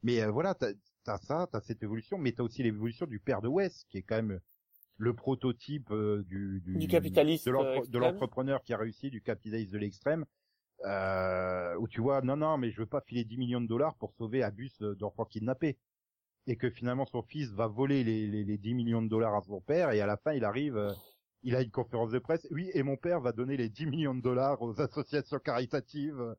Mais 0.02 0.20
euh, 0.22 0.30
voilà, 0.32 0.54
t'as 0.54 0.72
as 1.06 1.18
ça, 1.18 1.48
t'as 1.52 1.60
cette 1.60 1.84
évolution, 1.84 2.18
mais 2.18 2.32
t'as 2.32 2.42
aussi 2.42 2.64
l'évolution 2.64 3.06
du 3.06 3.20
père 3.20 3.42
de 3.42 3.48
Wes, 3.48 3.84
qui 3.88 3.98
est 3.98 4.02
quand 4.02 4.16
même 4.16 4.40
le 4.96 5.14
prototype 5.14 5.90
euh, 5.92 6.24
du, 6.24 6.60
Du 6.64 6.88
capitaliste, 6.88 7.44
de 7.46 7.98
euh, 7.98 8.00
l'entrepreneur 8.00 8.62
qui 8.64 8.72
a 8.72 8.76
réussi, 8.76 9.08
du 9.10 9.22
capitaliste 9.22 9.70
de 9.72 9.78
l'extrême, 9.78 10.24
euh, 10.84 11.74
où 11.76 11.88
tu 11.88 12.00
vois, 12.00 12.20
non, 12.22 12.36
non, 12.36 12.58
mais 12.58 12.70
je 12.70 12.80
veux 12.80 12.86
pas 12.86 13.00
filer 13.00 13.24
10 13.24 13.38
millions 13.38 13.60
de 13.60 13.66
dollars 13.66 13.94
pour 13.96 14.12
sauver 14.12 14.42
un 14.42 14.50
bus 14.50 14.72
euh, 14.82 14.94
d'enfants 14.94 15.24
kidnappés. 15.24 15.78
Et 16.46 16.56
que 16.56 16.70
finalement 16.70 17.06
son 17.06 17.22
fils 17.22 17.50
va 17.50 17.66
voler 17.66 18.04
les, 18.04 18.26
les, 18.28 18.44
les 18.44 18.58
10 18.58 18.74
millions 18.74 19.02
de 19.02 19.08
dollars 19.08 19.34
à 19.34 19.42
son 19.42 19.60
père, 19.60 19.90
et 19.90 20.00
à 20.00 20.06
la 20.06 20.16
fin 20.16 20.32
il 20.32 20.44
arrive, 20.44 20.76
euh, 20.76 20.92
il 21.42 21.56
a 21.56 21.62
une 21.62 21.70
conférence 21.70 22.10
de 22.10 22.18
presse, 22.18 22.46
oui, 22.50 22.70
et 22.74 22.82
mon 22.82 22.96
père 22.96 23.20
va 23.20 23.32
donner 23.32 23.56
les 23.56 23.68
10 23.68 23.86
millions 23.86 24.14
de 24.14 24.20
dollars 24.22 24.60
aux 24.62 24.80
associations 24.80 25.38
caritatives. 25.38 26.36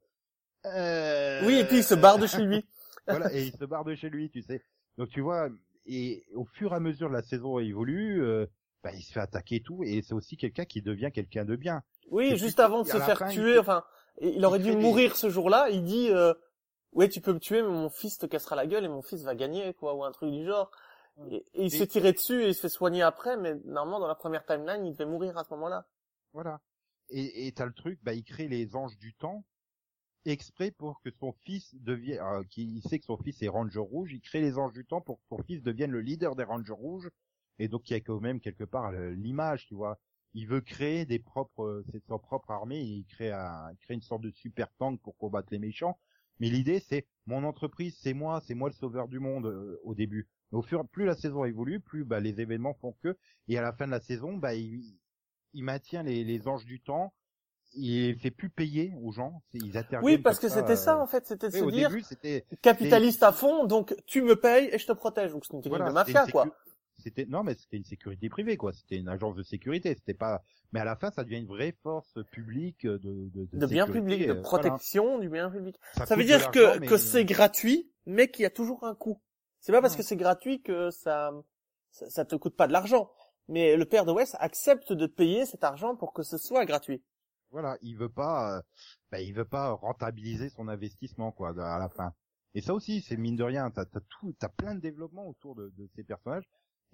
Euh, 0.65 1.45
Oui, 1.45 1.55
et 1.59 1.65
puis 1.65 1.77
il 1.77 1.83
se 1.83 1.95
barre 1.95 2.19
de 2.19 2.27
chez 2.27 2.41
lui. 2.41 2.65
voilà, 3.07 3.33
et 3.33 3.47
il 3.47 3.51
se 3.51 3.65
barre 3.65 3.83
de 3.83 3.95
chez 3.95 4.09
lui, 4.09 4.29
tu 4.29 4.41
sais. 4.41 4.61
Donc 4.97 5.09
tu 5.09 5.21
vois, 5.21 5.49
et 5.85 6.23
au 6.35 6.45
fur 6.45 6.71
et 6.71 6.75
à 6.75 6.79
mesure 6.79 7.09
la 7.09 7.21
saison 7.21 7.59
évolue, 7.59 8.23
euh, 8.23 8.45
bah, 8.83 8.91
il 8.93 9.01
se 9.01 9.11
fait 9.11 9.19
attaquer 9.19 9.55
et 9.55 9.61
tout, 9.61 9.83
et 9.83 10.01
c'est 10.01 10.13
aussi 10.13 10.37
quelqu'un 10.37 10.65
qui 10.65 10.81
devient 10.81 11.11
quelqu'un 11.13 11.45
de 11.45 11.55
bien. 11.55 11.83
Oui, 12.09 12.27
Et 12.31 12.37
juste 12.37 12.57
puis, 12.57 12.63
avant 12.63 12.83
de 12.83 12.87
se 12.87 12.97
faire 12.97 13.17
fin, 13.17 13.29
tuer, 13.29 13.57
enfin, 13.59 13.83
il 14.21 14.43
aurait 14.45 14.59
dû 14.59 14.75
mourir 14.75 15.15
ce 15.15 15.29
jour-là, 15.29 15.69
il 15.69 15.83
dit, 15.83 16.09
euh, 16.09 16.33
ouais, 16.93 17.09
tu 17.09 17.21
peux 17.21 17.33
me 17.33 17.39
tuer, 17.39 17.61
mais 17.61 17.69
mon 17.69 17.89
fils 17.89 18.17
te 18.17 18.25
cassera 18.25 18.55
la 18.55 18.67
gueule 18.67 18.85
et 18.85 18.89
mon 18.89 19.01
fils 19.01 19.23
va 19.23 19.35
gagner, 19.35 19.73
quoi, 19.73 19.93
ou 19.93 20.03
un 20.03 20.11
truc 20.11 20.31
du 20.31 20.45
genre. 20.45 20.71
Et, 21.31 21.45
et 21.53 21.63
il 21.65 21.71
se 21.71 21.77
fait 21.77 21.87
tirer 21.87 22.13
dessus 22.13 22.43
et 22.43 22.49
il 22.49 22.55
se 22.55 22.61
fait 22.61 22.69
soigner 22.69 23.01
après, 23.01 23.37
mais 23.37 23.55
normalement, 23.65 23.99
dans 23.99 24.07
la 24.07 24.15
première 24.15 24.45
timeline, 24.45 24.85
il 24.85 24.93
devait 24.93 25.09
mourir 25.09 25.37
à 25.37 25.43
ce 25.43 25.53
moment-là. 25.55 25.87
Voilà. 26.33 26.61
Et 27.09 27.53
t'as 27.55 27.65
le 27.65 27.73
truc, 27.73 27.99
bah 28.03 28.13
il 28.13 28.23
crée 28.23 28.49
les 28.49 28.75
anges 28.75 28.97
du 28.97 29.13
temps 29.13 29.45
exprès 30.25 30.71
pour 30.71 31.01
que 31.01 31.09
son 31.09 31.33
fils 31.45 31.73
devienne, 31.75 32.19
euh, 32.19 32.43
qui 32.49 32.63
il 32.63 32.81
sait 32.81 32.99
que 32.99 33.05
son 33.05 33.17
fils 33.17 33.41
est 33.41 33.47
Ranger 33.47 33.79
rouge, 33.79 34.11
il 34.11 34.19
crée 34.19 34.41
les 34.41 34.57
anges 34.57 34.73
du 34.73 34.85
temps 34.85 34.99
pour 34.99 35.17
que 35.17 35.25
son 35.29 35.41
fils 35.43 35.63
devienne 35.63 35.91
le 35.91 36.01
leader 36.01 36.35
des 36.35 36.43
Rangers 36.43 36.73
rouges. 36.73 37.09
Et 37.59 37.69
donc 37.69 37.89
il 37.89 37.93
y 37.93 37.95
a 37.95 38.01
quand 38.01 38.19
même 38.19 38.41
quelque 38.41 38.65
part 38.65 38.91
l'image, 38.91 39.67
tu 39.67 39.75
vois. 39.75 39.99
Il 40.33 40.47
veut 40.47 40.61
créer 40.61 41.05
des 41.05 41.19
propres, 41.19 41.83
c'est 41.91 42.03
son 42.07 42.19
propre 42.19 42.51
armée, 42.51 42.81
il 42.81 43.05
crée 43.05 43.31
un, 43.31 43.71
il 43.71 43.77
crée 43.77 43.93
une 43.95 44.01
sorte 44.01 44.21
de 44.21 44.31
super 44.31 44.67
tank 44.77 45.01
pour 45.01 45.17
combattre 45.17 45.47
les 45.51 45.59
méchants. 45.59 45.97
Mais 46.39 46.49
l'idée 46.49 46.79
c'est 46.79 47.07
mon 47.25 47.43
entreprise, 47.43 47.97
c'est 47.99 48.13
moi, 48.13 48.41
c'est 48.45 48.53
moi 48.53 48.69
le 48.69 48.75
sauveur 48.75 49.07
du 49.07 49.19
monde 49.19 49.47
euh, 49.47 49.79
au 49.83 49.95
début. 49.95 50.27
Mais 50.51 50.59
au 50.59 50.61
fur, 50.61 50.87
plus 50.87 51.05
la 51.05 51.15
saison 51.15 51.43
évolue, 51.45 51.79
plus 51.79 52.05
bah, 52.05 52.19
les 52.19 52.39
événements 52.39 52.75
font 52.75 52.95
que, 53.03 53.17
et 53.47 53.57
à 53.57 53.61
la 53.61 53.73
fin 53.73 53.85
de 53.85 53.91
la 53.91 53.99
saison, 53.99 54.33
bah 54.33 54.53
il, 54.53 54.81
il 55.53 55.63
maintient 55.63 56.03
les, 56.03 56.23
les 56.23 56.47
anges 56.47 56.65
du 56.65 56.79
temps, 56.79 57.13
il 57.73 58.17
fait 58.17 58.31
plus 58.31 58.49
payer 58.49 58.93
aux 59.01 59.11
gens, 59.11 59.43
ils. 59.53 59.73
Oui, 60.01 60.17
parce 60.17 60.39
que 60.39 60.49
c'était 60.49 60.75
ça, 60.75 60.97
euh, 60.97 61.01
en 61.01 61.07
fait, 61.07 61.25
c'était 61.25 61.49
de 61.49 61.53
oui, 61.53 61.59
se 61.59 61.65
au 61.65 61.71
dire, 61.71 61.89
début, 61.89 62.43
capitaliste 62.61 63.23
à 63.23 63.31
fond, 63.31 63.65
donc 63.65 63.95
tu 64.05 64.21
me 64.21 64.35
payes 64.35 64.69
et 64.71 64.77
je 64.77 64.87
te 64.87 64.93
protège. 64.93 65.31
Donc 65.31 65.45
c'est 65.45 65.53
une 65.53 65.61
technique 65.61 65.79
voilà, 65.79 65.89
de 65.89 65.93
mafia, 65.93 66.25
une 66.25 66.31
quoi. 66.31 66.47
C'était 67.07 67.25
non, 67.25 67.43
mais 67.43 67.55
c'était 67.55 67.77
une 67.77 67.85
sécurité 67.85 68.27
privée, 68.29 68.57
quoi. 68.57 68.73
C'était 68.73 68.97
une 68.97 69.07
agence 69.07 69.35
de 69.35 69.43
sécurité. 69.43 69.95
C'était 69.95 70.13
pas. 70.13 70.43
Mais 70.73 70.79
à 70.81 70.85
la 70.85 70.95
fin, 70.95 71.09
ça 71.11 71.23
devient 71.23 71.37
une 71.37 71.47
vraie 71.47 71.75
force 71.83 72.17
publique 72.31 72.85
de 72.85 72.97
de, 72.97 73.47
De 73.53 73.65
bien 73.67 73.85
sécurité, 73.85 73.93
public, 73.93 74.19
de 74.19 74.23
euh, 74.23 74.41
voilà. 74.41 74.41
protection 74.41 75.19
du 75.19 75.29
bien 75.29 75.49
public. 75.49 75.77
Ça, 76.05 76.15
veut 76.15 76.23
dire 76.25 76.51
que, 76.51 76.79
mais- 76.79 76.87
que 76.87 76.97
c'est 76.97 77.23
gratuit, 77.25 77.89
mais 78.05 78.29
qu'il 78.29 78.43
y 78.43 78.45
a 78.45 78.49
toujours 78.49 78.83
un 78.83 78.95
coût. 78.95 79.21
C'est 79.61 79.71
pas 79.71 79.81
parce 79.81 79.95
que 79.95 80.03
c'est 80.03 80.17
gratuit 80.17 80.61
que 80.61 80.89
ça, 80.91 81.31
ça, 81.91 82.09
ça 82.09 82.25
te 82.25 82.35
coûte 82.35 82.55
pas 82.55 82.67
de 82.67 82.73
l'argent. 82.73 83.09
Mais 83.47 83.77
le 83.77 83.85
père 83.85 84.05
de 84.05 84.11
Wes 84.11 84.35
accepte 84.39 84.91
de 84.91 85.07
payer 85.07 85.45
cet 85.45 85.63
argent 85.63 85.95
pour 85.95 86.11
que 86.13 86.21
ce 86.23 86.37
soit 86.37 86.65
gratuit. 86.65 87.01
Voilà, 87.51 87.77
il 87.81 87.95
veut 87.97 88.09
pas, 88.09 88.57
euh, 88.57 88.61
bah, 89.09 89.21
il 89.21 89.33
veut 89.33 89.45
pas 89.45 89.71
rentabiliser 89.71 90.49
son 90.49 90.67
investissement, 90.67 91.31
quoi, 91.31 91.51
à 91.57 91.79
la 91.79 91.87
fin. 91.87 92.13
Et 92.55 92.61
ça 92.61 92.73
aussi, 92.73 93.01
c'est 93.01 93.15
mine 93.17 93.35
de 93.37 93.43
rien, 93.43 93.69
t'as 93.71 93.83
as 93.83 94.01
tout, 94.09 94.33
t'as 94.37 94.49
plein 94.49 94.75
de 94.75 94.81
développement 94.81 95.27
autour 95.27 95.55
de, 95.55 95.71
de 95.77 95.87
ces 95.95 96.03
personnages. 96.03 96.43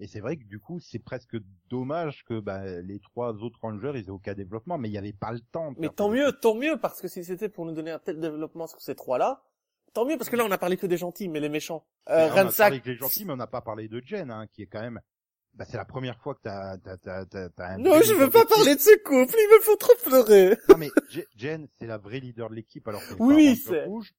Et 0.00 0.06
c'est 0.08 0.20
vrai 0.20 0.36
que 0.36 0.44
du 0.44 0.58
coup, 0.58 0.80
c'est 0.80 0.98
presque 0.98 1.36
dommage 1.70 2.24
que 2.24 2.40
bah, 2.40 2.64
les 2.82 2.98
trois 2.98 3.32
autres 3.42 3.60
rangers, 3.62 3.92
ils 3.94 4.06
aient 4.06 4.10
aucun 4.10 4.34
développement, 4.34 4.76
mais 4.76 4.88
il 4.88 4.92
y 4.92 4.98
avait 4.98 5.12
pas 5.12 5.32
le 5.32 5.40
temps. 5.40 5.72
Mais 5.78 5.88
tant 5.88 6.08
mieux, 6.08 6.32
tant 6.32 6.54
mieux, 6.56 6.76
parce 6.78 7.00
que 7.00 7.06
si 7.08 7.24
c'était 7.24 7.48
pour 7.48 7.64
nous 7.64 7.72
donner 7.72 7.92
un 7.92 8.00
tel 8.00 8.18
développement 8.18 8.66
sur 8.66 8.80
ces 8.80 8.96
trois-là, 8.96 9.42
tant 9.92 10.04
mieux, 10.04 10.16
parce 10.18 10.28
que 10.30 10.36
là, 10.36 10.44
on 10.44 10.50
a 10.50 10.58
parlé 10.58 10.76
que 10.76 10.86
des 10.86 10.96
gentils, 10.96 11.28
mais 11.28 11.38
les 11.38 11.48
méchants. 11.48 11.86
Euh, 12.08 12.28
on 12.32 12.36
a 12.36 12.50
parlé 12.52 12.80
que 12.80 12.90
les 12.90 12.96
gentils, 12.96 13.24
mais 13.24 13.32
on 13.32 13.36
n'a 13.36 13.46
pas 13.46 13.60
parlé 13.60 13.86
de 13.88 14.02
Jen, 14.04 14.30
hein, 14.32 14.46
qui 14.52 14.62
est 14.62 14.66
quand 14.66 14.80
même. 14.80 15.00
Bah, 15.54 15.64
c'est 15.64 15.76
la 15.76 15.84
première 15.84 16.18
fois 16.18 16.34
que 16.34 16.40
t'as, 16.42 16.76
t'as, 16.78 16.96
t'as, 16.96 17.24
t'as, 17.26 17.48
t'as 17.50 17.66
un 17.68 17.78
Non, 17.78 18.00
je 18.02 18.12
veux 18.14 18.28
pas 18.28 18.44
parler 18.44 18.74
de 18.74 18.80
ce 18.80 18.96
couple, 19.04 19.36
ils 19.38 19.56
me 19.56 19.60
font 19.62 19.76
trop 19.76 19.92
pleurer. 20.04 20.56
Non 20.68 20.76
mais 20.76 20.90
Je- 21.10 21.20
Jen, 21.36 21.68
c'est 21.78 21.86
la 21.86 21.98
vraie 21.98 22.18
leader 22.18 22.50
de 22.50 22.56
l'équipe, 22.56 22.88
alors 22.88 23.00
que 23.06 23.14
Oui, 23.20 23.54
c'est- 23.54 23.84
rouge. 23.84 24.12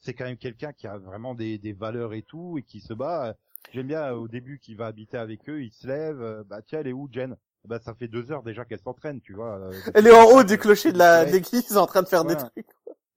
C'est 0.00 0.12
quand 0.12 0.24
même 0.24 0.36
quelqu'un 0.36 0.74
qui 0.74 0.86
a 0.86 0.98
vraiment 0.98 1.34
des, 1.34 1.56
des 1.56 1.72
valeurs 1.72 2.12
et 2.12 2.22
tout 2.22 2.58
et 2.58 2.62
qui 2.62 2.80
se 2.80 2.92
bat. 2.92 3.34
J'aime 3.72 3.86
bien 3.86 4.02
euh, 4.02 4.16
au 4.16 4.28
début 4.28 4.58
qu'il 4.58 4.76
va 4.76 4.86
habiter 4.86 5.16
avec 5.16 5.48
eux, 5.48 5.62
il 5.62 5.72
se 5.72 5.86
lève. 5.86 6.20
euh, 6.20 6.42
Bah 6.44 6.60
tiens, 6.62 6.80
elle 6.80 6.88
est 6.88 6.92
où 6.92 7.08
Jen? 7.10 7.36
Bah 7.64 7.78
ça 7.78 7.94
fait 7.94 8.08
deux 8.08 8.32
heures 8.32 8.42
déjà 8.42 8.64
qu'elle 8.64 8.80
s'entraîne, 8.80 9.20
tu 9.20 9.34
vois. 9.34 9.56
euh, 9.58 9.72
Elle 9.94 10.06
est 10.08 10.12
en 10.14 10.24
haut 10.24 10.42
du 10.42 10.58
clocher 10.58 10.92
de 10.92 10.98
la, 10.98 11.24
Ouais. 11.24 11.76
en 11.76 11.86
train 11.86 12.02
de 12.02 12.08
faire 12.08 12.24
des 12.24 12.36
trucs. 12.36 12.66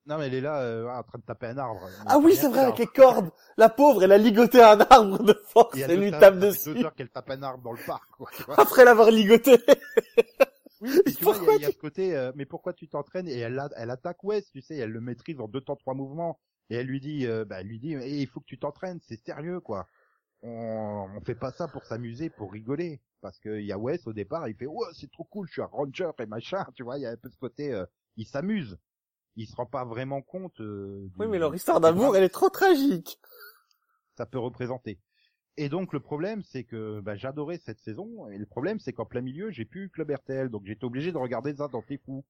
Non 0.08 0.20
mais 0.20 0.28
elle 0.28 0.36
est 0.36 0.42
là 0.42 0.62
euh, 0.62 0.88
en 0.88 1.02
train 1.02 1.18
de 1.18 1.24
taper 1.24 1.48
un 1.48 1.58
arbre. 1.58 1.82
Ah 2.06 2.20
oui, 2.20 2.36
c'est 2.36 2.48
vrai, 2.48 2.60
avec 2.60 2.78
les 2.78 2.86
cordes. 2.86 3.32
La 3.58 3.70
pauvre, 3.70 4.04
elle 4.04 4.12
a 4.12 4.20
ligoté 4.20 4.62
un 4.62 4.80
arbre 4.80 5.24
de 5.24 5.34
force 5.34 5.76
Et 5.76 5.82
elle 5.82 6.00
lui 6.00 6.12
tape- 6.12 6.38
dessus. 6.38 6.76
deux 6.76 6.86
heures 6.86 6.94
qu'elle 6.94 7.10
tape 7.10 7.32
un 7.32 7.42
arbre 7.42 7.64
dans 7.64 7.72
le 7.72 7.80
parc, 7.88 8.08
quoi. 8.12 8.30
Tu 8.38 8.44
vois. 8.44 8.60
Après 8.60 8.86
l'avoir 8.86 9.10
ligoté. 9.10 9.58
Oui, 10.82 10.92
tu 11.18 11.24
vois, 11.24 11.36
il 11.42 11.46
y 11.46 11.50
a- 11.50 11.56
il 11.56 11.62
y, 11.62 11.66
a 11.66 11.72
ce 11.72 11.78
côté, 11.78 12.16
euh, 12.16 12.32
mais 12.36 12.46
pourquoi 12.46 12.74
tu 12.74 12.88
t'entraînes? 12.88 13.28
Et 13.28 13.40
elle, 13.40 13.60
elle 13.78 13.90
attaque 13.90 14.24
West, 14.24 14.50
tu 14.52 14.62
sais, 14.62 14.76
elle 14.78 14.92
le 14.92 15.02
maîtrise 15.02 15.40
en 15.40 15.48
deux 15.48 15.62
temps 15.62 15.76
trois 15.76 15.96
mouvements. 15.96 16.40
Et 16.70 16.76
elle 16.76 16.88
lui 16.88 17.00
dit, 17.00 17.26
euh, 17.26 17.46
bah, 17.46 17.62
elle 17.62 17.68
lui 17.68 17.80
dit, 17.80 17.96
Eh, 17.96 18.22
il 18.22 18.28
faut 18.28 18.40
que 18.42 18.46
tu 18.46 18.60
t'entraînes, 18.60 19.00
c'est 19.08 19.20
sérieux, 19.26 19.60
quoi. 19.60 19.88
On, 20.48 21.08
on 21.16 21.22
fait 21.22 21.36
pas 21.36 21.52
ça 21.52 21.68
pour 21.68 21.86
s'amuser, 21.86 22.30
pour 22.30 22.52
rigoler. 22.52 23.02
Parce 23.22 23.40
que 23.40 23.60
y 23.60 23.72
a 23.72 23.78
West 23.78 24.06
au 24.08 24.14
départ, 24.14 24.48
il 24.48 24.56
fait, 24.56 24.68
ouais, 24.68 24.88
c'est 24.94 25.10
trop 25.12 25.24
cool, 25.24 25.48
je 25.48 25.54
suis 25.54 25.62
un 25.62 25.66
ranger 25.66 26.12
et 26.20 26.26
machin, 26.28 26.64
tu 26.76 26.84
vois, 26.84 26.98
il 27.00 27.02
y 27.02 27.06
a 27.08 27.12
un 27.12 27.18
peu 27.18 27.30
ce 27.30 27.38
côté, 27.38 27.74
euh, 27.74 27.86
il 28.18 28.26
s'amuse. 28.28 28.78
Il 29.36 29.48
se 29.48 29.56
rend 29.56 29.66
pas 29.66 29.84
vraiment 29.84 30.22
compte. 30.22 30.62
euh, 30.62 31.10
Oui, 31.18 31.28
mais 31.28 31.40
leur 31.40 31.54
histoire 31.56 31.82
d'amour, 31.82 32.16
elle 32.16 32.24
est 32.24 32.30
trop 32.30 32.50
tragique. 32.50 33.20
ça 34.16 34.26
peut 34.26 34.40
représenter. 34.40 35.00
Et 35.58 35.70
donc 35.70 35.92
le 35.94 36.00
problème, 36.00 36.44
c'est 36.44 36.64
que 36.64 37.00
bah, 37.02 37.16
j'adorais 37.16 37.58
cette 37.58 37.80
saison. 37.80 38.30
Et 38.30 38.38
le 38.38 38.46
problème, 38.46 38.80
c'est 38.80 38.94
qu'en 38.94 39.06
plein 39.06 39.22
milieu, 39.22 39.52
j'ai 39.52 39.66
plus 39.66 39.90
Club 39.90 40.12
RTL, 40.12 40.50
donc 40.50 40.66
j'étais 40.66 40.86
obligé 40.86 41.12
de 41.12 41.18
regarder 41.18 41.56
ça 41.56 41.68
dans 41.68 41.82
T'es 41.82 41.98
fou. 41.98 42.24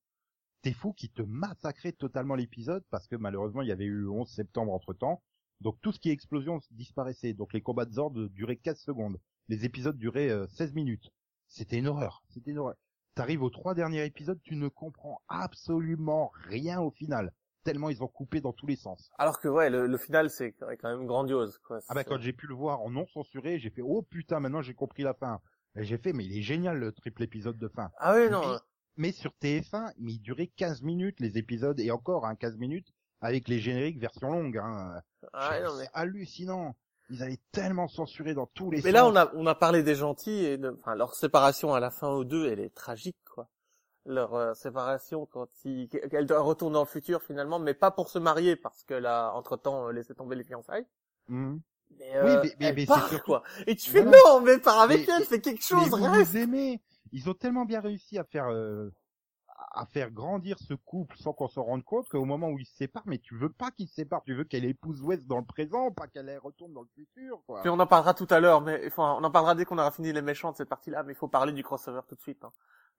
T'es 0.61 0.73
fou 0.73 0.93
qui 0.93 1.09
te 1.09 1.21
massacrait 1.21 1.91
totalement 1.91 2.35
l'épisode 2.35 2.83
parce 2.89 3.07
que 3.07 3.15
malheureusement, 3.15 3.61
il 3.61 3.67
y 3.67 3.71
avait 3.71 3.85
eu 3.85 3.93
le 3.95 4.09
11 4.09 4.27
septembre 4.29 4.73
entre 4.73 4.93
temps. 4.93 5.21
Donc 5.65 5.81
tout 5.81 5.91
ce 5.91 5.99
qui 5.99 6.09
est 6.09 6.13
explosion 6.13 6.59
disparaissait. 6.69 7.33
Donc 7.33 7.51
les 7.51 7.59
combats 7.59 7.85
de 7.85 7.91
Zord 7.91 8.11
duraient 8.11 8.55
15 8.55 8.79
secondes. 8.79 9.19
Les 9.47 9.65
épisodes 9.65 9.97
duraient 9.97 10.29
euh, 10.29 10.45
16 10.47 10.75
minutes. 10.75 11.11
C'était 11.47 11.79
une 11.79 11.87
horreur. 11.87 12.23
C'était 12.29 12.51
une 12.51 12.59
horreur. 12.59 12.75
T'arrives 13.15 13.41
aux 13.41 13.49
trois 13.49 13.73
derniers 13.73 14.05
épisodes, 14.05 14.39
tu 14.43 14.55
ne 14.57 14.67
comprends 14.67 15.23
absolument 15.27 16.31
rien 16.49 16.81
au 16.81 16.91
final. 16.91 17.33
tellement 17.63 17.89
ils 17.89 18.03
ont 18.03 18.07
coupé 18.07 18.41
dans 18.41 18.53
tous 18.53 18.67
les 18.67 18.75
sens. 18.75 19.09
Alors 19.17 19.39
que 19.39 19.47
ouais, 19.47 19.71
le, 19.71 19.87
le 19.87 19.97
final 19.97 20.29
c'est 20.29 20.51
quand 20.51 20.83
même 20.83 21.07
grandiose. 21.07 21.57
Quoi. 21.65 21.79
Ah 21.87 21.95
bah 21.95 22.03
quand 22.03 22.19
j'ai 22.19 22.33
pu 22.33 22.45
le 22.45 22.53
voir 22.53 22.81
en 22.81 22.91
non 22.91 23.07
censuré, 23.07 23.57
j'ai 23.57 23.71
fait 23.71 23.81
oh 23.81 24.03
putain 24.03 24.39
maintenant 24.39 24.61
j'ai 24.61 24.75
compris 24.75 25.01
la 25.01 25.15
fin. 25.15 25.41
J'ai 25.75 25.97
fait 25.97 26.13
mais 26.13 26.25
il 26.25 26.37
est 26.37 26.43
génial 26.43 26.77
le 26.77 26.91
triple 26.91 27.23
épisode 27.23 27.57
de 27.57 27.69
fin. 27.69 27.89
Ah 27.97 28.15
oui 28.15 28.29
non. 28.29 28.41
Mais, 28.47 28.57
mais 28.97 29.11
sur 29.11 29.33
TF1, 29.41 29.93
mais 29.97 30.13
il 30.13 30.19
durait 30.19 30.51
15 30.57 30.83
minutes 30.83 31.19
les 31.19 31.39
épisodes 31.39 31.79
et 31.79 31.89
encore 31.89 32.27
hein, 32.27 32.35
15 32.35 32.57
minutes 32.57 32.93
avec 33.25 33.47
les 33.47 33.59
génériques 33.59 33.99
version 33.99 34.29
longue. 34.31 34.57
Hein. 34.57 35.01
Ah 35.33 35.59
non, 35.61 35.75
mais... 35.77 35.83
C'est 35.85 35.89
hallucinant. 35.93 36.75
Ils 37.09 37.21
avaient 37.21 37.39
tellement 37.51 37.87
censuré 37.87 38.33
dans 38.33 38.47
tous 38.47 38.71
les 38.71 38.77
Mais 38.77 38.83
sens. 38.83 38.93
là, 38.93 39.05
on 39.07 39.15
a, 39.15 39.31
on 39.35 39.45
a 39.45 39.53
parlé 39.55 39.83
des 39.83 39.93
gentils 39.95 40.43
et 40.45 40.57
de, 40.57 40.75
enfin, 40.79 40.95
leur 40.95 41.13
séparation 41.13 41.73
à 41.73 41.79
la 41.79 41.91
fin 41.91 42.07
aux 42.09 42.23
deux, 42.23 42.49
elle 42.51 42.59
est 42.59 42.73
tragique, 42.73 43.17
quoi. 43.31 43.47
Leur 44.07 44.33
euh, 44.35 44.53
séparation 44.53 45.25
quand 45.27 45.47
ils, 45.65 45.87
qu'elle 45.89 46.25
doit 46.25 46.41
retourner 46.41 46.73
dans 46.75 46.81
le 46.81 46.87
futur 46.87 47.21
finalement, 47.23 47.59
mais 47.59 47.73
pas 47.73 47.91
pour 47.91 48.09
se 48.09 48.17
marier 48.19 48.55
parce 48.55 48.83
qu'elle 48.83 49.05
a 49.05 49.33
entre-temps 49.33 49.87
euh, 49.87 49.91
laissé 49.91 50.13
tomber 50.15 50.35
les 50.35 50.43
fiançailles. 50.43 50.85
Mhm. 51.27 51.61
Mais, 51.99 52.05
Oui, 52.23 52.29
euh, 52.31 52.41
mais- 52.43 52.55
mais- 52.59 52.73
mais 52.73 52.81
c'est 52.81 52.85
part, 52.87 53.23
quoi. 53.23 53.43
Et 53.67 53.75
tu 53.75 53.89
fais 53.89 54.01
Voilà. 54.01 54.17
non, 54.25 54.41
mais 54.41 54.57
pars 54.59 54.79
avec 54.81 55.07
Mais- 55.07 55.13
elle, 55.17 55.25
fais 55.25 55.39
quelque 55.41 55.61
Mais 55.73 55.79
chose, 55.81 55.89
vous 55.89 56.03
reste. 56.03 56.33
les 56.33 56.41
aimez. 56.41 56.81
Ils 57.11 57.29
ont 57.29 57.33
tellement 57.35 57.65
bien 57.65 57.81
réussi 57.81 58.17
à 58.17 58.23
faire 58.23 58.47
euh, 58.49 58.91
à 59.55 59.85
faire 59.85 60.11
grandir 60.11 60.57
ce 60.59 60.73
couple 60.73 61.17
sans 61.17 61.33
qu'on 61.33 61.47
se 61.47 61.59
rende 61.59 61.83
compte 61.83 62.07
qu'au 62.09 62.25
moment 62.25 62.49
où 62.49 62.59
ils 62.59 62.65
se 62.65 62.75
séparent, 62.75 63.05
mais 63.05 63.19
tu 63.19 63.37
veux 63.37 63.51
pas 63.51 63.71
qu'ils 63.71 63.87
se 63.87 63.95
séparent, 63.95 64.23
tu 64.23 64.33
veux 64.35 64.43
qu'elle 64.43 64.65
épouse 64.65 65.01
West 65.01 65.25
dans 65.27 65.39
le 65.39 65.45
présent, 65.45 65.91
pas 65.91 66.07
qu'elle 66.07 66.37
retourne 66.39 66.73
dans 66.73 66.81
le 66.81 66.89
futur, 66.93 67.41
quoi. 67.45 67.61
Puis 67.61 67.69
on 67.69 67.79
en 67.79 67.87
parlera 67.87 68.13
tout 68.13 68.27
à 68.29 68.39
l'heure, 68.39 68.61
mais 68.61 68.85
enfin, 68.87 69.17
on 69.19 69.23
en 69.23 69.31
parlera 69.31 69.55
dès 69.55 69.65
qu'on 69.65 69.77
aura 69.77 69.91
fini 69.91 70.11
les 70.11 70.21
méchants 70.21 70.51
de 70.51 70.57
cette 70.57 70.69
partie-là, 70.69 71.03
mais 71.03 71.13
il 71.13 71.15
faut 71.15 71.27
parler 71.27 71.53
du 71.53 71.63
crossover 71.63 72.01
tout 72.07 72.15
de 72.15 72.21
suite. 72.21 72.43
Hein. 72.43 72.51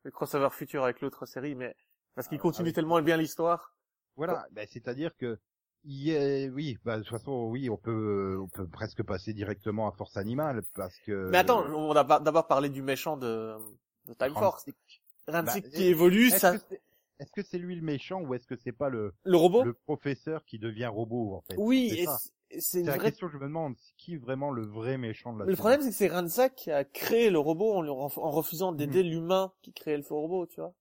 Le 0.03 0.11
crossover 0.11 0.51
futur 0.51 0.85
avec 0.85 1.01
l'autre 1.01 1.27
série, 1.27 1.55
mais 1.55 1.77
parce 2.15 2.29
qu'il 2.29 2.39
Ah, 2.39 2.43
continue 2.43 2.73
tellement 2.73 3.01
bien 3.03 3.17
l'histoire. 3.17 3.75
Voilà, 4.17 4.47
ben, 4.53 4.67
c'est-à-dire 4.71 5.15
que 5.17 5.39
est, 5.89 6.49
oui, 6.49 6.79
bah, 6.85 6.99
de 6.99 7.03
toute 7.03 7.11
façon, 7.11 7.49
oui, 7.51 7.69
on 7.71 7.77
peut, 7.77 8.39
on 8.41 8.49
peut 8.49 8.67
presque 8.67 9.03
passer 9.03 9.33
directement 9.33 9.89
à 9.89 9.93
Force 9.93 10.17
Animale 10.17 10.63
parce 10.75 10.99
que. 11.01 11.29
Mais 11.31 11.39
attends, 11.39 11.65
on 11.73 11.93
pas- 11.93 12.21
d'abord 12.21 12.47
parler 12.47 12.71
du 12.71 12.83
méchant 12.83 13.17
de, 13.17 13.57
de 14.07 14.15
Time 14.15 14.35
Force. 14.35 14.65
Rancic. 15.29 15.65
Bah, 15.65 15.69
qui 15.71 15.85
évolue, 15.85 16.31
Est-ce 16.31 16.47
ça... 16.47 16.57
que 16.57 16.59
c'est- 16.59 16.83
est-ce 17.19 17.33
que 17.33 17.43
c'est 17.43 17.59
lui 17.59 17.75
le 17.77 17.83
méchant 17.83 18.21
ou 18.21 18.35
est-ce 18.35 18.47
que 18.47 18.57
c'est 18.57 18.73
pas 18.73 18.89
le, 18.91 19.15
Le 19.25 19.37
robot 19.37 19.67
le 19.67 19.75
professeur 19.75 20.45
qui 20.45 20.59
devient 20.59 20.87
robot 20.87 21.35
en 21.35 21.41
fait? 21.43 21.63
Oui, 21.63 21.89
C'est 21.89 21.97
et 21.99 22.07
ça. 22.07 22.23
c'est- 22.51 22.61
c'est 22.61 22.81
C'est 22.85 22.91
une 22.91 22.91
la 22.91 22.99
vraie... 22.99 23.13
question 23.13 23.27
que 23.29 23.35
je 23.35 23.39
me 23.39 23.45
demande, 23.47 23.77
qui 23.99 24.15
est 24.15 24.19
vraiment 24.19 24.51
le 24.53 24.67
vrai 24.67 24.99
méchant 24.99 25.35
de 25.35 25.41
la 25.41 25.49
le 25.49 25.57
série 25.57 25.57
problème, 25.57 25.81
c'est 25.81 25.89
que 25.89 25.95
c'est 25.95 26.09
Ransack 26.09 26.55
qui 26.57 26.71
a 26.71 26.85
créé 26.85 27.31
le 27.31 27.39
robot 27.39 27.73
en, 27.77 27.81
lui- 27.81 27.89
en 27.89 28.09
refusant 28.31 28.73
d'aider 28.73 29.03
Mhm. 29.03 29.03
l'humain 29.03 29.51
qui 29.63 29.73
créait 29.73 29.97
le 29.97 30.03
faux 30.03 30.21
robot, 30.21 30.47
tu 30.47 30.61
vois? 30.61 30.75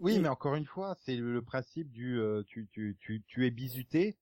Oui, 0.00 0.18
Et- 0.18 0.20
mais 0.20 0.28
encore 0.28 0.54
une 0.54 0.64
fois, 0.66 0.94
c'est 1.04 1.16
le, 1.16 1.32
le 1.32 1.42
principe 1.42 1.90
du 1.90 2.18
euh, 2.20 2.42
tu, 2.46 2.68
tu, 2.72 2.96
tu, 3.00 3.22
tu 3.26 3.46
es 3.46 3.50
bisuté 3.50 4.16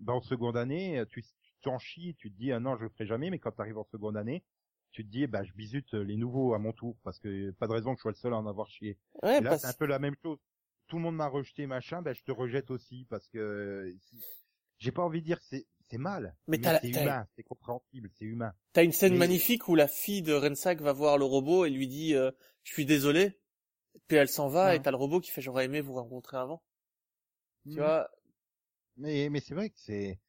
dans 0.00 0.20
seconde 0.20 0.56
année, 0.56 1.02
tu 1.10 1.22
tu 1.22 1.54
t'en 1.62 1.78
chies, 1.78 2.14
tu 2.16 2.30
te 2.30 2.36
dis 2.36 2.52
ah 2.52 2.60
non 2.60 2.76
je 2.76 2.82
le 2.84 2.88
ferai 2.88 3.06
jamais, 3.06 3.30
mais 3.30 3.38
quand 3.38 3.52
tu 3.52 3.60
arrives 3.60 3.78
en 3.78 3.84
seconde 3.84 4.16
année, 4.16 4.44
tu 4.92 5.04
te 5.04 5.10
dis 5.10 5.26
bah 5.26 5.44
je 5.44 5.52
bisute 5.52 5.92
les 5.94 6.16
nouveaux 6.16 6.54
à 6.54 6.58
mon 6.58 6.72
tour 6.72 6.96
parce 7.04 7.18
que 7.18 7.50
pas 7.52 7.66
de 7.66 7.72
raison 7.72 7.94
que 7.94 7.98
je 7.98 8.02
sois 8.02 8.10
le 8.12 8.16
seul 8.16 8.32
à 8.32 8.36
en 8.36 8.46
avoir 8.46 8.68
chié. 8.70 8.98
Ouais, 9.22 9.38
Et 9.38 9.40
là 9.40 9.50
parce- 9.50 9.62
c'est 9.62 9.68
un 9.68 9.72
peu 9.74 9.86
la 9.86 9.98
même 9.98 10.14
chose. 10.22 10.38
Tout 10.86 10.96
le 10.96 11.02
monde 11.02 11.16
m'a 11.16 11.28
rejeté 11.28 11.66
machin, 11.66 12.00
ben 12.02 12.14
je 12.14 12.22
te 12.22 12.32
rejette 12.32 12.70
aussi 12.70 13.06
parce 13.10 13.28
que 13.28 13.94
j'ai 14.78 14.92
pas 14.92 15.02
envie 15.02 15.20
de 15.20 15.26
dire 15.26 15.38
que 15.38 15.44
c'est 15.44 15.66
c'est 15.90 15.96
mal, 15.98 16.36
Mais 16.48 16.58
mais, 16.58 16.78
c'est 16.82 16.88
humain, 16.90 17.26
c'est 17.34 17.42
compréhensible, 17.42 18.10
c'est 18.12 18.26
humain. 18.26 18.52
T'as 18.74 18.84
une 18.84 18.92
scène 18.92 19.12
Mais- 19.14 19.20
magnifique 19.20 19.68
où 19.68 19.74
la 19.74 19.88
fille 19.88 20.20
de 20.20 20.34
Rensack 20.34 20.82
va 20.82 20.92
voir 20.92 21.16
le 21.16 21.24
robot 21.24 21.64
et 21.64 21.70
lui 21.70 21.88
dit 21.88 22.14
euh, 22.14 22.30
Je 22.62 22.72
suis 22.74 22.84
désolé». 22.84 23.38
Puis 24.06 24.16
elle 24.18 24.28
s'en 24.28 24.48
va 24.48 24.66
Ouais. 24.66 24.76
et 24.76 24.82
t'as 24.82 24.90
le 24.90 24.98
robot 24.98 25.20
qui 25.20 25.30
fait 25.30 25.40
«J'aurais 25.42 25.64
aimé 25.64 25.80
vous 25.80 25.94
rencontrer 25.94 26.36
avant 26.36 26.62
Tu 27.64 27.70
Mhm. 27.70 27.76
vois? 27.78 28.10
Mais, 28.98 29.30
mais 29.30 29.40
c'est 29.40 29.54
vrai 29.54 29.70
que 29.70 29.78
c'est, 29.78 30.20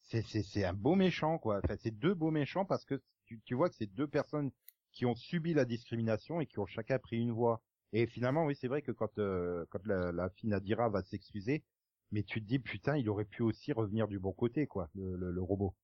c'est, 0.00 0.22
c'est, 0.22 0.42
c'est 0.42 0.64
un 0.64 0.72
beau 0.72 0.94
méchant, 0.94 1.36
quoi. 1.38 1.60
Enfin, 1.62 1.76
c'est 1.78 1.90
deux 1.90 2.14
beaux 2.14 2.30
méchants 2.30 2.64
parce 2.64 2.84
que 2.86 3.02
tu, 3.32 3.40
tu 3.44 3.54
vois 3.54 3.68
que 3.70 3.76
c'est 3.76 3.86
deux 3.86 4.06
personnes 4.06 4.50
qui 4.92 5.06
ont 5.06 5.14
subi 5.14 5.54
la 5.54 5.64
discrimination 5.64 6.40
et 6.40 6.46
qui 6.46 6.58
ont 6.58 6.66
chacun 6.66 6.98
pris 6.98 7.16
une 7.18 7.32
voie. 7.32 7.62
Et 7.92 8.06
finalement, 8.06 8.44
oui, 8.44 8.56
c'est 8.56 8.68
vrai 8.68 8.82
que 8.82 8.92
quand, 8.92 9.18
euh, 9.18 9.64
quand 9.70 9.84
la, 9.86 10.12
la 10.12 10.30
fille 10.30 10.50
Nadira 10.50 10.88
va 10.88 11.02
s'excuser, 11.02 11.62
mais 12.10 12.22
tu 12.22 12.40
te 12.42 12.46
dis, 12.46 12.58
putain, 12.58 12.96
il 12.96 13.08
aurait 13.08 13.24
pu 13.24 13.42
aussi 13.42 13.72
revenir 13.72 14.08
du 14.08 14.18
bon 14.18 14.32
côté, 14.32 14.66
quoi, 14.66 14.90
le, 14.94 15.16
le, 15.16 15.30
le 15.30 15.42
robot. 15.42 15.74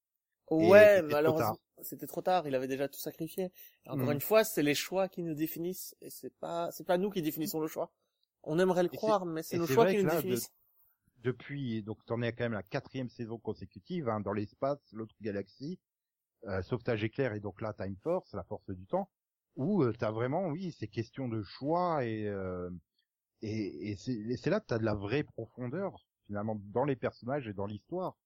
Ouais, 0.50 1.02
malheureusement, 1.02 1.58
tard. 1.58 1.82
c'était 1.82 2.06
trop 2.06 2.22
tard, 2.22 2.46
il 2.46 2.54
avait 2.54 2.68
déjà 2.68 2.88
tout 2.88 2.98
sacrifié. 2.98 3.50
Et 3.86 3.90
encore 3.90 4.10
Mhm. 4.10 4.12
une 4.12 4.20
fois, 4.20 4.44
c'est 4.44 4.62
les 4.62 4.74
choix 4.74 5.08
qui 5.08 5.22
nous 5.22 5.34
définissent 5.34 5.94
et 6.00 6.10
c'est 6.10 6.34
pas 6.38 6.70
c'est 6.72 6.84
pas 6.86 6.96
nous 6.98 7.10
qui 7.10 7.20
définissons 7.22 7.60
le 7.60 7.66
choix. 7.68 7.92
On 8.42 8.58
aimerait 8.58 8.82
le 8.82 8.88
Et 8.92 8.98
croire, 8.98 9.26
mais 9.26 9.42
c'est 9.42 9.56
nos 9.58 9.66
choix 9.66 9.86
qui 9.86 9.96
nous 9.96 10.04
là, 10.04 10.22
de- 10.22 10.26
définissent. 10.26 10.52
depuis, 11.18 11.82
donc 11.82 12.04
t'en 12.06 12.22
es 12.22 12.32
quand 12.32 12.44
même 12.44 12.52
la 12.52 12.62
quatrième 12.62 13.08
saison 13.10 13.38
consécutive, 13.38 14.08
hein, 14.08 14.20
dans 14.20 14.32
l'espace, 14.32 14.80
l'autre 14.92 15.14
galaxie, 15.20 15.78
euh, 16.46 16.62
Sauvetage 16.62 17.04
éclair 17.04 17.32
et 17.34 17.40
donc 17.40 17.60
là 17.60 17.72
Time 17.72 17.96
Force, 18.02 18.32
la 18.34 18.44
force 18.44 18.70
du 18.70 18.86
temps, 18.86 19.10
où 19.56 19.82
euh, 19.82 19.92
t'as 19.98 20.10
vraiment, 20.12 20.46
oui, 20.48 20.72
ces 20.72 20.88
questions 20.88 21.28
de 21.28 21.42
choix 21.42 22.04
et 22.04 22.26
euh, 22.26 22.70
et, 23.42 23.90
et 23.92 23.96
c'est 23.96 24.50
là 24.50 24.60
que 24.60 24.66
t'as 24.66 24.78
de 24.78 24.84
la 24.84 24.94
vraie 24.94 25.22
profondeur 25.24 26.04
finalement 26.26 26.56
dans 26.72 26.84
les 26.84 26.96
personnages 26.96 27.46
et 27.48 27.52
dans 27.54 27.66
l'histoire. 27.66 28.16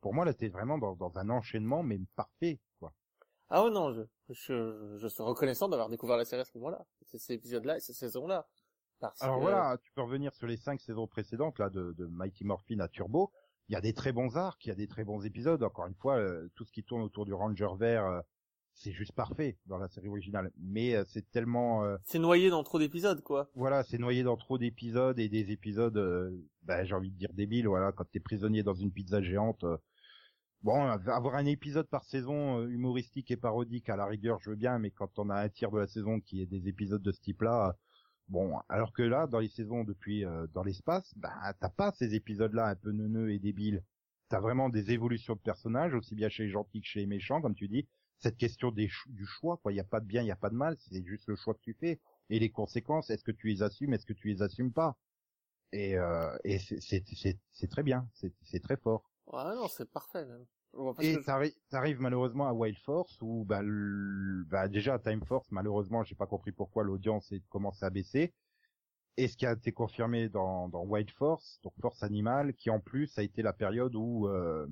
Pour 0.00 0.14
moi 0.14 0.24
là 0.24 0.34
t'es 0.34 0.48
vraiment 0.48 0.78
dans, 0.78 0.94
dans 0.96 1.16
un 1.18 1.30
enchaînement 1.30 1.82
mais 1.82 1.98
parfait 2.16 2.60
quoi. 2.78 2.92
Ah 3.50 3.64
ouais, 3.64 3.70
non, 3.70 3.92
je, 3.94 4.02
je, 4.30 4.96
je 4.98 5.08
suis 5.08 5.22
reconnaissant 5.22 5.68
d'avoir 5.68 5.88
découvert 5.88 6.16
la 6.16 6.24
série 6.24 6.42
à 6.42 6.44
ce 6.44 6.56
moment-là. 6.58 6.84
C'est 7.06 7.18
ces 7.18 7.32
épisodes-là 7.34 7.78
et 7.78 7.80
ces 7.80 7.94
saisons-là. 7.94 8.46
Parce 9.00 9.22
Alors 9.22 9.36
que- 9.36 9.42
voilà, 9.42 9.78
tu 9.82 9.90
peux 9.92 10.02
revenir 10.02 10.34
sur 10.34 10.46
les 10.46 10.56
cinq 10.56 10.80
saisons 10.80 11.06
précédentes 11.06 11.58
là 11.58 11.70
de, 11.70 11.92
de 11.92 12.06
Mighty 12.06 12.44
Morphin 12.44 12.80
à 12.80 12.88
Turbo. 12.88 13.32
Il 13.68 13.74
y 13.74 13.76
a 13.76 13.80
des 13.80 13.92
très 13.92 14.12
bons 14.12 14.36
arcs, 14.36 14.64
il 14.64 14.68
y 14.68 14.72
a 14.72 14.74
des 14.74 14.88
très 14.88 15.04
bons 15.04 15.24
épisodes. 15.24 15.62
Encore 15.62 15.86
une 15.86 15.94
fois, 15.94 16.16
euh, 16.16 16.48
tout 16.54 16.64
ce 16.64 16.72
qui 16.72 16.82
tourne 16.84 17.02
autour 17.02 17.24
du 17.26 17.34
Ranger 17.34 17.68
vert, 17.78 18.06
euh, 18.06 18.20
c'est 18.74 18.92
juste 18.92 19.12
parfait 19.12 19.58
dans 19.66 19.76
la 19.78 19.88
série 19.88 20.08
originale. 20.08 20.50
Mais 20.58 20.94
euh, 20.94 21.04
c'est 21.06 21.28
tellement, 21.30 21.84
euh, 21.84 21.96
C'est 22.04 22.18
noyé 22.18 22.48
dans 22.48 22.62
trop 22.62 22.78
d'épisodes, 22.78 23.22
quoi. 23.22 23.50
voilà, 23.54 23.82
c'est 23.82 23.98
noyé 23.98 24.22
dans 24.22 24.36
trop 24.36 24.56
d'épisodes 24.56 25.18
et 25.18 25.28
des 25.28 25.50
épisodes, 25.50 25.96
euh, 25.96 26.30
bah, 26.62 26.84
j'ai 26.84 26.94
envie 26.94 27.10
de 27.10 27.16
dire 27.18 27.32
débiles. 27.34 27.66
Voilà, 27.68 27.92
quand 27.92 28.04
t'es 28.10 28.20
prisonnier 28.20 28.62
dans 28.62 28.74
une 28.74 28.92
pizza 28.92 29.20
géante. 29.20 29.64
Bon, 30.62 30.82
avoir 30.86 31.36
un 31.36 31.46
épisode 31.46 31.88
par 31.88 32.04
saison 32.04 32.66
humoristique 32.66 33.30
et 33.30 33.36
parodique 33.36 33.88
à 33.88 33.96
la 33.96 34.06
rigueur, 34.06 34.40
je 34.40 34.50
veux 34.50 34.56
bien, 34.56 34.78
mais 34.80 34.90
quand 34.90 35.16
on 35.18 35.30
a 35.30 35.36
un 35.40 35.48
tiers 35.48 35.70
de 35.70 35.78
la 35.78 35.86
saison 35.86 36.18
qui 36.18 36.42
est 36.42 36.46
des 36.46 36.66
épisodes 36.66 37.02
de 37.02 37.12
ce 37.12 37.20
type-là, 37.20 37.76
Bon, 38.28 38.58
alors 38.68 38.92
que 38.92 39.02
là, 39.02 39.26
dans 39.26 39.38
les 39.38 39.48
saisons 39.48 39.84
depuis 39.84 40.24
euh, 40.24 40.46
dans 40.48 40.62
l'espace, 40.62 41.14
bah 41.16 41.54
t'as 41.60 41.70
pas 41.70 41.92
ces 41.92 42.14
épisodes-là 42.14 42.66
un 42.68 42.74
peu 42.76 42.92
neuneux 42.92 43.30
et 43.32 43.38
débiles. 43.38 43.82
T'as 44.28 44.40
vraiment 44.40 44.68
des 44.68 44.90
évolutions 44.90 45.34
de 45.34 45.40
personnages, 45.40 45.94
aussi 45.94 46.14
bien 46.14 46.28
chez 46.28 46.44
les 46.44 46.50
gentils 46.50 46.82
que 46.82 46.86
chez 46.86 47.00
les 47.00 47.06
méchants, 47.06 47.40
comme 47.40 47.54
tu 47.54 47.68
dis. 47.68 47.88
Cette 48.18 48.36
question 48.36 48.70
des 48.70 48.90
du 49.06 49.24
choix, 49.24 49.56
quoi. 49.56 49.72
Y 49.72 49.80
a 49.80 49.84
pas 49.84 50.00
de 50.00 50.06
bien, 50.06 50.22
y 50.22 50.30
a 50.30 50.36
pas 50.36 50.50
de 50.50 50.56
mal, 50.56 50.76
c'est 50.78 51.02
juste 51.04 51.26
le 51.28 51.36
choix 51.36 51.54
que 51.54 51.60
tu 51.60 51.72
fais 51.72 52.00
et 52.28 52.38
les 52.38 52.50
conséquences. 52.50 53.08
Est-ce 53.08 53.24
que 53.24 53.32
tu 53.32 53.46
les 53.48 53.62
assumes, 53.62 53.94
est-ce 53.94 54.04
que 54.04 54.12
tu 54.12 54.28
les 54.28 54.42
assumes 54.42 54.72
pas? 54.72 54.98
Et, 55.72 55.96
euh, 55.96 56.36
et 56.44 56.58
c'est 56.58 57.68
très 57.70 57.82
bien, 57.82 58.08
c'est 58.14 58.32
c'est 58.42 58.60
très 58.60 58.76
fort. 58.76 59.10
Ouais, 59.26 59.54
non, 59.54 59.68
c'est 59.68 59.90
parfait, 59.90 60.24
même. 60.24 60.44
Et 61.00 61.14
que 61.16 61.24
t'arri- 61.24 61.54
t'arrives 61.70 62.00
malheureusement 62.00 62.46
à 62.48 62.52
Wild 62.52 62.78
Force 62.78 63.18
où 63.22 63.44
bah, 63.44 63.62
le- 63.62 64.44
bah 64.44 64.68
déjà 64.68 64.94
à 64.94 64.98
Time 64.98 65.24
Force 65.24 65.50
malheureusement 65.50 66.04
j'ai 66.04 66.14
pas 66.14 66.26
compris 66.26 66.52
pourquoi 66.52 66.84
l'audience 66.84 67.32
est 67.32 67.42
commencé 67.48 67.84
à 67.84 67.90
baisser. 67.90 68.34
Et 69.16 69.26
ce 69.26 69.36
qui 69.36 69.46
a 69.46 69.52
été 69.52 69.72
confirmé 69.72 70.28
dans, 70.28 70.68
dans 70.68 70.84
Wild 70.84 71.10
Force, 71.10 71.58
donc 71.64 71.72
Force 71.80 72.02
Animale, 72.04 72.54
qui 72.54 72.70
en 72.70 72.78
plus 72.80 73.18
a 73.18 73.22
été 73.24 73.42
la 73.42 73.52
période 73.52 73.94
où 73.96 74.28
euh, 74.28 74.66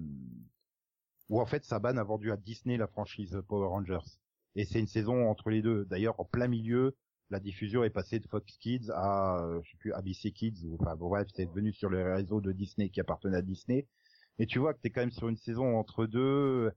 où 1.29 1.41
en 1.41 1.47
fait 1.47 1.65
Saban 1.65 1.97
a 1.97 2.05
vendu 2.05 2.31
à 2.31 2.37
Disney 2.37 2.77
la 2.77 2.87
franchise 2.87 3.41
Power 3.49 3.67
Rangers. 3.69 4.07
Et 4.55 4.65
c'est 4.65 4.79
une 4.79 4.87
saison 4.87 5.29
entre 5.29 5.51
les 5.51 5.63
deux. 5.63 5.85
D'ailleurs 5.87 6.21
en 6.21 6.25
plein 6.25 6.47
milieu, 6.47 6.97
la 7.31 7.41
diffusion 7.41 7.83
est 7.83 7.91
passée 7.91 8.21
de 8.21 8.29
Fox 8.29 8.57
Kids 8.59 8.91
à 8.95 9.43
euh, 9.45 9.61
je 9.65 9.71
sais 9.73 9.77
plus 9.79 9.93
ABC 9.93 10.31
Kids 10.31 10.65
ou 10.65 10.77
enfin 10.81 10.95
bon, 10.95 11.09
bref 11.09 11.27
c'est 11.35 11.47
devenu 11.47 11.73
sur 11.73 11.91
les 11.91 12.03
réseaux 12.05 12.41
de 12.41 12.53
Disney 12.53 12.89
qui 12.91 13.01
appartenaient 13.01 13.39
à 13.39 13.43
Disney. 13.43 13.89
Et 14.39 14.47
tu 14.47 14.59
vois 14.59 14.75
que 14.75 14.81
t'es 14.81 14.91
quand 14.91 15.01
même 15.01 15.11
sur 15.13 15.29
une 15.29 15.37
saison 15.37 15.77
entre 15.79 16.07
deux 16.07 16.71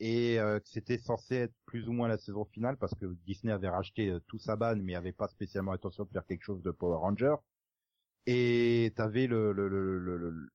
et 0.00 0.38
euh, 0.38 0.58
que 0.60 0.68
c'était 0.68 0.98
censé 0.98 1.36
être 1.36 1.54
plus 1.64 1.88
ou 1.88 1.92
moins 1.92 2.08
la 2.08 2.18
saison 2.18 2.44
finale 2.44 2.76
parce 2.76 2.94
que 2.94 3.06
Disney 3.26 3.52
avait 3.52 3.68
racheté 3.68 4.10
euh, 4.10 4.20
tout 4.26 4.38
Saban 4.38 4.76
mais 4.76 4.94
avait 4.94 5.12
pas 5.12 5.28
spécialement 5.28 5.72
intention 5.72 6.04
de 6.04 6.10
faire 6.10 6.26
quelque 6.26 6.42
chose 6.44 6.62
de 6.62 6.70
Power 6.70 6.98
Ranger. 6.98 7.36
Et 8.26 8.92
t'avais 8.96 9.26
le, 9.26 9.52
le, 9.52 9.68
le, 9.68 9.98
le, 9.98 10.16
le- 10.18 10.48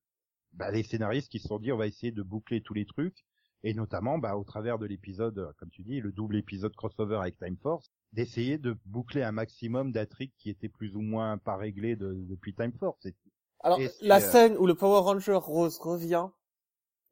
bah, 0.53 0.71
les 0.71 0.83
scénaristes 0.83 1.29
qui 1.31 1.39
se 1.39 1.47
sont 1.47 1.59
dit 1.59 1.71
on 1.71 1.77
va 1.77 1.87
essayer 1.87 2.11
de 2.11 2.21
boucler 2.21 2.61
tous 2.61 2.73
les 2.73 2.85
trucs 2.85 3.23
et 3.63 3.73
notamment 3.73 4.17
bah, 4.17 4.35
au 4.37 4.43
travers 4.43 4.79
de 4.79 4.85
l'épisode, 4.85 5.37
euh, 5.37 5.51
comme 5.57 5.69
tu 5.69 5.83
dis, 5.83 6.01
le 6.01 6.11
double 6.11 6.35
épisode 6.35 6.75
crossover 6.75 7.17
avec 7.17 7.37
Time 7.37 7.57
Force, 7.61 7.91
d'essayer 8.11 8.57
de 8.57 8.75
boucler 8.85 9.21
un 9.23 9.31
maximum 9.31 9.91
d'intrigues 9.91 10.33
qui 10.39 10.49
étaient 10.49 10.67
plus 10.67 10.95
ou 10.95 11.01
moins 11.01 11.37
pas 11.37 11.55
réglées 11.57 11.95
de- 11.95 12.25
depuis 12.27 12.53
Time 12.55 12.73
Force. 12.73 13.05
Et- 13.05 13.15
Alors, 13.61 13.79
et 13.79 13.89
la 14.01 14.17
euh, 14.17 14.19
scène 14.19 14.57
où 14.57 14.65
le 14.65 14.73
Power 14.75 15.01
Ranger 15.01 15.35
Rose 15.39 15.77
revient 15.79 16.27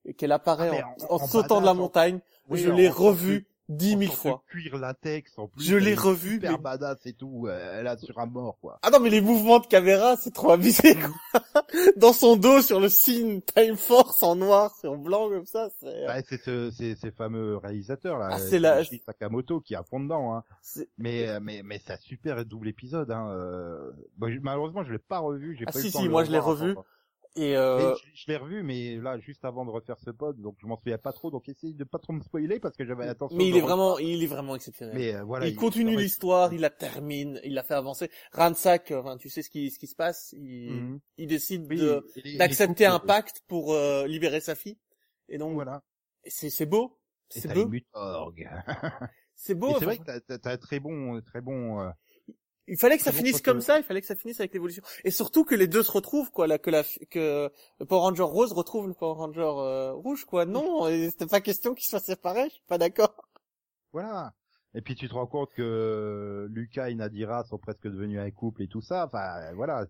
et 0.05 0.13
qu'elle 0.13 0.31
apparaît 0.31 0.81
Ah, 0.83 0.87
en, 1.09 1.15
en- 1.15 1.19
en 1.19 1.23
en 1.23 1.27
sautant 1.27 1.61
de 1.61 1.65
la 1.65 1.73
montagne, 1.73 2.19
Oui, 2.49 2.59
je 2.59 2.69
l'ai 2.71 2.89
en 2.89 2.93
revu 2.93 3.45
Dix 3.67 3.95
mille 3.95 4.11
fois. 4.11 4.41
cuir 4.49 4.79
latex 4.79 5.37
en 5.37 5.47
plus. 5.47 5.63
Je 5.63 5.75
l'ai 5.75 5.93
revu, 5.93 6.33
Super 6.37 6.53
mais- 6.53 6.57
badass 6.57 7.05
et 7.05 7.13
tout. 7.13 7.45
euh, 7.47 7.79
Elle 7.79 7.85
a 7.85 7.97
sur 7.99 8.17
un 8.17 8.25
mort, 8.25 8.57
quoi. 8.59 8.79
Ah 8.81 8.89
non, 8.89 8.99
mais 8.99 9.11
les 9.11 9.21
mouvements 9.21 9.59
de 9.59 9.67
caméra, 9.67 10.15
c'est 10.17 10.33
trop 10.33 10.49
abusé, 10.53 10.95
quoi. 10.95 11.41
Dans 11.95 12.11
son 12.11 12.35
dos, 12.35 12.63
sur 12.63 12.79
le 12.79 12.89
signe 12.89 13.41
Time 13.41 13.77
Force 13.77 14.23
en 14.23 14.35
noir 14.35 14.75
sur 14.79 14.97
blanc, 14.97 15.29
comme 15.29 15.45
ça, 15.45 15.69
c'est... 15.79 16.07
Bah, 16.07 16.15
c'est 16.27 16.41
ce, 16.41 16.71
c'est 16.71 16.95
ces 16.95 17.11
fameux 17.11 17.57
réalisateurs 17.57 18.17
là, 18.17 18.29
Ah, 18.31 18.39
c'est 18.39 18.57
la- 18.57 18.83
Sakamoto 19.05 19.61
qui 19.61 19.75
à 19.75 19.83
fond 19.83 19.99
dedans. 19.99 20.33
Hein. 20.33 20.43
Mais 20.97 21.27
euh, 21.27 21.39
mais 21.39 21.61
mais 21.63 21.79
c'est 21.85 21.93
un 21.93 21.97
super 21.97 22.43
double 22.45 22.69
épisode. 22.69 23.11
Hein. 23.11 23.29
euh. 23.33 23.91
Bon, 24.17 24.35
malheureusement, 24.41 24.83
je 24.83 24.91
l'ai 24.93 24.97
pas 24.97 25.19
revu. 25.19 25.55
Ah, 25.67 25.71
pas 25.71 25.77
eu 25.77 25.81
si, 25.83 25.87
le 25.89 25.93
temps 25.93 25.99
si, 25.99 26.05
de 26.05 26.09
moi, 26.09 26.23
je 26.23 26.31
l'ai 26.31 26.39
revu. 26.39 26.73
Et 27.35 27.55
euh... 27.55 27.93
je, 27.95 28.09
je 28.15 28.23
l'ai 28.27 28.37
revu, 28.37 28.63
mais 28.63 28.95
là 28.97 29.19
juste 29.19 29.45
avant 29.45 29.63
de 29.63 29.69
refaire 29.69 29.97
ce 29.99 30.09
pod, 30.09 30.39
donc 30.41 30.55
je 30.59 30.65
m'en 30.65 30.77
souviens 30.77 30.97
pas 30.97 31.13
trop. 31.13 31.29
Donc 31.29 31.47
essayez 31.47 31.73
de 31.73 31.83
pas 31.83 31.99
trop 31.99 32.11
me 32.13 32.21
spoiler 32.21 32.59
parce 32.59 32.75
que 32.75 32.83
j'avais 32.85 33.05
l'intention. 33.05 33.37
Mais 33.37 33.47
il 33.47 33.55
est 33.55 33.59
re- 33.59 33.63
vraiment, 33.63 33.97
il 33.99 34.23
est 34.23 34.27
vraiment 34.27 34.55
exceptionnel. 34.55 34.95
Mais 34.97 35.13
euh, 35.15 35.23
voilà. 35.23 35.47
il 35.47 35.55
continue 35.55 35.95
l'histoire, 35.95 36.51
il 36.53 36.61
la 36.61 36.71
termine, 36.71 37.39
il 37.43 37.53
la 37.53 37.63
fait 37.63 37.75
avancer. 37.75 38.09
Ransack, 38.33 38.91
enfin, 38.91 39.17
tu 39.17 39.29
sais 39.29 39.43
ce 39.43 39.49
qui, 39.49 39.69
ce 39.69 39.77
qui 39.77 39.87
se 39.87 39.95
passe, 39.95 40.33
il, 40.37 40.71
Mhm. 40.73 40.99
il 41.17 41.27
décide 41.27 41.67
Oui, 41.69 42.37
d'accepter 42.37 42.85
un 42.87 42.99
pacte 42.99 43.41
pour 43.47 43.73
euh, 43.73 44.07
libérer 44.07 44.39
sa 44.41 44.55
fille. 44.55 44.79
Et 45.29 45.37
donc, 45.37 45.53
Voilà. 45.53 45.83
c'est, 46.25 46.49
c'est 46.49 46.65
beau. 46.65 46.97
C'est 47.29 47.53
beau. 47.53 47.69
C'est 49.35 49.53
beau. 49.55 49.75
C'est 49.77 49.85
vrai 49.85 49.97
que 49.99 50.03
t'as- 50.37 50.51
un 50.51 50.57
très 50.57 50.79
bon, 50.79 51.21
très 51.21 51.41
bon. 51.41 51.79
Il 52.69 52.77
fallait 52.77 52.97
que 52.97 53.03
ça 53.03 53.11
bon 53.11 53.17
finisse 53.17 53.41
comme 53.41 53.61
ça, 53.61 53.77
il 53.77 53.83
fallait 53.83 54.01
que 54.01 54.07
ça 54.07 54.15
finisse 54.15 54.39
avec 54.39 54.53
l'évolution. 54.53 54.83
Et 55.03 55.11
surtout 55.11 55.43
que 55.43 55.55
les 55.55 55.67
deux 55.67 55.83
se 55.83 55.91
retrouvent, 55.91 56.31
quoi, 56.31 56.47
là, 56.47 56.57
que 56.57 56.69
la, 56.69 56.83
que 57.09 57.51
le 57.79 57.85
Power 57.85 58.01
Ranger 58.01 58.23
rose 58.23 58.53
retrouve 58.53 58.87
le 58.87 58.93
Power 58.93 59.15
Ranger 59.15 59.41
euh, 59.41 59.91
rouge, 59.93 60.25
quoi. 60.25 60.45
Non, 60.45 60.85
c'était 61.09 61.27
pas 61.27 61.41
question 61.41 61.73
qu'ils 61.73 61.89
soient 61.89 61.99
séparés, 61.99 62.45
je 62.45 62.55
suis 62.55 62.63
pas 62.67 62.77
d'accord. 62.77 63.15
Voilà. 63.91 64.33
Et 64.75 64.81
puis 64.81 64.95
tu 64.95 65.09
te 65.09 65.13
rends 65.13 65.27
compte 65.27 65.49
que 65.55 66.47
Lucas 66.51 66.89
et 66.89 66.95
Nadira 66.95 67.43
sont 67.43 67.57
presque 67.57 67.87
devenus 67.87 68.19
un 68.19 68.29
couple 68.29 68.61
et 68.61 68.67
tout 68.67 68.81
ça. 68.81 69.07
Enfin, 69.07 69.51
voilà. 69.55 69.87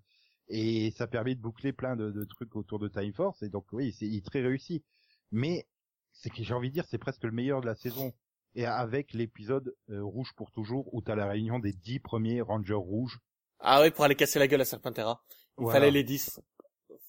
Et 0.48 0.92
ça 0.98 1.06
permet 1.06 1.36
de 1.36 1.42
boucler 1.42 1.74
plein 1.74 1.96
de, 1.96 2.12
de 2.12 2.24
trucs 2.24 2.56
autour 2.56 2.80
de 2.80 2.88
Time 2.88 3.14
Force. 3.14 3.44
Et 3.44 3.50
donc 3.50 3.66
oui, 3.74 3.94
c'est 3.98 4.06
il 4.06 4.18
est 4.18 4.26
très 4.26 4.42
réussi. 4.42 4.84
Mais 5.32 5.68
c'est 6.14 6.30
que 6.30 6.44
j'ai 6.44 6.54
envie 6.54 6.70
de 6.70 6.74
dire, 6.74 6.86
c'est 6.86 6.98
presque 6.98 7.24
le 7.24 7.32
meilleur 7.32 7.62
de 7.62 7.66
la 7.66 7.76
saison. 7.76 8.14
Et 8.56 8.66
avec 8.66 9.14
l'épisode 9.14 9.74
euh, 9.90 10.04
Rouge 10.04 10.34
pour 10.36 10.52
toujours, 10.52 10.94
où 10.94 11.02
t'as 11.02 11.16
la 11.16 11.28
réunion 11.28 11.60
des 11.60 11.72
dix 11.74 12.00
premiers 12.00 12.42
Rangers 12.42 12.74
rouges. 12.74 13.20
Ah 13.60 13.82
oui, 13.82 13.92
pour 13.92 14.06
aller 14.06 14.16
casser 14.16 14.40
la 14.40 14.48
gueule 14.48 14.62
à 14.62 14.66
Serpentera. 14.66 15.22
Il 15.58 15.64
Voilà. 15.64 15.80
fallait 15.80 15.92
les 15.92 16.04
10. 16.04 16.40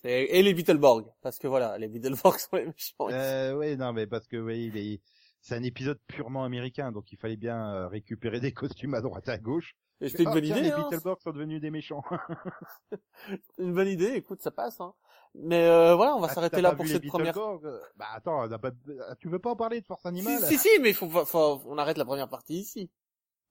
C'est- 0.03 0.25
Et 0.25 0.43
les 0.43 0.55
Beetleborg. 0.55 1.07
Parce 1.23 1.39
que 1.39 1.47
voilà, 1.47 1.79
les 1.79 1.89
Beetleborg 1.89 2.39
sont 2.39 2.57
les 2.57 2.67
méchants. 2.67 3.09
Euh, 3.11 3.55
ouais, 3.55 3.77
non, 3.77 3.93
mais 3.93 4.07
parce 4.07 4.27
que 4.27 4.37
oui, 4.37 4.67
il 4.67 4.77
est- 4.77 5.01
c'est 5.41 5.55
un 5.55 5.63
épisode 5.63 5.99
purement 6.07 6.45
américain, 6.45 6.93
donc 6.93 7.11
il 7.13 7.19
fallait 7.19 7.37
bien 7.37 7.73
euh, 7.75 7.89
récupérer 7.89 8.41
des 8.41 8.53
costumes 8.53 8.95
à 8.95 9.01
droite 9.01 9.29
à 9.29 9.39
gauche. 9.39 9.75
Et 10.03 10.09
c'était 10.09 10.23
une 10.25 10.31
bonne 10.33 10.45
tiens, 10.45 10.57
idée, 10.57 10.67
Les 10.67 10.73
hein. 10.73 10.87
Beetleborgs 10.91 11.21
sont 11.21 11.31
devenus 11.33 11.61
des 11.61 11.71
méchants. 11.71 12.03
Une 13.59 13.75
bonne 13.75 13.89
idée, 13.89 14.15
écoute, 14.15 14.43
ça 14.43 14.51
passe, 14.51 14.81
hein. 14.81 14.95
Mais 15.35 15.65
euh, 15.65 15.95
voilà, 15.95 16.17
on 16.17 16.21
va 16.21 16.27
Ah, 16.31 16.35
s'arrêter 16.35 16.61
là 16.61 16.73
pour 16.73 16.87
cette 16.87 17.07
première. 17.07 17.33
Beetleborgs 17.33 17.65
euh, 17.67 17.81
Bah 17.97 18.07
attends, 18.15 18.41
on 18.47 18.51
a 18.51 18.59
pas... 18.59 18.73
tu 19.21 19.29
veux 19.29 19.39
pas 19.39 19.51
en 19.51 19.57
parler 19.57 19.81
de 19.81 19.87
Force 19.87 20.05
Animale? 20.05 20.41
Si, 20.45 20.59
si, 20.59 20.69
mais 20.81 20.93
faut, 20.93 21.09
faut, 21.09 21.63
on 21.67 21.79
arrête 21.79 21.99
la 21.99 22.05
première 22.05 22.29
partie 22.29 22.59
ici. 22.59 22.91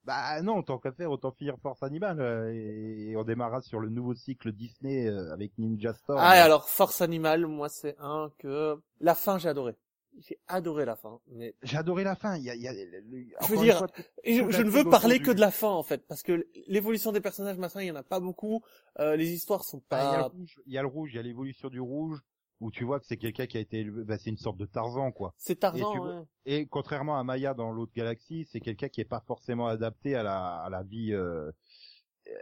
Bah 0.04 0.40
non, 0.42 0.62
tant 0.62 0.78
qu'à 0.78 0.92
faire, 0.92 1.10
autant 1.10 1.30
finir 1.30 1.56
Force 1.62 1.82
Animale 1.82 2.20
euh, 2.20 2.52
et, 2.54 3.10
et 3.10 3.16
on 3.16 3.22
démarrera 3.22 3.60
sur 3.60 3.80
le 3.80 3.88
nouveau 3.90 4.14
cycle 4.14 4.52
Disney 4.52 5.06
euh, 5.08 5.32
avec 5.32 5.52
Ninja 5.58 5.92
Storm. 5.94 6.18
Ah, 6.22 6.36
et 6.36 6.40
alors, 6.40 6.68
Force 6.68 7.00
Animal, 7.02 7.46
moi, 7.46 7.68
c'est 7.68 7.96
un 7.98 8.30
que... 8.38 8.78
La 9.00 9.14
fin, 9.14 9.38
j'ai 9.38 9.48
adoré. 9.48 9.76
J'ai 10.20 10.38
adoré 10.48 10.84
la 10.84 10.96
fin, 10.96 11.18
mais... 11.28 11.54
J'ai 11.62 11.76
adoré 11.78 12.04
la 12.04 12.14
fin. 12.14 12.36
Il 12.36 12.44
y 12.44 12.50
a, 12.50 12.54
il 12.54 12.60
y 12.62 12.68
a, 12.68 12.72
le- 12.72 13.02
Je 13.42 13.46
veux 13.54 13.56
dire, 13.62 13.78
fois, 13.78 13.88
Et 14.22 14.34
je, 14.36 14.50
je 14.50 14.62
ne 14.62 14.68
veux 14.70 14.84
parler 14.84 15.18
du- 15.18 15.24
que 15.24 15.30
de 15.30 15.40
la 15.40 15.50
fin, 15.50 15.70
en 15.70 15.82
fait, 15.82 16.06
parce 16.06 16.22
que 16.22 16.46
l'évolution 16.68 17.10
des 17.12 17.20
personnages, 17.20 17.56
machin, 17.58 17.80
il 17.82 17.86
y 17.86 17.90
en 17.90 17.96
a 17.96 18.02
pas 18.02 18.20
beaucoup. 18.20 18.62
Euh, 18.98 19.16
les 19.16 19.30
histoires 19.32 19.64
sont 19.64 19.82
Ah, 19.90 19.96
il 19.96 20.12
y 20.12 20.14
a 20.14 20.18
le 20.18 20.22
pas... 20.28 20.34
il 20.66 20.72
y 20.74 20.78
a 20.78 20.82
le 20.82 20.88
rouge, 20.88 21.10
il 21.12 21.16
y 21.16 21.18
a 21.18 21.22
l'évolution 21.22 21.68
du 21.70 21.80
rouge 21.80 22.20
où 22.60 22.70
tu 22.70 22.84
vois 22.84 23.00
que 23.00 23.06
c'est 23.06 23.16
quelqu'un 23.16 23.46
qui 23.46 23.56
a 23.56 23.60
été 23.60 23.78
élevé, 23.78 24.04
bah, 24.04 24.18
c'est 24.18 24.28
une 24.28 24.36
sorte 24.36 24.58
de 24.58 24.66
Tarzan 24.66 25.12
quoi. 25.12 25.32
C'est 25.38 25.54
Et, 25.54 25.56
Tarzan, 25.56 25.92
tu 25.92 25.98
ouais. 25.98 26.22
et 26.44 26.66
contrairement 26.66 27.18
à 27.18 27.24
Maya 27.24 27.54
dans 27.54 27.72
l'autre 27.72 27.92
galaxie, 27.96 28.46
c'est 28.52 28.60
quelqu'un 28.60 28.88
qui 28.90 29.00
est 29.00 29.06
pas 29.06 29.20
forcément 29.26 29.66
adapté 29.68 30.14
à 30.14 30.22
la, 30.22 30.56
à 30.56 30.68
la 30.68 30.82
vie, 30.82 31.14
euh, 31.14 31.50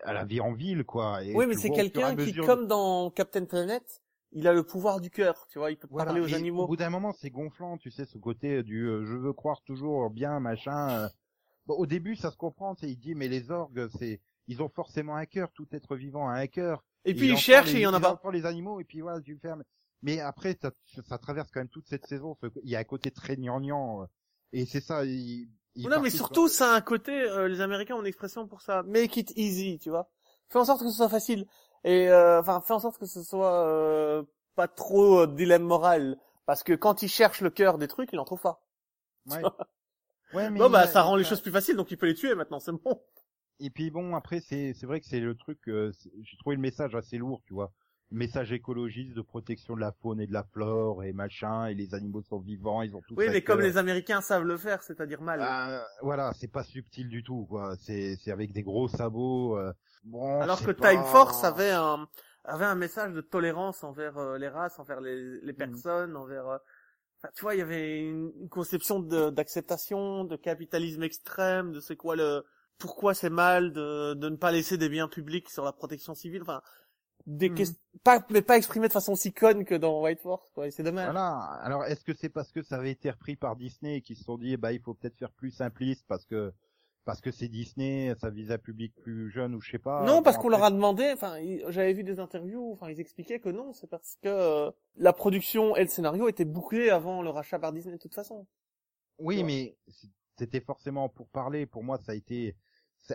à 0.02 0.12
la 0.12 0.24
vie 0.24 0.40
en 0.40 0.52
ville 0.55 0.82
quoi. 0.84 1.22
Et 1.22 1.32
Oui, 1.36 1.46
mais 1.46 1.55
c'est 1.55 1.68
et 1.68 1.72
quelqu'un 1.72 2.16
qui, 2.16 2.26
mesure- 2.32 2.46
comme 2.46 2.66
dans 2.66 3.10
Captain 3.12 3.44
Planet, 3.44 4.02
il 4.32 4.46
a 4.46 4.52
le 4.52 4.62
pouvoir 4.62 5.00
du 5.00 5.10
cœur, 5.10 5.46
tu 5.50 5.59
vois, 5.59 5.70
il 5.70 5.76
peut 5.78 5.88
Voilà, 5.90 6.06
parler 6.12 6.20
aux 6.20 6.34
animaux. 6.34 6.64
Au 6.64 6.66
bout 6.68 6.76
d'un 6.76 6.90
moment, 6.90 7.12
c'est 7.12 7.30
gonflant, 7.30 7.78
tu 7.78 7.90
sais, 7.90 8.05
ce 8.05 8.18
côté 8.18 8.62
du 8.62 8.86
euh, 8.86 9.05
je 9.06 9.16
veux 9.16 9.32
croire 9.32 9.62
toujours 9.62 10.10
bien, 10.10 10.38
machin. 10.40 10.90
euh. 10.90 11.09
Bon, 11.66 11.74
au 11.74 11.86
début, 11.86 12.16
ça 12.16 12.30
se 12.30 12.36
comprend, 12.36 12.74
sais, 12.76 12.90
il 12.90 12.96
dit 12.98 13.14
mais 13.14 13.28
les 13.28 13.50
orgues, 13.50 13.88
c'est 13.98 14.20
ils 14.46 14.62
ont 14.62 14.68
forcément 14.70 15.16
un 15.16 15.26
cœur, 15.26 15.50
tout 15.52 15.66
être 15.72 15.96
vivant 15.96 16.28
a 16.28 16.32
un 16.34 16.46
cœur. 16.46 16.82
Et 17.05 17.14
puis 17.14 17.28
il 17.30 17.36
cherche 17.36 17.68
les- 17.72 17.76
et 17.78 17.80
il 17.80 17.82
y 17.82 17.86
en 17.86 17.94
a 17.94 18.00
pas. 18.00 18.20
les 18.32 18.46
animaux 18.46 18.80
et 18.80 18.84
puis 18.84 19.00
voilà, 19.00 19.20
tu 19.20 19.36
fermes. 19.38 19.62
Mais 20.02 20.20
après, 20.20 20.56
ça, 20.60 20.70
ça 21.06 21.18
traverse 21.18 21.50
quand 21.50 21.60
même 21.60 21.68
toute 21.68 21.86
cette 21.88 22.06
saison. 22.06 22.36
ce- 22.40 22.46
Il 22.62 22.70
y 22.70 22.76
a 22.76 22.78
un 22.78 22.84
côté 22.84 23.10
très 23.10 23.36
gnangnan. 23.36 24.02
euh, 24.02 24.06
Et 24.52 24.64
c'est 24.64 24.80
ça. 24.80 25.05
Il, 25.05 25.48
il 25.74 25.88
Non, 25.88 26.00
mais 26.00 26.10
surtout, 26.10 26.48
ça 26.48 26.72
a 26.72 26.76
un 26.76 26.80
côté, 26.80 27.12
euh, 27.12 27.48
les 27.48 27.60
Américains 27.60 27.94
ont 27.96 28.00
une 28.00 28.06
expression 28.06 28.46
pour 28.46 28.62
ça. 28.62 28.82
Make 28.84 29.16
it 29.16 29.32
easy, 29.36 29.78
tu 29.78 29.90
vois. 29.90 30.09
Fais 30.48 30.59
en 30.59 30.64
sorte 30.64 30.80
que 30.80 30.88
ce 30.88 30.96
soit 30.96 31.09
facile. 31.10 31.46
Et, 31.84 32.09
euh, 32.09 32.40
enfin, 32.40 32.60
fais 32.60 32.72
en 32.74 32.78
sorte 32.80 32.98
que 32.98 33.06
ce 33.06 33.22
soit, 33.22 33.66
euh, 33.66 34.22
pas 34.56 34.68
trop 34.68 35.20
euh, 35.20 35.26
dilemme 35.26 35.62
moral. 35.62 36.18
Parce 36.46 36.62
que 36.62 36.72
quand 36.72 37.02
il 37.02 37.09
cherche 37.09 37.40
le 37.40 37.50
cœur 37.50 37.78
des 37.78 37.88
trucs, 37.88 38.10
il 38.12 38.18
en 38.18 38.24
trouve 38.24 38.40
pas. 38.40 38.62
Ouais. 39.26 39.42
Ouais, 40.34 40.50
mais 40.50 40.59
Bon, 40.59 40.68
bah, 40.68 40.86
ça 40.86 41.02
rend 41.02 41.16
les 41.16 41.24
choses 41.24 41.40
plus 41.40 41.50
faciles, 41.52 41.76
donc 41.76 41.90
il 41.90 41.96
peut 41.96 42.06
les 42.06 42.14
tuer 42.14 42.34
maintenant, 42.34 42.60
c'est 42.60 42.72
bon. 42.72 43.00
Et 43.60 43.70
puis 43.70 43.90
bon, 43.90 44.14
après, 44.14 44.40
c'est 44.40 44.74
c'est 44.74 44.86
vrai 44.86 45.00
que 45.00 45.06
c'est 45.06 45.20
le 45.20 45.34
truc. 45.34 45.59
euh, 45.68 45.90
J'ai 46.22 46.36
trouvé 46.36 46.56
le 46.56 46.62
message 46.62 46.94
assez 46.94 47.16
lourd, 47.16 47.40
tu 47.46 47.55
vois. 47.55 47.72
Message 48.10 48.52
écologiste 48.52 49.14
de 49.14 49.20
protection 49.22 49.74
de 49.74 49.80
la 49.80 49.92
faune 50.02 50.20
et 50.20 50.26
de 50.26 50.32
la 50.32 50.44
flore 50.44 51.02
et 51.05 51.12
machin. 51.12 51.66
Et 51.66 51.74
les 51.74 51.94
animaux 51.94 52.22
sont 52.22 52.38
vivants, 52.40 52.82
ils 52.82 52.94
ont 52.94 53.02
tous. 53.09 53.14
Oui, 53.16 53.28
mais 53.30 53.42
comme 53.42 53.60
les 53.60 53.76
Américains 53.78 54.20
savent 54.20 54.44
le 54.44 54.56
faire, 54.56 54.82
c'est-à-dire 54.82 55.20
mal. 55.22 55.40
Euh, 55.42 55.80
voilà, 56.02 56.32
c'est 56.34 56.48
pas 56.52 56.62
subtil 56.62 57.09
du 57.09 57.22
tout, 57.22 57.46
quoi. 57.48 57.74
C'est 57.80 58.16
c'est 58.16 58.30
avec 58.30 58.52
des 58.52 58.62
gros 58.62 58.86
sabots. 58.88 59.56
euh, 59.59 59.72
Bon. 60.04 60.40
Alors 60.40 60.60
que 60.62 60.70
pas- 60.72 60.90
Time 60.92 61.04
Force 61.04 61.44
avait 61.44 61.70
un, 61.70 62.08
avait 62.44 62.64
un 62.64 62.74
message 62.74 63.12
de 63.12 63.20
tolérance 63.20 63.84
envers 63.84 64.16
euh, 64.18 64.38
les 64.38 64.48
races, 64.48 64.78
envers 64.78 65.00
les, 65.00 65.40
les 65.40 65.52
personnes, 65.52 66.16
envers, 66.16 66.46
euh, 66.48 66.58
enfin, 67.18 67.30
tu 67.34 67.42
vois, 67.42 67.54
il 67.54 67.58
y 67.58 67.62
avait 67.62 68.00
une, 68.00 68.32
une 68.40 68.48
conception 68.48 69.00
d'acceptation, 69.00 70.24
de, 70.24 70.36
capitalisme 70.36 71.02
extrême, 71.02 71.72
de 71.72 71.80
c'est 71.80 71.96
quoi 71.96 72.16
le, 72.16 72.44
pourquoi 72.78 73.14
c'est 73.14 73.30
mal 73.30 73.72
de, 73.72 74.14
de 74.14 74.28
ne 74.28 74.36
pas 74.36 74.52
laisser 74.52 74.78
des 74.78 74.88
biens 74.88 75.08
publics 75.08 75.48
sur 75.50 75.64
la 75.64 75.72
protection 75.72 76.14
civile, 76.14 76.42
enfin, 76.42 76.62
des 77.26 77.50
ques- 77.50 77.76
pas, 78.04 78.24
mais 78.30 78.40
pas 78.40 78.56
exprimé 78.56 78.88
de 78.88 78.92
façon 78.92 79.14
si 79.14 79.32
conne 79.34 79.64
que 79.66 79.74
dans 79.74 80.00
White 80.02 80.20
Force, 80.20 80.48
quoi, 80.54 80.66
et 80.66 80.70
c'est 80.70 80.82
dommage. 80.84 81.06
Voilà. 81.06 81.36
Alors, 81.62 81.84
est-ce 81.84 82.04
que 82.04 82.14
c'est 82.14 82.30
parce 82.30 82.50
que 82.52 82.62
ça 82.62 82.76
avait 82.76 82.92
été 82.92 83.10
repris 83.10 83.36
par 83.36 83.56
Disney 83.56 83.96
et 83.96 84.00
qu'ils 84.00 84.16
se 84.16 84.24
sont 84.24 84.38
dit, 84.38 84.56
bah, 84.56 84.72
il 84.72 84.80
faut 84.80 84.94
peut-être 84.94 85.18
faire 85.18 85.32
plus 85.32 85.50
simpliste 85.50 86.06
parce 86.08 86.24
que 86.24 86.52
parce 87.09 87.22
que 87.22 87.30
c'est 87.30 87.48
Disney, 87.48 88.14
ça 88.20 88.28
vise 88.28 88.51
un 88.52 88.59
public 88.59 88.94
plus 88.97 89.30
jeune 89.30 89.55
ou 89.55 89.62
je 89.62 89.70
sais 89.70 89.78
pas. 89.78 90.05
Non, 90.05 90.22
parce 90.22 90.36
qu'on 90.36 90.51
leur 90.51 90.62
a 90.62 90.70
demandé, 90.70 91.10
enfin, 91.14 91.36
j'avais 91.68 91.94
vu 91.94 92.05
des 92.05 92.20
interviews, 92.20 92.72
enfin, 92.74 92.90
ils 92.90 93.01
expliquaient 93.01 93.40
que 93.40 93.48
non, 93.48 93.72
c'est 93.72 93.86
parce 93.86 94.18
que 94.22 94.28
euh, 94.28 94.70
la 94.97 95.14
production 95.14 95.74
et 95.74 95.85
le 95.85 95.89
scénario 95.89 96.28
étaient 96.28 96.44
bouclés 96.44 96.90
avant 96.90 97.22
le 97.22 97.30
rachat 97.30 97.59
par 97.59 97.72
Disney 97.72 97.94
de 97.94 97.98
toute 97.98 98.14
façon. 98.14 98.47
Oui, 99.18 99.43
mais 99.43 99.74
c'était 100.36 100.60
forcément 100.60 101.09
pour 101.09 101.30
parler. 101.30 101.64
Pour 101.64 101.82
moi, 101.82 101.97
ça 101.97 102.12
a 102.12 102.14
été, 102.14 102.55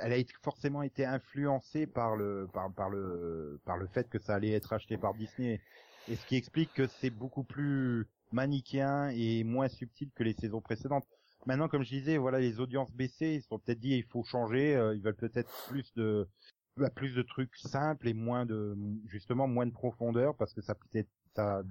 elle 0.01 0.13
a 0.13 0.23
forcément 0.41 0.81
été 0.81 1.05
influencée 1.05 1.85
par 1.85 2.15
le, 2.15 2.47
par, 2.51 2.73
par 2.73 2.89
le, 2.89 3.61
par 3.63 3.77
le 3.77 3.85
fait 3.85 4.09
que 4.09 4.17
ça 4.17 4.33
allait 4.33 4.53
être 4.53 4.73
acheté 4.73 4.97
par 4.97 5.13
Disney. 5.13 5.61
Et 6.07 6.15
ce 6.15 6.25
qui 6.25 6.35
explique 6.35 6.73
que 6.73 6.87
c'est 6.87 7.11
beaucoup 7.11 7.43
plus 7.43 8.07
manichéen 8.31 9.09
et 9.09 9.43
moins 9.43 9.67
subtil 9.67 10.09
que 10.15 10.23
les 10.23 10.33
saisons 10.33 10.61
précédentes. 10.61 11.05
Maintenant, 11.45 11.67
comme 11.67 11.83
je 11.83 11.89
disais, 11.89 12.17
voilà, 12.17 12.39
les 12.39 12.59
audiences 12.59 12.91
baissées, 12.93 13.35
ils 13.35 13.41
se 13.41 13.47
sont 13.47 13.59
peut-être 13.59 13.79
dit, 13.79 13.91
il 13.97 14.03
faut 14.05 14.23
changer, 14.23 14.75
euh, 14.75 14.95
ils 14.95 15.01
veulent 15.01 15.15
peut-être 15.15 15.51
plus 15.67 15.93
de, 15.95 16.29
bah, 16.77 16.89
plus 16.89 17.13
de 17.15 17.21
trucs 17.21 17.55
simples 17.57 18.07
et 18.07 18.13
moins 18.13 18.45
de, 18.45 18.75
justement, 19.07 19.47
moins 19.47 19.65
de 19.67 19.71
profondeur 19.73 20.35
parce 20.37 20.53
que 20.53 20.61
ça 20.61 20.75
peut-être, 20.75 21.09
ça, 21.35 21.63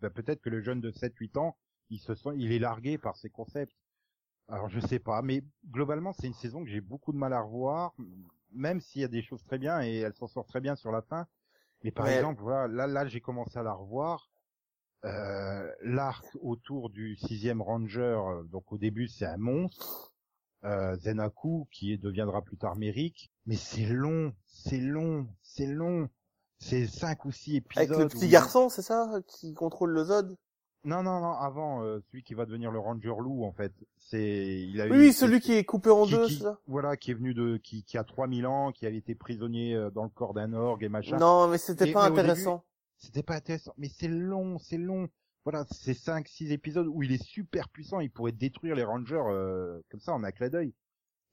bah, 0.00 0.10
peut-être 0.10 0.40
que 0.40 0.50
le 0.50 0.60
jeune 0.62 0.80
de 0.80 0.90
7-8 0.90 1.38
ans, 1.38 1.56
il 1.90 1.98
se 2.00 2.14
sent, 2.14 2.30
il 2.36 2.52
est 2.52 2.58
largué 2.58 2.98
par 2.98 3.16
ses 3.16 3.30
concepts. 3.30 3.74
Alors 4.48 4.68
je 4.68 4.80
sais 4.80 4.98
pas, 4.98 5.22
mais 5.22 5.44
globalement 5.70 6.12
c'est 6.12 6.26
une 6.26 6.34
saison 6.34 6.64
que 6.64 6.70
j'ai 6.70 6.80
beaucoup 6.80 7.12
de 7.12 7.16
mal 7.16 7.32
à 7.32 7.40
revoir, 7.40 7.94
même 8.50 8.80
s'il 8.80 9.00
y 9.00 9.04
a 9.04 9.08
des 9.08 9.22
choses 9.22 9.44
très 9.44 9.58
bien 9.58 9.80
et 9.82 9.98
elle 9.98 10.14
s'en 10.14 10.26
sort 10.26 10.44
très 10.46 10.60
bien 10.60 10.74
sur 10.74 10.90
la 10.90 11.02
fin. 11.02 11.26
Mais 11.84 11.92
par 11.92 12.06
Ouais. 12.06 12.16
exemple, 12.16 12.42
voilà, 12.42 12.66
là, 12.68 12.86
là 12.88 13.06
j'ai 13.06 13.20
commencé 13.20 13.58
à 13.58 13.62
la 13.62 13.72
revoir. 13.72 14.29
Euh, 15.04 15.66
L'arc 15.82 16.26
autour 16.42 16.90
du 16.90 17.16
sixième 17.16 17.62
Ranger, 17.62 18.00
euh, 18.02 18.42
donc 18.44 18.70
au 18.72 18.76
début 18.78 19.08
c'est 19.08 19.24
un 19.24 19.38
monstre, 19.38 20.12
euh, 20.64 20.94
Zenaku 20.96 21.66
qui 21.72 21.96
deviendra 21.96 22.42
plus 22.42 22.58
tard 22.58 22.76
Merrick, 22.76 23.30
mais 23.46 23.56
c'est 23.56 23.86
long, 23.86 24.34
c'est 24.46 24.80
long, 24.80 25.26
c'est 25.42 25.66
long. 25.66 26.08
C'est 26.62 26.86
cinq 26.86 27.24
ou 27.24 27.32
six 27.32 27.56
épisodes. 27.56 27.86
Avec 27.90 27.98
le 27.98 28.08
petit 28.08 28.26
où- 28.26 28.30
garçon, 28.30 28.68
c'est 28.68 28.82
ça, 28.82 29.10
qui 29.26 29.54
contrôle 29.54 29.92
le 29.92 30.04
Zod? 30.04 30.36
Non, 30.84 31.02
non, 31.02 31.20
non, 31.20 31.32
avant, 31.32 31.82
euh, 31.82 32.00
celui 32.10 32.22
qui 32.22 32.34
va 32.34 32.44
devenir 32.44 32.70
le 32.70 32.78
Ranger 32.78 33.14
Loup, 33.18 33.44
en 33.44 33.52
fait. 33.52 33.72
C'est, 33.98 34.60
il 34.68 34.78
a 34.82 34.84
Oui, 34.84 34.90
eu- 34.90 35.00
oui, 35.06 35.12
celui 35.14 35.40
qui 35.40 35.54
est 35.54 35.64
coupé 35.64 35.88
en 35.88 36.04
qui- 36.04 36.10
deux, 36.12 36.26
qui- 36.26 36.34
c'est 36.36 36.42
ça? 36.42 36.58
Voilà, 36.66 36.98
qui 36.98 37.10
est 37.12 37.14
venu 37.14 37.32
de, 37.32 37.56
qui, 37.56 37.82
qui 37.84 37.96
a 37.96 38.04
3000 38.04 38.46
ans, 38.46 38.72
qui 38.72 38.84
avait 38.84 38.98
été 38.98 39.14
prisonnier 39.14 39.88
dans 39.94 40.02
le 40.04 40.10
corps 40.10 40.34
d'un 40.34 40.52
orgue 40.52 40.82
et 40.84 40.90
machin. 40.90 41.16
Non, 41.16 41.48
mais 41.48 41.56
c'était 41.56 41.92
pas 41.92 42.10
mais 42.10 42.18
intéressant. 42.20 42.62
C'était 43.00 43.22
pas 43.24 43.36
intéressant, 43.36 43.74
mais 43.78 43.88
c'est 43.88 44.08
long, 44.08 44.58
c'est 44.58 44.78
long. 44.78 45.08
Voilà, 45.44 45.66
c'est 45.72 45.94
5 45.94 46.28
6 46.28 46.52
épisodes 46.52 46.86
où 46.86 47.02
il 47.02 47.12
est 47.12 47.22
super 47.22 47.68
puissant, 47.70 48.00
il 48.00 48.10
pourrait 48.10 48.32
détruire 48.32 48.74
les 48.76 48.84
Rangers 48.84 49.22
euh, 49.28 49.80
comme 49.90 50.00
ça 50.00 50.12
en 50.12 50.22
un 50.22 50.30
clin 50.32 50.50
d'œil. 50.50 50.74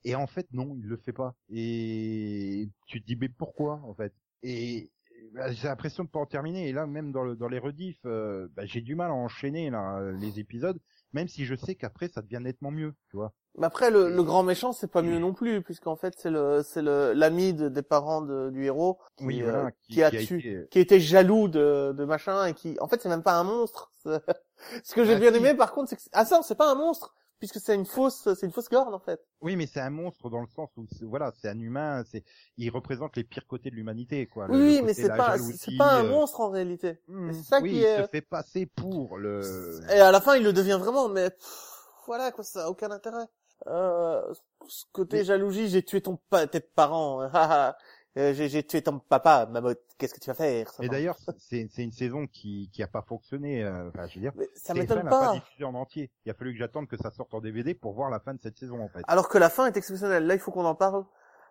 Et 0.06 0.16
en 0.16 0.28
fait 0.28 0.48
non, 0.54 0.76
il 0.78 0.86
le 0.88 0.98
fait 0.98 1.14
pas. 1.14 1.36
Et 1.50 2.70
tu 2.88 3.02
te 3.02 3.08
dis 3.08 3.16
mais 3.18 3.30
pourquoi 3.30 3.82
en 3.84 3.96
fait? 3.96 4.14
Et 4.44 4.92
bah, 5.34 5.52
j'ai 5.54 5.68
l'impression 5.68 6.04
de 6.06 6.10
pas 6.10 6.20
en 6.20 6.26
terminer. 6.28 6.70
Et 6.70 6.74
là 6.74 6.88
même 6.88 7.12
dans, 7.12 7.36
dans 7.36 7.50
les 7.50 7.60
rediffs, 7.60 8.00
euh, 8.06 8.48
bah, 8.56 8.66
j'ai 8.66 8.82
du 8.82 8.96
mal 8.96 9.12
à 9.12 9.16
enchaîner 9.16 9.70
là 9.72 10.02
les 10.14 10.40
épisodes, 10.40 10.80
même 11.14 11.28
si 11.30 11.46
je 11.46 11.56
sais 11.56 11.76
qu'après 11.76 12.10
ça 12.10 12.22
devient 12.22 12.42
nettement 12.44 12.72
mieux, 12.72 12.96
tu 13.10 13.18
vois. 13.18 13.34
Mais 13.58 13.66
après, 13.66 13.90
le, 13.90 14.10
le 14.10 14.24
grand 14.24 14.44
méchant, 14.44 14.72
c'est 14.72 14.92
pas 14.92 15.02
mieux 15.02 15.18
non 15.20 15.34
plus, 15.34 15.62
puisqu'en 15.64 15.96
fait, 15.96 16.14
c'est 16.18 16.30
le, 16.30 16.62
c'est 16.64 16.82
le, 16.82 17.14
l'ami 17.14 17.54
de- 17.54 17.70
des 17.70 17.82
parents 17.82 18.22
de- 18.22 18.50
du 18.52 18.66
héros 18.66 19.00
qui, 19.18 19.26
Oui, 19.26 19.42
euh, 19.42 19.52
voilà, 19.52 19.72
qui, 19.72 19.94
qui- 19.94 20.04
a 20.04 20.10
qui 20.12 20.18
a 20.18 20.24
tué, 20.24 20.38
été- 20.38 20.68
qui 20.70 20.80
était 20.80 21.00
jaloux 21.00 21.48
de, 21.48 21.94
de 21.98 22.06
machin 22.06 22.46
et 22.46 22.54
qui, 22.54 22.78
en 22.80 22.88
fait, 22.88 23.02
c'est 23.02 23.10
même 23.10 23.24
pas 23.24 23.34
un 23.34 23.44
monstre. 23.44 23.92
Ce 24.84 24.94
que 24.94 25.04
j'ai 25.06 25.16
Ah, 25.16 25.20
bien 25.20 25.34
aimé, 25.34 25.54
par 25.56 25.72
contre, 25.74 25.90
c'est 25.90 25.96
que, 25.96 26.02
ah 26.14 26.26
ça, 26.26 26.42
c'est 26.44 26.56
pas 26.56 26.70
un 26.72 26.76
monstre, 26.76 27.16
puisque 27.40 27.60
c'est 27.60 27.76
une 27.76 27.86
fausse, 27.86 28.28
c'est 28.36 28.46
une 28.46 28.52
fausse 28.52 28.70
corne, 28.70 28.94
en 28.94 29.00
fait. 29.00 29.20
Oui, 29.42 29.56
mais 29.56 29.68
c'est 29.68 29.80
un 29.80 29.90
monstre 29.90 30.30
dans 30.30 30.42
le 30.42 30.48
sens 30.48 30.70
où 30.78 30.86
voilà, 31.04 31.32
c'est 31.40 31.50
un 31.50 31.60
humain, 31.60 32.04
c'est 32.12 32.24
il 32.58 32.70
représente 32.70 33.16
les 33.16 33.24
pires 33.24 33.46
côtés 33.48 33.70
de 33.70 33.76
l'humanité 33.76 34.26
quoi. 34.28 34.48
Le- 34.48 34.54
Oui, 34.54 34.80
le 34.80 34.86
mais 34.86 34.94
c'est 34.94 35.08
pas, 35.10 35.38
c'est 35.38 35.78
pas 35.78 36.00
un 36.00 36.04
euh, 36.04 36.10
monstre 36.10 36.42
en 36.42 36.50
réalité. 36.50 36.90
Et 36.90 37.34
C'est 37.34 37.44
ça 37.44 37.62
oui, 37.62 37.70
qui 37.72 37.78
il 37.78 37.84
est. 37.84 38.04
se 38.04 38.08
fait 38.08 38.22
passer 38.22 38.66
pour 38.66 39.18
le. 39.18 39.80
Et 39.92 40.00
à 40.00 40.12
la 40.12 40.22
fin, 40.22 40.36
il 40.36 40.44
le 40.44 40.54
devient 40.54 40.78
vraiment, 40.80 41.10
mais 41.10 41.30
pff, 41.30 41.74
voilà 42.08 42.32
quoi, 42.32 42.44
ça 42.44 42.66
a 42.66 42.70
aucun 42.70 42.90
intérêt. 42.90 43.26
Euh, 43.66 44.22
ce 44.68 44.86
côté 44.92 45.24
jalousie, 45.24 45.70
j'ai 45.70 45.84
tué 45.84 46.02
ton 46.02 46.18
pa 46.30 46.46
tes 46.48 46.60
parents. 46.60 47.28
Euh, 48.18 48.34
j'ai 48.34 48.50
j'ai 48.50 48.64
tué 48.64 48.82
ton 48.82 48.98
papa, 48.98 49.46
Mamotte. 49.46 49.80
Qu'est-ce 50.00 50.16
que 50.16 50.20
tu 50.20 50.32
vas 50.32 50.34
faire 50.34 50.72
ça 50.72 50.84
Et 50.84 50.90
d'ailleurs, 50.90 51.18
c'est 51.38 51.68
c'est 51.70 51.84
une 51.84 51.92
saison 51.92 52.26
qui 52.26 52.68
qui 52.74 52.82
a 52.82 52.88
pas 52.88 53.04
fonctionné. 53.04 53.64
euh, 53.64 53.90
Enfin, 53.90 54.08
je 54.08 54.16
veux 54.16 54.22
dire, 54.22 54.32
ça 54.56 54.74
TF1 54.74 54.80
m'étonne 54.80 55.04
n'a 55.04 55.10
pas. 55.12 55.34
diffusé 55.34 55.64
en 55.66 55.76
entier. 55.76 56.10
Il 56.26 56.32
a 56.32 56.34
fallu 56.34 56.54
que 56.54 56.58
j'attende 56.58 56.88
que 56.88 56.98
ça 56.98 57.12
sorte 57.12 57.32
en 57.36 57.42
DVD 57.42 57.76
pour 57.76 57.94
voir 57.94 58.10
la 58.10 58.20
fin 58.20 58.34
de 58.34 58.40
cette 58.42 58.58
saison 58.58 58.82
en 58.82 58.88
fait. 58.90 59.02
Alors 59.08 59.30
que 59.30 59.38
la 59.38 59.52
fin 59.52 59.68
est 59.68 59.78
exceptionnelle. 59.78 60.26
Là, 60.26 60.34
il 60.34 60.40
faut 60.40 60.50
qu'on 60.50 60.66
en 60.66 60.74
parle. 60.74 61.06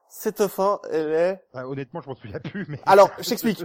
Cette 0.09 0.45
fin, 0.49 0.81
elle 0.91 1.13
est. 1.13 1.45
Enfin, 1.53 1.67
honnêtement, 1.67 2.01
je 2.01 2.09
m'en 2.09 2.17
souviens 2.17 2.41
plus, 2.41 2.67
mais. 2.69 2.81
Alors, 2.87 3.11
je 3.21 3.29
t'explique. 3.29 3.65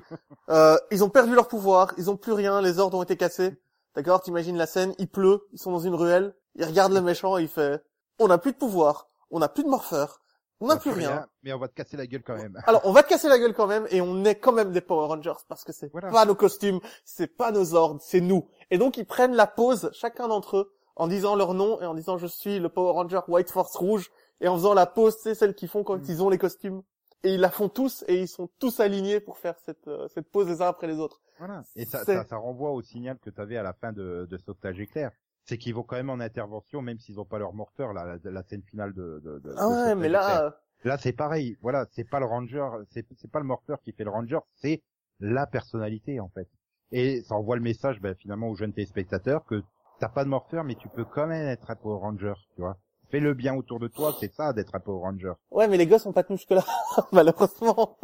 Euh, 0.49 0.77
ils 0.91 1.03
ont 1.03 1.09
perdu 1.09 1.34
leur 1.34 1.47
pouvoir, 1.47 1.95
ils 1.97 2.11
ont 2.11 2.18
plus 2.18 2.34
rien, 2.34 2.61
les 2.61 2.77
ordres 2.77 2.99
ont 2.99 3.03
été 3.03 3.18
cassés. 3.18 3.59
D'accord? 3.95 4.22
T'imagines 4.22 4.57
la 4.57 4.68
scène, 4.68 4.93
il 4.99 5.07
pleut, 5.09 5.41
ils 5.53 5.59
sont 5.59 5.72
dans 5.72 5.80
une 5.80 5.95
ruelle, 5.95 6.35
ils 6.53 6.65
regardent 6.65 6.93
le 6.93 7.01
méchant 7.01 7.39
et 7.39 7.41
il 7.41 7.47
fait 7.47 7.81
On 8.20 8.28
n'a 8.28 8.38
plus 8.38 8.52
de 8.52 8.58
pouvoir, 8.58 9.10
on 9.30 9.40
n'a 9.40 9.50
plus 9.50 9.64
de 9.64 9.70
morpheur, 9.70 10.22
on 10.60 10.68
n'a 10.68 10.78
plus 10.78 10.92
rien. 10.92 11.28
Mais 11.44 11.54
on 11.54 11.58
va 11.58 11.68
te 11.68 11.74
casser 11.74 11.98
la 11.98 12.06
gueule 12.06 12.22
quand 12.24 12.36
même. 12.38 12.58
Alors, 12.68 12.82
on 12.86 12.92
va 12.92 13.02
te 13.04 13.10
casser 13.10 13.28
la 13.30 13.40
gueule 13.40 13.54
quand 13.54 13.68
même 13.68 13.88
et 13.90 14.00
on 14.02 14.24
est 14.26 14.36
quand 14.36 14.52
même 14.52 14.72
des 14.72 14.82
Power 14.82 15.08
Rangers 15.08 15.34
parce 15.48 15.64
que 15.64 15.72
c'est 15.74 15.90
pas 15.90 16.26
nos 16.26 16.36
costumes, 16.36 16.80
c'est 17.04 17.28
pas 17.36 17.52
nos 17.52 17.74
ordres, 17.74 18.00
c'est 18.04 18.22
nous. 18.22 18.48
Et 18.70 18.78
donc, 18.78 18.98
ils 18.98 19.06
prennent 19.06 19.34
la 19.36 19.48
pause, 19.48 19.90
chacun 19.94 20.28
d'entre 20.28 20.58
eux, 20.58 20.74
en 20.96 21.08
disant 21.08 21.36
leur 21.36 21.54
nom 21.56 21.82
et 21.82 21.86
en 21.86 21.94
disant 21.96 22.18
je 22.18 22.28
suis 22.28 22.60
le 22.60 22.70
Power 22.70 22.92
Ranger 22.92 23.22
White 23.28 23.50
Force 23.50 23.76
Rouge 23.76 24.12
et 24.40 24.48
en 24.48 24.56
faisant 24.56 24.74
la 24.76 24.86
pause, 24.86 25.18
c'est 25.22 25.34
celle 25.36 25.56
qu'ils 25.56 25.70
font 25.70 25.84
quand 25.84 25.98
Mm. 25.98 26.06
ils 26.10 26.22
ont 26.24 26.30
les 26.30 26.38
costumes. 26.38 26.84
Et 27.24 27.36
ils 27.36 27.40
la 27.40 27.52
font 27.52 27.70
tous 27.70 28.04
et 28.08 28.20
ils 28.20 28.28
sont 28.28 28.50
tous 28.58 28.80
alignés 28.80 29.20
pour 29.20 29.38
faire 29.38 29.54
cette, 29.64 29.88
euh, 29.88 30.08
cette 30.08 30.28
pause 30.32 30.48
les 30.48 30.60
uns 30.64 30.68
après 30.68 30.88
les 30.88 30.98
autres. 30.98 31.22
Voilà. 31.38 31.62
Et 31.76 31.86
ça, 31.86 32.04
ça 32.04 32.36
renvoie 32.38 32.72
au 32.72 32.82
signal 32.82 33.20
que 33.20 33.30
tu 33.30 33.40
avais 33.40 33.58
à 33.58 33.64
la 33.64 33.74
fin 33.74 33.92
de, 33.94 34.28
de 34.30 34.38
Sauvetage 34.40 34.80
éclair. 34.80 35.12
C'est 35.45 35.57
qu'ils 35.57 35.73
vont 35.73 35.84
quand 35.84 35.95
même 35.95 36.09
en 36.09 36.19
intervention, 36.19 36.81
même 36.81 36.99
s'ils 36.99 37.19
ont 37.19 37.26
pas 37.26 37.39
leur 37.39 37.53
morteur, 37.53 37.93
la, 37.93 38.18
la, 38.23 38.31
la 38.31 38.43
scène 38.43 38.61
finale 38.63 38.93
de, 38.93 39.22
de, 39.23 39.39
de 39.39 39.53
Ah 39.57 39.68
ouais, 39.69 39.95
mais 39.95 40.09
là, 40.09 40.45
euh, 40.45 40.51
Là, 40.84 40.97
c'est 40.97 41.13
pareil. 41.13 41.57
Voilà, 41.61 41.85
c'est 41.91 42.09
pas 42.09 42.19
le 42.19 42.26
ranger, 42.26 42.65
c'est 42.89 43.05
c'est 43.18 43.30
pas 43.30 43.39
le 43.39 43.45
morteur 43.45 43.80
qui 43.81 43.91
fait 43.91 44.03
le 44.03 44.09
ranger, 44.09 44.39
c'est 44.55 44.81
la 45.19 45.45
personnalité 45.45 46.19
en 46.19 46.30
fait. 46.30 46.47
Et 46.91 47.22
ça 47.22 47.35
envoie 47.35 47.55
le 47.55 47.61
message, 47.61 48.01
ben, 48.01 48.15
finalement, 48.15 48.49
aux 48.49 48.55
jeunes 48.55 48.73
téléspectateurs 48.73 49.45
que 49.45 49.61
t'as 49.99 50.09
pas 50.09 50.23
de 50.23 50.30
morpheur, 50.30 50.63
mais 50.63 50.76
tu 50.76 50.89
peux 50.89 51.05
quand 51.05 51.27
même 51.27 51.47
être 51.47 51.69
un 51.72 51.76
Power 51.76 51.99
Ranger, 51.99 52.34
tu 52.55 52.61
vois. 52.61 52.77
Fais 53.11 53.19
le 53.19 53.34
bien 53.34 53.53
autour 53.55 53.80
de 53.80 53.88
toi, 53.88 54.15
c'est 54.19 54.34
ça 54.34 54.53
d'être 54.53 54.73
un 54.73 54.80
Power 54.80 55.01
Ranger. 55.01 55.34
ouais, 55.51 55.68
mais 55.68 55.77
les 55.77 55.85
gosses 55.85 56.05
ont 56.05 56.13
pas 56.13 56.23
tenu 56.23 56.38
jusque 56.38 56.51
là, 56.51 56.63
malheureusement. 57.11 57.97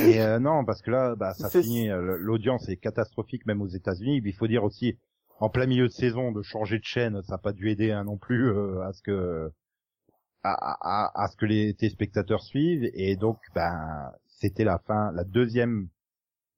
Et 0.00 0.20
euh, 0.20 0.38
non, 0.40 0.64
parce 0.64 0.82
que 0.82 0.90
là, 0.90 1.14
bah, 1.16 1.34
ça 1.34 1.48
finit. 1.62 1.88
euh, 1.90 2.16
L'audience 2.18 2.68
est 2.68 2.76
catastrophique, 2.76 3.46
même 3.46 3.62
aux 3.62 3.66
États-Unis. 3.68 4.20
Il 4.24 4.34
faut 4.34 4.46
dire 4.48 4.64
aussi, 4.64 4.98
en 5.40 5.48
plein 5.50 5.66
milieu 5.66 5.88
de 5.88 5.92
saison, 5.92 6.32
de 6.32 6.42
changer 6.42 6.78
de 6.78 6.84
chaîne, 6.84 7.20
ça 7.22 7.34
n'a 7.34 7.38
pas 7.38 7.52
dû 7.52 7.70
aider 7.70 7.90
hein, 7.90 8.04
non 8.04 8.16
plus 8.16 8.48
euh, 8.48 8.82
à 8.82 8.92
ce 8.92 9.02
que 9.02 9.50
à, 10.42 10.52
à, 10.52 11.24
à- 11.24 11.28
ce 11.28 11.36
que 11.36 11.46
les 11.46 11.74
téléspectateurs 11.74 12.42
suivent. 12.42 12.90
Et 12.94 13.16
donc, 13.16 13.38
ben, 13.54 14.10
c'était 14.26 14.64
la 14.64 14.78
fin, 14.78 15.10
la 15.12 15.24
deuxième, 15.24 15.88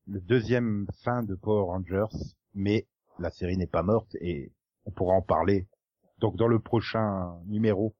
le 0.09 0.20
deuxième 0.20 0.86
fin 1.05 1.23
de 1.23 1.35
Power 1.36 1.66
Rangers. 1.66 2.12
Mais 2.55 2.86
la 3.19 3.31
série 3.31 3.57
n'est 3.57 3.66
pas 3.69 3.82
morte 3.82 4.15
et 4.20 4.53
on 4.86 4.90
pourra 4.90 5.15
en 5.15 5.23
parler. 5.23 5.69
Donc, 6.19 6.36
dans 6.36 6.48
le 6.48 6.59
prochain 6.59 7.39
numéro. 7.47 7.94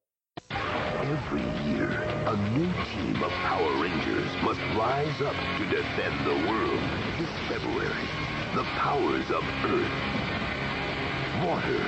Water, 11.45 11.83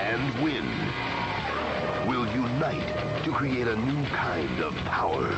and 0.00 0.42
wind 0.42 0.70
will 2.08 2.26
unite 2.34 3.22
to 3.24 3.32
create 3.32 3.66
a 3.66 3.76
new 3.76 4.06
kind 4.08 4.60
of 4.60 4.74
power. 4.86 5.28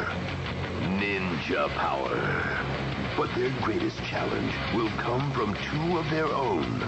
Ninja 0.98 1.68
power. 1.70 2.16
But 3.16 3.35
their 3.35 3.51
greatest 3.62 3.97
challenge 4.05 4.52
will 4.74 4.90
come 4.98 5.32
from 5.32 5.55
two 5.55 5.98
of 5.98 6.09
their 6.10 6.27
own, 6.27 6.78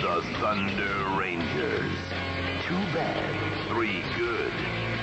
the 0.00 0.22
Thunder 0.40 1.18
Rangers. 1.18 1.96
Two 2.66 2.82
bad, 2.94 3.68
three 3.68 4.02
good. 4.16 4.52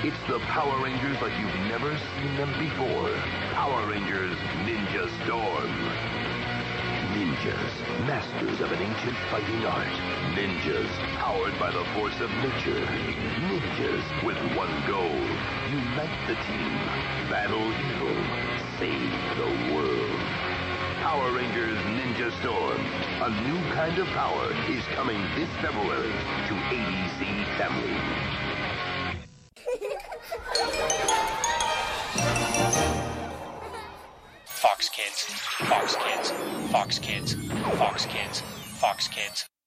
It's 0.03 0.21
the 0.27 0.39
Power 0.39 0.81
Rangers 0.83 1.21
like 1.21 1.33
you've 1.39 1.67
never 1.67 1.97
seen 2.15 2.35
them 2.37 2.51
before. 2.57 3.11
Power 3.53 3.85
Rangers 3.87 4.37
Ninja 4.63 5.09
Storm. 5.23 6.18
Ninjas, 7.39 8.05
masters 8.05 8.59
of 8.59 8.69
an 8.73 8.81
ancient 8.81 9.15
fighting 9.31 9.65
art. 9.65 9.87
Ninjas, 10.35 10.89
powered 11.19 11.57
by 11.57 11.71
the 11.71 11.85
force 11.95 12.19
of 12.19 12.29
nature. 12.43 12.85
Ninjas 13.47 14.03
with 14.25 14.35
one 14.57 14.83
goal. 14.85 15.15
Unite 15.71 16.27
the 16.27 16.35
team. 16.35 16.75
Battle 17.29 17.63
evil. 17.63 18.17
Save 18.77 19.11
the 19.37 19.73
world. 19.73 20.19
Power 20.99 21.31
Rangers 21.31 21.77
Ninja 21.95 22.29
Storm. 22.41 22.81
A 23.21 23.29
new 23.47 23.57
kind 23.73 23.97
of 23.99 24.07
power 24.07 24.51
is 24.67 24.83
coming 24.95 25.21
this 25.35 25.49
February 25.61 26.11
to 26.49 26.55
ABC 26.75 27.45
Family. 27.57 27.95
Fox 34.59 34.89
Kids, 34.89 35.23
Fox 35.69 35.95
Kids, 35.95 36.31
Fox 36.69 36.99
Kids, 36.99 37.33
Fox 37.77 38.05
Kids, 38.05 38.41
Fox 38.81 39.07
Kids. 39.07 39.58